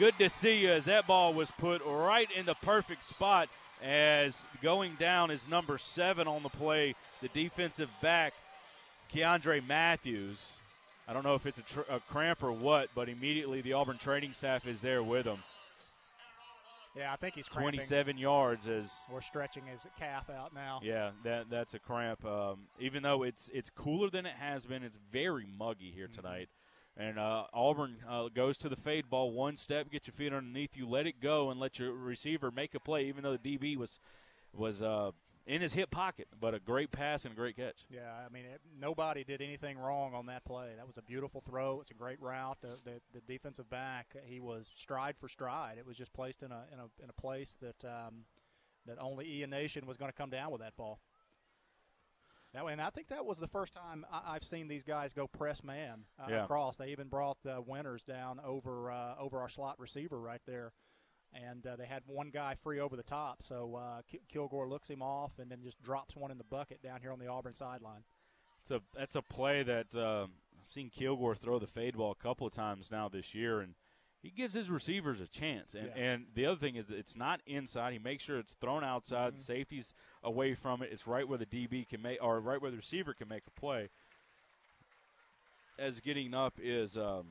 Good 0.00 0.18
to 0.18 0.28
see 0.28 0.62
you 0.62 0.70
as 0.70 0.86
that 0.86 1.06
ball 1.06 1.32
was 1.32 1.48
put 1.52 1.80
right 1.86 2.28
in 2.32 2.44
the 2.44 2.54
perfect 2.54 3.04
spot. 3.04 3.48
As 3.84 4.48
going 4.62 4.96
down 4.98 5.30
is 5.30 5.48
number 5.48 5.78
seven 5.78 6.26
on 6.26 6.42
the 6.42 6.48
play, 6.48 6.96
the 7.20 7.28
defensive 7.28 7.88
back 8.00 8.34
Keandre 9.14 9.64
Matthews. 9.68 10.38
I 11.06 11.12
don't 11.12 11.22
know 11.22 11.36
if 11.36 11.46
it's 11.46 11.58
a, 11.58 11.62
tr- 11.62 11.80
a 11.88 12.00
cramp 12.00 12.42
or 12.42 12.50
what, 12.50 12.88
but 12.96 13.08
immediately 13.08 13.60
the 13.60 13.74
Auburn 13.74 13.98
training 13.98 14.32
staff 14.32 14.66
is 14.66 14.80
there 14.80 15.04
with 15.04 15.26
him. 15.26 15.38
Yeah, 16.96 17.12
I 17.12 17.16
think 17.16 17.34
he's 17.34 17.48
cramping. 17.48 17.80
27 17.80 18.18
yards 18.18 18.68
as 18.68 19.06
We're 19.10 19.20
stretching 19.22 19.64
his 19.66 19.80
calf 19.98 20.28
out 20.28 20.54
now. 20.54 20.80
yeah, 20.82 21.12
that 21.24 21.48
that's 21.48 21.74
a 21.74 21.78
cramp. 21.78 22.24
Um, 22.24 22.66
even 22.78 23.02
though 23.02 23.22
it's 23.22 23.50
it's 23.54 23.70
cooler 23.70 24.10
than 24.10 24.26
it 24.26 24.34
has 24.38 24.66
been, 24.66 24.82
it's 24.82 24.98
very 25.10 25.46
muggy 25.58 25.90
here 25.94 26.08
tonight. 26.08 26.48
And 26.94 27.18
uh, 27.18 27.44
Auburn 27.54 27.96
uh, 28.06 28.28
goes 28.28 28.58
to 28.58 28.68
the 28.68 28.76
fade 28.76 29.08
ball, 29.08 29.32
one 29.32 29.56
step, 29.56 29.90
get 29.90 30.06
your 30.06 30.12
feet 30.12 30.32
underneath 30.34 30.76
you, 30.76 30.86
let 30.86 31.06
it 31.06 31.20
go, 31.22 31.50
and 31.50 31.58
let 31.58 31.78
your 31.78 31.92
receiver 31.92 32.50
make 32.50 32.74
a 32.74 32.80
play. 32.80 33.06
Even 33.06 33.22
though 33.22 33.36
the 33.38 33.58
DB 33.58 33.76
was 33.78 33.98
was 34.54 34.82
uh, 34.82 35.12
in 35.46 35.60
his 35.60 35.72
hip 35.72 35.90
pocket, 35.90 36.28
but 36.40 36.54
a 36.54 36.60
great 36.60 36.90
pass 36.92 37.24
and 37.24 37.32
a 37.32 37.36
great 37.36 37.56
catch. 37.56 37.84
Yeah, 37.90 38.12
I 38.24 38.32
mean, 38.32 38.44
it, 38.44 38.60
nobody 38.78 39.24
did 39.24 39.40
anything 39.42 39.76
wrong 39.78 40.14
on 40.14 40.26
that 40.26 40.44
play. 40.44 40.70
That 40.76 40.86
was 40.86 40.98
a 40.98 41.02
beautiful 41.02 41.40
throw. 41.40 41.80
It's 41.80 41.90
a 41.90 41.94
great 41.94 42.20
route. 42.20 42.58
The, 42.60 42.76
the, 42.84 43.00
the 43.12 43.20
defensive 43.26 43.68
back, 43.68 44.14
he 44.24 44.40
was 44.40 44.70
stride 44.76 45.16
for 45.18 45.28
stride. 45.28 45.78
It 45.78 45.86
was 45.86 45.96
just 45.96 46.12
placed 46.12 46.42
in 46.42 46.52
a 46.52 46.64
in 46.72 46.78
a, 46.78 46.84
in 47.02 47.10
a 47.10 47.20
place 47.20 47.56
that 47.60 47.84
um, 47.84 48.24
that 48.86 48.98
only 49.00 49.28
Ian 49.38 49.50
Nation 49.50 49.86
was 49.86 49.96
going 49.96 50.10
to 50.10 50.16
come 50.16 50.30
down 50.30 50.50
with 50.52 50.60
that 50.60 50.76
ball. 50.76 51.00
That 52.54 52.66
way, 52.66 52.72
and 52.72 52.82
I 52.82 52.90
think 52.90 53.08
that 53.08 53.24
was 53.24 53.38
the 53.38 53.48
first 53.48 53.72
time 53.72 54.04
I, 54.12 54.34
I've 54.34 54.44
seen 54.44 54.68
these 54.68 54.84
guys 54.84 55.14
go 55.14 55.26
press 55.26 55.64
man 55.64 56.04
uh, 56.20 56.26
Yeah. 56.28 56.44
across. 56.44 56.76
They 56.76 56.88
even 56.88 57.08
brought 57.08 57.38
the 57.42 57.62
winners 57.66 58.02
down 58.02 58.40
over 58.44 58.90
uh, 58.90 59.14
over 59.18 59.40
our 59.40 59.48
slot 59.48 59.80
receiver 59.80 60.20
right 60.20 60.42
there, 60.46 60.72
and 61.34 61.66
uh, 61.66 61.76
they 61.76 61.86
had 61.86 62.02
one 62.06 62.30
guy 62.30 62.54
free 62.62 62.80
over 62.80 62.96
the 62.96 63.02
top. 63.02 63.42
So 63.42 63.80
uh, 63.80 64.02
Kilgore 64.28 64.68
looks 64.68 64.88
him 64.88 65.02
off 65.02 65.32
and 65.38 65.50
then 65.50 65.62
just 65.62 65.82
drops 65.82 66.16
one 66.16 66.30
in 66.30 66.38
the 66.38 66.44
bucket 66.44 66.82
down 66.82 67.00
here 67.00 67.12
on 67.12 67.18
the 67.18 67.26
Auburn 67.28 67.54
sideline. 67.54 68.02
It's 68.62 68.70
a 68.70 68.80
that's 68.96 69.16
a 69.16 69.22
play 69.22 69.62
that 69.62 69.94
um, 69.96 70.32
I've 70.60 70.72
seen 70.72 70.90
Kilgore 70.90 71.34
throw 71.34 71.58
the 71.58 71.66
fade 71.66 71.96
ball 71.96 72.12
a 72.12 72.22
couple 72.22 72.46
of 72.46 72.52
times 72.52 72.90
now 72.90 73.08
this 73.08 73.34
year, 73.34 73.60
and 73.60 73.74
he 74.22 74.30
gives 74.30 74.54
his 74.54 74.70
receivers 74.70 75.20
a 75.20 75.26
chance. 75.26 75.74
And, 75.74 75.88
Yeah. 75.88 76.02
and 76.02 76.26
the 76.34 76.46
other 76.46 76.60
thing 76.60 76.76
is 76.76 76.90
it's 76.90 77.16
not 77.16 77.40
inside. 77.46 77.92
He 77.92 77.98
makes 77.98 78.22
sure 78.22 78.38
it's 78.38 78.54
thrown 78.54 78.84
outside. 78.84 79.32
Mm-hmm. 79.34 79.42
Safety's 79.42 79.94
away 80.22 80.54
from 80.54 80.80
it. 80.82 80.90
It's 80.92 81.06
right 81.08 81.26
where 81.26 81.38
the 81.38 81.46
DB 81.46 81.88
can 81.88 82.02
make, 82.02 82.18
or 82.22 82.38
right 82.40 82.60
where 82.62 82.70
the 82.70 82.76
receiver 82.76 83.14
can 83.14 83.28
make 83.28 83.42
a 83.48 83.60
play. 83.60 83.88
As 85.78 85.98
getting 86.00 86.34
up 86.34 86.54
is 86.62 86.96
um, 86.96 87.26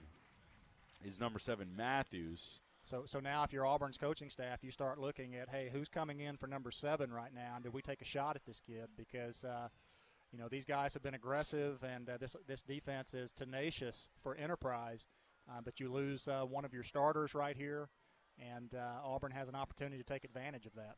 is 1.05 1.19
number 1.21 1.39
seven 1.39 1.69
Matthews. 1.77 2.59
So, 2.91 3.03
so 3.05 3.21
now 3.21 3.45
if 3.45 3.53
you're 3.53 3.65
Auburn's 3.65 3.97
coaching 3.97 4.29
staff, 4.29 4.65
you 4.65 4.69
start 4.69 4.99
looking 4.99 5.33
at, 5.37 5.47
hey, 5.47 5.69
who's 5.71 5.87
coming 5.87 6.19
in 6.19 6.35
for 6.35 6.47
number 6.47 6.71
seven 6.71 7.09
right 7.09 7.33
now, 7.33 7.53
and 7.55 7.63
do 7.63 7.71
we 7.71 7.81
take 7.81 8.01
a 8.01 8.05
shot 8.05 8.35
at 8.35 8.43
this 8.43 8.59
kid? 8.59 8.89
Because, 8.97 9.45
uh, 9.45 9.69
you 10.33 10.37
know, 10.37 10.49
these 10.49 10.65
guys 10.65 10.93
have 10.93 11.01
been 11.01 11.13
aggressive, 11.13 11.81
and 11.83 12.09
uh, 12.09 12.17
this 12.17 12.35
this 12.47 12.61
defense 12.61 13.13
is 13.13 13.31
tenacious 13.31 14.09
for 14.21 14.35
Enterprise. 14.35 15.05
Uh, 15.49 15.61
but 15.63 15.79
you 15.79 15.89
lose 15.89 16.27
uh, 16.27 16.41
one 16.41 16.65
of 16.65 16.73
your 16.73 16.83
starters 16.83 17.33
right 17.33 17.55
here, 17.55 17.87
and 18.37 18.75
uh, 18.75 18.99
Auburn 19.05 19.31
has 19.31 19.47
an 19.47 19.55
opportunity 19.55 19.97
to 19.97 20.03
take 20.03 20.25
advantage 20.25 20.65
of 20.65 20.75
that. 20.75 20.97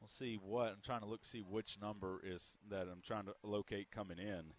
We'll 0.00 0.08
see 0.08 0.36
what 0.42 0.70
I'm 0.70 0.82
trying 0.84 1.02
to 1.02 1.06
look 1.06 1.24
see 1.24 1.42
which 1.42 1.78
number 1.80 2.20
is 2.24 2.56
that 2.70 2.88
I'm 2.90 3.02
trying 3.06 3.26
to 3.26 3.34
locate 3.44 3.92
coming 3.92 4.18
in. 4.18 4.52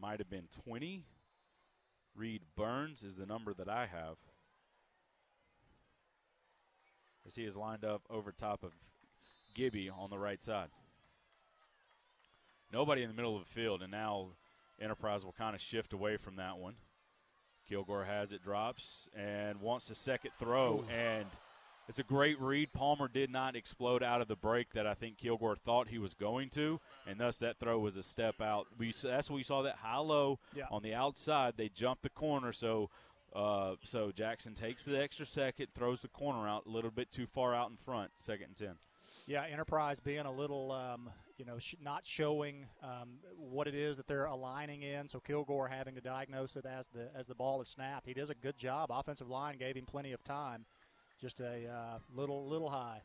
Might 0.00 0.18
have 0.18 0.30
been 0.30 0.48
20. 0.64 1.04
Reed 2.14 2.42
Burns 2.56 3.02
is 3.02 3.16
the 3.16 3.26
number 3.26 3.54
that 3.54 3.68
I 3.68 3.86
have. 3.86 4.16
As 7.26 7.34
he 7.34 7.44
is 7.44 7.56
lined 7.56 7.84
up 7.84 8.02
over 8.10 8.32
top 8.32 8.64
of 8.64 8.72
Gibby 9.54 9.88
on 9.88 10.10
the 10.10 10.18
right 10.18 10.42
side. 10.42 10.68
Nobody 12.72 13.02
in 13.02 13.08
the 13.08 13.14
middle 13.14 13.36
of 13.36 13.44
the 13.44 13.50
field, 13.50 13.82
and 13.82 13.90
now 13.90 14.28
Enterprise 14.80 15.24
will 15.24 15.32
kind 15.32 15.54
of 15.54 15.60
shift 15.60 15.92
away 15.92 16.16
from 16.16 16.36
that 16.36 16.58
one. 16.58 16.74
Kilgore 17.68 18.04
has 18.04 18.32
it, 18.32 18.42
drops, 18.42 19.08
and 19.14 19.60
wants 19.60 19.88
a 19.90 19.94
second 19.94 20.32
throw, 20.38 20.80
Ooh. 20.80 20.92
and 20.92 21.26
it's 21.88 21.98
a 21.98 22.02
great 22.02 22.40
read. 22.40 22.72
Palmer 22.72 23.08
did 23.08 23.30
not 23.30 23.56
explode 23.56 24.02
out 24.02 24.20
of 24.20 24.28
the 24.28 24.36
break 24.36 24.72
that 24.74 24.86
I 24.86 24.94
think 24.94 25.18
Kilgore 25.18 25.56
thought 25.56 25.88
he 25.88 25.98
was 25.98 26.14
going 26.14 26.48
to, 26.50 26.80
and 27.06 27.18
thus 27.18 27.36
that 27.38 27.58
throw 27.58 27.78
was 27.78 27.96
a 27.96 28.02
step 28.02 28.40
out. 28.40 28.66
We 28.78 28.92
that's 29.02 29.28
what 29.30 29.36
we 29.36 29.42
saw 29.44 29.62
that 29.62 29.76
high 29.76 29.98
low 29.98 30.38
Yeah. 30.54 30.64
on 30.70 30.82
the 30.82 30.94
outside. 30.94 31.54
They 31.56 31.68
jumped 31.68 32.02
the 32.02 32.10
corner, 32.10 32.52
so 32.52 32.90
uh, 33.34 33.76
so 33.84 34.12
Jackson 34.12 34.54
takes 34.54 34.84
the 34.84 35.00
extra 35.02 35.24
second, 35.26 35.68
throws 35.74 36.02
the 36.02 36.08
corner 36.08 36.46
out 36.48 36.66
a 36.66 36.70
little 36.70 36.90
bit 36.90 37.10
too 37.10 37.26
far 37.26 37.54
out 37.54 37.70
in 37.70 37.76
front, 37.78 38.10
second 38.18 38.46
and 38.48 38.56
ten. 38.56 38.74
Yeah, 39.26 39.44
Enterprise 39.44 40.00
being 40.00 40.26
a 40.26 40.32
little, 40.32 40.72
um, 40.72 41.08
you 41.38 41.44
know, 41.44 41.56
sh- 41.60 41.76
not 41.80 42.04
showing 42.04 42.66
um, 42.82 43.18
what 43.38 43.68
it 43.68 43.74
is 43.74 43.96
that 43.96 44.08
they're 44.08 44.24
aligning 44.24 44.82
in. 44.82 45.06
So 45.06 45.20
Kilgore 45.20 45.68
having 45.68 45.94
to 45.94 46.00
diagnose 46.00 46.56
it 46.56 46.66
as 46.66 46.88
the 46.88 47.08
as 47.16 47.28
the 47.28 47.34
ball 47.34 47.60
is 47.62 47.68
snapped. 47.68 48.06
He 48.06 48.14
does 48.14 48.30
a 48.30 48.34
good 48.34 48.58
job. 48.58 48.90
Offensive 48.92 49.28
line 49.28 49.56
gave 49.58 49.76
him 49.76 49.86
plenty 49.86 50.12
of 50.12 50.22
time. 50.24 50.64
Just 51.22 51.38
a 51.38 51.68
uh, 51.68 51.98
little 52.16 52.48
little 52.48 52.68
high. 52.68 53.00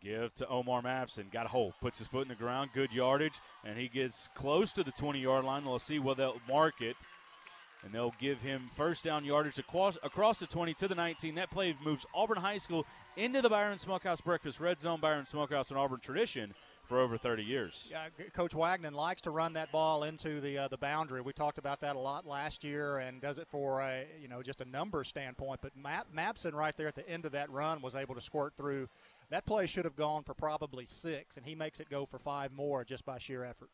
Give 0.00 0.34
to 0.36 0.48
Omar 0.48 0.80
Mapson. 0.80 1.30
Got 1.30 1.44
a 1.44 1.50
hole. 1.50 1.74
Puts 1.82 1.98
his 1.98 2.08
foot 2.08 2.22
in 2.22 2.28
the 2.28 2.34
ground. 2.34 2.70
Good 2.72 2.92
yardage. 2.92 3.38
And 3.62 3.78
he 3.78 3.88
gets 3.88 4.30
close 4.34 4.72
to 4.72 4.82
the 4.82 4.90
20 4.90 5.20
yard 5.20 5.44
line. 5.44 5.66
We'll 5.66 5.78
see 5.78 5.98
where 5.98 6.14
they'll 6.14 6.40
mark 6.48 6.80
it. 6.80 6.96
And 7.84 7.92
they'll 7.92 8.14
give 8.18 8.40
him 8.40 8.70
first 8.74 9.04
down 9.04 9.22
yardage 9.24 9.58
across, 9.58 9.98
across 10.02 10.38
the 10.38 10.46
20 10.46 10.72
to 10.74 10.88
the 10.88 10.94
19. 10.94 11.34
That 11.34 11.50
play 11.50 11.76
moves 11.84 12.06
Auburn 12.14 12.38
High 12.38 12.58
School 12.58 12.86
into 13.16 13.42
the 13.42 13.50
Byron 13.50 13.76
Smokehouse 13.76 14.22
Breakfast 14.22 14.58
Red 14.58 14.80
Zone. 14.80 14.98
Byron 14.98 15.26
Smokehouse 15.26 15.68
and 15.70 15.78
Auburn 15.78 16.00
tradition 16.00 16.54
for 16.92 17.00
over 17.00 17.16
30 17.16 17.42
years. 17.42 17.88
Yeah, 17.90 18.08
Coach 18.34 18.52
Wagner 18.52 18.90
likes 18.90 19.22
to 19.22 19.30
run 19.30 19.54
that 19.54 19.72
ball 19.72 20.04
into 20.04 20.42
the 20.42 20.58
uh, 20.58 20.68
the 20.68 20.76
boundary. 20.76 21.22
We 21.22 21.32
talked 21.32 21.56
about 21.56 21.80
that 21.80 21.96
a 21.96 21.98
lot 21.98 22.26
last 22.26 22.62
year, 22.62 22.98
and 22.98 23.18
does 23.18 23.38
it 23.38 23.48
for 23.50 23.80
a 23.80 24.04
you 24.20 24.28
know 24.28 24.42
just 24.42 24.60
a 24.60 24.66
number 24.66 25.02
standpoint. 25.02 25.60
But 25.62 25.74
Map- 25.74 26.08
Mapson 26.14 26.52
right 26.52 26.76
there 26.76 26.88
at 26.88 26.94
the 26.94 27.08
end 27.08 27.24
of 27.24 27.32
that 27.32 27.50
run 27.50 27.80
was 27.80 27.94
able 27.94 28.14
to 28.14 28.20
squirt 28.20 28.52
through. 28.58 28.90
That 29.30 29.46
play 29.46 29.64
should 29.64 29.86
have 29.86 29.96
gone 29.96 30.22
for 30.22 30.34
probably 30.34 30.84
six, 30.84 31.38
and 31.38 31.46
he 31.46 31.54
makes 31.54 31.80
it 31.80 31.88
go 31.88 32.04
for 32.04 32.18
five 32.18 32.52
more 32.52 32.84
just 32.84 33.06
by 33.06 33.16
sheer 33.16 33.42
effort. 33.42 33.70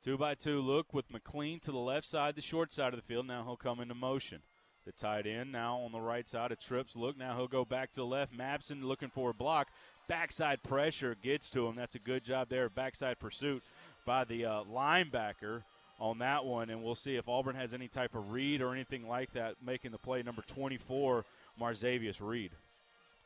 Two 0.00 0.16
by 0.16 0.36
two 0.36 0.60
look 0.60 0.94
with 0.94 1.10
McLean 1.10 1.58
to 1.60 1.72
the 1.72 1.78
left 1.78 2.06
side, 2.06 2.36
the 2.36 2.40
short 2.40 2.72
side 2.72 2.94
of 2.94 3.00
the 3.00 3.06
field. 3.06 3.26
Now 3.26 3.42
he'll 3.42 3.56
come 3.56 3.80
into 3.80 3.96
motion. 3.96 4.42
The 4.86 4.92
tight 4.92 5.26
end 5.26 5.52
now 5.52 5.78
on 5.78 5.92
the 5.92 6.00
right 6.00 6.26
side 6.26 6.50
of 6.50 6.58
Trips. 6.58 6.96
Look, 6.96 7.18
now 7.18 7.36
he'll 7.36 7.48
go 7.48 7.64
back 7.64 7.92
to 7.92 8.04
left. 8.04 8.36
Mapson 8.36 8.82
looking 8.82 9.10
for 9.10 9.30
a 9.30 9.34
block. 9.34 9.68
Backside 10.08 10.62
pressure 10.62 11.14
gets 11.22 11.50
to 11.50 11.66
him. 11.66 11.76
That's 11.76 11.94
a 11.94 11.98
good 11.98 12.24
job 12.24 12.48
there. 12.48 12.70
Backside 12.70 13.18
pursuit 13.18 13.62
by 14.06 14.24
the 14.24 14.46
uh, 14.46 14.62
linebacker 14.64 15.62
on 16.00 16.18
that 16.20 16.46
one. 16.46 16.70
And 16.70 16.82
we'll 16.82 16.94
see 16.94 17.16
if 17.16 17.28
Auburn 17.28 17.56
has 17.56 17.74
any 17.74 17.88
type 17.88 18.14
of 18.14 18.32
read 18.32 18.62
or 18.62 18.72
anything 18.72 19.06
like 19.06 19.32
that 19.34 19.56
making 19.64 19.92
the 19.92 19.98
play. 19.98 20.22
Number 20.22 20.42
24, 20.46 21.24
Marzavius 21.60 22.20
Reed. 22.20 22.52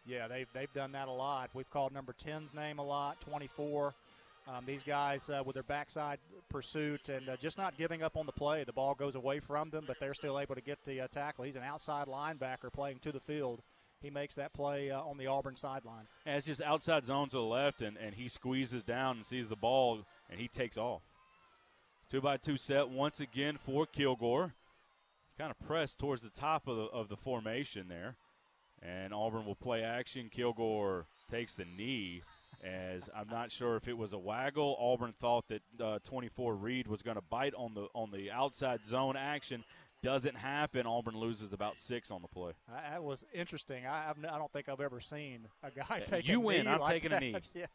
Yeah, 0.05 0.27
they've 0.27 0.49
they've 0.53 0.73
done 0.75 0.93
that 0.93 1.07
a 1.07 1.13
lot. 1.13 1.51
We've 1.55 1.71
called 1.71 1.93
number 1.93 2.13
10's 2.13 2.53
name 2.53 2.81
a 2.81 2.85
lot, 2.85 3.21
24. 3.21 3.95
Um, 4.49 4.65
these 4.67 4.83
guys 4.83 5.31
uh, 5.31 5.43
with 5.45 5.55
their 5.55 5.63
backside 5.63 6.19
pursuit 6.49 7.09
and 7.09 7.29
uh, 7.29 7.37
just 7.37 7.59
not 7.59 7.79
giving 7.79 8.03
up 8.03 8.17
on 8.17 8.27
the 8.27 8.33
play. 8.33 8.65
The 8.65 8.73
ball 8.73 8.95
goes 8.95 9.15
away 9.15 9.39
from 9.39 9.71
them, 9.71 9.85
but 9.87 10.01
they're 10.01 10.15
still 10.15 10.39
able 10.39 10.57
to 10.57 10.61
get 10.61 10.79
the 10.85 11.03
uh, 11.03 11.09
tackle. 11.09 11.45
He's 11.45 11.57
an 11.57 11.63
outside 11.63 12.09
linebacker 12.09 12.73
playing 12.73 12.99
to 13.03 13.13
the 13.13 13.21
field. 13.21 13.63
He 14.01 14.11
makes 14.11 14.35
that 14.35 14.53
play 14.53 14.91
uh, 14.91 15.01
on 15.01 15.17
the 15.17 15.29
Auburn 15.29 15.55
sideline. 15.55 16.07
And 16.27 16.37
it's 16.37 16.47
just 16.47 16.61
outside 16.61 17.05
zone 17.05 17.29
to 17.29 17.37
the 17.37 17.43
left, 17.43 17.83
and, 17.83 17.97
and 17.97 18.17
he 18.17 18.27
squeezes 18.27 18.83
down 18.83 19.17
and 19.17 19.25
sees 19.25 19.49
the 19.49 19.57
ball, 19.57 20.01
and 20.29 20.41
he 20.41 20.49
takes 20.49 20.77
off. 20.77 21.03
Two 22.11 22.21
by 22.21 22.37
two 22.37 22.57
set 22.57 22.89
once 22.89 23.21
again 23.21 23.57
for 23.57 23.87
Kilgore. 23.87 24.55
Kind 25.39 25.53
of 25.53 25.67
pressed 25.67 26.01
towards 26.01 26.23
the 26.23 26.31
top 26.31 26.67
of 26.67 26.77
the, 26.77 26.83
of 26.83 27.09
the 27.09 27.17
formation 27.17 27.87
there. 27.89 28.17
And 28.83 29.15
Auburn 29.15 29.47
will 29.47 29.55
play 29.55 29.83
action. 29.83 30.29
Kilgore 30.31 31.07
takes 31.31 31.55
the 31.55 31.65
knee 31.65 32.23
as 32.63 33.11
I'm 33.15 33.29
not 33.29 33.51
sure 33.51 33.77
if 33.77 33.89
it 33.89 33.97
was 33.97 34.13
a 34.13 34.19
waggle. 34.19 34.77
Auburn 34.79 35.15
thought 35.21 35.49
that 35.49 35.63
uh, 35.83 35.99
24 36.05 36.55
Reed 36.55 36.87
was 36.87 37.03
going 37.03 37.17
to 37.17 37.23
bite 37.23 37.55
on 37.55 37.75
the 37.75 37.89
on 37.95 38.11
the 38.11 38.31
outside 38.31 38.87
zone 38.87 39.17
action. 39.17 39.65
Doesn't 40.03 40.37
happen. 40.37 40.85
Auburn 40.85 41.17
loses 41.17 41.53
about 41.53 41.79
six 41.79 42.11
on 42.11 42.23
the 42.23 42.29
play. 42.29 42.53
That 42.69 43.05
was 43.05 43.25
interesting. 43.33 43.87
I, 43.87 44.11
I've, 44.11 44.17
I 44.25 44.37
don't 44.37 44.53
think 44.53 44.69
I've 44.69 44.81
ever 44.81 45.01
seen 45.01 45.47
a 45.63 45.71
guy 45.71 46.01
take 46.05 46.27
you 46.27 46.39
a 46.39 46.41
win. 46.41 46.65
knee 46.65 46.73
I'm 46.73 46.81
like 46.81 46.91
taking 46.91 47.13
a 47.13 47.21
knee. 47.21 47.37
Yeah, 47.55 47.67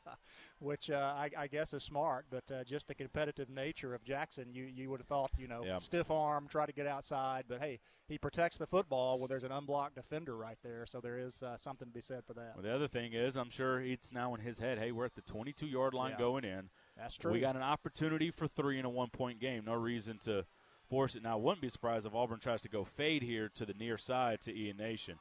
which 0.60 0.90
uh, 0.90 1.14
I, 1.18 1.30
I 1.38 1.48
guess 1.48 1.74
is 1.74 1.84
smart, 1.84 2.26
but 2.30 2.44
uh, 2.52 2.66
just 2.66 2.88
the 2.88 2.96
competitive 2.96 3.50
nature 3.50 3.94
of 3.96 4.04
Jackson, 4.04 4.48
you 4.52 4.66
you 4.66 4.90
would 4.90 5.00
have 5.00 5.08
thought, 5.08 5.32
you 5.38 5.48
know, 5.48 5.64
Yeah. 5.66 5.78
stiff 5.78 6.12
arm, 6.12 6.48
try 6.50 6.66
to 6.66 6.74
get 6.74 6.86
outside, 6.86 7.46
but 7.48 7.60
hey, 7.62 7.80
he 8.10 8.18
protects 8.18 8.58
the 8.58 8.68
football. 8.68 9.20
Well, 9.20 9.28
there's 9.30 9.44
an 9.44 9.52
unblocked 9.54 9.96
defender 9.96 10.36
right 10.36 10.58
there, 10.64 10.86
so 10.86 11.00
there 11.00 11.18
is 11.18 11.42
uh, 11.44 11.56
something 11.56 11.88
to 11.88 11.94
be 11.94 12.02
said 12.02 12.24
for 12.26 12.34
that. 12.34 12.54
Well, 12.56 12.64
the 12.64 12.74
other 12.76 12.88
thing 12.90 13.14
is, 13.14 13.38
I'm 13.38 13.50
sure 13.50 13.80
it's 13.82 14.12
now 14.14 14.34
in 14.36 14.42
his 14.42 14.60
head. 14.60 14.80
Hey, 14.80 14.92
we're 14.92 15.06
at 15.06 15.16
the 15.16 15.22
22 15.22 15.66
yard 15.66 15.94
line 15.94 16.12
Yeah. 16.12 16.18
going 16.18 16.44
in. 16.44 16.70
That's 16.98 17.16
true. 17.16 17.32
We 17.32 17.40
got 17.40 17.56
an 17.56 17.62
opportunity 17.62 18.32
for 18.32 18.48
three 18.48 18.80
in 18.80 18.86
a 18.86 18.90
one 18.90 19.10
point 19.10 19.40
game. 19.40 19.64
No 19.66 19.76
reason 19.76 20.18
to 20.26 20.46
force 20.90 21.16
it. 21.16 21.24
Now, 21.24 21.34
I 21.34 21.36
wouldn't 21.36 21.62
be 21.62 21.70
surprised 21.70 22.06
if 22.06 22.14
Auburn 22.14 22.40
tries 22.40 22.62
to 22.64 22.70
go 22.70 22.84
fade 22.84 23.24
here 23.24 23.50
to 23.56 23.66
the 23.66 23.74
near 23.74 23.98
side 23.98 24.42
to 24.42 24.56
Ian 24.56 24.78
Nation. 24.78 25.16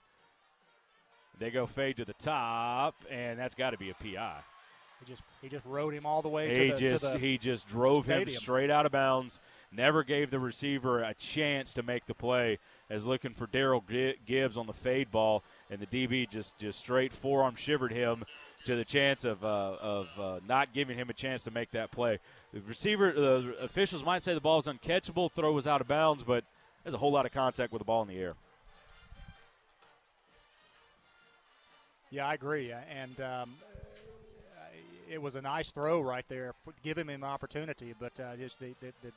They 1.38 1.50
go 1.50 1.66
fade 1.66 1.98
to 1.98 2.04
the 2.04 2.14
top, 2.14 2.94
and 3.10 3.38
that's 3.38 3.54
got 3.54 3.70
to 3.70 3.78
be 3.78 3.90
a 3.90 3.94
PI. 3.94 4.40
He 5.00 5.06
just 5.06 5.22
he 5.42 5.48
just 5.48 5.66
rode 5.66 5.92
him 5.92 6.06
all 6.06 6.22
the 6.22 6.28
way. 6.28 6.48
He 6.48 6.68
to 6.68 6.74
the, 6.74 6.80
just 6.80 7.04
to 7.04 7.10
the 7.12 7.18
he 7.18 7.38
just 7.38 7.68
drove 7.68 8.06
him 8.06 8.28
straight 8.30 8.70
out 8.70 8.86
of 8.86 8.92
bounds. 8.92 9.40
Never 9.70 10.02
gave 10.02 10.30
the 10.30 10.38
receiver 10.38 11.02
a 11.02 11.12
chance 11.14 11.74
to 11.74 11.82
make 11.82 12.06
the 12.06 12.14
play. 12.14 12.58
As 12.88 13.06
looking 13.06 13.34
for 13.34 13.46
Daryl 13.46 13.82
Gibbs 14.24 14.56
on 14.56 14.66
the 14.66 14.72
fade 14.72 15.10
ball, 15.10 15.42
and 15.70 15.80
the 15.80 15.86
DB 15.86 16.28
just 16.28 16.58
just 16.58 16.78
straight 16.78 17.12
forearm 17.12 17.56
shivered 17.56 17.92
him 17.92 18.24
to 18.64 18.74
the 18.74 18.84
chance 18.84 19.24
of 19.24 19.44
uh, 19.44 19.76
of 19.80 20.08
uh, 20.18 20.40
not 20.46 20.72
giving 20.72 20.96
him 20.96 21.10
a 21.10 21.12
chance 21.12 21.44
to 21.44 21.50
make 21.50 21.70
that 21.72 21.90
play. 21.90 22.18
The 22.52 22.60
receiver, 22.60 23.12
the 23.12 23.56
officials 23.60 24.04
might 24.04 24.22
say 24.22 24.34
the 24.34 24.40
ball 24.40 24.58
is 24.58 24.66
uncatchable, 24.66 25.30
throw 25.32 25.52
was 25.52 25.66
out 25.66 25.80
of 25.80 25.88
bounds, 25.88 26.22
but 26.22 26.44
there's 26.82 26.94
a 26.94 26.98
whole 26.98 27.12
lot 27.12 27.26
of 27.26 27.32
contact 27.32 27.72
with 27.72 27.80
the 27.80 27.84
ball 27.84 28.02
in 28.02 28.08
the 28.08 28.18
air. 28.18 28.34
Yeah, 32.10 32.26
I 32.26 32.34
agree, 32.34 32.72
and 32.72 33.20
um, 33.20 33.56
it 35.10 35.20
was 35.20 35.34
a 35.34 35.42
nice 35.42 35.70
throw 35.70 36.00
right 36.00 36.24
there, 36.28 36.54
giving 36.82 37.08
him 37.08 37.22
an 37.22 37.24
opportunity. 37.24 37.94
But 37.98 38.18
uh, 38.20 38.36
just 38.36 38.60
the 38.60 38.74
the, 38.80 38.92
the 39.02 39.12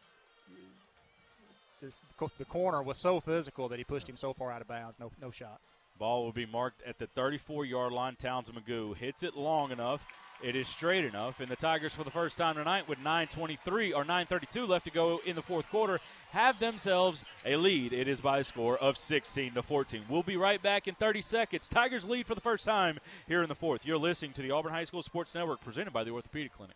the 2.37 2.45
corner 2.45 2.83
was 2.83 2.97
so 2.97 3.19
physical 3.19 3.69
that 3.69 3.77
he 3.77 3.83
pushed 3.83 4.09
him 4.09 4.17
so 4.17 4.33
far 4.33 4.51
out 4.51 4.61
of 4.61 4.67
bounds. 4.67 4.97
No, 4.99 5.11
no 5.21 5.31
shot. 5.31 5.59
Ball 5.97 6.23
will 6.23 6.31
be 6.31 6.45
marked 6.45 6.81
at 6.83 6.97
the 6.97 7.07
34 7.07 7.65
yard 7.65 7.93
line. 7.93 8.15
Townsend 8.15 8.57
McGough 8.57 8.95
hits 8.95 9.23
it 9.23 9.35
long 9.35 9.71
enough. 9.71 10.05
It 10.41 10.55
is 10.55 10.67
straight 10.67 11.03
enough. 11.03 11.39
And 11.39 11.49
the 11.49 11.55
Tigers, 11.55 11.93
for 11.93 12.03
the 12.03 12.11
first 12.11 12.37
time 12.37 12.55
tonight, 12.55 12.87
with 12.87 12.99
9.23 12.99 13.95
or 13.95 14.05
9.32 14.05 14.67
left 14.67 14.85
to 14.85 14.91
go 14.91 15.19
in 15.25 15.35
the 15.35 15.41
fourth 15.41 15.69
quarter, 15.69 15.99
have 16.31 16.59
themselves 16.59 17.25
a 17.45 17.57
lead. 17.57 17.91
It 17.91 18.07
is 18.07 18.21
by 18.21 18.39
a 18.39 18.43
score 18.43 18.77
of 18.77 18.97
16 18.97 19.53
to 19.55 19.63
14. 19.63 20.03
We'll 20.09 20.23
be 20.23 20.37
right 20.37 20.61
back 20.61 20.87
in 20.87 20.95
30 20.95 21.21
seconds. 21.21 21.67
Tigers 21.67 22.05
lead 22.05 22.25
for 22.25 22.35
the 22.35 22.41
first 22.41 22.63
time 22.63 22.99
here 23.27 23.43
in 23.43 23.49
the 23.49 23.55
fourth. 23.55 23.85
You're 23.85 23.97
listening 23.97 24.31
to 24.33 24.41
the 24.41 24.51
Auburn 24.51 24.71
High 24.71 24.85
School 24.85 25.03
Sports 25.03 25.35
Network 25.35 25.61
presented 25.61 25.91
by 25.91 26.03
the 26.03 26.11
Orthopedic 26.11 26.55
Clinic. 26.55 26.75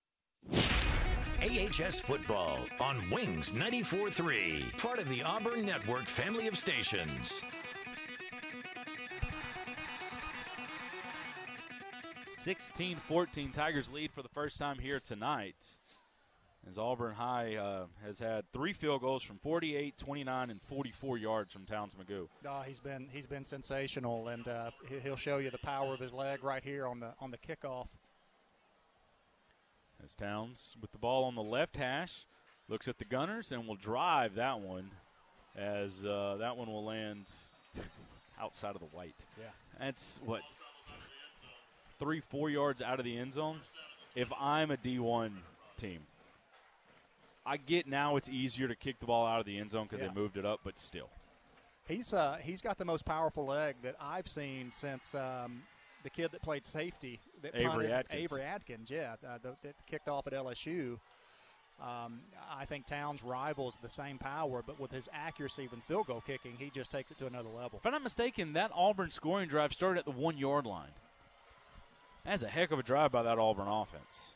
AHS 1.41 1.99
Football 2.01 2.59
on 2.79 3.01
Wings 3.09 3.51
94.3, 3.51 4.77
part 4.81 4.99
of 4.99 5.09
the 5.09 5.23
Auburn 5.23 5.65
Network 5.65 6.05
family 6.05 6.47
of 6.47 6.55
stations. 6.57 7.43
16 12.39 12.97
14. 13.07 13.51
Tigers 13.51 13.91
lead 13.91 14.11
for 14.11 14.21
the 14.23 14.29
first 14.29 14.57
time 14.57 14.77
here 14.79 14.99
tonight. 14.99 15.55
As 16.67 16.77
Auburn 16.77 17.13
High 17.15 17.55
uh, 17.55 17.85
has 18.05 18.19
had 18.19 18.43
three 18.53 18.73
field 18.73 19.01
goals 19.01 19.23
from 19.23 19.39
48, 19.39 19.97
29, 19.97 20.49
and 20.51 20.61
44 20.61 21.17
yards 21.17 21.51
from 21.51 21.65
Towns 21.65 21.95
McGough. 21.95 22.27
Uh, 22.47 22.61
he's 22.61 22.79
been 22.79 23.07
he's 23.11 23.25
been 23.25 23.43
sensational, 23.43 24.27
and 24.27 24.47
uh, 24.47 24.69
he- 24.87 24.99
he'll 24.99 25.15
show 25.15 25.37
you 25.37 25.49
the 25.49 25.57
power 25.59 25.91
of 25.93 25.99
his 25.99 26.13
leg 26.13 26.43
right 26.43 26.63
here 26.63 26.85
on 26.87 26.99
the 26.99 27.13
on 27.19 27.31
the 27.31 27.37
kickoff. 27.37 27.87
As 30.03 30.15
Towns 30.15 30.75
with 30.81 30.91
the 30.91 30.97
ball 30.97 31.25
on 31.25 31.35
the 31.35 31.43
left 31.43 31.77
hash 31.77 32.25
looks 32.67 32.87
at 32.87 32.97
the 32.97 33.05
Gunners 33.05 33.51
and 33.51 33.67
will 33.67 33.75
drive 33.75 34.35
that 34.35 34.59
one 34.59 34.89
as 35.55 36.05
uh, 36.05 36.37
that 36.39 36.55
one 36.57 36.67
will 36.67 36.83
land 36.85 37.25
outside 38.41 38.73
of 38.75 38.79
the 38.79 38.87
white. 38.87 39.25
Yeah. 39.39 39.45
That's 39.79 40.19
what 40.25 40.41
three, 41.99 42.19
four 42.19 42.49
yards 42.49 42.81
out 42.81 42.99
of 42.99 43.05
the 43.05 43.17
end 43.17 43.33
zone. 43.33 43.59
If 44.15 44.31
I'm 44.39 44.71
a 44.71 44.77
D1 44.77 45.31
team, 45.77 45.99
I 47.45 47.57
get 47.57 47.87
now 47.87 48.15
it's 48.17 48.29
easier 48.29 48.67
to 48.67 48.75
kick 48.75 48.99
the 48.99 49.05
ball 49.05 49.25
out 49.25 49.39
of 49.39 49.45
the 49.45 49.57
end 49.57 49.71
zone 49.71 49.87
because 49.89 50.01
Yeah. 50.01 50.09
they 50.09 50.19
moved 50.19 50.37
it 50.37 50.45
up, 50.45 50.61
but 50.63 50.77
still. 50.79 51.09
He's 51.87 52.13
uh, 52.13 52.37
he's 52.41 52.61
got 52.61 52.77
the 52.77 52.85
most 52.85 53.05
powerful 53.05 53.45
leg 53.45 53.75
that 53.83 53.95
I've 53.99 54.27
seen 54.27 54.71
since 54.71 55.13
um, 55.15 55.63
the 56.03 56.09
kid 56.09 56.31
that 56.31 56.41
played 56.41 56.65
safety. 56.65 57.19
That 57.41 57.55
Avery 57.55 57.91
Atkins. 57.91 58.21
Avery 58.21 58.41
Atkins, 58.43 58.91
yeah, 58.91 59.15
uh, 59.27 59.37
that, 59.43 59.61
that 59.63 59.75
kicked 59.89 60.07
off 60.07 60.27
at 60.27 60.33
LSU. 60.33 60.97
Um, 61.81 62.21
I 62.51 62.65
think 62.65 62.85
Towns 62.85 63.23
rivals 63.23 63.75
the 63.81 63.89
same 63.89 64.19
power, 64.19 64.63
but 64.65 64.79
with 64.79 64.91
his 64.91 65.09
accuracy 65.11 65.67
when 65.71 65.81
field 65.81 66.07
goal 66.07 66.21
kicking, 66.25 66.53
he 66.59 66.69
just 66.69 66.91
takes 66.91 67.09
it 67.09 67.17
to 67.17 67.25
another 67.25 67.49
level. 67.49 67.79
If 67.79 67.85
I'm 67.85 67.93
not 67.93 68.03
mistaken, 68.03 68.53
that 68.53 68.71
Auburn 68.75 69.09
scoring 69.09 69.49
drive 69.49 69.73
started 69.73 69.99
at 69.99 70.05
the 70.05 70.11
one 70.11 70.37
yard 70.37 70.67
line. 70.67 70.91
That's 72.23 72.43
a 72.43 72.47
heck 72.47 72.71
of 72.71 72.77
a 72.77 72.83
drive 72.83 73.11
by 73.11 73.23
that 73.23 73.39
Auburn 73.39 73.67
offense. 73.67 74.35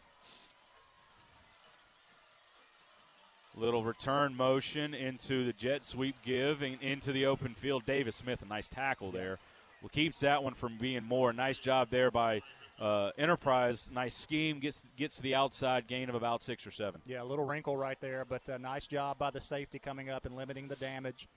Little 3.56 3.84
return 3.84 4.35
motion 4.35 4.95
into 4.95 5.45
the 5.45 5.53
jet 5.53 5.85
sweep 5.85 6.16
give 6.24 6.64
and 6.64 6.82
into 6.82 7.11
the 7.11 7.27
open 7.27 7.53
field. 7.53 7.85
Davis 7.85 8.16
Smith, 8.16 8.42
a 8.42 8.45
nice 8.45 8.67
tackle 8.67 9.11
there. 9.11 9.38
Well, 9.82 9.90
keeps 9.90 10.22
that 10.22 10.43
one 10.43 10.56
from 10.56 10.77
being 10.77 11.03
more. 11.03 11.32
Nice 11.32 11.59
job 11.59 11.90
there 11.92 12.09
by 12.09 12.42
uh, 12.80 13.12
Enterprise. 13.18 13.90
Nice 13.94 14.16
scheme. 14.16 14.60
Gets 14.60 14.86
gets 14.98 15.16
to 15.18 15.22
the 15.22 15.36
outside 15.36 15.88
gain 15.88 16.10
of 16.10 16.16
about 16.16 16.42
six 16.42 16.66
or 16.68 16.72
seven. 16.72 17.02
Yeah, 17.06 17.24
a 17.24 17.26
little 17.26 17.45
wrinkle 17.45 17.78
right 17.78 18.00
there, 18.02 18.26
but 18.26 18.48
a 18.50 18.60
nice 18.60 18.88
job 18.88 19.18
by 19.18 19.32
the 19.32 19.42
safety 19.42 19.80
coming 19.80 20.10
up 20.10 20.26
and 20.26 20.36
limiting 20.36 20.68
the 20.68 20.76
damage. 20.76 21.28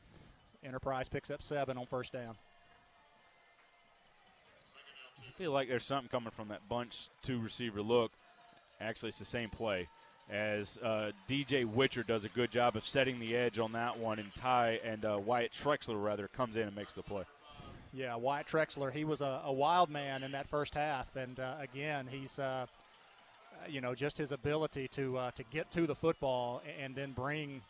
Enterprise 0.65 1.09
picks 1.09 1.31
up 1.31 1.43
seven 1.43 1.79
on 1.79 1.87
first 1.87 2.13
down. 2.13 2.37
I 5.21 5.31
feel 5.39 5.53
like 5.53 5.69
there's 5.69 5.85
something 5.85 6.09
coming 6.09 6.33
from 6.33 6.49
that 6.49 6.69
bunch 6.69 7.11
two 7.23 7.39
receiver 7.39 7.81
look. 7.81 8.11
Actually, 8.81 9.11
it's 9.11 9.19
the 9.19 9.25
same 9.25 9.51
play 9.51 9.89
as 10.31 10.79
uh, 10.83 11.11
DJ 11.29 11.65
Witcher 11.65 12.03
does 12.03 12.25
a 12.25 12.29
good 12.29 12.51
job 12.51 12.77
of 12.77 12.87
setting 12.87 13.19
the 13.19 13.35
edge 13.35 13.59
on 13.59 13.73
that 13.73 13.99
one, 13.99 14.19
and 14.19 14.35
Ty 14.35 14.81
and 14.85 15.05
uh, 15.05 15.19
Wyatt 15.25 15.53
Trexler 15.53 16.03
rather 16.03 16.29
comes 16.29 16.57
in 16.57 16.63
and 16.63 16.77
makes 16.77 16.95
the 16.95 17.03
play. 17.03 17.25
Yeah, 17.93 18.17
Wyatt 18.17 18.47
Trexler, 18.47 18.93
he 18.93 19.05
was 19.05 19.21
a, 19.21 19.43
a 19.45 19.53
wild 19.53 19.91
man 19.91 20.23
in 20.23 20.33
that 20.33 20.49
first 20.49 20.75
half, 20.75 21.17
and 21.17 21.39
uh, 21.41 21.55
again, 21.61 22.07
he's 22.11 22.39
uh, 22.39 22.43
uh, 22.43 22.67
you 23.69 23.81
know 23.81 23.95
just 23.95 24.19
his 24.19 24.33
ability 24.33 24.89
to 24.89 25.17
uh, 25.17 25.31
to 25.33 25.43
get 25.45 25.71
to 25.73 25.87
the 25.87 25.95
football 25.95 26.63
and 26.81 26.95
then 26.95 27.13
bring 27.13 27.63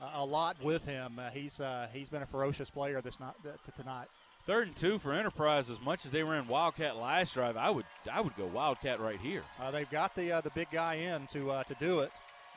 a, 0.00 0.20
a 0.20 0.24
lot 0.24 0.56
with 0.62 0.84
him. 0.84 1.18
Uh, 1.18 1.30
he's 1.30 1.60
uh, 1.60 1.88
he's 1.92 2.08
been 2.08 2.22
a 2.22 2.26
ferocious 2.26 2.70
player 2.70 3.00
this 3.00 3.20
not 3.20 3.36
tonight. 3.76 4.08
Third 4.46 4.68
and 4.68 4.76
two 4.76 4.98
for 4.98 5.12
Enterprise. 5.12 5.68
As 5.68 5.80
much 5.80 6.06
as 6.06 6.12
they 6.12 6.22
were 6.24 6.36
in 6.36 6.48
Wildcat 6.48 6.96
last 6.96 7.34
drive, 7.34 7.56
I 7.56 7.70
would 7.70 7.84
I 8.10 8.20
would 8.20 8.36
go 8.36 8.46
Wildcat 8.46 8.98
right 9.00 9.20
here. 9.20 9.42
Uh, 9.60 9.70
they've 9.70 9.90
got 9.90 10.14
the 10.14 10.32
uh, 10.32 10.40
the 10.40 10.50
big 10.50 10.68
guy 10.72 10.94
in 10.94 11.26
to 11.28 11.50
uh, 11.50 11.64
to 11.64 11.74
do 11.74 12.00
it. 12.00 12.10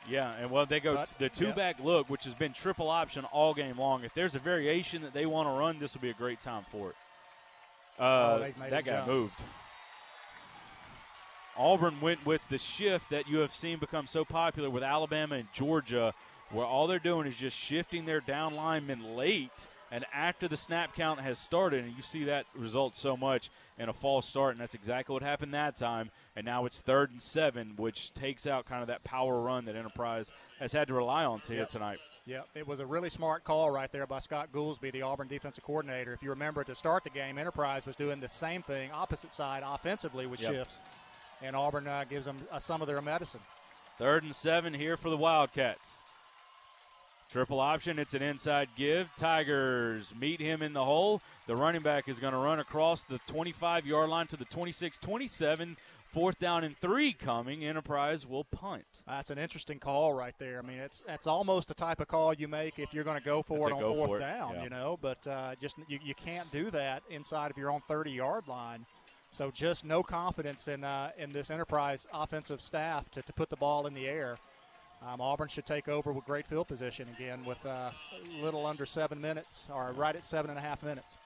Yeah, 0.06 0.32
and 0.34 0.50
well, 0.50 0.66
they 0.66 0.80
go 0.80 0.94
But- 0.96 1.14
the 1.18 1.28
two 1.28 1.52
back 1.52 1.80
look, 1.80 2.10
which 2.10 2.24
has 2.24 2.34
been 2.34 2.52
triple 2.52 2.90
option 2.90 3.24
all 3.26 3.54
game 3.54 3.78
long. 3.78 4.04
If 4.04 4.12
there's 4.14 4.34
a 4.34 4.38
variation 4.38 5.02
that 5.02 5.14
they 5.14 5.24
want 5.26 5.48
to 5.48 5.52
run, 5.52 5.78
this 5.78 5.94
will 5.94 6.02
be 6.02 6.10
a 6.10 6.14
great 6.14 6.40
time 6.40 6.64
for 6.70 6.90
it. 6.90 6.96
Uh, 7.98 8.02
Oh, 8.02 8.38
that 8.68 8.84
guy 8.84 8.96
jump. 8.96 9.06
moved. 9.06 9.40
Auburn 11.56 12.00
went 12.00 12.24
with 12.26 12.40
the 12.48 12.58
shift 12.58 13.10
that 13.10 13.28
you 13.28 13.38
have 13.38 13.54
seen 13.54 13.78
become 13.78 14.06
so 14.06 14.24
popular 14.24 14.68
with 14.68 14.82
Alabama 14.82 15.36
and 15.36 15.46
Georgia, 15.52 16.12
where 16.50 16.66
all 16.66 16.86
they're 16.86 16.98
doing 16.98 17.26
is 17.28 17.36
just 17.36 17.56
shifting 17.56 18.04
their 18.04 18.20
down 18.20 18.54
linemen 18.56 19.14
late 19.16 19.68
and 19.94 20.04
after 20.12 20.48
the 20.48 20.56
snap 20.56 20.96
count 20.96 21.20
has 21.20 21.38
started, 21.38 21.84
and 21.84 21.96
you 21.96 22.02
see 22.02 22.24
that 22.24 22.46
result 22.56 22.96
so 22.96 23.16
much 23.16 23.48
in 23.78 23.88
a 23.88 23.92
false 23.92 24.26
start, 24.28 24.50
and 24.50 24.60
that's 24.60 24.74
exactly 24.74 25.12
what 25.12 25.22
happened 25.22 25.54
that 25.54 25.76
time. 25.76 26.10
And 26.34 26.44
now 26.44 26.66
it's 26.66 26.80
third 26.80 27.12
and 27.12 27.22
seven, 27.22 27.74
which 27.76 28.12
takes 28.12 28.44
out 28.44 28.66
kind 28.66 28.82
of 28.82 28.88
that 28.88 29.04
power 29.04 29.40
run 29.40 29.66
that 29.66 29.76
Enterprise 29.76 30.32
has 30.58 30.72
had 30.72 30.88
to 30.88 30.94
rely 30.94 31.24
on 31.24 31.40
to 31.42 31.54
Yep. 31.54 31.68
tonight. 31.68 31.98
Yeah, 32.26 32.40
it 32.56 32.66
was 32.66 32.80
a 32.80 32.86
really 32.86 33.08
smart 33.08 33.44
call 33.44 33.70
right 33.70 33.92
there 33.92 34.06
by 34.06 34.18
Scott 34.18 34.50
Goolsby, 34.50 34.90
the 34.90 35.02
Auburn 35.02 35.28
defensive 35.28 35.62
coordinator. 35.62 36.12
If 36.12 36.22
you 36.24 36.30
remember 36.30 36.64
to 36.64 36.74
start 36.74 37.04
the 37.04 37.10
game, 37.10 37.38
Enterprise 37.38 37.86
was 37.86 37.94
doing 37.94 38.18
the 38.18 38.28
same 38.28 38.62
thing, 38.62 38.90
opposite 38.90 39.32
side 39.32 39.62
offensively 39.64 40.26
with 40.26 40.40
Yep. 40.40 40.50
shifts, 40.50 40.80
and 41.40 41.54
Auburn 41.54 41.86
uh, 41.86 42.02
gives 42.10 42.24
them 42.24 42.38
uh, 42.50 42.58
some 42.58 42.80
of 42.82 42.88
their 42.88 43.00
medicine. 43.00 43.40
Third 43.98 44.24
and 44.24 44.34
seven 44.34 44.74
here 44.74 44.96
for 44.96 45.08
the 45.08 45.16
Wildcats. 45.16 45.98
Triple 47.30 47.60
option. 47.60 47.98
It's 47.98 48.14
an 48.14 48.22
inside 48.22 48.68
give. 48.76 49.08
Tigers 49.16 50.14
meet 50.18 50.40
him 50.40 50.62
in 50.62 50.72
the 50.72 50.84
hole. 50.84 51.20
The 51.46 51.56
running 51.56 51.82
back 51.82 52.08
is 52.08 52.18
going 52.18 52.32
to 52.32 52.38
run 52.38 52.60
across 52.60 53.02
the 53.02 53.18
25 53.26 53.86
yard 53.86 54.08
line 54.08 54.26
to 54.28 54.36
the 54.36 54.44
26 54.44 54.98
27 54.98 55.76
Fourth 56.14 56.38
down 56.38 56.62
and 56.62 56.78
three 56.78 57.12
coming. 57.12 57.64
Enterprise 57.64 58.24
will 58.24 58.44
punt. 58.44 59.02
That's 59.04 59.30
an 59.30 59.38
interesting 59.38 59.80
call 59.80 60.12
right 60.12 60.34
there. 60.38 60.60
I 60.60 60.62
mean, 60.62 60.78
it's 60.78 61.02
that's 61.04 61.26
almost 61.26 61.66
the 61.66 61.74
type 61.74 61.98
of 61.98 62.06
call 62.06 62.32
you 62.32 62.46
make 62.46 62.78
if 62.78 62.94
you're 62.94 63.02
going 63.02 63.18
to 63.18 63.24
go 63.24 63.42
for 63.42 63.58
That's 63.58 63.70
it 63.70 63.72
on 63.72 63.80
fourth 63.80 64.08
for 64.08 64.16
it, 64.18 64.20
down, 64.20 64.54
yeah. 64.54 64.62
you 64.62 64.70
know. 64.70 64.96
But 65.02 65.26
uh, 65.26 65.56
just 65.60 65.74
you, 65.88 65.98
you 66.04 66.14
can't 66.14 66.48
do 66.52 66.70
that 66.70 67.02
inside 67.10 67.50
of 67.50 67.58
your 67.58 67.68
own 67.68 67.80
30 67.88 68.12
yard 68.12 68.46
line. 68.46 68.86
So 69.32 69.50
just 69.50 69.84
no 69.84 70.04
confidence 70.04 70.68
in 70.68 70.84
uh, 70.84 71.10
in 71.18 71.32
this 71.32 71.50
Enterprise 71.50 72.06
offensive 72.12 72.60
staff 72.60 73.10
to, 73.10 73.22
to 73.22 73.32
put 73.32 73.50
the 73.50 73.56
ball 73.56 73.88
in 73.88 73.92
the 73.92 74.06
air. 74.06 74.38
Um, 75.06 75.20
Auburn 75.20 75.48
should 75.48 75.66
take 75.66 75.88
over 75.88 76.12
with 76.12 76.24
great 76.24 76.46
field 76.46 76.66
position 76.68 77.08
again 77.16 77.44
with 77.44 77.64
uh, 77.66 77.90
a 78.40 78.42
little 78.42 78.66
under 78.66 78.86
seven 78.86 79.20
minutes, 79.20 79.68
or 79.72 79.92
right 79.92 80.16
at 80.16 80.24
seven 80.24 80.50
and 80.50 80.58
a 80.58 80.62
half 80.62 80.82
minutes. 80.82 81.16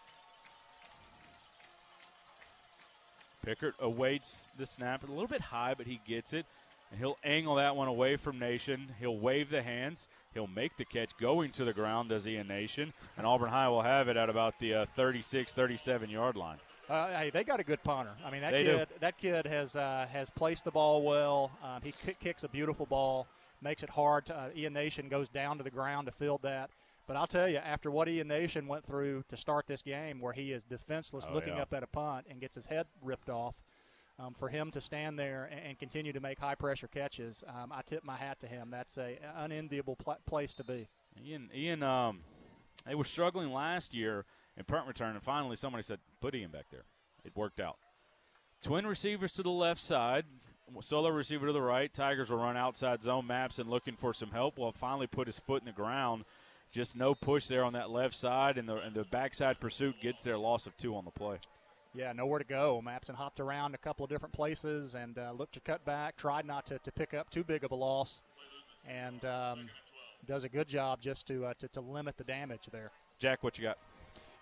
Pickard 3.45 3.75
awaits 3.79 4.51
the 4.59 4.67
snap 4.67 5.09
a 5.09 5.11
little 5.11 5.29
bit 5.29 5.41
high, 5.41 5.75
but 5.77 5.87
he 5.87 6.01
gets 6.07 6.33
it. 6.33 6.45
And 6.91 6.99
he'll 6.99 7.19
angle 7.23 7.57
that 7.57 7.77
one 7.77 7.87
away 7.89 8.17
from 8.17 8.39
Nation. 8.39 8.89
He'll 8.99 9.19
wave 9.19 9.51
the 9.51 9.63
hands. 9.63 10.09
He'll 10.35 10.47
make 10.47 10.77
the 10.77 10.85
catch 10.85 11.17
going 11.19 11.51
to 11.53 11.65
the 11.65 11.73
ground, 11.73 12.09
does 12.09 12.27
Ian 12.27 12.49
Nation. 12.49 12.93
And 13.17 13.27
Auburn 13.27 13.51
High 13.51 13.69
will 13.69 13.83
have 13.83 14.09
it 14.09 14.17
at 14.17 14.29
about 14.31 14.55
the 14.59 14.75
uh, 14.75 14.87
36, 14.97 15.53
37 15.53 16.11
yard 16.11 16.37
line. 16.37 16.59
Uh, 16.89 17.09
hey, 17.09 17.31
they 17.31 17.45
got 17.45 17.61
a 17.61 17.65
good 17.65 17.83
punter. 17.85 18.13
I 18.25 18.31
mean, 18.31 18.41
that 18.41 18.53
They 18.53 18.65
do. 18.65 18.79
kid, 18.79 18.89
that 19.01 19.19
kid 19.19 19.47
has 19.47 19.77
uh, 19.77 20.07
has 20.11 20.31
placed 20.31 20.65
the 20.65 20.71
ball 20.71 21.03
well. 21.03 21.51
Um, 21.63 21.83
he 21.83 21.93
kick, 22.05 22.19
kicks 22.19 22.45
a 22.45 22.49
beautiful 22.49 22.87
ball, 22.87 23.27
makes 23.61 23.83
it 23.83 23.91
hard. 23.91 24.27
To, 24.27 24.37
uh, 24.37 24.49
Ian 24.55 24.73
Nation 24.73 25.09
goes 25.09 25.29
down 25.29 25.59
to 25.59 25.65
the 25.65 25.71
ground 25.71 26.07
to 26.07 26.13
field 26.13 26.43
that. 26.43 26.71
But 27.07 27.17
I'll 27.17 27.27
tell 27.27 27.49
you, 27.49 27.57
after 27.57 27.91
what 27.91 28.07
Ian 28.09 28.29
Nation 28.29 28.67
went 28.69 28.85
through 28.85 29.25
to 29.29 29.37
start 29.37 29.67
this 29.67 29.81
game, 29.83 30.21
where 30.21 30.35
he 30.35 30.53
is 30.53 30.63
defenseless, 30.65 31.27
Oh, 31.29 31.33
looking 31.33 31.57
yeah. 31.57 31.63
up 31.63 31.73
at 31.73 31.83
a 31.83 31.87
punt 31.87 32.27
and 32.29 32.39
gets 32.41 32.55
his 32.55 32.67
head 32.67 32.87
ripped 33.03 33.31
off, 33.31 33.55
um, 34.19 34.35
for 34.35 34.49
him 34.49 34.71
to 34.73 34.81
stand 34.81 35.19
there 35.19 35.45
and, 35.51 35.61
and 35.61 35.79
continue 35.79 36.13
to 36.13 36.21
make 36.21 36.39
high 36.39 36.55
pressure 36.55 36.89
catches, 36.89 37.45
um, 37.49 37.73
I 37.73 37.81
tip 37.83 38.05
my 38.05 38.17
hat 38.17 38.41
to 38.41 38.47
him. 38.47 38.69
That's 38.71 38.99
a 38.99 39.19
unenviable 39.37 39.97
pl- 39.97 40.19
place 40.27 40.53
to 40.55 40.65
be. 40.65 40.89
Ian, 41.25 41.49
Ian, 41.55 41.83
um, 41.83 42.21
they 42.85 42.95
were 42.95 43.05
struggling 43.05 43.53
last 43.53 43.95
year 43.95 44.27
in 44.57 44.65
punt 44.65 44.87
return, 44.87 45.15
and 45.15 45.23
finally 45.23 45.57
somebody 45.57 45.83
said, 45.85 46.01
"Put 46.21 46.35
Ian 46.35 46.51
back 46.51 46.67
there." 46.71 46.85
It 47.25 47.35
worked 47.37 47.59
out. 47.61 47.79
Twin 48.61 48.87
receivers 48.87 49.33
to 49.33 49.43
the 49.43 49.51
left 49.51 49.81
side, 49.81 50.27
solo 50.83 51.11
receiver 51.11 51.47
to 51.47 51.53
the 51.53 51.63
right. 51.63 51.93
Tigers 51.93 52.31
will 52.31 52.39
run 52.39 52.57
outside 52.57 53.03
zone 53.03 53.27
Mapson 53.27 53.69
looking 53.69 53.97
for 53.97 54.15
some 54.15 54.31
help. 54.31 54.59
Will 54.59 54.73
finally 54.73 55.07
put 55.07 55.27
his 55.27 55.39
foot 55.39 55.63
in 55.63 55.67
the 55.67 55.73
ground. 55.73 56.25
Just 56.71 56.97
no 56.97 57.15
push 57.15 57.47
there 57.47 57.65
on 57.65 57.73
that 57.73 57.91
left 57.91 58.15
side, 58.15 58.59
and 58.59 58.69
the 58.69 58.77
and 58.77 58.95
the 58.95 59.05
backside 59.05 59.59
pursuit 59.59 59.97
gets 60.03 60.23
their 60.23 60.37
loss 60.37 60.67
of 60.67 60.77
two 60.77 60.95
on 60.95 61.05
the 61.05 61.11
play. 61.11 61.39
Yeah, 61.95 62.13
nowhere 62.13 62.39
to 62.39 62.45
go. 62.45 62.83
Mapson 62.85 63.15
hopped 63.15 63.41
around 63.41 63.75
a 63.75 63.79
couple 63.79 64.05
of 64.05 64.11
different 64.11 64.35
places 64.35 64.95
and 64.95 65.19
uh, 65.19 65.33
looked 65.33 65.55
to 65.55 65.61
cut 65.61 65.85
back, 65.85 66.17
tried 66.17 66.45
not 66.45 66.67
to, 66.67 66.79
to 66.79 66.93
pick 66.93 67.15
up 67.15 67.31
too 67.31 67.43
big 67.43 67.65
of 67.65 67.73
a 67.73 67.75
loss, 67.75 68.23
and 68.87 69.25
um, 69.25 69.71
does 70.27 70.45
a 70.45 70.49
good 70.49 70.69
job 70.69 71.01
just 71.01 71.27
to, 71.29 71.47
uh, 71.47 71.55
to 71.59 71.69
to 71.69 71.81
limit 71.81 72.17
the 72.19 72.25
damage 72.25 72.69
there. 72.71 72.91
Jack, 73.19 73.43
what 73.43 73.59
you 73.59 73.65
got? 73.65 73.79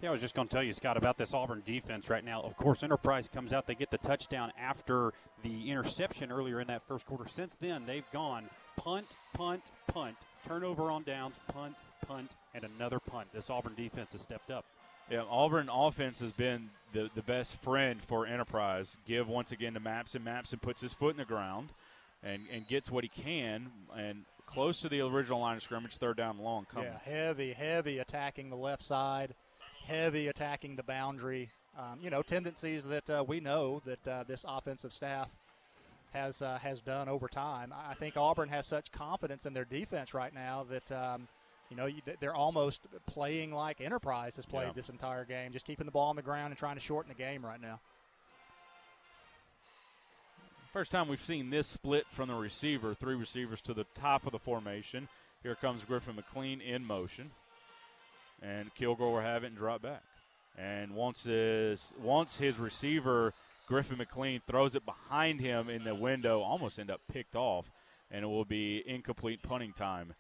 Yeah, 0.00 0.10
I 0.10 0.12
was 0.12 0.20
just 0.20 0.34
going 0.34 0.47
to 0.47 0.52
tell 0.52 0.62
you, 0.62 0.75
Scott, 0.75 0.99
about 0.99 1.16
this 1.16 1.33
Auburn 1.33 1.62
defense 1.65 2.10
right 2.10 2.25
now. 2.25 2.42
Of 2.42 2.55
course, 2.57 2.83
Enterprise 2.83 3.28
comes 3.28 3.52
out, 3.52 3.66
they 3.66 3.75
get 3.75 3.91
the 3.91 3.99
touchdown 3.99 4.52
after 4.60 5.12
the 5.42 5.70
interception 5.70 6.31
earlier 6.31 6.60
in 6.60 6.66
that 6.66 6.83
first 6.86 7.07
quarter. 7.07 7.26
Since 7.26 7.57
then, 7.57 7.84
they've 7.86 8.10
gone 8.12 8.44
punt, 8.76 9.16
punt, 9.33 9.62
punt, 9.86 10.16
turnover 10.47 10.91
on 10.91 11.02
downs, 11.02 11.36
punt, 11.50 11.76
punt, 12.07 12.33
and 12.55 12.65
another 12.65 13.00
punt. 13.00 13.28
This 13.33 13.49
Auburn 13.49 13.75
defense 13.75 14.12
has 14.12 14.20
stepped 14.20 14.50
up. 14.50 14.66
Yeah, 15.10 15.23
Auburn 15.31 15.70
offense 15.73 16.20
has 16.20 16.33
been 16.33 16.68
the, 16.92 17.08
the 17.15 17.23
best 17.23 17.57
friend 17.57 18.02
for 18.02 18.26
Enterprise. 18.26 18.99
Give 19.07 19.28
once 19.28 19.52
again 19.52 19.75
to 19.75 19.81
Mapson. 19.81 20.25
Mapson 20.25 20.60
puts 20.60 20.81
his 20.83 20.92
foot 20.92 21.12
in 21.12 21.16
the 21.16 21.25
ground 21.25 21.70
and, 22.23 22.42
and 22.52 22.66
gets 22.66 22.91
what 22.91 23.05
he 23.05 23.08
can 23.08 23.68
and 23.97 24.25
close 24.47 24.81
to 24.81 24.89
the 24.89 25.00
original 25.00 25.41
line 25.41 25.57
of 25.57 25.62
scrimmage, 25.62 25.97
third 25.97 26.16
down 26.16 26.36
and 26.36 26.44
long 26.44 26.66
coming. 26.66 26.89
Yeah, 26.89 26.99
heavy, 26.99 27.52
heavy 27.52 27.99
attacking 27.99 28.50
the 28.50 28.57
left 28.57 28.83
side, 28.83 29.34
heavy 29.86 30.28
attacking 30.28 30.76
the 30.76 30.82
boundary. 30.82 31.50
Um, 31.78 31.98
you 32.00 32.10
know, 32.10 32.23
tendencies 32.23 32.84
that 32.84 33.08
uh, 33.10 33.24
we 33.26 33.40
know 33.40 33.82
that 33.84 34.08
uh, 34.08 34.24
this 34.26 34.44
offensive 34.48 34.92
staff 34.92 35.28
has 36.12 36.40
uh, 36.40 36.58
has 36.62 36.81
done 36.81 37.08
over 37.08 37.28
time. 37.28 37.73
I 37.73 37.94
think 37.94 38.16
Auburn 38.16 38.48
has 38.48 38.66
such 38.66 38.90
confidence 38.92 39.44
in 39.47 39.52
their 39.55 39.65
defense 39.65 40.15
right 40.15 40.34
now 40.34 40.65
that. 40.70 40.92
Um, 40.92 41.28
you 41.68 41.76
know, 41.76 41.89
they're 42.20 42.32
almost 42.32 42.82
playing 43.06 43.50
like 43.52 43.81
Enterprise 43.81 44.36
has 44.36 44.47
played 44.47 44.68
Yeah. 44.68 44.73
this 44.74 44.89
entire 44.89 45.24
game, 45.24 45.50
just 45.52 45.66
keeping 45.66 45.84
the 45.84 45.90
ball 45.90 46.10
on 46.10 46.15
the 46.15 46.23
ground 46.23 46.52
and 46.52 46.56
trying 46.56 46.76
to 46.76 46.81
shorten 46.81 47.08
the 47.08 47.20
game 47.20 47.44
right 47.44 47.60
now. 47.60 47.81
First 50.73 50.92
time 50.92 51.08
we've 51.08 51.20
seen 51.20 51.50
this 51.50 51.66
split 51.66 52.06
from 52.08 52.28
the 52.28 52.36
receiver, 52.36 52.94
three 52.94 53.16
receivers 53.16 53.60
to 53.62 53.74
the 53.74 53.82
top 53.94 54.26
of 54.26 54.32
the 54.32 54.39
formation. 54.39 55.08
Here 55.42 55.56
comes 55.56 55.82
Griffin 55.84 56.15
McLean 56.15 56.60
in 56.60 56.84
motion. 56.84 57.32
And 58.42 58.74
Kilgore 58.74 59.12
will 59.12 59.20
have 59.20 59.44
it 59.44 59.48
and 59.48 59.56
drop 59.56 59.82
back. 59.82 60.02
And 60.58 60.94
once 60.94 61.24
his 61.24 61.92
once 62.00 62.39
his 62.39 62.58
receiver 62.58 63.32
Griffin 63.66 63.98
McLean 63.98 64.40
throws 64.47 64.74
it 64.74 64.84
behind 64.84 65.40
him 65.40 65.68
in 65.68 65.84
the 65.84 65.94
window, 65.94 66.40
almost 66.40 66.78
end 66.78 66.90
up 66.90 67.00
picked 67.12 67.34
off, 67.34 67.70
and 68.10 68.24
it 68.24 68.28
will 68.28 68.44
be 68.44 68.82
incomplete 68.86 69.42
punting 69.42 69.73
time 69.73 70.15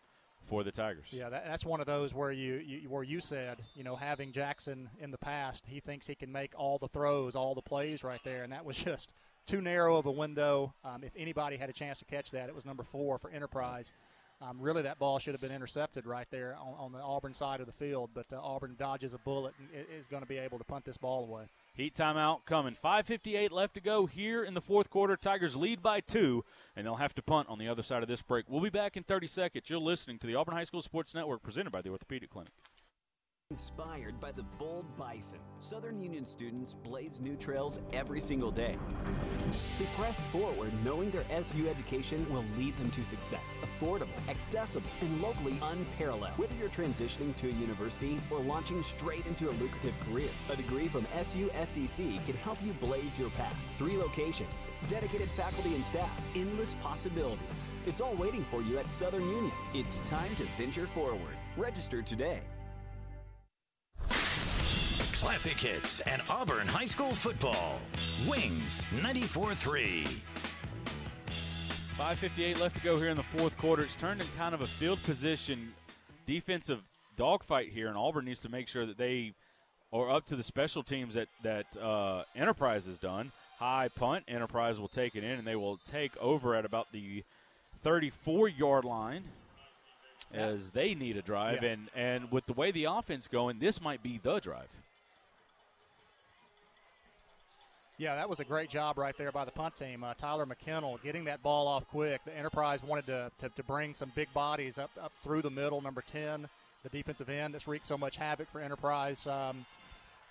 for 0.46 0.64
the 0.64 0.72
Tigers. 0.72 1.06
Yeah, 1.10 1.28
that, 1.28 1.44
that's 1.46 1.64
one 1.64 1.80
of 1.80 1.86
those 1.86 2.12
where 2.12 2.32
you, 2.32 2.54
you 2.54 2.88
where 2.88 3.02
you 3.02 3.20
said, 3.20 3.58
you 3.74 3.84
know, 3.84 3.96
having 3.96 4.32
Jackson 4.32 4.90
in 5.00 5.10
the 5.10 5.18
past, 5.18 5.64
he 5.66 5.80
thinks 5.80 6.06
he 6.06 6.14
can 6.14 6.30
make 6.30 6.52
all 6.56 6.78
the 6.78 6.88
throws, 6.88 7.36
all 7.36 7.54
the 7.54 7.62
plays 7.62 8.02
right 8.02 8.20
there, 8.24 8.42
and 8.42 8.52
that 8.52 8.64
was 8.64 8.76
just 8.84 9.12
too 9.46 9.60
narrow 9.60 9.96
of 9.96 10.06
a 10.06 10.10
window. 10.10 10.74
Um, 10.84 11.04
if 11.04 11.12
anybody 11.16 11.56
had 11.56 11.70
a 11.70 11.72
chance 11.72 12.00
to 12.00 12.04
catch 12.04 12.32
that, 12.32 12.48
it 12.48 12.54
was 12.54 12.64
number 12.64 12.82
four 12.82 13.18
for 13.18 13.30
Enterprise. 13.30 13.92
Um, 14.42 14.60
really, 14.60 14.82
that 14.82 14.98
ball 14.98 15.18
should 15.18 15.32
have 15.32 15.40
been 15.40 15.52
intercepted 15.52 16.04
right 16.04 16.26
there 16.30 16.56
on, 16.60 16.74
on 16.78 16.92
the 16.92 16.98
Auburn 16.98 17.32
side 17.32 17.60
of 17.60 17.66
the 17.66 17.72
field, 17.72 18.10
but 18.12 18.26
uh, 18.30 18.38
Auburn 18.42 18.76
dodges 18.78 19.14
a 19.14 19.18
bullet 19.18 19.54
and 19.58 19.86
is 19.98 20.06
going 20.06 20.22
to 20.22 20.28
be 20.28 20.36
able 20.36 20.58
to 20.58 20.64
punt 20.64 20.84
this 20.84 20.98
ball 20.98 21.24
away. 21.24 21.44
Heat 21.74 21.94
timeout 21.94 22.44
coming. 22.44 22.76
5.58 22.84 23.50
left 23.50 23.74
to 23.74 23.80
go 23.80 24.04
here 24.04 24.44
in 24.44 24.52
the 24.52 24.60
fourth 24.60 24.90
quarter. 24.90 25.16
Tigers 25.16 25.56
lead 25.56 25.82
by 25.82 26.00
two, 26.00 26.44
and 26.76 26.86
they'll 26.86 26.96
have 26.96 27.14
to 27.14 27.22
punt 27.22 27.48
on 27.48 27.58
the 27.58 27.68
other 27.68 27.82
side 27.82 28.02
of 28.02 28.08
this 28.08 28.20
break. 28.20 28.44
We'll 28.46 28.60
be 28.60 28.68
back 28.68 28.96
in 28.98 29.04
30 29.04 29.26
seconds. 29.26 29.70
You're 29.70 29.78
listening 29.78 30.18
to 30.18 30.26
the 30.26 30.34
Auburn 30.34 30.54
High 30.54 30.64
School 30.64 30.82
Sports 30.82 31.14
Network 31.14 31.42
presented 31.42 31.70
by 31.70 31.80
the 31.80 31.88
Orthopedic 31.88 32.28
Clinic. 32.28 32.52
Inspired 33.52 34.20
by 34.20 34.32
the 34.32 34.42
bold 34.58 34.86
bison, 34.96 35.38
Southern 35.60 36.02
Union 36.02 36.24
students 36.24 36.74
blaze 36.74 37.20
new 37.20 37.36
trails 37.36 37.78
every 37.92 38.20
single 38.20 38.50
day. 38.50 38.76
They 39.78 39.84
press 39.96 40.20
forward 40.24 40.72
knowing 40.84 41.12
their 41.12 41.24
SU 41.30 41.68
education 41.68 42.26
will 42.28 42.44
lead 42.58 42.76
them 42.76 42.90
to 42.90 43.04
success. 43.04 43.64
Affordable, 43.80 44.08
accessible, 44.28 44.90
and 45.00 45.22
locally 45.22 45.56
unparalleled. 45.62 46.36
Whether 46.36 46.56
you're 46.56 46.68
transitioning 46.68 47.36
to 47.36 47.48
a 47.48 47.52
university 47.52 48.18
or 48.32 48.40
launching 48.40 48.82
straight 48.82 49.24
into 49.26 49.48
a 49.48 49.54
lucrative 49.62 49.94
career, 50.00 50.28
a 50.50 50.56
degree 50.56 50.88
from 50.88 51.04
SUSCC 51.14 52.26
can 52.26 52.36
help 52.38 52.58
you 52.64 52.72
blaze 52.72 53.16
your 53.16 53.30
path. 53.30 53.56
Three 53.78 53.96
locations, 53.96 54.72
dedicated 54.88 55.30
faculty 55.30 55.72
and 55.76 55.86
staff, 55.86 56.10
endless 56.34 56.74
possibilities. 56.82 57.72
It's 57.86 58.00
all 58.00 58.16
waiting 58.16 58.44
for 58.50 58.60
you 58.60 58.78
at 58.78 58.90
Southern 58.90 59.28
Union. 59.28 59.52
It's 59.72 60.00
time 60.00 60.34
to 60.34 60.42
venture 60.58 60.88
forward. 60.88 61.36
Register 61.56 62.02
today. 62.02 62.42
Classic 65.20 65.54
hits 65.54 66.00
and 66.00 66.20
Auburn 66.28 66.68
High 66.68 66.84
School 66.84 67.10
football. 67.10 67.80
Wings 68.28 68.82
94 69.02 69.54
3. 69.54 70.04
5.58 71.96 72.60
left 72.60 72.76
to 72.76 72.82
go 72.82 72.98
here 72.98 73.08
in 73.08 73.16
the 73.16 73.22
fourth 73.22 73.56
quarter. 73.56 73.82
It's 73.82 73.94
turned 73.94 74.20
in 74.20 74.26
kind 74.36 74.54
of 74.54 74.60
a 74.60 74.66
field 74.66 75.02
position 75.04 75.72
defensive 76.26 76.82
dogfight 77.16 77.70
here, 77.70 77.88
and 77.88 77.96
Auburn 77.96 78.26
needs 78.26 78.40
to 78.40 78.50
make 78.50 78.68
sure 78.68 78.84
that 78.84 78.98
they 78.98 79.32
are 79.90 80.10
up 80.10 80.26
to 80.26 80.36
the 80.36 80.42
special 80.42 80.82
teams 80.82 81.14
that, 81.14 81.28
that 81.42 81.74
uh, 81.78 82.24
Enterprise 82.36 82.84
has 82.84 82.98
done. 82.98 83.32
High 83.58 83.88
punt, 83.88 84.24
Enterprise 84.28 84.78
will 84.78 84.86
take 84.86 85.16
it 85.16 85.24
in, 85.24 85.38
and 85.38 85.46
they 85.46 85.56
will 85.56 85.78
take 85.90 86.14
over 86.18 86.54
at 86.54 86.66
about 86.66 86.92
the 86.92 87.24
34 87.82 88.48
yard 88.48 88.84
line 88.84 89.24
as 90.30 90.72
they 90.72 90.94
need 90.94 91.16
a 91.16 91.22
drive. 91.22 91.62
Yeah. 91.62 91.70
And, 91.70 91.88
and 91.96 92.30
with 92.30 92.44
the 92.44 92.52
way 92.52 92.70
the 92.70 92.84
offense 92.84 93.28
going, 93.28 93.60
this 93.60 93.80
might 93.80 94.02
be 94.02 94.20
the 94.22 94.40
drive. 94.40 94.68
Yeah, 97.98 98.14
that 98.16 98.28
was 98.28 98.40
a 98.40 98.44
great 98.44 98.68
job 98.68 98.98
right 98.98 99.16
there 99.16 99.32
by 99.32 99.46
the 99.46 99.50
punt 99.50 99.74
team. 99.74 100.04
Uh, 100.04 100.12
Tyler 100.14 100.44
McKinnell 100.44 101.02
getting 101.02 101.24
that 101.24 101.42
ball 101.42 101.66
off 101.66 101.88
quick. 101.88 102.22
The 102.26 102.36
Enterprise 102.36 102.82
wanted 102.82 103.06
to, 103.06 103.30
to, 103.40 103.48
to 103.48 103.62
bring 103.62 103.94
some 103.94 104.12
big 104.14 104.32
bodies 104.34 104.76
up, 104.76 104.90
up 105.00 105.12
through 105.22 105.40
the 105.40 105.50
middle. 105.50 105.80
Number 105.80 106.02
10, 106.02 106.46
the 106.82 106.90
defensive 106.90 107.30
end 107.30 107.54
that's 107.54 107.66
wreaked 107.66 107.86
so 107.86 107.96
much 107.96 108.16
havoc 108.16 108.50
for 108.52 108.60
Enterprise 108.60 109.26
um, 109.26 109.64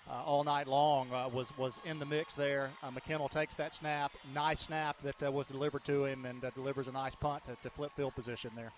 uh, 0.08 0.22
all 0.24 0.44
night 0.44 0.68
long, 0.68 1.12
uh, 1.12 1.28
was, 1.28 1.56
was 1.58 1.76
in 1.84 1.98
the 1.98 2.06
mix 2.06 2.34
there. 2.34 2.70
Uh, 2.84 2.90
McKinnell 2.92 3.28
takes 3.28 3.54
that 3.54 3.74
snap. 3.74 4.12
Nice 4.32 4.60
snap 4.60 4.96
that 5.02 5.20
uh, 5.20 5.32
was 5.32 5.48
delivered 5.48 5.84
to 5.86 6.04
him 6.04 6.24
and 6.24 6.44
uh, 6.44 6.50
delivers 6.54 6.86
a 6.86 6.92
nice 6.92 7.16
punt 7.16 7.44
to, 7.46 7.56
to 7.64 7.70
flip 7.70 7.90
field 7.96 8.14
position 8.14 8.52
there. 8.54 8.70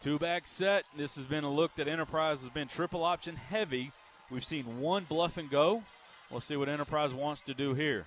Two 0.00 0.18
back 0.18 0.48
set. 0.48 0.84
This 0.96 1.14
has 1.14 1.26
been 1.26 1.44
a 1.44 1.50
look 1.50 1.76
that 1.76 1.86
Enterprise 1.86 2.40
has 2.40 2.48
been 2.48 2.66
triple 2.66 3.04
option 3.04 3.36
heavy. 3.36 3.92
We've 4.32 4.44
seen 4.44 4.80
one 4.80 5.04
bluff 5.04 5.36
and 5.36 5.48
go. 5.48 5.84
We'll 6.30 6.40
see 6.40 6.56
what 6.56 6.68
Enterprise 6.68 7.12
wants 7.12 7.42
to 7.42 7.54
do 7.54 7.74
here. 7.74 8.06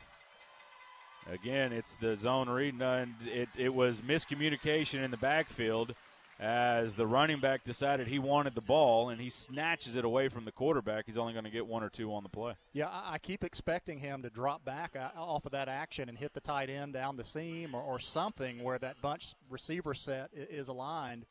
Again, 1.31 1.71
it's 1.73 1.95
the 1.95 2.15
zone 2.15 2.49
read, 2.49 2.81
and 2.81 3.13
it, 3.25 3.49
it 3.57 3.73
was 3.73 4.01
miscommunication 4.01 5.03
in 5.03 5.11
the 5.11 5.17
backfield 5.17 5.93
as 6.39 6.95
the 6.95 7.05
running 7.05 7.39
back 7.39 7.63
decided 7.63 8.07
he 8.07 8.19
wanted 8.19 8.55
the 8.55 8.61
ball 8.61 9.09
and 9.09 9.21
he 9.21 9.29
snatches 9.29 9.95
it 9.95 10.03
away 10.03 10.27
from 10.29 10.45
the 10.45 10.51
quarterback. 10.51 11.05
He's 11.05 11.17
only 11.17 11.31
going 11.31 11.45
to 11.45 11.51
get 11.51 11.65
one 11.65 11.83
or 11.83 11.89
two 11.89 12.13
on 12.13 12.23
the 12.23 12.29
play. 12.29 12.55
Yeah, 12.73 12.89
I 12.91 13.17
keep 13.19 13.43
expecting 13.43 13.99
him 13.99 14.23
to 14.23 14.29
drop 14.29 14.65
back 14.65 14.95
uh, 14.95 15.09
off 15.17 15.45
of 15.45 15.51
that 15.51 15.69
action 15.69 16.09
and 16.09 16.17
hit 16.17 16.33
the 16.33 16.41
tight 16.41 16.69
end 16.69 16.93
down 16.93 17.17
the 17.17 17.23
seam 17.23 17.75
or, 17.75 17.81
or 17.81 17.99
something 17.99 18.63
where 18.63 18.79
that 18.79 19.01
bunch 19.01 19.35
receiver 19.49 19.93
set 19.93 20.31
is 20.33 20.67
aligned 20.67 21.25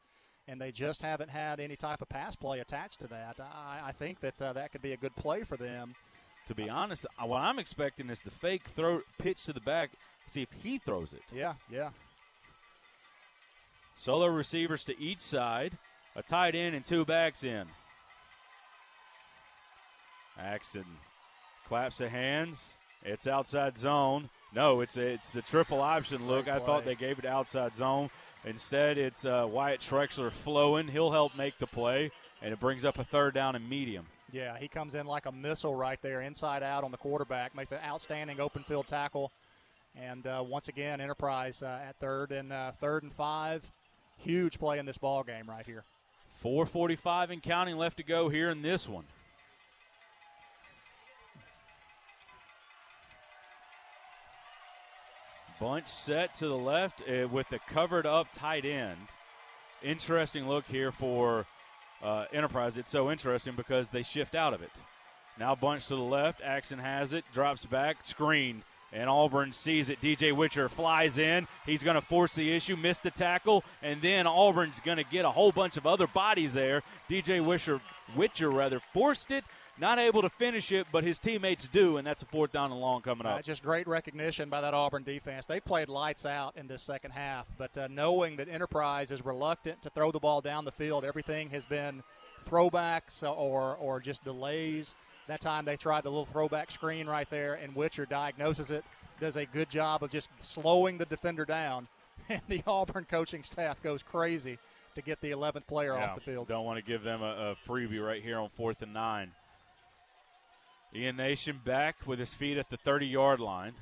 and 0.48 0.60
they 0.60 0.72
just 0.72 1.02
haven't 1.02 1.30
had 1.30 1.60
any 1.60 1.76
type 1.76 2.00
of 2.00 2.08
pass 2.08 2.34
play 2.36 2.60
attached 2.60 3.00
to 3.00 3.06
that. 3.08 3.36
I, 3.40 3.88
I 3.88 3.92
think 3.92 4.20
that 4.20 4.40
uh, 4.40 4.52
that 4.54 4.72
could 4.72 4.82
be 4.82 4.92
a 4.92 4.96
good 4.96 5.14
play 5.16 5.42
for 5.42 5.56
them. 5.56 5.94
To 6.46 6.54
be 6.54 6.68
honest, 6.68 7.06
uh, 7.18 7.26
what 7.26 7.40
I'm 7.40 7.58
expecting 7.58 8.10
is 8.10 8.20
the 8.20 8.30
fake 8.30 8.64
throw 8.64 9.02
pitch 9.18 9.44
to 9.44 9.52
the 9.52 9.60
back. 9.60 9.90
See 10.26 10.42
if 10.42 10.48
he 10.62 10.78
throws 10.78 11.12
it. 11.12 11.22
Yeah, 11.32 11.54
yeah. 11.70 11.90
Solo 13.96 14.26
receivers 14.26 14.84
to 14.84 15.00
each 15.00 15.20
side, 15.20 15.74
a 16.16 16.22
tight 16.22 16.54
end 16.54 16.74
and 16.74 16.84
two 16.84 17.04
backs 17.04 17.44
in. 17.44 17.66
Axton 20.38 20.84
claps 21.66 21.98
the 21.98 22.08
hands. 22.08 22.78
It's 23.04 23.26
outside 23.26 23.76
zone. 23.76 24.28
No, 24.54 24.80
it's 24.80 24.96
it's 24.96 25.30
the 25.30 25.42
triple 25.42 25.80
option 25.80 26.26
look. 26.26 26.48
I 26.48 26.58
thought 26.58 26.84
they 26.84 26.94
gave 26.94 27.18
it 27.18 27.24
outside 27.24 27.74
zone. 27.74 28.10
Instead, 28.44 28.98
it's 28.98 29.24
uh, 29.24 29.46
Wyatt 29.48 29.80
Trexler 29.80 30.32
flowing. 30.32 30.88
He'll 30.88 31.12
help 31.12 31.36
make 31.36 31.58
the 31.58 31.66
play, 31.66 32.10
and 32.40 32.52
it 32.52 32.60
brings 32.60 32.84
up 32.84 32.98
a 32.98 33.04
third 33.04 33.34
down 33.34 33.54
and 33.54 33.68
medium. 33.68 34.06
Yeah, 34.32 34.56
he 34.56 34.66
comes 34.66 34.94
in 34.94 35.06
like 35.06 35.26
a 35.26 35.32
missile 35.32 35.74
right 35.74 36.00
there, 36.00 36.22
inside 36.22 36.62
out 36.62 36.84
on 36.84 36.90
the 36.90 36.96
quarterback. 36.96 37.54
Makes 37.54 37.72
an 37.72 37.80
outstanding 37.84 38.40
open 38.40 38.62
field 38.62 38.88
tackle. 38.88 39.30
And 39.94 40.26
uh, 40.26 40.42
once 40.46 40.68
again, 40.68 41.02
Enterprise 41.02 41.62
uh, 41.62 41.80
at 41.86 41.96
third 41.96 42.32
and 42.32 42.50
uh, 42.50 42.72
third 42.72 43.02
and 43.02 43.12
five. 43.12 43.62
Huge 44.16 44.58
play 44.58 44.78
in 44.78 44.86
this 44.86 44.96
ball 44.96 45.22
game 45.22 45.44
right 45.46 45.66
here. 45.66 45.84
4:45 46.42 47.30
and 47.30 47.42
counting 47.42 47.76
left 47.76 47.98
to 47.98 48.02
go 48.02 48.30
here 48.30 48.48
in 48.48 48.62
this 48.62 48.88
one. 48.88 49.04
Bunch 55.60 55.88
set 55.88 56.34
to 56.36 56.48
the 56.48 56.56
left 56.56 57.02
uh, 57.02 57.28
with 57.28 57.48
the 57.50 57.58
covered 57.68 58.06
up 58.06 58.28
tight 58.32 58.64
end. 58.64 58.98
Interesting 59.82 60.48
look 60.48 60.64
here 60.66 60.90
for 60.90 61.44
uh, 62.02 62.24
Enterprise. 62.32 62.76
It's 62.76 62.90
so 62.90 63.10
interesting 63.10 63.54
because 63.56 63.90
they 63.90 64.02
shift 64.02 64.34
out 64.34 64.54
of 64.54 64.62
it. 64.62 64.72
Now 65.38 65.54
bunch 65.54 65.86
to 65.88 65.96
the 65.96 66.02
left. 66.02 66.40
Axton 66.42 66.78
has 66.78 67.12
it, 67.12 67.24
drops 67.32 67.64
back, 67.64 68.04
screen. 68.04 68.62
And 68.94 69.08
Auburn 69.08 69.52
sees 69.52 69.88
it. 69.88 70.02
DJ 70.02 70.36
Witcher 70.36 70.68
flies 70.68 71.16
in. 71.16 71.48
He's 71.64 71.82
going 71.82 71.94
to 71.94 72.02
force 72.02 72.34
the 72.34 72.54
issue, 72.54 72.76
miss 72.76 72.98
the 72.98 73.10
tackle, 73.10 73.64
and 73.82 74.02
then 74.02 74.26
Auburn's 74.26 74.80
going 74.80 74.98
to 74.98 75.04
get 75.04 75.24
a 75.24 75.30
whole 75.30 75.50
bunch 75.50 75.78
of 75.78 75.86
other 75.86 76.06
bodies 76.06 76.52
there. 76.52 76.82
DJ 77.08 77.42
Witcher, 77.42 77.80
Witcher 78.14 78.50
rather, 78.50 78.80
forced 78.92 79.30
it, 79.30 79.44
not 79.78 79.98
able 79.98 80.22
to 80.22 80.28
finish 80.28 80.70
it, 80.72 80.86
but 80.92 81.04
his 81.04 81.18
teammates 81.18 81.66
do, 81.68 81.96
and 81.96 82.06
that's 82.06 82.22
a 82.22 82.26
fourth 82.26 82.52
down 82.52 82.70
and 82.70 82.80
long 82.80 83.00
coming 83.00 83.26
up. 83.26 83.38
Uh, 83.38 83.42
just 83.42 83.62
great 83.62 83.86
recognition 83.86 84.48
by 84.48 84.60
that 84.60 84.74
Auburn 84.74 85.02
defense. 85.02 85.46
They've 85.46 85.64
played 85.64 85.88
lights 85.88 86.26
out 86.26 86.56
in 86.56 86.66
this 86.66 86.82
second 86.82 87.12
half, 87.12 87.46
but 87.58 87.76
uh, 87.76 87.88
knowing 87.90 88.36
that 88.36 88.48
Enterprise 88.48 89.10
is 89.10 89.24
reluctant 89.24 89.82
to 89.82 89.90
throw 89.90 90.12
the 90.12 90.18
ball 90.18 90.40
down 90.40 90.64
the 90.64 90.72
field, 90.72 91.04
everything 91.04 91.50
has 91.50 91.64
been 91.64 92.02
throwbacks 92.44 93.22
or 93.22 93.76
or 93.76 94.00
just 94.00 94.24
delays. 94.24 94.94
That 95.28 95.40
time 95.40 95.64
they 95.64 95.76
tried 95.76 96.04
the 96.04 96.10
little 96.10 96.26
throwback 96.26 96.70
screen 96.70 97.06
right 97.06 97.28
there, 97.30 97.54
and 97.54 97.74
Witcher 97.74 98.06
diagnoses 98.06 98.70
it, 98.70 98.84
does 99.20 99.36
a 99.36 99.46
good 99.46 99.70
job 99.70 100.02
of 100.02 100.10
just 100.10 100.28
slowing 100.38 100.98
the 100.98 101.06
defender 101.06 101.44
down, 101.44 101.88
and 102.28 102.42
the 102.48 102.62
Auburn 102.66 103.06
coaching 103.08 103.42
staff 103.42 103.82
goes 103.82 104.02
crazy 104.02 104.58
to 104.94 105.02
get 105.02 105.20
the 105.22 105.30
11th 105.30 105.66
player 105.66 105.94
yeah, 105.94 106.10
off 106.10 106.14
the 106.16 106.20
field. 106.20 106.48
Don't 106.48 106.66
want 106.66 106.78
to 106.78 106.84
give 106.84 107.02
them 107.02 107.22
a, 107.22 107.52
a 107.52 107.68
freebie 107.68 108.04
right 108.04 108.22
here 108.22 108.38
on 108.38 108.50
fourth 108.50 108.82
and 108.82 108.92
nine. 108.92 109.30
Ian 110.94 111.16
Nation 111.16 111.60
back 111.64 112.06
with 112.06 112.18
his 112.18 112.34
feet 112.34 112.58
at 112.58 112.70
the 112.70 112.76
30 112.76 113.06
yard 113.06 113.40
line. 113.40 113.72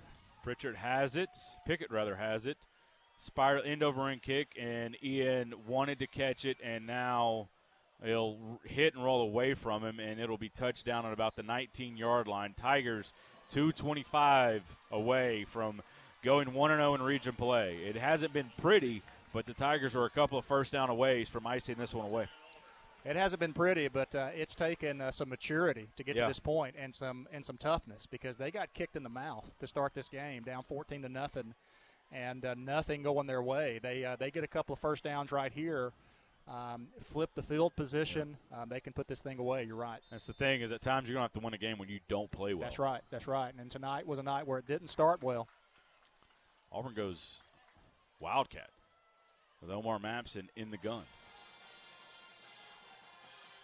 Pritchard 0.42 0.76
has 0.76 1.16
it. 1.16 1.30
Pickett, 1.66 1.90
rather, 1.90 2.16
has 2.16 2.46
it. 2.46 2.56
Spiral 3.18 3.62
end 3.64 3.82
over 3.82 4.08
end 4.08 4.22
kick, 4.22 4.56
and 4.58 4.96
Ian 5.02 5.54
wanted 5.66 5.98
to 5.98 6.06
catch 6.06 6.44
it, 6.44 6.56
and 6.62 6.86
now 6.86 7.48
He'll 8.04 8.38
hit 8.64 8.94
and 8.94 9.04
roll 9.04 9.20
away 9.20 9.54
from 9.54 9.84
him, 9.84 10.00
and 10.00 10.18
it'll 10.18 10.38
be 10.38 10.48
touchdown 10.48 11.04
at 11.04 11.12
about 11.12 11.36
the 11.36 11.42
19 11.42 11.96
yard 11.96 12.26
line. 12.26 12.54
Tigers 12.56 13.12
225 13.50 14.62
away 14.90 15.44
from 15.44 15.82
going 16.22 16.54
1 16.54 16.70
0 16.70 16.94
in 16.94 17.02
region 17.02 17.34
play. 17.34 17.76
It 17.76 17.96
hasn't 17.96 18.32
been 18.32 18.50
pretty, 18.56 19.02
but 19.34 19.44
the 19.44 19.52
Tigers 19.52 19.94
are 19.94 20.04
a 20.04 20.10
couple 20.10 20.38
of 20.38 20.46
first 20.46 20.72
down 20.72 20.88
aways 20.88 21.28
from 21.28 21.46
icing 21.46 21.76
this 21.76 21.94
one 21.94 22.06
away. 22.06 22.28
It 23.04 23.16
hasn't 23.16 23.40
been 23.40 23.54
pretty, 23.54 23.88
but 23.88 24.14
uh, 24.14 24.28
it's 24.34 24.54
taken 24.54 25.00
uh, 25.00 25.10
some 25.10 25.28
maturity 25.30 25.88
to 25.96 26.04
get 26.04 26.16
Yeah. 26.16 26.22
to 26.22 26.28
this 26.28 26.38
point 26.38 26.74
and 26.78 26.94
some 26.94 27.26
and 27.32 27.44
some 27.44 27.56
toughness 27.56 28.06
because 28.06 28.36
they 28.36 28.50
got 28.50 28.72
kicked 28.74 28.94
in 28.96 29.02
the 29.02 29.08
mouth 29.08 29.50
to 29.60 29.66
start 29.66 29.94
this 29.94 30.08
game, 30.08 30.42
down 30.42 30.62
14 30.64 31.02
to 31.02 31.08
nothing, 31.08 31.54
and 32.12 32.44
uh, 32.44 32.54
nothing 32.58 33.02
going 33.02 33.26
their 33.26 33.42
way. 33.42 33.78
They 33.82 34.04
uh, 34.04 34.16
they 34.16 34.30
get 34.30 34.44
a 34.44 34.48
couple 34.48 34.74
of 34.74 34.78
first 34.80 35.02
downs 35.04 35.32
right 35.32 35.50
here, 35.50 35.92
um, 36.46 36.88
flip 37.10 37.30
the 37.34 37.42
field 37.42 37.74
position. 37.74 38.36
Um, 38.52 38.68
they 38.68 38.80
can 38.80 38.92
put 38.92 39.08
this 39.08 39.20
thing 39.22 39.38
away. 39.38 39.64
You're 39.64 39.76
right. 39.76 40.00
That's 40.10 40.26
the 40.26 40.34
thing 40.34 40.60
is 40.60 40.70
at 40.70 40.82
times 40.82 41.08
you're 41.08 41.14
going 41.14 41.26
to 41.26 41.32
have 41.32 41.40
to 41.40 41.44
win 41.44 41.54
a 41.54 41.58
game 41.58 41.78
when 41.78 41.88
you 41.88 42.00
don't 42.08 42.30
play 42.30 42.52
well. 42.52 42.64
That's 42.64 42.78
right. 42.78 43.00
That's 43.10 43.26
right. 43.26 43.54
And 43.58 43.70
tonight 43.70 44.06
was 44.06 44.18
a 44.18 44.22
night 44.22 44.46
where 44.46 44.58
it 44.58 44.66
didn't 44.66 44.88
start 44.88 45.22
well. 45.22 45.48
Auburn 46.70 46.92
goes 46.94 47.38
Wildcat 48.20 48.68
with 49.62 49.70
Omar 49.70 49.98
Mapson 49.98 50.48
in 50.54 50.70
the 50.70 50.76
gun. 50.76 51.02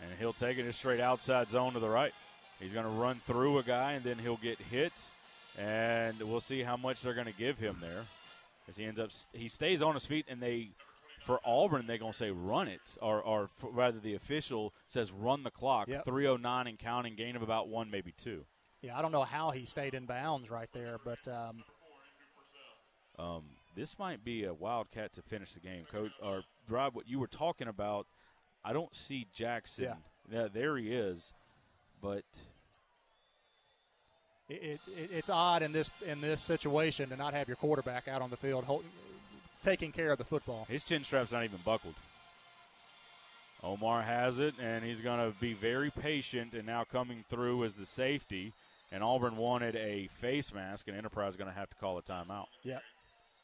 And 0.00 0.10
he'll 0.18 0.32
take 0.32 0.58
it 0.58 0.66
a 0.66 0.72
straight 0.72 1.00
outside 1.00 1.48
zone 1.48 1.72
to 1.72 1.78
the 1.80 1.88
right. 1.88 2.12
He's 2.60 2.72
going 2.72 2.84
to 2.84 2.90
run 2.92 3.20
through 3.26 3.58
a 3.58 3.62
guy 3.62 3.92
and 3.92 4.04
then 4.04 4.18
he'll 4.18 4.36
get 4.36 4.58
hit. 4.58 4.92
And 5.58 6.18
we'll 6.20 6.40
see 6.40 6.62
how 6.62 6.76
much 6.76 7.02
they're 7.02 7.14
going 7.14 7.26
to 7.26 7.32
give 7.32 7.58
him 7.58 7.76
there. 7.80 8.04
As 8.68 8.76
he 8.76 8.84
ends 8.84 9.00
up, 9.00 9.10
he 9.32 9.48
stays 9.48 9.80
on 9.80 9.94
his 9.94 10.04
feet 10.04 10.26
and 10.28 10.40
they, 10.40 10.70
for 11.22 11.40
Auburn, 11.44 11.86
they're 11.86 11.98
going 11.98 12.12
to 12.12 12.18
say 12.18 12.30
run 12.30 12.68
it. 12.68 12.80
Or, 13.00 13.20
or 13.22 13.48
rather, 13.62 13.98
the 13.98 14.14
official 14.14 14.74
says 14.86 15.12
run 15.12 15.42
the 15.44 15.50
clock. 15.50 15.88
Yep. 15.88 16.04
309 16.04 16.66
and 16.66 16.78
counting, 16.78 17.14
gain 17.14 17.36
of 17.36 17.42
about 17.42 17.68
one, 17.68 17.90
maybe 17.90 18.12
two. 18.12 18.44
Yeah, 18.82 18.98
I 18.98 19.02
don't 19.02 19.12
know 19.12 19.24
how 19.24 19.50
he 19.50 19.64
stayed 19.64 19.94
in 19.94 20.04
bounds 20.04 20.50
right 20.50 20.68
there, 20.72 20.98
but 21.04 21.18
um, 21.32 21.64
Um, 23.18 23.44
this 23.74 23.98
might 23.98 24.24
be 24.24 24.44
a 24.44 24.52
Wildcat 24.54 25.12
to 25.14 25.22
finish 25.22 25.54
the 25.54 25.60
game, 25.60 25.84
coach. 25.90 26.12
Or 26.22 26.42
Rob, 26.68 26.94
what 26.94 27.08
you 27.08 27.18
were 27.18 27.26
talking 27.26 27.68
about, 27.68 28.06
I 28.68 28.72
don't 28.72 28.94
see 28.94 29.26
Jackson. 29.32 29.84
Yeah. 29.84 29.94
Yeah, 30.28 30.48
there 30.52 30.76
he 30.76 30.88
is, 30.92 31.32
but 32.02 32.24
it, 34.48 34.54
it, 34.54 34.80
it- 34.88 35.10
it's 35.12 35.30
odd 35.30 35.62
in 35.62 35.70
this 35.72 35.88
in 36.04 36.20
this 36.20 36.40
situation 36.40 37.08
to 37.10 37.16
not 37.16 37.32
have 37.32 37.46
your 37.48 37.56
quarterback 37.56 38.08
out 38.08 38.22
on 38.22 38.30
the 38.30 38.36
field 38.36 38.64
hold, 38.64 38.84
taking 39.64 39.92
care 39.92 40.10
of 40.10 40.18
the 40.18 40.24
football. 40.24 40.66
his 40.68 40.82
chin 40.84 41.04
strap's 41.04 41.30
not 41.32 41.44
even 41.44 41.60
buckled. 41.64 41.94
Omar 43.62 44.02
has 44.02 44.38
it, 44.38 44.54
and 44.60 44.84
he's 44.84 45.00
going 45.00 45.18
to 45.18 45.36
be 45.40 45.52
very 45.54 45.90
patient. 45.90 46.52
And 46.52 46.66
now 46.66 46.84
coming 46.84 47.24
through 47.30 47.64
as 47.64 47.74
the 47.76 47.86
safety, 47.86 48.52
and 48.92 49.02
Auburn 49.02 49.36
wanted 49.36 49.74
a 49.76 50.08
face 50.08 50.52
mask, 50.52 50.88
and 50.88 50.96
Enterprise 50.96 51.30
is 51.30 51.36
going 51.36 51.50
to 51.50 51.56
have 51.58 51.70
to 51.70 51.76
call 51.76 51.98
a 51.98 52.02
timeout. 52.02 52.46
Yep. 52.64 52.82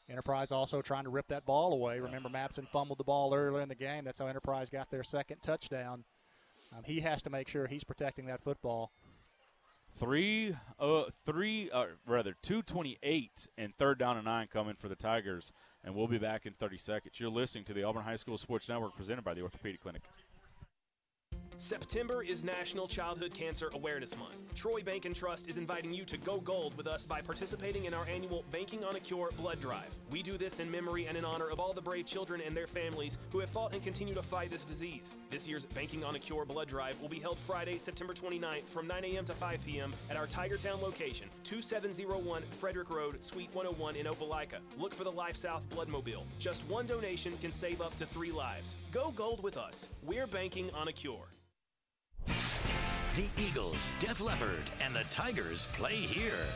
Enterprise 0.09 0.51
also 0.51 0.81
trying 0.81 1.05
to 1.05 1.09
rip 1.09 1.27
that 1.27 1.45
ball 1.45 1.73
away. 1.73 1.99
Remember, 1.99 2.29
Mapson 2.29 2.67
fumbled 2.67 2.97
the 2.97 3.03
ball 3.03 3.33
earlier 3.33 3.61
in 3.61 3.69
the 3.69 3.75
game. 3.75 4.03
That's 4.03 4.19
how 4.19 4.27
Enterprise 4.27 4.69
got 4.69 4.91
their 4.91 5.03
second 5.03 5.37
touchdown. 5.41 6.03
Um, 6.75 6.83
he 6.83 6.99
has 7.01 7.21
to 7.23 7.29
make 7.29 7.47
sure 7.47 7.67
he's 7.67 7.83
protecting 7.83 8.25
that 8.25 8.43
football. 8.43 8.91
Three, 9.97 10.55
uh, 10.79 11.03
three, 11.25 11.69
uh, 11.71 11.85
rather, 12.07 12.35
228 12.41 13.47
and 13.57 13.75
third 13.77 13.99
down 13.99 14.17
and 14.17 14.25
nine 14.25 14.47
coming 14.51 14.75
for 14.75 14.89
the 14.89 14.95
Tigers. 14.95 15.53
And 15.83 15.93
we'll 15.95 16.07
be 16.07 16.17
back 16.17 16.45
in 16.45 16.53
30 16.53 16.77
seconds. 16.77 17.19
You're 17.19 17.29
listening 17.29 17.65
to 17.65 17.73
the 17.73 17.83
Auburn 17.83 18.03
High 18.03 18.15
School 18.15 18.37
Sports 18.37 18.69
Network 18.69 18.95
presented 18.95 19.23
by 19.23 19.33
the 19.33 19.41
Orthopedic 19.41 19.81
Clinic. 19.81 20.01
September 21.57 22.23
is 22.23 22.43
National 22.43 22.87
Childhood 22.87 23.33
Cancer 23.33 23.69
Awareness 23.73 24.17
Month. 24.17 24.35
Troy 24.55 24.81
Bank 24.81 25.05
and 25.05 25.15
Trust 25.15 25.49
is 25.49 25.57
inviting 25.57 25.93
you 25.93 26.03
to 26.05 26.17
go 26.17 26.39
gold 26.39 26.75
with 26.77 26.87
us 26.87 27.05
by 27.05 27.21
participating 27.21 27.85
in 27.85 27.93
our 27.93 28.05
annual 28.07 28.43
Banking 28.51 28.83
on 28.83 28.95
a 28.95 28.99
Cure 28.99 29.29
blood 29.37 29.59
drive. 29.59 29.95
We 30.11 30.23
do 30.23 30.37
this 30.37 30.59
in 30.59 30.69
memory 30.69 31.05
and 31.07 31.17
in 31.17 31.25
honor 31.25 31.49
of 31.49 31.59
all 31.59 31.73
the 31.73 31.81
brave 31.81 32.05
children 32.05 32.41
and 32.45 32.55
their 32.55 32.67
families 32.67 33.17
who 33.31 33.39
have 33.39 33.49
fought 33.49 33.73
and 33.73 33.83
continue 33.83 34.13
to 34.13 34.21
fight 34.21 34.51
this 34.51 34.65
disease. 34.65 35.15
This 35.29 35.47
year's 35.47 35.65
Banking 35.65 36.03
on 36.03 36.15
a 36.15 36.19
Cure 36.19 36.45
blood 36.45 36.67
drive 36.67 36.99
will 36.99 37.09
be 37.09 37.19
held 37.19 37.39
Friday, 37.39 37.77
September 37.77 38.13
29th 38.13 38.67
from 38.67 38.87
9 38.87 39.05
a.m. 39.05 39.25
to 39.25 39.33
5 39.33 39.59
p.m. 39.65 39.93
at 40.09 40.17
our 40.17 40.27
Tigertown 40.27 40.81
location, 40.81 41.27
2701 41.43 42.43
Frederick 42.59 42.89
Road, 42.89 43.23
Suite 43.23 43.53
101 43.53 43.95
in 43.95 44.05
Opelika. 44.05 44.57
Look 44.77 44.93
for 44.93 45.03
the 45.03 45.11
Life 45.11 45.35
South 45.35 45.67
Bloodmobile. 45.69 46.23
Just 46.39 46.67
one 46.67 46.85
donation 46.85 47.37
can 47.41 47.51
save 47.51 47.81
up 47.81 47.95
to 47.97 48.05
three 48.05 48.31
lives. 48.31 48.77
Go 48.91 49.11
gold 49.15 49.41
with 49.43 49.57
us. 49.57 49.89
We're 50.03 50.27
banking 50.27 50.69
on 50.71 50.87
a 50.87 50.93
cure. 50.93 51.27
The 53.15 53.25
Eagles, 53.37 53.93
Def 53.99 54.21
Leppard, 54.21 54.71
and 54.81 54.95
the 54.95 55.03
Tigers 55.11 55.67
play 55.73 55.93
here. 55.93 56.47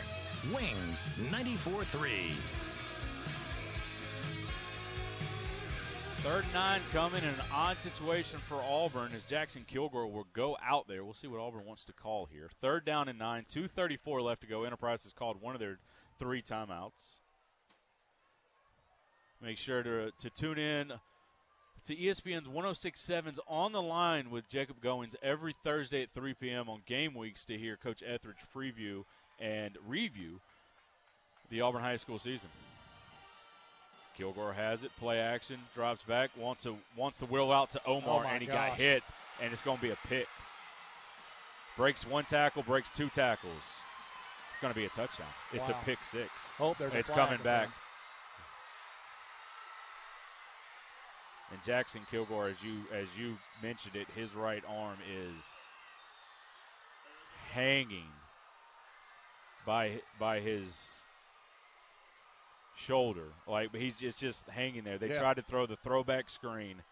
Wings 0.51 1.07
94 1.31 1.83
3. 1.83 2.31
Third 6.17 6.43
and 6.45 6.53
nine 6.55 6.81
coming 6.91 7.21
in 7.21 7.29
an 7.29 7.35
odd 7.53 7.79
situation 7.79 8.39
for 8.39 8.59
Auburn 8.63 9.11
as 9.15 9.23
Jackson 9.23 9.65
Kilgore 9.67 10.07
will 10.07 10.25
go 10.33 10.57
out 10.65 10.87
there. 10.87 11.03
We'll 11.03 11.13
see 11.13 11.27
what 11.27 11.39
Auburn 11.39 11.63
wants 11.63 11.83
to 11.83 11.93
call 11.93 12.25
here. 12.25 12.49
Third 12.59 12.85
down 12.85 13.07
and 13.07 13.19
nine, 13.19 13.43
2.34 13.47 14.23
left 14.23 14.41
to 14.41 14.47
go. 14.47 14.63
Enterprise 14.63 15.03
has 15.03 15.13
called 15.13 15.39
one 15.39 15.53
of 15.53 15.59
their 15.59 15.77
three 16.17 16.41
timeouts. 16.41 17.19
Make 19.43 19.59
sure 19.59 19.83
to, 19.83 20.09
to 20.17 20.29
tune 20.31 20.57
in 20.57 20.93
to 21.87 21.95
ESPN's 21.95 22.47
1067's 22.49 23.39
On 23.47 23.71
the 23.71 23.81
Line 23.81 24.29
with 24.29 24.49
Jacob 24.49 24.81
Goins 24.83 25.15
every 25.23 25.55
Thursday 25.63 26.03
at 26.03 26.09
3 26.13 26.33
p.m. 26.33 26.67
on 26.67 26.81
game 26.85 27.13
weeks 27.13 27.45
to 27.45 27.57
hear 27.57 27.77
Coach 27.77 28.03
Etheredge 28.05 28.43
preview 28.53 29.05
and 29.39 29.77
review 29.87 30.41
the 31.49 31.61
Auburn 31.61 31.81
High 31.81 31.95
School 31.95 32.19
season. 32.19 32.49
Kilgore 34.17 34.51
has 34.51 34.83
it, 34.83 34.91
play 34.99 35.19
action, 35.19 35.59
drops 35.73 36.01
back, 36.01 36.31
wants 36.37 36.63
to 36.63 36.75
wants 36.97 37.19
the 37.19 37.25
wheel 37.25 37.51
out 37.53 37.69
to 37.69 37.81
Omar, 37.85 38.25
Oh 38.25 38.27
and 38.27 38.41
he 38.41 38.47
got 38.47 38.73
hit, 38.73 39.03
and 39.41 39.53
it's 39.53 39.61
going 39.61 39.77
to 39.77 39.83
be 39.83 39.91
a 39.91 39.97
pick. 40.09 40.27
Breaks 41.77 42.05
one 42.05 42.25
tackle, 42.25 42.63
breaks 42.63 42.91
two 42.91 43.09
tackles. 43.09 43.53
It's 44.51 44.61
going 44.61 44.73
to 44.73 44.79
be 44.79 44.85
a 44.85 44.89
touchdown. 44.89 45.27
It's 45.53 45.69
Wow. 45.69 45.79
a 45.81 45.85
pick 45.85 46.03
six. 46.03 46.29
Hope 46.57 46.79
there's 46.79 46.93
it's 46.95 47.09
coming 47.09 47.39
back. 47.43 47.69
And 51.51 51.63
Jackson 51.63 52.01
Kilgore, 52.11 52.47
as 52.49 52.61
you 52.63 52.83
as 52.93 53.07
you 53.17 53.37
mentioned 53.63 53.95
it, 53.95 54.07
his 54.15 54.33
right 54.35 54.63
arm 54.67 54.97
is 55.09 55.43
hanging 57.53 58.11
by 59.65 60.01
by 60.19 60.39
his 60.39 60.77
shoulder. 62.75 63.27
Like 63.47 63.73
he's 63.75 63.95
just 63.95 64.19
just 64.19 64.47
hanging 64.49 64.83
there. 64.83 64.97
They 64.97 65.09
Yeah. 65.09 65.19
tried 65.19 65.35
to 65.35 65.41
throw 65.41 65.65
the 65.65 65.77
throwback 65.77 66.29
screen, 66.29 66.83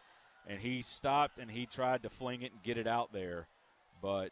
and 0.47 0.59
he 0.61 0.81
stopped 0.81 1.37
and 1.37 1.51
he 1.51 1.65
tried 1.65 2.03
to 2.03 2.09
fling 2.09 2.41
it 2.41 2.53
and 2.53 2.63
get 2.63 2.77
it 2.77 2.87
out 2.87 3.11
there, 3.11 3.47
but 4.01 4.31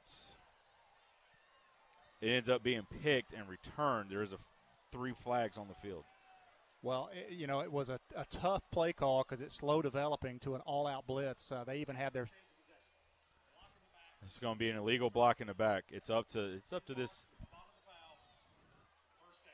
it 2.22 2.30
ends 2.30 2.48
up 2.50 2.64
being 2.64 2.86
picked 2.86 3.34
and 3.34 3.50
returned. 3.50 4.10
There 4.10 4.22
is 4.22 4.32
a 4.32 4.36
f- 4.36 4.48
three 4.92 5.14
flags 5.14 5.58
on 5.58 5.68
the 5.68 5.76
field. 5.76 6.06
Well, 6.84 7.10
you 7.30 7.48
know, 7.48 7.62
it 7.62 7.72
was 7.72 7.88
a, 7.90 7.98
a 8.16 8.26
tough 8.26 8.70
play 8.70 8.92
call 8.92 9.24
because 9.24 9.42
it's 9.42 9.56
slow 9.56 9.82
developing 9.82 10.38
to 10.40 10.56
an 10.56 10.62
all-out 10.62 11.08
blitz. 11.08 11.50
Uh, 11.50 11.64
they 11.64 11.78
even 11.78 11.96
had 11.96 12.12
their 12.12 12.28
It's 14.26 14.38
going 14.38 14.56
to 14.56 14.60
be 14.60 14.70
an 14.70 14.76
illegal 14.78 15.10
block 15.10 15.40
in 15.40 15.48
the 15.48 15.54
back. 15.54 15.86
It's 15.92 16.10
up 16.10 16.28
to 16.30 16.42
it's 16.42 16.74
up 16.74 16.86
to 16.88 16.94
this. 16.94 17.26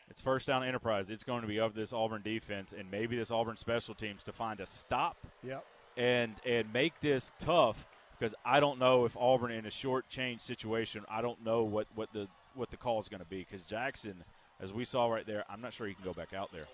It's 0.09 0.21
first 0.21 0.47
down 0.47 0.63
enterprise. 0.63 1.11
It's 1.11 1.23
going 1.23 1.41
to 1.41 1.47
be 1.47 1.59
up 1.59 1.73
to 1.73 1.79
this 1.79 1.93
Auburn 1.93 2.23
defense 2.23 2.73
and 2.75 2.89
maybe 2.89 3.15
this 3.15 3.29
Auburn 3.29 3.57
special 3.57 3.93
teams 3.93 4.23
to 4.23 4.31
find 4.31 4.59
a 4.59 4.65
stop 4.65 5.15
Yep. 5.43 5.63
and 5.97 6.33
and 6.47 6.73
make 6.73 6.99
this 6.99 7.31
tough 7.37 7.85
because 8.17 8.33
I 8.43 8.59
don't 8.59 8.79
know 8.79 9.05
if 9.05 9.15
Auburn 9.15 9.51
in 9.51 9.67
a 9.67 9.71
short 9.71 10.09
change 10.09 10.41
situation. 10.41 11.05
I 11.07 11.21
don't 11.21 11.45
know 11.45 11.61
what 11.63 11.85
what 11.93 12.11
the 12.11 12.27
what 12.55 12.71
the 12.71 12.77
call 12.77 12.99
is 12.99 13.07
going 13.07 13.21
to 13.21 13.29
be 13.29 13.45
because 13.47 13.63
Jackson, 13.65 14.23
as 14.59 14.73
we 14.73 14.83
saw 14.83 15.05
right 15.11 15.27
there, 15.27 15.45
I'm 15.47 15.61
not 15.61 15.73
sure 15.73 15.85
he 15.85 15.93
can 15.93 16.03
go 16.03 16.13
back 16.13 16.33
out 16.33 16.51
there. 16.51 16.65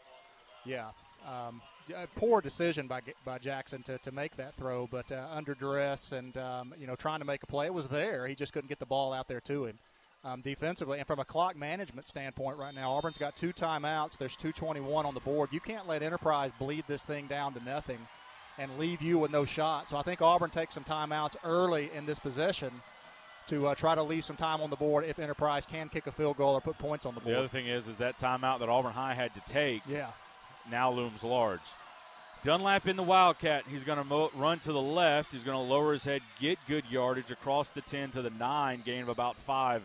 Yeah. 0.65 0.87
Um, 1.27 1.61
poor 2.15 2.41
decision 2.41 2.87
by 2.87 3.01
by 3.23 3.37
Jackson 3.37 3.83
to, 3.83 3.97
to 3.99 4.11
make 4.11 4.35
that 4.37 4.53
throw, 4.55 4.87
but 4.87 5.11
uh, 5.11 5.27
under 5.31 5.55
duress 5.55 6.11
and 6.11 6.35
um, 6.37 6.73
you 6.79 6.87
know 6.87 6.95
trying 6.95 7.19
to 7.19 7.25
make 7.25 7.43
a 7.43 7.47
play, 7.47 7.65
it 7.67 7.73
was 7.73 7.87
there. 7.87 8.27
He 8.27 8.35
just 8.35 8.53
couldn't 8.53 8.69
get 8.69 8.79
the 8.79 8.85
ball 8.85 9.13
out 9.13 9.27
there 9.27 9.41
to 9.41 9.65
him 9.65 9.77
um, 10.23 10.41
defensively. 10.41 10.97
And 10.97 11.07
from 11.07 11.19
a 11.19 11.25
clock 11.25 11.55
management 11.55 12.07
standpoint, 12.07 12.57
right 12.57 12.73
now 12.73 12.91
Auburn's 12.91 13.17
got 13.17 13.35
two 13.35 13.53
timeouts. 13.53 14.17
There's 14.17 14.35
2:21 14.35 15.05
on 15.05 15.13
the 15.13 15.19
board. 15.19 15.49
You 15.51 15.59
can't 15.59 15.87
let 15.87 16.01
Enterprise 16.03 16.51
bleed 16.59 16.83
this 16.87 17.03
thing 17.03 17.27
down 17.27 17.53
to 17.53 17.63
nothing 17.63 17.99
and 18.57 18.77
leave 18.77 19.01
you 19.01 19.17
with 19.19 19.31
no 19.31 19.45
shot. 19.45 19.89
So 19.89 19.97
I 19.97 20.01
think 20.01 20.21
Auburn 20.21 20.49
takes 20.49 20.73
some 20.73 20.83
timeouts 20.83 21.35
early 21.43 21.91
in 21.93 22.05
this 22.05 22.19
possession 22.19 22.71
to 23.47 23.67
uh, 23.67 23.75
try 23.75 23.93
to 23.93 24.01
leave 24.01 24.25
some 24.25 24.37
time 24.37 24.61
on 24.61 24.69
the 24.69 24.75
board 24.75 25.05
if 25.05 25.19
Enterprise 25.19 25.65
can 25.65 25.89
kick 25.89 26.07
a 26.07 26.11
field 26.11 26.37
goal 26.37 26.55
or 26.55 26.61
put 26.61 26.77
points 26.77 27.05
on 27.05 27.13
the 27.13 27.21
board. 27.21 27.35
The 27.35 27.39
other 27.39 27.47
thing 27.47 27.67
is, 27.67 27.87
is 27.87 27.97
that 27.97 28.17
timeout 28.17 28.59
that 28.59 28.69
Auburn 28.69 28.93
High 28.93 29.13
had 29.13 29.33
to 29.35 29.41
take. 29.41 29.81
Yeah. 29.87 30.07
Now 30.69 30.91
looms 30.91 31.23
large. 31.23 31.61
Dunlap 32.43 32.87
in 32.87 32.95
the 32.95 33.03
Wildcat. 33.03 33.63
He's 33.69 33.83
going 33.83 33.97
to 33.97 34.03
mo- 34.03 34.31
run 34.35 34.59
to 34.59 34.71
the 34.71 34.81
left. 34.81 35.31
He's 35.33 35.43
going 35.43 35.57
to 35.57 35.63
lower 35.73 35.93
his 35.93 36.03
head, 36.03 36.21
get 36.39 36.59
good 36.67 36.83
yardage 36.89 37.31
across 37.31 37.69
the 37.69 37.81
10 37.81 38.11
to 38.11 38.21
the 38.21 38.29
9, 38.29 38.83
gain 38.85 39.01
of 39.01 39.09
about 39.09 39.35
five. 39.35 39.81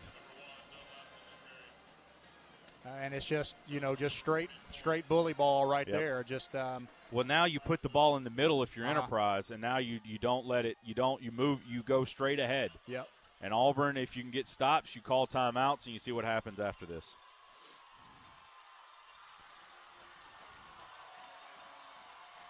Uh, 2.85 2.89
and 3.03 3.13
it's 3.13 3.27
just 3.27 3.57
you 3.67 3.79
know 3.79 3.95
just 3.95 4.17
straight 4.17 4.49
straight 4.73 5.07
bully 5.07 5.35
ball 5.35 5.67
right 5.67 5.87
Yep. 5.87 5.99
there. 5.99 6.25
Just 6.25 6.55
um, 6.55 6.89
Well, 7.13 7.27
now 7.27 7.45
you 7.45 7.61
put 7.61 7.83
the 7.83 7.91
ball 7.91 8.17
in 8.17 8.25
the 8.25 8.31
middle 8.31 8.63
if 8.63 8.75
you're 8.75 8.87
Uh-huh. 8.87 8.99
Enterprise, 8.99 9.51
and 9.51 9.61
now 9.61 9.77
you 9.79 10.01
you 10.05 10.19
don't 10.19 10.47
let 10.47 10.65
it. 10.65 10.79
You 10.83 10.95
don't 10.95 11.23
you 11.23 11.31
move. 11.31 11.61
You 11.69 11.83
go 11.83 12.05
straight 12.07 12.41
ahead. 12.41 12.71
Yep. 12.87 13.07
And 13.43 13.53
Auburn, 13.53 13.97
if 13.99 14.17
you 14.17 14.23
can 14.23 14.31
get 14.31 14.47
stops, 14.47 14.95
you 14.97 15.03
call 15.03 15.27
timeouts, 15.27 15.85
and 15.85 15.93
you 15.93 15.99
see 15.99 16.13
what 16.13 16.25
happens 16.25 16.59
after 16.59 16.87
this. 16.87 17.13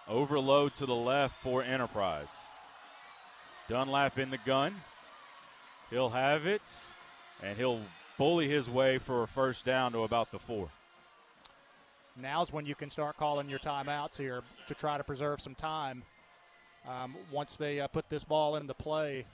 Overload 0.07 0.73
to 0.75 0.85
the 0.85 0.95
left 0.95 1.41
for 1.41 1.63
Enterprise. 1.63 2.35
Dunlap 3.69 4.17
in 4.19 4.29
the 4.29 4.37
gun. 4.39 4.75
He'll 5.89 6.09
have 6.09 6.45
it, 6.45 6.61
and 7.41 7.57
he'll 7.57 7.81
bully 8.17 8.49
his 8.49 8.69
way 8.69 8.97
for 8.97 9.23
a 9.23 9.27
first 9.27 9.65
down 9.65 9.91
to 9.93 9.99
about 9.99 10.31
the 10.31 10.39
four. 10.39 10.69
now's 12.17 12.51
when 12.51 12.65
you 12.65 12.75
can 12.75 12.89
start 12.89 13.15
calling 13.17 13.49
your 13.49 13.59
timeouts 13.59 14.17
here 14.17 14.43
to 14.67 14.73
try 14.75 14.97
to 14.97 15.03
preserve 15.03 15.39
some 15.41 15.55
time. 15.55 16.03
Um, 16.87 17.15
once 17.31 17.55
they 17.55 17.79
uh, 17.79 17.87
put 17.87 18.09
this 18.09 18.23
ball 18.23 18.55
into 18.57 18.73
play, 18.73 19.25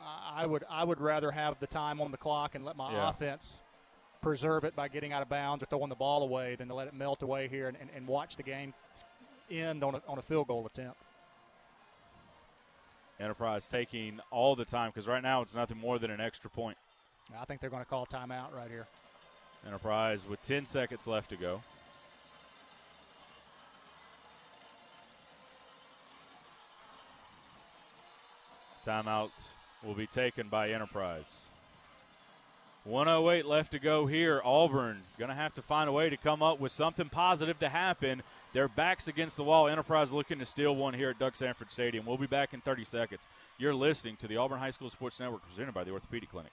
I 0.00 0.42
I 0.42 0.46
would 0.46 0.64
I 0.70 0.84
would 0.84 1.00
rather 1.00 1.30
have 1.30 1.58
the 1.60 1.66
time 1.66 2.00
on 2.00 2.10
the 2.10 2.16
clock 2.16 2.54
and 2.54 2.64
let 2.64 2.76
my 2.76 2.92
Yeah. 2.92 3.08
offense 3.10 3.58
preserve 4.20 4.64
it 4.64 4.76
by 4.76 4.88
getting 4.88 5.12
out 5.12 5.22
of 5.22 5.28
bounds 5.28 5.62
or 5.62 5.66
throwing 5.66 5.88
the 5.88 5.94
ball 5.94 6.22
away 6.22 6.54
than 6.54 6.68
to 6.68 6.74
let 6.74 6.86
it 6.86 6.94
melt 6.94 7.22
away 7.22 7.48
here 7.48 7.68
and, 7.68 7.76
and, 7.80 7.90
and 7.94 8.06
watch 8.06 8.36
the 8.36 8.42
game 8.42 8.74
end 9.50 9.82
on 9.82 9.94
a, 9.94 10.02
on 10.06 10.18
a 10.18 10.22
field 10.22 10.48
goal 10.48 10.66
attempt. 10.66 10.96
Enterprise 13.18 13.68
taking 13.68 14.20
all 14.30 14.56
the 14.56 14.64
time 14.64 14.90
because 14.90 15.06
right 15.06 15.22
now 15.22 15.42
it's 15.42 15.54
nothing 15.54 15.78
more 15.78 15.98
than 15.98 16.10
an 16.10 16.20
extra 16.20 16.48
point. 16.48 16.76
I 17.38 17.44
think 17.44 17.60
they're 17.60 17.70
going 17.70 17.82
to 17.82 17.88
call 17.88 18.06
timeout 18.06 18.54
right 18.54 18.70
here. 18.70 18.86
Enterprise 19.66 20.26
with 20.26 20.42
10 20.42 20.64
seconds 20.64 21.06
left 21.06 21.28
to 21.30 21.36
go. 21.36 21.60
Timeout 28.86 29.30
will 29.84 29.94
be 29.94 30.06
taken 30.06 30.48
by 30.48 30.70
Enterprise. 30.70 31.46
108 32.90 33.46
left 33.46 33.70
to 33.70 33.78
go 33.78 34.06
here. 34.06 34.42
Auburn 34.44 35.02
going 35.16 35.28
to 35.28 35.34
have 35.34 35.54
to 35.54 35.62
find 35.62 35.88
a 35.88 35.92
way 35.92 36.10
to 36.10 36.16
come 36.16 36.42
up 36.42 36.58
with 36.58 36.72
something 36.72 37.08
positive 37.08 37.58
to 37.60 37.68
happen. 37.68 38.22
Their 38.52 38.68
backs 38.68 39.06
against 39.06 39.36
the 39.36 39.44
wall. 39.44 39.68
Enterprise 39.68 40.12
looking 40.12 40.40
to 40.40 40.46
steal 40.46 40.74
one 40.74 40.92
here 40.92 41.10
at 41.10 41.18
Duck 41.18 41.34
Samford 41.34 41.70
Stadium. 41.70 42.04
We'll 42.04 42.16
be 42.16 42.26
back 42.26 42.52
in 42.52 42.60
30 42.60 42.84
seconds. 42.84 43.28
You're 43.58 43.74
listening 43.74 44.16
to 44.16 44.26
the 44.26 44.36
Auburn 44.36 44.58
High 44.58 44.72
School 44.72 44.90
Sports 44.90 45.20
Network 45.20 45.46
presented 45.46 45.72
by 45.72 45.84
the 45.84 45.92
Orthopedic 45.92 46.30
Clinic. 46.30 46.52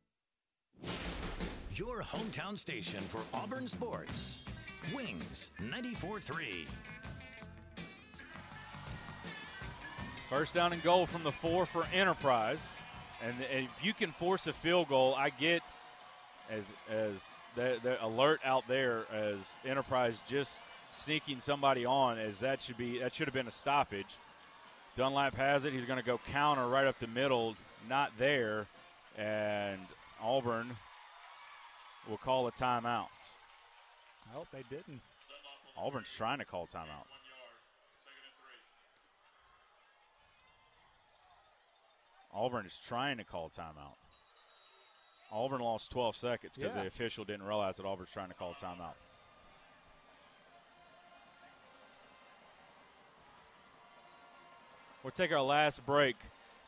Your 1.73 2.03
hometown 2.03 2.57
station 2.57 3.01
for 3.01 3.21
Auburn 3.33 3.67
sports. 3.67 4.45
Wings 4.93 5.51
94.3. 5.61 6.67
First 10.29 10.53
down 10.53 10.73
and 10.73 10.81
goal 10.81 11.05
from 11.05 11.23
the 11.23 11.31
four 11.31 11.65
for 11.65 11.85
Enterprise, 11.93 12.81
and 13.21 13.35
if 13.51 13.83
you 13.83 13.93
can 13.93 14.11
force 14.11 14.47
a 14.47 14.53
field 14.53 14.87
goal, 14.87 15.13
I 15.13 15.29
get 15.29 15.61
as 16.49 16.71
as 16.89 17.35
the, 17.55 17.79
the 17.83 18.03
alert 18.05 18.39
out 18.45 18.67
there 18.67 19.03
as 19.11 19.57
Enterprise 19.65 20.21
just 20.27 20.59
sneaking 20.91 21.39
somebody 21.39 21.85
on, 21.85 22.17
as 22.17 22.39
that 22.39 22.61
should 22.61 22.77
be 22.77 22.99
that 22.99 23.13
should 23.13 23.27
have 23.27 23.33
been 23.33 23.47
a 23.47 23.51
stoppage. 23.51 24.17
Dunlap 24.95 25.35
has 25.35 25.65
it. 25.65 25.73
He's 25.73 25.85
going 25.85 25.99
to 25.99 26.05
go 26.05 26.19
counter 26.31 26.67
right 26.67 26.87
up 26.87 26.99
the 26.99 27.07
middle. 27.07 27.55
Not 27.89 28.11
there, 28.17 28.67
and 29.17 29.79
Auburn 30.21 30.75
will 32.07 32.17
call 32.17 32.47
a 32.47 32.51
timeout. 32.51 33.07
I 34.29 34.33
hope 34.33 34.47
they 34.51 34.63
didn't. 34.69 35.01
Auburn's 35.77 36.11
trying 36.11 36.39
to 36.39 36.45
call 36.45 36.67
timeout. 36.67 37.07
Auburn 42.33 42.65
is 42.65 42.77
trying 42.77 43.17
to 43.17 43.23
call 43.23 43.49
timeout. 43.49 43.97
Auburn 45.31 45.61
lost 45.61 45.91
12 45.91 46.15
seconds 46.15 46.57
because 46.57 46.75
Yeah. 46.75 46.81
the 46.81 46.87
official 46.87 47.25
didn't 47.25 47.43
realize 47.45 47.77
that 47.77 47.85
Auburn's 47.85 48.11
trying 48.11 48.29
to 48.29 48.33
call 48.33 48.53
timeout. 48.53 48.95
We'll 55.03 55.11
take 55.11 55.31
our 55.31 55.41
last 55.41 55.85
break. 55.85 56.15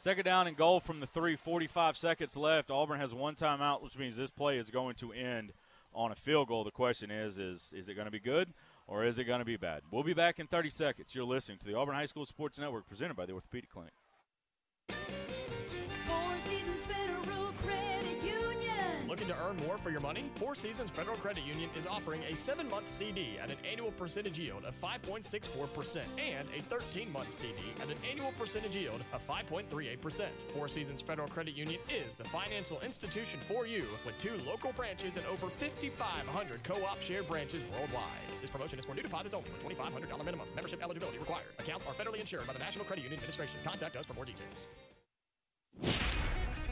Second 0.03 0.25
down 0.25 0.47
and 0.47 0.57
goal 0.57 0.81
from 0.81 0.99
the 0.99 1.07
three, 1.07 1.37
45 1.37 1.95
seconds 1.95 2.35
left. 2.35 2.69
Auburn 2.69 2.99
has 2.99 3.13
one 3.13 3.35
timeout, 3.35 3.81
which 3.81 3.97
means 3.97 4.17
this 4.17 4.29
play 4.29 4.57
is 4.57 4.69
going 4.69 4.95
to 4.95 5.13
end 5.13 5.53
on 5.93 6.11
a 6.11 6.15
field 6.15 6.49
goal. 6.49 6.65
The 6.65 6.71
question 6.71 7.09
is, 7.09 7.39
is, 7.39 7.73
is 7.73 7.87
it 7.87 7.93
going 7.93 8.07
to 8.07 8.11
be 8.11 8.19
good 8.19 8.49
or 8.85 9.05
is 9.05 9.17
it 9.17 9.23
going 9.23 9.39
to 9.39 9.45
be 9.45 9.55
bad? 9.55 9.83
We'll 9.91 10.03
be 10.03 10.13
back 10.13 10.39
in 10.39 10.47
30 10.47 10.69
seconds. 10.71 11.15
You're 11.15 11.23
listening 11.23 11.57
to 11.59 11.65
the 11.65 11.77
Auburn 11.77 11.95
High 11.95 12.07
School 12.07 12.25
Sports 12.25 12.59
Network 12.59 12.85
presented 12.85 13.15
by 13.15 13.25
the 13.25 13.31
Orthopedic 13.31 13.69
Clinic. 13.69 13.93
Looking 19.13 19.27
to 19.27 19.45
earn 19.47 19.57
more 19.57 19.77
for 19.77 19.91
your 19.91 19.99
money? 19.99 20.31
Four 20.37 20.55
Seasons 20.55 20.89
Federal 20.89 21.15
Credit 21.17 21.45
Union 21.45 21.69
is 21.77 21.85
offering 21.85 22.23
a 22.23 22.35
seven 22.35 22.67
month 22.67 22.87
CD 22.87 23.37
at 23.39 23.51
an 23.51 23.57
annual 23.63 23.91
percentage 23.91 24.39
yield 24.39 24.65
of 24.65 24.75
5.64% 24.75 25.99
and 26.17 26.47
a 26.57 26.61
13 26.63 27.11
month 27.11 27.31
CD 27.31 27.53
at 27.79 27.89
an 27.89 27.97
annual 28.09 28.31
percentage 28.31 28.75
yield 28.75 29.03
of 29.13 29.23
5.38%. 29.27 30.25
Four 30.55 30.67
Seasons 30.67 30.99
Federal 30.99 31.27
Credit 31.27 31.55
Union 31.55 31.79
is 31.91 32.15
the 32.15 32.23
financial 32.23 32.79
institution 32.81 33.39
for 33.47 33.67
you 33.67 33.85
with 34.03 34.17
two 34.17 34.35
local 34.47 34.71
branches 34.71 35.15
and 35.15 35.27
over 35.27 35.47
5,500 35.47 36.63
co 36.63 36.83
op 36.83 36.99
share 36.99 37.21
branches 37.21 37.63
worldwide. 37.71 38.01
This 38.41 38.49
promotion 38.49 38.79
is 38.79 38.85
for 38.85 38.95
new 38.95 39.03
deposits 39.03 39.35
only 39.35 39.51
with 39.51 39.63
$2,500 39.77 40.25
minimum. 40.25 40.47
Membership 40.55 40.81
eligibility 40.81 41.19
required. 41.19 41.53
Accounts 41.59 41.85
are 41.85 41.93
federally 41.93 42.19
insured 42.19 42.47
by 42.47 42.53
the 42.53 42.57
National 42.59 42.83
Credit 42.83 43.03
Union 43.03 43.19
Administration. 43.19 43.59
Contact 43.63 43.95
us 43.95 44.07
for 44.07 44.15
more 44.15 44.25
details. 44.25 44.65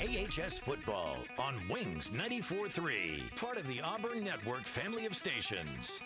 AHS 0.02 0.58
Football 0.58 1.16
on 1.38 1.60
Wings 1.70 2.10
94.3, 2.10 3.36
part 3.36 3.58
of 3.58 3.68
the 3.68 3.82
Auburn 3.82 4.24
Network 4.24 4.64
family 4.64 5.06
of 5.06 5.16
stations. 5.16 6.02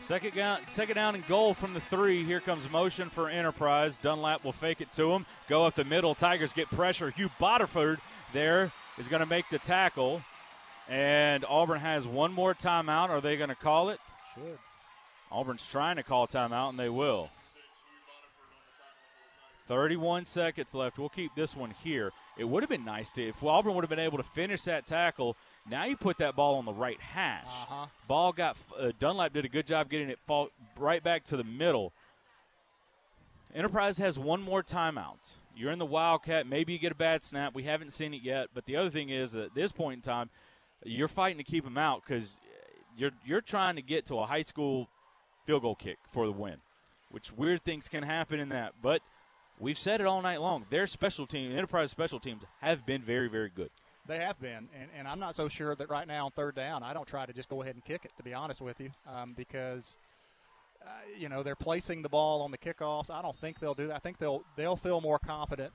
Second 0.00 0.32
down, 0.32 0.60
second 0.68 0.94
down 0.94 1.14
and 1.14 1.26
goal 1.28 1.52
from 1.52 1.74
the 1.74 1.80
three. 1.80 2.24
Here 2.24 2.40
comes 2.40 2.70
motion 2.70 3.10
for 3.10 3.28
Enterprise. 3.28 3.98
Dunlap 3.98 4.42
will 4.42 4.54
fake 4.54 4.80
it 4.80 4.90
to 4.94 5.12
him. 5.12 5.26
Go 5.50 5.66
up 5.66 5.74
the 5.74 5.84
middle. 5.84 6.14
Tigers 6.14 6.54
get 6.54 6.70
pressure. 6.70 7.10
Hugh 7.10 7.28
Botterford 7.38 7.98
there 8.32 8.72
is 8.96 9.06
going 9.06 9.20
to 9.20 9.26
make 9.26 9.44
the 9.50 9.58
tackle. 9.58 10.22
And 10.88 11.44
Auburn 11.46 11.80
has 11.80 12.06
one 12.06 12.32
more 12.32 12.54
timeout. 12.54 13.10
Are 13.10 13.20
they 13.20 13.36
going 13.36 13.50
to 13.50 13.54
call 13.54 13.90
it? 13.90 14.00
Should. 14.34 14.58
Auburn's 15.30 15.68
trying 15.68 15.96
to 15.96 16.02
call 16.02 16.26
timeout, 16.26 16.70
and 16.70 16.78
they 16.78 16.88
will. 16.88 17.28
31 19.68 20.24
seconds 20.24 20.74
left. 20.74 20.98
We'll 20.98 21.08
keep 21.08 21.34
this 21.34 21.54
one 21.54 21.70
here. 21.84 22.10
It 22.36 22.44
would 22.44 22.62
have 22.62 22.70
been 22.70 22.84
nice 22.84 23.12
to 23.12 23.28
if 23.28 23.42
Auburn 23.42 23.74
would 23.74 23.84
have 23.84 23.90
been 23.90 23.98
able 23.98 24.16
to 24.16 24.24
finish 24.24 24.62
that 24.62 24.86
tackle. 24.86 25.36
Now 25.70 25.84
you 25.84 25.96
put 25.96 26.18
that 26.18 26.34
ball 26.34 26.56
on 26.56 26.64
the 26.64 26.72
right 26.72 27.00
hash. 27.00 27.44
Uh-huh. 27.46 27.86
Ball 28.08 28.32
got 28.32 28.56
uh, 28.78 28.92
Dunlap 28.98 29.34
did 29.34 29.44
a 29.44 29.48
good 29.48 29.66
job 29.66 29.90
getting 29.90 30.08
it 30.08 30.18
fall 30.26 30.48
right 30.76 31.02
back 31.02 31.24
to 31.24 31.36
the 31.36 31.44
middle. 31.44 31.92
Enterprise 33.54 33.98
has 33.98 34.18
one 34.18 34.42
more 34.42 34.62
timeout. 34.62 35.34
You're 35.56 35.72
in 35.72 35.78
the 35.78 35.86
Wildcat. 35.86 36.46
Maybe 36.46 36.72
you 36.72 36.78
get 36.78 36.92
a 36.92 36.96
bad 36.96 37.24
snap. 37.24 37.54
We 37.54 37.64
haven't 37.64 37.92
seen 37.92 38.14
it 38.14 38.22
yet. 38.22 38.48
But 38.54 38.66
the 38.66 38.76
other 38.76 38.90
thing 38.90 39.10
is, 39.10 39.34
at 39.34 39.54
this 39.54 39.72
point 39.72 39.96
in 39.96 40.02
time, 40.02 40.30
you're 40.84 41.08
fighting 41.08 41.38
to 41.38 41.44
keep 41.44 41.64
them 41.64 41.78
out 41.78 42.02
because 42.06 42.38
you're 42.96 43.10
you're 43.24 43.40
trying 43.40 43.76
to 43.76 43.82
get 43.82 44.06
to 44.06 44.18
a 44.18 44.26
high 44.26 44.42
school 44.42 44.88
field 45.46 45.62
goal 45.62 45.74
kick 45.74 45.98
for 46.12 46.26
the 46.26 46.32
win. 46.32 46.56
Which 47.10 47.32
weird 47.32 47.64
things 47.64 47.88
can 47.88 48.02
happen 48.02 48.38
in 48.38 48.50
that, 48.50 48.74
but 48.82 49.00
we've 49.58 49.78
said 49.78 50.00
it 50.00 50.06
all 50.06 50.22
night 50.22 50.40
long. 50.40 50.66
Their 50.70 50.86
special 50.86 51.26
team, 51.26 51.52
Enterprise 51.52 51.90
special 51.90 52.20
teams, 52.20 52.42
have 52.60 52.86
been 52.86 53.02
very, 53.02 53.28
very 53.28 53.50
good. 53.54 53.70
They 54.06 54.18
have 54.18 54.40
been, 54.40 54.68
and, 54.74 54.88
and 54.96 55.06
I'm 55.06 55.20
not 55.20 55.34
so 55.34 55.48
sure 55.48 55.74
that 55.74 55.90
right 55.90 56.08
now 56.08 56.24
on 56.26 56.30
third 56.32 56.54
down, 56.54 56.82
I 56.82 56.94
don't 56.94 57.06
try 57.06 57.26
to 57.26 57.32
just 57.32 57.50
go 57.50 57.60
ahead 57.62 57.74
and 57.74 57.84
kick 57.84 58.06
it, 58.06 58.12
to 58.16 58.22
be 58.22 58.32
honest 58.32 58.62
with 58.62 58.80
you, 58.80 58.90
um, 59.06 59.34
because 59.36 59.96
uh, 60.82 60.88
you 61.18 61.28
know 61.28 61.42
they're 61.42 61.54
placing 61.54 62.00
the 62.00 62.08
ball 62.08 62.40
on 62.40 62.50
the 62.50 62.56
kickoffs. 62.56 63.10
I 63.10 63.20
don't 63.20 63.36
think 63.36 63.58
they'll 63.58 63.74
do 63.74 63.88
that. 63.88 63.96
I 63.96 63.98
think 63.98 64.18
they'll 64.18 64.44
they'll 64.56 64.76
feel 64.76 65.02
more 65.02 65.18
confident 65.18 65.72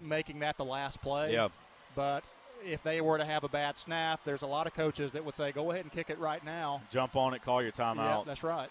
making 0.00 0.40
that 0.40 0.56
the 0.56 0.64
last 0.64 1.00
play. 1.02 1.32
Yeah. 1.32 1.48
But 1.94 2.24
if 2.64 2.82
they 2.82 3.00
were 3.00 3.18
to 3.18 3.24
have 3.24 3.44
a 3.44 3.48
bad 3.48 3.76
snap, 3.76 4.20
there's 4.24 4.42
a 4.42 4.46
lot 4.46 4.66
of 4.66 4.74
coaches 4.74 5.12
that 5.12 5.24
would 5.24 5.34
say, 5.34 5.52
"Go 5.52 5.70
ahead 5.70 5.84
and 5.84 5.92
kick 5.92 6.10
it 6.10 6.18
right 6.18 6.42
now." 6.44 6.80
Jump 6.90 7.16
on 7.16 7.34
it, 7.34 7.42
call 7.42 7.62
your 7.62 7.72
timeout. 7.72 7.96
Yeah, 7.96 8.02
timeout. 8.02 8.26
that's 8.26 8.42
right. 8.42 8.70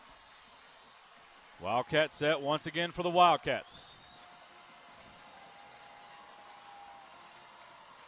Wildcat 1.61 2.11
set 2.11 2.41
once 2.41 2.65
again 2.65 2.91
for 2.91 3.03
the 3.03 3.09
Wildcats. 3.09 3.93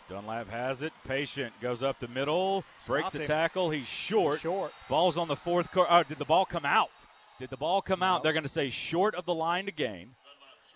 Dunlap 0.10 0.50
has 0.50 0.82
it. 0.82 0.92
Patient 1.08 1.54
goes 1.62 1.82
up 1.82 2.00
the 2.00 2.08
middle, 2.08 2.64
breaks 2.86 3.10
Stopped 3.10 3.16
a 3.16 3.20
him. 3.20 3.28
tackle. 3.28 3.70
He's 3.70 3.88
short. 3.88 4.42
Short. 4.42 4.72
Ball's 4.90 5.18
on 5.18 5.28
the 5.28 5.36
fourth 5.36 5.72
court. 5.72 5.88
Uh, 5.90 6.04
did 6.04 6.18
the 6.18 6.26
ball 6.26 6.46
come 6.46 6.66
out? 6.66 6.92
Did 7.40 7.50
the 7.50 7.58
ball 7.58 7.82
come 7.82 8.04
out? 8.04 8.22
They're 8.24 8.34
going 8.34 8.44
to 8.44 8.50
say 8.50 8.70
short 8.70 9.16
of 9.16 9.26
the 9.26 9.34
line 9.34 9.66
to 9.66 9.72
gain, 9.72 10.12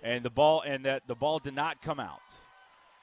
and 0.01 0.23
the 0.23 0.29
ball 0.29 0.61
and 0.61 0.85
that 0.85 1.03
the 1.07 1.15
ball 1.15 1.39
did 1.39 1.55
not 1.55 1.81
come 1.81 1.99
out. 1.99 2.21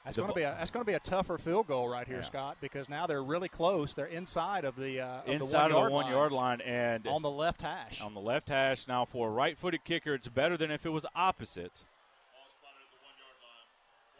That's 0.05 0.17
going 0.17 0.29
to 0.29 0.35
be 0.35 0.43
a 0.43 0.55
that's 0.57 0.69
going 0.69 0.85
to 0.85 0.89
be 0.89 0.95
a 0.95 0.99
tougher 0.99 1.39
field 1.39 1.67
goal 1.67 1.89
right 1.89 2.05
here, 2.05 2.17
Yeah. 2.17 2.23
Scott, 2.23 2.57
because 2.61 2.87
now 2.87 3.07
they're 3.07 3.23
really 3.23 3.49
close. 3.49 3.95
They're 3.95 4.05
inside 4.05 4.63
of 4.63 4.75
the 4.75 5.01
uh, 5.01 5.21
of 5.21 5.27
inside 5.27 5.71
the 5.71 5.77
of 5.77 5.85
the 5.85 5.91
one 5.91 6.11
yard 6.11 6.31
line 6.31 6.61
and 6.61 7.07
on 7.07 7.23
the 7.23 7.29
left 7.29 7.61
hash. 7.61 8.01
on 8.01 8.13
the 8.13 8.19
left 8.19 8.49
hash. 8.49 8.87
Now 8.87 9.05
for 9.05 9.29
a 9.29 9.31
right-footed 9.31 9.83
kicker, 9.83 10.13
it's 10.13 10.27
better 10.27 10.57
than 10.57 10.69
if 10.69 10.85
it 10.85 10.89
was 10.89 11.07
opposite. 11.15 11.83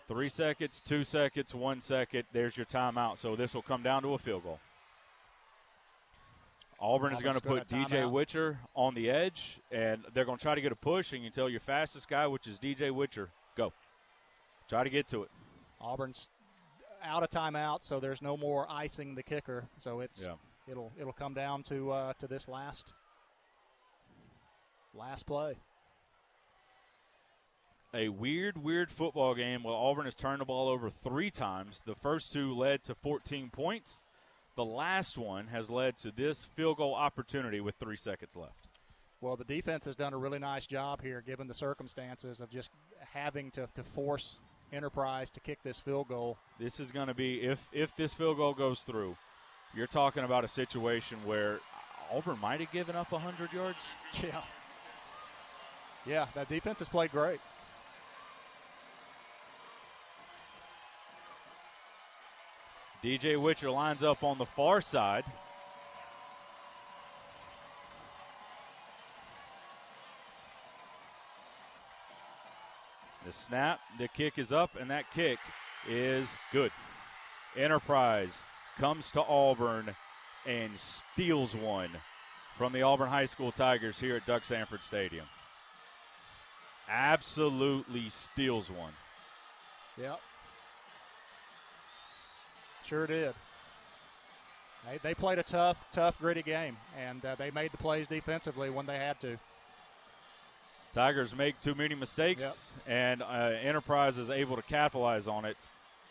Three 0.07 0.29
seconds, 0.29 0.81
two 0.81 1.03
seconds, 1.03 1.53
one 1.53 1.81
second. 1.81 2.23
There's 2.31 2.57
your 2.57 2.65
timeout. 2.65 3.17
So 3.17 3.35
this 3.35 3.53
will 3.53 3.63
come 3.63 3.81
down 3.83 4.01
to 4.03 4.13
a 4.13 4.17
field 4.19 4.43
goal. 4.43 4.59
Auburn 6.79 7.13
is 7.13 7.21
going 7.21 7.35
to 7.35 7.41
put 7.41 7.67
DJ 7.67 7.87
timeout. 7.87 8.11
Witcher 8.11 8.59
on 8.75 8.93
the 8.93 9.09
edge, 9.09 9.59
and 9.71 10.03
they're 10.13 10.25
going 10.25 10.37
to 10.37 10.41
try 10.41 10.53
to 10.53 10.61
get 10.61 10.71
a 10.71 10.75
push. 10.75 11.13
And 11.13 11.23
you 11.23 11.29
tell 11.29 11.49
your 11.49 11.59
fastest 11.59 12.07
guy, 12.07 12.27
which 12.27 12.47
is 12.47 12.59
DJ 12.59 12.91
Witcher, 12.91 13.29
go. 13.55 13.71
Try 14.67 14.83
to 14.83 14.89
get 14.89 15.07
to 15.09 15.23
it. 15.23 15.29
Auburn's 15.79 16.29
out 17.03 17.23
of 17.23 17.29
timeout, 17.29 17.83
so 17.83 17.99
there's 17.99 18.21
no 18.21 18.35
more 18.37 18.65
icing 18.69 19.15
the 19.15 19.23
kicker. 19.23 19.67
So 19.79 19.99
it's 19.99 20.23
Yeah. 20.23 20.35
it'll 20.67 20.91
it'll 20.99 21.13
come 21.13 21.33
down 21.33 21.63
to 21.63 21.91
uh, 21.91 22.13
to 22.19 22.27
this 22.27 22.47
last 22.47 22.93
last 24.93 25.25
play. 25.25 25.55
a 27.93 28.09
weird, 28.09 28.57
weird 28.57 28.91
football 28.91 29.33
game. 29.35 29.63
Well, 29.63 29.73
Auburn 29.75 30.03
has 30.03 30.15
turned 30.15 30.41
the 30.41 30.45
ball 30.45 30.67
over 30.67 30.89
three 30.89 31.31
times. 31.31 31.81
The 31.85 31.95
first 31.95 32.33
two 32.33 32.53
led 32.53 32.83
to 32.85 32.95
14 32.95 33.49
points. 33.49 34.03
The 34.57 34.65
last 34.65 35.17
one 35.17 35.47
has 35.47 35.69
led 35.69 35.95
to 35.97 36.11
this 36.11 36.43
field 36.43 36.75
goal 36.77 36.93
opportunity 36.93 37.61
with 37.61 37.75
three 37.75 37.95
seconds 37.95 38.35
left. 38.35 38.67
Well, 39.21 39.37
the 39.37 39.45
defense 39.45 39.85
has 39.85 39.95
done 39.95 40.13
a 40.13 40.17
really 40.17 40.39
nice 40.39 40.67
job 40.67 41.01
here, 41.01 41.21
given 41.21 41.47
the 41.47 41.53
circumstances 41.53 42.41
of 42.41 42.49
just 42.49 42.69
having 43.13 43.49
to, 43.51 43.69
to 43.75 43.83
force 43.83 44.39
Enterprise 44.73 45.29
to 45.31 45.39
kick 45.39 45.63
this 45.63 45.79
field 45.79 46.07
goal. 46.07 46.37
This 46.59 46.79
is 46.79 46.91
going 46.91 47.07
to 47.07 47.13
be 47.13 47.41
if 47.41 47.67
if 47.71 47.95
this 47.95 48.13
field 48.13 48.37
goal 48.37 48.53
goes 48.53 48.81
through, 48.81 49.15
you're 49.75 49.87
talking 49.87 50.23
about 50.23 50.43
a 50.43 50.47
situation 50.47 51.17
where 51.23 51.59
Auburn 52.11 52.39
might 52.39 52.59
have 52.59 52.71
given 52.71 52.95
up 52.95 53.11
100 53.11 53.53
yards. 53.53 53.77
Yeah. 54.21 54.41
Yeah, 56.05 56.27
that 56.35 56.47
defense 56.49 56.79
has 56.79 56.89
played 56.89 57.11
great. 57.11 57.39
DJ 63.03 63.39
Witcher 63.41 63.71
lines 63.71 64.03
up 64.03 64.23
on 64.23 64.37
the 64.37 64.45
far 64.45 64.81
side. 64.81 65.25
Snap, 73.35 73.79
the 73.99 74.07
kick 74.07 74.37
is 74.37 74.51
up, 74.51 74.71
and 74.79 74.89
that 74.89 75.11
kick 75.11 75.39
is 75.87 76.35
good. 76.51 76.71
Enterprise 77.55 78.43
comes 78.77 79.11
to 79.11 79.21
Auburn 79.21 79.95
and 80.45 80.77
steals 80.77 81.55
one 81.55 81.91
from 82.57 82.73
the 82.73 82.81
Auburn 82.81 83.09
High 83.09 83.25
School 83.25 83.51
Tigers 83.51 83.99
here 83.99 84.15
at 84.15 84.25
Duck 84.25 84.43
Samford 84.43 84.83
Stadium. 84.83 85.25
Absolutely 86.89 88.09
steals 88.09 88.69
one. 88.69 88.93
Yep. 89.97 90.19
Sure 92.85 93.07
did. 93.07 93.33
They, 94.85 94.99
they 95.01 95.13
played 95.15 95.39
a 95.39 95.43
tough, 95.43 95.83
tough, 95.91 96.19
gritty 96.19 96.43
game, 96.43 96.77
and 96.97 97.25
uh, 97.25 97.35
they 97.35 97.49
made 97.51 97.71
the 97.71 97.77
plays 97.77 98.07
defensively 98.07 98.69
when 98.69 98.85
they 98.85 98.97
had 98.97 99.19
to. 99.21 99.37
Tigers 100.95 101.35
make 101.35 101.59
too 101.59 101.75
many 101.75 101.93
mistakes, 101.93 102.73
and 102.87 103.21
uh, 103.21 103.51
Enterprise 103.61 104.17
is 104.17 104.29
able 104.29 104.55
to 104.55 104.61
capitalize 104.61 105.27
on 105.27 105.43
it 105.43 105.57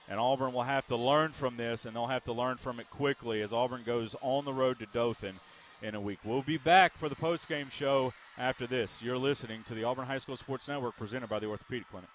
And 0.09 0.21
Auburn 0.21 0.53
will 0.53 0.65
have 0.65 0.87
to 0.89 0.97
learn 0.97 1.33
from 1.33 1.57
this, 1.57 1.87
and 1.87 1.97
they'll 1.97 2.07
have 2.07 2.25
to 2.25 2.33
learn 2.33 2.59
from 2.59 2.79
it 2.79 2.91
quickly 2.91 3.41
as 3.41 3.53
Auburn 3.53 3.83
goes 3.85 4.15
on 4.21 4.45
the 4.45 4.53
road 4.53 4.79
to 4.81 4.87
Dothan 4.87 5.41
in 5.83 5.95
a 5.95 6.01
week. 6.01 6.19
We'll 6.25 6.43
be 6.43 6.59
back 6.59 6.97
for 6.99 7.09
the 7.09 7.15
post-game 7.15 7.71
show 7.71 8.13
after 8.37 8.67
this. 8.67 9.01
You're 9.01 9.19
listening 9.19 9.63
to 9.65 9.75
the 9.75 9.85
Auburn 9.85 10.07
High 10.07 10.19
School 10.19 10.37
Sports 10.37 10.69
Network 10.69 10.97
presented 10.97 11.31
by 11.31 11.39
the 11.39 11.47
Orthopedic 11.47 11.91
Clinic. 11.91 12.11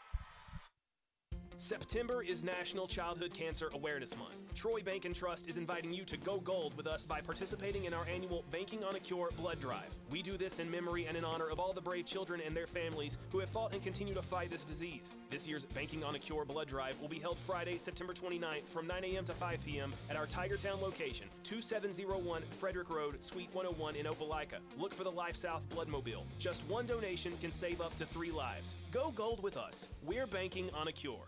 September 1.59 2.23
is 2.23 2.41
National 2.41 2.87
Childhood 2.87 3.33
Cancer 3.33 3.69
Awareness 3.73 4.17
Month. 4.17 4.37
Troy 4.55 4.81
Bank 4.81 5.03
and 5.03 5.13
Trust 5.13 5.49
is 5.49 5.57
inviting 5.57 5.93
you 5.93 6.05
to 6.05 6.15
go 6.15 6.39
gold 6.39 6.73
with 6.77 6.87
us 6.87 7.05
by 7.05 7.19
participating 7.19 7.83
in 7.83 7.93
our 7.93 8.05
annual 8.07 8.45
Banking 8.49 8.81
on 8.85 8.95
a 8.95 8.99
Cure 8.99 9.29
blood 9.35 9.59
drive. 9.59 9.93
We 10.09 10.21
do 10.21 10.37
this 10.37 10.59
in 10.59 10.71
memory 10.71 11.05
and 11.05 11.17
in 11.17 11.25
honor 11.25 11.49
of 11.49 11.59
all 11.59 11.73
the 11.73 11.81
brave 11.81 12.05
children 12.05 12.39
and 12.45 12.55
their 12.55 12.65
families 12.65 13.17
who 13.29 13.39
have 13.39 13.49
fought 13.49 13.73
and 13.73 13.83
continue 13.83 14.13
to 14.13 14.21
fight 14.21 14.49
this 14.49 14.63
disease. 14.63 15.15
This 15.29 15.49
year's 15.49 15.65
Banking 15.65 16.01
on 16.01 16.15
a 16.15 16.19
Cure 16.19 16.45
blood 16.45 16.69
drive 16.69 16.97
will 17.01 17.09
be 17.09 17.19
held 17.19 17.37
Friday, 17.39 17.77
September 17.77 18.13
29th 18.13 18.69
from 18.69 18.87
9 18.87 19.03
a.m. 19.03 19.25
to 19.25 19.33
5 19.33 19.59
p.m. 19.65 19.93
at 20.09 20.15
our 20.15 20.27
Tigertown 20.27 20.81
location, 20.81 21.27
2701 21.43 22.41
Frederick 22.57 22.89
Road, 22.89 23.21
Suite 23.21 23.49
101 23.51 23.97
in 23.97 24.05
Opelika. 24.05 24.59
Look 24.77 24.93
for 24.93 25.03
the 25.03 25.11
Life 25.11 25.35
South 25.35 25.67
Bloodmobile. 25.67 26.23
Just 26.39 26.65
one 26.69 26.85
donation 26.85 27.33
can 27.41 27.51
save 27.51 27.81
up 27.81 27.93
to 27.97 28.05
three 28.05 28.31
lives. 28.31 28.77
Go 28.91 29.11
gold 29.13 29.43
with 29.43 29.57
us. 29.57 29.89
We're 30.05 30.25
banking 30.25 30.69
on 30.73 30.87
a 30.87 30.93
cure. 30.93 31.27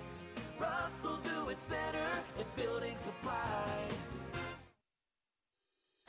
Russell 0.59 1.17
Do 1.23 1.49
It 1.49 1.61
Center 1.61 2.09
and 2.37 2.55
Building 2.55 2.95
Supply. 2.97 4.10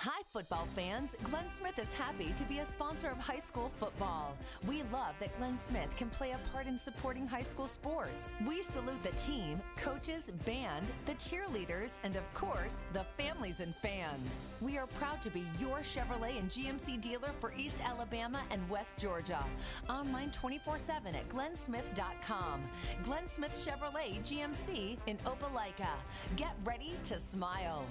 Hi, 0.05 0.23
football 0.33 0.67
fans. 0.75 1.15
Glenn 1.23 1.49
Smith 1.49 1.79
is 1.79 1.93
happy 1.93 2.33
to 2.33 2.43
be 2.47 2.59
a 2.59 2.65
sponsor 2.65 3.09
of 3.09 3.19
high 3.19 3.39
school 3.39 3.69
football. 3.69 4.37
We 4.67 4.83
love 4.93 5.15
that 5.21 5.39
Glenn 5.39 5.57
Smith 5.57 5.95
can 5.97 6.11
play 6.11 6.33
a 6.33 6.41
part 6.53 6.67
in 6.67 6.77
supporting 6.77 7.25
high 7.25 7.43
school 7.43 7.69
sports. 7.69 8.33
We 8.45 8.65
salute 8.65 9.01
the 9.05 9.11
team, 9.11 9.63
coaches, 9.77 10.33
band, 10.45 10.91
the 11.07 11.13
cheerleaders, 11.13 11.93
and 12.03 12.17
of 12.17 12.35
course, 12.35 12.79
the 12.93 13.07
families 13.17 13.61
and 13.61 13.73
fans. 13.77 14.49
We 14.61 14.77
are 14.77 14.89
proud 14.89 15.23
to 15.23 15.31
be 15.31 15.45
your 15.61 15.83
Chevrolet 15.83 16.37
and 16.37 16.51
GMC 16.51 17.01
dealer 17.01 17.31
for 17.39 17.53
East 17.57 17.81
Alabama 17.81 18.43
and 18.51 18.69
West 18.69 18.99
Georgia. 18.99 19.45
Online 19.89 20.33
24 20.33 20.81
7 20.81 21.15
at 21.15 21.29
glennsmith.com. 21.29 22.61
Glenn 23.05 23.29
Smith 23.29 23.53
Chevrolet 23.53 24.19
GMC 24.25 24.99
in 25.07 25.17
Opelika. 25.19 25.95
Get 26.35 26.57
ready 26.65 26.95
to 27.05 27.21
smile. 27.21 27.87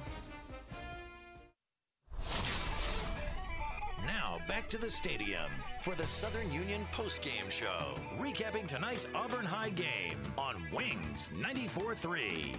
Now 4.05 4.39
back 4.47 4.69
to 4.69 4.77
the 4.77 4.89
stadium 4.89 5.51
for 5.81 5.95
the 5.95 6.07
Southern 6.07 6.51
Union 6.51 6.85
postgame 6.91 7.49
show, 7.49 7.95
recapping 8.17 8.67
tonight's 8.67 9.07
Auburn 9.13 9.45
High 9.45 9.69
game 9.69 10.17
on 10.37 10.55
Wings 10.71 11.29
94-3. 11.39 12.55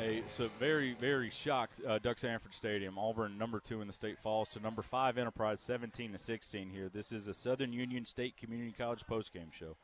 A 0.00 0.22
so 0.28 0.46
very 0.60 0.94
very 0.94 1.28
shocked 1.28 1.80
uh, 1.84 1.98
Duck 1.98 2.18
Samford 2.18 2.52
Stadium. 2.52 2.96
Auburn 2.96 3.36
number 3.36 3.58
two 3.58 3.80
in 3.80 3.88
the 3.88 3.92
state 3.92 4.16
falls 4.16 4.48
to 4.50 4.60
number 4.60 4.80
five 4.80 5.18
Enterprise, 5.18 5.60
seventeen 5.60 6.12
to 6.12 6.18
sixteen. 6.18 6.70
Here, 6.70 6.88
this 6.88 7.10
is 7.10 7.26
the 7.26 7.34
Southern 7.34 7.72
Union 7.72 8.04
State 8.04 8.36
Community 8.36 8.72
College 8.78 9.04
postgame 9.10 9.52
show, 9.52 9.76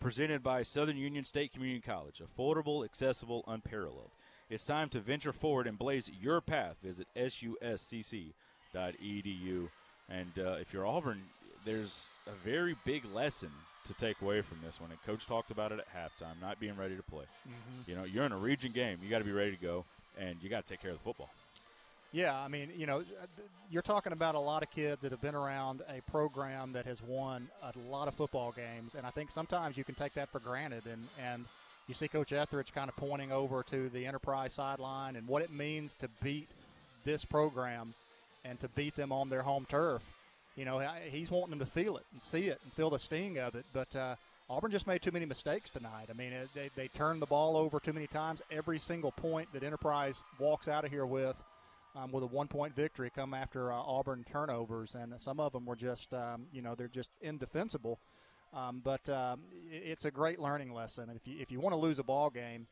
presented 0.00 0.42
by 0.42 0.62
Southern 0.62 0.96
Union 0.96 1.24
State 1.24 1.52
Community 1.52 1.80
College. 1.80 2.20
Affordable, 2.22 2.84
accessible, 2.84 3.44
unparalleled. 3.46 4.10
It's 4.48 4.64
time 4.66 4.88
to 4.90 5.00
venture 5.00 5.32
forward 5.32 5.66
and 5.66 5.78
blaze 5.78 6.10
your 6.20 6.40
path. 6.40 6.76
Visit 6.82 7.06
suscc.edu. 7.16 8.32
And 10.08 10.32
uh, 10.38 10.56
if 10.60 10.72
you're 10.72 10.86
Auburn, 10.86 11.22
there's 11.64 12.08
a 12.28 12.32
very 12.44 12.76
big 12.84 13.04
lesson 13.12 13.50
to 13.86 13.94
take 13.94 14.20
away 14.22 14.40
from 14.42 14.58
this 14.64 14.80
one. 14.80 14.90
And 14.90 15.02
coach 15.04 15.26
talked 15.26 15.50
about 15.50 15.72
it 15.72 15.80
at 15.80 15.88
halftime, 15.92 16.40
not 16.40 16.60
being 16.60 16.76
ready 16.76 16.96
to 16.96 17.02
play. 17.02 17.24
Mhm. 17.48 17.88
You 17.88 17.96
know, 17.96 18.04
you're 18.04 18.24
in 18.24 18.32
a 18.32 18.36
region 18.36 18.72
game. 18.72 18.98
You 19.02 19.10
got 19.10 19.18
to 19.18 19.24
be 19.24 19.32
ready 19.32 19.50
to 19.52 19.60
go, 19.62 19.84
and 20.18 20.36
you 20.42 20.48
got 20.48 20.64
to 20.66 20.72
take 20.72 20.80
care 20.82 20.90
of 20.92 20.98
the 20.98 21.02
football. 21.04 21.30
Yeah, 22.16 22.34
I 22.34 22.48
mean, 22.48 22.70
you 22.74 22.86
know, 22.86 23.02
you're 23.70 23.82
talking 23.82 24.14
about 24.14 24.36
a 24.36 24.40
lot 24.40 24.62
of 24.62 24.70
kids 24.70 25.02
that 25.02 25.12
have 25.12 25.20
been 25.20 25.34
around 25.34 25.82
a 25.86 26.00
program 26.10 26.72
that 26.72 26.86
has 26.86 27.02
won 27.02 27.48
a 27.62 27.74
lot 27.90 28.08
of 28.08 28.14
football 28.14 28.54
games, 28.56 28.94
and 28.94 29.06
I 29.06 29.10
think 29.10 29.28
sometimes 29.28 29.76
you 29.76 29.84
can 29.84 29.94
take 29.94 30.14
that 30.14 30.30
for 30.30 30.38
granted. 30.38 30.84
And 30.90 31.08
and 31.22 31.44
you 31.86 31.92
see 31.92 32.08
Coach 32.08 32.30
Etheredge 32.30 32.72
kind 32.72 32.88
of 32.88 32.96
pointing 32.96 33.32
over 33.32 33.62
to 33.64 33.90
the 33.90 34.06
Enterprise 34.06 34.54
sideline 34.54 35.16
and 35.16 35.28
what 35.28 35.42
it 35.42 35.52
means 35.52 35.92
to 36.00 36.08
beat 36.22 36.48
this 37.04 37.22
program 37.26 37.92
and 38.46 38.58
to 38.60 38.68
beat 38.68 38.96
them 38.96 39.12
on 39.12 39.28
their 39.28 39.42
home 39.42 39.66
turf. 39.68 40.00
You 40.56 40.64
know, 40.64 40.82
he's 41.10 41.30
wanting 41.30 41.50
them 41.50 41.58
to 41.58 41.70
feel 41.70 41.98
it 41.98 42.06
and 42.14 42.22
see 42.22 42.46
it 42.46 42.58
and 42.64 42.72
feel 42.72 42.88
the 42.88 42.98
sting 42.98 43.38
of 43.38 43.54
it. 43.56 43.66
But 43.74 43.94
uh, 43.94 44.14
Auburn 44.48 44.70
just 44.70 44.86
made 44.86 45.02
too 45.02 45.12
many 45.12 45.26
mistakes 45.26 45.68
tonight. 45.68 46.06
I 46.08 46.14
mean, 46.14 46.32
they, 46.54 46.70
they 46.76 46.88
turned 46.88 47.20
the 47.20 47.26
ball 47.26 47.58
over 47.58 47.78
too 47.78 47.92
many 47.92 48.06
times. 48.06 48.40
Every 48.50 48.78
single 48.78 49.12
point 49.12 49.52
that 49.52 49.62
Enterprise 49.62 50.24
walks 50.38 50.66
out 50.66 50.86
of 50.86 50.90
here 50.90 51.04
with 51.04 51.36
um, 51.96 52.12
with 52.12 52.22
a 52.22 52.26
one 52.26 52.48
point 52.48 52.74
victory 52.76 53.10
come 53.14 53.34
after 53.34 53.72
uh, 53.72 53.76
Auburn 53.76 54.24
turnovers, 54.30 54.94
and 54.94 55.14
some 55.20 55.40
of 55.40 55.52
them 55.52 55.64
were 55.66 55.76
just, 55.76 56.12
um, 56.12 56.46
you 56.52 56.62
know, 56.62 56.74
they're 56.74 56.88
just 56.88 57.10
indefensible. 57.20 57.98
Um, 58.54 58.80
but 58.84 59.08
um, 59.08 59.40
it's 59.70 60.04
a 60.04 60.10
great 60.10 60.38
learning 60.38 60.72
lesson. 60.72 61.10
If 61.14 61.26
you 61.26 61.36
if 61.40 61.50
you 61.50 61.60
want 61.60 61.72
to 61.72 61.78
lose 61.78 61.98
a 61.98 62.04
ball 62.04 62.30
game, 62.30 62.66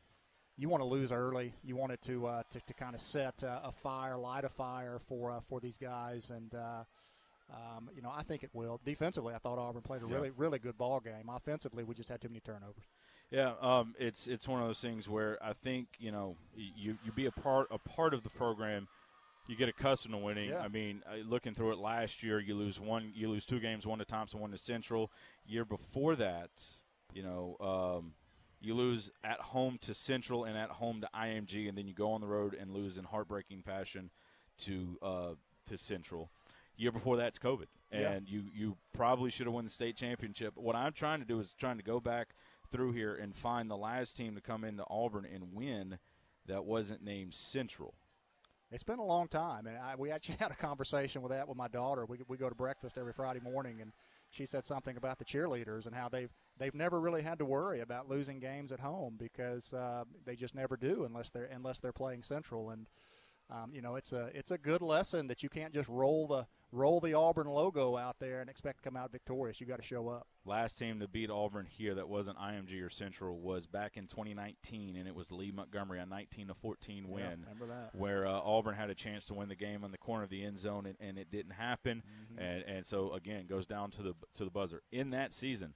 you 0.57 0.69
want 0.69 0.81
to 0.81 0.87
lose 0.87 1.11
early. 1.11 1.53
You 1.63 1.75
want 1.75 1.91
it 1.91 2.01
to 2.03 2.27
uh, 2.27 2.43
to, 2.51 2.59
to 2.61 2.73
kind 2.73 2.95
of 2.95 3.01
set 3.01 3.43
uh, 3.43 3.59
a 3.63 3.71
fire, 3.71 4.17
light 4.17 4.45
a 4.45 4.49
fire 4.49 4.99
for 5.07 5.31
uh, 5.31 5.41
for 5.41 5.59
these 5.59 5.77
guys, 5.77 6.29
and 6.29 6.55
uh, 6.55 6.83
um, 7.51 7.89
you 7.95 8.01
know 8.01 8.11
I 8.15 8.23
think 8.23 8.43
it 8.43 8.49
will. 8.53 8.79
Defensively, 8.85 9.33
I 9.33 9.37
thought 9.37 9.59
Auburn 9.59 9.81
played 9.81 10.01
a 10.01 10.07
Yeah. 10.07 10.15
really 10.15 10.31
really 10.31 10.59
good 10.59 10.77
ball 10.77 10.99
game. 10.99 11.29
Offensively, 11.29 11.83
we 11.83 11.93
just 11.93 12.09
had 12.09 12.21
too 12.21 12.29
many 12.29 12.39
turnovers. 12.39 12.85
Yeah, 13.31 13.53
um, 13.61 13.95
it's 13.99 14.27
it's 14.27 14.47
one 14.47 14.61
of 14.61 14.67
those 14.67 14.79
things 14.79 15.09
where 15.09 15.37
I 15.43 15.53
think 15.53 15.87
you 15.99 16.11
know 16.11 16.37
you 16.55 16.97
you 17.03 17.11
be 17.11 17.25
a 17.25 17.31
part 17.31 17.67
a 17.69 17.77
part 17.77 18.13
of 18.13 18.23
the 18.23 18.29
program, 18.29 18.87
you 19.47 19.55
get 19.55 19.69
accustomed 19.69 20.13
to 20.13 20.17
winning. 20.19 20.49
Yeah. 20.49 20.59
I 20.59 20.67
mean, 20.67 21.03
uh, 21.07 21.17
looking 21.27 21.53
through 21.53 21.73
it 21.73 21.77
last 21.77 22.23
year, 22.23 22.39
you 22.39 22.55
lose 22.55 22.79
one, 22.79 23.11
you 23.15 23.29
lose 23.29 23.45
two 23.45 23.59
games, 23.59 23.85
one 23.85 23.99
to 23.99 24.05
Thompson, 24.05 24.39
one 24.39 24.51
to 24.51 24.57
Central. 24.57 25.11
Year 25.45 25.65
before 25.65 26.15
that, 26.15 26.49
you 27.13 27.23
know, 27.23 27.55
um, 27.59 28.13
you 28.61 28.73
lose 28.73 29.11
at 29.23 29.39
home 29.39 29.77
to 29.81 29.93
Central 29.93 30.43
and 30.45 30.57
at 30.57 30.69
home 30.71 31.01
to 31.01 31.09
IMG, 31.15 31.69
and 31.69 31.77
then 31.77 31.87
you 31.87 31.93
go 31.93 32.11
on 32.11 32.21
the 32.21 32.27
road 32.27 32.55
and 32.59 32.71
lose 32.71 32.97
in 32.97 33.03
heartbreaking 33.03 33.61
fashion 33.61 34.09
to 34.59 34.97
uh, 35.01 35.29
to 35.69 35.77
Central. 35.77 36.31
Year 36.77 36.91
before 36.91 37.15
that's 37.15 37.39
COVID, 37.39 37.67
Yeah. 37.91 38.11
and 38.11 38.27
you 38.27 38.45
you 38.53 38.75
probably 38.93 39.29
should 39.29 39.45
have 39.45 39.53
won 39.53 39.63
the 39.63 39.69
state 39.69 39.95
championship. 39.95 40.53
What 40.57 40.75
I'm 40.75 40.91
trying 40.93 41.19
to 41.19 41.25
do 41.25 41.39
is 41.39 41.53
trying 41.57 41.77
to 41.77 41.83
go 41.83 41.99
back 42.01 42.29
through 42.71 42.91
here 42.93 43.15
and 43.15 43.33
find 43.35 43.69
the 43.69 43.77
last 43.77 44.17
team 44.17 44.35
to 44.35 44.41
come 44.41 44.63
into 44.65 44.83
Auburn 44.89 45.25
and 45.31 45.53
win 45.53 45.99
that 46.47 46.65
wasn't 46.65 47.03
named 47.03 47.33
Central. 47.33 47.93
It's 48.71 48.83
been 48.83 48.99
a 48.99 49.05
long 49.05 49.27
time, 49.27 49.67
and 49.67 49.77
I, 49.77 49.95
we 49.95 50.11
actually 50.11 50.35
had 50.39 50.51
a 50.51 50.55
conversation 50.55 51.21
with 51.21 51.31
that 51.31 51.47
with 51.47 51.57
my 51.57 51.67
daughter. 51.67 52.05
We, 52.05 52.19
we 52.27 52.37
go 52.37 52.49
to 52.49 52.55
breakfast 52.55 52.97
every 52.97 53.13
Friday 53.13 53.39
morning, 53.39 53.81
and 53.81 53.91
she 54.29 54.45
said 54.45 54.65
something 54.65 54.97
about 54.97 55.19
the 55.19 55.25
cheerleaders 55.25 55.85
and 55.85 55.95
how 55.95 56.09
they've 56.09 56.31
they've 56.57 56.73
never 56.73 56.99
really 56.99 57.21
had 57.21 57.39
to 57.39 57.45
worry 57.45 57.81
about 57.81 58.09
losing 58.09 58.39
games 58.39 58.71
at 58.71 58.79
home 58.79 59.15
because 59.17 59.73
uh, 59.73 60.03
they 60.25 60.35
just 60.35 60.55
never 60.55 60.75
do 60.75 61.05
unless 61.05 61.29
they're 61.29 61.49
unless 61.53 61.79
they're 61.79 61.93
playing 61.93 62.23
Central. 62.23 62.71
And 62.71 62.87
um, 63.49 63.71
you 63.73 63.81
know, 63.81 63.95
it's 63.95 64.11
a 64.11 64.29
it's 64.33 64.51
a 64.51 64.57
good 64.57 64.81
lesson 64.81 65.27
that 65.27 65.43
you 65.43 65.49
can't 65.49 65.73
just 65.73 65.87
roll 65.87 66.27
the 66.27 66.47
roll 66.75 66.99
the 66.99 67.13
Auburn 67.13 67.47
logo 67.47 67.97
out 67.97 68.17
there 68.19 68.41
and 68.41 68.49
expect 68.49 68.79
to 68.79 68.83
come 68.83 68.97
out 68.97 69.11
victorious. 69.11 69.59
You 69.61 69.67
got 69.67 69.77
to 69.77 69.85
show 69.85 70.09
up. 70.09 70.27
Last 70.45 70.77
team 70.77 70.99
to 70.99 71.07
beat 71.07 71.29
Auburn 71.29 71.65
here 71.65 71.95
that 71.95 72.07
wasn't 72.07 72.37
IMG 72.37 72.85
or 72.85 72.89
Central 72.89 73.39
was 73.39 73.65
back 73.65 73.97
in 73.97 74.07
2019, 74.07 74.95
and 74.95 75.07
it 75.07 75.15
was 75.15 75.31
Lee 75.31 75.51
Montgomery, 75.51 75.99
a 75.99 76.05
19 76.05 76.49
to 76.49 76.53
14 76.53 77.07
win. 77.07 77.23
Yeah, 77.23 77.29
remember 77.29 77.67
that. 77.67 77.95
Where 77.95 78.27
uh, 78.27 78.31
Auburn 78.31 78.75
had 78.75 78.89
a 78.89 78.95
chance 78.95 79.25
to 79.27 79.33
win 79.33 79.49
the 79.49 79.55
game 79.55 79.83
on 79.83 79.91
the 79.91 79.97
corner 79.97 80.23
of 80.23 80.29
the 80.29 80.43
end 80.43 80.59
zone, 80.59 80.85
and, 80.85 80.95
and 80.99 81.17
it 81.17 81.31
didn't 81.31 81.53
happen. 81.53 82.03
Mm-hmm. 82.33 82.43
And, 82.43 82.63
and 82.63 82.85
so 82.85 83.13
again, 83.13 83.47
goes 83.47 83.65
down 83.65 83.91
to 83.91 84.03
the 84.03 84.13
to 84.35 84.43
the 84.43 84.51
buzzer. 84.51 84.83
In 84.91 85.11
that 85.11 85.33
season, 85.33 85.73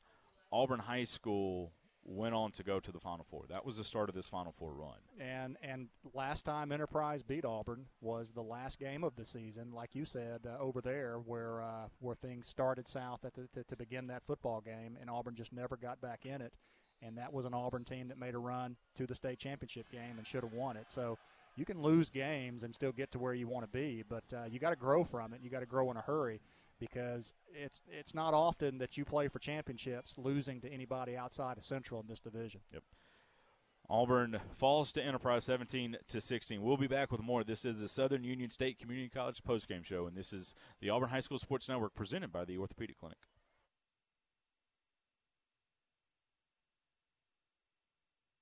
Auburn 0.51 0.79
High 0.79 1.05
School 1.05 1.71
went 2.03 2.33
on 2.33 2.51
to 2.51 2.63
go 2.63 2.79
to 2.79 2.91
the 2.91 2.99
Final 2.99 3.25
Four. 3.29 3.45
That 3.49 3.65
was 3.65 3.77
the 3.77 3.83
start 3.83 4.09
of 4.09 4.15
this 4.15 4.27
Final 4.27 4.53
Four 4.57 4.73
run. 4.73 4.97
And 5.19 5.57
and 5.61 5.87
last 6.13 6.43
time 6.45 6.71
Enterprise 6.71 7.21
beat 7.21 7.45
Auburn 7.45 7.85
was 8.01 8.31
the 8.31 8.41
last 8.41 8.79
game 8.79 9.03
of 9.03 9.15
the 9.15 9.25
season, 9.25 9.71
like 9.73 9.95
you 9.95 10.05
said 10.05 10.41
uh, 10.47 10.61
over 10.61 10.81
there, 10.81 11.17
where 11.25 11.61
uh, 11.61 11.87
where 11.99 12.15
things 12.15 12.47
started 12.47 12.87
south 12.87 13.21
the, 13.21 13.31
to, 13.31 13.63
to 13.63 13.75
begin 13.75 14.07
that 14.07 14.23
football 14.25 14.61
game, 14.61 14.97
and 14.99 15.09
Auburn 15.09 15.35
just 15.35 15.53
never 15.53 15.77
got 15.77 16.01
back 16.01 16.25
in 16.25 16.41
it. 16.41 16.53
And 17.01 17.17
that 17.17 17.31
was 17.31 17.45
an 17.45 17.53
Auburn 17.53 17.85
team 17.85 18.09
that 18.09 18.17
made 18.17 18.35
a 18.35 18.39
run 18.39 18.75
to 18.97 19.07
the 19.07 19.15
state 19.15 19.39
championship 19.39 19.89
game 19.89 20.17
and 20.17 20.27
should 20.27 20.43
have 20.43 20.51
won 20.51 20.75
it. 20.75 20.87
So 20.89 21.17
you 21.55 21.63
can 21.63 21.81
lose 21.81 22.09
games 22.09 22.63
and 22.63 22.75
still 22.75 22.91
get 22.91 23.11
to 23.13 23.19
where 23.19 23.33
you 23.33 23.47
want 23.47 23.65
to 23.65 23.71
be, 23.71 24.03
but 24.07 24.23
uh, 24.33 24.45
you 24.49 24.59
got 24.59 24.71
to 24.71 24.75
grow 24.75 25.05
from 25.05 25.33
it. 25.33 25.39
You 25.41 25.49
got 25.49 25.61
to 25.61 25.65
grow 25.65 25.91
in 25.91 25.97
a 25.97 26.01
hurry 26.01 26.41
because 26.79 27.33
it's 27.53 27.81
it's 27.87 28.13
not 28.13 28.33
often 28.33 28.77
that 28.77 28.97
you 28.97 29.05
play 29.05 29.27
for 29.27 29.39
championships 29.39 30.15
losing 30.17 30.61
to 30.61 30.71
anybody 30.71 31.15
outside 31.15 31.57
of 31.57 31.63
Central 31.63 31.99
in 32.01 32.07
this 32.07 32.19
division. 32.19 32.61
Yep. 32.73 32.83
Auburn 33.91 34.39
falls 34.55 34.91
to 34.91 35.03
Enterprise 35.03 35.45
17 35.45 35.97
to 36.07 36.21
16. 36.21 36.61
We'll 36.61 36.77
be 36.77 36.85
back 36.85 37.11
with 37.11 37.21
more. 37.21 37.43
This 37.43 37.65
is 37.65 37.79
the 37.79 37.87
Southern 37.87 38.23
Union 38.23 38.51
State 38.51 38.77
Community 38.77 39.09
College 39.09 39.41
postgame 39.43 39.83
show, 39.83 40.05
and 40.05 40.15
this 40.15 40.31
is 40.31 40.53
the 40.79 40.91
Auburn 40.91 41.09
High 41.09 41.21
School 41.21 41.39
Sports 41.39 41.67
Network 41.67 41.95
presented 41.95 42.31
by 42.31 42.45
the 42.45 42.59
Orthopedic 42.59 42.99
Clinic. 42.99 43.17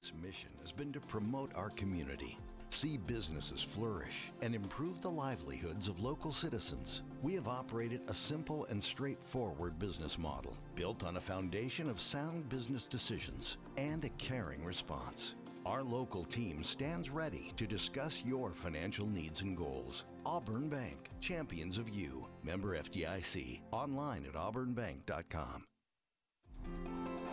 Its 0.01 0.11
mission 0.21 0.49
has 0.61 0.73
been 0.73 0.91
to 0.91 0.99
promote 0.99 1.55
our 1.55 1.69
community, 1.71 2.37
see 2.69 2.97
businesses 2.97 3.61
flourish, 3.61 4.31
and 4.41 4.53
improve 4.53 5.01
the 5.01 5.09
livelihoods 5.09 5.87
of 5.87 6.01
local 6.01 6.31
citizens. 6.31 7.01
We 7.21 7.33
have 7.35 7.47
operated 7.47 8.01
a 8.07 8.13
simple 8.13 8.65
and 8.65 8.83
straightforward 8.83 9.79
business 9.79 10.17
model 10.17 10.57
built 10.75 11.03
on 11.03 11.17
a 11.17 11.21
foundation 11.21 11.89
of 11.89 11.99
sound 11.99 12.49
business 12.49 12.83
decisions 12.83 13.57
and 13.77 14.05
a 14.05 14.09
caring 14.09 14.63
response. 14.63 15.35
Our 15.65 15.83
local 15.83 16.23
team 16.23 16.63
stands 16.63 17.09
ready 17.09 17.51
to 17.57 17.67
discuss 17.67 18.23
your 18.25 18.53
financial 18.53 19.05
needs 19.05 19.41
and 19.41 19.57
goals. 19.57 20.05
Auburn 20.25 20.69
Bank, 20.69 21.09
champions 21.19 21.77
of 21.77 21.89
you. 21.89 22.25
Member 22.41 22.77
FDIC. 22.77 23.59
Online 23.71 24.25
at 24.25 24.35
auburnbank.com. 24.35 25.65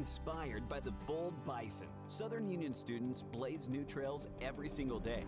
Inspired 0.00 0.68
by 0.68 0.78
the 0.78 0.92
bold 1.08 1.34
bison, 1.44 1.88
Southern 2.06 2.48
Union 2.48 2.72
students 2.72 3.20
blaze 3.20 3.68
new 3.68 3.82
trails 3.82 4.28
every 4.40 4.68
single 4.68 5.00
day. 5.00 5.24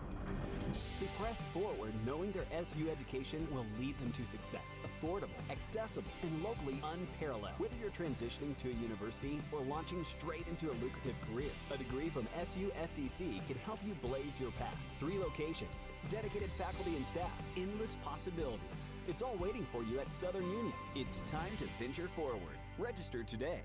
They 1.01 1.07
press 1.19 1.41
forward 1.53 1.91
knowing 2.05 2.31
their 2.31 2.45
SU 2.53 2.89
education 2.89 3.45
will 3.53 3.65
lead 3.77 3.99
them 3.99 4.13
to 4.13 4.25
success. 4.25 4.87
Affordable, 4.87 5.35
accessible, 5.49 6.09
and 6.23 6.41
locally 6.41 6.81
unparalleled. 6.93 7.51
Whether 7.57 7.75
you're 7.81 7.89
transitioning 7.89 8.55
to 8.59 8.69
a 8.69 8.81
university 8.81 9.41
or 9.51 9.59
launching 9.59 10.05
straight 10.05 10.47
into 10.47 10.71
a 10.71 10.79
lucrative 10.81 11.19
career, 11.29 11.51
a 11.73 11.77
degree 11.77 12.07
from 12.07 12.25
SU 12.39 12.71
SDC 12.81 13.45
can 13.47 13.57
help 13.65 13.79
you 13.85 13.93
blaze 13.95 14.39
your 14.39 14.51
path. 14.51 14.77
Three 15.01 15.19
locations, 15.19 15.91
dedicated 16.07 16.49
faculty 16.57 16.95
and 16.95 17.05
staff, 17.05 17.31
endless 17.57 17.97
possibilities. 18.05 18.93
It's 19.09 19.21
all 19.21 19.35
waiting 19.35 19.67
for 19.69 19.83
you 19.83 19.99
at 19.99 20.13
Southern 20.13 20.49
Union. 20.49 20.73
It's 20.95 21.19
time 21.29 21.51
to 21.57 21.67
venture 21.77 22.07
forward. 22.15 22.55
Register 22.77 23.23
today. 23.23 23.63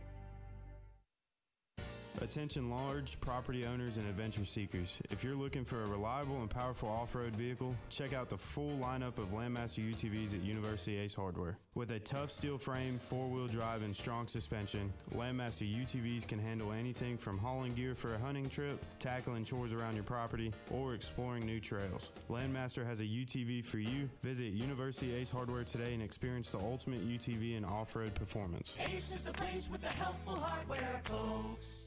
Attention 2.22 2.70
large 2.70 3.20
property 3.20 3.66
owners 3.66 3.98
and 3.98 4.08
adventure 4.08 4.44
seekers. 4.44 4.98
If 5.10 5.22
you're 5.22 5.36
looking 5.36 5.64
for 5.64 5.82
a 5.82 5.86
reliable 5.86 6.40
and 6.40 6.50
powerful 6.50 6.88
off-road 6.88 7.36
vehicle, 7.36 7.74
check 7.90 8.14
out 8.14 8.28
the 8.28 8.38
full 8.38 8.76
lineup 8.78 9.18
of 9.18 9.32
Landmaster 9.32 9.88
UTVs 9.92 10.34
at 10.34 10.42
University 10.42 10.96
Ace 10.98 11.14
Hardware. 11.14 11.58
With 11.74 11.90
a 11.90 12.00
tough 12.00 12.30
steel 12.30 12.56
frame, 12.56 12.98
four-wheel 12.98 13.48
drive, 13.48 13.82
and 13.82 13.94
strong 13.94 14.26
suspension, 14.26 14.92
Landmaster 15.14 15.70
UTVs 15.70 16.26
can 16.26 16.38
handle 16.38 16.72
anything 16.72 17.18
from 17.18 17.38
hauling 17.38 17.74
gear 17.74 17.94
for 17.94 18.14
a 18.14 18.18
hunting 18.18 18.48
trip, 18.48 18.82
tackling 18.98 19.44
chores 19.44 19.72
around 19.72 19.94
your 19.94 20.04
property, 20.04 20.52
or 20.70 20.94
exploring 20.94 21.44
new 21.44 21.60
trails. 21.60 22.10
Landmaster 22.30 22.84
has 22.86 23.00
a 23.00 23.04
UTV 23.04 23.64
for 23.64 23.78
you. 23.78 24.08
Visit 24.22 24.52
University 24.52 25.14
Ace 25.14 25.30
Hardware 25.30 25.64
today 25.64 25.92
and 25.92 26.02
experience 26.02 26.50
the 26.50 26.58
ultimate 26.58 27.06
UTV 27.06 27.56
and 27.56 27.66
off-road 27.66 28.14
performance. 28.14 28.74
Ace 28.80 29.14
is 29.14 29.22
the 29.22 29.32
place 29.32 29.68
with 29.70 29.82
the 29.82 29.88
helpful 29.88 30.36
hardware, 30.36 31.00
folks. 31.04 31.85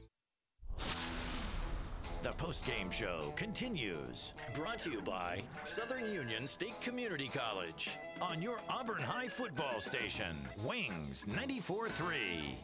The 2.22 2.32
post-game 2.33 2.91
show 2.91 3.33
continues. 3.38 4.33
Brought 4.53 4.80
to 4.80 4.91
you 4.91 5.01
by 5.01 5.41
Southern 5.64 6.11
Union 6.11 6.48
State 6.48 6.80
Community 6.82 7.30
College 7.33 7.91
on 8.22 8.41
your 8.41 8.59
Auburn 8.69 9.01
High 9.01 9.30
football 9.30 9.80
station, 9.80 10.35
Wings 10.66 11.25
94.3. 11.30 12.56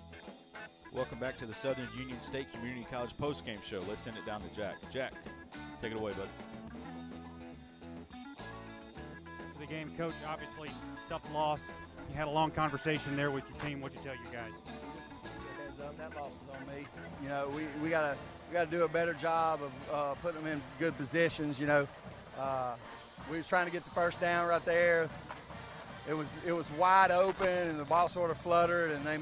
Welcome 0.91 1.19
back 1.19 1.37
to 1.37 1.45
the 1.45 1.53
Southern 1.53 1.87
Union 1.97 2.19
State 2.19 2.51
Community 2.51 2.85
College 2.91 3.17
post-game 3.17 3.59
show. 3.65 3.81
Let's 3.87 4.01
send 4.01 4.17
it 4.17 4.25
down 4.25 4.41
to 4.41 4.47
Jack. 4.55 4.75
Jack, 4.91 5.13
take 5.79 5.91
it 5.93 5.97
away, 5.97 6.11
bud. 6.13 6.27
For 9.53 9.59
the 9.59 9.67
game, 9.67 9.91
coach, 9.97 10.15
obviously 10.27 10.69
tough 11.07 11.23
loss. 11.33 11.61
You 12.09 12.15
had 12.15 12.27
a 12.27 12.31
long 12.31 12.51
conversation 12.51 13.15
there 13.15 13.31
with 13.31 13.43
your 13.49 13.57
team. 13.59 13.79
What'd 13.79 13.97
you 13.97 14.03
tell 14.03 14.15
your 14.21 14.33
guys? 14.33 14.51
That 15.97 16.15
loss 16.15 16.31
was 16.47 16.55
on 16.55 16.75
me. 16.75 16.85
You 17.21 17.29
know, 17.29 17.51
we, 17.55 17.65
we 17.81 17.89
gotta 17.89 18.17
we 18.49 18.53
gotta 18.53 18.69
do 18.69 18.83
a 18.83 18.87
better 18.87 19.13
job 19.13 19.61
of 19.61 19.71
uh, 19.93 20.13
putting 20.15 20.43
them 20.43 20.51
in 20.51 20.61
good 20.79 20.97
positions. 20.97 21.59
You 21.59 21.67
know, 21.67 21.87
uh, 22.39 22.73
we 23.29 23.37
was 23.37 23.47
trying 23.47 23.65
to 23.65 23.71
get 23.71 23.83
the 23.83 23.91
first 23.91 24.19
down 24.19 24.47
right 24.47 24.63
there. 24.65 25.09
It 26.07 26.13
was 26.13 26.33
it 26.45 26.51
was 26.51 26.71
wide 26.73 27.11
open, 27.11 27.47
and 27.47 27.79
the 27.79 27.85
ball 27.85 28.09
sort 28.09 28.31
of 28.31 28.37
fluttered, 28.37 28.91
and 28.91 29.05
they 29.05 29.17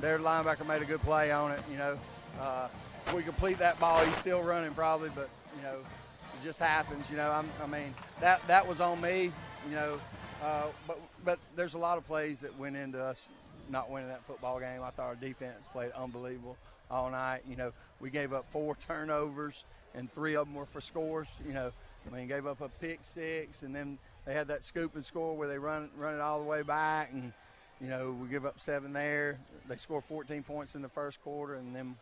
their 0.00 0.18
linebacker 0.18 0.66
made 0.66 0.82
a 0.82 0.86
good 0.86 1.02
play 1.02 1.30
on 1.30 1.52
it. 1.52 1.60
You 1.70 1.78
know, 1.78 1.98
uh, 2.40 2.68
if 3.06 3.14
we 3.14 3.22
complete 3.22 3.58
that 3.58 3.78
ball, 3.78 4.04
he's 4.04 4.16
still 4.16 4.42
running 4.42 4.72
probably, 4.72 5.10
but 5.14 5.28
you 5.56 5.62
know, 5.62 5.76
it 5.76 6.44
just 6.44 6.58
happens. 6.58 7.10
You 7.10 7.16
know, 7.16 7.30
I'm, 7.30 7.48
I 7.62 7.66
mean 7.66 7.94
that 8.20 8.40
that 8.48 8.66
was 8.66 8.80
on 8.80 9.00
me. 9.00 9.32
You 9.68 9.74
know, 9.74 10.00
uh, 10.42 10.66
but 10.86 11.00
but 11.24 11.38
there's 11.54 11.74
a 11.74 11.78
lot 11.78 11.98
of 11.98 12.06
plays 12.06 12.40
that 12.40 12.58
went 12.58 12.76
into 12.76 13.02
us 13.02 13.26
not 13.70 13.90
winning 13.90 14.08
that 14.08 14.24
football 14.24 14.58
game. 14.58 14.82
I 14.82 14.90
thought 14.90 15.06
our 15.06 15.14
defense 15.14 15.68
played 15.68 15.92
unbelievable 15.92 16.56
all 16.90 17.10
night. 17.10 17.42
You 17.48 17.56
know, 17.56 17.72
we 18.00 18.10
gave 18.10 18.32
up 18.32 18.50
four 18.50 18.76
turnovers, 18.88 19.64
and 19.94 20.12
three 20.12 20.36
of 20.36 20.46
them 20.46 20.54
were 20.54 20.66
for 20.66 20.80
scores. 20.80 21.28
You 21.46 21.54
know, 21.54 21.72
I 22.06 22.14
mean, 22.14 22.28
gave 22.28 22.46
up 22.46 22.60
a 22.60 22.68
pick 22.68 23.00
six, 23.02 23.62
and 23.62 23.74
then 23.74 23.98
they 24.24 24.34
had 24.34 24.48
that 24.48 24.64
scoop 24.64 24.94
and 24.94 25.04
score 25.04 25.36
where 25.36 25.48
they 25.48 25.58
run 25.58 25.90
run 25.96 26.14
it 26.14 26.20
all 26.20 26.38
the 26.40 26.46
way 26.46 26.62
back, 26.62 27.10
and 27.12 27.32
you 27.80 27.88
know, 27.88 28.16
we 28.20 28.28
give 28.28 28.44
up 28.44 28.60
seven 28.60 28.92
there. 28.92 29.38
They 29.68 29.76
scored 29.76 30.04
14 30.04 30.42
points 30.42 30.74
in 30.74 30.82
the 30.82 30.88
first 30.88 31.22
quarter, 31.22 31.54
and 31.54 31.74
then 31.74 31.94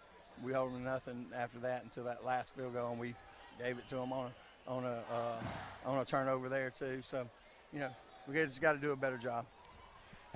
we 0.42 0.52
held 0.52 0.72
them 0.72 0.84
nothing 0.84 1.26
after 1.34 1.58
that 1.60 1.84
until 1.84 2.04
that 2.04 2.24
last 2.24 2.54
field 2.54 2.74
goal, 2.74 2.92
and 2.92 3.00
we 3.00 3.14
gave 3.58 3.78
it 3.78 3.88
to 3.88 3.96
them 3.96 4.12
on 4.12 4.26
a 4.26 4.70
on 4.70 4.84
a 4.84 5.02
uh, 5.12 5.36
on 5.84 5.98
a 5.98 6.04
turnover 6.04 6.48
there 6.48 6.70
too. 6.70 7.00
So, 7.02 7.28
you 7.72 7.80
know, 7.80 7.90
we 8.28 8.34
just 8.34 8.60
got 8.60 8.72
to 8.72 8.78
do 8.78 8.92
a 8.92 8.96
better 8.96 9.18
job 9.18 9.46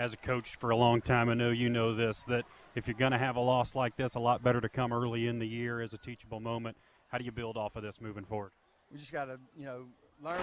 as 0.00 0.14
a 0.14 0.16
coach 0.16 0.56
for 0.56 0.70
a 0.70 0.76
long 0.76 1.02
time, 1.02 1.28
I 1.28 1.34
know 1.34 1.50
you 1.50 1.68
know 1.68 1.94
this 1.94 2.22
that 2.22 2.46
if 2.74 2.88
you're 2.88 2.96
going 2.96 3.12
to 3.12 3.18
have 3.18 3.36
a 3.36 3.40
loss 3.40 3.74
like 3.74 3.96
this, 3.96 4.14
a 4.14 4.18
lot 4.18 4.42
better 4.42 4.58
to 4.58 4.68
come 4.70 4.94
early 4.94 5.26
in 5.26 5.38
the 5.38 5.46
year 5.46 5.82
as 5.82 5.92
a 5.92 5.98
teachable 5.98 6.40
moment. 6.40 6.78
How 7.08 7.18
do 7.18 7.24
you 7.24 7.32
build 7.32 7.58
off 7.58 7.76
of 7.76 7.82
this 7.82 8.00
moving 8.00 8.24
forward? 8.24 8.52
We 8.90 8.98
just 8.98 9.12
got 9.12 9.26
to, 9.26 9.38
you 9.58 9.66
know, 9.66 9.84
learn. 10.22 10.38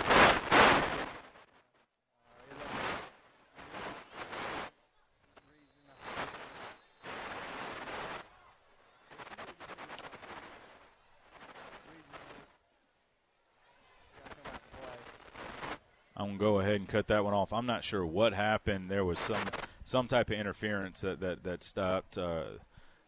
Gonna 16.28 16.40
go 16.40 16.60
ahead 16.60 16.76
and 16.76 16.88
cut 16.90 17.08
that 17.08 17.24
one 17.24 17.34
off. 17.34 17.54
I'm 17.54 17.66
not 17.66 17.84
sure 17.84 18.06
what 18.06 18.34
happened. 18.34 18.92
There 18.92 19.06
was 19.06 19.18
some 19.18 19.44
some 19.86 20.08
type 20.08 20.30
of 20.30 20.38
interference 20.38 21.02
that 21.02 21.20
that 21.22 21.44
that 21.44 21.64
stopped. 21.64 22.18
Uh, 22.18 22.44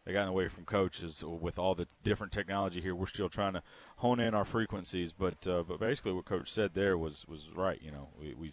they 0.06 0.14
got 0.14 0.28
away 0.28 0.48
from 0.48 0.64
coaches 0.64 1.22
with 1.22 1.58
all 1.58 1.74
the 1.74 1.86
different 2.02 2.32
technology 2.32 2.80
here. 2.80 2.94
We're 2.94 3.06
still 3.06 3.28
trying 3.28 3.52
to 3.52 3.62
hone 3.96 4.18
in 4.18 4.34
our 4.34 4.46
frequencies, 4.46 5.12
but 5.12 5.46
uh, 5.46 5.62
but 5.68 5.78
basically 5.78 6.12
what 6.12 6.24
coach 6.24 6.50
said 6.50 6.70
there 6.72 6.96
was 6.96 7.26
was 7.28 7.50
right. 7.54 7.80
You 7.82 7.90
know, 7.90 8.08
we, 8.18 8.32
we 8.32 8.52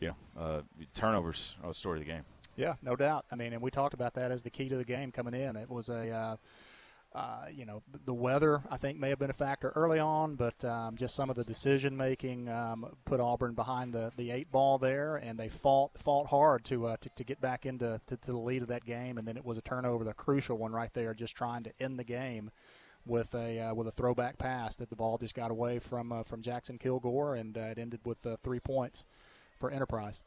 you 0.00 0.08
know 0.08 0.16
uh, 0.38 0.60
turnovers 0.94 1.56
are 1.62 1.70
the 1.70 1.74
story 1.74 2.00
of 2.00 2.06
the 2.06 2.12
game. 2.12 2.24
Yeah, 2.56 2.74
no 2.82 2.96
doubt. 2.96 3.24
I 3.30 3.36
mean, 3.36 3.54
and 3.54 3.62
we 3.62 3.70
talked 3.70 3.94
about 3.94 4.14
that 4.14 4.30
as 4.30 4.42
the 4.42 4.50
key 4.50 4.68
to 4.68 4.76
the 4.76 4.84
game 4.84 5.10
coming 5.10 5.32
in. 5.32 5.56
It 5.56 5.70
was 5.70 5.88
a 5.88 6.38
uh, 7.14 7.46
you 7.50 7.64
know, 7.64 7.82
the 8.04 8.12
weather 8.12 8.62
I 8.70 8.76
think 8.76 8.98
may 8.98 9.08
have 9.08 9.18
been 9.18 9.30
a 9.30 9.34
factor 9.34 9.72
early 9.74 9.98
on, 9.98 10.34
but 10.34 10.62
um, 10.64 10.96
just 10.96 11.14
some 11.14 11.30
of 11.30 11.36
the 11.36 11.44
decision 11.44 11.96
making 11.96 12.48
um, 12.50 12.96
put 13.06 13.18
Auburn 13.18 13.54
behind 13.54 13.94
the, 13.94 14.12
the 14.16 14.30
eight 14.30 14.52
ball 14.52 14.78
there, 14.78 15.16
and 15.16 15.38
they 15.38 15.48
fought 15.48 15.98
fought 15.98 16.26
hard 16.26 16.64
to 16.66 16.86
uh, 16.86 16.96
to, 17.00 17.08
to, 17.16 17.24
get 17.24 17.40
back 17.40 17.64
into 17.64 18.00
to, 18.06 18.16
to, 18.18 18.32
the 18.32 18.38
lead 18.38 18.60
of 18.60 18.68
that 18.68 18.84
game, 18.84 19.16
and 19.16 19.26
then 19.26 19.38
it 19.38 19.44
was 19.44 19.56
a 19.56 19.62
turnover, 19.62 20.04
the 20.04 20.12
crucial 20.12 20.58
one 20.58 20.72
right 20.72 20.92
there, 20.92 21.14
just 21.14 21.34
trying 21.34 21.62
to 21.62 21.72
end 21.80 21.98
the 21.98 22.04
game 22.04 22.50
with 23.06 23.34
a 23.34 23.58
uh, 23.58 23.74
with 23.74 23.88
a 23.88 23.92
throwback 23.92 24.36
pass 24.36 24.76
that 24.76 24.90
the 24.90 24.96
ball 24.96 25.16
just 25.16 25.34
got 25.34 25.50
away 25.50 25.78
from 25.78 26.12
uh, 26.12 26.22
from 26.24 26.42
Jackson 26.42 26.76
Kilgore, 26.76 27.36
and 27.36 27.56
uh, 27.56 27.62
it 27.62 27.78
ended 27.78 28.00
with 28.04 28.18
three 28.42 28.60
points 28.60 29.06
for 29.58 29.70
Enterprise. 29.70 30.22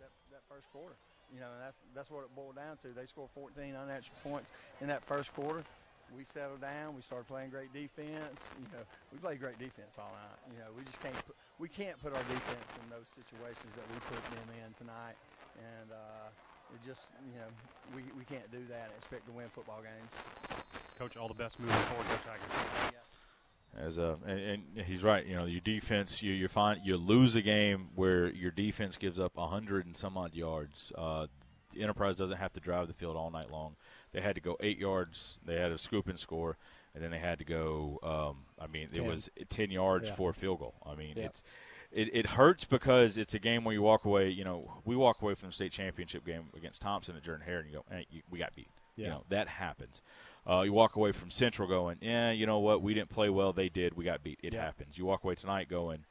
That, 0.00 0.10
that 0.32 0.42
first 0.48 0.66
quarter, 0.72 0.96
you 1.32 1.38
know, 1.38 1.50
that's 1.62 1.78
that's 1.94 2.10
what 2.10 2.24
it 2.24 2.34
boiled 2.34 2.56
down 2.56 2.78
to. 2.78 2.88
They 2.88 3.06
scored 3.06 3.30
14 3.32 3.76
unanswered 3.76 4.16
points 4.24 4.50
in 4.80 4.88
that 4.88 5.04
first 5.04 5.32
quarter 5.32 5.62
we 6.14 6.24
settled 6.24 6.60
down. 6.60 6.94
We 6.94 7.02
started 7.02 7.26
playing 7.26 7.50
great 7.50 7.72
defense. 7.72 8.38
You 8.60 8.68
know, 8.72 8.84
we 9.12 9.18
played 9.18 9.40
great 9.40 9.58
defense 9.58 9.96
all 9.98 10.12
night. 10.12 10.38
You 10.52 10.58
know, 10.62 10.70
we 10.76 10.84
just 10.84 11.00
can't 11.02 11.16
put, 11.26 11.36
we 11.58 11.68
can't 11.68 11.98
put 11.98 12.14
our 12.14 12.26
defense 12.30 12.70
in 12.82 12.86
those 12.90 13.08
situations 13.10 13.72
that 13.74 13.86
we 13.90 13.98
put 14.06 14.22
them 14.30 14.48
in 14.62 14.70
tonight, 14.78 15.18
and 15.58 15.90
uh, 15.90 16.30
it 16.74 16.80
just 16.86 17.10
you 17.26 17.38
know 17.38 17.50
we, 17.94 18.02
we 18.18 18.24
can't 18.24 18.50
do 18.50 18.62
that 18.70 18.90
and 18.90 18.94
expect 18.96 19.26
to 19.26 19.32
win 19.32 19.48
football 19.48 19.80
games. 19.82 20.12
Coach, 20.98 21.16
all 21.16 21.28
the 21.28 21.34
best 21.34 21.58
moving 21.58 21.76
forward, 21.90 22.06
Coach 22.06 22.24
Tigers. 22.24 22.92
As 23.78 23.98
a 23.98 24.16
and, 24.26 24.40
and, 24.40 24.86
he's 24.86 25.02
right, 25.02 25.26
you 25.26 25.36
know, 25.36 25.44
your 25.44 25.60
defense, 25.60 26.22
you 26.22 26.32
you 26.32 26.48
find 26.48 26.80
you 26.82 26.96
lose 26.96 27.36
a 27.36 27.42
game 27.42 27.88
where 27.94 28.32
your 28.32 28.50
defense 28.50 28.96
gives 28.96 29.20
up 29.20 29.32
a 29.36 29.46
hundred 29.46 29.84
and 29.84 29.96
some 29.96 30.16
odd 30.16 30.34
yards. 30.34 30.92
Uh, 30.96 31.26
Enterprise 31.82 32.16
doesn't 32.16 32.38
have 32.38 32.52
to 32.54 32.60
drive 32.60 32.88
the 32.88 32.94
field 32.94 33.16
all 33.16 33.30
night 33.30 33.50
long 33.50 33.76
they 34.16 34.22
had 34.22 34.34
to 34.34 34.40
go 34.40 34.56
eight 34.60 34.78
yards. 34.78 35.38
They 35.44 35.56
had 35.56 35.70
a 35.70 35.78
scoop 35.78 36.08
and 36.08 36.18
score, 36.18 36.56
and 36.94 37.04
then 37.04 37.10
they 37.10 37.18
had 37.18 37.38
to 37.38 37.44
go. 37.44 37.98
Um, 38.02 38.44
I 38.58 38.66
mean, 38.66 38.88
ten. 38.88 39.04
it 39.04 39.06
was 39.06 39.28
ten 39.50 39.70
yards 39.70 40.08
yeah. 40.08 40.14
for 40.14 40.30
a 40.30 40.34
field 40.34 40.60
goal. 40.60 40.74
I 40.84 40.94
mean, 40.94 41.14
yeah. 41.16 41.24
it's 41.24 41.42
it, 41.92 42.08
it 42.14 42.26
hurts 42.28 42.64
because 42.64 43.18
it's 43.18 43.34
a 43.34 43.38
game 43.38 43.62
where 43.62 43.74
you 43.74 43.82
walk 43.82 44.06
away. 44.06 44.30
You 44.30 44.44
know, 44.44 44.80
we 44.86 44.96
walk 44.96 45.20
away 45.20 45.34
from 45.34 45.50
the 45.50 45.52
state 45.52 45.70
championship 45.70 46.24
game 46.24 46.44
against 46.56 46.80
Thompson 46.80 47.14
at 47.14 47.22
Jordan 47.22 47.44
Hare, 47.44 47.58
and 47.58 47.68
you 47.68 47.74
go, 47.74 47.84
hey, 47.90 48.06
you, 48.10 48.22
we 48.30 48.38
got 48.38 48.54
beat. 48.56 48.70
Yeah. 48.96 49.04
You 49.04 49.10
know, 49.10 49.24
that 49.28 49.48
happens. 49.48 50.00
Uh, 50.48 50.62
you 50.62 50.72
walk 50.72 50.96
away 50.96 51.12
from 51.12 51.30
Central 51.30 51.68
going, 51.68 51.98
yeah, 52.00 52.30
you 52.30 52.46
know 52.46 52.60
what? 52.60 52.80
We 52.80 52.94
didn't 52.94 53.10
play 53.10 53.28
well. 53.28 53.52
They 53.52 53.68
did. 53.68 53.94
We 53.94 54.04
got 54.04 54.22
beat. 54.22 54.38
It 54.42 54.54
yeah. 54.54 54.64
happens. 54.64 54.96
You 54.96 55.04
walk 55.04 55.24
away 55.24 55.34
tonight 55.34 55.68
going, 55.68 56.06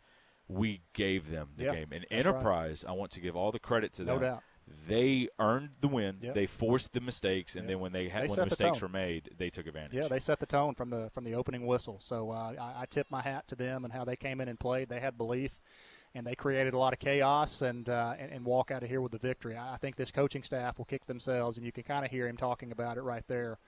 we 0.47 0.81
gave 0.93 1.31
them 1.31 1.49
the 1.57 1.63
game. 1.63 1.87
And 1.91 2.05
Enterprise, 2.11 2.83
right. 2.85 2.93
I 2.93 2.95
want 2.95 3.11
to 3.11 3.19
give 3.19 3.35
all 3.35 3.51
the 3.51 3.59
credit 3.59 3.93
to 3.93 4.03
them. 4.03 4.19
No 4.19 4.27
doubt 4.27 4.43
they 4.87 5.29
earned 5.39 5.69
the 5.81 5.87
win. 5.87 6.17
Yep. 6.21 6.35
They 6.35 6.45
forced 6.45 6.93
the 6.93 7.01
mistakes, 7.01 7.55
and 7.55 7.63
yep. 7.63 7.69
then 7.69 7.79
when 7.79 7.91
they 7.91 8.09
had 8.09 8.23
they 8.23 8.27
when 8.27 8.39
the 8.39 8.45
mistakes 8.45 8.79
the 8.79 8.85
were 8.85 8.89
made, 8.89 9.29
they 9.37 9.49
took 9.49 9.67
advantage. 9.67 9.93
Yeah, 9.93 10.07
they 10.07 10.19
set 10.19 10.39
the 10.39 10.45
tone 10.45 10.75
from 10.75 10.89
the 10.89 11.09
from 11.13 11.23
the 11.23 11.33
opening 11.35 11.65
whistle. 11.65 11.97
So 12.01 12.31
uh, 12.31 12.53
I, 12.59 12.81
I 12.81 12.85
tip 12.89 13.07
my 13.09 13.21
hat 13.21 13.47
to 13.49 13.55
them 13.55 13.83
and 13.83 13.93
how 13.93 14.03
they 14.05 14.15
came 14.15 14.41
in 14.41 14.47
and 14.47 14.59
played. 14.59 14.89
They 14.89 14.99
had 14.99 15.17
belief, 15.17 15.59
and 16.13 16.25
they 16.25 16.35
created 16.35 16.73
a 16.73 16.77
lot 16.77 16.93
of 16.93 16.99
chaos 16.99 17.61
and 17.61 17.87
uh, 17.89 18.15
and, 18.17 18.31
and, 18.31 18.45
walk 18.45 18.71
out 18.71 18.83
of 18.83 18.89
here 18.89 19.01
with 19.01 19.11
the 19.11 19.17
victory. 19.17 19.57
I 19.57 19.77
think 19.77 19.95
this 19.95 20.11
coaching 20.11 20.43
staff 20.43 20.77
will 20.77 20.85
kick 20.85 21.05
themselves, 21.05 21.57
and 21.57 21.65
you 21.65 21.71
can 21.71 21.83
kind 21.83 22.05
of 22.05 22.11
hear 22.11 22.27
him 22.27 22.37
talking 22.37 22.71
about 22.71 22.97
it 22.97 23.01
right 23.01 23.23
there, 23.27 23.59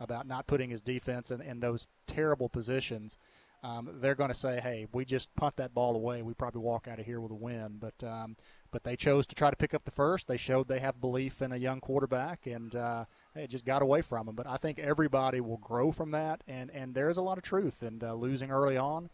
about 0.00 0.26
not 0.26 0.46
putting 0.46 0.70
his 0.70 0.82
defense 0.82 1.30
in, 1.30 1.40
in 1.40 1.60
those 1.60 1.86
terrible 2.06 2.48
positions. 2.48 3.16
Um, 3.64 3.88
they're 4.00 4.16
going 4.16 4.30
to 4.30 4.34
say, 4.34 4.60
"Hey, 4.60 4.86
we 4.92 5.04
just 5.04 5.34
punt 5.36 5.56
that 5.56 5.72
ball 5.72 5.94
away. 5.94 6.22
We 6.22 6.34
probably 6.34 6.60
walk 6.60 6.88
out 6.88 6.98
of 6.98 7.06
here 7.06 7.20
with 7.20 7.30
a 7.30 7.36
win." 7.36 7.78
But 7.78 7.94
um, 8.06 8.36
but 8.72 8.82
they 8.82 8.96
chose 8.96 9.26
to 9.28 9.34
try 9.34 9.50
to 9.50 9.56
pick 9.56 9.74
up 9.74 9.84
the 9.84 9.90
first. 9.90 10.26
They 10.26 10.36
showed 10.36 10.66
they 10.66 10.80
have 10.80 11.00
belief 11.00 11.40
in 11.42 11.52
a 11.52 11.56
young 11.56 11.80
quarterback, 11.80 12.46
and 12.46 12.74
uh, 12.74 13.04
it 13.36 13.50
just 13.50 13.64
got 13.64 13.82
away 13.82 14.02
from 14.02 14.26
them. 14.26 14.34
But 14.34 14.48
I 14.48 14.56
think 14.56 14.78
everybody 14.78 15.40
will 15.40 15.58
grow 15.58 15.92
from 15.92 16.10
that, 16.12 16.42
and, 16.48 16.70
and 16.70 16.94
there's 16.94 17.18
a 17.18 17.22
lot 17.22 17.38
of 17.38 17.44
truth 17.44 17.82
in 17.82 18.00
uh, 18.02 18.14
losing 18.14 18.50
early 18.50 18.76
on. 18.76 19.10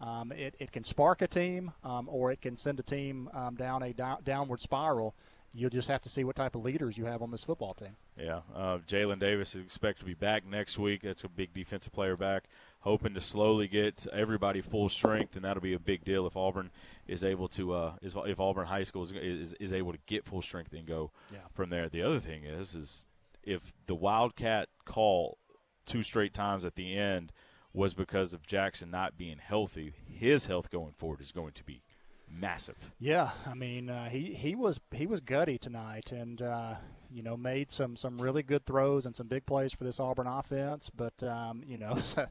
Um, 0.00 0.32
it, 0.32 0.54
it 0.58 0.72
can 0.72 0.84
spark 0.84 1.20
a 1.20 1.26
team, 1.26 1.72
um, 1.84 2.08
or 2.10 2.32
it 2.32 2.40
can 2.40 2.56
send 2.56 2.80
a 2.80 2.82
team 2.82 3.28
um, 3.34 3.56
down 3.56 3.82
a 3.82 3.92
down, 3.92 4.18
downward 4.24 4.62
spiral 4.62 5.14
you'll 5.52 5.70
just 5.70 5.88
have 5.88 6.02
to 6.02 6.08
see 6.08 6.24
what 6.24 6.36
type 6.36 6.54
of 6.54 6.62
leaders 6.62 6.96
you 6.96 7.06
have 7.06 7.22
on 7.22 7.30
this 7.30 7.44
football 7.44 7.74
team. 7.74 7.96
Yeah, 8.16 8.40
uh, 8.54 8.78
Jalen 8.86 9.18
Davis 9.18 9.54
is 9.54 9.64
expected 9.64 10.00
to 10.00 10.06
be 10.06 10.14
back 10.14 10.46
next 10.46 10.78
week. 10.78 11.02
That's 11.02 11.24
a 11.24 11.28
big 11.28 11.52
defensive 11.52 11.92
player 11.92 12.16
back. 12.16 12.44
Hoping 12.80 13.14
to 13.14 13.20
slowly 13.20 13.66
get 13.66 14.06
everybody 14.12 14.60
full 14.60 14.88
strength, 14.88 15.36
and 15.36 15.44
that'll 15.44 15.62
be 15.62 15.74
a 15.74 15.78
big 15.78 16.04
deal 16.04 16.26
if 16.26 16.36
Auburn 16.36 16.70
is 17.06 17.24
able 17.24 17.48
to 17.48 17.72
uh, 17.72 17.92
is, 18.02 18.14
if 18.26 18.40
Auburn 18.40 18.66
High 18.66 18.84
School 18.84 19.04
is, 19.04 19.12
is, 19.12 19.54
is 19.54 19.72
able 19.72 19.92
to 19.92 19.98
get 20.06 20.24
full 20.24 20.42
strength 20.42 20.72
and 20.72 20.86
go 20.86 21.10
yeah. 21.32 21.38
from 21.52 21.70
there. 21.70 21.88
The 21.88 22.02
other 22.02 22.20
thing 22.20 22.44
is 22.44 22.74
is 22.74 23.08
if 23.42 23.72
the 23.86 23.94
Wildcat 23.94 24.68
call 24.84 25.38
two 25.86 26.02
straight 26.02 26.34
times 26.34 26.64
at 26.64 26.76
the 26.76 26.96
end 26.96 27.32
was 27.72 27.94
because 27.94 28.34
of 28.34 28.46
Jackson 28.46 28.90
not 28.90 29.16
being 29.16 29.38
healthy, 29.38 29.94
his 30.06 30.46
health 30.46 30.70
going 30.70 30.92
forward 30.92 31.20
is 31.20 31.32
going 31.32 31.52
to 31.52 31.64
be 31.64 31.82
massive. 32.30 32.76
Yeah, 32.98 33.30
I 33.46 33.54
mean 33.54 33.90
uh, 33.90 34.08
he 34.08 34.34
he 34.34 34.54
was 34.54 34.80
he 34.92 35.06
was 35.06 35.20
gutty 35.20 35.58
tonight, 35.58 36.12
and 36.12 36.40
uh, 36.40 36.74
you 37.10 37.22
know 37.22 37.36
made 37.36 37.70
some 37.70 37.96
some 37.96 38.18
really 38.18 38.42
good 38.42 38.66
throws 38.66 39.06
and 39.06 39.14
some 39.14 39.28
big 39.28 39.46
plays 39.46 39.72
for 39.72 39.84
this 39.84 40.00
Auburn 40.00 40.26
offense. 40.26 40.90
But 40.90 41.22
um, 41.22 41.62
you 41.66 41.78
know. 41.78 41.98
So, 42.10 42.26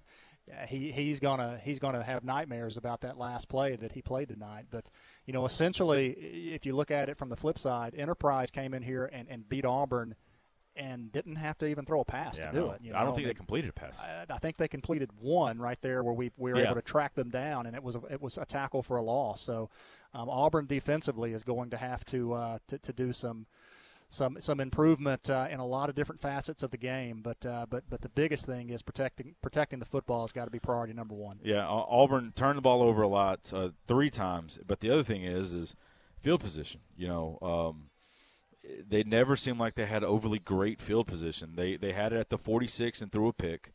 he 0.67 0.91
he's 0.91 1.19
gonna 1.19 1.59
he's 1.63 1.79
gonna 1.79 2.03
have 2.03 2.23
nightmares 2.23 2.77
about 2.77 3.01
that 3.01 3.17
last 3.17 3.47
play 3.49 3.75
that 3.75 3.91
he 3.91 4.01
played 4.01 4.29
tonight. 4.29 4.65
But 4.69 4.85
you 5.25 5.33
know, 5.33 5.45
essentially, 5.45 6.09
if 6.09 6.65
you 6.65 6.75
look 6.75 6.91
at 6.91 7.09
it 7.09 7.17
from 7.17 7.29
the 7.29 7.35
flip 7.35 7.59
side, 7.59 7.93
Enterprise 7.95 8.49
came 8.51 8.73
in 8.73 8.81
here 8.81 9.09
and, 9.11 9.27
and 9.29 9.47
beat 9.47 9.65
Auburn 9.65 10.15
and 10.79 11.11
didn't 11.11 11.35
have 11.35 11.57
to 11.57 11.67
even 11.67 11.85
throw 11.85 11.99
a 11.99 12.05
pass 12.05 12.39
yeah, 12.39 12.47
to 12.47 12.51
do 12.53 12.65
no. 12.65 12.71
it. 12.71 12.81
You 12.81 12.93
know? 12.93 12.99
I 12.99 13.03
don't 13.03 13.13
think 13.13 13.27
they, 13.27 13.31
they 13.31 13.37
completed 13.37 13.69
a 13.69 13.73
pass. 13.73 13.99
I, 13.99 14.33
I, 14.33 14.37
think 14.39 14.57
they 14.57 14.67
completed 14.67 15.09
one 15.19 15.59
right 15.59 15.77
there 15.81 16.01
where 16.03 16.13
we, 16.13 16.31
we 16.37 16.53
were 16.53 16.59
yeah. 16.59 16.65
able 16.65 16.75
to 16.75 16.81
track 16.81 17.15
them 17.15 17.29
down, 17.29 17.65
and 17.65 17.75
it 17.75 17.83
was 17.83 17.95
a, 17.95 18.01
it 18.09 18.21
was 18.21 18.37
a 18.37 18.45
tackle 18.45 18.81
for 18.81 18.97
a 18.97 19.01
loss. 19.01 19.41
So 19.41 19.69
um, 20.13 20.29
Auburn 20.29 20.65
defensively 20.65 21.33
is 21.33 21.43
going 21.43 21.69
to 21.71 21.77
have 21.77 22.05
to 22.05 22.33
uh, 22.33 22.59
to, 22.69 22.77
to 22.79 22.93
do 22.93 23.11
some 23.11 23.45
some 24.07 24.37
some 24.39 24.59
improvement 24.59 25.29
uh, 25.29 25.47
in 25.51 25.59
a 25.59 25.65
lot 25.65 25.89
of 25.89 25.95
different 25.95 26.21
facets 26.21 26.63
of 26.63 26.71
the 26.71 26.77
game. 26.77 27.21
But 27.21 27.45
uh, 27.45 27.65
but 27.69 27.83
but 27.89 28.01
the 28.01 28.09
biggest 28.09 28.45
thing 28.45 28.69
is 28.69 28.81
protecting 28.81 29.35
protecting 29.41 29.79
the 29.79 29.85
football 29.85 30.21
has 30.21 30.31
got 30.31 30.45
to 30.45 30.51
be 30.51 30.59
priority 30.59 30.93
number 30.93 31.13
one. 31.13 31.39
Yeah, 31.43 31.65
Auburn 31.67 32.31
turned 32.35 32.57
the 32.57 32.61
ball 32.61 32.81
over 32.81 33.01
a 33.01 33.07
lot, 33.07 33.51
uh, 33.53 33.69
three 33.87 34.09
times. 34.09 34.59
But 34.65 34.79
the 34.79 34.89
other 34.89 35.03
thing 35.03 35.23
is 35.23 35.53
is 35.53 35.75
field 36.21 36.39
position. 36.39 36.81
You 36.97 37.07
know. 37.07 37.37
Um, 37.41 37.88
they 38.87 39.03
never 39.03 39.35
seemed 39.35 39.59
like 39.59 39.75
they 39.75 39.85
had 39.85 40.03
overly 40.03 40.39
great 40.39 40.81
field 40.81 41.07
position. 41.07 41.53
They 41.55 41.77
they 41.77 41.93
had 41.93 42.13
it 42.13 42.19
at 42.19 42.29
the 42.29 42.37
46 42.37 43.01
and 43.01 43.11
threw 43.11 43.27
a 43.27 43.33
pick. 43.33 43.73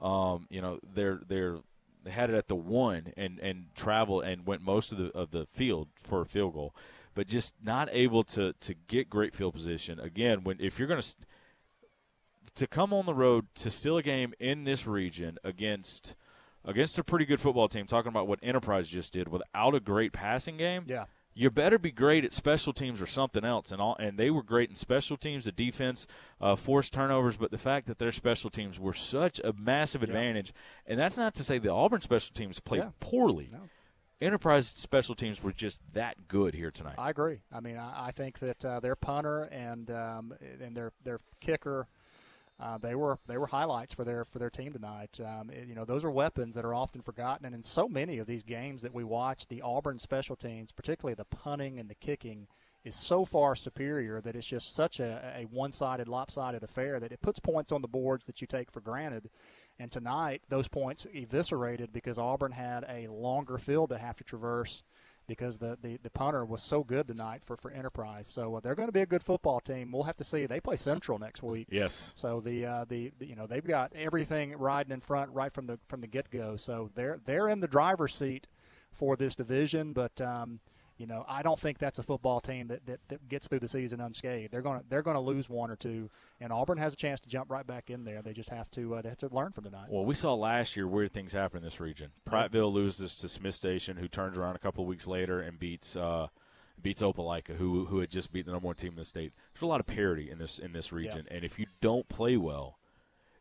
Um, 0.00 0.46
you 0.50 0.60
know, 0.60 0.78
they're 0.94 1.20
they're 1.26 1.58
they 2.04 2.10
had 2.10 2.30
it 2.30 2.36
at 2.36 2.48
the 2.48 2.56
one 2.56 3.12
and 3.16 3.38
and 3.38 3.66
traveled 3.74 4.24
and 4.24 4.46
went 4.46 4.62
most 4.62 4.92
of 4.92 4.98
the 4.98 5.10
of 5.12 5.30
the 5.30 5.46
field 5.52 5.88
for 6.02 6.22
a 6.22 6.26
field 6.26 6.54
goal, 6.54 6.74
but 7.14 7.26
just 7.26 7.54
not 7.62 7.88
able 7.92 8.24
to 8.24 8.52
to 8.54 8.74
get 8.88 9.10
great 9.10 9.34
field 9.34 9.54
position. 9.54 10.00
Again, 10.00 10.44
when 10.44 10.56
if 10.60 10.78
you're 10.78 10.88
going 10.88 11.02
to 11.02 11.14
to 12.54 12.66
come 12.66 12.92
on 12.92 13.06
the 13.06 13.14
road 13.14 13.46
to 13.54 13.70
steal 13.70 13.96
a 13.96 14.02
game 14.02 14.34
in 14.38 14.64
this 14.64 14.86
region 14.86 15.38
against 15.44 16.14
against 16.64 16.98
a 16.98 17.04
pretty 17.04 17.24
good 17.24 17.40
football 17.40 17.68
team, 17.68 17.86
talking 17.86 18.10
about 18.10 18.28
what 18.28 18.38
Enterprise 18.42 18.88
just 18.88 19.12
did 19.12 19.28
without 19.28 19.74
a 19.74 19.80
great 19.80 20.12
passing 20.12 20.56
game. 20.56 20.84
Yeah 20.86 21.04
you 21.34 21.50
better 21.50 21.78
be 21.78 21.90
great 21.90 22.24
at 22.24 22.32
special 22.32 22.72
teams 22.72 23.00
or 23.00 23.06
something 23.06 23.44
else. 23.44 23.72
And 23.72 23.80
all, 23.80 23.96
and 23.98 24.18
they 24.18 24.30
were 24.30 24.42
great 24.42 24.70
in 24.70 24.76
special 24.76 25.16
teams. 25.16 25.44
The 25.44 25.52
defense 25.52 26.06
uh, 26.40 26.56
forced 26.56 26.92
turnovers, 26.92 27.36
but 27.36 27.50
the 27.50 27.58
fact 27.58 27.86
that 27.86 27.98
their 27.98 28.12
special 28.12 28.50
teams 28.50 28.78
were 28.78 28.94
such 28.94 29.40
a 29.40 29.52
massive 29.52 30.02
advantage, 30.02 30.52
and 30.86 30.98
that's 30.98 31.16
not 31.16 31.34
to 31.36 31.44
say 31.44 31.58
the 31.58 31.72
Auburn 31.72 32.00
special 32.00 32.34
teams 32.34 32.60
played 32.60 32.82
yeah. 32.82 32.90
poorly. 33.00 33.48
No. 33.52 33.60
Enterprise 34.20 34.68
special 34.68 35.16
teams 35.16 35.42
were 35.42 35.52
just 35.52 35.80
that 35.94 36.28
good 36.28 36.54
here 36.54 36.70
tonight. 36.70 36.94
I 36.96 37.10
agree. 37.10 37.40
I 37.52 37.58
mean, 37.58 37.76
I, 37.76 38.06
I 38.06 38.10
think 38.12 38.38
that 38.38 38.64
uh, 38.64 38.78
their 38.78 38.94
punter 38.94 39.44
and 39.44 39.90
um, 39.90 40.34
and 40.60 40.76
their 40.76 40.92
their 41.02 41.18
kicker 41.40 41.88
uh, 42.62 42.78
they 42.78 42.94
were 42.94 43.18
they 43.26 43.38
were 43.38 43.48
highlights 43.48 43.92
for 43.92 44.04
their 44.04 44.24
for 44.24 44.38
their 44.38 44.50
team 44.50 44.72
tonight. 44.72 45.18
Um, 45.18 45.50
it, 45.50 45.66
you 45.66 45.74
know, 45.74 45.84
those 45.84 46.04
are 46.04 46.10
weapons 46.10 46.54
that 46.54 46.64
are 46.64 46.74
often 46.74 47.02
forgotten, 47.02 47.44
and 47.44 47.54
in 47.54 47.62
so 47.62 47.88
many 47.88 48.18
of 48.18 48.28
these 48.28 48.44
games 48.44 48.82
that 48.82 48.94
we 48.94 49.02
watch, 49.02 49.48
the 49.48 49.62
Auburn 49.62 49.98
special 49.98 50.36
teams, 50.36 50.70
particularly 50.70 51.14
the 51.14 51.24
punting 51.24 51.80
and 51.80 51.90
the 51.90 51.96
kicking, 51.96 52.46
is 52.84 52.94
so 52.94 53.24
far 53.24 53.56
superior 53.56 54.20
that 54.20 54.36
it's 54.36 54.46
just 54.46 54.74
such 54.74 55.00
a, 55.00 55.34
a 55.36 55.42
one-sided, 55.44 56.06
lopsided 56.06 56.62
affair 56.62 57.00
that 57.00 57.12
it 57.12 57.20
puts 57.20 57.40
points 57.40 57.72
on 57.72 57.82
the 57.82 57.88
boards 57.88 58.24
that 58.26 58.40
you 58.40 58.46
take 58.46 58.70
for 58.70 58.80
granted. 58.80 59.28
And 59.78 59.90
tonight, 59.90 60.42
those 60.48 60.68
points 60.68 61.06
eviscerated 61.12 61.92
because 61.92 62.18
Auburn 62.18 62.52
had 62.52 62.84
a 62.88 63.08
longer 63.08 63.58
field 63.58 63.90
to 63.90 63.98
have 63.98 64.16
to 64.18 64.24
traverse 64.24 64.84
because 65.32 65.58
the, 65.58 65.78
the, 65.82 65.98
the 66.02 66.10
punter 66.10 66.44
was 66.44 66.62
so 66.62 66.84
good 66.84 67.08
tonight 67.08 67.42
for, 67.44 67.56
for 67.56 67.70
Enterprise. 67.70 68.26
So 68.28 68.56
uh, 68.56 68.60
they're 68.60 68.74
going 68.74 68.88
to 68.88 68.92
be 68.92 69.00
a 69.00 69.06
good 69.06 69.22
football 69.22 69.60
team. 69.60 69.92
We'll 69.92 70.02
have 70.04 70.16
to 70.18 70.24
see. 70.24 70.46
They 70.46 70.60
play 70.60 70.76
Central 70.76 71.18
next 71.18 71.42
week. 71.42 71.68
Yes. 71.70 72.12
So 72.14 72.40
the, 72.40 72.66
uh, 72.66 72.84
the, 72.88 73.12
the 73.18 73.26
you 73.26 73.36
know 73.36 73.46
they've 73.46 73.64
got 73.64 73.92
everything 73.94 74.56
riding 74.56 74.92
in 74.92 75.00
front 75.00 75.30
right 75.32 75.52
from 75.52 75.66
the 75.66 75.78
from 75.88 76.00
the 76.00 76.06
get 76.06 76.30
go. 76.30 76.56
So 76.56 76.90
they're 76.94 77.20
they're 77.24 77.48
in 77.48 77.60
the 77.60 77.68
driver's 77.68 78.14
seat 78.14 78.46
for 78.92 79.16
this 79.16 79.34
division, 79.34 79.92
but. 79.92 80.20
Um, 80.20 80.60
you 81.02 81.08
know, 81.08 81.24
I 81.28 81.42
don't 81.42 81.58
think 81.58 81.78
that's 81.78 81.98
a 81.98 82.02
football 82.04 82.40
team 82.40 82.68
that, 82.68 82.86
that, 82.86 83.00
that 83.08 83.28
gets 83.28 83.48
through 83.48 83.58
the 83.58 83.66
season 83.66 84.00
unscathed. 84.00 84.52
They're 84.52 84.62
going 84.62 84.78
to 84.78 84.84
they're 84.88 85.02
to 85.02 85.18
lose 85.18 85.50
one 85.50 85.68
or 85.68 85.74
two, 85.74 86.08
and 86.40 86.52
Auburn 86.52 86.78
has 86.78 86.92
a 86.92 86.96
chance 86.96 87.18
to 87.22 87.28
jump 87.28 87.50
right 87.50 87.66
back 87.66 87.90
in 87.90 88.04
there. 88.04 88.22
They 88.22 88.32
just 88.32 88.50
have 88.50 88.70
to 88.70 88.94
uh, 88.94 89.02
they 89.02 89.08
have 89.08 89.18
to 89.18 89.28
learn 89.32 89.50
from 89.50 89.64
tonight. 89.64 89.88
Well, 89.88 90.04
we 90.04 90.14
saw 90.14 90.34
last 90.34 90.76
year 90.76 90.86
weird 90.86 91.12
things 91.12 91.32
happen 91.32 91.58
in 91.58 91.64
this 91.64 91.80
region. 91.80 92.12
Prattville 92.30 92.72
loses 92.72 93.16
to 93.16 93.28
Smith 93.28 93.56
Station, 93.56 93.96
who 93.96 94.06
turns 94.06 94.38
around 94.38 94.54
a 94.54 94.60
couple 94.60 94.84
of 94.84 94.88
weeks 94.88 95.08
later 95.08 95.40
and 95.40 95.58
beats 95.58 95.96
uh, 95.96 96.28
beats 96.80 97.02
Opelika, 97.02 97.56
who 97.56 97.86
who 97.86 97.98
had 97.98 98.10
just 98.10 98.32
beat 98.32 98.46
the 98.46 98.52
number 98.52 98.68
one 98.68 98.76
team 98.76 98.92
in 98.92 98.98
the 98.98 99.04
state. 99.04 99.32
There's 99.54 99.62
a 99.62 99.66
lot 99.66 99.80
of 99.80 99.88
parity 99.88 100.30
in 100.30 100.38
this 100.38 100.60
in 100.60 100.72
this 100.72 100.92
region, 100.92 101.26
and 101.32 101.44
if 101.44 101.58
you 101.58 101.66
don't 101.80 102.08
play 102.08 102.36
well, 102.36 102.78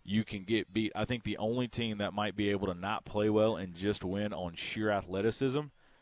you 0.03 0.23
can 0.23 0.45
get 0.45 0.73
beat. 0.73 0.93
I 0.95 1.05
think 1.05 1.25
the 1.25 1.37
only 1.37 1.67
team 1.67 1.99
that 1.99 2.11
might 2.11 2.35
be 2.35 2.49
able 2.49 2.65
to 2.65 2.73
not 2.73 3.05
play 3.05 3.29
well 3.29 3.55
and 3.55 3.75
just 3.75 4.03
win 4.03 4.33
on 4.33 4.55
sheer 4.55 4.89
athleticism 4.89 5.61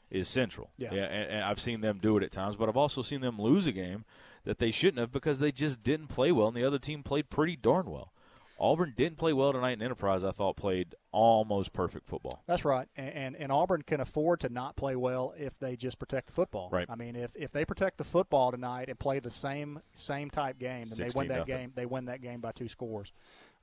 is 0.09 0.27
Central. 0.27 0.71
Yeah. 0.77 0.93
and, 0.93 1.31
and 1.31 1.43
I've 1.43 1.59
seen 1.59 1.81
them 1.81 1.99
do 2.01 2.17
it 2.17 2.23
at 2.23 2.31
times, 2.31 2.55
but 2.55 2.69
I've 2.69 2.77
also 2.77 3.01
seen 3.01 3.21
them 3.21 3.39
lose 3.39 3.67
a 3.67 3.71
game 3.71 4.05
that 4.43 4.59
they 4.59 4.71
shouldn't 4.71 4.99
have 4.99 5.11
because 5.11 5.39
they 5.39 5.51
just 5.51 5.83
didn't 5.83 6.07
play 6.07 6.31
well, 6.31 6.47
and 6.47 6.57
the 6.57 6.65
other 6.65 6.79
team 6.79 7.03
played 7.03 7.29
pretty 7.29 7.55
darn 7.55 7.89
well. 7.89 8.11
Auburn 8.59 8.93
didn't 8.95 9.17
play 9.17 9.31
well 9.31 9.53
tonight 9.53 9.71
in 9.71 9.81
Enterprise. 9.81 10.23
I 10.23 10.31
thought 10.31 10.57
played 10.57 10.93
almost 11.13 11.71
perfect 11.71 12.09
football. 12.09 12.43
That's 12.45 12.65
right, 12.65 12.89
and, 12.97 13.13
and 13.13 13.35
and 13.37 13.51
Auburn 13.51 13.83
can 13.83 14.01
afford 14.01 14.41
to 14.41 14.49
not 14.49 14.75
play 14.75 14.97
well 14.97 15.33
if 15.37 15.57
they 15.59 15.77
just 15.77 15.97
protect 15.97 16.27
the 16.27 16.33
football. 16.33 16.69
Right. 16.69 16.85
I 16.89 16.95
mean, 16.95 17.15
if, 17.15 17.31
if 17.35 17.51
they 17.51 17.63
protect 17.63 17.97
the 17.97 18.03
football 18.03 18.51
tonight 18.51 18.89
and 18.89 18.99
play 18.99 19.19
the 19.19 19.31
same 19.31 19.79
same 19.93 20.29
type 20.29 20.59
game, 20.59 20.87
then 20.89 20.97
they 20.97 21.13
win 21.15 21.27
that 21.29 21.39
nothing. 21.39 21.55
game. 21.55 21.71
They 21.73 21.85
win 21.85 22.05
that 22.05 22.21
game 22.21 22.41
by 22.41 22.51
two 22.51 22.67
scores. 22.67 23.13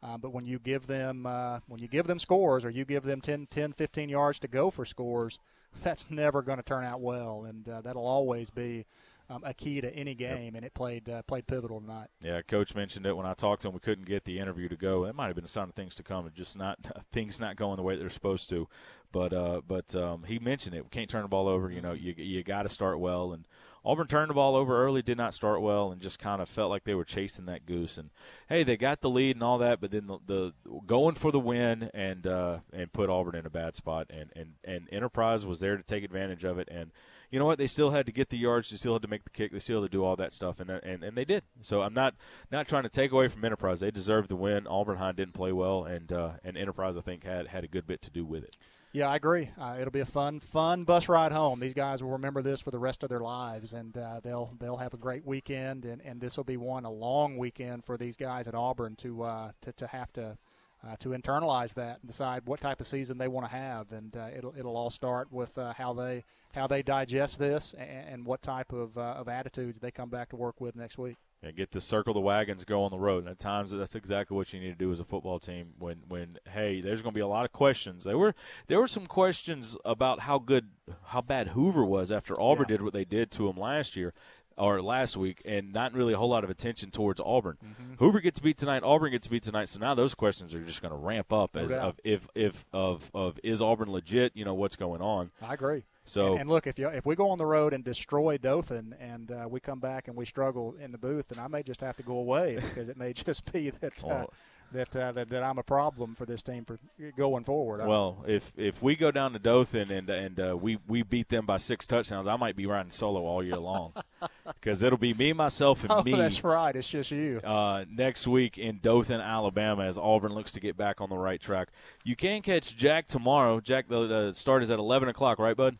Uh, 0.02 0.16
but 0.18 0.32
when 0.32 0.46
you 0.46 0.58
give 0.58 0.86
them 0.86 1.26
uh, 1.26 1.60
when 1.66 1.80
you 1.80 1.88
give 1.88 2.06
them 2.06 2.18
scores 2.18 2.64
or 2.64 2.70
you 2.70 2.84
give 2.84 3.02
them 3.04 3.20
10, 3.20 3.48
10 3.50 3.72
15 3.72 4.08
yards 4.08 4.38
to 4.40 4.48
go 4.48 4.70
for 4.70 4.84
scores, 4.84 5.38
that's 5.82 6.10
never 6.10 6.42
going 6.42 6.58
to 6.58 6.64
turn 6.64 6.84
out 6.84 7.00
well, 7.00 7.44
and 7.48 7.68
uh, 7.68 7.80
that'll 7.80 8.06
always 8.06 8.50
be 8.50 8.86
um, 9.28 9.42
a 9.44 9.52
key 9.54 9.80
to 9.80 9.94
any 9.94 10.14
game. 10.14 10.54
And 10.54 10.64
it 10.64 10.74
played 10.74 11.08
uh, 11.08 11.22
played 11.22 11.46
pivotal 11.46 11.80
tonight. 11.80 12.08
Yeah, 12.22 12.42
coach 12.42 12.74
mentioned 12.74 13.06
it 13.06 13.16
when 13.16 13.26
I 13.26 13.34
talked 13.34 13.62
to 13.62 13.68
him. 13.68 13.74
We 13.74 13.80
couldn't 13.80 14.06
get 14.06 14.24
the 14.24 14.38
interview 14.38 14.68
to 14.68 14.76
go. 14.76 15.04
It 15.04 15.14
might 15.14 15.26
have 15.26 15.36
been 15.36 15.44
a 15.44 15.48
sign 15.48 15.68
of 15.68 15.74
things 15.74 15.94
to 15.96 16.02
come, 16.02 16.30
just 16.34 16.56
not 16.56 16.78
things 17.12 17.40
not 17.40 17.56
going 17.56 17.76
the 17.76 17.82
way 17.82 17.96
they're 17.96 18.10
supposed 18.10 18.48
to. 18.50 18.68
But 19.12 19.32
uh, 19.32 19.62
but 19.66 19.94
um, 19.94 20.24
he 20.24 20.38
mentioned 20.38 20.74
it. 20.74 20.84
We 20.84 20.90
can't 20.90 21.10
turn 21.10 21.22
the 21.22 21.28
ball 21.28 21.48
over. 21.48 21.70
You 21.70 21.80
know, 21.80 21.92
you 21.92 22.14
you 22.16 22.42
got 22.42 22.62
to 22.64 22.68
start 22.68 22.98
well. 22.98 23.32
And 23.32 23.46
Auburn 23.86 24.08
turned 24.08 24.30
the 24.30 24.34
ball 24.34 24.56
over 24.56 24.84
early, 24.84 25.00
did 25.00 25.16
not 25.16 25.32
start 25.32 25.60
well, 25.60 25.92
and 25.92 26.00
just 26.00 26.18
kind 26.18 26.42
of 26.42 26.48
felt 26.48 26.70
like 26.70 26.82
they 26.82 26.96
were 26.96 27.04
chasing 27.04 27.46
that 27.46 27.66
goose. 27.66 27.96
And 27.96 28.10
hey, 28.48 28.64
they 28.64 28.76
got 28.76 29.00
the 29.00 29.08
lead 29.08 29.36
and 29.36 29.44
all 29.44 29.58
that, 29.58 29.80
but 29.80 29.92
then 29.92 30.08
the, 30.08 30.18
the 30.26 30.52
going 30.88 31.14
for 31.14 31.30
the 31.30 31.38
win 31.38 31.88
and 31.94 32.26
uh, 32.26 32.58
and 32.72 32.92
put 32.92 33.08
Auburn 33.08 33.36
in 33.36 33.46
a 33.46 33.50
bad 33.50 33.76
spot. 33.76 34.08
And, 34.10 34.30
and 34.34 34.54
and 34.64 34.88
Enterprise 34.90 35.46
was 35.46 35.60
there 35.60 35.76
to 35.76 35.84
take 35.84 36.02
advantage 36.02 36.42
of 36.42 36.58
it. 36.58 36.68
And 36.68 36.90
you 37.30 37.38
know 37.38 37.44
what? 37.44 37.58
They 37.58 37.68
still 37.68 37.90
had 37.90 38.06
to 38.06 38.12
get 38.12 38.30
the 38.30 38.38
yards. 38.38 38.70
They 38.70 38.76
still 38.76 38.94
had 38.94 39.02
to 39.02 39.08
make 39.08 39.22
the 39.22 39.30
kick. 39.30 39.52
They 39.52 39.60
still 39.60 39.82
had 39.82 39.92
to 39.92 39.96
do 39.96 40.04
all 40.04 40.16
that 40.16 40.32
stuff, 40.32 40.58
and 40.58 40.68
and, 40.68 41.04
and 41.04 41.16
they 41.16 41.24
did. 41.24 41.44
So 41.60 41.82
I'm 41.82 41.94
not 41.94 42.14
not 42.50 42.66
trying 42.66 42.82
to 42.82 42.88
take 42.88 43.12
away 43.12 43.28
from 43.28 43.44
Enterprise. 43.44 43.78
They 43.78 43.92
deserved 43.92 44.30
the 44.30 44.36
win. 44.36 44.66
Auburn 44.66 44.98
High 44.98 45.12
didn't 45.12 45.34
play 45.34 45.52
well, 45.52 45.84
and 45.84 46.12
uh, 46.12 46.30
and 46.42 46.56
Enterprise 46.56 46.96
I 46.96 47.02
think 47.02 47.22
had 47.22 47.46
had 47.46 47.62
a 47.62 47.68
good 47.68 47.86
bit 47.86 48.02
to 48.02 48.10
do 48.10 48.24
with 48.24 48.42
it. 48.42 48.56
Yeah, 48.96 49.10
I 49.10 49.16
agree. 49.16 49.50
Uh, 49.60 49.76
it'll 49.78 49.90
be 49.90 50.00
a 50.00 50.06
fun, 50.06 50.40
fun 50.40 50.84
bus 50.84 51.06
ride 51.06 51.30
home. 51.30 51.60
These 51.60 51.74
guys 51.74 52.02
will 52.02 52.12
remember 52.12 52.40
this 52.40 52.62
for 52.62 52.70
the 52.70 52.78
rest 52.78 53.02
of 53.02 53.10
their 53.10 53.20
lives, 53.20 53.74
and 53.74 53.94
uh, 53.94 54.20
they'll 54.24 54.54
they'll 54.58 54.78
have 54.78 54.94
a 54.94 54.96
great 54.96 55.26
weekend. 55.26 55.84
And, 55.84 56.00
and 56.00 56.18
this 56.18 56.38
will 56.38 56.44
be 56.44 56.56
one 56.56 56.86
a 56.86 56.90
long 56.90 57.36
weekend 57.36 57.84
for 57.84 57.98
these 57.98 58.16
guys 58.16 58.48
at 58.48 58.54
Auburn 58.54 58.96
to 58.96 59.22
uh, 59.24 59.52
to, 59.60 59.72
to 59.72 59.86
have 59.88 60.14
to 60.14 60.38
uh, 60.82 60.96
to 61.00 61.10
internalize 61.10 61.74
that 61.74 61.98
and 62.00 62.06
decide 62.06 62.46
what 62.46 62.62
type 62.62 62.80
of 62.80 62.86
season 62.86 63.18
they 63.18 63.28
want 63.28 63.44
to 63.44 63.54
have. 63.54 63.92
And 63.92 64.16
uh, 64.16 64.28
it'll 64.34 64.54
it'll 64.56 64.78
all 64.78 64.88
start 64.88 65.30
with 65.30 65.58
uh, 65.58 65.74
how 65.74 65.92
they 65.92 66.24
how 66.54 66.66
they 66.66 66.82
digest 66.82 67.38
this 67.38 67.74
and, 67.78 68.08
and 68.08 68.24
what 68.24 68.40
type 68.40 68.72
of 68.72 68.96
of 68.96 69.28
attitudes 69.28 69.78
they 69.78 69.90
come 69.90 70.08
back 70.08 70.30
to 70.30 70.36
work 70.36 70.58
with 70.58 70.74
next 70.74 70.96
week. 70.96 71.18
Yeah, 71.46 71.52
get 71.52 71.70
the 71.70 71.80
circle 71.80 72.12
the 72.12 72.20
wagons 72.20 72.64
go 72.64 72.82
on 72.82 72.90
the 72.90 72.98
road. 72.98 73.24
And 73.24 73.28
at 73.28 73.38
times 73.38 73.70
that's 73.70 73.94
exactly 73.94 74.36
what 74.36 74.52
you 74.52 74.60
need 74.60 74.70
to 74.70 74.84
do 74.84 74.92
as 74.92 75.00
a 75.00 75.04
football 75.04 75.38
team. 75.38 75.74
When 75.78 76.02
when 76.08 76.38
hey, 76.52 76.80
there's 76.80 77.02
going 77.02 77.12
to 77.12 77.18
be 77.18 77.22
a 77.22 77.28
lot 77.28 77.44
of 77.44 77.52
questions. 77.52 78.04
There 78.04 78.18
were 78.18 78.34
there 78.66 78.80
were 78.80 78.88
some 78.88 79.06
questions 79.06 79.76
about 79.84 80.20
how 80.20 80.38
good 80.38 80.68
how 81.06 81.20
bad 81.20 81.48
Hoover 81.48 81.84
was 81.84 82.10
after 82.10 82.40
Auburn 82.40 82.66
did 82.68 82.82
what 82.82 82.92
they 82.92 83.04
did 83.04 83.30
to 83.32 83.48
him 83.48 83.56
last 83.56 83.96
year 83.96 84.12
or 84.58 84.80
last 84.80 85.16
week, 85.16 85.42
and 85.44 85.72
not 85.72 85.92
really 85.92 86.14
a 86.14 86.16
whole 86.16 86.30
lot 86.30 86.42
of 86.42 86.50
attention 86.50 86.90
towards 86.90 87.20
Auburn. 87.20 87.58
Mm-hmm. 87.62 87.94
Hoover 87.98 88.20
gets 88.20 88.38
to 88.38 88.42
beat 88.42 88.56
tonight. 88.56 88.82
Auburn 88.82 89.12
gets 89.12 89.26
to 89.26 89.30
beat 89.30 89.42
tonight. 89.42 89.68
So 89.68 89.78
now 89.78 89.94
those 89.94 90.14
questions 90.14 90.54
are 90.54 90.60
just 90.60 90.80
going 90.80 90.92
to 90.92 90.98
ramp 90.98 91.32
up 91.32 91.56
as 91.56 91.70
of 91.70 92.00
if 92.04 92.26
if 92.34 92.64
of 92.72 93.10
of 93.14 93.38
is 93.44 93.60
Auburn 93.60 93.90
legit? 93.90 94.32
You 94.34 94.44
know 94.44 94.54
what's 94.54 94.76
going 94.76 95.02
on. 95.02 95.30
I 95.42 95.54
agree. 95.54 95.84
So 96.06 96.32
and, 96.32 96.42
and 96.42 96.50
look, 96.50 96.66
if 96.66 96.78
you 96.78 96.88
if 96.88 97.04
we 97.04 97.14
go 97.14 97.30
on 97.30 97.38
the 97.38 97.46
road 97.46 97.72
and 97.72 97.84
destroy 97.84 98.38
Dothan, 98.38 98.94
and 99.00 99.30
uh, 99.30 99.48
we 99.48 99.60
come 99.60 99.80
back 99.80 100.08
and 100.08 100.16
we 100.16 100.24
struggle 100.24 100.74
in 100.80 100.92
the 100.92 100.98
booth, 100.98 101.28
then 101.28 101.42
I 101.42 101.48
may 101.48 101.62
just 101.62 101.80
have 101.80 101.96
to 101.96 102.02
go 102.02 102.18
away 102.18 102.56
because 102.60 102.88
it 102.88 102.96
may 102.96 103.12
just 103.12 103.50
be 103.52 103.70
that 103.70 104.04
uh, 104.04 104.08
Well- 104.08 104.32
that, 104.72 104.94
uh, 104.96 105.12
that 105.12 105.28
that 105.30 105.42
I'm 105.42 105.58
a 105.58 105.62
problem 105.62 106.14
for 106.14 106.26
this 106.26 106.42
team 106.42 106.64
for 106.64 106.78
going 107.16 107.44
forward. 107.44 107.86
Well, 107.86 108.24
if 108.26 108.52
if 108.56 108.82
we 108.82 108.96
go 108.96 109.10
down 109.10 109.32
to 109.32 109.38
Dothan 109.38 109.90
and 109.90 110.10
and 110.10 110.40
uh, 110.40 110.56
we 110.56 110.78
we 110.86 111.02
beat 111.02 111.28
them 111.28 111.46
by 111.46 111.58
six 111.58 111.86
touchdowns, 111.86 112.26
I 112.26 112.36
might 112.36 112.56
be 112.56 112.66
riding 112.66 112.90
solo 112.90 113.24
all 113.24 113.42
year 113.42 113.56
long 113.56 113.92
because 114.46 114.82
it'll 114.82 114.98
be 114.98 115.14
me, 115.14 115.32
myself, 115.32 115.82
and 115.82 115.92
oh, 115.92 116.02
me. 116.02 116.12
that's 116.12 116.42
right. 116.42 116.74
It's 116.74 116.88
just 116.88 117.10
you. 117.10 117.40
Uh, 117.42 117.84
next 117.90 118.26
week 118.26 118.58
in 118.58 118.80
Dothan, 118.82 119.20
Alabama, 119.20 119.84
as 119.84 119.98
Auburn 119.98 120.32
looks 120.32 120.52
to 120.52 120.60
get 120.60 120.76
back 120.76 121.00
on 121.00 121.10
the 121.10 121.18
right 121.18 121.40
track. 121.40 121.68
You 122.04 122.16
can 122.16 122.42
catch 122.42 122.76
Jack 122.76 123.08
tomorrow. 123.08 123.60
Jack, 123.60 123.88
the, 123.88 124.06
the 124.06 124.32
start 124.34 124.62
is 124.62 124.70
at 124.70 124.78
eleven 124.78 125.08
o'clock, 125.08 125.38
right, 125.38 125.56
bud? 125.56 125.76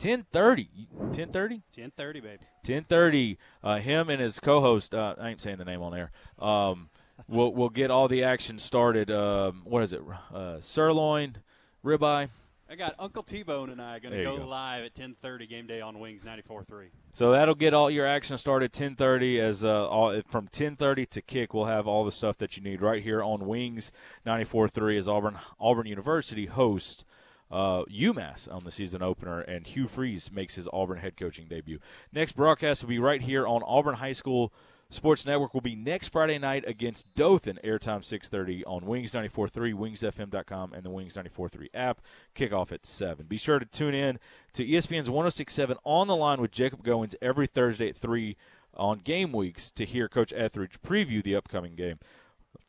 Ten 0.00 0.24
thirty. 0.32 0.88
Ten 1.12 1.30
thirty. 1.30 1.62
10:30, 1.76 2.22
baby. 2.22 2.38
Ten 2.64 2.84
thirty. 2.84 3.36
Uh, 3.62 3.76
him 3.76 4.08
and 4.08 4.20
his 4.20 4.40
co-host. 4.40 4.94
Uh, 4.94 5.14
I 5.20 5.28
ain't 5.28 5.42
saying 5.42 5.58
the 5.58 5.66
name 5.66 5.82
on 5.82 5.94
air. 5.94 6.10
Um, 6.38 6.88
we'll 7.28 7.52
we'll 7.52 7.68
get 7.68 7.90
all 7.90 8.08
the 8.08 8.24
action 8.24 8.58
started. 8.58 9.10
Um, 9.10 9.60
what 9.64 9.82
is 9.82 9.92
it? 9.92 10.00
Uh, 10.32 10.56
sirloin, 10.60 11.36
ribeye. 11.84 12.30
I 12.70 12.76
got 12.76 12.94
Uncle 13.00 13.24
T-Bone 13.24 13.70
and 13.70 13.82
I 13.82 13.98
going 13.98 14.16
to 14.16 14.22
go, 14.22 14.38
go. 14.38 14.46
live 14.46 14.84
at 14.84 14.94
10:30 14.94 15.48
game 15.48 15.66
day 15.66 15.80
on 15.80 15.98
Wings 15.98 16.22
94.3. 16.22 16.86
So 17.12 17.32
that'll 17.32 17.56
get 17.56 17.74
all 17.74 17.90
your 17.90 18.06
action 18.06 18.38
started 18.38 18.72
10:30 18.72 19.40
as 19.40 19.64
uh, 19.64 19.88
all, 19.88 20.22
from 20.26 20.48
10:30 20.48 21.10
to 21.10 21.20
kick. 21.20 21.52
We'll 21.52 21.66
have 21.66 21.86
all 21.86 22.06
the 22.06 22.12
stuff 22.12 22.38
that 22.38 22.56
you 22.56 22.62
need 22.62 22.80
right 22.80 23.02
here 23.02 23.22
on 23.22 23.46
Wings 23.46 23.92
94.3 24.24 24.96
as 24.96 25.08
Auburn 25.08 25.36
Auburn 25.60 25.86
University 25.86 26.46
hosts 26.46 27.04
uh, 27.50 27.84
UMass 27.84 28.52
on 28.52 28.64
the 28.64 28.70
season 28.70 29.02
opener, 29.02 29.40
and 29.40 29.66
Hugh 29.66 29.88
Freeze 29.88 30.30
makes 30.32 30.54
his 30.54 30.68
Auburn 30.72 30.98
head 30.98 31.16
coaching 31.16 31.46
debut. 31.48 31.78
Next 32.12 32.32
broadcast 32.32 32.82
will 32.82 32.90
be 32.90 32.98
right 32.98 33.22
here 33.22 33.46
on 33.46 33.62
Auburn 33.64 33.96
High 33.96 34.12
School 34.12 34.52
Sports 34.88 35.24
Network. 35.24 35.54
Will 35.54 35.60
be 35.60 35.76
next 35.76 36.08
Friday 36.08 36.38
night 36.38 36.64
against 36.66 37.12
Dothan. 37.14 37.58
Airtime 37.64 38.04
6:30 38.04 38.64
on 38.66 38.86
Wings 38.86 39.12
94.3, 39.12 39.72
WingsFM.com, 39.72 40.72
and 40.72 40.82
the 40.82 40.90
Wings 40.90 41.16
94.3 41.16 41.68
app. 41.74 42.00
Kickoff 42.34 42.72
at 42.72 42.84
seven. 42.86 43.26
Be 43.26 43.36
sure 43.36 43.58
to 43.58 43.66
tune 43.66 43.94
in 43.94 44.18
to 44.52 44.64
ESPN's 44.64 45.08
106.7 45.08 45.76
on 45.84 46.06
the 46.06 46.16
line 46.16 46.40
with 46.40 46.50
Jacob 46.50 46.84
Goins 46.84 47.14
every 47.22 47.46
Thursday 47.46 47.88
at 47.88 47.96
three 47.96 48.36
on 48.76 48.98
game 48.98 49.32
weeks 49.32 49.70
to 49.72 49.84
hear 49.84 50.08
Coach 50.08 50.32
Etheredge 50.32 50.78
preview 50.84 51.22
the 51.22 51.36
upcoming 51.36 51.74
game. 51.74 51.98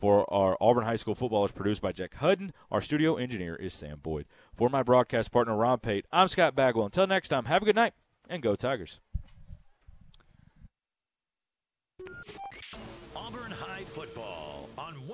For 0.02 0.26
our 0.34 0.58
Auburn 0.60 0.84
High 0.84 0.96
School 0.96 1.14
football 1.14 1.46
is 1.46 1.52
produced 1.52 1.80
by 1.80 1.92
Jack 1.92 2.16
Hudson. 2.16 2.54
Our 2.72 2.82
studio 2.82 3.18
engineer 3.18 3.56
is 3.56 3.72
Sam 3.72 4.00
Boyd. 4.02 4.26
For 4.58 4.68
my 4.68 4.82
broadcast 4.82 5.32
partner 5.32 5.56
Ron 5.56 5.78
Pate, 5.78 6.08
I'm 6.12 6.28
Scott 6.28 6.56
Bagwell. 6.56 6.88
Until 6.88 7.06
next 7.06 7.28
time, 7.28 7.46
have 7.46 7.62
a 7.62 7.66
good 7.66 7.76
night 7.76 7.94
and 8.28 8.42
go 8.42 8.56
Tigers. 8.56 9.00
Auburn 13.16 13.52
High 13.52 13.84
Football 13.86 14.41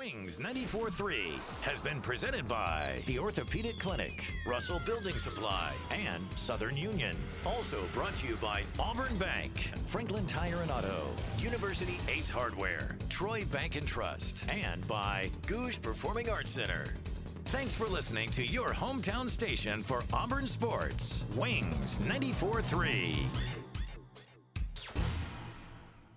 Wings 0.08 0.38
94.3 0.38 1.38
has 1.64 1.82
been 1.82 2.00
presented 2.00 2.48
by 2.48 3.02
the 3.08 3.19
Orthopedic 3.19 3.77
Clinic, 3.77 4.34
Russell 4.45 4.80
Building 4.86 5.19
Supply, 5.19 5.74
and 5.92 6.24
Southern 6.38 6.77
Union. 6.77 7.14
Also 7.45 7.82
brought 7.92 8.16
to 8.16 8.27
you 8.27 8.38
by 8.38 8.64
Auburn 8.80 9.14
Bank, 9.18 9.52
Franklin 9.86 10.26
Tire 10.26 10.61
and 10.61 10.72
Auto, 10.72 11.02
University 11.40 11.98
Ace 12.08 12.30
Hardware, 12.30 12.95
Troy 13.10 13.44
Bank 13.52 13.76
and 13.76 13.86
Trust, 13.86 14.45
and 14.50 14.88
by 14.88 15.30
Gogue 15.45 15.82
Performing 15.82 16.30
Arts 16.30 16.52
Center. 16.52 16.86
Thanks 17.48 17.74
for 17.74 17.88
listening 17.88 18.30
to 18.30 18.45
your 18.45 18.69
hometown 18.69 19.30
station 19.30 19.82
for 19.82 20.03
Auburn 20.14 20.48
Sports, 20.48 21.26
Wings 21.36 21.98
94.3. 22.08 23.57